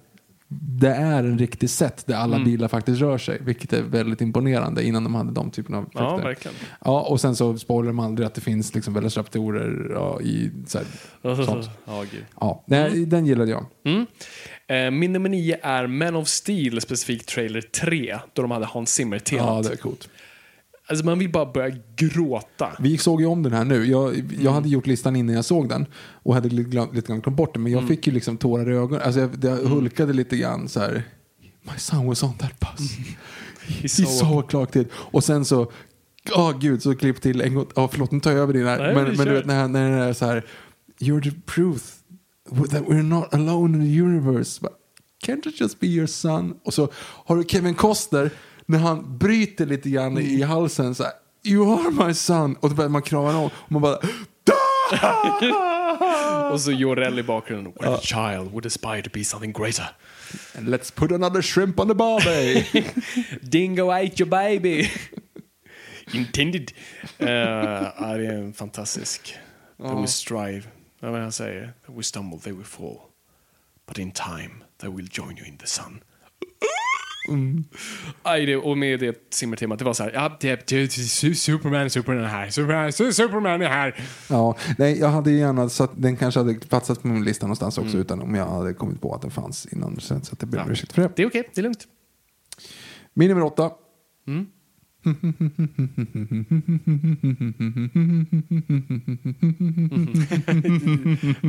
det 0.80 0.90
är 0.90 1.24
en 1.24 1.40
riktig 1.40 1.70
set 1.70 2.08
där 2.08 2.16
alla 2.16 2.40
bilar 2.40 2.68
faktiskt 2.68 3.02
rör 3.02 3.18
sig. 3.18 3.38
Vilket 3.42 3.74
är 3.74 3.82
väldigt 3.82 4.22
imponerande 4.22 4.84
innan 4.84 5.04
de 5.04 5.16
hade 5.16 5.32
de 5.32 5.52
typerna 5.52 5.78
av 5.78 5.84
effekter. 5.84 6.04
Ja, 6.04 6.18
verkligen. 6.18 6.56
Ja, 6.86 7.02
och 7.02 7.22
sen 7.22 7.36
så 7.36 7.58
spoilar 7.58 7.88
de 7.88 8.00
aldrig 8.00 8.26
att 8.26 8.34
det 8.34 8.42
finns 8.42 8.76
liksom 8.76 8.94
velociraptorer 8.94 9.92
ja, 9.94 10.22
i 10.22 10.52
så 10.68 10.78
här, 10.78 11.36
sånt. 11.46 11.70
Ja, 11.86 12.02
gud. 12.12 12.26
Ja, 12.40 12.64
nej, 12.68 13.06
den 13.06 13.26
gillade 13.26 13.52
jag. 13.52 13.66
Mm. 13.86 14.06
Eh, 14.68 14.92
min 15.00 15.14
nummer 15.14 15.30
nio 15.30 15.58
är 15.62 15.88
Man 15.88 16.16
of 16.16 16.28
Steel, 16.28 16.82
specifikt 16.82 17.30
trailer 17.30 17.62
3, 17.62 18.18
då 18.34 18.42
de 18.42 18.52
hade 18.52 18.66
Hans 18.66 19.00
Ja, 19.00 19.04
Zimmer-temat. 19.04 19.64
det 19.64 19.72
är 19.72 19.76
coolt. 19.78 20.10
Alltså 20.88 21.06
man 21.06 21.20
vill 21.20 21.32
bara 21.32 21.46
börja 21.46 21.76
gråta. 21.96 22.70
Vi 22.80 22.98
såg 22.98 23.22
ju 23.22 23.28
om 23.28 23.44
den 23.44 23.54
här 23.54 23.66
nu. 23.66 23.86
Jag, 23.86 24.32
jag 24.40 24.52
hade 24.52 24.70
gjort 24.70 24.88
listan 24.88 25.16
innan 25.16 25.36
jag 25.36 25.46
såg 25.46 25.70
den 25.70 25.86
och 25.96 26.34
hade 26.34 26.50
lite 26.50 26.70
grann 26.70 26.90
lite 26.94 27.08
grann 27.08 27.22
glömt 27.22 27.38
bort 27.38 27.54
den. 27.54 27.64
Men 27.64 27.72
jag 27.72 27.88
fick 27.88 28.08
ju 28.08 28.14
liksom 28.14 28.38
tårar 28.38 28.72
i 28.72 28.74
ögonen. 28.74 29.02
Alltså 29.06 29.20
jag, 29.20 29.30
jag 29.42 29.56
hulkade 29.56 30.14
lite 30.14 30.38
grann 30.38 30.70
så 30.70 30.80
här. 30.80 31.04
My 31.62 31.78
son 31.78 32.08
was 32.08 32.24
on 32.24 32.34
that 32.38 32.60
bus. 32.60 32.92
He 33.68 33.88
saw- 33.88 34.06
saw 34.06 34.40
a 34.40 34.46
clock 34.50 34.74
did. 34.74 34.88
Och 34.94 35.24
sen 35.24 35.46
så, 35.46 35.72
åh 36.36 36.60
gud, 36.60 36.84
så 36.84 36.96
klipp 36.96 37.22
till 37.22 37.42
en 37.42 37.56
gång. 37.56 37.66
Oh, 37.76 37.90
förlåt, 37.92 38.12
nu 38.12 38.20
tar 38.20 38.32
jag 38.32 38.40
över 38.40 38.54
din 38.54 38.68
här. 38.68 38.78
Nej, 38.78 38.96
men 38.96 39.18
men 39.18 39.28
du 39.28 39.34
vet 39.34 39.46
när, 39.46 39.68
när 39.68 40.00
det 40.00 40.06
är 40.06 40.14
så 40.14 40.26
här. 40.26 40.46
You're 41.00 41.24
the 41.24 41.32
proof 41.46 41.96
that 42.70 42.84
we're 42.84 43.04
not 43.04 43.34
alone 43.34 43.78
in 43.78 43.84
the 43.94 44.02
universe. 44.02 44.60
But 44.62 44.72
Can't 45.26 45.48
it 45.48 45.62
just 45.62 45.80
be 45.80 45.88
your 45.88 46.08
son? 46.08 46.54
Och 46.64 46.74
så 46.74 46.90
har 46.96 47.36
du 47.36 47.44
Kevin 47.44 47.76
Costner 47.76 48.32
när 48.66 48.80
han 48.80 49.18
bryter 49.18 49.66
lite 49.66 49.90
grann 49.90 50.18
i 50.18 50.42
halsen 50.42 50.96
så 50.96 51.04
här. 51.04 51.14
You 51.46 51.74
are 51.74 52.08
my 52.08 52.14
son. 52.14 52.56
Och 52.56 52.70
då 52.70 52.76
börjar 52.76 52.90
man 52.90 53.02
krama 53.02 53.32
honom 53.32 53.50
och 53.56 53.72
man 53.72 53.82
bara 53.82 53.98
Och 56.52 56.62
så 56.62 56.72
Jorell 56.72 57.20
i 57.20 57.24
bakgrunden. 57.24 57.74
When 57.80 57.94
a 57.94 58.00
child 58.02 58.52
would 58.52 58.66
aspire 58.66 59.02
to 59.02 59.10
be 59.14 59.24
something 59.24 59.54
greater. 59.54 59.86
And 60.58 60.68
let's 60.68 60.96
put 60.96 61.12
another 61.12 61.42
shrimp 61.42 61.80
on 61.80 61.88
the 61.88 61.96
barbie. 61.96 62.66
Dingo 63.42 63.92
ate 63.92 64.16
your 64.20 64.30
baby. 64.30 64.90
Intended. 66.14 66.72
Uh, 67.22 67.28
ja, 67.28 68.18
det 68.18 68.28
är 68.28 68.34
en 68.34 68.54
fantastisk. 68.54 69.38
They 69.78 69.96
will 69.96 70.08
strive. 70.08 70.64
Det 71.00 71.08
han 71.08 71.32
säger? 71.32 71.74
They 71.86 71.96
will 71.96 72.04
stumble, 72.04 72.40
they 72.40 72.54
will 72.54 72.66
fall. 72.66 72.98
But 73.88 73.98
in 73.98 74.12
time 74.12 74.64
they 74.78 74.90
will 74.90 75.10
join 75.12 75.38
you 75.38 75.48
in 75.48 75.58
the 75.58 75.68
sun. 75.68 76.04
Aj, 78.24 78.46
det, 78.46 78.56
och 78.58 78.78
med 78.78 79.00
det 79.00 79.34
simmertemat, 79.34 79.80
det 79.80 79.86
var 79.86 79.94
så 79.94 80.04
här, 80.04 80.12
ja, 80.14 80.38
det, 80.40 80.68
det, 80.68 80.90
Superman, 81.36 81.90
Superman 81.90 82.24
är 82.24 82.28
här, 82.28 82.50
Superman, 82.50 82.92
Superman 82.94 83.62
är 83.62 83.68
här. 83.70 84.04
ja, 84.30 84.58
nej, 84.78 85.00
jag 85.00 85.08
hade 85.10 85.32
gärna 85.32 85.70
så 85.70 85.84
att 85.84 85.92
den 86.02 86.18
kanske 86.18 86.40
hade 86.40 86.54
platsat 86.54 87.02
på 87.02 87.08
min 87.08 87.24
lista 87.24 87.46
någonstans 87.46 87.78
också 87.78 87.98
utan 87.98 88.22
om 88.22 88.36
jag 88.36 88.46
hade 88.48 88.74
kommit 88.74 89.02
på 89.02 89.16
att 89.16 89.22
den 89.22 89.32
fanns 89.32 89.66
innan. 89.66 90.00
Så 90.00 90.14
att 90.16 90.40
det 90.40 90.46
ber 90.46 90.58
om 90.60 90.66
Ja. 90.68 90.72
ursäkt 90.72 90.94
för 90.94 91.02
det. 91.02 91.12
Det 91.16 91.24
är 91.24 91.28
okej, 91.28 91.50
det 91.56 91.62
är 91.62 91.64
lugnt. 91.64 91.88
Min 93.14 93.30
nummer 93.30 93.44
åtta. 93.44 93.72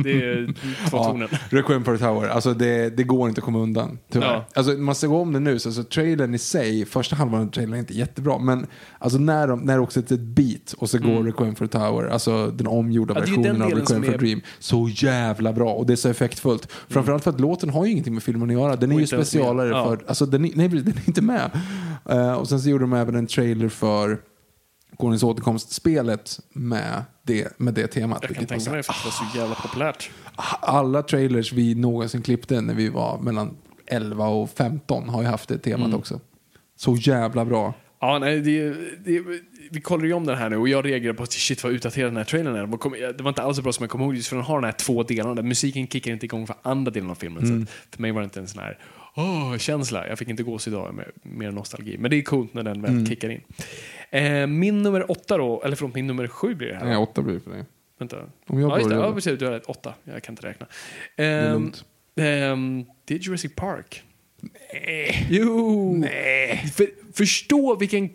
Det 0.03 0.11
är 0.11 0.53
två 0.89 1.03
tonen. 1.03 1.27
Requiem 1.49 1.83
for 1.83 1.93
a 1.93 1.97
Tower. 1.97 2.27
Alltså 2.27 2.53
det, 2.53 2.97
det 2.97 3.03
går 3.03 3.29
inte 3.29 3.39
att 3.39 3.45
komma 3.45 3.59
undan. 3.59 3.97
Tyvärr. 4.11 4.27
Ja. 4.27 4.45
Alltså, 4.53 4.71
man 4.71 4.95
ska 4.95 5.07
gå 5.07 5.21
om 5.21 5.33
den 5.33 5.43
nu, 5.43 5.59
så 5.59 5.69
alltså, 5.69 5.83
trailern 5.83 6.35
i 6.35 6.37
sig, 6.37 6.85
första 6.85 7.15
halvan 7.15 7.41
av 7.41 7.51
trailern 7.51 7.73
är 7.73 7.79
inte 7.79 7.93
jättebra. 7.97 8.37
Men 8.39 8.67
alltså, 8.99 9.19
när, 9.19 9.47
de, 9.47 9.59
när 9.59 9.73
det 9.73 9.79
också 9.79 9.99
är 9.99 10.03
ett 10.13 10.19
beat 10.19 10.73
och 10.77 10.89
så 10.89 10.97
går 10.97 11.23
Requiem 11.23 11.55
for 11.55 11.65
a 11.65 11.67
Tower, 11.71 12.07
alltså 12.07 12.47
den 12.47 12.67
omgjorda 12.67 13.15
Mm. 13.15 13.23
Ja, 13.29 13.35
det 13.35 13.41
versionen 13.41 13.59
den 13.59 13.61
av 13.61 13.79
Requiem 13.79 14.03
for 14.03 14.11
a 14.11 14.13
är- 14.13 14.17
Dream, 14.17 14.41
så 14.59 14.89
jävla 14.93 15.53
bra. 15.53 15.73
Och 15.73 15.85
det 15.85 15.93
är 15.93 15.97
så 15.97 16.09
effektfullt. 16.09 16.71
Framförallt 16.89 17.23
för 17.23 17.31
att 17.31 17.39
låten 17.39 17.69
har 17.69 17.85
ju 17.85 17.91
ingenting 17.91 18.13
med 18.13 18.23
filmen 18.23 18.49
att 18.49 18.53
göra. 18.55 18.75
Den 18.75 18.91
är 18.91 18.99
ju 18.99 19.07
specialare. 19.07 19.69
Ja. 19.69 19.85
för, 19.85 19.99
alltså 20.07 20.25
den 20.25 20.45
är, 20.45 20.51
nej, 20.55 20.67
den 20.67 20.87
är 20.87 21.01
inte 21.07 21.21
med. 21.21 21.51
Eh, 22.09 22.33
och 22.33 22.49
sen 22.49 22.59
så 22.59 22.69
gjorde 22.69 22.83
de 22.83 22.93
även 22.93 23.15
en 23.15 23.27
trailer 23.27 23.44
för 23.69 24.19
Konungens 24.97 25.23
återkomst-spelet 25.23 26.39
med 26.53 27.03
det, 27.23 27.59
med 27.59 27.73
det 27.73 27.87
temat. 27.87 28.19
Jag 28.21 28.35
kan 28.35 28.43
så 28.43 28.47
tänka 28.47 28.71
mig 28.71 28.83
för 28.83 28.93
att 28.93 28.99
det 29.03 29.05
var 29.05 29.31
så 29.31 29.37
jävla 29.37 29.55
populärt. 29.55 30.09
alla 30.61 31.03
trailers 31.03 31.53
vi 31.53 31.75
någonsin 31.75 32.21
klippte 32.21 32.61
när 32.61 32.73
vi 32.73 32.89
var 32.89 33.19
mellan 33.19 33.57
11 33.87 34.27
och 34.27 34.49
15 34.49 35.09
har 35.09 35.21
ju 35.21 35.27
haft 35.27 35.49
det 35.49 35.57
temat 35.57 35.87
Mm. 35.87 35.99
också. 35.99 36.19
Så 36.75 36.95
jävla 36.95 37.45
bra. 37.45 37.73
Ja, 37.99 38.19
nej, 38.19 38.39
det, 38.39 38.69
det, 39.05 39.23
vi 39.71 39.81
kollar 39.81 40.05
ju 40.05 40.13
om 40.13 40.25
den 40.25 40.37
här 40.37 40.49
nu 40.49 40.57
och 40.57 40.69
jag 40.69 40.85
reagerade 40.85 41.17
på 41.17 41.23
att 41.23 41.31
shit 41.31 41.63
vad 41.63 41.71
utdaterad 41.73 42.09
den 42.11 42.17
här 42.17 42.23
trailern 42.23 42.55
är. 42.55 42.67
De 42.67 43.13
Det 43.17 43.23
var 43.23 43.29
inte 43.29 43.41
alls 43.41 43.57
så 43.57 43.63
bra 43.63 43.73
som 43.73 43.83
jag 43.83 43.89
kommer 43.89 44.05
ihåg 44.05 44.15
just 44.15 44.29
för 44.29 44.35
den 44.35 44.45
har 44.45 44.55
den 44.55 44.63
här 44.63 44.71
två 44.71 45.03
delarna. 45.03 45.41
Musiken 45.41 45.87
kickar 45.87 46.11
inte 46.11 46.25
igång 46.25 46.47
för 46.47 46.55
andra 46.61 46.91
delen 46.91 47.09
av 47.09 47.15
filmen. 47.15 47.47
Så 47.47 47.53
att 47.63 47.95
för 47.95 48.01
mig 48.01 48.11
var 48.11 48.21
det 48.21 48.25
inte 48.25 48.39
en 48.39 48.47
sån 48.47 48.61
här 48.63 48.77
åh, 49.15 49.57
känsla. 49.57 50.07
Jag 50.07 50.19
fick 50.19 50.27
inte 50.29 50.43
gås 50.43 50.67
idag 50.67 50.93
med 50.93 51.05
mer 51.23 51.51
nostalgi. 51.51 51.97
Men 51.97 52.11
det 52.11 52.17
är 52.17 52.21
coolt 52.21 52.53
när 52.53 52.63
den 52.63 52.81
väl 52.81 53.07
kickar 53.07 53.29
in. 53.29 53.41
Eh, 54.09 54.47
min 54.47 54.83
nummer 54.83 55.11
åtta 55.11 55.37
då, 55.37 55.61
eller 55.61 55.75
förlåt, 55.75 55.95
min 55.95 56.07
nummer 56.07 56.27
sju 56.27 56.55
blir 56.55 56.67
det 56.67 56.75
här. 56.75 56.85
Nej, 56.85 56.97
åtta 56.97 57.21
blir 57.21 57.33
det 57.33 57.39
för 57.39 57.51
dig. 57.51 57.65
Vänta. 57.99 58.17
Om 58.47 58.59
jag 58.59 58.71
ja, 58.71 58.77
just 58.77 58.89
det. 58.89 58.95
Ja, 58.95 59.13
precis. 59.13 59.39
Du 59.39 59.45
har 59.45 59.51
rätt. 59.51 59.65
Åtta. 59.65 59.93
Jag 60.03 60.23
kan 60.23 60.33
inte 60.33 60.47
räkna. 60.47 60.67
Ehm, 61.15 61.51
lugnt. 61.51 61.85
ehm, 62.15 62.85
det 63.05 63.13
är 63.15 63.19
Jurassic 63.19 63.55
Park. 63.55 64.03
Nej. 64.73 65.27
Jo. 65.29 65.93
Nej. 65.97 66.57
För, 66.75 66.87
förstå 67.13 67.75
vilken 67.75 68.09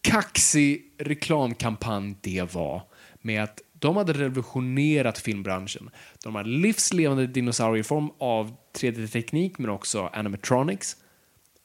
kaxig 0.00 0.82
reklamkampanj 0.98 2.14
det 2.20 2.54
var. 2.54 2.82
Med 3.22 3.42
att 3.42 3.60
de 3.78 3.96
hade 3.96 4.12
revolutionerat 4.12 5.18
filmbranschen. 5.18 5.90
De 6.24 6.34
har 6.34 6.44
livslevande 6.44 7.26
dinosaurier 7.26 7.80
i 7.80 7.84
form 7.84 8.10
av 8.18 8.56
3D-teknik 8.78 9.58
men 9.58 9.70
också 9.70 10.06
animatronics. 10.12 10.96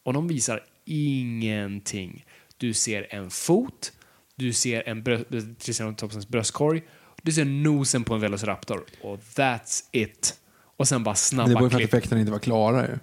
Och 0.03 0.13
de 0.13 0.27
visar 0.27 0.59
ingenting. 0.85 2.25
Du 2.57 2.73
ser 2.73 3.07
en 3.15 3.29
fot, 3.29 3.91
du 4.35 4.53
ser 4.53 4.89
en 4.89 5.03
brö- 5.03 5.55
Triceratopsens 5.55 6.27
bröstkorg, 6.27 6.83
du 7.21 7.31
ser 7.31 7.45
nosen 7.45 8.03
på 8.03 8.13
en 8.13 8.19
velociraptor 8.19 8.83
och 9.01 9.19
that's 9.19 9.83
it. 9.91 10.35
Och 10.77 10.87
sen 10.87 11.03
bara 11.03 11.09
Men 11.09 11.13
det 11.13 11.17
snabba 11.19 11.53
var 11.53 11.59
för 11.59 11.65
att 11.65 11.71
klipp. 11.81 11.93
effekterna 11.93 12.19
inte 12.21 12.31
var 12.31 12.39
klara 12.39 12.87
ju. 12.87 12.97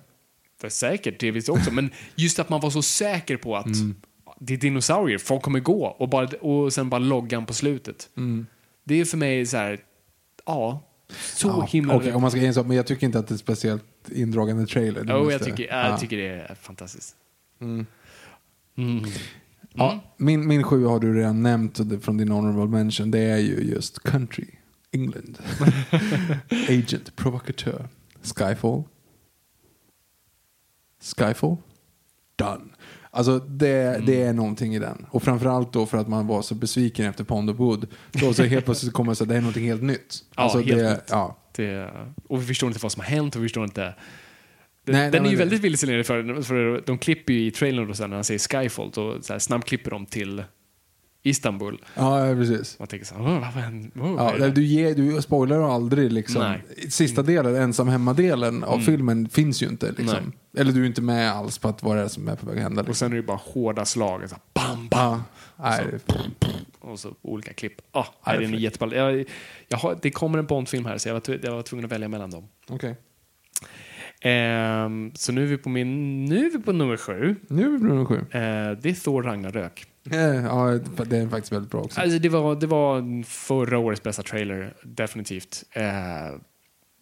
För 0.61 0.69
säkert, 0.69 1.21
det 1.21 1.27
jag 1.49 1.57
också. 1.57 1.71
Men 1.73 1.91
just 2.15 2.39
att 2.39 2.49
man 2.49 2.61
var 2.61 2.71
så 2.71 2.83
säker 2.83 3.37
på 3.37 3.57
att 3.57 3.67
Mm. 3.67 3.95
det 4.41 4.55
är 4.55 4.59
dinosaurier, 4.59 5.19
folk 5.19 5.43
kommer 5.43 5.61
gå 5.61 5.87
och, 5.87 6.09
bara, 6.09 6.27
och 6.27 6.73
sen 6.73 6.91
bara 6.91 6.99
loggan 6.99 7.47
på 7.47 7.55
slutet. 7.55 8.09
Mm. 8.17 8.47
Det 8.89 9.01
är 9.01 9.05
för 9.05 9.16
mig 9.16 9.47
så 9.47 9.56
här, 9.56 9.81
ja, 10.47 10.82
så 11.35 11.48
Ja, 11.48 11.66
himla 11.70 11.97
okej, 11.97 12.12
om 12.12 12.23
man 12.23 12.31
ska 12.31 12.40
ensa, 12.40 12.62
men 12.62 12.77
jag 12.77 12.86
tycker 12.86 13.06
inte 13.06 13.19
att 13.19 13.28
det 13.28 13.35
är 13.35 13.39
speciellt 13.39 13.85
indragande 14.12 14.66
trailer. 14.66 15.05
Jo, 15.09 15.19
måste- 15.19 15.32
jag 15.32 15.43
tycker, 15.44 15.74
jag 15.77 15.86
ja. 15.93 15.98
tycker 15.98 16.16
det 16.16 16.28
är 16.28 16.55
fantastiskt. 16.55 17.16
Ja, 19.74 20.01
min, 20.16 20.47
min 20.48 20.62
sju 20.62 20.85
har 20.85 21.01
du 21.01 21.15
redan 21.15 21.43
nämnt 21.43 21.81
från 22.05 22.16
din 22.16 22.28
honorable 22.28 22.66
mention. 22.78 23.10
Det 23.10 23.19
är 23.19 23.39
ju 23.39 23.60
just 23.60 24.02
Country, 24.02 24.47
England. 24.90 25.39
Agent, 26.69 27.16
provokatör, 27.16 27.89
Skyfall. 28.23 28.82
Skyfall, 31.16 31.56
done. 32.36 32.65
Alltså 33.11 33.39
det, 33.39 33.69
Mm. 33.69 34.07
det 34.07 34.23
är 34.23 34.33
någonting 34.33 34.75
i 34.75 34.79
den. 34.79 35.07
Och 35.11 35.23
framförallt 35.23 35.73
då 35.73 35.87
för 35.87 35.99
att 35.99 36.09
man 36.09 36.27
var 36.27 36.43
så 36.43 36.55
besviken 36.55 37.07
efter 37.07 37.25
Pond 37.25 37.51
of 37.51 37.59
Wood. 37.59 37.87
Så, 38.21 38.35
så 38.35 38.43
helt 38.45 38.65
plötsligt 38.65 38.93
kommer 38.93 39.13
det 39.13 39.17
så 39.17 39.25
att 39.25 39.29
det 39.29 39.37
är 39.37 39.41
någonting 39.41 39.67
helt 39.67 39.83
nytt. 39.83 40.25
Ja, 40.37 40.43
alltså 40.43 40.61
helt 40.61 40.79
det, 40.79 40.91
nytt. 40.91 41.01
Ja. 41.11 41.37
Det, 41.57 41.91
och 42.29 42.43
vi 42.43 42.47
förstår 42.47 42.67
inte 42.67 42.81
vad 42.83 42.93
som 42.93 43.01
har 43.01 43.09
hänt 43.09 43.37
och 43.37 43.43
vi 43.43 43.45
förstår 43.49 43.65
inte... 43.65 43.81
Den, 43.83 43.95
Nej, 44.85 45.03
nej, 45.03 45.11
den 45.11 45.27
är 45.27 45.31
ju 45.31 45.37
väldigt 45.37 45.61
vilseledande 45.61 46.05
för, 46.05 46.43
för 46.43 46.83
de 46.87 46.99
klipper 46.99 47.33
ju 47.33 47.47
i 47.47 47.51
trailern 47.51 47.91
och 47.91 47.97
sen 47.97 48.11
när 48.11 48.17
han 48.17 48.25
säger 48.25 48.39
Skyfall 48.63 48.87
och 48.87 49.25
så 49.25 49.33
här 49.33 49.39
snabbklipper 49.39 49.91
de 49.91 50.07
till 50.07 50.43
Istanbul. 51.29 51.81
ja, 51.95 52.35
precis. 52.35 52.79
Man 52.79 52.89
tänker 52.89 53.07
så 53.07 53.15
här, 53.15 53.23
"Åh, 53.23 53.49
vad 53.55 54.15
vad 54.15 54.27
Ja, 54.27 54.35
är 54.35 54.39
det?" 54.39 54.51
du, 54.51 54.65
ger, 54.65 54.95
du 54.95 55.23
spoilar 55.23 55.75
aldrig 55.75 56.13
liksom. 56.13 56.43
Nej. 56.43 56.91
Sista 56.91 57.23
delen, 57.23 57.57
ensam 57.57 57.89
hemma-delen 57.89 58.65
av 58.65 58.79
filmen 58.79 59.29
finns 59.29 59.63
ju 59.63 59.67
inte. 59.67 59.93
Liksom. 59.99 60.33
Eller 60.59 60.73
du 60.73 60.83
är 60.83 60.87
inte 60.87 61.03
med 61.03 61.33
alls 61.33 61.59
på 61.59 61.69
att 61.69 61.83
vad 61.83 61.97
det 61.97 62.03
är 62.03 62.09
som 62.09 62.29
är 62.29 62.37
på 62.37 62.47
väg 62.47 62.57
att 62.57 62.63
hända. 62.63 62.83
Och 62.83 62.89
Liksom. 62.89 63.09
sen 63.09 63.13
är 63.13 63.17
det 63.17 63.27
bara 63.27 63.41
hårda 63.45 63.85
slag. 63.85 64.23
Så 64.29 64.35
här, 64.35 64.43
bam, 64.75 64.89
bam. 64.89 65.23
Ja, 65.57 65.71
nej, 65.71 65.85
det- 66.07 66.49
Och 66.81 66.99
så 66.99 67.15
olika 67.23 67.53
klipp. 67.53 67.75
Ah, 67.93 68.05
nej, 68.27 68.39
det 68.39 68.43
är 68.45 68.47
är 68.47 68.49
fräckt. 68.51 68.63
jätteball. 68.63 68.93
Jag, 68.95 69.25
jag 69.69 69.79
har, 69.79 69.99
det 70.03 70.11
kommer 70.11 70.39
en 70.39 70.47
Bond-film 70.47 70.85
här 70.87 70.99
så 70.99 71.09
jag 71.09 71.15
var, 71.15 71.21
tv- 71.21 71.39
jag 71.47 71.55
var 71.55 71.63
tvungen 71.63 71.85
att 71.85 71.93
välja 71.93 72.09
mellan 72.09 72.31
dem. 72.31 72.49
Okej. 72.69 72.97
Ehm, 74.21 75.11
så 75.15 75.33
nu 75.33 75.43
är 75.43 75.47
vi 75.47 75.57
på 75.57 75.69
min, 75.69 76.25
nu 76.25 76.47
är 76.47 76.51
vi 76.51 76.59
på 76.59 76.73
nummer 76.73 76.97
sju. 76.97 77.37
Nu 77.49 77.65
är 77.67 77.69
vi 77.71 77.79
på 77.79 77.85
nummer 77.85 78.05
sju. 78.05 78.15
Eh, 78.17 78.79
det 78.81 78.91
är 78.91 79.05
Thor 79.05 79.23
Ragnarök. 79.23 79.87
Eh, 80.13 80.45
Ja, 80.45 80.79
det 81.07 81.17
är 81.17 81.29
faktiskt 81.29 81.53
väldigt 81.53 81.71
bra 81.71 81.81
också. 81.81 82.01
Alltså, 82.01 82.19
det, 82.19 82.29
var, 82.29 82.55
det 82.57 82.67
var 82.67 83.23
förra 83.25 83.79
årets 83.79 84.03
bästa 84.03 84.23
trailer, 84.23 84.75
definitivt. 84.83 85.65
Eh, 85.73 85.83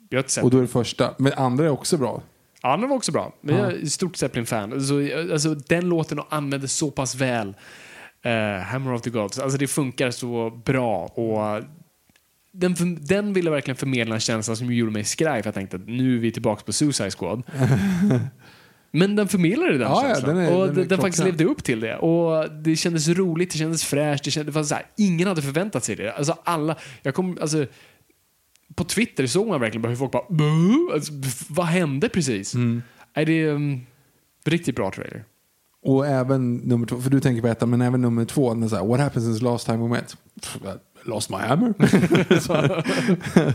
jag 0.08 0.24
har 0.36 0.44
Och 0.44 0.50
då 0.50 0.58
är 0.58 0.62
det 0.62 0.68
första. 0.68 1.14
Men 1.18 1.32
andra 1.32 1.64
är 1.64 1.68
också 1.70 1.96
bra. 1.96 2.22
Andra 2.60 2.88
var 2.88 2.96
också 2.96 3.12
bra. 3.12 3.32
Men 3.40 3.54
Ja. 3.56 3.62
jag 3.62 3.72
är 3.82 3.86
stort 3.86 4.16
Zeppelin-fan. 4.16 4.72
Alltså, 4.72 4.94
alltså, 5.32 5.54
den 5.54 5.88
låten 5.88 6.20
användes 6.28 6.72
så 6.72 6.90
pass 6.90 7.14
väl. 7.14 7.54
Eh, 8.22 8.62
Hammer 8.62 8.92
of 8.92 9.02
the 9.02 9.10
Gods. 9.10 9.38
Alltså, 9.38 9.58
det 9.58 9.66
funkar 9.66 10.10
så 10.10 10.50
bra. 10.64 11.04
Och 11.06 11.64
den, 12.52 12.74
den 13.00 13.32
ville 13.32 13.50
verkligen 13.50 13.76
förmedla 13.76 14.14
en 14.14 14.20
känsla 14.20 14.56
som 14.56 14.72
gjorde 14.74 14.92
mig 14.92 15.04
skraj. 15.04 15.42
För 15.42 15.46
jag 15.48 15.54
tänkte 15.54 15.76
att 15.76 15.86
nu 15.88 16.16
är 16.16 16.20
vi 16.20 16.32
tillbaka 16.32 16.62
på 16.66 16.72
Suicide 16.72 17.10
Squad. 17.10 17.42
Men 18.90 19.16
den 19.16 19.28
förmedlade 19.28 19.72
den 19.72 19.80
Ja, 19.80 20.02
ja, 20.02 20.14
känslan. 20.14 20.36
den 20.36 20.44
är- 20.46 20.52
och 20.56 20.60
den 20.66 20.70
är 20.70 20.74
den, 20.80 20.88
den 20.88 20.98
faktiskt 21.00 21.24
levde 21.24 21.44
upp 21.44 21.64
till 21.64 21.80
det. 21.80 21.96
Och 21.96 22.50
det 22.52 22.76
kändes 22.76 23.08
roligt, 23.08 23.50
det 23.52 23.58
kändes 23.58 23.84
fräscht. 23.84 24.24
Det, 24.24 24.30
kändes, 24.30 24.54
det 24.54 24.64
så 24.64 24.74
här, 24.74 24.86
ingen 24.96 25.28
hade 25.28 25.42
förväntat 25.42 25.84
sig 25.84 25.96
det. 25.96 26.12
Alltså 26.12 26.36
alla, 26.44 26.76
jag 27.02 27.14
kom, 27.14 27.38
alltså, 27.40 27.66
på 28.74 28.84
Twitter 28.84 29.26
såg 29.26 29.46
man 29.48 29.60
verkligen 29.60 29.82
bara 29.82 29.88
hur 29.88 29.96
folk 29.96 30.12
bara 30.12 30.22
alltså, 30.94 31.12
Vad 31.48 31.66
hände 31.66 32.08
precis? 32.08 32.54
Mm. 32.54 32.82
Nej, 33.16 33.24
det 33.24 33.32
är 33.32 33.48
um, 33.48 33.80
riktigt 34.44 34.76
bra 34.76 34.90
trailer. 34.90 35.24
Och 35.82 36.06
även 36.06 36.54
nummer 36.56 36.86
två, 36.86 37.00
för 37.00 37.10
du 37.10 37.20
tänker 37.20 37.42
på 37.42 37.48
ettan, 37.48 37.70
men 37.70 37.80
även 37.80 38.00
nummer 38.00 38.24
två, 38.24 38.54
den 38.54 38.62
är 38.62 38.68
så 38.68 38.76
här, 38.76 38.84
What 38.86 39.00
happens 39.00 39.24
since 39.24 39.44
last 39.44 39.66
time 39.66 39.78
we 39.78 39.88
met? 39.88 40.16
Lost 41.04 41.30
my 41.30 41.36
hammer. 41.36 41.74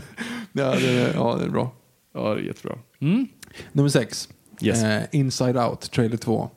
Ja, 0.52 0.74
det 0.74 0.88
är, 0.88 1.14
ja, 1.14 1.36
det 1.40 1.44
är 1.44 1.48
bra. 1.48 1.72
Ja, 2.14 2.34
det 2.34 2.40
är 2.40 2.44
jättebra. 2.44 2.78
Mm. 3.00 3.26
Nummer 3.72 3.88
sex. 3.88 4.28
Yes. 4.62 4.82
Eh, 4.82 5.02
Inside 5.10 5.56
Out, 5.56 5.90
trailer 5.90 6.16
2. 6.16 6.50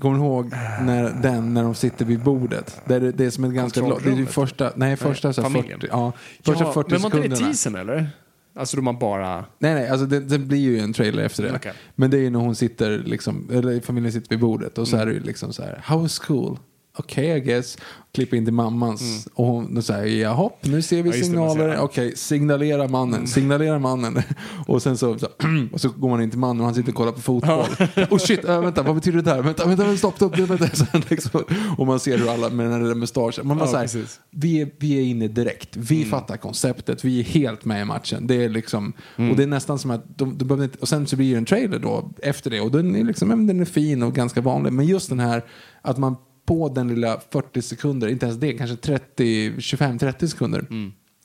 Kommer 0.00 0.18
du 0.18 0.24
ihåg 0.24 0.50
när, 0.82 1.22
den 1.22 1.54
när 1.54 1.62
de 1.62 1.74
sitter 1.74 2.04
vid 2.04 2.20
bordet? 2.22 2.80
Det 2.86 2.94
är, 2.94 3.00
det 3.00 3.24
är 3.24 3.30
som 3.30 3.44
ett 3.44 3.52
ganska 3.52 3.80
långt... 3.80 4.04
Det 4.04 4.10
är 4.10 4.26
första, 4.26 4.72
nej, 4.76 4.96
första 4.96 5.32
så 5.32 5.42
här 5.42 5.48
familjen. 5.50 5.80
40, 5.80 5.92
ja, 5.92 6.12
första 6.42 6.64
ja, 6.64 6.72
40 6.72 6.90
men 6.92 7.00
var 7.00 7.06
inte 7.06 7.16
det 7.18 7.22
sekunderna. 7.22 7.46
teasern 7.52 7.74
eller? 7.74 8.10
Alltså 8.54 8.76
då 8.76 8.82
man 8.82 8.98
bara... 8.98 9.44
Nej, 9.58 9.74
nej, 9.74 9.88
alltså 9.88 10.06
det, 10.06 10.20
det 10.20 10.38
blir 10.38 10.58
ju 10.58 10.78
en 10.80 10.92
trailer 10.92 11.22
efter 11.24 11.42
det. 11.42 11.52
Okej. 11.56 11.72
Men 11.94 12.10
det 12.10 12.16
är 12.16 12.20
ju 12.20 12.30
när 12.30 12.38
hon 12.38 12.54
sitter, 12.54 12.98
liksom, 12.98 13.48
eller 13.52 13.80
familjen 13.80 14.12
sitter 14.12 14.28
vid 14.28 14.38
bordet 14.40 14.78
och 14.78 14.88
så 14.88 14.96
Mm. 14.96 15.08
är 15.08 15.12
det 15.12 15.18
ju 15.18 15.24
liksom 15.24 15.52
så 15.52 15.62
här, 15.62 15.80
how 15.84 16.00
was 16.00 16.18
school? 16.18 16.58
Okej, 16.98 17.36
I 17.36 17.40
guess. 17.40 17.78
Klipper 18.12 18.36
in 18.36 18.44
till 18.44 18.54
mammans 18.54 19.28
och 19.34 19.46
hon 19.46 19.82
säger, 19.82 20.22
jaha, 20.22 20.50
nu 20.60 20.82
ser 20.82 21.02
vi 21.02 21.08
Mm. 21.08 21.20
Ja, 21.20 21.24
signaler. 21.24 21.78
Okej, 21.80 22.16
signalera 22.16 22.88
mannen, 22.88 23.26
signalera 23.26 23.78
mannen. 23.78 24.22
och 24.66 24.82
sen 24.82 24.98
så, 24.98 25.18
så, 25.18 25.26
och 25.72 25.80
så 25.80 25.88
går 25.88 26.08
man 26.08 26.22
in 26.22 26.30
till 26.30 26.38
mannen 26.38 26.60
och 26.60 26.66
han 26.66 26.74
sitter 26.74 26.88
och 26.88 26.94
kollar 26.96 27.12
på 27.12 27.20
fotboll. 27.20 27.66
oh 28.10 28.18
shit, 28.18 28.44
äh, 28.44 28.60
vänta, 28.60 28.82
vad 28.82 28.94
betyder 28.94 29.22
det 29.22 29.30
här? 29.30 29.42
Vänta, 29.42 29.66
vänta, 29.66 29.96
stopp, 29.96 30.16
stopp. 30.16 30.38
Vänta. 30.38 30.64
Här, 30.64 31.04
liksom, 31.10 31.44
och 31.78 31.86
man 31.86 32.00
ser 32.00 32.18
hur 32.18 32.28
alla 32.28 32.50
med 32.50 32.66
den 32.66 32.86
här 32.86 32.94
mustaschen. 32.94 33.46
Man 33.46 33.58
bara 33.58 33.70
Ja, 33.70 33.78
här, 33.78 34.04
vi, 34.30 34.60
är, 34.60 34.70
vi 34.78 34.98
är 34.98 35.02
inne 35.02 35.28
direkt. 35.28 35.76
Vi 35.76 36.04
fattar 36.04 36.36
konceptet. 36.36 37.04
Vi 37.04 37.20
är 37.20 37.24
helt 37.24 37.64
med 37.64 37.82
i 37.82 37.84
matchen. 37.84 38.26
Det 38.26 38.44
är 38.44 38.48
liksom, 38.48 38.92
Och 39.16 39.36
det 39.36 39.42
är 39.42 39.46
nästan 39.46 39.78
som 39.78 39.90
att 39.90 40.18
de, 40.18 40.38
de 40.38 40.44
behöver 40.44 40.64
inte, 40.64 40.78
och 40.78 40.88
sen 40.88 41.06
så 41.06 41.16
blir 41.16 41.32
det 41.32 41.38
en 41.38 41.44
trailer 41.44 41.78
då 41.78 42.10
efter 42.22 42.50
det 42.50 42.60
och 42.60 42.70
den 42.70 42.96
är, 42.96 43.04
liksom, 43.04 43.30
ja, 43.30 43.36
den 43.36 43.60
är 43.60 43.64
fin 43.64 44.02
och 44.02 44.14
ganska 44.14 44.40
vanlig. 44.40 44.72
Men 44.72 44.86
just 44.86 45.08
den 45.08 45.20
här 45.20 45.44
att 45.82 45.98
man 45.98 46.16
på 46.48 46.68
den 46.68 46.88
lilla 46.88 47.20
40 47.30 47.62
sekunder, 47.62 48.08
inte 48.08 48.26
ens 48.26 48.38
det, 48.40 48.52
kanske 48.52 48.76
30, 48.76 49.50
25-30 49.50 50.26
sekunder 50.26 50.66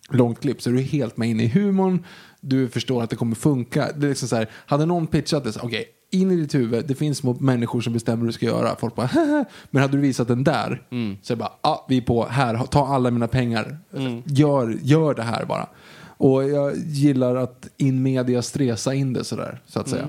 långt 0.10 0.40
klipp 0.40 0.62
så 0.62 0.70
är 0.70 0.74
du 0.74 0.82
helt 0.82 1.18
med 1.18 1.30
inne 1.30 1.44
i 1.44 1.48
humorn. 1.48 2.06
Du 2.42 2.70
förstår 2.70 3.04
att 3.04 3.10
det 3.10 3.16
kommer 3.16 3.36
funka. 3.36 3.90
Det 3.96 4.06
är 4.06 4.10
liksom 4.10 4.28
så 4.28 4.36
här, 4.36 4.50
hade 4.66 4.86
någon 4.86 5.08
pitchat 5.08 5.44
det, 5.44 5.58
okej, 5.64 5.86
in 6.12 6.32
i 6.32 6.36
ditt 6.36 6.56
huvud, 6.56 6.86
det 6.88 6.96
finns 6.96 7.18
små 7.18 7.34
människor 7.34 7.82
som 7.82 7.94
bestämmer 7.94 8.20
hur 8.20 8.28
du 8.28 8.34
ska 8.34 8.46
göra. 8.46 8.76
Folk 8.76 8.96
bara, 8.96 9.08
"Haha." 9.14 9.46
Men 9.72 9.82
hade 9.82 9.98
du 9.98 10.02
visat 10.02 10.28
den 10.28 10.44
där, 10.44 10.82
så 11.22 11.34
är 11.34 11.36
det 11.36 11.40
bara, 11.40 11.52
ja, 11.62 11.86
vi 11.90 11.98
är 11.98 12.02
på, 12.02 12.26
här, 12.26 12.58
ta 12.66 12.88
alla 12.88 13.12
mina 13.12 13.28
pengar. 13.28 13.78
Gör, 14.26 14.78
gör 14.82 15.14
det 15.14 15.24
här 15.24 15.46
bara. 15.46 15.70
Och 16.18 16.50
jag 16.50 16.76
gillar 16.78 17.36
att 17.36 17.68
in 17.78 18.04
media 18.04 18.42
stresa 18.42 18.94
in 18.94 19.14
det 19.14 19.24
sådär, 19.24 19.62
så 19.66 19.80
att 19.80 19.90
säga. 19.90 20.08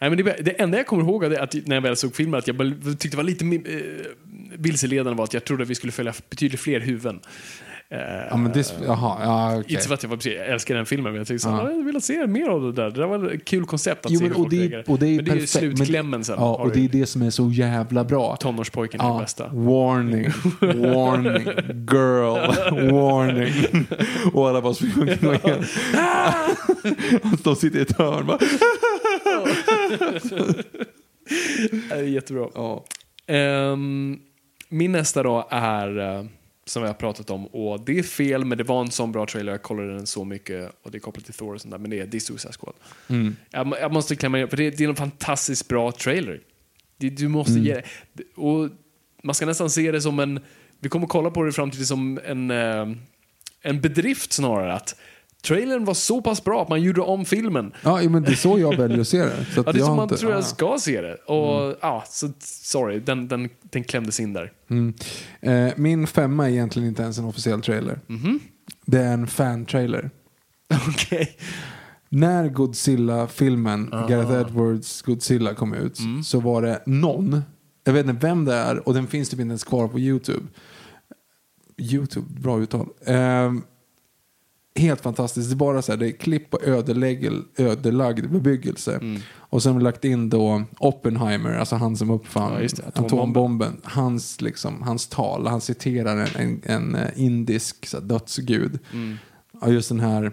Nej, 0.00 0.10
men 0.10 0.24
det, 0.24 0.36
det 0.42 0.50
enda 0.50 0.78
jag 0.78 0.86
kommer 0.86 1.02
ihåg 1.02 1.24
är 1.24 1.38
att 1.40 1.54
när 1.66 1.76
jag 1.76 1.82
väl 1.82 1.96
såg 1.96 2.14
filmen 2.16 2.38
att 2.38 2.46
jag 2.46 2.56
bara 2.56 2.70
tyckte 2.98 3.08
det 3.08 3.16
var 3.16 3.24
lite 3.24 3.44
eh, 3.44 3.80
vilseledande 4.58 5.12
var 5.16 5.24
att 5.24 5.34
jag 5.34 5.44
trodde 5.44 5.62
att 5.62 5.68
vi 5.70 5.74
skulle 5.74 5.92
följa 5.92 6.12
betydligt 6.30 6.60
fler 6.60 6.80
huvuden. 6.80 7.20
Eh, 7.90 7.98
Ja, 8.30 8.36
men 8.36 8.52
det, 8.52 8.74
jaha, 8.86 9.18
ja, 9.22 9.58
okej. 9.60 9.72
Inte 9.74 9.86
för 9.88 9.94
att 9.94 10.02
jag, 10.02 10.10
var, 10.10 10.16
precis- 10.16 10.32
jag 10.34 10.46
älskar 10.46 10.74
den 10.74 10.86
filmen, 10.86 11.12
men 11.12 11.18
jag 11.20 11.26
tänkte 11.26 11.48
Ja. 11.48 11.54
här, 11.56 11.70
jag 11.70 11.84
vill 11.84 12.02
se 12.02 12.26
mer 12.26 12.48
av 12.48 12.62
det 12.62 12.72
där. 12.72 12.90
Det 12.90 13.00
där 13.00 13.06
var 13.06 13.30
ett 13.30 13.44
kul 13.44 13.64
koncept 13.64 14.06
att 14.06 14.12
Jo, 14.12 14.18
se 14.18 14.24
hur 14.24 14.30
och, 14.32 14.36
folk 14.36 14.50
det, 14.50 14.56
reagerar. 14.56 14.84
och 14.90 14.98
det 14.98 15.06
är 15.06 15.16
men 15.16 15.24
det 15.24 15.30
är 15.30 15.34
perfekt. 15.34 15.54
Men- 15.62 15.76
slutklämmen 15.76 16.24
sen. 16.24 16.36
Ja, 16.38 16.54
och 16.54 16.70
det 16.72 16.84
är 16.84 16.88
det 16.88 17.06
som 17.06 17.22
är 17.22 17.30
så 17.30 17.50
jävla 17.50 18.04
bra. 18.04 18.36
Tonårspojken 18.36 19.00
är 19.00 19.12
det 19.14 19.20
bästa. 19.20 19.48
Warning, 19.52 20.30
warning, 20.60 21.44
girl, 21.90 22.90
warning. 22.92 23.86
Och 24.32 24.48
alla 24.48 24.60
bara 24.62 24.74
springer 24.74 25.00
omkring 25.28 25.64
De 27.44 27.56
sitter 27.56 27.78
i 27.78 27.82
ett 27.82 27.98
hörn 27.98 28.26
bara. 28.26 28.38
Det 31.88 31.94
är 31.94 32.02
jättebra. 32.02 32.48
Ja. 32.54 32.84
Ehm, 33.26 34.18
min 34.68 34.92
nästa 34.92 35.22
då 35.22 35.48
är, 35.50 35.98
eh, 35.98 36.24
som 36.64 36.82
vi 36.82 36.88
har 36.88 36.94
pratat 36.94 37.30
om, 37.30 37.46
och 37.46 37.80
det 37.84 37.98
är 37.98 38.02
fel, 38.02 38.44
men 38.44 38.58
det 38.58 38.64
var 38.64 38.80
en 38.80 38.90
sån 38.90 39.12
bra 39.12 39.26
trailer, 39.26 39.52
jag 39.52 39.62
kollade 39.62 39.94
den 39.94 40.06
så 40.06 40.24
mycket, 40.24 40.72
och 40.82 40.90
det 40.90 40.98
är 40.98 41.00
kopplat 41.00 41.24
till 41.24 41.34
Thor 41.34 41.54
och 41.54 41.60
sånt 41.60 41.72
där, 41.72 41.78
men 41.78 41.90
det 41.90 42.00
är, 42.00 42.06
det 42.06 42.16
är 42.16 42.20
Suicide 42.20 42.54
Squad. 42.60 42.74
Jag, 43.50 43.66
må- 43.66 43.76
jag 43.80 43.92
måste 43.92 44.16
klämma 44.16 44.40
in, 44.40 44.48
för 44.48 44.56
det, 44.56 44.70
det 44.70 44.84
är 44.84 44.88
en 44.88 44.96
fantastiskt 44.96 45.68
bra 45.68 45.92
trailer. 45.92 46.40
Det, 46.96 47.10
du 47.10 47.28
måste 47.28 47.52
ge 47.58 47.82
och 48.34 48.68
Man 49.22 49.34
ska 49.34 49.46
nästan 49.46 49.70
se 49.70 49.92
det 49.92 50.00
som 50.00 50.18
en, 50.18 50.40
vi 50.80 50.88
kommer 50.88 51.06
kolla 51.06 51.30
på 51.30 51.42
det 51.42 51.48
i 51.48 51.52
framtiden 51.52 51.86
som 51.86 52.20
en, 52.24 52.50
eh, 52.50 52.88
en 53.62 53.80
bedrift 53.80 54.32
snarare, 54.32 54.72
att 54.72 54.96
trailern 55.46 55.84
var 55.84 55.94
så 55.94 56.22
pass 56.22 56.44
bra 56.44 56.62
att 56.62 56.68
man 56.68 56.82
gjorde 56.82 57.00
om 57.00 57.24
filmen. 57.24 57.72
Ja, 57.82 58.00
men 58.08 58.22
det 58.22 58.30
är 58.30 58.34
så 58.34 58.58
jag 58.58 58.76
väljer 58.76 59.00
att 59.00 59.08
se 59.08 59.18
det. 59.24 59.46
Så 59.54 59.60
att 59.60 59.66
Ja, 59.66 59.72
det 59.72 59.78
är 59.80 59.84
har 59.84 59.96
man 59.96 60.02
inte- 60.02 60.16
tror 60.16 60.30
jag 60.32 60.38
ja. 60.38 60.42
ska 60.44 60.76
se 60.80 61.00
det. 61.00 61.14
Och 61.14 61.76
ja, 61.80 62.04
så 62.08 62.28
sorry, 62.40 62.98
den, 63.00 63.28
den, 63.28 63.48
den 63.62 63.84
klämdes 63.84 64.20
in 64.20 64.32
där. 64.32 64.52
Mm. 64.70 64.94
Eh, 65.40 65.72
min 65.76 66.06
femma 66.06 66.46
är 66.46 66.50
egentligen 66.52 66.88
inte 66.88 67.02
ens 67.02 67.18
en 67.18 67.24
officiell 67.24 67.62
trailer. 67.62 68.00
Mhm. 68.06 68.40
Det 68.86 68.98
är 68.98 69.12
en 69.12 69.26
fan-trailer. 69.26 70.10
Okej. 70.88 71.36
När 72.08 72.48
Godzilla-filmen, 72.48 73.90
Gareth 74.08 74.32
Edwards 74.32 75.02
Godzilla 75.02 75.54
kom 75.54 75.74
ut, 75.74 75.98
Mm. 75.98 76.24
så 76.24 76.40
var 76.40 76.62
det 76.62 76.82
någon, 76.86 77.42
jag 77.84 77.92
vet 77.92 78.06
inte 78.06 78.26
vem 78.26 78.44
det 78.44 78.54
är, 78.54 78.88
och 78.88 78.94
den 78.94 79.06
finns 79.06 79.28
typ 79.28 79.40
inte 79.40 79.50
ens 79.50 79.64
kvar 79.64 79.88
på 79.88 79.98
YouTube. 79.98 80.46
YouTube, 81.78 82.26
bra 82.40 82.60
uttal. 82.60 82.86
Ehm, 83.06 83.62
helt 84.78 85.00
fantastiskt. 85.00 85.50
Det 85.50 85.54
är 85.54 85.56
bara 85.56 85.82
så 85.82 85.92
här, 85.92 85.96
det 85.98 86.08
är 86.08 86.12
klipp 86.12 86.50
på 86.50 86.58
ödelägg- 86.58 87.44
ödelagd 87.56 88.30
bebyggelse. 88.30 88.94
Mm. 88.94 89.20
Och 89.36 89.62
sen 89.62 89.72
har 89.72 89.78
vi 89.78 89.84
lagt 89.84 90.04
in 90.04 90.30
då 90.30 90.62
Oppenheimer, 90.78 91.54
alltså 91.58 91.76
han 91.76 91.96
som 91.96 92.10
uppfann 92.10 92.52
Ja, 92.52 92.58
det, 92.58 92.64
atombomben. 92.64 93.04
atombomben. 93.04 93.80
Hans, 93.84 94.40
liksom, 94.40 94.82
hans 94.82 95.06
tal, 95.06 95.46
han 95.46 95.60
citerar 95.60 96.16
en, 96.16 96.28
en, 96.36 96.60
en 96.64 96.94
eh, 96.94 97.10
indisk 97.16 97.86
så 97.86 97.96
här, 98.00 98.04
dödsgud. 98.04 98.78
Mm. 98.92 99.16
Ja, 99.60 99.68
just 99.68 99.88
den 99.88 100.00
här 100.00 100.32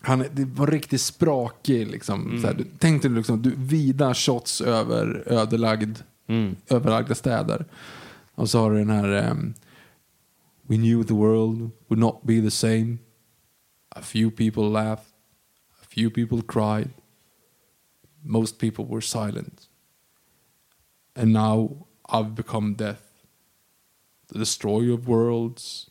han, 0.00 0.24
det 0.32 0.44
var 0.44 0.66
riktigt 0.66 1.00
sprakig. 1.00 1.88
Liksom. 1.90 2.38
Så 2.40 2.46
här, 2.46 2.54
du, 2.54 2.66
tänk 2.78 3.02
dig 3.02 3.10
liksom, 3.10 3.42
du, 3.42 3.52
vida 3.56 4.14
shots 4.14 4.60
över 4.60 5.22
ödelagd, 5.26 5.98
överlagda 6.68 7.14
städer. 7.14 7.66
Och 8.34 8.50
så 8.50 8.58
har 8.58 8.70
du 8.70 8.78
den 8.78 8.90
här 8.90 9.08
ehm, 9.12 9.54
We 10.62 10.76
knew 10.76 11.04
the 11.04 11.14
world 11.14 11.70
would 11.88 11.98
not 11.98 12.22
be 12.22 12.40
the 12.40 12.50
same. 12.50 12.96
A 13.98 14.02
few 14.02 14.30
people 14.30 14.62
laughed. 14.62 15.04
A 15.82 15.86
few 15.88 16.10
people 16.10 16.42
cried. 16.42 16.88
Most 18.22 18.58
people 18.58 18.84
were 18.84 19.00
silent. 19.00 19.60
And 21.16 21.32
now 21.32 21.86
I've 22.08 22.34
become 22.34 22.74
death. 22.74 23.00
The 24.32 24.38
destroyer 24.38 24.92
of 24.92 25.08
worlds. 25.08 25.86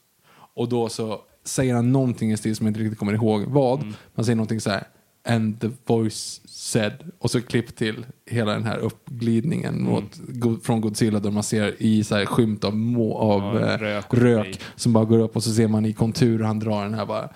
Och 0.53 0.69
då 0.69 0.89
så 0.89 1.21
säger 1.43 1.75
han 1.75 1.91
någonting 1.91 2.31
i 2.31 2.37
stil 2.37 2.55
som 2.55 2.65
jag 2.65 2.69
inte 2.71 2.79
riktigt 2.79 2.99
kommer 2.99 3.13
ihåg 3.13 3.43
vad. 3.43 3.93
Man 4.15 4.25
säger 4.25 4.35
någonting 4.35 4.61
så 4.61 4.69
här. 4.69 4.87
And 5.25 5.61
the 5.61 5.69
voice 5.85 6.41
said. 6.45 7.11
Och 7.19 7.31
så 7.31 7.41
klipp 7.41 7.75
till 7.75 8.05
hela 8.25 8.53
den 8.53 8.63
här 8.63 8.77
uppglidningen 8.77 9.83
mot, 9.83 10.17
Go- 10.27 10.59
från 10.63 10.81
Godzilla 10.81 11.19
där 11.19 11.31
man 11.31 11.43
ser 11.43 11.81
i 11.83 12.03
så 12.03 12.15
här 12.15 12.25
skymt 12.25 12.63
av, 12.63 12.75
må, 12.75 13.17
av 13.17 13.41
Ja, 13.41 13.59
eh, 13.73 13.77
rök 13.77 14.05
rök, 14.13 14.59
som 14.75 14.93
bara 14.93 15.05
går 15.05 15.19
upp 15.19 15.35
och 15.35 15.43
så 15.43 15.53
ser 15.53 15.67
man 15.67 15.85
i 15.85 15.93
kontur 15.93 16.39
han 16.43 16.59
drar 16.59 16.83
den 16.83 16.93
här 16.93 17.05
bara 17.05 17.29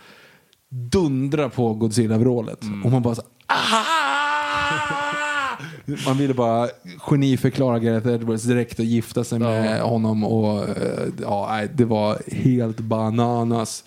dundra 0.72 1.50
på 1.50 1.74
Godzilla-vrålet. 1.74 2.60
Och 2.84 2.92
man 2.92 3.02
bara 3.02 3.16
så! 3.16 3.22
Man 6.06 6.18
ville 6.18 6.34
bara 6.34 6.70
geniförklara 6.98 7.80
Gareth 7.80 8.08
Edwards 8.08 8.44
direkt 8.44 8.80
och 8.80 8.86
gifta 8.86 9.24
sig 9.24 9.40
med 9.40 9.82
honom. 9.82 10.24
Och 10.24 10.60
eh, 10.70 11.08
ja, 11.22 11.62
Det 11.74 11.86
var 11.86 12.18
helt 12.28 12.80
bananas. 12.80 13.84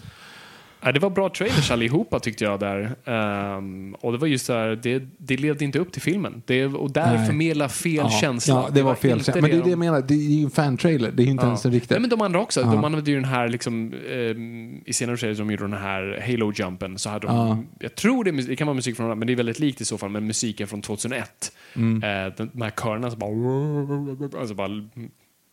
Ja, 0.84 0.92
det 0.92 1.00
var 1.00 1.10
bra 1.10 1.28
trailers 1.28 1.70
allihopa 1.70 2.20
tyckte 2.20 2.44
jag 2.44 2.60
där. 2.60 2.94
Ehm, 3.04 3.94
och 3.94 4.12
det 4.12 4.18
var 4.18 4.26
just 4.26 4.46
där, 4.46 4.76
det, 4.76 5.02
det 5.18 5.36
levde 5.36 5.64
inte 5.64 5.78
upp 5.78 5.92
till 5.92 6.02
filmen. 6.02 6.42
Det, 6.46 6.66
och 6.66 6.90
där 6.90 7.16
Nej. 7.16 7.26
förmedla 7.26 7.68
fel 7.68 7.94
ja, 7.94 8.10
känsla. 8.10 8.54
Ja, 8.54 8.68
det, 8.72 8.82
var 8.82 8.94
fel 8.94 9.24
känsla. 9.24 9.34
Men 9.34 9.50
det 9.50 9.50
är 9.50 9.58
det 9.58 9.62
de- 9.64 9.70
jag 9.70 9.78
menar, 9.78 10.02
det 10.02 10.14
är 10.14 10.18
ju 10.18 10.44
en 10.44 10.50
fan-trailer. 10.50 11.10
Det 11.10 11.22
är 11.22 11.24
ju 11.24 11.30
inte 11.30 11.46
ens 11.46 11.64
en 11.66 11.72
riktig. 11.72 11.94
Nej, 11.94 12.00
men 12.00 12.10
de 12.10 12.20
andra 12.20 12.40
också. 12.40 12.60
Ja. 12.60 12.66
De 12.66 12.84
använde 12.84 13.10
ju 13.10 13.16
den 13.16 13.24
här, 13.24 13.48
liksom, 13.48 13.92
ehm, 14.12 14.82
i 14.86 14.92
senare 14.92 15.16
trailers 15.16 15.38
de 15.38 15.50
gjorde 15.50 15.64
den 15.64 15.72
här 15.72 16.22
Halo-jumpen, 16.26 16.98
så 16.98 17.10
hade 17.10 17.26
de, 17.26 17.36
Ja. 17.36 17.58
jag 17.78 17.94
tror 17.94 18.24
det, 18.24 18.30
det 18.32 18.56
kan 18.56 18.66
vara 18.66 18.74
musik 18.74 18.96
från 18.96 19.18
men 19.18 19.26
det 19.26 19.32
är 19.32 19.36
väldigt 19.36 19.58
likt 19.58 19.80
i 19.80 19.84
så 19.84 19.98
fall 19.98 20.10
med 20.10 20.22
musiken 20.22 20.66
från 20.68 20.82
2001. 20.82 21.52
Mm. 21.76 22.02
Eh, 22.02 22.32
den, 22.36 22.50
de 22.52 22.62
här 22.62 22.70
körerna 22.70 23.10
som 23.10 23.18
bara, 23.18 24.40
alltså 24.40 24.54
bara 24.54 24.68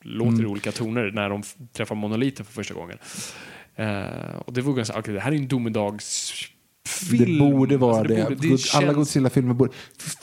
låter 0.04 0.32
Mm. 0.32 0.42
i 0.42 0.46
olika 0.46 0.72
toner 0.72 1.12
när 1.14 1.30
de 1.30 1.44
träffar 1.74 1.96
monoliten 1.96 2.46
för 2.46 2.54
första 2.54 2.74
gången. 2.74 2.98
Eh, 3.76 4.36
och 4.46 4.54
det 4.54 4.62
var 4.62 4.74
ganska, 4.74 5.00
okej, 5.00 5.14
det 5.14 5.20
här 5.20 5.32
är 5.32 5.36
en 5.36 5.48
domedagsfilm. 5.48 7.40
Det 7.40 7.40
borde 7.52 7.78
vara 7.78 8.00
Alltså, 8.00 8.16
det. 8.16 8.24
borde- 8.24 8.36
God- 8.36 8.52
Alla 8.52 8.58
känns- 8.86 8.96
Godzilla-filmer 8.96 9.54
borde... 9.54 9.72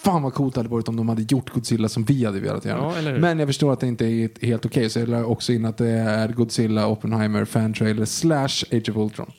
Fan 0.05 0.23
vad 0.23 0.35
coolt 0.35 0.55
det 0.55 0.59
hade 0.61 0.69
varit 0.69 0.89
om 0.89 0.97
de 0.97 1.09
hade 1.09 1.23
gjort 1.23 1.51
Godzilla 1.51 1.89
som 1.89 2.05
vi 2.05 2.25
hade 2.25 2.41
velat 2.41 2.65
göra. 2.65 2.95
Ja? 3.05 3.12
Men 3.19 3.39
jag 3.39 3.49
förstår 3.49 3.73
att 3.73 3.81
det 3.81 3.87
inte 3.87 4.07
är 4.07 4.47
helt 4.47 4.66
okej. 4.66 4.91
så 4.91 4.99
jag 4.99 5.09
la 5.09 5.25
också 5.25 5.53
in 5.53 5.65
att 5.65 5.77
det 5.77 5.89
är 5.89 6.29
Godzilla, 6.29 6.89
Oppenheimer, 6.89 7.45
fan-trailer 7.45 8.05
slash 8.05 8.65
Age 8.73 8.89
of 8.91 8.97
Ultron. 8.97 9.33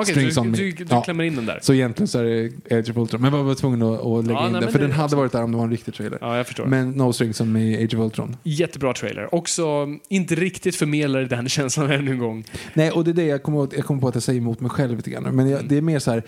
Okej, 0.00 0.14
Strings 0.14 0.34
du, 0.34 0.50
du, 0.72 0.84
du 0.84 0.84
Ja. 0.90 1.02
klämmer 1.02 1.24
in 1.24 1.36
den 1.36 1.46
där. 1.46 1.58
Så 1.62 1.74
egentligen 1.74 2.08
så 2.08 2.18
är 2.18 2.24
det 2.24 2.76
Age 2.78 2.90
of 2.90 2.96
Ultron. 2.96 3.20
Men 3.20 3.34
jag 3.34 3.44
var 3.44 3.54
tvungen 3.54 3.82
att, 3.82 4.00
att 4.06 4.26
lägga 4.26 4.38
Ja, 4.40 4.46
in 4.46 4.52
nej, 4.52 4.60
det. 4.60 4.66
men 4.66 4.72
För 4.72 4.78
den 4.78 4.92
hade 4.92 5.16
varit 5.16 5.32
där 5.32 5.42
om 5.42 5.50
det 5.52 5.56
var 5.56 5.64
en 5.64 5.70
riktig 5.70 5.94
trailer. 5.94 6.18
Ja, 6.20 6.36
jag 6.36 6.46
förstår. 6.46 6.66
Men 6.66 6.90
No 6.90 7.12
Strings 7.12 7.40
on 7.40 7.52
Me, 7.52 7.84
Age 7.84 7.94
of 7.94 8.00
Ultron. 8.00 8.36
Jättebra 8.42 8.92
trailer. 8.94 9.34
Också 9.34 9.86
inte 10.08 10.34
riktigt 10.34 10.76
förmedlar 10.76 11.22
den 11.22 11.48
känslan 11.48 11.90
ännu 11.90 12.10
en 12.10 12.18
gång. 12.18 12.44
Nej, 12.74 12.90
och 12.90 13.04
det 13.04 13.10
är 13.10 13.14
det 13.14 13.24
jag 13.26 13.42
kommer, 13.42 13.68
jag 13.76 13.84
kommer 13.84 14.00
på 14.00 14.08
att 14.08 14.14
jag 14.14 14.22
säger 14.22 14.40
emot 14.40 14.60
mig 14.60 14.70
själv 14.70 14.96
lite 14.96 15.10
grann. 15.10 15.22
Men 15.22 15.32
Mm. 15.34 15.48
jag, 15.50 15.64
det 15.68 15.76
är 15.76 15.82
mer 15.82 15.98
så 15.98 16.10
här, 16.10 16.22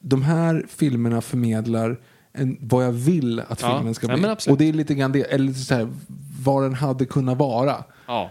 de 0.00 0.22
här 0.22 0.64
filmerna 0.68 1.20
förmedlar 1.20 1.96
en, 2.32 2.56
vad 2.60 2.84
jag 2.84 2.92
vill 2.92 3.40
att 3.48 3.62
Ja, 3.62 3.76
filmen 3.78 3.94
ska 3.94 4.06
ja, 4.06 4.12
bli. 4.14 4.22
men 4.22 4.30
absolut. 4.30 4.52
och 4.52 4.58
det 4.58 4.68
är 4.68 4.72
lite 4.72 4.94
grann 4.94 5.12
det, 5.12 5.20
eller 5.22 5.44
lite 5.44 5.58
så 5.60 5.74
här, 5.74 5.88
vad 6.44 6.62
den 6.62 6.74
hade 6.74 7.04
kunnat 7.06 7.38
vara. 7.38 7.84
Ja. 8.06 8.30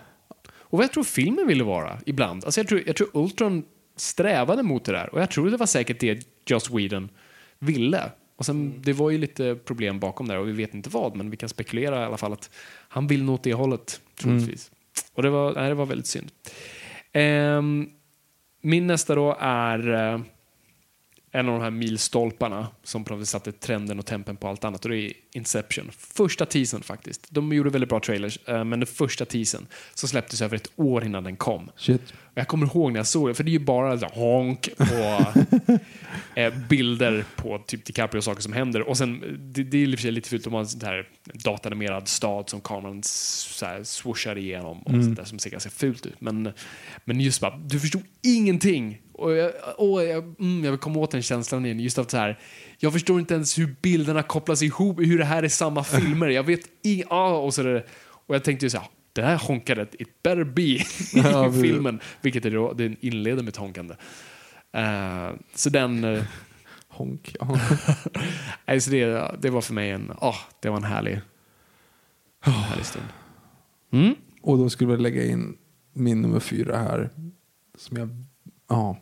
Och 0.72 0.78
vad 0.78 0.84
jag 0.84 0.92
tror 0.94 1.04
filmen 1.04 1.48
ville 1.48 1.64
vara 1.64 1.98
ibland. 2.06 2.46
Alltså 2.46 2.60
jag, 2.60 2.68
tror, 2.68 2.82
jag 2.86 2.96
tror 2.96 3.10
Ultron 3.14 3.64
strävade 4.00 4.64
mot 4.64 4.86
det 4.86 4.92
där. 4.92 5.14
Och 5.14 5.22
jag 5.22 5.32
tror 5.32 5.50
det 5.50 5.58
var 5.58 5.66
säkert 5.66 6.00
det 6.00 6.28
Joss 6.46 6.70
Whedon 6.70 7.10
ville. 7.60 8.12
Och 8.36 8.46
sen, 8.46 8.82
det 8.82 8.94
var 8.94 9.10
ju 9.10 9.18
lite 9.18 9.56
problem 9.56 10.00
bakom 10.00 10.28
där 10.28 10.38
och 10.38 10.48
vi 10.48 10.52
vet 10.52 10.74
inte 10.74 10.90
vad, 10.90 11.16
men 11.16 11.30
vi 11.30 11.38
kan 11.38 11.50
spekulera 11.50 12.02
i 12.02 12.06
alla 12.06 12.18
fall 12.18 12.34
att 12.34 12.50
han 12.90 13.08
vill 13.08 13.24
nå 13.24 13.34
åt 13.34 13.44
det 13.44 13.54
hållet, 13.54 14.02
troligtvis. 14.16 14.72
Och 15.14 15.24
det 15.24 15.30
var, 15.30 15.54
nej, 15.54 15.70
det 15.70 15.76
var 15.76 15.86
väldigt 15.86 16.08
synd. 16.08 16.32
Ehm, 17.12 17.90
min 18.62 18.88
nästa 18.88 19.16
då 19.16 19.38
är 19.40 19.94
eh, 19.94 20.20
en 21.32 21.50
av 21.50 21.54
de 21.54 21.64
här 21.64 21.72
milstolparna 21.72 22.68
som 22.84 23.04
på 23.04 23.14
något 23.14 23.22
sätt 23.22 23.30
satte 23.30 23.52
trenden 23.52 24.00
och 24.00 24.06
tempen 24.06 24.36
på 24.36 24.48
allt 24.48 24.64
annat 24.64 24.86
och 24.86 24.92
det 24.92 24.98
är 24.98 25.14
Inception. 25.32 25.92
Första 25.98 26.46
teasern 26.46 26.84
faktiskt. 26.84 27.28
De 27.30 27.54
gjorde 27.54 27.70
väldigt 27.70 27.90
bra 27.90 28.00
trailers, 28.00 28.40
eh, 28.46 28.64
men 28.64 28.80
den 28.80 28.88
första 28.88 29.26
teasern 29.26 29.68
som 29.94 30.10
släpptes 30.10 30.42
över 30.42 30.56
ett 30.56 30.72
år 30.76 31.06
innan 31.06 31.24
den 31.24 31.36
kom. 31.36 31.70
Shit. 31.76 32.02
Och 32.12 32.38
jag 32.38 32.48
kommer 32.48 32.66
ihåg 32.66 32.92
när 32.92 33.00
jag 33.00 33.08
såg 33.08 33.30
det, 33.30 33.34
för 33.34 33.44
det 33.44 33.50
är 33.50 33.54
ju 33.54 33.60
bara 33.60 34.00
så 34.00 34.06
honk 34.06 34.70
och 34.78 35.78
eh, 36.38 36.54
bilder 36.70 37.26
på 37.36 37.58
typ 37.68 37.86
DiCaprio 37.86 38.18
och 38.18 38.24
saker 38.24 38.42
som 38.42 38.54
händer. 38.54 38.82
Och 38.82 38.98
sen, 38.98 39.38
det, 39.40 39.64
det 39.64 39.78
är 39.78 39.88
i 39.88 39.96
och 39.96 40.00
för 40.00 40.02
sig 40.02 40.12
lite 40.12 40.30
fult 40.30 40.48
om 40.48 40.52
man 40.52 40.58
har 40.58 40.64
en 40.64 40.70
sån 40.70 40.82
här 40.82 41.08
datanimerad 41.34 42.08
stad 42.08 42.50
som 42.50 42.62
kameran 42.62 43.04
så 43.04 43.66
här 43.66 43.84
swooshar 43.84 44.38
igenom 44.38 44.82
och 44.82 44.92
sånt 44.92 45.16
där 45.16 45.24
som 45.24 45.40
ser 45.40 45.50
ganska 45.50 45.70
fult 45.70 46.06
ut. 46.06 46.22
Men, 46.22 46.52
men 47.06 47.22
just 47.22 47.42
bara, 47.42 47.58
du 47.58 47.80
förstod 47.80 48.04
ingenting. 48.22 49.02
Och 49.20 49.32
jag, 49.32 49.52
åh, 49.78 50.04
jag, 50.04 50.24
mm, 50.40 50.64
jag 50.64 50.72
vill 50.72 50.80
komma 50.80 51.00
åt 51.00 51.12
den 51.12 51.22
känslan 51.22 51.66
igen. 51.66 51.80
Just 51.80 51.98
av 51.98 52.04
så 52.04 52.18
här, 52.18 52.40
jag 52.78 52.94
förstår 52.94 53.20
inte 53.20 53.34
ens 53.34 53.60
hur 53.60 53.76
bilderna 53.82 54.24
kopplas 54.24 54.62
ihop, 54.62 55.00
hur 55.00 55.18
det 55.18 55.26
här 55.26 55.44
är 55.44 55.48
samma 55.48 55.84
filmer. 55.84 56.28
Jag 56.28 56.44
vet 56.44 56.62
inget, 56.82 57.08
ah, 57.10 57.32
och 57.32 57.54
så 57.54 57.62
är 57.62 57.66
det, 57.66 57.84
och 58.28 58.36
jag 58.36 58.44
tänkte 58.44 58.66
ju 58.66 58.70
så 58.70 58.78
här, 58.78 58.88
det 59.14 59.22
här 59.22 59.38
honkandet, 59.38 59.96
it 60.00 60.24
better 60.24 60.44
be 60.44 60.62
i 60.62 60.84
men- 61.14 61.62
filmen. 61.62 62.00
Vilket 62.22 62.46
är 62.46 62.52
då, 62.52 62.74
den 62.74 62.98
inleder 63.00 63.44
med 63.44 63.50
ett 63.50 63.58
honkande. 63.58 63.96
Eh, 64.72 65.30
så 65.56 65.70
den, 65.70 66.04
uh, 66.04 66.24
Honk. 66.88 67.36
Ja. 67.40 67.60
alltså 68.66 68.92
det, 68.92 69.36
det 69.42 69.50
var 69.50 69.62
för 69.62 69.74
mig 69.74 69.92
en, 69.92 70.12
ah, 70.22 70.36
det 70.60 70.70
var 70.70 70.78
en 70.78 70.84
härlig, 70.84 71.22
en 72.46 72.52
härlig 72.52 72.86
stund. 72.86 73.06
Mm? 73.92 74.16
Och 74.42 74.58
då 74.58 74.70
skulle 74.70 74.92
vi 74.96 75.02
lägga 75.02 75.26
in 75.26 75.58
min 75.94 76.22
nummer 76.22 76.40
fyra 76.40 76.78
här. 76.78 77.10
Som 77.78 77.98
jag, 77.98 78.10
ja, 78.70 78.98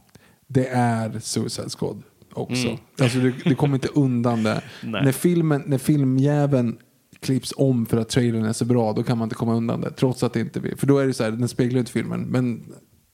det 0.47 0.67
är 0.67 1.19
Suicide 1.19 1.69
Squad 1.69 2.03
också. 2.33 2.67
Mm. 2.67 2.77
Alltså 2.99 3.19
du, 3.19 3.31
du 3.31 3.55
kommer 3.55 3.75
inte 3.75 3.87
undan 3.87 4.43
det. 4.43 4.61
När, 4.83 5.11
filmen, 5.11 5.63
när 5.65 5.77
filmjäveln 5.77 6.77
klipps 7.19 7.53
om 7.57 7.85
för 7.85 7.97
att 7.97 8.09
trailern 8.09 8.45
är 8.45 8.53
så 8.53 8.65
bra, 8.65 8.93
då 8.93 9.03
kan 9.03 9.17
man 9.17 9.25
inte 9.25 9.35
komma 9.35 9.55
undan 9.55 9.81
det. 9.81 9.91
Trots 9.91 10.23
att 10.23 10.33
det 10.33 10.39
inte 10.39 10.59
vill. 10.59 10.77
För 10.77 10.87
då 10.87 10.97
är 10.97 11.07
det 11.07 11.13
så 11.13 11.23
här, 11.23 11.31
den 11.31 11.47
speglar 11.47 11.79
inte 11.79 11.91
filmen. 11.91 12.21
Men, 12.21 12.63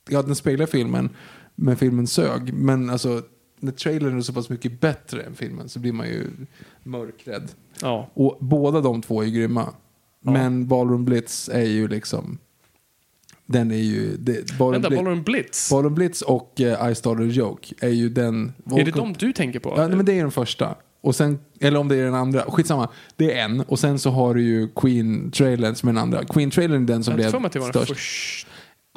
ja, 0.09 0.21
den 0.21 0.35
speglar 0.35 0.65
filmen, 0.65 1.09
men 1.55 1.77
filmen 1.77 2.07
sög. 2.07 2.53
Men 2.53 2.89
alltså, 2.89 3.21
när 3.59 3.71
trailern 3.71 4.17
är 4.17 4.21
så 4.21 4.33
pass 4.33 4.49
mycket 4.49 4.79
bättre 4.79 5.21
än 5.21 5.35
filmen 5.35 5.69
så 5.69 5.79
blir 5.79 5.93
man 5.93 6.07
ju 6.07 6.27
mörkrädd. 6.83 7.51
Ja. 7.81 8.09
Och 8.13 8.37
båda 8.39 8.81
de 8.81 9.01
två 9.01 9.23
är 9.23 9.27
grymma. 9.27 9.73
Men 10.19 10.67
Ballroom 10.67 11.05
Blitz 11.05 11.49
är 11.49 11.65
ju 11.65 11.87
liksom... 11.87 12.37
Den 13.45 13.71
är 13.71 13.75
ju... 13.75 14.17
Det, 14.17 14.57
Ballroom, 14.57 14.71
Vänta, 14.71 14.89
Blitz, 14.89 14.99
Ballroom 15.03 15.23
Blitz? 15.23 15.69
Ballroom 15.71 15.95
Blitz 15.95 16.21
och 16.21 16.53
uh, 16.59 16.91
I 16.91 16.95
started 16.95 17.29
a 17.29 17.31
joke 17.31 17.73
är 17.79 17.89
ju 17.89 18.09
den... 18.09 18.53
är 18.71 18.85
det 18.85 18.91
de 18.91 19.13
du 19.13 19.33
tänker 19.33 19.59
på? 19.59 19.73
Ja, 19.77 19.87
nej, 19.87 19.97
men 19.97 20.05
det 20.05 20.13
är 20.13 20.21
den 20.21 20.31
första. 20.31 20.75
Och 21.01 21.15
sen, 21.15 21.39
eller 21.59 21.79
om 21.79 21.87
det 21.87 21.95
är 21.95 22.05
den 22.05 22.15
andra. 22.15 22.41
Skitsamma. 22.41 22.89
Det 23.15 23.33
är 23.33 23.45
en. 23.45 23.61
Och 23.61 23.79
sen 23.79 23.99
så 23.99 24.09
har 24.09 24.33
du 24.33 24.41
ju 24.41 24.67
Queen-trailern 24.67 25.75
som 25.75 25.89
är 25.89 25.93
den 25.93 26.01
andra. 26.01 26.23
Queen-trailern 26.23 26.83
är 26.83 26.87
den 26.87 27.03
som 27.03 27.15
blev 27.15 27.31
det 27.31 27.61
störst. 27.61 27.87
första. 27.87 28.49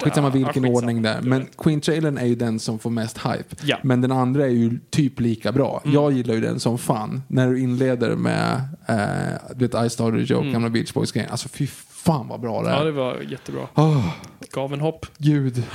Skitsamma 0.02 0.30
vilken 0.30 0.46
Ja, 0.46 0.52
skitsamma. 0.52 0.78
ordning 0.78 1.02
där. 1.02 1.22
Du 1.22 1.28
Men. 1.28 1.46
Queen-trailern 1.46 2.18
är 2.18 2.26
ju 2.26 2.34
den 2.34 2.58
som 2.58 2.78
får 2.78 2.90
mest 2.90 3.18
hype. 3.18 3.56
Ja. 3.62 3.76
Men 3.82 4.00
den 4.00 4.12
andra 4.12 4.44
är 4.44 4.50
ju 4.50 4.78
typ 4.90 5.20
lika 5.20 5.52
bra. 5.52 5.80
Mm. 5.84 5.94
Jag 5.94 6.12
gillar 6.12 6.34
ju 6.34 6.40
den 6.40 6.60
som 6.60 6.78
fan. 6.78 7.22
När 7.28 7.50
du 7.50 7.60
inleder 7.60 8.16
med 8.16 8.60
uh, 8.90 9.56
du 9.56 9.66
vet, 9.66 9.86
I 9.86 9.90
started 9.90 10.20
a 10.20 10.24
joke, 10.26 10.50
gamla 10.50 10.70
Beach 10.70 10.92
Boys-grejen. 10.92 11.30
Alltså 11.30 11.48
fy 11.48 11.66
fan 12.06 12.28
vad 12.28 12.40
bra 12.40 12.62
det 12.62 12.68
är. 12.68 12.72
Mm. 12.72 12.78
Ja, 12.78 12.84
det 12.84 12.92
var 12.92 13.20
jättebra. 13.30 13.68
Åh, 13.74 14.08
Gav 14.56 14.72
en 14.72 14.80
hopp. 14.80 15.06
gud. 15.18 15.62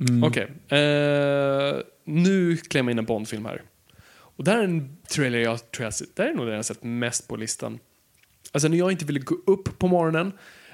Mm. 0.00 0.24
Okej. 0.24 0.42
Eh, 0.68 1.74
nu 2.04 2.56
klämmer 2.56 2.90
jag 2.90 2.94
in 2.94 2.98
en 2.98 3.04
Bond-film 3.04 3.44
här. 3.44 3.62
Och 4.10 4.44
där 4.44 4.58
är 4.58 4.64
en 4.64 4.96
trailer 5.14 5.38
jag 5.38 5.70
tror 5.70 5.84
jag 5.84 5.92
där 6.14 6.24
är 6.24 6.34
nog 6.34 6.46
den 6.46 6.54
jag 6.54 6.64
sett 6.64 6.82
mest 6.82 7.28
på 7.28 7.36
listan. 7.36 7.78
Alltså 8.52 8.68
när 8.68 8.76
jag 8.76 8.92
inte 8.92 9.04
ville 9.04 9.20
gå 9.20 9.34
upp 9.46 9.78
på 9.78 9.88
morgonen, 9.88 10.32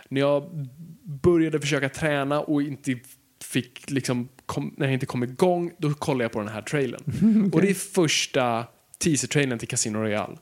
när 0.09 0.20
jag 0.20 0.69
började 1.02 1.60
försöka 1.60 1.89
träna 1.89 2.40
och 2.40 2.62
inte 2.62 2.98
fick 3.44 3.90
liksom, 3.90 4.28
kom, 4.47 4.74
när 4.77 4.86
jag 4.86 4.94
inte 4.94 5.06
kom 5.06 5.23
igång, 5.23 5.73
då 5.78 5.94
kollade 5.94 6.24
jag 6.24 6.32
på 6.32 6.39
den 6.39 6.48
här 6.48 6.62
trailern. 6.62 7.51
Och 7.55 7.60
det 7.60 7.70
är 7.70 7.74
första 7.74 8.66
teaser-trailern 8.98 9.59
till 9.59 9.69
Casino 9.69 9.98
Royale. 9.98 10.36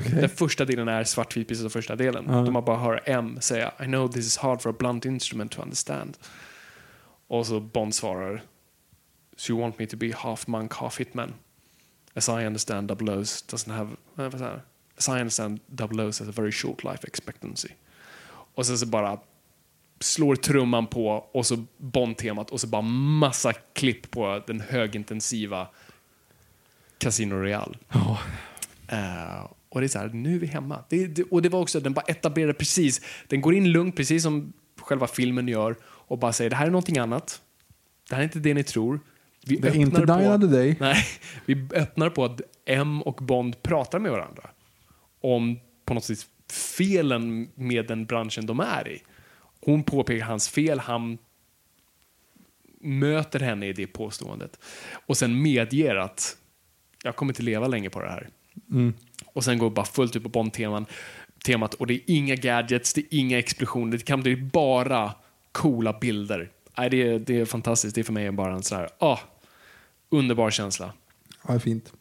Den 0.00 0.28
första 0.28 0.64
delen 0.64 0.88
är 0.88 1.04
svartvit 1.04 1.48
precis 1.48 1.62
som 1.62 1.70
första 1.70 1.96
delen. 1.96 2.24
Ja. 2.28 2.34
De 2.34 2.52
man 2.52 2.64
bara 2.64 2.78
hör 2.78 3.00
M 3.04 3.38
säga 3.40 3.72
I 3.80 3.84
know 3.84 4.08
this 4.08 4.26
is 4.26 4.36
hard 4.36 4.62
for 4.62 4.70
a 4.70 4.74
blunt 4.78 5.04
instrument 5.04 5.52
to 5.52 5.62
understand. 5.62 6.16
Och 7.28 7.46
så 7.46 7.60
Bond 7.60 7.94
svarar 7.94 8.42
So 9.36 9.52
you 9.52 9.60
want 9.60 9.78
me 9.78 9.86
to 9.86 9.96
be 9.96 10.12
half 10.16 10.46
monk, 10.46 10.74
half 10.74 11.00
hitman? 11.00 11.34
As 12.14 12.28
I 12.28 12.46
understand 12.46 12.88
double 12.88 13.12
O's 13.12 13.44
doesn't 13.50 13.72
have... 13.72 13.96
jag? 14.16 14.60
As 14.96 15.08
I 15.08 15.12
understand 15.12 15.60
double 15.66 16.02
O's 16.02 16.18
has 16.18 16.28
a 16.28 16.32
very 16.36 16.52
short 16.52 16.84
life 16.84 17.06
expectancy. 17.06 17.68
Och 18.54 18.66
sen 18.66 18.78
så 18.78 18.86
bara 18.86 19.18
slår 20.00 20.36
trumman 20.36 20.86
på 20.86 21.08
och 21.32 21.46
så 21.46 21.64
Bond-temat 21.76 22.50
och 22.50 22.60
så 22.60 22.66
bara 22.66 22.82
massa 22.82 23.52
klipp 23.52 24.10
på 24.10 24.42
den 24.46 24.60
högintensiva 24.60 25.68
Casino 26.98 27.34
Royale. 27.34 27.78
Eh, 28.88 29.46
och 29.74 29.80
det 29.80 29.86
är 29.86 29.88
så 29.88 29.98
här, 29.98 30.08
nu 30.08 30.34
är 30.34 30.38
vi 30.38 30.46
hemma. 30.46 30.84
Det, 30.88 31.06
det, 31.06 31.22
och 31.22 31.42
det 31.42 31.48
var 31.48 31.60
också, 31.60 31.80
den 31.80 31.92
bara 31.92 32.04
etablerade 32.08 32.54
precis, 32.54 33.00
den 33.28 33.40
går 33.40 33.54
in 33.54 33.72
lugnt 33.72 33.96
precis 33.96 34.22
som 34.22 34.52
själva 34.80 35.06
filmen 35.06 35.48
gör 35.48 35.76
och 35.84 36.18
bara 36.18 36.32
säger 36.32 36.50
det 36.50 36.56
här 36.56 36.66
är 36.66 36.70
någonting 36.70 36.98
annat. 36.98 37.42
Det 38.08 38.14
här 38.14 38.22
är 38.22 38.24
inte 38.24 38.38
det 38.38 38.54
ni 38.54 38.64
tror. 38.64 39.00
Vi 39.46 39.56
Det 39.56 39.68
är 39.68 39.74
inte 39.76 40.00
på- 40.00 40.06
Day. 40.06 40.76
Nej, 40.80 41.04
vi 41.46 41.68
öppnar 41.74 42.10
på 42.10 42.24
att 42.24 42.40
M 42.66 43.02
och 43.02 43.14
Bond 43.24 43.62
pratar 43.62 43.98
med 43.98 44.10
varandra 44.12 44.50
om 45.20 45.58
på 45.84 45.94
något 45.94 46.04
sätt 46.04 46.26
felen 46.50 47.48
med 47.54 47.86
den 47.86 48.06
branschen 48.06 48.46
de 48.46 48.60
är 48.60 48.88
i. 48.88 49.02
Hon 49.60 49.82
påpekar 49.84 50.24
hans 50.26 50.48
fel, 50.48 50.78
han 50.78 51.18
möter 52.80 53.40
henne 53.40 53.66
i 53.66 53.72
det 53.72 53.86
påståendet 53.86 54.58
och 55.06 55.16
sen 55.16 55.42
medger 55.42 55.96
att 55.96 56.36
jag 57.02 57.16
kommer 57.16 57.32
inte 57.32 57.42
leva 57.42 57.68
länge 57.68 57.90
på 57.90 58.00
det 58.00 58.08
här. 58.08 58.28
Och 59.26 59.44
sen 59.44 59.58
går 59.58 59.70
bara 59.70 59.86
fullt 59.86 60.16
ut 60.16 60.22
på 60.22 60.28
Bond-teman 60.28 60.86
temat 61.44 61.74
och 61.74 61.86
det 61.86 61.94
är 61.94 62.00
inga 62.06 62.34
gadgets, 62.34 62.92
det 62.92 63.00
är 63.00 63.06
inga 63.10 63.38
explosioner, 63.38 63.92
det 63.98 64.04
kan 64.04 64.22
bli 64.22 64.36
bara 64.36 65.14
coola 65.52 65.98
bilder. 66.00 66.50
Nej, 66.78 66.90
det, 66.90 67.02
är, 67.02 67.18
det 67.18 67.40
är 67.40 67.44
fantastiskt, 67.44 67.94
det 67.94 68.00
är 68.00 68.02
för 68.02 68.12
mig 68.12 68.32
bara 68.32 68.54
en 68.54 68.62
sån 68.62 68.78
här, 68.78 68.88
ah, 68.98 69.18
underbar 70.08 70.50
känsla. 70.50 70.92
Ja, 71.48 71.58
fint. 71.58 71.92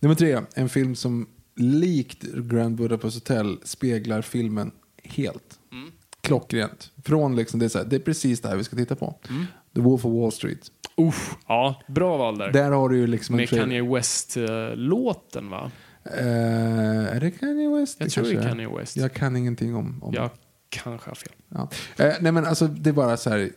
Nummer 0.00 0.14
tre, 0.14 0.40
en 0.54 0.68
film 0.68 0.96
som 0.96 1.26
likt 1.56 2.22
Grand 2.22 2.76
Budapest 2.76 3.14
Hotel 3.14 3.58
speglar 3.64 4.22
filmen 4.22 4.72
helt. 5.04 5.58
Mm. 5.72 5.92
Klockrent. 6.20 6.92
Från 7.04 7.36
liksom, 7.36 7.60
det, 7.60 7.66
är 7.66 7.68
så 7.68 7.78
här, 7.78 7.84
det 7.84 7.96
är 7.96 8.00
precis 8.00 8.40
det 8.40 8.48
här 8.48 8.56
vi 8.56 8.64
ska 8.64 8.76
titta 8.76 8.96
på. 8.96 9.14
Mm. 9.30 9.46
The 9.74 9.80
Wolf 9.80 10.04
of 10.04 10.12
Wall 10.12 10.32
Street. 10.32 10.72
Uff, 10.98 11.36
ja, 11.48 11.82
bra 11.86 12.16
val 12.16 12.38
där. 12.38 12.52
Där 12.52 12.70
har 12.70 12.88
du 12.88 12.96
ju 12.96 13.06
liksom 13.06 13.36
Med. 13.36 13.48
Kanye 13.48 13.82
West-låten 13.82 15.50
va? 15.50 15.70
Eh, 16.04 17.16
är 17.16 17.20
det 17.20 17.30
Kanye 17.30 17.68
West? 17.80 17.96
Jag 18.00 18.08
Det 18.08 18.10
tror 18.12 18.24
det 18.24 18.30
är 18.32 18.48
Kanye 18.48 18.68
West. 18.78 18.96
Jag 18.96 19.12
kan 19.12 19.36
ingenting 19.36 19.74
om, 19.74 20.02
om 20.02 20.14
Jag 20.14 20.30
kanske 20.68 21.10
har 21.10 21.14
fel. 21.14 21.32
Ja. 21.48 21.68
Eh, 21.96 22.12
nej 22.20 22.32
men 22.32 22.44
alltså 22.46 22.66
det 22.66 22.90
är 22.90 22.94
bara 22.94 23.16
så 23.16 23.30
här. 23.30 23.50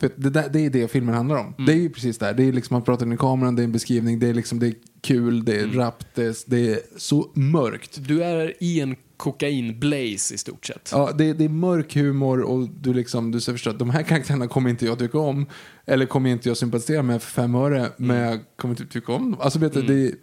för 0.00 0.10
Det, 0.16 0.30
där, 0.30 0.48
det 0.48 0.60
är 0.66 0.70
det 0.70 0.88
filmen 0.88 1.14
handlar 1.14 1.36
om. 1.36 1.46
Mm. 1.46 1.66
Det 1.66 1.72
är 1.72 1.76
ju 1.76 1.90
precis 1.90 2.18
det 2.18 2.26
här. 2.26 2.34
Det 2.34 2.42
är 2.44 2.52
liksom 2.52 2.74
man 2.74 2.82
pratar 2.82 3.12
i 3.12 3.16
kameran, 3.16 3.56
det 3.56 3.62
är 3.62 3.64
en 3.64 3.72
beskrivning, 3.72 4.18
det 4.18 4.28
är 4.28 4.34
liksom 4.34 4.58
det 4.58 4.66
är 4.66 4.74
kul, 5.00 5.44
det 5.44 5.56
är 5.56 5.64
Mm. 5.64 5.76
rappt, 5.76 6.06
det 6.46 6.72
är 6.72 6.80
så 6.98 7.30
mörkt. 7.34 7.98
Du 8.08 8.24
är 8.24 8.54
i 8.60 8.80
en 8.80 8.96
kokain-blaze 9.22 10.34
i 10.34 10.38
stort 10.38 10.66
sett. 10.66 10.88
Ja, 10.92 11.12
det, 11.18 11.32
det 11.32 11.44
är 11.44 11.48
mörk 11.48 11.94
humor 11.94 12.40
och 12.40 12.68
du 12.68 12.94
liksom, 12.94 13.30
du 13.30 13.40
ska 13.40 13.52
förstå 13.52 13.70
att 13.70 13.78
de 13.78 13.90
här 13.90 14.02
karaktärerna 14.02 14.48
kommer 14.48 14.70
inte 14.70 14.86
jag 14.86 14.98
tycka 14.98 15.18
om. 15.18 15.46
Eller 15.86 16.06
kommer 16.06 16.30
inte 16.30 16.48
jag 16.48 16.56
sympatisera 16.56 17.02
med 17.02 17.22
för 17.22 17.30
fem 17.30 17.54
öre, 17.54 17.78
Mm. 17.78 17.92
men 17.96 18.16
jag 18.16 18.40
kommer 18.56 18.72
inte 18.80 18.92
tycka 18.92 19.12
om 19.12 19.30
dem. 19.30 19.40
Alltså 19.40 19.58
vet 19.58 19.72
du, 19.72 19.82
det, 19.82 20.14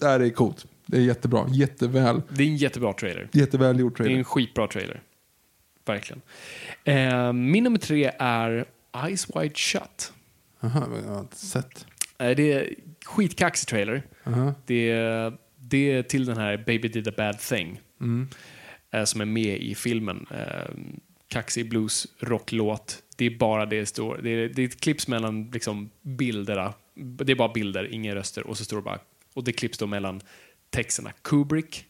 det 0.00 0.06
här 0.06 0.20
är 0.20 0.30
coolt. 0.30 0.66
Det 0.86 0.96
är 0.96 1.00
jättebra, 1.00 1.46
jätteväl, 1.50 2.22
Det 2.28 2.42
är 2.42 2.46
en 2.48 2.56
jättebra 2.56 2.92
trailer. 2.92 3.28
jätteväl 3.32 3.80
gjort 3.80 3.96
Det 3.96 4.02
är 4.02 4.04
trailer. 4.04 4.18
en 4.18 4.24
skitbra 4.24 4.66
trailer. 4.68 5.02
Verkligen. 5.86 6.22
Eh, 6.84 7.32
min 7.32 7.64
nummer 7.64 7.78
tre 7.78 8.12
är 8.18 8.64
Eyes 9.06 9.26
Wide 9.36 9.54
Shut. 9.54 10.12
Aha, 10.60 10.86
jag 11.06 11.12
har 11.14 11.20
inte 11.20 11.36
sett. 11.36 11.86
Eh, 12.18 12.30
det 12.36 12.52
är 12.52 12.74
skitkaxig 13.04 13.68
trailer. 13.68 14.06
Aha. 14.24 14.54
Det 14.66 14.90
är, 14.90 15.32
det 15.72 15.92
är 15.92 16.02
till 16.02 16.24
den 16.24 16.36
här 16.36 16.56
Baby 16.56 16.88
Did 16.88 17.08
a 17.08 17.12
Bad 17.16 17.38
Thing. 17.38 17.80
Mm. 18.00 18.28
som 19.04 19.20
är 19.20 19.24
med 19.24 19.62
i 19.62 19.74
filmen. 19.74 20.26
Eh, 20.30 20.74
kaxig 21.28 21.68
blues 21.68 22.06
rocklåt. 22.18 23.02
Det 23.16 23.24
är 23.24 23.38
bara 23.38 23.66
det 23.66 23.86
står. 23.86 24.20
Det 24.22 24.30
är, 24.30 24.48
det 24.48 24.62
är 24.62 24.66
ett 24.66 24.80
klipps 24.80 25.08
mellan 25.08 25.50
liksom, 25.50 25.90
bilderna. 26.02 26.74
Det 26.94 27.32
är 27.32 27.36
bara 27.36 27.52
bilder, 27.52 27.94
inga 27.94 28.14
röster. 28.14 28.46
Och 28.46 28.58
så 28.58 28.64
står 28.64 28.76
det 28.76 28.82
bara, 28.82 28.98
och 29.34 29.44
det 29.44 29.52
klipps 29.52 29.78
då 29.78 29.86
mellan 29.86 30.20
texterna. 30.70 31.12
Kubrick, 31.22 31.84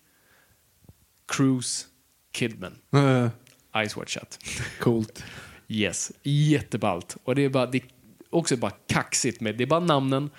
Cruise, 1.26 1.86
Kidman. 2.32 2.78
Eh, 2.92 3.28
Eyes 3.74 3.96
Wide 3.96 4.06
Shut. 4.06 4.38
coolt. 4.80 5.24
Yes, 5.68 6.12
jätteballt. 6.22 7.16
Och 7.24 7.34
det 7.34 7.42
är 7.42 7.48
bara, 7.48 7.66
det 7.66 7.78
är 7.78 7.84
också 8.32 8.56
bara 8.56 8.72
kaxigt 8.86 9.40
med, 9.40 9.56
det 9.56 9.64
är 9.64 9.66
bara 9.66 9.80
namnen, 9.80 10.30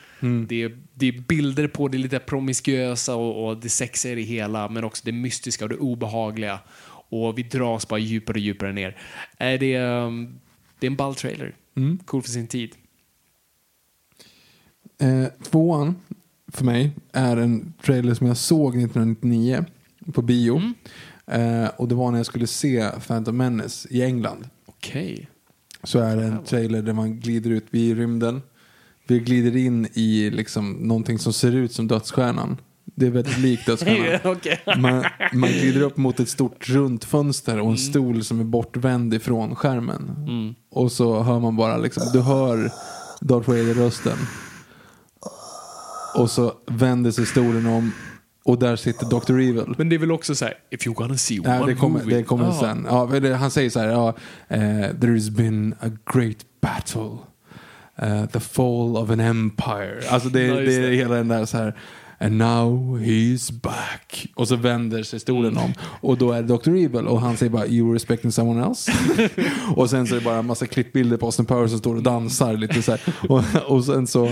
det, 0.47 0.63
är, 0.63 0.77
det 0.93 1.07
är 1.07 1.11
bilder 1.27 1.67
på 1.67 1.87
det 1.87 1.97
lite 1.97 2.19
promiskuösa 2.19 3.15
och, 3.15 3.47
och 3.47 3.57
det 3.57 3.69
sexiga 3.69 4.11
i 4.11 4.15
det 4.15 4.21
hela, 4.21 4.69
men 4.69 4.83
också 4.83 5.01
det 5.05 5.11
mystiska 5.11 5.65
och 5.65 5.69
det 5.69 5.77
obehagliga. 5.77 6.59
Och 7.09 7.37
vi 7.37 7.43
dras 7.43 7.87
bara 7.87 7.99
djupare 7.99 8.35
och 8.35 8.39
djupare 8.39 8.73
ner. 8.73 8.97
Är 9.37 9.57
det, 9.57 9.77
um, 9.79 10.39
det 10.79 10.87
är 10.87 10.91
en 10.91 10.95
ball 10.95 11.15
trailer. 11.15 11.55
Cool 12.05 12.21
för 12.21 12.29
sin 12.29 12.47
tid. 12.47 12.75
Eh, 15.01 15.25
tvåan 15.43 15.95
för 16.47 16.65
mig 16.65 16.91
är 17.11 17.37
en 17.37 17.73
trailer 17.81 18.13
som 18.13 18.27
jag 18.27 18.37
såg 18.37 18.75
1999 18.75 19.65
på 20.13 20.21
bio. 20.21 20.61
Eh, 21.27 21.67
och 21.77 21.87
det 21.87 21.95
var 21.95 22.11
när 22.11 22.19
jag 22.19 22.25
skulle 22.25 22.47
se 22.47 22.89
Phantom 23.07 23.37
Menace 23.37 23.87
i 23.91 24.01
England. 24.01 24.49
Okej. 24.65 25.27
Så 25.84 25.99
är 25.99 26.15
det 26.15 26.23
en 26.23 26.43
trailer 26.43 26.81
där 26.81 26.93
man 26.93 27.19
glider 27.19 27.49
ut 27.49 27.65
vid 27.69 27.97
rymden. 27.97 28.41
Vi 29.07 29.19
glider 29.19 29.57
in 29.57 29.88
i 29.93 30.30
liksom 30.30 30.72
någonting 30.72 31.19
som 31.19 31.34
ser 31.34 31.55
ut 31.55 31.72
som 31.72 31.88
dödsstjärnan. 31.88 32.57
Det 32.95 33.05
är 33.05 33.10
väldigt 33.11 33.38
likt 33.38 33.65
dödsstjärnan. 33.65 34.38
Man, 34.81 35.03
man 35.34 35.49
glider 35.49 35.81
upp 35.81 35.97
mot 35.97 36.19
ett 36.19 36.30
stort 36.30 36.69
runt 36.69 37.05
fönster 37.05 37.60
och 37.60 37.72
en 37.72 37.77
stol 37.77 38.23
som 38.23 38.39
är 38.39 38.43
bortvänd 38.43 39.14
ifrån 39.14 39.55
skärmen. 39.55 40.55
Och 40.72 40.91
så 40.91 41.22
hör 41.22 41.39
man 41.39 41.55
bara 41.55 41.77
liksom, 41.77 42.03
du 42.14 42.22
hör 42.22 42.72
Darth 43.22 43.49
Vader-rösten. 43.49 44.18
Och 46.15 46.30
så 46.31 46.53
vänder 46.68 47.11
sig 47.11 47.26
stolen 47.26 47.65
om 47.65 47.91
och 48.45 48.59
där 48.59 48.75
sitter 48.75 49.05
Dr. 49.05 49.33
Evil. 49.39 49.73
Men 49.77 49.89
det 49.89 49.95
är 49.95 49.99
väl 49.99 50.11
också 50.11 50.35
så 50.35 50.45
här, 50.45 50.53
if 50.71 50.87
you're 50.87 50.93
gonna 50.93 51.17
see 51.17 51.39
Nej, 51.43 51.59
one 51.61 51.71
det 51.71 51.75
kommer, 51.79 51.99
movie. 51.99 52.17
det 52.17 52.23
kommer 52.23 52.47
Ah. 52.49 52.59
sen. 52.59 52.87
Ja, 52.89 53.35
han 53.35 53.51
säger 53.51 53.69
så 53.69 53.79
här, 53.79 53.87
ja, 53.87 54.13
eh, 54.47 54.59
there's 54.99 55.31
been 55.31 55.75
a 55.79 55.89
great 56.13 56.37
battle. 56.61 57.17
Eh, 57.95 58.25
the 58.25 58.39
fall 58.39 58.97
of 58.97 59.09
an 59.09 59.19
empire. 59.19 60.01
Alltså 60.09 60.29
det, 60.29 60.41
just 60.41 60.65
det 60.65 60.87
är 60.87 60.91
hela 60.91 61.15
den 61.15 61.27
där 61.27 61.45
så 61.45 61.57
här. 61.57 61.75
And 62.23 62.37
now 62.37 62.97
he's 62.99 63.51
back. 63.51 64.27
Och 64.35 64.47
så 64.47 64.55
vänder 64.55 65.03
sig 65.03 65.19
stolen 65.19 65.57
om. 65.57 65.73
Och 65.81 66.17
då 66.17 66.31
är 66.31 66.41
det 66.41 66.57
Dr. 66.57 66.69
Evil 66.69 67.07
och 67.07 67.21
han 67.21 67.37
säger 67.37 67.49
bara 67.49 67.67
You 67.67 67.93
respecting 67.93 68.31
someone 68.31 68.65
else. 68.65 68.91
och 69.75 69.89
sen 69.89 70.07
så 70.07 70.15
är 70.15 70.19
det 70.19 70.25
bara 70.25 70.37
en 70.37 70.45
massa 70.45 70.67
klippbilder 70.67 71.17
på 71.17 71.25
Austin 71.25 71.45
Powers 71.45 71.69
som 71.69 71.79
står 71.79 71.95
och 71.95 72.03
dansar 72.03 72.53
lite 72.57 72.81
så 72.81 72.91
här. 72.91 73.01
Och, 73.29 73.43
och 73.67 73.85
sen 73.85 74.07
så, 74.07 74.25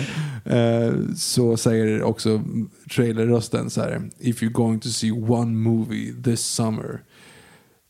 eh, 0.45 0.93
så 1.15 1.57
säger 1.57 2.03
också 2.03 2.43
trailerrösten 2.95 3.69
så 3.69 3.81
här 3.81 4.09
If 4.19 4.41
you're 4.41 4.51
going 4.51 4.79
to 4.79 4.89
see 4.89 5.11
one 5.11 5.51
movie 5.51 6.13
this 6.23 6.45
summer 6.45 7.01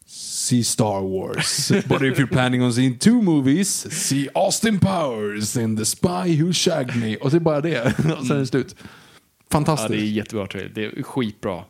see 0.05 0.63
Star 0.63 1.01
Wars. 1.01 1.71
But 1.87 2.01
if 2.01 2.19
you're 2.19 2.27
planning 2.27 2.63
on 2.63 2.73
seeing 2.73 2.97
two 2.97 3.21
movies, 3.21 3.69
see 3.91 4.29
Austin 4.35 4.79
Powers 4.79 5.55
in 5.57 5.77
The 5.77 5.85
Spy 5.85 6.35
Who 6.35 6.53
Shagged 6.53 6.95
Me. 6.95 7.15
Och 7.15 7.31
så 7.31 7.37
är 7.37 7.39
det 7.39 7.43
bara 7.43 7.61
det. 7.61 7.99
Och 8.19 8.25
sen 8.25 8.35
är 8.35 8.39
det 8.39 8.47
slut. 8.47 8.75
Ja, 9.51 9.57
Fantastiskt. 9.57 9.89
det 9.89 9.97
är 9.97 10.11
jättebra 10.11 10.47
trailer. 10.47 10.71
Det 10.75 10.85
är 10.85 11.03
skitbra. 11.03 11.63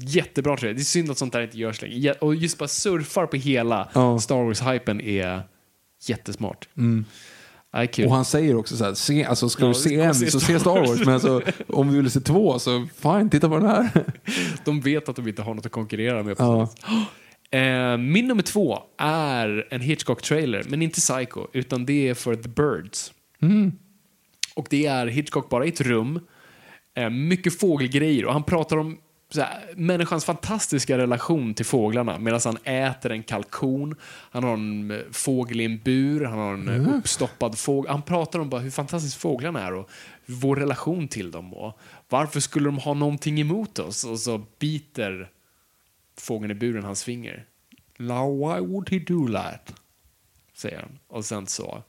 Jättebra 0.00 0.56
trailer. 0.56 0.74
Det 0.74 0.80
är 0.82 0.84
synd 0.84 1.10
att 1.10 1.18
sånt 1.18 1.32
där 1.32 1.42
inte 1.42 1.58
görs 1.58 1.82
längre. 1.82 2.12
Och 2.12 2.34
just 2.34 2.58
bara 2.58 2.68
surfar 2.68 3.26
på 3.26 3.36
hela 3.36 3.88
Ja. 3.94 4.18
Star 4.18 4.34
Wars-hypen 4.44 5.00
är 5.00 5.42
jättesmart. 6.06 6.68
Ja, 7.72 7.86
kul. 7.86 8.06
Och 8.06 8.14
han 8.14 8.24
säger 8.24 8.56
också 8.56 8.76
så 8.76 8.84
här, 8.84 8.94
se, 8.94 9.24
alltså 9.24 9.48
ska 9.48 9.62
Ja, 9.62 9.68
du 9.68 9.74
se 9.74 9.94
en 10.00 10.14
se 10.14 10.30
så 10.30 10.40
se 10.40 10.60
Star 10.60 10.70
Wars. 10.86 11.00
Men 11.00 11.14
alltså, 11.14 11.42
om 11.68 11.88
du 11.92 11.96
vill 12.02 12.10
se 12.10 12.20
två 12.20 12.58
så 12.58 12.86
fine, 13.02 13.30
titta 13.30 13.48
på 13.48 13.56
den 13.58 13.68
här. 13.68 13.88
De 14.64 14.80
vet 14.80 15.08
att 15.08 15.16
de 15.16 15.28
inte 15.28 15.42
har 15.42 15.54
något 15.54 15.66
att 15.66 15.72
konkurrera 15.72 16.22
med. 16.22 16.36
På 16.36 16.68
Ja. 16.86 17.04
Eh, 17.50 17.96
min 17.98 18.28
nummer 18.28 18.42
två 18.42 18.78
är 18.98 19.66
en 19.70 19.80
Hitchcock-trailer, 19.80 20.64
men 20.68 20.82
inte 20.82 21.00
Psycho, 21.00 21.46
utan 21.52 21.86
det 21.86 22.08
är 22.08 22.14
för 22.14 22.34
The 22.36 22.48
Birds. 22.48 23.12
Och 24.54 24.66
det 24.70 24.86
är 24.86 25.06
Hitchcock 25.06 25.48
bara 25.50 25.66
i 25.66 25.68
ett 25.68 25.80
rum, 25.80 26.20
mycket 27.10 27.60
fågelgrejer 27.60 28.24
och 28.24 28.32
han 28.32 28.44
pratar 28.44 28.76
om 28.76 28.98
här, 29.34 29.74
människans 29.76 30.24
fantastiska 30.24 30.98
relation 30.98 31.54
till 31.54 31.66
fåglarna 31.66 32.18
medan 32.18 32.40
han 32.44 32.56
äter 32.64 33.12
en 33.12 33.22
kalkon, 33.22 33.94
han 34.30 34.44
har 34.44 34.52
en 34.52 34.90
eh, 34.90 34.98
fågel 35.12 35.60
i 35.60 35.64
en 35.64 35.78
bur, 35.78 36.24
han 36.24 36.38
har 36.38 36.54
en 36.54 36.68
mm. 36.68 36.94
uppstoppad 36.94 37.58
fågel. 37.58 37.90
Han 37.90 38.02
pratar 38.02 38.38
om 38.38 38.48
bara 38.48 38.60
hur 38.60 38.70
fantastiskt 38.70 39.16
fåglarna 39.16 39.66
är 39.66 39.74
och 39.74 39.90
vår 40.26 40.56
relation 40.56 41.08
till 41.08 41.30
dem 41.30 41.54
och 41.54 41.78
varför 42.08 42.40
skulle 42.40 42.66
de 42.66 42.78
ha 42.78 42.94
någonting 42.94 43.40
emot 43.40 43.78
oss? 43.78 44.04
Och 44.04 44.20
så 44.20 44.42
biter 44.58 45.30
fågeln 46.18 46.50
i 46.50 46.54
buren 46.54 46.84
hans 46.84 47.04
finger. 47.04 47.44
Now 47.98 48.38
why 48.38 48.66
would 48.66 48.90
he 48.90 48.98
do 48.98 49.32
that? 49.32 49.74
Säger 50.54 50.80
han. 50.80 50.98
Och 51.08 51.24
sen 51.24 51.46
så 51.46 51.74
eh, 51.76 51.82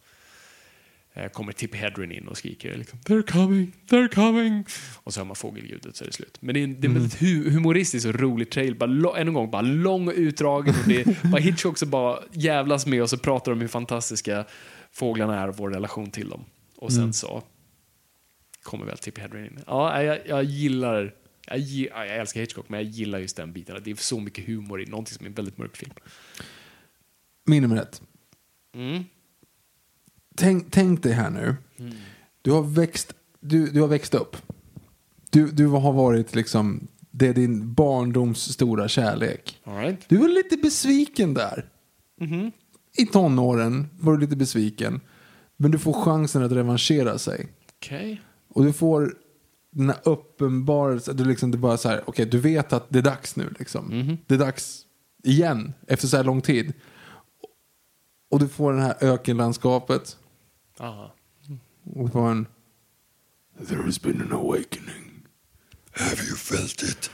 kommer 1.33 1.51
Tippi 1.51 1.77
Hedren 1.77 2.11
in 2.11 2.27
och 2.27 2.37
skriker 2.37 2.77
liksom, 2.77 2.99
They're 2.99 3.31
coming, 3.31 3.71
they're 3.89 4.13
coming. 4.15 4.65
Och 5.03 5.13
så 5.13 5.19
hör 5.19 5.25
man 5.25 5.35
fågelljudet 5.35 5.95
så 5.95 6.03
är 6.03 6.05
det 6.07 6.13
slut. 6.13 6.37
Men 6.39 6.53
det 6.53 6.59
är, 6.59 6.63
en- 6.63 6.81
det 6.81 6.87
är 6.87 6.89
en 6.89 6.93
väldigt 6.93 7.21
hu 7.21 7.49
humoristisk 7.49 8.07
och 8.07 8.15
rolig 8.15 8.49
trail. 8.51 8.75
Bara, 8.75 9.17
än 9.19 9.27
en 9.27 9.33
gång, 9.33 9.51
bara 9.51 9.61
lång 9.61 10.07
och 10.07 10.13
utdragen. 10.17 10.75
Och 10.83 10.87
det 10.89 11.01
är 11.01 11.29
bara 11.31 11.41
Hitchcock 11.41 11.77
som 11.77 11.89
bara 11.89 12.19
jävlas 12.31 12.85
med 12.85 13.01
och 13.01 13.09
så 13.09 13.17
pratar 13.17 13.51
de 13.51 13.55
om 13.57 13.61
hur 13.61 13.67
fantastiska 13.67 14.45
fåglarna 14.91 15.39
är 15.41 15.47
och 15.47 15.57
vår 15.57 15.69
relation 15.69 16.11
till 16.11 16.29
dem. 16.29 16.45
Och 16.75 16.91
sen 16.93 17.13
så 17.13 17.43
kommer 18.63 18.85
väl 18.85 18.97
Tippi 18.97 19.21
Hedren 19.21 19.45
in. 19.45 19.59
Ja, 19.67 20.03
jag, 20.03 20.19
jag 20.27 20.43
gillar 20.43 21.13
jag, 21.47 21.59
jag 21.59 22.07
älskar 22.17 22.41
Hitchcock, 22.41 22.69
men 22.69 22.79
jag 22.79 22.89
gillar 22.89 23.19
just 23.19 23.35
den 23.37 23.53
biten. 23.53 23.81
Det 23.83 23.91
är 23.91 23.95
så 23.95 24.19
mycket 24.19 24.45
humor 24.47 24.81
i 24.81 24.85
någonting 24.85 25.13
som 25.17 25.25
är 25.25 25.29
en 25.29 25.35
väldigt 25.35 25.57
mörk 25.57 25.77
film. 25.77 25.91
Min 27.45 27.61
nummer 27.61 27.81
ett. 27.81 28.01
Mm. 28.75 29.03
Tänk, 30.35 30.71
tänk 30.71 31.03
dig 31.03 31.11
här 31.11 31.29
nu. 31.29 31.55
Du 32.41 32.51
har 32.51 32.61
växt, 32.61 33.13
du, 33.39 33.69
du 33.69 33.81
har 33.81 33.87
växt 33.87 34.13
upp. 34.13 34.37
Du, 35.29 35.51
du 35.51 35.67
har 35.67 35.93
varit 35.93 36.35
liksom, 36.35 36.87
det 37.11 37.27
är 37.27 37.33
din 37.33 37.73
barndoms 37.73 38.53
stora 38.53 38.87
kärlek. 38.87 39.61
Right. 39.63 40.09
Du 40.09 40.17
var 40.17 40.27
lite 40.27 40.57
besviken 40.57 41.33
där. 41.33 41.69
I 42.97 43.05
tonåren 43.05 43.89
var 43.99 44.13
du 44.13 44.19
lite 44.19 44.35
besviken. 44.35 45.01
Men 45.57 45.71
du 45.71 45.79
får 45.79 45.93
chansen 45.93 46.43
att 46.43 46.51
revanschera 46.51 47.17
sig. 47.17 47.47
Okej. 47.77 48.21
Och 48.49 48.65
du 48.65 48.73
får 48.73 49.15
den 49.71 49.89
här 49.89 49.99
uppenbarelsen, 50.03 51.17
du 51.17 51.25
liksom, 51.25 51.53
är 51.53 51.57
bara 51.57 51.77
så 51.77 51.89
här, 51.89 52.01
okej 52.05 52.25
du 52.25 52.39
vet 52.39 52.73
att 52.73 52.85
det 52.89 52.99
är 52.99 53.03
dags 53.03 53.35
nu 53.35 53.53
liksom. 53.59 54.17
Det 54.27 54.33
är 54.33 54.39
dags 54.39 54.81
igen, 55.23 55.73
efter 55.87 56.07
så 56.07 56.17
här 56.17 56.23
lång 56.23 56.41
tid. 56.41 56.73
Och 58.31 58.39
du 58.39 58.47
får 58.47 58.73
det 58.73 58.81
här 58.81 58.95
ökenlandskapet. 59.01 60.17
Aha. 60.79 61.13
Och 61.95 62.11
får 62.11 62.29
en... 62.29 62.47
There 63.67 63.83
has 63.83 64.01
been 64.01 64.21
an 64.21 64.31
awakening. 64.31 65.23
Have 65.91 66.21
you 66.27 66.35
felt 66.35 66.83
it? 66.83 67.11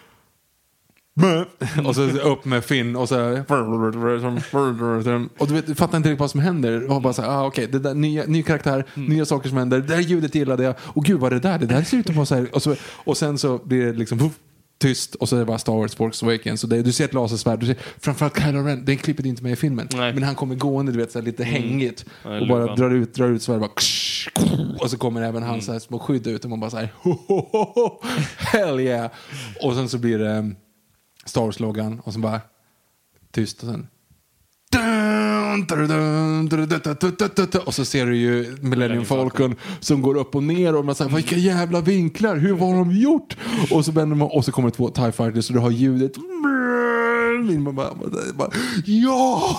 och 1.86 1.96
så 1.96 2.02
upp 2.02 2.46
med 2.46 2.66
Finn 2.66 2.96
och 2.96 3.10
så 3.10 3.16
och 5.38 5.48
du, 5.48 5.54
vet, 5.54 5.68
du 5.68 5.76
fattar 5.76 5.98
inte 5.98 6.10
riktigt 6.10 6.20
vad 6.20 6.32
som 6.32 6.40
händer. 6.40 6.92
Och 6.92 7.02
bara 7.02 7.14
så 7.14 7.22
här, 7.22 7.30
ah, 7.30 7.46
okej, 7.46 7.68
det 7.68 7.80
där, 7.80 7.94
nya, 7.94 8.26
ny 8.26 8.44
karaktär, 8.44 8.86
nya 8.96 9.26
saker 9.26 9.50
som 9.50 9.58
händer. 9.58 9.80
Det 9.80 9.88
där 9.88 10.00
ljudet 10.00 10.36
gillade 10.36 10.64
jag. 10.64 10.76
Och 10.80 11.06
gud 11.06 11.20
vad 11.20 11.34
är 11.34 11.40
det 11.40 11.50
där? 11.50 11.60
Det 11.60 11.66
där 11.66 11.84
ser 11.84 11.98
ut 11.98 12.10
att 12.10 12.16
vara 12.16 12.26
så 12.26 12.36
här. 12.36 12.56
Och, 12.56 12.64
så, 12.64 12.76
och 12.94 13.18
sen 13.18 13.38
så 13.38 13.58
blir 13.58 13.86
det 13.86 13.94
liksom 13.94 14.32
tyst 14.82 15.16
och 15.16 15.30
så 15.30 15.36
är 15.36 15.40
det 15.40 15.46
bara 15.46 15.58
Star 15.58 15.74
Wars 15.74 15.96
Force 15.96 16.26
Awakens. 16.26 16.64
Och 16.64 16.70
det, 16.70 16.82
du 16.82 16.92
ser 16.92 17.06
ett 17.06 17.14
lasersvärd. 17.14 17.60
Du 17.60 17.66
ser, 17.66 17.78
framförallt 18.00 18.44
Kylo 18.44 18.64
Ren, 18.64 18.86
det 18.86 18.96
klippet 18.96 19.26
är 19.26 19.30
inte 19.30 19.44
med 19.44 19.52
i 19.52 19.56
filmen. 19.56 19.88
Nej. 19.94 20.14
Men 20.14 20.24
han 20.24 20.36
kommer 20.36 20.56
gående 20.56 20.92
du 20.92 21.00
vet, 21.00 21.12
så 21.12 21.20
här, 21.20 21.26
lite 21.26 21.44
hängigt. 21.44 22.06
Ja, 22.24 22.42
och 22.42 22.48
bara 22.48 22.76
drar 22.76 22.92
ut, 22.92 23.14
drar 23.14 23.30
ut 23.30 23.44
svärd. 23.44 23.60
Bara, 23.60 23.72
och 24.80 24.90
så 24.90 24.98
kommer 24.98 25.22
även 25.22 25.44
hans 25.44 25.66
så 25.66 25.72
här 25.72 25.80
små 25.80 26.00
skydd 26.00 26.28
ut 26.28 26.44
och 26.44 26.50
man 26.50 26.60
bara 26.60 26.70
så 26.70 26.78
här, 26.78 26.94
ho, 27.02 27.12
ho, 27.28 27.48
ho, 27.52 27.64
ho, 27.64 28.02
hell 28.38 28.80
yeah. 28.80 29.12
Och 29.64 29.74
sen 29.74 29.90
så 29.90 29.98
blir 29.98 30.20
det 30.20 30.38
um, 30.38 30.56
Star 31.26 31.42
Wars-loggan 31.42 32.02
och 32.04 32.14
så 32.14 32.20
bara 32.20 32.42
tyst 33.32 33.64
och 33.64 33.70
sen 33.70 33.88
och 37.66 37.74
så 37.74 37.86
ser 37.86 38.06
du 38.06 38.18
ju 38.18 38.58
Millennium 38.62 39.06
Falcon. 39.06 39.56
Som 39.80 40.02
går 40.02 40.18
upp 40.18 40.36
och 40.36 40.44
ner 40.44 40.76
och 40.76 40.86
man 40.86 40.96
säger 40.96 41.12
vilka 41.12 41.36
jävla 41.36 41.82
vinklar, 41.82 42.36
hur 42.36 42.58
har 42.58 42.76
de 42.76 42.92
gjort? 42.92 43.38
Och 43.72 43.86
så, 43.86 43.92
vänder 43.92 44.16
man, 44.16 44.28
och 44.32 44.46
så 44.46 44.52
kommer 44.52 44.70
två 44.70 44.90
TIE 44.90 45.12
Fighters 45.12 45.50
och 45.50 45.54
du 45.54 45.60
har 45.60 45.72
ljudet 45.72 46.12
man 47.44 47.76
bara, 47.76 47.94
bara, 48.34 48.50
ja! 48.86 49.58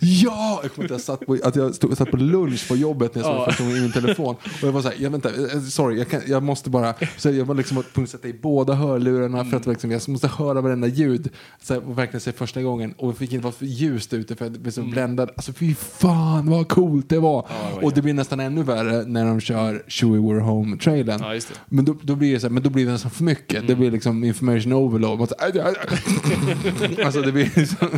Ja! 0.00 0.60
Jag 0.62 0.72
kommer 0.72 0.84
inte 0.84 0.94
jag 0.94 1.00
satt 1.00 1.26
på, 1.26 1.38
att 1.44 1.56
jag 1.56 1.74
stod, 1.74 1.96
satt 1.96 2.10
på 2.10 2.16
lunch 2.16 2.68
på 2.68 2.76
jobbet 2.76 3.14
när 3.14 3.22
jag 3.22 3.36
såg 3.36 3.44
första 3.44 3.64
gången 3.64 3.78
i 3.78 3.80
min 3.80 3.92
telefon. 3.92 4.34
Och 4.44 4.68
jag 4.68 4.72
var 4.72 4.82
så 4.82 4.88
här, 4.88 4.96
jag, 4.98 5.10
vänta, 5.10 5.28
eh, 5.28 5.60
sorry, 5.60 5.98
jag, 5.98 6.08
kan, 6.08 6.20
jag 6.26 6.42
måste 6.42 6.70
bara, 6.70 6.94
så 7.16 7.30
jag 7.30 7.44
var 7.44 7.54
liksom 7.54 7.82
tvungen 7.92 8.04
att 8.04 8.10
sätta 8.10 8.28
i 8.28 8.32
båda 8.32 8.74
hörlurarna 8.74 9.44
för 9.44 9.56
att 9.56 9.66
liksom, 9.66 9.90
jag 9.90 10.08
måste 10.08 10.28
höra 10.28 10.60
varenda 10.60 10.86
ljud. 10.86 11.30
Så 11.62 11.74
här, 11.74 11.88
och 11.88 11.98
verkligen 11.98 12.20
se 12.20 12.32
första 12.32 12.62
gången. 12.62 12.94
Och 12.98 13.08
jag 13.08 13.16
fick 13.16 13.32
inte 13.32 13.44
vara 13.44 13.54
för 13.54 13.66
ljust 13.66 14.12
ute 14.12 14.36
för 14.36 14.44
jag 14.44 14.52
blev 14.52 14.72
så 14.72 14.82
bländad. 14.82 15.30
Alltså 15.36 15.52
fy 15.52 15.74
fan 15.74 16.50
vad 16.50 16.68
coolt 16.68 17.08
det 17.08 17.18
var. 17.18 17.46
det 17.48 17.74
var 17.74 17.84
och 17.84 17.92
det 17.92 18.02
blir 18.02 18.14
nästan 18.14 18.40
ännu 18.40 18.62
värre 18.62 19.04
när 19.06 19.24
de 19.24 19.40
kör 19.40 19.84
Chewie 19.88 20.20
We're 20.20 20.40
Home-trailern. 20.40 21.20
Ja, 21.22 21.32
det. 21.32 21.60
Men 21.68 21.84
då, 21.84 21.96
då 22.02 22.16
blir 22.16 22.34
det 22.34 22.40
så 22.40 22.46
här, 22.46 22.52
men 22.52 22.62
då 22.62 22.70
blir 22.70 22.86
det 22.86 22.92
nästan 22.92 23.10
för 23.10 23.24
mycket. 23.24 23.66
Det 23.66 23.74
blir 23.74 23.90
liksom 23.90 24.24
information 24.24 24.72
overload. 24.72 25.18
Man 25.18 25.28
så. 25.28 25.34
alltså 27.04 27.22
det 27.22 27.32
blir 27.32 27.52
liksom, 27.56 27.88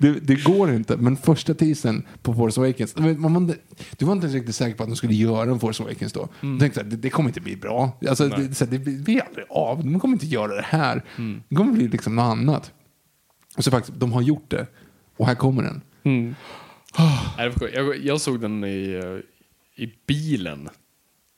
det, 0.00 0.12
det 0.12 0.34
går 0.34 0.72
inte. 0.72 0.96
Men 0.96 1.16
första 1.16 1.54
teasern 1.54 2.02
på 2.22 2.34
Force 2.34 2.60
Awakens, 2.60 2.96
man, 2.96 3.32
man, 3.32 3.54
du 3.96 4.04
var 4.04 4.12
inte 4.12 4.26
riktigt 4.26 4.54
säker 4.54 4.76
på 4.76 4.82
att 4.82 4.88
de 4.88 4.96
skulle 4.96 5.14
göra 5.14 5.50
en 5.50 5.60
Force 5.60 5.82
Awakens 5.82 6.12
då. 6.12 6.28
Du 6.40 6.58
tänkte 6.58 6.80
att 6.80 6.90
det, 6.90 6.96
det 6.96 7.10
kommer 7.10 7.28
inte 7.28 7.40
bli 7.40 7.56
bra. 7.56 7.98
Alltså, 8.08 8.28
det, 8.28 8.54
så 8.54 8.64
det 8.64 8.78
blir 8.78 9.22
aldrig 9.28 9.46
av. 9.50 9.84
De 9.84 10.00
kommer 10.00 10.14
inte 10.14 10.26
göra 10.26 10.54
det 10.54 10.66
här. 10.66 11.02
Det 11.48 11.54
kommer 11.56 11.72
bli 11.72 11.88
liksom 11.88 12.16
något 12.16 12.22
annat. 12.32 12.72
Och 13.56 13.64
så 13.64 13.70
faktiskt, 13.70 14.00
de 14.00 14.12
har 14.12 14.22
gjort 14.22 14.50
det. 14.50 14.66
Och 15.16 15.26
här 15.26 15.34
kommer 15.34 15.62
den. 15.62 15.80
Var 17.38 17.50
sjukt. 17.60 17.74
Jag, 17.74 18.04
jag 18.04 18.20
såg 18.20 18.40
den 18.40 18.64
i, 18.64 19.00
eh, 19.04 19.84
i 19.84 19.92
bilen. 20.06 20.68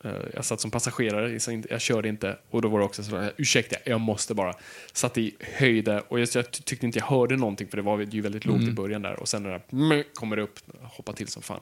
Eh, 0.04 0.10
Jag 0.34 0.44
satt 0.44 0.60
som 0.60 0.70
passagerare, 0.70 1.38
jag 1.70 1.80
körde 1.80 2.08
inte. 2.08 2.36
Och 2.50 2.62
då 2.62 2.68
var 2.68 2.78
det 2.78 2.84
också 2.84 3.02
så 3.02 3.16
här, 3.16 3.32
ursäkta, 3.36 3.76
jag 3.84 4.00
måste 4.00 4.34
bara. 4.34 4.54
Satt 4.92 5.18
i 5.18 5.34
höjde 5.40 6.00
och 6.08 6.20
jag, 6.20 6.28
jag 6.34 6.50
tyckte 6.50 6.86
inte 6.86 6.98
jag 6.98 7.06
hörde 7.06 7.36
någonting 7.36 7.68
för 7.68 7.76
det 7.76 7.82
var 7.82 8.06
ju 8.10 8.20
väldigt 8.20 8.44
lågt 8.44 8.62
i 8.62 8.70
början 8.72 9.02
där. 9.02 9.20
Och 9.20 9.28
sen 9.28 9.42
när 9.42 9.50
det 9.50 9.60
mm, 9.72 10.02
kommer 10.14 10.36
det 10.36 10.42
upp, 10.42 10.58
hoppar 10.82 11.12
till 11.12 11.28
som 11.28 11.42
fan. 11.42 11.60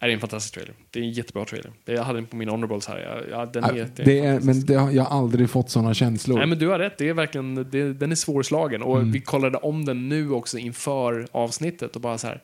Det 0.00 0.06
är 0.06 0.10
en 0.10 0.20
fantastisk 0.20 0.54
trailer. 0.54 0.74
Det 0.90 0.98
är 0.98 1.02
en 1.02 1.10
jättebra 1.12 1.44
trailer. 1.44 1.72
Jag 1.84 2.02
hade 2.04 2.18
den 2.18 2.26
på 2.26 2.36
mina 2.36 2.52
honorables 2.52 2.86
här. 2.86 3.26
Ja, 3.30 3.46
den 3.46 3.64
är, 3.64 3.76
Äh, 3.78 3.86
det 3.96 4.18
är, 4.18 4.40
men 4.40 4.66
det 4.66 4.74
har, 4.74 4.90
jag 4.90 5.02
har 5.04 5.18
aldrig 5.18 5.50
fått 5.50 5.70
sådana 5.70 5.94
känslor. 5.94 6.38
Nej 6.38 6.46
men 6.46 6.58
du 6.58 6.68
har 6.68 6.78
rätt, 6.78 6.98
det 6.98 7.08
är 7.08 7.12
verkligen, 7.14 7.54
det, 7.70 7.92
den 7.92 8.10
är 8.12 8.16
svårslagen. 8.16 8.82
Och 8.82 8.96
Mm. 8.98 9.12
vi 9.12 9.20
kollade 9.20 9.58
om 9.58 9.84
den 9.84 10.08
nu 10.08 10.30
också 10.30 10.58
inför 10.58 11.26
avsnittet 11.32 11.94
och 11.96 12.00
bara 12.02 12.18
så 12.18 12.26
här. 12.26 12.42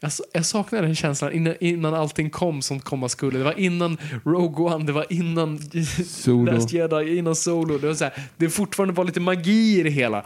Jag, 0.00 0.12
jag 0.32 0.46
saknar 0.46 0.82
den 0.82 0.94
känslan 0.94 1.32
innan, 1.32 1.54
innan 1.60 1.94
allting 1.94 2.30
kom 2.30 2.62
som 2.62 2.80
komma 2.80 3.08
skulle. 3.08 3.38
Det 3.38 3.44
var 3.44 3.58
innan 3.58 3.96
Rogue 4.24 4.74
One, 4.74 4.84
det 4.86 4.92
var 4.92 5.06
innan 5.12 5.58
Solo. 6.06 6.52
Last 6.52 6.72
Jedi, 6.72 7.16
innan 7.18 7.36
Solo. 7.36 7.78
Det 7.78 7.86
var 7.86 7.94
så 7.94 8.04
här, 8.04 8.12
det 8.36 8.48
fortfarande 8.50 8.94
var 8.94 9.04
lite 9.04 9.20
magi 9.20 9.80
i 9.80 9.82
det 9.82 9.90
hela. 9.90 10.24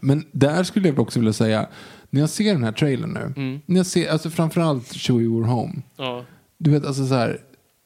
Men 0.00 0.24
där 0.32 0.62
skulle 0.64 0.88
jag 0.88 0.98
också 0.98 1.18
vilja 1.18 1.32
säga, 1.32 1.66
när 2.10 2.20
jag 2.20 2.30
ser 2.30 2.52
den 2.52 2.64
här 2.64 2.72
trailern 2.72 3.10
nu, 3.12 3.32
Mm. 3.42 3.60
när 3.66 3.76
jag 3.76 3.86
ser, 3.86 4.10
alltså 4.10 4.30
framförallt 4.30 4.92
Chewie 4.94 5.28
We're 5.28 5.44
Home, 5.46 5.82
Ja. 5.96 6.24
du 6.58 6.70
vet 6.70 6.84
alltså 6.86 7.06
så 7.06 7.14
här, 7.14 7.40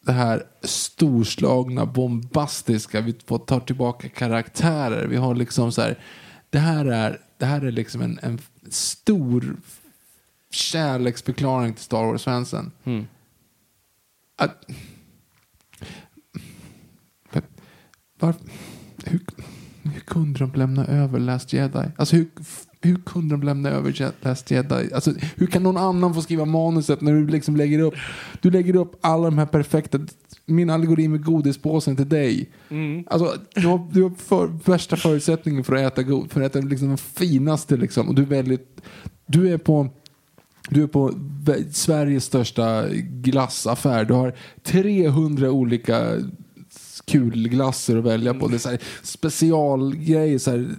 det 0.07 0.13
här 0.13 0.43
storslagna, 0.63 1.87
bombastiska. 1.87 3.01
Vi 3.01 3.15
får 3.27 3.39
ta 3.39 3.61
tillbaka 3.61 4.09
karaktärer. 4.09 5.07
Vi 5.07 5.17
har 5.17 5.35
liksom 5.35 5.73
så 5.73 5.83
här. 5.83 5.99
Det 6.51 6.59
här 6.59 6.85
är, 6.87 7.19
det 7.39 7.47
här 7.47 7.61
är 7.65 7.71
liksom 7.73 8.03
en, 8.03 8.19
en 8.23 8.39
stor 8.71 9.57
kärleksförklaring 10.55 11.75
till 11.75 11.85
Star 11.85 12.05
Wars-fansen. 12.05 12.71
Mm. 12.85 13.07
Att, 14.37 14.65
var, 18.21 18.35
hur, 19.05 19.21
hur 19.83 20.01
kunde 20.01 20.39
de 20.39 20.53
lämna 20.55 20.87
över 20.87 21.19
Last 21.19 21.53
Jedi? 21.53 21.85
Alltså 21.97 22.17
hur, 22.17 22.27
hur 22.81 22.97
kunde 22.97 23.35
de 23.35 23.43
lämna 23.43 23.69
över 23.69 24.15
Last 24.21 24.51
Jedi? 24.51 24.91
Alltså, 24.95 25.13
hur 25.37 25.47
kan 25.47 25.63
någon 25.63 25.77
annan 25.77 26.15
få 26.15 26.23
skriva 26.23 26.45
manuset 26.45 27.01
när 27.01 27.13
du 27.13 27.27
liksom 27.27 27.57
lägger 27.57 27.79
upp, 27.79 27.95
du 28.41 28.51
lägger 28.51 28.77
upp 28.77 28.99
alla 29.01 29.25
de 29.25 29.39
här 29.39 29.47
perfekta, 29.47 29.99
min 30.47 30.71
algoritm 30.71 31.13
med 31.13 31.25
godispåsen 31.25 31.97
till 31.97 32.09
dig. 32.09 32.51
Alltså, 33.07 33.39
du 33.55 33.67
har, 33.67 33.89
du 33.93 34.03
har 34.03 34.11
för, 34.11 34.47
värsta 34.47 34.97
förutsättningen 34.97 35.65
för 35.65 35.75
att 35.77 35.93
äta, 35.93 36.03
god, 36.03 36.31
för 36.31 36.41
att 36.41 36.57
äta 36.57 36.67
liksom 36.67 36.89
de 36.89 36.99
finaste 36.99 37.77
liksom. 37.77 38.09
Och 38.09 38.15
du 38.15 38.23
är 38.23 38.27
väldigt, 38.27 38.81
du 39.27 39.53
är 39.53 39.59
på 39.59 39.91
du 40.71 40.83
är 40.83 40.87
på 40.87 41.13
Sveriges 41.73 42.25
största 42.25 42.89
glassaffär. 43.23 44.05
Du 44.05 44.15
har 44.15 44.35
300 44.63 45.51
olika 45.51 46.17
kulglasser 47.07 47.97
att 47.97 48.05
välja 48.05 48.35
på. 48.35 48.49
Det 48.49 48.57
är 48.57 48.59
så 48.59 48.69
här 48.69 48.81
specialgrejer 49.03 50.39
så 50.39 50.51
här, 50.51 50.71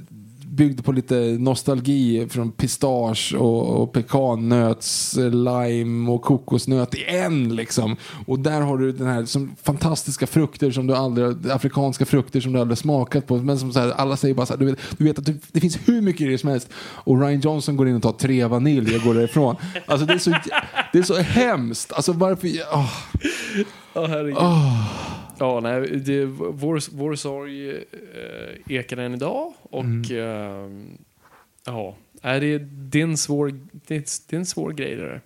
byggd 0.55 0.85
på 0.85 0.91
lite 0.91 1.15
nostalgi 1.39 2.27
från 2.29 2.51
pistage 2.51 3.35
och, 3.37 3.81
och 3.81 3.93
pekannöts, 3.93 5.15
lime 5.17 6.11
och 6.11 6.21
kokosnöt 6.21 6.95
i 6.95 7.03
en 7.07 7.55
liksom. 7.55 7.95
Och 8.25 8.39
där 8.39 8.61
har 8.61 8.77
du 8.77 8.91
den 8.91 9.07
här 9.07 9.25
som 9.25 9.55
fantastiska 9.63 10.27
frukter 10.27 10.71
som 10.71 10.87
du 10.87 10.95
aldrig, 10.95 11.51
afrikanska 11.51 12.05
frukter 12.05 12.41
som 12.41 12.53
du 12.53 12.59
aldrig 12.59 12.77
smakat 12.77 13.27
på. 13.27 13.37
Men 13.37 13.59
som 13.59 13.73
så 13.73 13.79
här, 13.79 13.91
alla 13.91 14.17
säger 14.17 14.35
bara 14.35 14.45
så 14.45 14.53
här, 14.53 14.59
du 14.59 14.65
vet, 14.65 14.79
du 14.97 15.03
vet 15.03 15.19
att 15.19 15.25
det, 15.25 15.35
det 15.51 15.59
finns 15.59 15.77
hur 15.85 16.01
mycket 16.01 16.21
grejer 16.21 16.37
som 16.37 16.49
helst. 16.49 16.69
Och 16.77 17.21
Ryan 17.21 17.39
Johnson 17.39 17.77
går 17.77 17.87
in 17.87 17.95
och 17.95 18.01
tar 18.01 18.11
tre 18.11 18.45
vanilj 18.45 18.95
och 18.95 19.01
går 19.01 19.13
därifrån. 19.13 19.55
Alltså 19.85 20.05
det 20.05 20.13
är 20.13 20.17
så, 20.17 20.33
det 20.93 20.99
är 20.99 21.03
så 21.03 21.15
hemskt. 21.15 21.93
Alltså 21.93 22.11
varför, 22.13 22.47
åh. 22.73 22.89
Ja, 23.93 24.05
herregud. 24.07 24.37
Ja, 25.39 25.59
nej, 25.59 25.81
det, 25.81 26.25
vår, 26.25 26.95
vår 26.95 27.15
sorg 27.15 27.69
eh, 27.71 27.81
ekar 28.67 28.97
än 28.97 29.13
idag 29.13 29.53
och 29.61 30.11
eh, 30.11 30.69
ja, 31.65 31.95
är 32.21 32.41
det, 32.41 32.57
det, 32.57 32.99
är 32.99 33.03
en 33.03 33.17
svår, 33.17 33.59
det, 33.71 33.95
är, 33.95 34.03
det 34.29 34.35
är 34.35 34.39
en 34.39 34.45
svår 34.45 34.71
grej 34.71 34.95
det 34.95 35.01
där. 35.01 35.21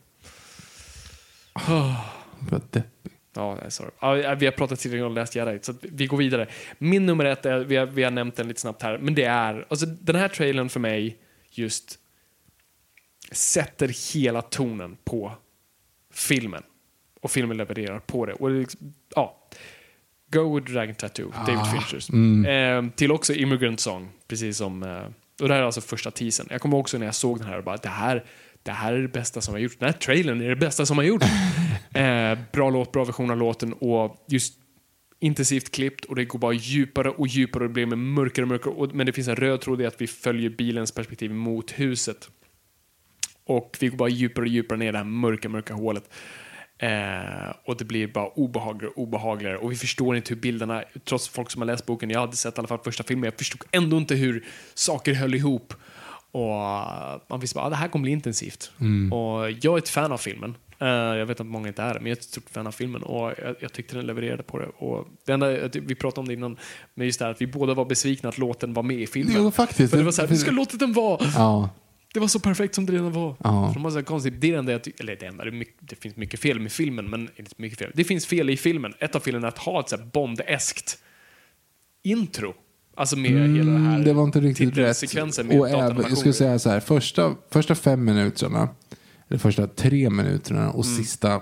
Vad 2.40 2.62
deppigt. 2.72 3.16
Ja, 3.34 3.70
sorry. 3.70 3.92
Ja, 4.00 4.36
vi 4.36 4.46
har 4.46 4.52
pratat 4.52 4.80
tillräckligt 4.80 5.06
om 5.06 5.16
Last 5.16 5.36
Jedi, 5.36 5.60
så 5.62 5.74
vi 5.82 6.08
går 6.08 6.18
vidare. 6.18 6.48
Min 6.78 7.06
nummer 7.06 7.26
ett, 7.26 7.46
är, 7.46 7.60
vi 7.60 7.76
har, 7.76 7.86
vi 7.86 8.04
har 8.04 8.12
nämnt 8.12 8.36
den 8.36 8.48
lite 8.48 8.62
snabbt 8.62 8.82
här, 8.82 8.98
men 8.98 9.16
det 9.16 9.24
är, 9.24 9.66
alltså 9.70 9.86
den 9.86 10.16
här 10.16 10.28
trailern 10.28 10.70
för 10.70 10.80
mig 10.80 11.18
just 11.52 12.00
sätter 13.32 14.14
hela 14.14 14.42
tonen 14.42 14.98
på 15.04 15.32
filmen. 16.14 16.64
Och 17.22 17.32
filmen 17.32 17.58
levererar 17.58 18.00
på 18.00 18.26
det. 18.26 18.34
Och 18.34 18.50
det 18.50 18.60
liksom, 18.60 18.94
ja. 19.16 19.39
Go 20.32 20.56
with 20.56 20.74
Dragon 20.74 20.96
Tattoo, 20.96 21.32
David 21.46 21.72
Finchers. 21.72 22.10
Eh, 22.10 22.90
till 22.96 23.12
också 23.12 23.34
Immigrant 23.34 23.80
Song, 23.80 24.10
precis 24.28 24.58
som... 24.58 24.84
Eh, 24.84 25.04
och 25.42 25.48
det 25.48 25.54
här 25.54 25.62
är 25.62 25.66
alltså 25.66 25.82
första 25.82 26.12
teasern. 26.12 26.48
Jag 26.50 26.62
kommer 26.62 26.78
också 26.78 26.98
när 26.98 27.06
jag 27.06 27.16
såg 27.16 27.40
den 27.40 27.48
här 27.48 27.58
och 27.58 27.64
bara, 27.64 27.78
det 27.78 27.90
här, 27.90 28.26
det 28.64 28.72
här 28.72 28.94
är 28.94 29.02
det 29.02 29.08
bästa 29.08 29.42
som 29.42 29.54
har 29.54 29.60
gjorts. 29.60 29.76
Den 29.80 29.90
här 29.90 29.94
trailern 29.94 30.42
är 30.42 30.50
det 30.50 30.56
bästa 30.56 30.86
som 30.86 30.98
har 30.98 31.06
gjorts. 31.06 31.26
eh, 31.94 32.38
bra 32.52 32.70
låt, 32.70 32.92
bra 32.92 33.04
version 33.04 33.32
av 33.32 33.38
låten 33.38 33.74
och 33.74 34.26
just 34.28 34.54
intensivt 35.20 35.72
klippt 35.72 36.06
och 36.06 36.16
det 36.16 36.26
går 36.26 36.40
bara 36.40 36.54
djupare 36.54 37.10
och 37.10 37.28
djupare 37.28 37.64
och 37.64 37.70
det 37.70 37.74
blir 37.74 37.86
med 37.86 37.98
mörkare 37.98 38.44
och 38.44 38.50
mörkare. 38.50 38.74
Och, 38.74 38.96
men 38.96 39.06
det 39.06 39.14
finns 39.14 39.28
en 39.28 39.36
röd 39.36 39.62
tråd 39.62 39.82
i 39.82 39.86
att 39.86 40.02
vi 40.02 40.08
följer 40.08 40.50
bilens 40.50 40.92
perspektiv 40.92 41.32
mot 41.32 41.72
huset. 41.72 42.30
Och 43.44 43.78
vi 43.80 43.88
går 43.88 43.98
bara 43.98 44.10
djupare 44.10 44.44
och 44.44 44.50
djupare 44.50 44.80
ner 44.80 44.90
i 44.90 44.92
det 44.92 44.98
här 44.98 45.06
mörka, 45.06 45.50
mörka 45.50 45.74
hålet. 45.74 46.10
Eh, 46.82 47.54
och 47.66 47.78
det 47.78 47.86
blir 47.86 48.08
bara 48.08 48.28
obehagligare 48.28 48.94
och 48.96 49.04
obehagligare. 49.04 49.58
Och 49.58 49.72
vi 49.72 49.76
förstår 49.76 50.16
inte 50.16 50.34
hur 50.34 50.42
bilderna, 50.42 50.84
trots 51.06 51.30
folk 51.30 51.52
som 51.52 51.62
har 51.62 51.68
läst 51.68 51.86
boken, 51.86 52.10
jag 52.10 52.20
hade 52.20 52.36
sett 52.36 52.58
i 52.58 52.60
alla 52.60 52.68
fall 52.68 52.80
första 52.84 53.04
filmen, 53.04 53.24
jag 53.24 53.38
förstod 53.38 53.62
ändå 53.72 53.98
inte 53.98 54.16
hur 54.16 54.46
saker 54.74 55.14
höll 55.14 55.36
ihop. 55.36 55.74
Och 56.32 56.50
man 57.30 57.40
visste 57.40 57.56
bara, 57.56 57.66
ah, 57.66 57.70
det 57.70 57.76
här 57.76 57.88
kommer 57.88 58.04
bli 58.04 58.12
intensivt. 58.12 58.72
Och 59.12 59.52
jag 59.52 59.74
är 59.74 59.78
ett 59.78 59.90
fan 59.90 60.12
av 60.12 60.18
filmen. 60.18 60.56
Eh, 60.82 60.88
jag 60.88 61.26
vet 61.26 61.40
att 61.40 61.46
många 61.46 61.68
inte 61.68 61.82
är 61.82 61.94
det, 61.94 62.00
men 62.00 62.10
jag 62.10 62.18
är 62.18 62.20
ett 62.20 62.24
stort 62.24 62.50
fan 62.50 62.68
av 62.68 62.72
filmen 62.72 63.04
och 63.04 63.34
jag, 63.38 63.56
jag 63.60 63.74
tyckte 63.74 63.96
den 63.96 64.06
levererade 64.06 64.44
på 64.44 64.60
det. 64.60 64.66
Och 64.66 65.08
det 65.26 65.34
enda, 65.34 65.48
vi 65.74 65.96
pratade 65.96 66.22
om 66.22 66.28
det 66.28 66.34
innan, 66.34 66.58
men 66.94 67.06
just 67.08 67.20
det 67.20 67.26
här 67.26 67.32
att 67.32 67.42
vi 67.42 67.48
båda 67.48 67.74
var 67.74 67.86
besvikna 67.86 68.30
att 68.30 68.38
låten 68.38 68.74
var 68.74 68.84
med 68.84 69.00
i 69.00 69.08
filmen. 69.08 69.36
Jo, 69.38 69.52
faktiskt. 69.52 69.92
För 69.92 69.98
det 69.98 70.04
var 70.04 70.12
så 70.12 70.22
här, 70.22 70.30
vi 70.30 70.38
ska 70.38 70.52
låta 70.52 70.78
den 70.78 70.94
vara. 70.94 71.26
Ja. 71.36 71.70
Det 72.14 72.20
var 72.20 72.28
så 72.28 72.40
perfekt 72.40 72.76
som 72.76 72.86
det 72.86 72.94
redan 72.94 73.12
var. 73.12 73.36
Ja. 73.44 73.68
För 73.68 73.74
de 73.74 73.84
var 73.84 73.92
så 73.92 74.04
konstigt. 74.04 74.34
Det 74.42 74.54
enda 74.54 74.72
jag 74.72 74.82
eller 75.00 75.16
det 75.16 75.26
enda, 75.26 75.44
det, 75.46 75.52
mycket, 75.52 75.76
det 75.80 75.96
finns 75.96 76.16
mycket 76.16 76.40
fel 76.40 76.60
med 76.60 76.72
filmen, 76.72 77.10
men 77.10 77.30
inte 77.36 77.52
mycket 77.58 77.80
fel. 77.80 77.92
Det 77.96 78.04
finns 78.04 78.26
fel 78.26 78.50
i 78.50 78.58
filmen. 78.58 78.94
Ett 79.00 79.16
av 79.16 79.20
felen 79.20 79.44
är 79.44 79.48
att 79.48 79.58
ha 79.58 79.80
ett 79.80 79.90
så 79.90 79.98
här 79.98 80.04
Bond-eskt 80.14 80.98
intro. 82.04 82.54
Alltså 82.96 83.18
med 83.18 83.32
hela 83.32 83.72
det 83.72 83.78
här 83.80 83.90
Mm, 83.90 84.04
det 84.04 84.14
var 84.14 84.24
inte 84.24 84.40
riktigt 84.42 84.78
rätt. 84.78 85.14
med 85.46 85.60
Och 85.60 85.70
även, 85.70 85.98
jag 86.10 86.18
skulle 86.18 86.34
säga 86.34 86.60
så 86.60 86.70
här, 86.70 86.80
första, 86.80 87.36
första 87.52 87.76
fem 87.76 88.06
minuterna, 88.06 88.70
eller 89.30 89.40
första 89.40 89.68
tre 89.68 90.10
minuterna 90.10 90.72
och 90.72 90.86
Mm. 90.86 90.98
sista 90.98 91.42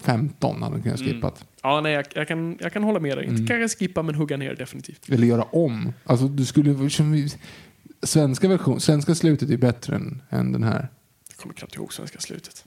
15 0.00 0.62
hade 0.62 0.76
de 0.76 0.82
kunnat 0.82 0.98
skippat. 1.00 1.44
Ja, 1.62 1.80
nej, 1.80 1.92
jag, 1.92 2.04
jag, 2.14 2.28
kan, 2.28 2.58
jag 2.60 2.72
kan 2.72 2.82
hålla 2.82 3.00
med 3.00 3.18
dig. 3.18 3.24
Mm. 3.26 3.36
Inte 3.40 3.54
kanske 3.54 3.78
skippa, 3.78 4.02
men 4.02 4.14
hugga 4.14 4.36
ner 4.36 4.54
definitivt. 4.54 5.08
Eller 5.08 5.26
göra 5.26 5.42
om. 5.42 5.92
Alltså 6.04 6.28
du 6.28 6.44
skulle, 6.46 6.90
som 6.90 7.12
vi- 7.12 7.32
svenska, 8.02 8.48
version, 8.48 8.80
svenska 8.80 9.14
slutet 9.14 9.50
är 9.50 9.56
bättre 9.56 9.96
än, 9.96 10.22
än 10.30 10.52
den 10.52 10.62
här. 10.62 10.88
Jag 11.28 11.36
kommer 11.36 11.54
knappt 11.54 11.76
ihåg 11.76 11.92
svenska 11.92 12.18
slutet. 12.20 12.64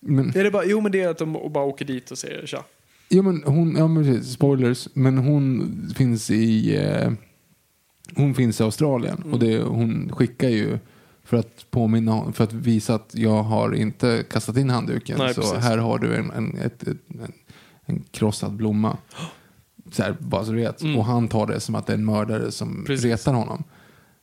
Men, 0.00 0.36
Är 0.36 0.44
det 0.44 0.50
bara, 0.50 0.64
jo, 0.64 0.80
men 0.80 0.92
det 0.92 1.00
är 1.00 1.08
att 1.08 1.18
de 1.18 1.32
bara 1.32 1.64
åker 1.64 1.84
dit 1.84 2.10
och 2.10 2.18
säger 2.18 2.46
tja. 2.46 2.64
ja, 3.08 3.22
men 3.22 3.42
hon, 3.46 3.76
ja, 3.76 3.88
men 3.88 4.04
precis, 4.04 4.32
spoilers, 4.32 4.88
men 4.94 5.18
hon 5.18 5.72
finns 5.96 6.30
i 6.30 6.76
eh, 6.76 7.12
hon 8.16 8.34
finns 8.34 8.60
i 8.60 8.62
Australien 8.64 9.16
Mm. 9.16 9.32
och 9.32 9.38
det, 9.38 9.62
hon 9.62 10.12
skickar 10.12 10.48
ju 10.48 10.78
för 11.24 11.36
att 11.36 11.66
påminna, 11.70 12.32
för 12.32 12.44
att 12.44 12.52
visa 12.52 12.94
att 12.94 13.10
jag 13.14 13.42
har 13.42 13.74
inte 13.74 14.24
kastat 14.30 14.56
in 14.56 14.70
handduken. 14.70 15.18
Nej, 15.18 15.34
så 15.34 15.40
precis. 15.40 15.58
här 15.58 15.78
har 15.78 15.98
du 15.98 16.14
en, 16.16 16.30
en, 16.30 16.58
ett, 16.58 16.82
en, 16.88 17.32
en 17.84 18.02
krossad 18.10 18.52
blomma. 18.52 18.96
Så 19.94 20.02
här, 20.02 20.16
bara 20.18 20.44
så 20.44 20.52
du 20.52 20.58
vet. 20.58 20.82
Mm. 20.82 20.98
Och 20.98 21.04
han 21.04 21.28
tar 21.28 21.46
det 21.46 21.60
som 21.60 21.74
att 21.74 21.86
det 21.86 21.92
är 21.92 21.98
en 21.98 22.04
mördare 22.04 22.50
som 22.52 22.84
Precis. 22.86 23.04
retar 23.04 23.32
honom. 23.32 23.64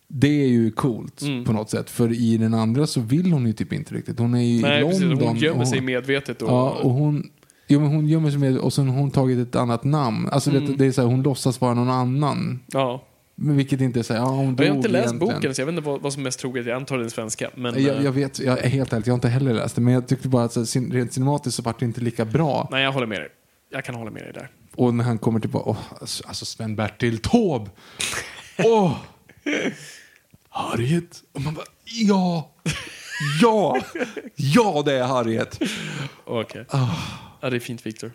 Det 0.07 0.43
är 0.43 0.47
ju 0.47 0.71
coolt 0.71 1.21
Mm. 1.21 1.45
på 1.45 1.53
något 1.53 1.69
sätt. 1.69 1.89
För 1.89 2.13
i 2.13 2.37
den 2.37 2.53
andra 2.53 2.87
så 2.87 3.01
vill 3.01 3.31
hon 3.31 3.45
ju 3.47 3.53
typ 3.53 3.73
inte 3.73 3.95
riktigt. 3.95 4.19
Hon 4.19 4.33
är 4.33 4.41
ju 4.41 4.61
Nej, 4.61 4.81
i 4.81 4.85
precis. 4.85 5.01
London. 5.03 5.27
Hon 5.27 5.37
gömmer 5.37 5.65
sig 5.65 5.81
medvetet. 5.81 6.41
Och, 6.41 6.49
Ja, 6.49 6.69
och 6.69 6.91
hon, 6.91 7.29
jo, 7.67 7.79
men 7.79 7.89
hon 7.89 8.07
gömmer 8.07 8.29
sig 8.29 8.39
med 8.39 8.57
och 8.57 8.73
sen 8.73 8.89
har 8.89 8.97
hon 8.99 9.11
tagit 9.11 9.47
ett 9.47 9.55
annat 9.55 9.83
namn. 9.83 10.29
Alltså 10.31 10.49
Mm. 10.49 10.65
det, 10.65 10.73
det 10.75 10.85
är 10.85 10.91
så 10.91 11.01
här, 11.01 11.07
hon 11.09 11.23
låtsas 11.23 11.61
vara 11.61 11.73
någon 11.73 11.89
annan. 11.89 12.59
ja. 12.67 13.03
Men 13.41 13.57
vilket 13.57 13.81
inte 13.81 13.99
är 13.99 14.03
så 14.03 14.13
här, 14.13 14.19
ja 14.21 14.25
hon 14.29 14.55
dog 14.55 14.65
Jag 14.65 14.71
har 14.71 14.75
inte 14.77 14.89
läst 14.89 15.05
egentligen. 15.07 15.35
boken, 15.35 15.55
så 15.55 15.61
jag 15.61 15.65
vet 15.65 15.73
inte 15.75 15.85
vad, 15.89 16.01
vad 16.01 16.13
som 16.13 16.21
är 16.21 16.23
mest 16.23 16.39
troligt. 16.39 16.65
Jag 16.67 16.75
antar 16.75 16.97
den 16.97 17.09
svenska. 17.09 17.49
Men, 17.55 17.83
Jag, 17.83 17.97
eh, 17.97 18.03
jag 18.03 18.11
vet, 18.11 18.39
jag 18.39 18.59
är 18.59 18.69
helt 18.69 18.93
ärligt, 18.93 19.07
jag 19.07 19.13
har 19.13 19.17
inte 19.17 19.27
heller 19.29 19.53
läst 19.53 19.75
det. 19.75 19.81
Men 19.81 19.93
jag 19.93 20.07
tyckte 20.07 20.27
bara 20.27 20.43
att 20.43 20.53
så, 20.53 20.59
här, 20.59 20.91
rent 20.93 21.13
cinematiskt 21.13 21.55
så 21.57 21.61
var 21.63 21.75
det 21.79 21.85
inte 21.85 22.01
lika 22.01 22.25
bra. 22.25 22.67
Nej, 22.71 22.83
jag 22.83 22.91
håller 22.91 23.07
med 23.07 23.19
dig. 23.19 23.27
Jag 23.71 23.83
kan 23.85 23.95
hålla 23.95 24.11
med 24.11 24.23
dig 24.23 24.33
där. 24.33 24.49
Och 24.79 24.93
när 24.93 25.03
han 25.03 25.17
kommer 25.17 25.39
tillbaka, 25.39 25.69
oh, 25.69 25.77
alltså 25.99 26.45
Sven-Bertil 26.45 27.17
Taube! 27.17 27.69
Åh! 28.57 28.97
Harriet! 30.49 31.23
Och 31.31 31.41
man 31.41 31.53
bara, 31.53 31.65
ja! 31.85 32.55
Ja! 33.41 33.77
Ja, 34.35 34.83
det 34.85 34.93
är 34.93 35.03
Harriet! 35.03 35.59
Okej. 36.25 36.65
Ah. 36.69 36.95
Ja, 37.41 37.49
det 37.49 37.55
är 37.55 37.59
fint, 37.59 37.85
Victor. 37.85 38.11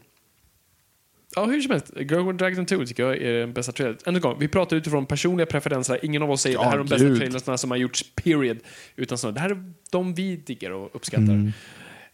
Ja, 1.37 1.45
hur 1.45 1.61
som 1.61 1.71
helst. 1.71 1.93
Girl 1.97 2.27
with 2.27 2.37
Dragon 2.37 2.67
2 2.67 2.87
tycker 2.87 3.03
jag 3.03 3.17
är 3.17 3.33
den 3.33 3.53
bästa 3.53 3.73
trailern. 3.73 3.99
Än 4.07 4.15
en 4.15 4.21
gång, 4.21 4.37
vi 4.39 4.49
pratar 4.49 4.77
utifrån 4.77 5.07
personliga 5.07 5.47
preferenser. 5.47 6.05
Ingen 6.05 6.23
av 6.23 6.31
oss 6.31 6.41
säger 6.41 6.57
Ja, 6.57 6.63
det 6.63 6.69
här 6.69 6.75
är 6.75 6.79
de 6.79 6.89
bästa 6.89 7.17
trailersna 7.17 7.59
som 7.59 7.71
har 7.71 7.79
gjorts, 7.79 8.05
period. 8.15 8.59
Utan 8.97 9.19
så, 9.19 9.31
det 9.31 9.41
här 9.41 9.51
är 9.51 9.73
de 9.91 10.15
vi 10.15 10.37
diggar 10.37 10.71
och 10.71 10.97
uppskattar. 10.97 11.23
Mm. 11.23 11.53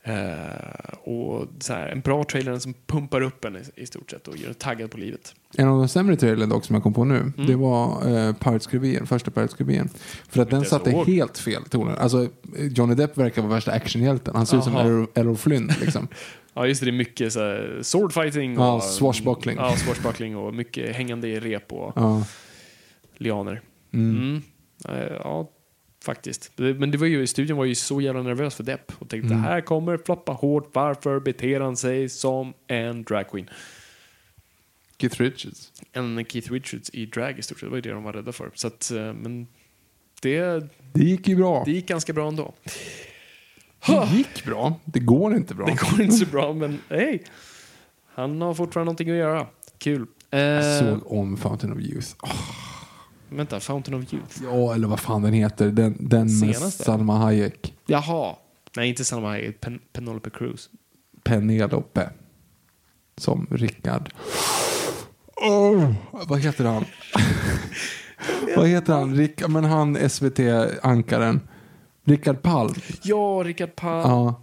Eh, 0.02 0.94
och 1.04 1.46
så 1.60 1.72
här, 1.72 1.88
en 1.88 2.00
bra 2.00 2.24
trailer 2.24 2.58
som 2.58 2.74
pumpar 2.86 3.20
upp 3.20 3.44
en 3.44 3.56
i, 3.56 3.60
i 3.76 3.86
stort 3.86 4.10
sett 4.10 4.28
och 4.28 4.36
gör 4.36 4.48
en 4.48 4.54
taggad 4.54 4.90
på 4.90 4.98
livet. 4.98 5.34
En 5.56 5.68
av 5.68 5.78
de 5.78 5.88
sämre 5.88 6.16
trailern 6.16 6.48
dock 6.48 6.64
som 6.64 6.74
jag 6.74 6.82
kom 6.82 6.94
på 6.94 7.04
nu, 7.04 7.16
Mm. 7.16 7.46
det 7.46 7.56
var 7.56 8.08
uh, 8.08 8.32
Pirates 8.34 8.66
Caribbean, 8.66 9.06
första 9.06 9.30
Pirates 9.30 9.54
Caribbean. 9.56 9.88
För 10.28 10.42
att 10.42 10.50
den 10.50 10.64
satte 10.64 10.90
helt 10.90 11.38
fel 11.38 11.64
tonen. 11.64 11.96
Alltså, 11.98 12.28
Johnny 12.58 12.94
Depp 12.94 13.16
verkar 13.18 13.42
vara 13.42 13.54
värsta 13.54 13.72
actionhjälten. 13.72 14.34
Han 14.36 14.46
ser 14.46 14.58
ut 14.58 14.64
som. 14.64 14.76
Errol, 15.14 15.36
Flynn 15.36 15.72
liksom. 15.80 16.08
Ja, 16.54 16.66
just 16.66 16.80
det. 16.80 16.86
Det 16.86 16.90
är 16.90 16.92
mycket 16.98 17.32
så 17.32 17.40
här, 17.40 17.78
swordfighting 17.82 18.58
och 18.58 18.64
Ja, 18.64 18.80
swashbuckling. 18.80 19.56
Ja, 19.56 19.76
swashbuckling 19.76 20.36
och 20.36 20.54
mycket 20.54 20.96
hängande 20.96 21.28
i 21.28 21.40
rep 21.40 21.72
och 21.72 21.92
Ja. 21.96 22.24
lianer. 23.16 23.60
Mm. 23.92 24.16
Mm. 24.16 24.42
Eh, 24.88 25.12
Ja, 25.24 25.50
Faktiskt. 26.04 26.52
Men 26.56 26.90
det 26.90 26.98
var 26.98 27.06
ju, 27.06 27.26
studion 27.26 27.56
var 27.58 27.64
ju 27.64 27.74
så 27.74 28.00
jävla 28.00 28.22
nervös 28.22 28.54
för 28.54 28.64
Depp 28.64 28.92
och 28.98 29.08
tänkte 29.08 29.26
Mm. 29.26 29.42
det 29.42 29.48
här 29.48 29.60
kommer 29.60 29.96
floppa 30.04 30.32
hårt. 30.32 30.70
Varför 30.72 31.20
beter 31.20 31.60
han 31.60 31.76
sig 31.76 32.08
som 32.08 32.54
en 32.66 33.02
dragqueen? 33.02 33.50
Keith 34.98 35.20
Richards. 35.22 35.72
En 35.92 36.24
Keith 36.28 36.52
Richards 36.52 36.90
i 36.92 37.06
drag 37.06 37.38
i 37.38 37.42
stort 37.42 37.58
sett. 37.60 37.66
Det 37.66 37.70
var 37.70 37.76
ju 37.76 37.80
det 37.82 37.90
de 37.90 38.02
var 38.02 38.12
rädda 38.12 38.32
för. 38.32 38.50
Så 38.54 38.66
att, 38.66 38.90
eh, 38.90 39.12
men 39.12 39.46
det, 40.22 40.40
Det 40.92 41.02
gick 41.04 41.28
ju 41.28 41.36
bra. 41.36 41.62
det 41.66 41.72
gick 41.72 41.86
ganska 41.88 42.12
bra 42.12 42.28
ändå. 42.28 42.54
Det 43.86 44.08
gick 44.16 44.44
bra. 44.44 44.74
Det 44.84 45.00
går 45.00 45.36
inte 45.36 45.54
bra. 45.54 45.66
Det 45.66 45.90
går 45.90 46.00
inte 46.02 46.16
så 46.16 46.26
bra, 46.26 46.52
men 46.52 46.78
hej. 46.90 47.24
Han 48.14 48.40
har 48.40 48.54
fortfarande 48.54 48.84
någonting 48.84 49.10
att 49.10 49.16
göra. 49.16 49.46
Kul. 49.78 50.06
Eh, 50.30 50.40
Jag 50.40 50.78
såg 50.78 51.12
om 51.12 51.36
Fountain 51.36 51.72
of 51.72 51.78
Youth. 51.80 52.08
Åh, 52.22 52.30
Vänta, 53.31 53.60
Fountain 53.60 54.02
of 54.02 54.12
Youth. 54.12 54.42
ja, 54.44 54.75
eller 54.75 54.89
vad 54.89 55.00
fan 55.00 55.23
den 55.23 55.33
heter. 55.33 55.70
Den, 55.70 55.97
den 56.00 56.39
med? 56.41 56.57
Salma 56.57 57.18
Hayek. 57.18 57.75
Jaha. 57.86 58.36
Nej, 58.76 58.89
inte 58.89 59.05
Salma 59.05 59.28
Hayek. 59.28 59.60
Pen- 59.60 59.81
Penelope 59.92 60.31
Cruz. 60.31 60.68
Penelope. 61.25 62.10
Som 63.17 63.47
Rickard. 63.50 64.12
Oh, 65.36 65.92
vad 66.28 66.41
heter 66.41 66.65
han? 66.65 66.84
vad 68.57 68.68
heter 68.68 68.92
han? 68.92 69.15
Rick, 69.17 69.49
men 69.49 69.65
han 69.65 70.10
SVT-ankaren. 70.10 71.41
Rickard 72.05 72.42
Palm. 72.42 72.75
Ja, 73.02 73.42
Rickard 73.44 73.76
Palm. 73.76 74.10
Ja. 74.10 74.42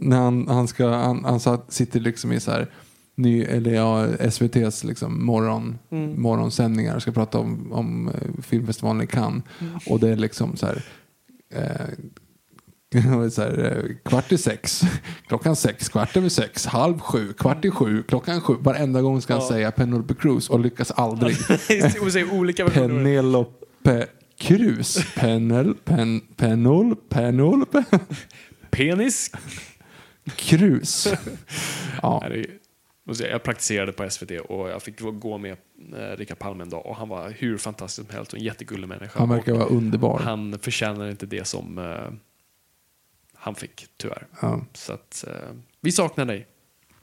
När 0.00 0.16
han, 0.16 0.48
han, 0.48 0.68
ska, 0.68 0.88
han, 0.88 1.24
han 1.24 1.40
satt, 1.40 1.72
sitter 1.72 2.00
liksom 2.00 2.32
i 2.32 2.40
så 2.40 2.50
här, 2.50 2.70
ny, 3.16 3.42
eller 3.42 3.74
ja, 3.74 4.06
SVTs 4.06 4.84
liksom 4.84 5.24
morgon, 5.24 5.78
morgonsändningar 6.16 6.96
och 6.96 7.02
ska 7.02 7.12
prata 7.12 7.38
om, 7.38 7.72
om 7.72 8.08
eh, 8.08 8.42
filmfestivalen 8.42 9.02
i 9.02 9.06
Cannes. 9.06 9.44
Och 9.86 10.00
det 10.00 10.08
är 10.08 10.16
liksom 10.16 10.56
så 10.56 10.66
här, 10.66 10.82
eh, 11.54 13.28
så 13.30 13.42
här 13.42 13.84
eh, 13.84 13.96
kvart 14.10 14.32
i 14.32 14.38
sex, 14.38 14.82
klockan 15.28 15.56
sex, 15.56 15.88
kvart 15.88 16.16
över 16.16 16.28
sex, 16.28 16.66
halv 16.66 16.98
sju, 16.98 17.32
kvart 17.32 17.64
i 17.64 17.70
sju, 17.70 18.02
klockan 18.02 18.40
sju. 18.40 18.54
Varenda 18.60 19.02
gång 19.02 19.22
ska 19.22 19.32
han 19.34 19.42
säga 19.42 19.70
Penelope 19.70 20.14
Cruz 20.14 20.50
och 20.50 20.60
lyckas 20.60 20.90
aldrig. 20.90 21.36
Och 22.02 22.12
säger 22.12 22.32
olika 22.32 22.64
versioner. 22.64 22.88
Penelope 22.88 24.06
Cruz. 24.38 25.14
Penel, 25.14 25.74
pen, 25.74 26.20
penol, 26.36 26.96
penolpe. 27.08 27.84
Penis. 28.70 29.30
Cruz. 30.36 31.08
Ja. 32.02 32.22
Jag 33.06 33.42
praktiserade 33.42 33.92
på 33.92 34.10
SVT 34.10 34.30
och 34.30 34.68
jag 34.68 34.82
fick 34.82 35.00
gå 35.00 35.38
med 35.38 35.56
eh, 35.96 36.16
Rickard 36.16 36.38
Palm 36.38 36.60
en 36.60 36.70
dag 36.70 36.86
och 36.86 36.96
han 36.96 37.08
var 37.08 37.30
hur 37.30 37.58
fantastisk 37.58 38.08
som 38.08 38.16
helst 38.16 38.32
och 38.32 38.38
en 38.38 38.44
jättegullig 38.44 38.88
människa. 38.88 39.18
Han 39.18 39.28
verkar 39.28 39.52
vara 39.52 39.66
underbar. 39.66 40.18
han 40.18 40.58
förtjänar 40.58 41.10
inte 41.10 41.26
det 41.26 41.44
som 41.44 41.78
eh, 41.78 42.12
han 43.34 43.54
fick, 43.54 43.86
tyvärr. 43.96 44.26
Ja, 44.42 44.64
Så 44.72 44.92
att 44.92 45.24
eh, 45.28 45.32
vi 45.80 45.92
saknar 45.92 46.24
dig. 46.24 46.46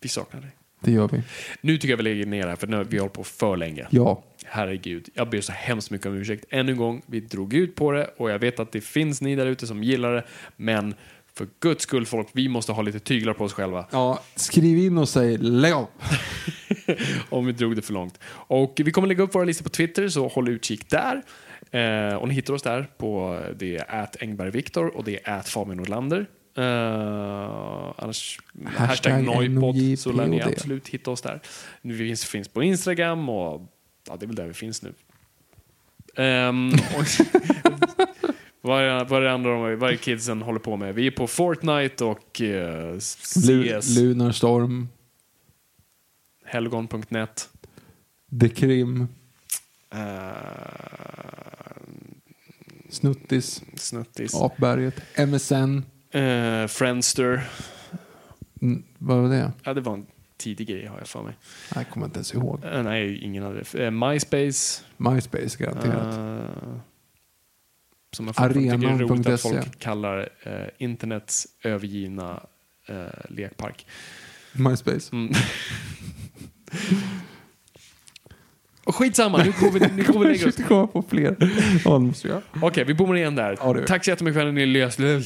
Vi 0.02 0.10
saknar 0.10 0.42
dig. 0.42 0.52
det 0.80 0.92
gör 0.92 1.08
vi. 1.08 1.22
Nu 1.62 1.78
tycker 1.78 1.90
jag 1.90 1.98
vi 1.98 2.04
lägger 2.04 2.26
ner 2.26 2.44
det 2.44 2.50
här 2.50 2.56
för 2.56 2.68
nu 2.68 2.78
har 2.78 2.84
vi 2.84 2.98
hållit 2.98 3.14
på 3.14 3.24
för 3.24 3.58
länge. 3.58 3.88
Ja, 3.90 4.24
Herregud, 4.46 5.10
jag 5.14 5.30
ber 5.30 5.42
så 5.42 5.52
hemskt 5.52 5.92
mycket 5.92 6.08
om 6.08 6.14
ursäkt. 6.16 6.46
Ännu 6.50 6.72
en 6.72 6.78
gång, 6.78 7.02
vi 7.06 7.20
drog 7.20 7.54
ut 7.54 7.76
på 7.76 7.92
det 7.92 8.06
och 8.18 8.32
jag 8.32 8.40
vet 8.40 8.60
att 8.60 8.72
det 8.72 8.82
finns 8.82 9.22
ni 9.22 9.36
där 9.36 9.46
ute 9.46 9.68
som 9.68 9.84
gillar 9.84 10.14
det. 10.14 10.24
Men 10.56 10.96
för 11.38 11.48
guds 11.60 11.84
skull 11.84 12.06
folk, 12.06 12.28
vi 12.34 12.50
måste 12.50 12.72
ha 12.72 12.82
lite 12.82 13.00
tyglar 13.00 13.34
på 13.34 13.44
oss 13.44 13.54
själva. 13.54 13.86
ja 13.92 14.24
skriv 14.36 14.78
in 14.78 14.98
och 14.98 15.10
säg 15.10 15.38
lägg 15.38 15.74
av. 15.74 15.88
om 17.30 17.46
vi 17.46 17.52
drog 17.52 17.76
det 17.76 17.82
för 17.82 17.94
långt. 17.94 18.20
Och 18.28 18.74
vi 18.86 18.92
kommer 18.92 19.08
lägga 19.08 19.24
upp 19.24 19.36
våra 19.36 19.44
listor 19.44 19.64
på 19.64 19.70
Twitter, 19.70 20.10
så 20.10 20.28
håll 20.28 20.50
utkik 20.50 20.90
där. 20.90 21.22
Eh, 21.72 22.16
och 22.16 22.28
ni 22.28 22.34
hittar 22.34 22.54
oss 22.54 22.62
där 22.62 22.88
på 22.98 23.40
det 23.56 23.78
är 23.78 23.96
at 24.02 24.22
Engbergviktor 24.22 24.98
och 24.98 25.04
det 25.04 25.20
är 25.24 25.34
at 25.40 25.50
Fabian 25.50 25.78
Nordlander. 25.78 26.26
Eh, 26.58 26.64
annars 27.98 28.40
hashtag, 28.66 28.88
Hashtag 28.88 29.24
Noipod 29.24 30.00
så 30.00 30.12
lär 30.12 30.28
ni 30.28 30.42
absolut 30.42 30.88
hitta 30.88 31.12
oss 31.12 31.22
där. 31.22 31.42
Vi 31.82 31.98
finns, 31.98 32.26
finns 32.26 32.48
på 32.48 32.64
Instagram 32.64 33.30
och 33.30 33.62
ja, 34.08 34.18
det 34.18 34.26
är 34.26 34.28
väl 34.28 34.36
där 34.36 34.48
vi 34.48 34.54
finns 34.54 34.82
nu. 34.82 34.94
Ehm, 36.16 36.70
och, 36.70 37.04
vad, 38.64 38.82
är, 38.84 39.06
vad 39.06 39.20
är 39.22 39.26
det 39.26 39.32
andra 39.34 39.52
de, 39.52 39.80
vad 39.80 39.92
är 39.92 39.96
kidsen 39.96 40.42
håller 40.42 40.60
på 40.60 40.78
med? 40.78 40.96
Vi 40.96 41.08
är 41.08 41.12
på 41.12 41.28
Fortnite 41.28 42.06
och 42.06 42.42
uh, 42.42 42.48
Lu- 42.48 43.80
CS, 43.82 43.98
Lunarstorm, 43.98 44.90
helgon.net. 46.46 47.50
The 48.40 48.50
Krim, 48.50 49.08
Uh, 49.96 50.00
Snuttis, 52.90 53.64
Snuttis. 53.76 54.36
Apberget, 54.36 55.02
MSN. 55.18 55.82
Eh, 56.12 56.68
Friendster. 56.68 57.50
Mm, 58.62 58.84
vad 58.98 59.18
var 59.22 59.30
det? 59.30 59.52
Ja, 59.64 59.74
det 59.74 59.82
var 59.82 59.94
en 59.94 60.06
tidig 60.38 60.68
grej 60.68 60.86
har 60.86 60.98
jag 60.98 61.08
för 61.08 61.24
mig. 61.24 61.34
Jag 61.76 61.90
kommer 61.90 62.06
inte 62.06 62.18
ens 62.18 62.34
ihåg. 62.34 62.64
Eh, 62.64 62.84
nej, 62.84 63.24
ingen 63.24 63.44
hade 63.44 63.64
det. 63.72 63.86
Eh, 63.86 63.92
MySpace. 63.92 64.84
MySpace 64.98 65.58
garanterat. 65.64 66.16
Som 68.16 68.26
jag 68.26 68.36
fortfarande 68.36 68.90
är 68.90 68.98
roligt 68.98 69.28
att 69.28 69.42
folk 69.42 69.80
kallar 69.80 70.30
eh, 70.44 70.52
internets 70.78 71.48
övergivna 71.64 72.44
eh, 72.88 72.96
lekpark. 73.30 73.88
MySpace. 74.54 75.16
Mm. 75.16 75.34
Och 78.86 78.96
skitsamma, 78.96 79.38
nu 79.38 79.54
går 79.60 79.72
vi, 79.72 79.80
nu 79.80 80.04
går 80.04 80.20
vi 80.20 80.26
lägger 80.26 80.48
oss. 80.48 80.56
komma 80.68 80.88
på 80.88 81.02
fler. 81.10 81.36
Okej, 82.62 82.84
vi 82.84 82.94
bommar 82.94 83.16
igen 83.16 83.36
där. 83.36 83.58
Ja. 83.60 83.76
Tack 83.88 84.04
så 84.04 84.10
jättemycket 84.10 84.42
för 84.42 84.48
att 84.48 84.54
ni 84.54 84.66
lyssnade. 84.66 85.22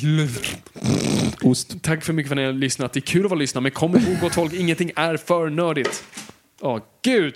Ost. 1.41 1.83
Tack 1.83 2.03
för 2.03 2.13
mycket 2.13 2.27
för 2.27 2.35
att 2.35 2.39
ni 2.39 2.45
har 2.45 2.53
lyssnat. 2.53 2.93
Det 2.93 2.99
är 2.99 3.01
kul 3.01 3.25
att 3.25 3.29
vara 3.29 3.39
lyssnare, 3.39 3.61
men 3.61 3.71
kom 3.71 3.95
ihåg 3.95 4.19
gott 4.21 4.33
folk, 4.33 4.53
ingenting 4.53 4.91
är 4.95 5.17
för 5.17 5.49
nördigt. 5.49 6.03
Åh, 6.61 6.79
gud! 7.01 7.35